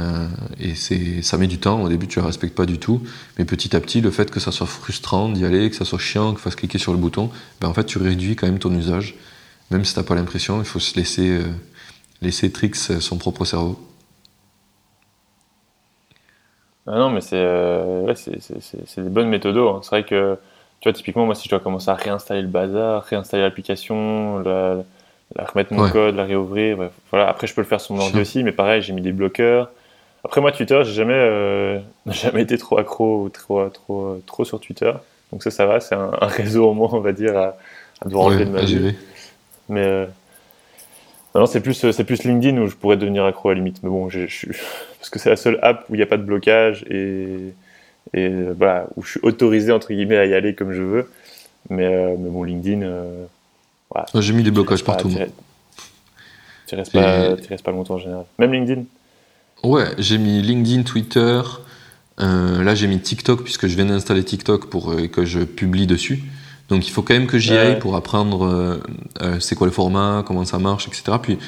Euh, 0.00 0.28
et 0.60 0.74
c'est, 0.74 1.22
ça 1.22 1.38
met 1.38 1.46
du 1.46 1.58
temps. 1.58 1.82
Au 1.82 1.88
début, 1.88 2.06
tu 2.06 2.18
la 2.18 2.26
respectes 2.26 2.54
pas 2.54 2.66
du 2.66 2.78
tout, 2.78 3.02
mais 3.38 3.44
petit 3.44 3.74
à 3.74 3.80
petit, 3.80 4.00
le 4.00 4.10
fait 4.10 4.30
que 4.30 4.38
ça 4.38 4.52
soit 4.52 4.66
frustrant 4.66 5.30
d'y 5.30 5.44
aller, 5.44 5.70
que 5.70 5.76
ça 5.76 5.84
soit 5.84 5.98
chiant, 5.98 6.34
que 6.34 6.40
fasse 6.40 6.56
cliquer 6.56 6.78
sur 6.78 6.92
le 6.92 6.98
bouton, 6.98 7.30
ben 7.60 7.68
en 7.68 7.74
fait, 7.74 7.84
tu 7.84 7.98
réduis 7.98 8.36
quand 8.36 8.46
même 8.46 8.58
ton 8.58 8.74
usage 8.74 9.16
même 9.70 9.84
si 9.84 9.94
t'as 9.94 10.02
pas 10.02 10.14
l'impression, 10.14 10.60
il 10.60 10.64
faut 10.64 10.80
se 10.80 10.96
laisser, 10.96 11.30
euh, 11.30 11.44
laisser 12.22 12.50
tricks 12.50 12.76
son 12.76 13.18
propre 13.18 13.44
cerveau. 13.44 13.78
Ah 16.86 16.98
non, 16.98 17.10
mais 17.10 17.20
c'est 17.20 17.36
euh, 17.36 18.12
des 18.96 19.02
bonnes 19.08 19.28
méthodes. 19.28 19.56
Hein. 19.56 19.80
C'est 19.82 19.90
vrai 19.90 20.04
que, 20.04 20.36
tu 20.80 20.88
vois, 20.88 20.92
typiquement, 20.92 21.24
moi, 21.24 21.34
si 21.34 21.44
je 21.44 21.50
dois 21.50 21.60
commencer 21.60 21.90
à 21.90 21.94
réinstaller 21.94 22.42
le 22.42 22.48
bazar, 22.48 23.02
réinstaller 23.04 23.42
l'application, 23.42 24.40
la, 24.40 24.84
remettre 25.38 25.72
mon 25.72 25.88
code, 25.88 26.14
la 26.14 26.24
réouvrir, 26.24 26.90
voilà. 27.10 27.28
Après, 27.28 27.46
je 27.46 27.54
peux 27.54 27.62
le 27.62 27.66
faire 27.66 27.80
sur 27.80 27.94
mon 27.94 28.02
ordi 28.02 28.20
aussi, 28.20 28.42
mais 28.42 28.52
pareil, 28.52 28.82
j'ai 28.82 28.92
mis 28.92 29.02
des 29.02 29.12
bloqueurs. 29.12 29.70
Après, 30.24 30.40
moi, 30.40 30.52
Twitter, 30.52 30.82
j'ai 30.84 30.92
jamais, 30.92 31.14
euh, 31.14 31.78
jamais 32.06 32.42
été 32.42 32.58
trop 32.58 32.78
accro 32.78 33.24
ou 33.24 33.28
trop, 33.30 33.66
trop, 33.68 34.20
trop 34.26 34.44
sur 34.44 34.60
Twitter. 34.60 34.92
Donc 35.32 35.42
ça, 35.42 35.50
ça 35.50 35.66
va, 35.66 35.80
c'est 35.80 35.94
un, 35.94 36.10
réseau 36.20 36.70
au 36.70 36.74
moins, 36.74 36.90
on 36.92 37.00
va 37.00 37.12
dire, 37.12 37.36
à, 37.36 37.56
devoir 38.04 38.26
enlever 38.26 38.44
de 38.44 38.50
ma 38.50 38.62
vie. 38.62 38.94
Mais 39.68 39.84
euh, 39.84 40.06
non, 41.34 41.46
c'est 41.46 41.60
plus, 41.60 41.74
c'est 41.74 42.04
plus 42.04 42.22
LinkedIn 42.22 42.58
où 42.58 42.68
je 42.68 42.76
pourrais 42.76 42.96
devenir 42.96 43.24
accro 43.24 43.48
à 43.48 43.54
la 43.54 43.58
limite. 43.58 43.82
Mais 43.82 43.90
bon, 43.90 44.08
je, 44.08 44.26
suis 44.26 44.48
parce 44.98 45.10
que 45.10 45.18
c'est 45.18 45.30
la 45.30 45.36
seule 45.36 45.58
app 45.62 45.84
où 45.88 45.94
il 45.94 45.98
n'y 45.98 46.02
a 46.02 46.06
pas 46.06 46.16
de 46.16 46.22
blocage 46.22 46.84
et, 46.88 47.54
et 48.12 48.28
voilà, 48.56 48.86
où 48.96 49.02
je 49.02 49.12
suis 49.12 49.20
autorisé 49.22 49.72
entre 49.72 49.92
guillemets 49.92 50.16
à 50.16 50.26
y 50.26 50.34
aller 50.34 50.54
comme 50.54 50.72
je 50.72 50.82
veux. 50.82 51.10
Mais, 51.70 51.86
euh, 51.86 52.14
mais 52.18 52.30
bon, 52.30 52.44
LinkedIn. 52.44 52.82
Euh, 52.82 53.24
voilà, 53.90 54.06
J'ai 54.14 54.32
mis 54.32 54.42
des 54.42 54.50
blocages 54.50 54.84
partout. 54.84 55.10
Tu 56.66 56.74
restes, 56.76 56.92
pas, 56.92 57.34
restes 57.34 57.64
pas 57.64 57.72
longtemps 57.72 57.94
en 57.94 57.98
général. 57.98 58.24
Même 58.38 58.52
LinkedIn 58.52 58.84
Ouais, 59.64 59.86
j'ai 59.98 60.18
mis 60.18 60.40
LinkedIn, 60.40 60.82
Twitter. 60.82 61.40
là, 62.18 62.74
j'ai 62.74 62.86
mis 62.86 63.00
TikTok 63.00 63.42
puisque 63.42 63.66
je 63.66 63.74
viens 63.74 63.86
d'installer 63.86 64.24
TikTok 64.24 64.70
pour 64.70 64.94
que 65.10 65.24
je 65.24 65.40
publie 65.40 65.86
dessus. 65.86 66.22
Donc 66.68 66.88
il 66.88 66.90
faut 66.90 67.02
quand 67.02 67.14
même 67.14 67.26
que 67.26 67.38
j'y 67.38 67.52
aille 67.52 67.78
pour 67.78 67.94
apprendre 67.94 68.46
euh, 68.46 68.80
euh, 69.20 69.38
c'est 69.38 69.54
quoi 69.54 69.66
le 69.66 69.72
format, 69.72 70.24
comment 70.26 70.44
ça 70.44 70.58
marche, 70.58 70.88
etc. 70.88 71.18
Puis 71.20 71.38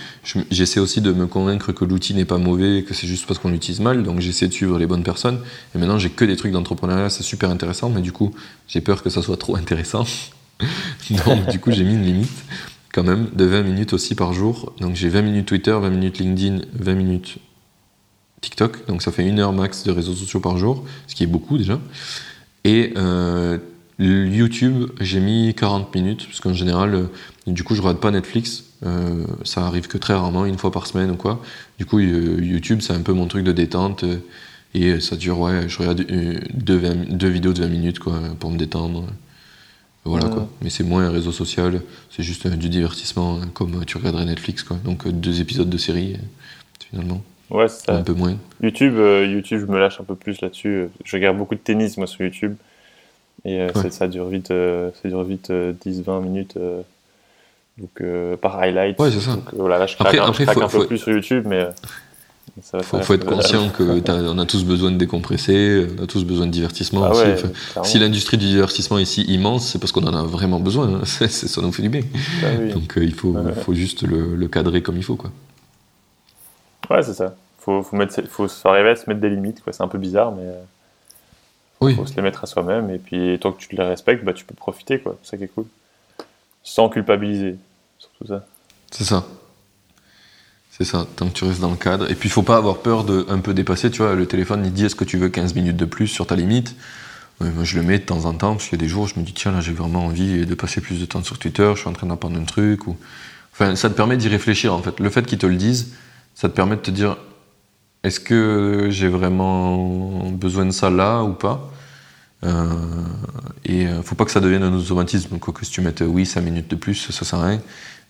j'essaie 0.50 0.80
aussi 0.80 1.00
de 1.00 1.12
me 1.12 1.26
convaincre 1.26 1.72
que 1.72 1.84
l'outil 1.84 2.12
n'est 2.12 2.26
pas 2.26 2.36
mauvais, 2.36 2.82
que 2.82 2.92
c'est 2.92 3.06
juste 3.06 3.26
parce 3.26 3.38
qu'on 3.38 3.50
l'utilise 3.50 3.80
mal. 3.80 4.02
Donc 4.02 4.20
j'essaie 4.20 4.46
de 4.46 4.52
suivre 4.52 4.78
les 4.78 4.86
bonnes 4.86 5.02
personnes. 5.02 5.40
Et 5.74 5.78
maintenant 5.78 5.98
j'ai 5.98 6.10
que 6.10 6.24
des 6.24 6.36
trucs 6.36 6.52
d'entrepreneuriat, 6.52 7.08
c'est 7.08 7.22
super 7.22 7.50
intéressant, 7.50 7.88
mais 7.88 8.02
du 8.02 8.12
coup 8.12 8.34
j'ai 8.68 8.82
peur 8.82 9.02
que 9.02 9.08
ça 9.08 9.22
soit 9.22 9.38
trop 9.38 9.56
intéressant. 9.56 10.04
Donc 11.26 11.48
du 11.48 11.60
coup 11.60 11.72
j'ai 11.72 11.84
mis 11.84 11.94
une 11.94 12.04
limite 12.04 12.44
quand 12.92 13.04
même 13.04 13.28
de 13.34 13.44
20 13.44 13.62
minutes 13.62 13.92
aussi 13.94 14.14
par 14.14 14.34
jour. 14.34 14.74
Donc 14.80 14.96
j'ai 14.96 15.08
20 15.08 15.22
minutes 15.22 15.46
Twitter, 15.46 15.72
20 15.72 15.88
minutes 15.90 16.18
LinkedIn, 16.18 16.60
20 16.74 16.94
minutes 16.94 17.38
TikTok. 18.42 18.86
Donc 18.86 19.00
ça 19.00 19.12
fait 19.12 19.26
une 19.26 19.40
heure 19.40 19.52
max 19.54 19.84
de 19.84 19.92
réseaux 19.92 20.14
sociaux 20.14 20.40
par 20.40 20.58
jour, 20.58 20.84
ce 21.06 21.14
qui 21.14 21.24
est 21.24 21.26
beaucoup 21.26 21.56
déjà. 21.56 21.80
Et 22.64 22.92
euh, 22.96 23.58
YouTube, 23.98 24.90
j'ai 25.00 25.20
mis 25.20 25.54
40 25.54 25.94
minutes, 25.94 26.26
parce 26.26 26.40
qu'en 26.40 26.52
général, 26.52 26.94
euh, 26.94 27.06
du 27.46 27.64
coup, 27.64 27.74
je 27.74 27.80
regarde 27.80 28.00
pas 28.00 28.10
Netflix. 28.10 28.64
Euh, 28.84 29.24
ça 29.44 29.66
arrive 29.66 29.88
que 29.88 29.96
très 29.96 30.12
rarement, 30.12 30.44
une 30.44 30.58
fois 30.58 30.70
par 30.70 30.86
semaine 30.86 31.10
ou 31.10 31.16
quoi. 31.16 31.42
Du 31.78 31.86
coup, 31.86 31.98
YouTube, 31.98 32.80
c'est 32.82 32.92
un 32.92 33.00
peu 33.00 33.14
mon 33.14 33.26
truc 33.26 33.44
de 33.44 33.52
détente. 33.52 34.04
Euh, 34.04 34.18
et 34.74 35.00
ça 35.00 35.16
dure, 35.16 35.38
ouais, 35.40 35.68
je 35.68 35.78
regarde 35.78 36.04
deux, 36.52 37.28
vidéos 37.28 37.54
de 37.54 37.62
20 37.62 37.68
minutes, 37.68 37.98
quoi, 37.98 38.20
pour 38.38 38.50
me 38.50 38.58
détendre. 38.58 39.06
Voilà, 40.04 40.28
quoi. 40.28 40.48
Mais 40.60 40.68
c'est 40.68 40.84
moins 40.84 41.06
un 41.06 41.10
réseau 41.10 41.32
social, 41.32 41.80
c'est 42.10 42.22
juste 42.22 42.46
du 42.46 42.68
divertissement, 42.68 43.40
hein, 43.40 43.48
comme 43.54 43.84
tu 43.86 43.96
regarderais 43.96 44.26
Netflix, 44.26 44.62
quoi. 44.62 44.76
Donc, 44.84 45.08
deux 45.08 45.40
épisodes 45.40 45.70
de 45.70 45.78
série, 45.78 46.18
finalement. 46.90 47.22
Ouais, 47.48 47.68
c'est 47.68 47.88
Un 47.90 48.02
peu 48.02 48.12
moins. 48.12 48.36
YouTube, 48.62 48.96
YouTube, 48.98 49.60
je 49.60 49.72
me 49.72 49.78
lâche 49.78 49.98
un 49.98 50.04
peu 50.04 50.14
plus 50.14 50.42
là-dessus. 50.42 50.88
Je 51.04 51.16
regarde 51.16 51.38
beaucoup 51.38 51.54
de 51.54 51.60
tennis, 51.60 51.96
moi, 51.96 52.06
sur 52.06 52.22
YouTube. 52.22 52.56
Et 53.46 53.60
euh, 53.60 53.90
ça 53.90 54.08
dure 54.08 54.26
vite, 54.26 54.50
euh, 54.50 54.90
ça 55.00 55.08
dure 55.08 55.22
vite 55.22 55.50
10-20 55.50 55.52
euh, 55.52 56.20
minutes 56.20 56.58
donc, 57.78 58.38
par 58.40 58.58
highlight. 58.58 58.98
Ouais, 58.98 59.10
c'est 59.12 59.20
ça. 59.20 59.32
Donc, 59.32 59.54
voilà, 59.54 59.78
là, 59.78 59.86
je 59.86 59.94
craque, 59.94 60.16
après, 60.16 60.48
un, 60.48 60.62
un 60.62 60.68
peu 60.68 60.86
plus 60.86 60.98
sur 60.98 61.12
YouTube, 61.12 61.44
mais. 61.46 61.66
Il 62.72 62.82
faut, 62.82 63.12
être 63.12 63.26
conscient 63.26 63.68
qu'on 63.68 64.38
a 64.38 64.46
tous 64.46 64.64
besoin 64.64 64.90
de 64.90 64.96
décompresser, 64.96 65.86
on 65.98 66.02
a 66.02 66.06
tous 66.06 66.24
besoin 66.24 66.46
de 66.46 66.52
divertissement 66.52 67.04
ah 67.04 67.10
aussi. 67.10 67.44
si 67.82 67.98
l'industrie 67.98 68.38
du 68.38 68.46
divertissement 68.46 68.98
est 68.98 69.04
si 69.04 69.22
immense, 69.24 69.68
c'est 69.68 69.78
parce 69.78 69.92
qu'on 69.92 70.04
en 70.04 70.14
a 70.14 70.22
vraiment 70.22 70.58
besoin. 70.58 70.88
Hein. 70.88 71.04
ça 71.04 71.60
nous 71.60 71.72
fait 71.72 71.82
du 71.82 71.90
bien. 71.90 72.00
Ah 72.42 72.72
donc 72.72 72.94
il 72.96 73.12
faut, 73.12 73.36
faut 73.62 73.74
juste 73.74 74.04
le, 74.04 74.48
cadrer 74.48 74.80
comme 74.80 74.96
il 74.96 75.02
faut. 75.02 75.16
Quoi. 75.16 75.30
Ouais, 76.88 77.02
c'est 77.02 77.12
ça. 77.12 77.34
Il 77.60 77.64
faut, 77.64 77.82
faut, 77.82 77.96
mettre, 77.96 78.22
faut 78.26 78.44
à 78.44 78.48
se 78.48 78.68
mettre 79.06 79.20
des 79.20 79.28
limites. 79.28 79.60
C'est 79.70 79.82
un 79.82 79.88
peu 79.88 79.98
bizarre, 79.98 80.32
mais. 80.32 80.46
Il 81.82 81.94
faut 81.94 82.06
se 82.06 82.16
les 82.16 82.22
mettre 82.22 82.42
à 82.42 82.46
soi-même 82.46 82.90
et 82.90 82.98
puis 82.98 83.38
tant 83.38 83.52
que 83.52 83.60
tu 83.60 83.74
les 83.76 83.82
respectes, 83.82 84.24
bah, 84.24 84.32
tu 84.32 84.44
peux 84.44 84.54
profiter, 84.54 84.98
quoi. 84.98 85.18
C'est 85.22 85.32
ça 85.32 85.36
qui 85.36 85.44
est 85.44 85.48
cool. 85.48 85.66
Sans 86.62 86.88
culpabiliser, 86.88 87.56
surtout 87.98 88.26
ça. 88.26 88.46
C'est 88.90 89.04
ça. 89.04 89.26
C'est 90.70 90.84
ça, 90.84 91.06
tant 91.16 91.28
que 91.28 91.32
tu 91.32 91.44
restes 91.44 91.60
dans 91.60 91.70
le 91.70 91.76
cadre. 91.76 92.10
Et 92.10 92.14
puis 92.14 92.28
il 92.28 92.32
faut 92.32 92.42
pas 92.42 92.56
avoir 92.56 92.78
peur 92.78 93.04
de 93.04 93.24
un 93.30 93.38
peu 93.38 93.54
dépasser, 93.54 93.90
tu 93.90 94.02
vois, 94.02 94.14
le 94.14 94.26
téléphone 94.26 94.62
il 94.64 94.72
dit 94.72 94.84
est-ce 94.84 94.94
que 94.94 95.04
tu 95.04 95.16
veux 95.16 95.30
15 95.30 95.54
minutes 95.54 95.76
de 95.76 95.86
plus 95.86 96.06
sur 96.06 96.26
ta 96.26 96.36
limite? 96.36 96.76
Moi 97.40 97.64
je 97.64 97.76
le 97.76 97.82
mets 97.82 97.98
de 97.98 98.04
temps 98.04 98.24
en 98.26 98.34
temps, 98.34 98.52
parce 98.52 98.64
qu'il 98.64 98.78
y 98.78 98.82
a 98.82 98.84
des 98.84 98.88
jours 98.88 99.06
je 99.06 99.18
me 99.18 99.24
dis 99.24 99.32
tiens 99.32 99.52
là 99.52 99.60
j'ai 99.60 99.72
vraiment 99.72 100.04
envie 100.04 100.44
de 100.44 100.54
passer 100.54 100.80
plus 100.80 101.00
de 101.00 101.06
temps 101.06 101.22
sur 101.22 101.38
Twitter, 101.38 101.70
je 101.74 101.80
suis 101.80 101.88
en 101.88 101.92
train 101.92 102.06
d'apprendre 102.06 102.38
un 102.38 102.44
truc. 102.44 102.86
Ou... 102.86 102.96
Enfin 103.52 103.74
ça 103.74 103.88
te 103.88 103.94
permet 103.94 104.18
d'y 104.18 104.28
réfléchir 104.28 104.74
en 104.74 104.82
fait. 104.82 105.00
Le 105.00 105.08
fait 105.08 105.24
qu'ils 105.24 105.38
te 105.38 105.46
le 105.46 105.56
disent, 105.56 105.94
ça 106.34 106.48
te 106.48 106.54
permet 106.54 106.76
de 106.76 106.82
te 106.82 106.90
dire 106.90 107.16
est-ce 108.06 108.20
que 108.20 108.86
j'ai 108.90 109.08
vraiment 109.08 110.30
besoin 110.30 110.64
de 110.64 110.70
ça 110.70 110.90
là 110.90 111.24
ou 111.24 111.32
pas 111.32 111.72
euh, 112.44 112.72
Et 113.64 113.88
euh, 113.88 114.00
faut 114.00 114.14
pas 114.14 114.24
que 114.24 114.30
ça 114.30 114.38
devienne 114.38 114.62
un 114.62 114.72
automatisme. 114.72 115.40
Quoi 115.40 115.52
que 115.52 115.64
si 115.64 115.72
tu 115.72 115.80
mettes 115.80 116.04
oui 116.06 116.24
5 116.24 116.40
minutes 116.40 116.68
de 116.68 116.76
plus, 116.76 116.94
ça 117.10 117.24
sert 117.24 117.40
à 117.40 117.48
rien. 117.48 117.60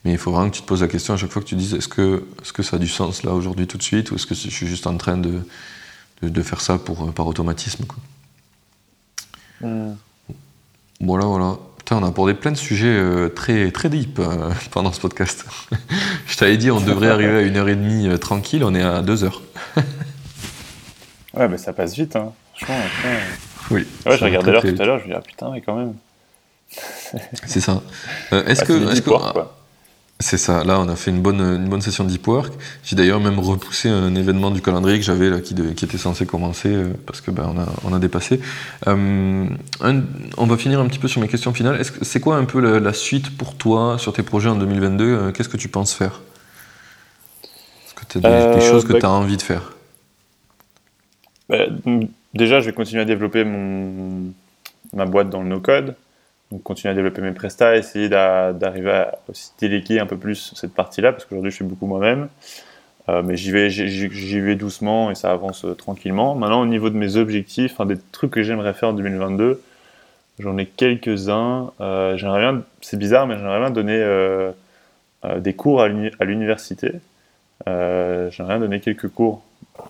Mais 0.05 0.13
il 0.13 0.19
faut 0.19 0.31
vraiment 0.31 0.51
que 0.51 0.57
tu 0.57 0.63
te 0.63 0.67
poses 0.67 0.83
la 0.83 0.89
question 0.89 1.15
à 1.15 1.17
chaque 1.17 1.31
fois 1.31 1.41
que 1.41 1.49
tu 1.49 1.55
dises 1.55 1.73
est-ce 1.73 1.89
que, 1.89 2.25
est 2.43 2.53
que 2.53 2.63
ça 2.63 2.77
a 2.77 2.79
du 2.79 2.89
sens 2.89 3.23
là 3.23 3.33
aujourd'hui 3.33 3.67
tout 3.67 3.79
de 3.79 3.83
suite 3.83 4.11
ou 4.11 4.17
est-ce 4.17 4.27
que 4.27 4.35
je 4.35 4.51
suis 4.51 4.67
juste 4.67 4.87
en 4.87 4.99
train 4.99 5.17
de, 5.17 5.41
de, 6.23 6.43
faire 6.43 6.61
ça 6.61 6.77
pour, 6.77 7.13
par 7.15 7.27
automatisme 7.27 7.87
quoi. 7.87 7.99
Hmm. 9.63 9.95
Voilà, 11.01 11.25
voilà. 11.25 11.57
Putain, 11.79 11.97
on 11.97 12.05
a 12.05 12.09
abordé 12.09 12.35
plein 12.35 12.53
de 12.53 12.57
sujets 12.57 12.87
euh, 12.87 13.29
très, 13.31 13.71
très 13.71 13.89
deep 13.89 14.21
pendant 14.71 14.93
ce 14.93 15.01
podcast. 15.01 15.47
je 16.27 16.37
t'avais 16.37 16.59
dit, 16.59 16.71
on 16.71 16.81
devrait 16.81 17.09
arriver 17.09 17.39
à 17.39 17.41
une 17.41 17.57
heure 17.57 17.69
et 17.69 17.77
demie 17.77 18.19
tranquille, 18.19 18.63
on 18.63 18.75
est 18.75 18.83
à 18.83 19.01
deux 19.01 19.25
heures. 19.25 19.43
ouais, 21.35 21.49
mais 21.49 21.59
ça 21.59 21.73
passe 21.73 21.95
vite, 21.95 22.17
hein. 22.17 22.33
Franchement, 22.55 22.77
Oui. 23.71 23.87
Ouais, 24.07 24.17
je 24.17 24.25
regardais 24.25 24.53
l'heure 24.53 24.63
tout 24.63 24.83
à 24.83 24.85
l'heure, 24.85 24.99
je 24.99 25.05
me 25.05 25.11
dis, 25.11 25.15
ah 25.17 25.21
putain, 25.21 25.51
mais 25.53 25.61
quand 25.61 25.77
même. 25.77 25.95
C'est 27.47 27.61
ça. 27.61 27.83
Euh, 28.33 28.45
est-ce 28.47 28.65
que. 28.65 28.97
Est 28.97 29.03
que 29.03 29.11
c'est 30.19 30.39
ça, 30.39 30.65
là 30.65 30.81
on 30.81 30.89
a 30.89 30.97
fait 30.97 31.11
une 31.11 31.21
bonne, 31.21 31.43
une 31.43 31.69
bonne 31.69 31.83
session 31.83 32.03
de 32.03 32.09
deep 32.09 32.27
work. 32.27 32.51
J'ai 32.83 32.97
d'ailleurs 32.97 33.21
même 33.21 33.39
repoussé 33.39 33.91
un 33.91 34.15
événement 34.15 34.51
du 34.51 34.63
calendrier 34.63 34.99
que 34.99 35.05
j'avais 35.05 35.29
là 35.29 35.41
qui, 35.41 35.55
qui, 35.75 35.85
était 35.85 35.99
censé 35.99 36.25
commencer 36.25 36.71
euh, 36.71 36.95
parce 37.05 37.21
que 37.21 37.31
ben, 37.31 37.53
on, 37.55 37.61
a, 37.61 37.67
on 37.85 37.95
a 37.95 37.99
dépassé. 37.99 38.41
Euh, 38.87 39.47
on 39.83 40.47
va 40.47 40.57
finir 40.57 40.81
un 40.81 40.87
petit 40.87 40.99
peu 40.99 41.09
sur 41.09 41.21
mes 41.21 41.29
questions 41.29 41.53
finales. 41.53 41.83
C'est 42.01 42.21
quoi 42.21 42.37
un 42.37 42.47
peu 42.47 42.61
la, 42.61 42.81
la, 42.81 42.95
suite 42.95 43.37
pour 43.37 43.57
toi 43.57 43.99
sur 43.99 44.15
tes 44.15 44.23
projets 44.23 44.49
en 44.49 44.57
2022 44.57 45.33
Qu'est-ce 45.33 45.51
que 45.51 45.59
tu 45.59 45.69
penses 45.69 45.93
faire? 45.93 46.23
Des, 48.21 48.61
choses 48.61 48.85
que 48.85 48.93
bah, 48.93 49.01
tu 49.01 49.07
as 49.07 49.11
envie 49.11 49.37
de 49.37 49.43
faire 49.43 49.73
bah, 51.49 51.67
Déjà, 52.35 52.61
je 52.61 52.67
vais 52.67 52.73
continuer 52.73 53.03
à 53.03 53.05
développer 53.05 53.45
mon, 53.45 54.33
ma 54.93 55.07
boîte 55.07 55.31
dans 55.31 55.43
le 55.43 55.49
no-code. 55.49 55.95
Donc, 56.53 56.63
continuer 56.63 56.93
à 56.93 56.95
développer 56.95 57.23
mes 57.23 57.33
prestats, 57.33 57.77
essayer 57.77 58.09
d'arriver 58.09 58.91
à 58.91 59.19
aussi 59.29 59.51
déléguer 59.59 59.99
un 59.99 60.07
peu 60.07 60.17
plus 60.17 60.53
cette 60.55 60.75
partie-là, 60.75 61.13
parce 61.13 61.25
qu'aujourd'hui, 61.25 61.51
je 61.51 61.57
suis 61.57 61.65
beaucoup 61.65 61.87
moi-même. 61.87 62.29
Euh, 63.09 63.23
mais 63.23 63.37
j'y 63.37 63.53
vais, 63.53 63.71
j'y 63.71 64.41
vais 64.41 64.57
doucement 64.57 65.13
et 65.13 65.15
ça 65.15 65.31
avance 65.31 65.65
euh, 65.65 65.75
tranquillement. 65.75 66.35
Maintenant, 66.35 66.61
au 66.61 66.67
niveau 66.67 66.91
de 66.91 66.97
mes 66.97 67.17
objectifs, 67.17 67.81
des 67.87 67.97
trucs 68.13 68.33
que 68.33 68.43
j'aimerais 68.43 68.75
faire 68.75 68.91
en 68.91 68.93
2022, 68.95 69.63
j'en 70.39 70.59
ai 70.59 70.67
quelques-uns. 70.67 71.73
Euh, 71.81 72.17
j'aimerais 72.17 72.41
bien, 72.41 72.63
c'est 72.81 72.99
bizarre, 72.99 73.27
mais 73.27 73.37
j'aimerais 73.37 73.61
bien 73.61 73.71
donner 73.71 73.97
euh, 73.97 74.51
euh 75.25 75.41
des 75.41 75.55
cours 75.55 75.83
à 75.83 75.89
l'université. 75.89 76.93
J'aimerais 77.67 78.55
bien 78.55 78.61
donner 78.61 78.81
quelques 78.81 79.09
cours 79.09 79.43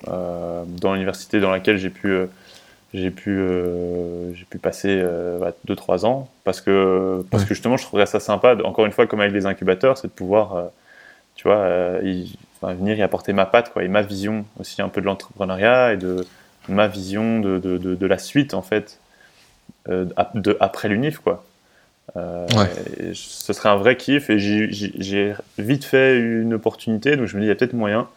dans 0.06 0.92
l'université 0.92 1.40
dans 1.40 1.50
laquelle 1.50 1.76
j'ai 1.78 1.90
pu, 1.90 2.16
j'ai 2.94 3.10
pu, 3.10 3.40
j'ai 4.34 4.44
pu 4.44 4.58
passer 4.58 5.04
2-3 5.68 6.06
ans 6.06 6.28
parce 6.44 6.60
que, 6.60 7.24
parce 7.30 7.44
que 7.44 7.54
justement, 7.54 7.76
je 7.76 7.84
trouverais 7.84 8.06
ça 8.06 8.20
sympa. 8.20 8.56
Encore 8.64 8.86
une 8.86 8.92
fois, 8.92 9.06
comme 9.06 9.20
avec 9.20 9.32
les 9.32 9.46
incubateurs, 9.46 9.98
c'est 9.98 10.08
de 10.08 10.12
pouvoir, 10.12 10.70
tu 11.34 11.48
vois, 11.48 12.00
venir 12.62 12.96
y 12.96 13.02
apporter 13.02 13.32
ma 13.32 13.46
patte 13.46 13.72
quoi, 13.72 13.84
et 13.84 13.88
ma 13.88 14.02
vision 14.02 14.44
aussi 14.58 14.82
un 14.82 14.88
peu 14.88 15.00
de 15.00 15.06
l'entrepreneuriat 15.06 15.92
et 15.92 15.96
de 15.96 16.26
ma 16.68 16.88
vision 16.88 17.40
de, 17.40 17.58
de, 17.58 17.78
de, 17.78 18.06
la 18.06 18.18
suite 18.18 18.54
en 18.54 18.62
fait 18.62 18.98
euh, 19.88 20.06
de, 20.34 20.56
après 20.60 20.88
l'UNIF 20.88 21.18
quoi. 21.18 21.44
Euh, 22.16 22.46
ce 23.14 23.52
serait 23.52 23.68
un 23.68 23.76
vrai 23.76 23.96
kiff 23.96 24.30
et 24.30 24.38
j'ai 24.38 25.34
vite 25.58 25.84
fait 25.84 26.16
une 26.18 26.54
opportunité 26.54 27.16
donc 27.16 27.26
je 27.26 27.36
me 27.36 27.40
dis 27.40 27.46
il 27.46 27.48
y 27.48 27.52
a 27.52 27.54
peut-être 27.54 27.74
moyen. 27.74 28.08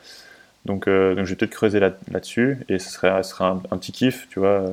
Donc, 0.65 0.87
euh, 0.87 1.15
donc 1.15 1.25
je 1.25 1.31
vais 1.31 1.35
peut-être 1.35 1.51
creuser 1.51 1.79
là-dessus 1.79 2.59
et 2.69 2.79
ce 2.79 2.91
serait, 2.91 3.23
ce 3.23 3.31
serait 3.31 3.45
un, 3.45 3.77
petit 3.77 3.91
kiff 3.91 4.27
tu 4.29 4.39
vois. 4.39 4.65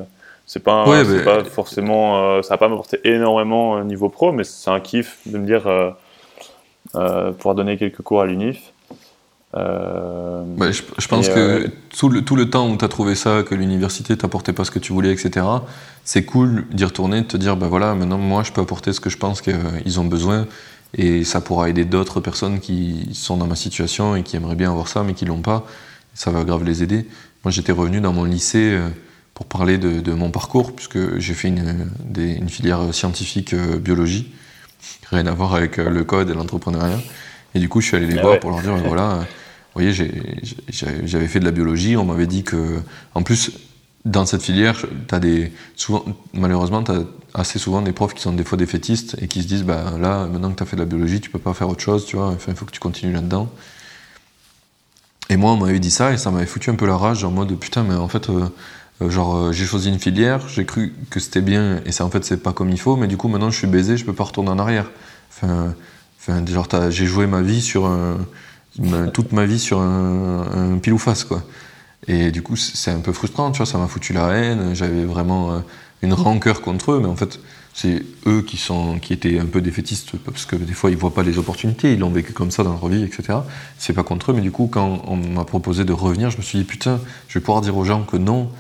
C'est 0.45 0.63
pas, 0.63 0.85
pas 1.25 1.43
forcément 1.45 2.41
ça 2.43 2.55
va 2.55 2.59
pas 2.59 2.69
m'apporter 2.69 3.01
énormément 3.03 3.73
au 3.73 3.85
niveau 3.85 4.09
pro 4.09 4.31
mais 4.31 4.45
c'est 4.45 4.71
un 4.71 4.79
kiff 4.79 5.19
de 5.27 5.39
me 5.39 5.47
dire 5.47 5.63
pouvoir 6.93 7.55
donner 7.55 7.77
quelques 7.77 8.03
cours 8.03 8.21
à 8.21 8.27
l'UNIF 8.27 8.73
euh, 9.55 10.45
je, 10.71 11.09
pense 11.09 11.29
que 11.29 11.39
euh, 11.39 11.69
tout, 11.97 12.09
le, 12.09 12.23
tout 12.23 12.37
le 12.37 12.51
temps 12.51 12.69
où 12.69 12.77
tu 12.77 12.85
as 12.85 12.89
trouvé 12.89 13.15
ça, 13.15 13.43
que 13.43 13.55
l'université 13.55 14.17
t'apportait 14.17 14.53
pas 14.53 14.65
ce 14.65 14.71
que 14.71 14.79
tu 14.79 14.93
voulais, 14.93 15.13
etc., 15.13 15.47
c'est 16.05 16.25
cool 16.25 16.67
d'y 16.73 16.85
retourner, 16.85 17.23
de 17.23 17.27
te 17.27 17.37
dire, 17.37 17.57
bah 17.57 17.69
voilà, 17.69 17.95
maintenant 17.95 18.19
moi 18.19 18.43
je 18.43 18.53
peux 18.53 18.61
apporter 18.61 18.93
ce 18.93 19.01
que 19.01 19.11
je 19.11 19.17
pense 19.17 19.41
qu'ils 19.41 20.01
ont 20.01 20.05
besoin 20.05 20.47
et 20.95 21.25
ça 21.25 21.41
pourra 21.41 21.69
aider 21.69 21.85
d'autres 21.85 22.21
personnes 22.21 22.61
qui 22.61 23.11
sont 23.13 23.37
dans 23.37 23.47
ma 23.47 23.57
situation 23.57 24.15
et 24.17 24.23
qui 24.23 24.37
aimeraient 24.37 24.55
bien 24.55 24.71
avoir 24.71 24.89
ça 24.89 25.03
mais 25.03 25.15
qui 25.15 25.25
l'ont 25.25 25.43
pas. 25.43 25.67
Ça 26.15 26.31
va 26.31 26.45
grave 26.45 26.65
les 26.65 26.83
aider. 26.83 27.07
Moi 27.45 27.51
j'étais 27.51 27.73
revenu 27.73 28.01
dans 28.01 28.13
mon 28.13 28.25
lycée 28.25 28.73
euh, 28.73 28.89
pour 29.35 29.47
parler 29.47 29.79
de, 29.79 30.13
mon 30.13 30.31
parcours 30.31 30.75
puisque 30.75 31.19
j'ai 31.19 31.35
fait 31.35 31.49
une, 31.49 31.91
une, 32.17 32.49
filière 32.49 32.95
scientifique 32.95 33.55
biologie, 33.55 34.33
rien 35.11 35.27
à 35.27 35.33
voir 35.33 35.55
avec 35.55 35.77
le 35.77 36.05
code 36.05 36.31
et 36.31 36.35
l'entrepreneuriat. 36.35 37.01
Et 37.57 37.59
du 37.59 37.71
coup, 37.71 37.81
je 37.81 37.87
suis 37.87 37.97
allé 37.97 38.07
les 38.07 38.19
ah 38.19 38.21
voir 38.21 38.39
pour 38.39 38.51
leur 38.51 38.61
dire, 38.61 38.77
voilà, 38.77 39.21
vous 39.75 39.83
voyez, 39.83 39.93
j'avais 39.95 41.27
fait 41.27 41.41
de 41.41 41.47
la 41.47 41.53
biologie, 41.53 41.97
on 41.97 42.05
m'avait 42.05 42.27
dit 42.27 42.45
que, 42.45 42.83
en 43.15 43.23
plus, 43.23 43.51
dans 44.05 44.27
cette 44.27 44.43
filière, 44.43 44.85
as 45.11 45.19
des, 45.19 45.53
souvent, 45.75 46.05
malheureusement, 46.35 46.83
tu 46.83 46.93
as 46.93 47.05
assez 47.33 47.59
souvent 47.59 47.81
des 47.81 47.93
profs 47.93 48.13
qui 48.13 48.21
sont 48.21 48.35
des 48.35 48.45
fois 48.45 48.59
défaitistes 48.59 49.17
et 49.23 49.27
qui 49.27 49.43
se 49.43 49.49
disent, 49.49 49.63
bah 49.65 49.95
là, 49.99 50.27
maintenant 50.27 50.51
que 50.51 50.57
tu 50.57 50.63
as 50.65 50.67
fait 50.67 50.77
de 50.77 50.83
la 50.83 50.87
biologie, 50.87 51.23
tu 51.23 51.31
peux 51.31 51.39
pas 51.39 51.55
faire 51.55 51.71
autre 51.71 51.81
chose, 51.81 52.05
tu 52.05 52.17
vois, 52.17 52.27
enfin, 52.27 52.53
il 52.53 52.59
faut 52.59 52.67
que 52.67 52.73
tu 52.73 52.79
continues 52.79 53.15
là-dedans. 53.15 53.51
Et 55.31 55.39
moi, 55.39 55.53
on 55.53 55.57
m'avait 55.57 55.79
dit 55.79 55.91
ça 55.91 56.13
et 56.13 56.19
ça 56.19 56.31
m'avait 56.31 56.45
foutu 56.45 56.69
un 56.69 56.75
peu 56.75 56.87
la 56.87 56.99
rage, 56.99 57.25
en 57.25 57.31
mode, 57.31 57.59
putain, 57.59 57.85
mais 57.85 57.95
en 57.95 58.09
fait, 58.09 58.29
euh, 58.29 58.51
euh, 59.01 59.09
genre, 59.09 59.35
euh, 59.35 59.53
j'ai 59.53 59.65
choisi 59.65 59.89
une 59.89 59.99
filière, 59.99 60.47
j'ai 60.47 60.67
cru 60.67 60.95
que 61.09 61.21
c'était 61.21 61.41
bien 61.41 61.81
et 61.87 61.93
ça, 61.93 62.05
en 62.05 62.11
fait, 62.11 62.23
c'est 62.23 62.43
pas 62.43 62.53
comme 62.53 62.69
il 62.69 62.79
faut, 62.79 62.97
mais 62.97 63.07
du 63.07 63.17
coup, 63.17 63.29
maintenant, 63.29 63.51
je 63.51 63.57
suis 63.57 63.67
baisé, 63.67 63.97
je 63.97 64.05
peux 64.05 64.13
pas 64.13 64.25
retourner 64.25 64.51
en 64.51 64.59
arrière. 64.59 64.91
Enfin, 65.31 65.75
j'ai 66.91 67.07
joué 67.07 67.27
ma 67.27 67.43
vie 67.43 67.61
sur 67.61 67.87
un 67.87 68.19
toute 69.13 69.33
ma 69.33 69.47
vie 69.47 69.59
sur 69.59 69.81
un, 69.81 70.79
pile 70.83 70.93
ou 70.93 70.99
face, 70.99 71.25
quoi. 71.25 71.43
Et 72.09 72.31
du 72.31 72.43
coup, 72.43 72.57
c'est 72.57 72.91
un 72.91 73.01
peu 73.01 73.13
frustrant, 73.13 73.51
tu 73.51 73.59
vois, 73.59 73.67
ça 73.67 73.79
m'a 73.79 73.89
foutu 73.89 74.13
la 74.13 74.29
haine, 74.29 74.75
j'avais 74.75 75.05
vraiment 75.05 75.53
euh, 75.53 75.59
une 76.03 76.13
rancœur 76.13 76.61
contre 76.61 76.93
eux, 76.93 77.01
mais 77.01 77.09
en 77.09 77.17
fait, 77.17 77.41
c'est 77.75 78.03
eux 78.27 78.43
qui, 78.43 78.59
sont, 78.59 78.99
qui 79.01 79.13
étaient 79.13 79.41
un 79.41 79.47
peu 79.47 79.61
défaitistes, 79.61 80.13
parce 80.19 80.45
que 80.45 80.55
des 80.55 80.73
fois, 80.73 80.91
ils 80.91 80.97
voient 80.97 81.15
pas 81.15 81.25
les 81.25 81.39
opportunités, 81.39 81.95
ils 81.95 81.99
l'ont 81.99 82.11
vécu 82.11 82.33
comme 82.33 82.51
ça 82.53 82.63
dans 82.63 82.73
leur 82.73 82.87
vie, 82.89 83.03
etc. 83.03 83.39
C'est 83.79 83.93
pas 83.93 84.05
contre 84.05 84.31
eux, 84.31 84.35
mais 84.35 84.41
du 84.41 84.53
coup, 84.53 84.69
quand 84.71 85.03
on 85.07 85.17
m'a 85.17 85.45
proposé 85.45 85.85
de 85.85 85.93
revenir, 85.93 86.31
je 86.31 86.37
me 86.37 86.43
suis 86.43 86.59
dit, 86.59 86.65
putain, 86.65 87.01
je 87.29 87.39
vais 87.39 87.43
pouvoir 87.43 87.61
dire 87.61 87.77
aux 87.77 87.85
gens 87.85 88.05
que 88.05 88.17
non, 88.17 88.51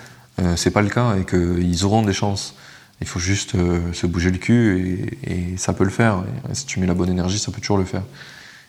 euh, 0.41 0.57
c'est 0.57 0.73
pas 0.73 0.83
le 0.83 0.89
cas, 0.89 1.17
et 1.17 1.25
qu'ils 1.25 1.85
auront 1.85 2.03
des 2.03 2.15
chances. 2.15 2.55
Il 3.01 3.06
faut 3.06 3.20
juste 3.20 3.55
euh, 3.55 3.93
se 3.93 4.06
bouger 4.06 4.31
le 4.31 4.39
cul, 4.39 5.10
et, 5.24 5.32
et 5.32 5.56
ça 5.56 5.73
peut 5.73 5.85
le 5.85 5.90
faire. 5.90 6.24
Et 6.51 6.55
si 6.55 6.66
tu 6.66 6.81
mets 6.81 6.86
la 6.86 6.94
bonne 6.94 7.10
énergie, 7.10 7.39
ça 7.39 7.52
peut 7.52 7.60
toujours 7.60 7.78
le 7.78 7.85
faire. 7.85 8.02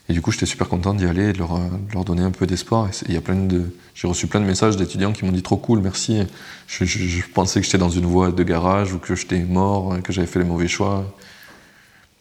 Et 0.09 0.13
du 0.13 0.21
coup, 0.21 0.31
j'étais 0.31 0.45
super 0.45 0.69
content 0.69 0.93
d'y 0.93 1.05
aller 1.05 1.29
et 1.29 1.33
de 1.33 1.37
leur, 1.37 1.59
leur, 1.93 2.05
donner 2.05 2.21
un 2.21 2.31
peu 2.31 2.47
d'espoir. 2.47 2.87
De, 2.87 3.63
j'ai 3.93 4.07
reçu 4.07 4.27
plein 4.27 4.39
de 4.39 4.45
messages 4.45 4.77
d'étudiants 4.77 5.11
qui 5.11 5.25
m'ont 5.25 5.33
dit 5.33 5.43
trop 5.43 5.57
cool, 5.57 5.79
merci. 5.79 6.23
Je, 6.67 7.21
pensais 7.33 7.59
que 7.59 7.65
j'étais 7.65 7.77
dans 7.77 7.89
une 7.89 8.05
voie 8.05 8.31
de 8.31 8.43
garage 8.43 8.93
ou 8.93 8.99
que 8.99 9.15
j'étais 9.15 9.39
mort, 9.39 10.01
que 10.03 10.13
j'avais 10.13 10.27
fait 10.27 10.39
les 10.39 10.45
mauvais 10.45 10.69
choix. 10.69 11.03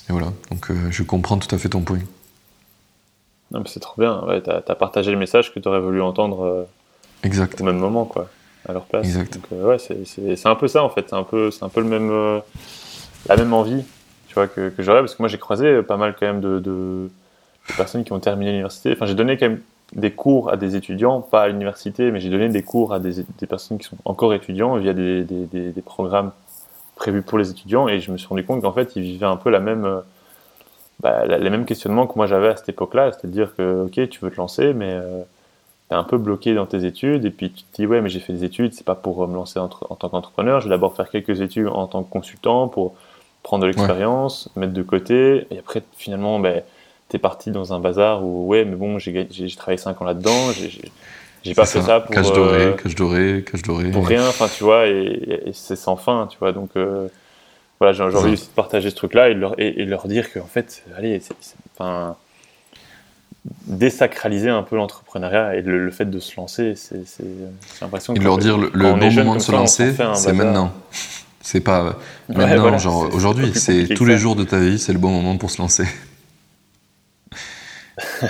Et 0.08 0.12
voilà. 0.12 0.32
Donc, 0.50 0.70
euh, 0.70 0.90
je 0.90 1.02
comprends 1.04 1.38
tout 1.38 1.52
à 1.54 1.58
fait 1.58 1.68
ton 1.68 1.82
point. 1.82 2.00
Non, 3.52 3.60
mais 3.60 3.68
c'est 3.68 3.80
trop 3.80 4.00
bien. 4.00 4.20
Ouais, 4.24 4.42
t'as 4.42 4.62
as 4.66 4.74
partagé 4.74 5.12
le 5.12 5.18
message 5.18 5.54
que 5.54 5.60
tu 5.60 5.68
aurais 5.68 5.80
voulu 5.80 6.02
entendre. 6.02 6.44
Euh, 6.44 6.64
exact. 7.22 7.60
Au 7.60 7.64
même 7.64 7.78
moment, 7.78 8.04
quoi, 8.04 8.28
à 8.68 8.72
leur 8.72 8.84
place. 8.84 9.06
Exact. 9.06 9.34
Donc, 9.34 9.44
euh, 9.52 9.68
ouais, 9.68 9.78
c'est 9.78 10.47
un 10.47 10.55
peu 10.55 10.68
ça 10.68 10.82
en 10.82 10.90
fait. 10.90 11.06
C'est 11.09 11.16
un 11.16 11.24
peu, 11.24 11.51
c'est 11.51 11.64
un 11.64 11.68
peu 11.68 11.80
le 11.80 11.88
même, 11.88 12.43
la 13.28 13.36
même 13.36 13.52
envie, 13.52 13.84
tu 14.28 14.34
vois, 14.34 14.48
que, 14.48 14.70
que 14.70 14.82
j'aurais 14.82 15.01
parce 15.01 15.14
que 15.14 15.22
moi 15.22 15.28
j'ai 15.28 15.38
croisé 15.38 15.82
pas 15.82 15.97
mal 15.97 16.14
quand 16.18 16.26
même 16.26 16.40
de 16.40 17.10
personnes 17.76 18.05
qui 18.05 18.12
ont 18.12 18.20
terminé 18.20 18.51
l'université. 18.51 18.93
Enfin, 18.93 19.06
j'ai 19.06 19.14
donné 19.14 19.36
quand 19.36 19.48
même 19.48 19.60
des 19.93 20.10
cours 20.10 20.51
à 20.51 20.56
des 20.56 20.76
étudiants, 20.76 21.20
pas 21.20 21.43
à 21.43 21.48
l'université, 21.48 22.10
mais 22.10 22.20
j'ai 22.20 22.30
donné 22.30 22.48
des 22.48 22.62
cours 22.62 22.93
à 22.93 22.98
des, 22.98 23.24
des, 23.38 23.47
personnes 23.47 23.78
qui 23.78 23.86
sont 23.86 23.97
encore 24.05 24.34
étudiants 24.34 24.76
via 24.76 24.93
des, 24.93 25.22
des, 25.24 25.47
des, 25.47 25.82
programmes 25.82 26.32
prévus 26.97 27.22
pour 27.22 27.38
les 27.38 27.51
étudiants. 27.51 27.86
Et 27.88 28.01
je 28.01 28.10
me 28.10 28.16
suis 28.16 28.26
rendu 28.26 28.44
compte 28.44 28.62
qu'en 28.62 28.72
fait, 28.72 28.97
ils 28.97 29.02
vivaient 29.02 29.26
un 29.26 29.36
peu 29.36 29.51
la 29.51 29.60
même, 29.60 29.84
euh, 29.84 30.01
bah, 31.01 31.24
les 31.26 31.51
mêmes 31.51 31.66
questionnements 31.66 32.06
que 32.06 32.14
moi 32.16 32.26
j'avais 32.26 32.48
à 32.48 32.56
cette 32.56 32.68
époque-là. 32.68 33.12
C'est-à-dire 33.12 33.55
que, 33.55 33.84
ok, 33.86 34.09
tu 34.09 34.20
veux 34.20 34.30
te 34.30 34.36
lancer, 34.36 34.72
mais 34.74 34.90
euh, 34.90 35.22
tu 35.88 35.94
es 35.94 35.96
un 35.96 36.04
peu 36.04 36.18
bloqué 36.18 36.54
dans 36.54 36.66
tes 36.66 36.84
études. 36.84 37.24
Et 37.24 37.30
puis 37.30 37.50
tu 37.50 37.64
te 37.64 37.76
dis, 37.76 37.86
ouais, 37.86 38.00
mais 38.00 38.08
j'ai 38.08 38.20
fait 38.20 38.32
des 38.32 38.44
études, 38.44 38.74
c'est 38.74 38.86
pas 38.86 38.94
pour 38.94 39.26
me 39.28 39.34
lancer 39.34 39.58
en, 39.58 39.68
tant 39.68 40.08
qu'entrepreneur. 40.08 40.60
Je 40.60 40.66
vais 40.66 40.74
d'abord 40.74 40.94
faire 40.94 41.10
quelques 41.10 41.40
études 41.40 41.68
en 41.68 41.86
tant 41.86 42.02
que 42.02 42.10
consultant 42.10 42.68
pour 42.68 42.94
prendre 43.42 43.62
de 43.62 43.68
l'expérience, 43.68 44.50
mettre 44.56 44.72
de 44.72 44.82
côté. 44.82 45.46
Et 45.50 45.58
après, 45.58 45.82
finalement, 45.96 46.40
ben, 46.40 46.62
t'es 47.08 47.18
parti 47.18 47.50
dans 47.50 47.72
un 47.72 47.80
bazar 47.80 48.24
où, 48.24 48.46
ouais, 48.48 48.64
mais 48.64 48.76
bon, 48.76 48.98
j'ai 48.98 49.26
travaillé 49.56 49.78
5 49.78 50.02
ans 50.02 50.04
là-dedans, 50.04 50.50
j'ai 51.46 51.54
pas 51.54 51.66
fait 51.66 51.80
ça 51.80 52.00
pour. 52.00 52.14
Cache 52.14 52.32
doré, 52.32 52.62
euh, 52.62 52.72
cache 52.72 52.94
doré, 52.94 53.44
cache 53.48 53.62
doré. 53.62 53.90
Pour 53.90 54.06
rien, 54.06 54.26
enfin, 54.28 54.48
tu 54.48 54.64
vois, 54.64 54.88
et, 54.88 55.50
c'est 55.52 55.76
sans 55.76 55.96
fin, 55.96 56.26
tu 56.28 56.38
vois. 56.38 56.52
Donc, 56.52 56.70
euh, 56.76 57.08
voilà, 57.78 57.92
j'ai 57.92 58.02
envie 58.02 58.34
de 58.34 58.40
partager 58.54 58.90
ce 58.90 58.96
truc-là 58.96 59.30
et, 59.30 59.34
et, 59.58 59.84
leur 59.84 60.08
dire 60.08 60.32
qu'en 60.32 60.46
fait, 60.46 60.84
allez, 60.96 61.20
c'est. 61.20 61.36
Enfin, 61.74 62.16
désacraliser 63.66 64.51
un 64.51 64.62
peu 64.62 64.77
l'entrepreneuriat 64.77 65.56
et 65.56 65.62
le, 65.62 65.90
fait 65.90 66.05
de 66.06 66.18
se 66.18 66.36
lancer, 66.36 66.74
c'est 66.77 66.97
l'impression 67.81 68.14
que. 68.14 68.20
Et 68.20 68.24
leur 68.24 68.39
dire 68.39 68.59
le, 68.59 68.68
bon 68.68 68.97
moment 68.97 69.35
de 69.36 69.40
se 69.40 69.52
lancer, 69.52 69.94
c'est 70.14 70.32
maintenant. 70.32 70.73
C'est 71.40 71.60
pas 71.60 71.97
maintenant, 72.28 72.77
genre 72.78 73.09
aujourd'hui, 73.14 73.52
c'est 73.55 73.94
tous 73.94 74.05
les 74.05 74.18
jours 74.18 74.35
de 74.35 74.44
ta 74.44 74.59
vie, 74.59 74.78
c'est 74.78 74.93
le 74.93 74.98
bon 74.98 75.10
moment 75.10 75.36
pour 75.36 75.51
se 75.51 75.62
lancer. 75.62 75.86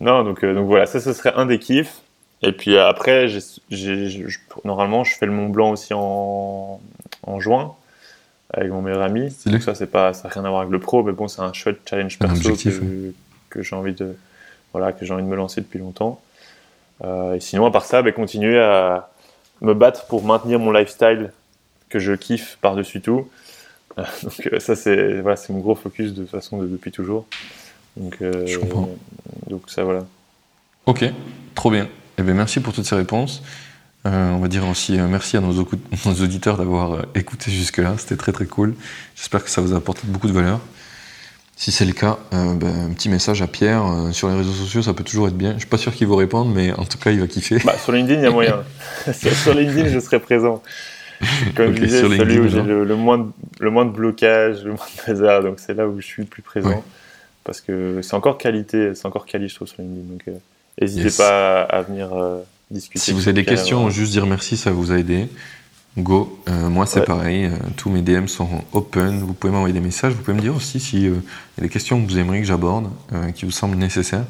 non, 0.00 0.22
donc, 0.22 0.44
euh, 0.44 0.54
donc 0.54 0.66
voilà, 0.66 0.86
ça, 0.86 1.00
ce 1.00 1.12
serait 1.12 1.32
un 1.34 1.46
des 1.46 1.58
kiffs. 1.58 2.02
Et 2.42 2.52
puis 2.52 2.76
euh, 2.76 2.86
après, 2.86 3.26
normalement, 4.64 5.02
je 5.02 5.16
fais 5.16 5.26
le 5.26 5.32
Mont 5.32 5.48
Blanc 5.48 5.70
aussi 5.70 5.92
en, 5.94 6.80
en 7.22 7.40
juin 7.40 7.74
avec 8.52 8.70
mon 8.70 8.82
meilleur 8.82 9.02
ami. 9.02 9.34
Donc 9.46 9.62
ça, 9.62 9.74
c'est 9.74 9.86
pas, 9.86 10.14
ça 10.14 10.28
n'a 10.28 10.34
rien 10.34 10.44
à 10.44 10.48
voir 10.48 10.62
avec 10.62 10.72
le 10.72 10.80
pro, 10.80 11.02
mais 11.02 11.12
bon, 11.12 11.28
c'est 11.28 11.42
un 11.42 11.52
chouette 11.52 11.80
challenge 11.88 12.18
perso 12.18 12.54
que, 13.50 13.62
j'ai 13.62 13.76
envie 13.76 13.94
de, 13.94 14.16
voilà, 14.72 14.92
que 14.92 15.04
j'ai 15.04 15.12
envie 15.12 15.22
de 15.22 15.28
me 15.28 15.36
lancer 15.36 15.60
depuis 15.60 15.78
longtemps. 15.78 16.20
Euh, 17.04 17.34
et 17.34 17.40
sinon, 17.40 17.66
à 17.66 17.70
part 17.70 17.84
ça, 17.84 18.02
bah, 18.02 18.12
continuer 18.12 18.58
à 18.58 19.10
me 19.60 19.74
battre 19.74 20.06
pour 20.06 20.24
maintenir 20.24 20.58
mon 20.58 20.72
lifestyle 20.72 21.32
que 21.88 21.98
je 21.98 22.12
kiffe 22.12 22.58
par-dessus 22.60 23.00
tout. 23.00 23.28
donc 23.96 24.50
ça, 24.58 24.76
c'est 24.76 25.20
voilà, 25.20 25.38
mon 25.48 25.58
gros 25.58 25.74
focus 25.74 26.12
de 26.12 26.22
toute 26.22 26.30
façon 26.30 26.58
depuis 26.58 26.92
toujours. 26.92 27.26
Donc, 27.96 28.16
euh, 28.22 28.46
Je 28.46 28.58
comprends. 28.58 28.88
Donc 29.48 29.68
ça, 29.68 29.84
voilà. 29.84 30.06
Ok, 30.86 31.04
trop 31.54 31.70
bien. 31.70 31.88
Eh 32.16 32.22
bien, 32.22 32.34
merci 32.34 32.60
pour 32.60 32.72
toutes 32.72 32.86
ces 32.86 32.94
réponses. 32.94 33.42
Euh, 34.06 34.30
on 34.30 34.38
va 34.38 34.48
dire 34.48 34.66
aussi 34.68 34.98
euh, 34.98 35.06
merci 35.08 35.36
à 35.36 35.40
nos, 35.40 35.52
auditeurs 36.06 36.56
d'avoir 36.56 37.04
écouté 37.14 37.50
jusque-là. 37.50 37.94
C'était 37.98 38.16
très 38.16 38.32
très 38.32 38.46
cool. 38.46 38.74
J'espère 39.16 39.44
que 39.44 39.50
ça 39.50 39.60
vous 39.60 39.74
a 39.74 39.76
apporté 39.76 40.02
beaucoup 40.04 40.28
de 40.28 40.32
valeur. 40.32 40.60
Si 41.58 41.72
c'est 41.72 41.84
le 41.84 41.92
cas, 41.92 42.18
euh, 42.32 42.54
ben, 42.54 42.68
un 42.68 42.92
petit 42.92 43.08
message 43.08 43.42
à 43.42 43.48
Pierre. 43.48 43.84
Euh, 43.84 44.12
sur 44.12 44.28
les 44.28 44.36
réseaux 44.36 44.52
sociaux, 44.52 44.80
ça 44.80 44.94
peut 44.94 45.02
toujours 45.02 45.26
être 45.26 45.36
bien. 45.36 45.54
Je 45.54 45.58
suis 45.58 45.66
pas 45.66 45.76
sûr 45.76 45.92
qu'il 45.92 46.06
va 46.06 46.14
répondre, 46.14 46.54
mais 46.54 46.72
en 46.72 46.84
tout 46.84 46.98
cas, 46.98 47.10
il 47.10 47.18
va 47.18 47.26
kiffer. 47.26 47.58
Bah, 47.64 47.76
sur 47.76 47.90
LinkedIn, 47.90 48.20
il 48.20 48.22
y 48.22 48.26
a 48.28 48.30
moyen. 48.30 48.62
sur 49.12 49.54
LinkedIn, 49.54 49.88
je 49.88 49.98
serai 49.98 50.20
présent. 50.20 50.62
Comme 51.56 51.74
je 51.74 51.82
disais, 51.82 52.02
celui 52.02 52.38
où 52.38 52.46
j'ai 52.46 52.62
le, 52.62 52.94
moins 52.94 53.18
de, 53.18 53.26
le 53.58 53.70
moins 53.70 53.84
de 53.84 53.90
blocage, 53.90 54.62
le 54.62 54.74
moins 54.74 54.86
de 55.04 55.12
hasard. 55.12 55.42
Donc 55.42 55.58
c'est 55.58 55.74
là 55.74 55.88
où 55.88 56.00
je 56.00 56.06
suis 56.06 56.22
le 56.22 56.28
plus 56.28 56.42
présent. 56.42 56.84
Parce 57.42 57.60
que 57.60 58.02
c'est 58.02 58.14
encore 58.14 58.38
qualité, 58.38 58.94
c'est 58.94 59.06
encore 59.06 59.26
quali, 59.26 59.48
je 59.48 59.56
trouve, 59.56 59.66
sur 59.66 59.82
LinkedIn. 59.82 60.12
Donc 60.12 60.22
euh, 60.28 60.38
n'hésitez 60.80 61.10
pas 61.10 61.62
à, 61.62 61.82
venir 61.82 62.10
discuter. 62.70 62.98
Si 62.98 63.12
vous 63.12 63.22
avez 63.22 63.32
des 63.32 63.44
questions, 63.44 63.90
juste 63.90 64.12
dire 64.12 64.26
merci, 64.26 64.56
ça 64.56 64.70
vous 64.70 64.92
a 64.92 64.98
aidé. 64.98 65.28
Go. 65.96 66.40
Euh, 66.48 66.68
moi, 66.68 66.86
c'est 66.86 67.04
pareil. 67.04 67.46
Euh, 67.46 67.56
tous 67.76 67.90
mes 67.90 68.02
DM 68.02 68.26
sont 68.26 68.64
open. 68.72 69.18
Vous 69.18 69.32
pouvez 69.32 69.52
m'envoyer 69.52 69.72
des 69.72 69.80
messages. 69.80 70.12
Vous 70.12 70.22
pouvez 70.22 70.36
me 70.36 70.42
dire 70.42 70.54
aussi 70.54 70.78
s'il 70.80 71.06
euh, 71.06 71.22
y 71.56 71.60
a 71.60 71.62
des 71.62 71.68
questions 71.68 72.00
que 72.00 72.08
vous 72.08 72.18
aimeriez 72.18 72.40
que 72.40 72.46
j'aborde, 72.46 72.90
qui 73.34 73.44
vous 73.44 73.50
semblent 73.50 73.76
nécessaires 73.76 74.24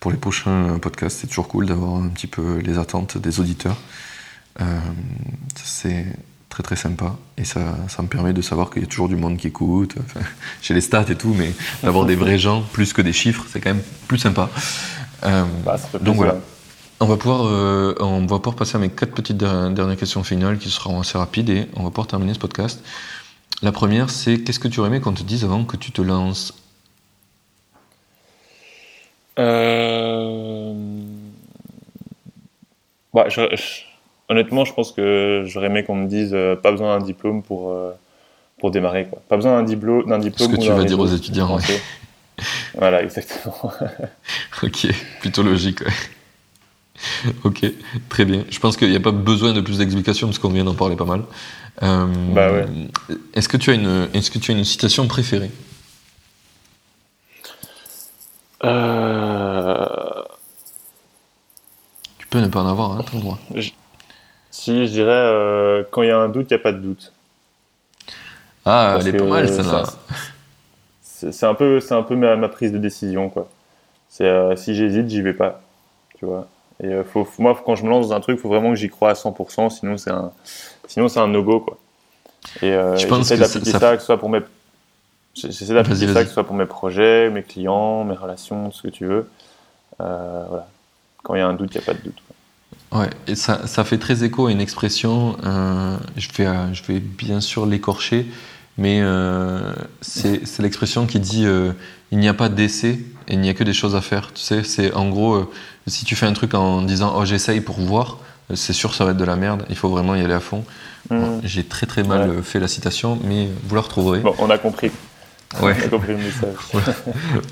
pour 0.00 0.10
les 0.10 0.16
prochains 0.16 0.78
podcasts. 0.80 1.18
C'est 1.20 1.26
toujours 1.26 1.48
cool 1.48 1.66
d'avoir 1.66 1.96
un 1.96 2.08
petit 2.08 2.26
peu 2.26 2.58
les 2.58 2.78
attentes 2.78 3.18
des 3.18 3.40
auditeurs. 3.40 3.76
c'est 5.62 6.06
très 6.48 6.62
très 6.62 6.76
sympa 6.76 7.16
et 7.36 7.44
ça, 7.44 7.76
ça 7.88 8.00
me 8.00 8.06
permet 8.06 8.32
de 8.32 8.40
savoir 8.40 8.70
qu'il 8.70 8.80
y 8.80 8.84
a 8.84 8.88
toujours 8.88 9.08
du 9.08 9.16
monde 9.16 9.36
qui 9.36 9.48
écoute. 9.48 9.96
j'ai 10.62 10.72
les 10.72 10.80
stats 10.80 11.06
et 11.08 11.16
tout, 11.16 11.34
mais 11.34 11.52
d'avoir 11.82 12.06
des 12.06 12.14
vrais 12.14 12.38
gens 12.38 12.62
plus 12.72 12.92
que 12.92 13.02
des 13.02 13.12
chiffres, 13.12 13.44
c'est 13.50 13.60
quand 13.60 13.70
même 13.70 13.82
plus 14.06 14.18
sympa. 14.18 14.48
Bah, 15.22 15.76
donc 16.00 16.16
voilà. 16.16 16.36
On 17.04 17.06
va, 17.06 17.18
pouvoir, 17.18 17.44
euh, 17.44 17.94
on 18.00 18.20
va 18.20 18.38
pouvoir 18.38 18.56
passer 18.56 18.76
à 18.76 18.78
mes 18.78 18.88
quatre 18.88 19.12
petites 19.12 19.36
dernières 19.36 19.96
questions 19.98 20.24
finales 20.24 20.56
qui 20.56 20.70
seront 20.70 21.00
assez 21.00 21.18
rapides 21.18 21.50
et 21.50 21.66
on 21.76 21.82
va 21.82 21.90
pouvoir 21.90 22.06
terminer 22.06 22.32
ce 22.32 22.38
podcast. 22.38 22.82
La 23.60 23.72
première, 23.72 24.08
c'est 24.08 24.38
qu'est-ce 24.38 24.58
que 24.58 24.68
tu 24.68 24.80
aurais 24.80 24.88
aimé 24.88 25.00
qu'on 25.00 25.12
te 25.12 25.22
dise 25.22 25.44
avant 25.44 25.64
que 25.64 25.76
tu 25.76 25.92
te 25.92 26.00
lances? 26.00 26.54
Euh... 29.38 30.72
bah, 33.12 33.26
Honnêtement, 34.30 34.64
je 34.64 34.72
pense 34.72 34.92
que 34.92 35.42
j'aurais 35.44 35.66
aimé 35.66 35.84
qu'on 35.84 35.96
me 35.96 36.08
dise 36.08 36.30
euh, 36.32 36.56
pas 36.56 36.70
besoin 36.70 36.98
d'un 36.98 37.04
diplôme 37.04 37.42
pour, 37.42 37.76
pour 38.58 38.70
démarrer. 38.70 39.08
Quoi. 39.10 39.20
Pas 39.28 39.36
besoin 39.36 39.58
d'un 39.58 39.64
diplôme. 39.64 40.08
D'un 40.08 40.20
diplôme 40.20 40.52
Ce 40.52 40.56
que 40.56 40.62
tu 40.62 40.70
vas 40.70 40.84
dire 40.84 40.98
aux 40.98 41.06
étudiants. 41.06 41.58
voilà, 42.78 43.02
exactement. 43.02 43.70
ok, 44.62 44.86
plutôt 45.20 45.42
logique. 45.42 45.82
ok, 47.44 47.64
très 48.08 48.24
bien. 48.24 48.44
Je 48.50 48.58
pense 48.58 48.76
qu'il 48.76 48.90
n'y 48.90 48.96
a 48.96 49.00
pas 49.00 49.10
besoin 49.10 49.52
de 49.52 49.60
plus 49.60 49.78
d'explications 49.78 50.28
parce 50.28 50.38
qu'on 50.38 50.50
vient 50.50 50.64
d'en 50.64 50.74
parler 50.74 50.96
pas 50.96 51.04
mal. 51.04 51.22
Euh, 51.82 52.06
bah 52.32 52.52
ouais. 52.52 52.66
Est-ce 53.34 53.48
que 53.48 53.56
tu 53.56 53.70
as 53.70 53.74
une, 53.74 54.08
est-ce 54.14 54.30
que 54.30 54.38
tu 54.38 54.52
as 54.52 54.54
une 54.54 54.64
citation 54.64 55.06
préférée? 55.08 55.50
Euh... 58.62 59.86
Tu 62.18 62.26
peux 62.28 62.40
ne 62.40 62.48
pas 62.48 62.60
en 62.60 62.68
avoir, 62.68 62.92
hein, 62.92 63.04
le 63.12 63.20
droit. 63.20 63.38
Si, 64.50 64.86
je 64.86 64.92
dirais 64.92 65.10
euh, 65.10 65.82
quand 65.90 66.02
il 66.02 66.08
y 66.08 66.12
a 66.12 66.18
un 66.18 66.28
doute, 66.28 66.46
il 66.50 66.54
n'y 66.54 66.60
a 66.60 66.62
pas 66.62 66.72
de 66.72 66.78
doute. 66.78 67.12
Ah, 68.64 68.96
elle 68.98 69.08
est 69.08 69.12
pas 69.12 69.24
mal, 69.24 69.48
ça. 69.48 69.84
C'est 71.02 71.46
un 71.46 71.54
peu, 71.54 71.80
c'est 71.80 71.94
un 71.94 72.02
peu 72.02 72.16
ma, 72.16 72.48
prise 72.48 72.72
de 72.72 72.78
décision, 72.78 73.28
quoi. 73.28 73.48
C'est 74.08 74.56
si 74.56 74.74
j'hésite, 74.74 75.08
j'y 75.08 75.22
vais 75.22 75.34
pas, 75.34 75.60
tu 76.18 76.24
vois. 76.24 76.48
Et 76.82 76.86
euh, 76.86 77.04
faut, 77.04 77.26
moi, 77.38 77.60
quand 77.64 77.76
je 77.76 77.84
me 77.84 77.90
lance 77.90 78.08
dans 78.08 78.14
un 78.14 78.20
truc, 78.20 78.38
il 78.38 78.40
faut 78.40 78.48
vraiment 78.48 78.70
que 78.70 78.76
j'y 78.76 78.88
croie 78.88 79.10
à 79.10 79.14
100%, 79.14 79.70
sinon 79.70 79.96
c'est 79.96 80.10
un, 80.10 80.32
sinon 80.88 81.08
c'est 81.08 81.20
un 81.20 81.28
no-go, 81.28 81.60
quoi. 81.60 81.78
Et 82.62 82.72
euh, 82.72 82.96
j'essaie 82.96 83.36
d'appliquer 83.36 83.70
ça, 83.70 83.94
que 83.94 84.00
ce 84.00 84.06
soit 84.06 84.18
pour 84.18 84.28
mes, 84.28 84.40
j'essaie 85.34 85.72
d'appliquer 85.72 86.12
ça 86.12 86.22
que 86.22 86.28
ce 86.28 86.34
soit 86.34 86.44
pour 86.44 86.56
mes 86.56 86.66
projets, 86.66 87.30
mes 87.30 87.42
clients, 87.42 88.04
mes 88.04 88.14
relations, 88.14 88.70
ce 88.70 88.82
que 88.82 88.88
tu 88.88 89.06
veux. 89.06 89.28
Euh, 90.00 90.44
voilà. 90.48 90.68
Quand 91.22 91.34
il 91.34 91.38
y 91.38 91.42
a 91.42 91.46
un 91.46 91.54
doute, 91.54 91.74
il 91.74 91.78
n'y 91.78 91.84
a 91.84 91.86
pas 91.86 91.94
de 91.94 92.02
doute. 92.04 92.18
Ouais, 92.92 93.10
et 93.26 93.34
ça, 93.34 93.66
ça, 93.66 93.82
fait 93.84 93.98
très 93.98 94.24
écho 94.24 94.46
à 94.46 94.52
une 94.52 94.60
expression, 94.60 95.36
euh, 95.44 95.96
je, 96.16 96.28
vais, 96.36 96.74
je 96.74 96.82
vais 96.84 97.00
bien 97.00 97.40
sûr 97.40 97.66
l'écorcher, 97.66 98.26
mais 98.76 99.00
c'est 100.00 100.58
l'expression 100.60 101.06
qui 101.06 101.18
dit 101.18 101.46
il 102.12 102.18
n'y 102.18 102.28
a 102.28 102.34
pas 102.34 102.48
d'essai 102.48 103.00
et 103.28 103.34
il 103.34 103.40
n'y 103.40 103.48
a 103.48 103.54
que 103.54 103.64
des 103.64 103.72
choses 103.72 103.94
à 103.96 104.00
faire. 104.00 104.32
Tu 104.32 104.42
sais, 104.42 104.62
c'est 104.62 104.92
en 104.94 105.08
gros, 105.08 105.34
euh, 105.34 105.50
si 105.86 106.04
tu 106.04 106.16
fais 106.16 106.26
un 106.26 106.32
truc 106.32 106.54
en 106.54 106.82
disant 106.82 107.14
oh 107.16 107.24
j'essaye 107.24 107.60
pour 107.60 107.80
voir, 107.80 108.18
c'est 108.54 108.72
sûr 108.72 108.94
ça 108.94 109.04
va 109.04 109.12
être 109.12 109.16
de 109.16 109.24
la 109.24 109.36
merde. 109.36 109.64
Il 109.70 109.76
faut 109.76 109.88
vraiment 109.88 110.14
y 110.14 110.20
aller 110.20 110.34
à 110.34 110.40
fond. 110.40 110.64
Mmh. 111.10 111.40
J'ai 111.42 111.64
très 111.64 111.86
très 111.86 112.02
mal 112.02 112.42
fait 112.42 112.60
la 112.60 112.68
citation, 112.68 113.18
mais 113.24 113.48
vous 113.64 113.74
la 113.74 113.82
retrouverez. 113.82 114.20
Bon, 114.20 114.34
on 114.38 114.50
a 114.50 114.58
compris. 114.58 114.90
Ouais. 115.60 115.76
On 115.78 115.86
a 115.86 115.88
compris 115.88 116.12
le 116.12 116.18
message. 116.18 116.54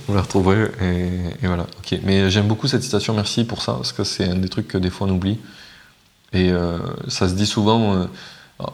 on 0.09 0.15
la 0.15 0.23
retrouverez 0.23 0.71
et, 0.83 1.47
voilà. 1.47 1.67
Ok. 1.79 1.99
Mais 2.03 2.31
j'aime 2.31 2.49
beaucoup 2.49 2.69
cette 2.69 2.83
citation. 2.83 3.15
Merci 3.15 3.45
pour 3.45 3.63
ça 3.63 3.75
parce 3.75 3.93
que 3.93 4.05
c'est 4.05 4.25
un 4.25 4.37
des 4.37 4.49
trucs 4.49 4.69
que 4.69 4.79
des 4.79 4.91
fois 4.91 5.07
on 5.07 5.11
oublie. 5.11 5.39
Et 6.33 6.51
ça 7.09 7.29
se 7.29 7.35
dit 7.35 7.45
souvent 7.45 8.09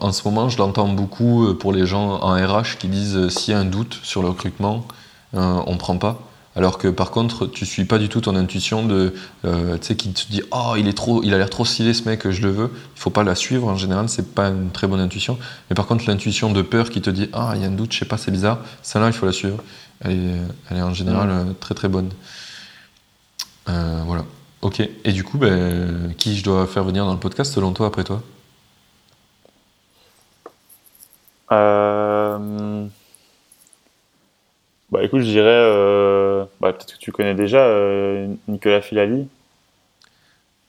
en 0.01 0.13
ce 0.13 0.27
moment, 0.27 0.49
je 0.49 0.59
l'entends 0.59 0.89
beaucoup 0.89 1.47
euh, 1.47 1.55
pour 1.55 1.73
les 1.73 1.87
gens 1.87 2.21
en 2.21 2.33
RH 2.33 2.79
qui 2.79 2.89
disent 2.89 3.17
euh, 3.17 3.29
s'il 3.29 3.53
y 3.53 3.57
a 3.57 3.61
un 3.61 3.65
doute 3.65 3.99
sur 4.03 4.23
le 4.23 4.29
recrutement, 4.29 4.87
euh, 5.35 5.61
on 5.67 5.73
ne 5.73 5.79
prend 5.79 5.97
pas. 5.97 6.21
Alors 6.59 6.77
que 6.77 6.89
par 6.89 7.13
contre, 7.13 7.47
tu 7.47 7.65
suis 7.65 7.85
pas 7.85 7.99
du 7.99 8.09
tout 8.09 8.21
ton 8.21 8.35
intuition 8.35 8.85
de, 8.85 9.15
tu 9.45 9.51
sais, 9.81 9.97
qui 9.97 10.13
te 10.13 10.31
dit 10.31 10.43
oh 10.51 10.75
il 10.77 10.89
est 10.89 10.93
trop, 10.93 11.23
il 11.23 11.33
a 11.33 11.39
l'air 11.39 11.49
trop 11.49 11.65
stylé 11.65 11.95
ce 11.95 12.09
mec, 12.09 12.29
je 12.29 12.43
le 12.43 12.51
veux. 12.51 12.71
Il 12.75 13.01
faut 13.01 13.11
pas 13.11 13.23
la 13.23 13.37
suivre 13.37 13.69
en 13.69 13.77
général, 13.77 14.09
c'est 14.09 14.35
pas 14.35 14.49
une 14.49 14.71
très 14.71 14.89
bonne 14.89 15.01
intuition. 15.01 15.39
Mais 15.71 15.75
par 15.75 15.87
contre, 15.87 16.05
l'intuition 16.09 16.53
de 16.53 16.63
peur 16.63 16.91
qui 16.91 17.01
te 17.01 17.11
dit 17.11 17.31
ah 17.33 17.53
il 17.55 17.63
y 17.63 17.65
a 17.65 17.69
un 17.69 17.71
doute, 17.71 17.93
je 17.93 18.01
sais 18.01 18.05
pas, 18.05 18.19
c'est 18.19 18.33
bizarre, 18.33 18.59
celle-là 18.83 19.07
il 19.07 19.13
faut 19.13 19.27
la 19.27 19.33
suivre. 19.33 19.59
Elle 20.01 20.13
est, 20.13 20.37
elle 20.71 20.77
est 20.79 20.83
en 20.83 20.95
général 20.95 21.55
très 21.61 21.75
très 21.75 21.89
bonne. 21.89 22.11
voilà. 23.67 24.25
Ok. 24.61 24.81
Et 25.05 25.13
du 25.13 25.23
coup, 25.23 25.39
ben, 25.39 26.13
qui 26.19 26.37
je 26.37 26.43
dois 26.43 26.67
faire 26.67 26.85
venir 26.85 27.05
dans 27.05 27.13
le 27.13 27.21
podcast 27.21 27.55
selon 27.55 27.73
toi 27.73 27.87
après 27.87 28.05
toi? 28.05 28.23
Euh... 31.53 32.87
Bah 34.91 35.03
écoute, 35.03 35.21
je 35.21 35.27
dirais, 35.27 35.47
euh... 35.49 36.45
bah, 36.61 36.73
peut-être 36.73 36.95
que 36.95 36.99
tu 36.99 37.13
connais 37.13 37.35
déjà 37.35 37.59
euh, 37.59 38.27
Nicolas 38.49 38.81
Filali. 38.81 39.27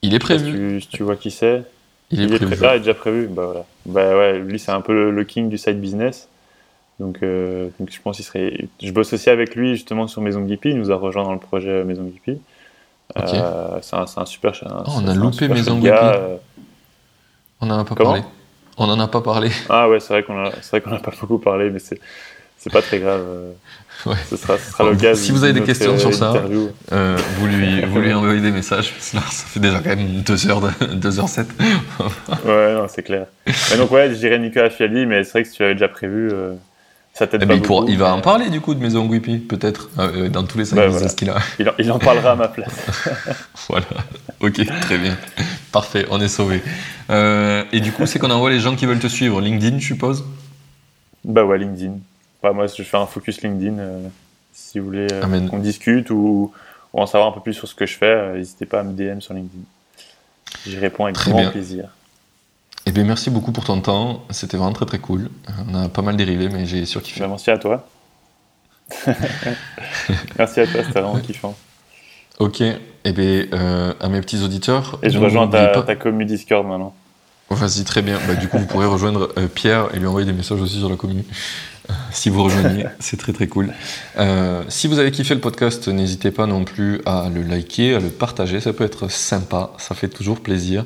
Il 0.02 0.14
est 0.14 0.20
prévu. 0.20 0.82
Si 0.82 0.88
tu, 0.88 1.04
vois 1.04 1.16
qui 1.16 1.32
c'est. 1.32 1.64
Il, 2.12 2.34
est 2.34 2.38
prévu. 2.38 2.66
Ah, 2.66 2.74
il 2.74 2.78
est 2.78 2.80
déjà 2.80 2.94
prévu. 2.94 3.28
Bah 3.28 3.46
voilà. 3.46 3.66
Bah 3.86 4.18
ouais, 4.18 4.40
lui 4.40 4.60
c'est 4.60 4.72
un 4.72 4.82
peu 4.82 5.12
le, 5.12 5.24
king 5.24 5.50
du 5.50 5.58
side 5.58 5.80
business. 5.80 6.28
Donc, 7.00 7.20
euh, 7.24 7.70
donc 7.80 7.92
je 7.92 8.02
pense 8.02 8.18
qu'il 8.18 8.26
serait. 8.26 8.68
Je 8.82 8.92
bosse 8.92 9.14
aussi 9.14 9.30
avec 9.30 9.56
lui 9.56 9.72
justement 9.72 10.08
sur 10.08 10.22
Maison 10.22 10.42
Guipi. 10.42 10.70
Il 10.70 10.78
nous 10.78 10.92
a 10.92 10.96
rejoint 10.96 11.24
dans 11.24 11.34
le 11.34 11.40
projet 11.40 11.84
Maison 11.86 12.04
Guipi. 12.04 12.40
Euh, 13.18 13.80
c'est 13.82 13.96
un, 13.96 14.06
un, 14.18 14.26
super. 14.26 14.54
Un, 14.64 14.84
oh, 14.86 14.92
on 14.98 15.08
a 15.08 15.16
loupé 15.16 15.48
Maison 15.48 15.78
Guipi. 15.78 15.92
Euh. 15.94 16.36
On 17.62 17.66
n'en 17.66 17.80
a 17.80 17.86
pas 17.86 17.96
parlé. 17.96 18.22
On 18.78 18.88
n'en 18.88 19.00
a 19.00 19.08
pas 19.08 19.22
parlé. 19.22 19.50
Ah 19.70 19.90
ouais, 19.90 20.00
c'est 20.00 20.14
vrai 20.14 20.24
qu'on 20.24 20.50
c'est 20.62 20.86
n'a 20.86 21.00
pas 21.00 21.12
beaucoup 21.20 21.40
parlé, 21.40 21.70
mais 21.70 21.80
c'est, 21.80 22.00
c'est 22.60 22.72
pas 22.72 22.82
très 22.82 23.00
grave. 23.00 23.24
Ouais. 24.06 24.16
Ce 24.30 24.38
sera, 24.38 24.58
ce 24.58 24.72
sera. 24.72 25.16
Si 25.16 25.32
vous 25.32 25.44
avez 25.44 25.54
des 25.54 25.64
questions 25.64 25.98
sur 25.98 26.14
ça, 26.14 26.34
euh, 26.94 27.18
vous, 27.38 27.48
lui, 27.48 27.82
vous 27.82 28.00
lui 28.00 28.14
envoyez 28.14 28.40
des 28.40 28.52
messages. 28.52 28.94
Là, 29.14 29.22
ça 29.30 29.46
fait 29.46 29.60
déjà 29.60 29.80
quand 29.80 29.90
même 29.90 30.22
2h, 30.22 30.72
2h07. 31.00 31.46
ouais, 32.46 32.74
non, 32.76 32.88
c'est 32.88 33.04
clair. 33.04 33.26
Mais 33.46 33.78
donc, 33.78 33.92
ouais, 33.92 34.10
je 34.10 34.16
dirais 34.16 34.40
Nicolas 34.40 34.70
Fiali, 34.70 35.06
mais 35.06 35.24
c'est 35.24 35.32
vrai 35.32 35.44
que 35.44 35.50
si 35.50 35.56
tu 35.56 35.64
avais 35.64 35.74
déjà 35.74 35.90
prévu, 35.90 36.30
euh, 36.32 36.54
ça 37.14 37.28
t'aide 37.28 37.42
eh 37.44 37.46
pas. 37.46 37.58
beaucoup, 37.58 37.90
il, 37.90 37.98
va 37.98 38.14
en 38.14 38.22
parler 38.22 38.50
du 38.50 38.62
coup 38.62 38.74
de 38.74 38.80
Maison 38.80 39.06
Guipi, 39.06 39.38
peut-être, 39.40 39.90
euh, 40.00 40.30
dans 40.30 40.44
tous 40.44 40.58
les 40.58 40.66
5 40.66 40.78
bah, 40.78 40.88
voilà. 40.88 41.10
qu'il 41.10 41.30
a. 41.30 41.38
Il 41.60 41.68
en, 41.68 41.74
il 41.78 41.92
en 41.92 42.00
parlera 42.00 42.32
à 42.32 42.36
ma 42.36 42.48
place. 42.48 42.86
voilà, 43.70 43.86
ok, 44.40 44.66
très 44.82 44.98
bien. 44.98 45.18
Parfait, 45.74 46.06
on 46.10 46.22
est 46.22 46.30
sauvé. 46.30 46.62
Euh, 47.10 47.64
et 47.74 47.82
du 47.82 47.92
coup, 47.92 48.06
c'est 48.06 48.18
qu'on 48.20 48.32
envoie 48.32 48.50
les 48.50 48.60
gens 48.60 48.78
qui 48.78 48.86
veulent 48.86 49.00
te 49.00 49.08
suivre. 49.08 49.42
LinkedIn, 49.42 49.80
je 49.80 49.86
suppose? 49.88 50.24
Bah 51.26 51.44
ouais, 51.44 51.58
LinkedIn. 51.58 51.98
Moi, 52.44 52.68
je 52.68 52.84
fais 52.84 52.98
un 52.98 53.06
focus 53.06 53.42
LinkedIn. 53.42 53.80
Euh, 53.80 54.08
si 54.54 54.80
vous 54.80 54.86
voulez 54.86 55.08
euh, 55.12 55.48
qu'on 55.48 55.60
discute 55.60 56.10
ou, 56.10 56.52
en 56.94 57.06
savoir 57.06 57.30
un 57.30 57.32
peu 57.34 57.42
plus 57.42 57.54
sur 57.54 57.68
ce 57.68 57.76
que 57.76 57.86
je 57.86 57.98
fais, 57.98 58.34
n'hésitez 58.34 58.66
pas 58.66 58.80
à 58.80 58.84
me 58.84 58.94
DM 58.94 59.20
sur 59.20 59.34
LinkedIn. 59.34 59.64
J'y 60.66 60.78
réponds 60.78 61.06
avec 61.06 61.18
grand 61.18 61.52
plaisir. 61.52 61.90
Eh 62.86 62.92
bien, 62.92 63.04
merci 63.04 63.30
beaucoup 63.30 63.52
pour 63.52 63.66
ton 63.66 63.80
temps. 63.82 64.24
C'était 64.32 64.58
vraiment 64.58 64.74
très 64.74 64.86
très 64.86 65.00
cool. 65.00 65.30
On 65.70 65.76
a 65.76 65.90
pas 65.90 66.02
mal 66.02 66.18
dérivé, 66.18 66.50
mais 66.50 66.66
j'ai 66.66 66.86
surkiffé. 66.86 67.20
Bah, 67.20 67.28
merci 67.28 67.52
à 67.52 67.58
toi. 67.58 67.88
merci 70.38 70.60
à 70.60 70.68
toi, 70.68 70.84
c'était 70.84 71.00
vraiment 71.00 71.20
kiffant. 71.20 71.56
Ok, 72.40 72.62
et 72.62 72.78
eh 73.04 73.12
bien, 73.12 73.46
euh, 73.54 73.94
à 74.00 74.08
mes 74.08 74.22
petits 74.22 74.42
auditeurs. 74.42 74.98
Et 75.04 75.10
je 75.10 75.20
rejoins 75.20 75.48
ta, 75.48 75.84
ta 75.84 75.96
commu 75.96 76.26
Discord 76.26 76.66
maintenant. 76.66 76.96
Vas-y, 77.50 77.84
très 77.84 78.02
bien. 78.02 78.18
Bah, 78.28 78.36
du 78.36 78.48
coup, 78.48 78.58
vous 78.58 78.66
pourrez 78.66 78.86
rejoindre 78.86 79.30
euh, 79.38 79.48
Pierre 79.48 79.90
et 79.94 80.00
lui 80.00 80.08
envoyer 80.08 80.26
des 80.26 80.34
messages 80.34 80.62
aussi 80.62 80.80
sur 80.80 80.90
la 80.90 80.96
commune. 80.96 81.24
Euh, 81.90 81.94
si 82.12 82.30
vous 82.30 82.44
rejoignez, 82.44 82.86
c'est 83.00 83.18
très 83.18 83.34
très 83.34 83.48
cool. 83.48 83.74
si 84.68 84.88
vous 84.88 85.00
avez 85.00 85.12
kiffé 85.12 85.34
le 85.34 85.42
podcast, 85.42 85.88
n'hésitez 85.88 86.32
pas 86.32 86.46
non 86.46 86.64
plus 86.64 87.02
à 87.06 87.30
le 87.34 87.44
liker, 87.44 87.96
à 87.96 88.00
le 88.00 88.10
partager. 88.10 88.60
Ça 88.60 88.74
peut 88.74 88.84
être 88.84 89.10
sympa, 89.10 89.72
ça 89.78 89.96
fait 89.96 90.10
toujours 90.10 90.40
plaisir. 90.40 90.86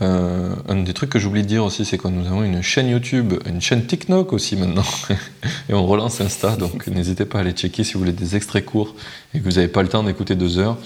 Euh, 0.00 0.54
un 0.68 0.76
des 0.76 0.94
trucs 0.94 1.10
que 1.10 1.18
j'oublie 1.18 1.42
de 1.42 1.48
dire 1.48 1.64
aussi, 1.64 1.84
c'est 1.84 1.98
que 1.98 2.08
nous 2.08 2.26
avons 2.26 2.42
une 2.42 2.62
chaîne 2.62 2.88
YouTube, 2.88 3.34
une 3.46 3.60
chaîne 3.60 3.84
TikTok 3.84 4.32
aussi 4.32 4.56
maintenant, 4.56 4.84
et 5.68 5.74
on 5.74 5.86
relance 5.86 6.20
Insta, 6.22 6.56
donc 6.56 6.86
n'hésitez 6.88 7.26
pas 7.26 7.38
à 7.38 7.40
aller 7.42 7.52
checker 7.52 7.84
si 7.84 7.94
vous 7.94 7.98
voulez 8.00 8.12
des 8.12 8.34
extraits 8.34 8.64
courts 8.64 8.94
et 9.34 9.40
que 9.40 9.44
vous 9.44 9.56
n'avez 9.56 9.68
pas 9.68 9.82
le 9.82 9.88
temps 9.88 10.02
d'écouter 10.02 10.34
deux 10.34 10.58
heures. 10.58 10.78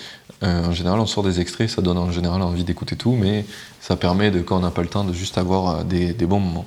Euh, 0.42 0.66
en 0.66 0.72
général, 0.72 0.98
on 0.98 1.06
sort 1.06 1.22
des 1.22 1.40
extraits, 1.40 1.70
ça 1.70 1.82
donne 1.82 1.98
en 1.98 2.10
général 2.10 2.42
envie 2.42 2.64
d'écouter 2.64 2.96
tout, 2.96 3.12
mais 3.12 3.44
ça 3.80 3.96
permet 3.96 4.30
de, 4.32 4.40
quand 4.40 4.56
on 4.56 4.60
n'a 4.60 4.72
pas 4.72 4.82
le 4.82 4.88
temps, 4.88 5.04
de 5.04 5.12
juste 5.12 5.38
avoir 5.38 5.80
euh, 5.80 5.84
des 5.84 6.26
bons 6.26 6.40
moments. 6.40 6.66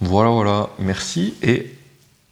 Voilà, 0.00 0.30
voilà, 0.30 0.70
merci 0.78 1.34
et 1.42 1.74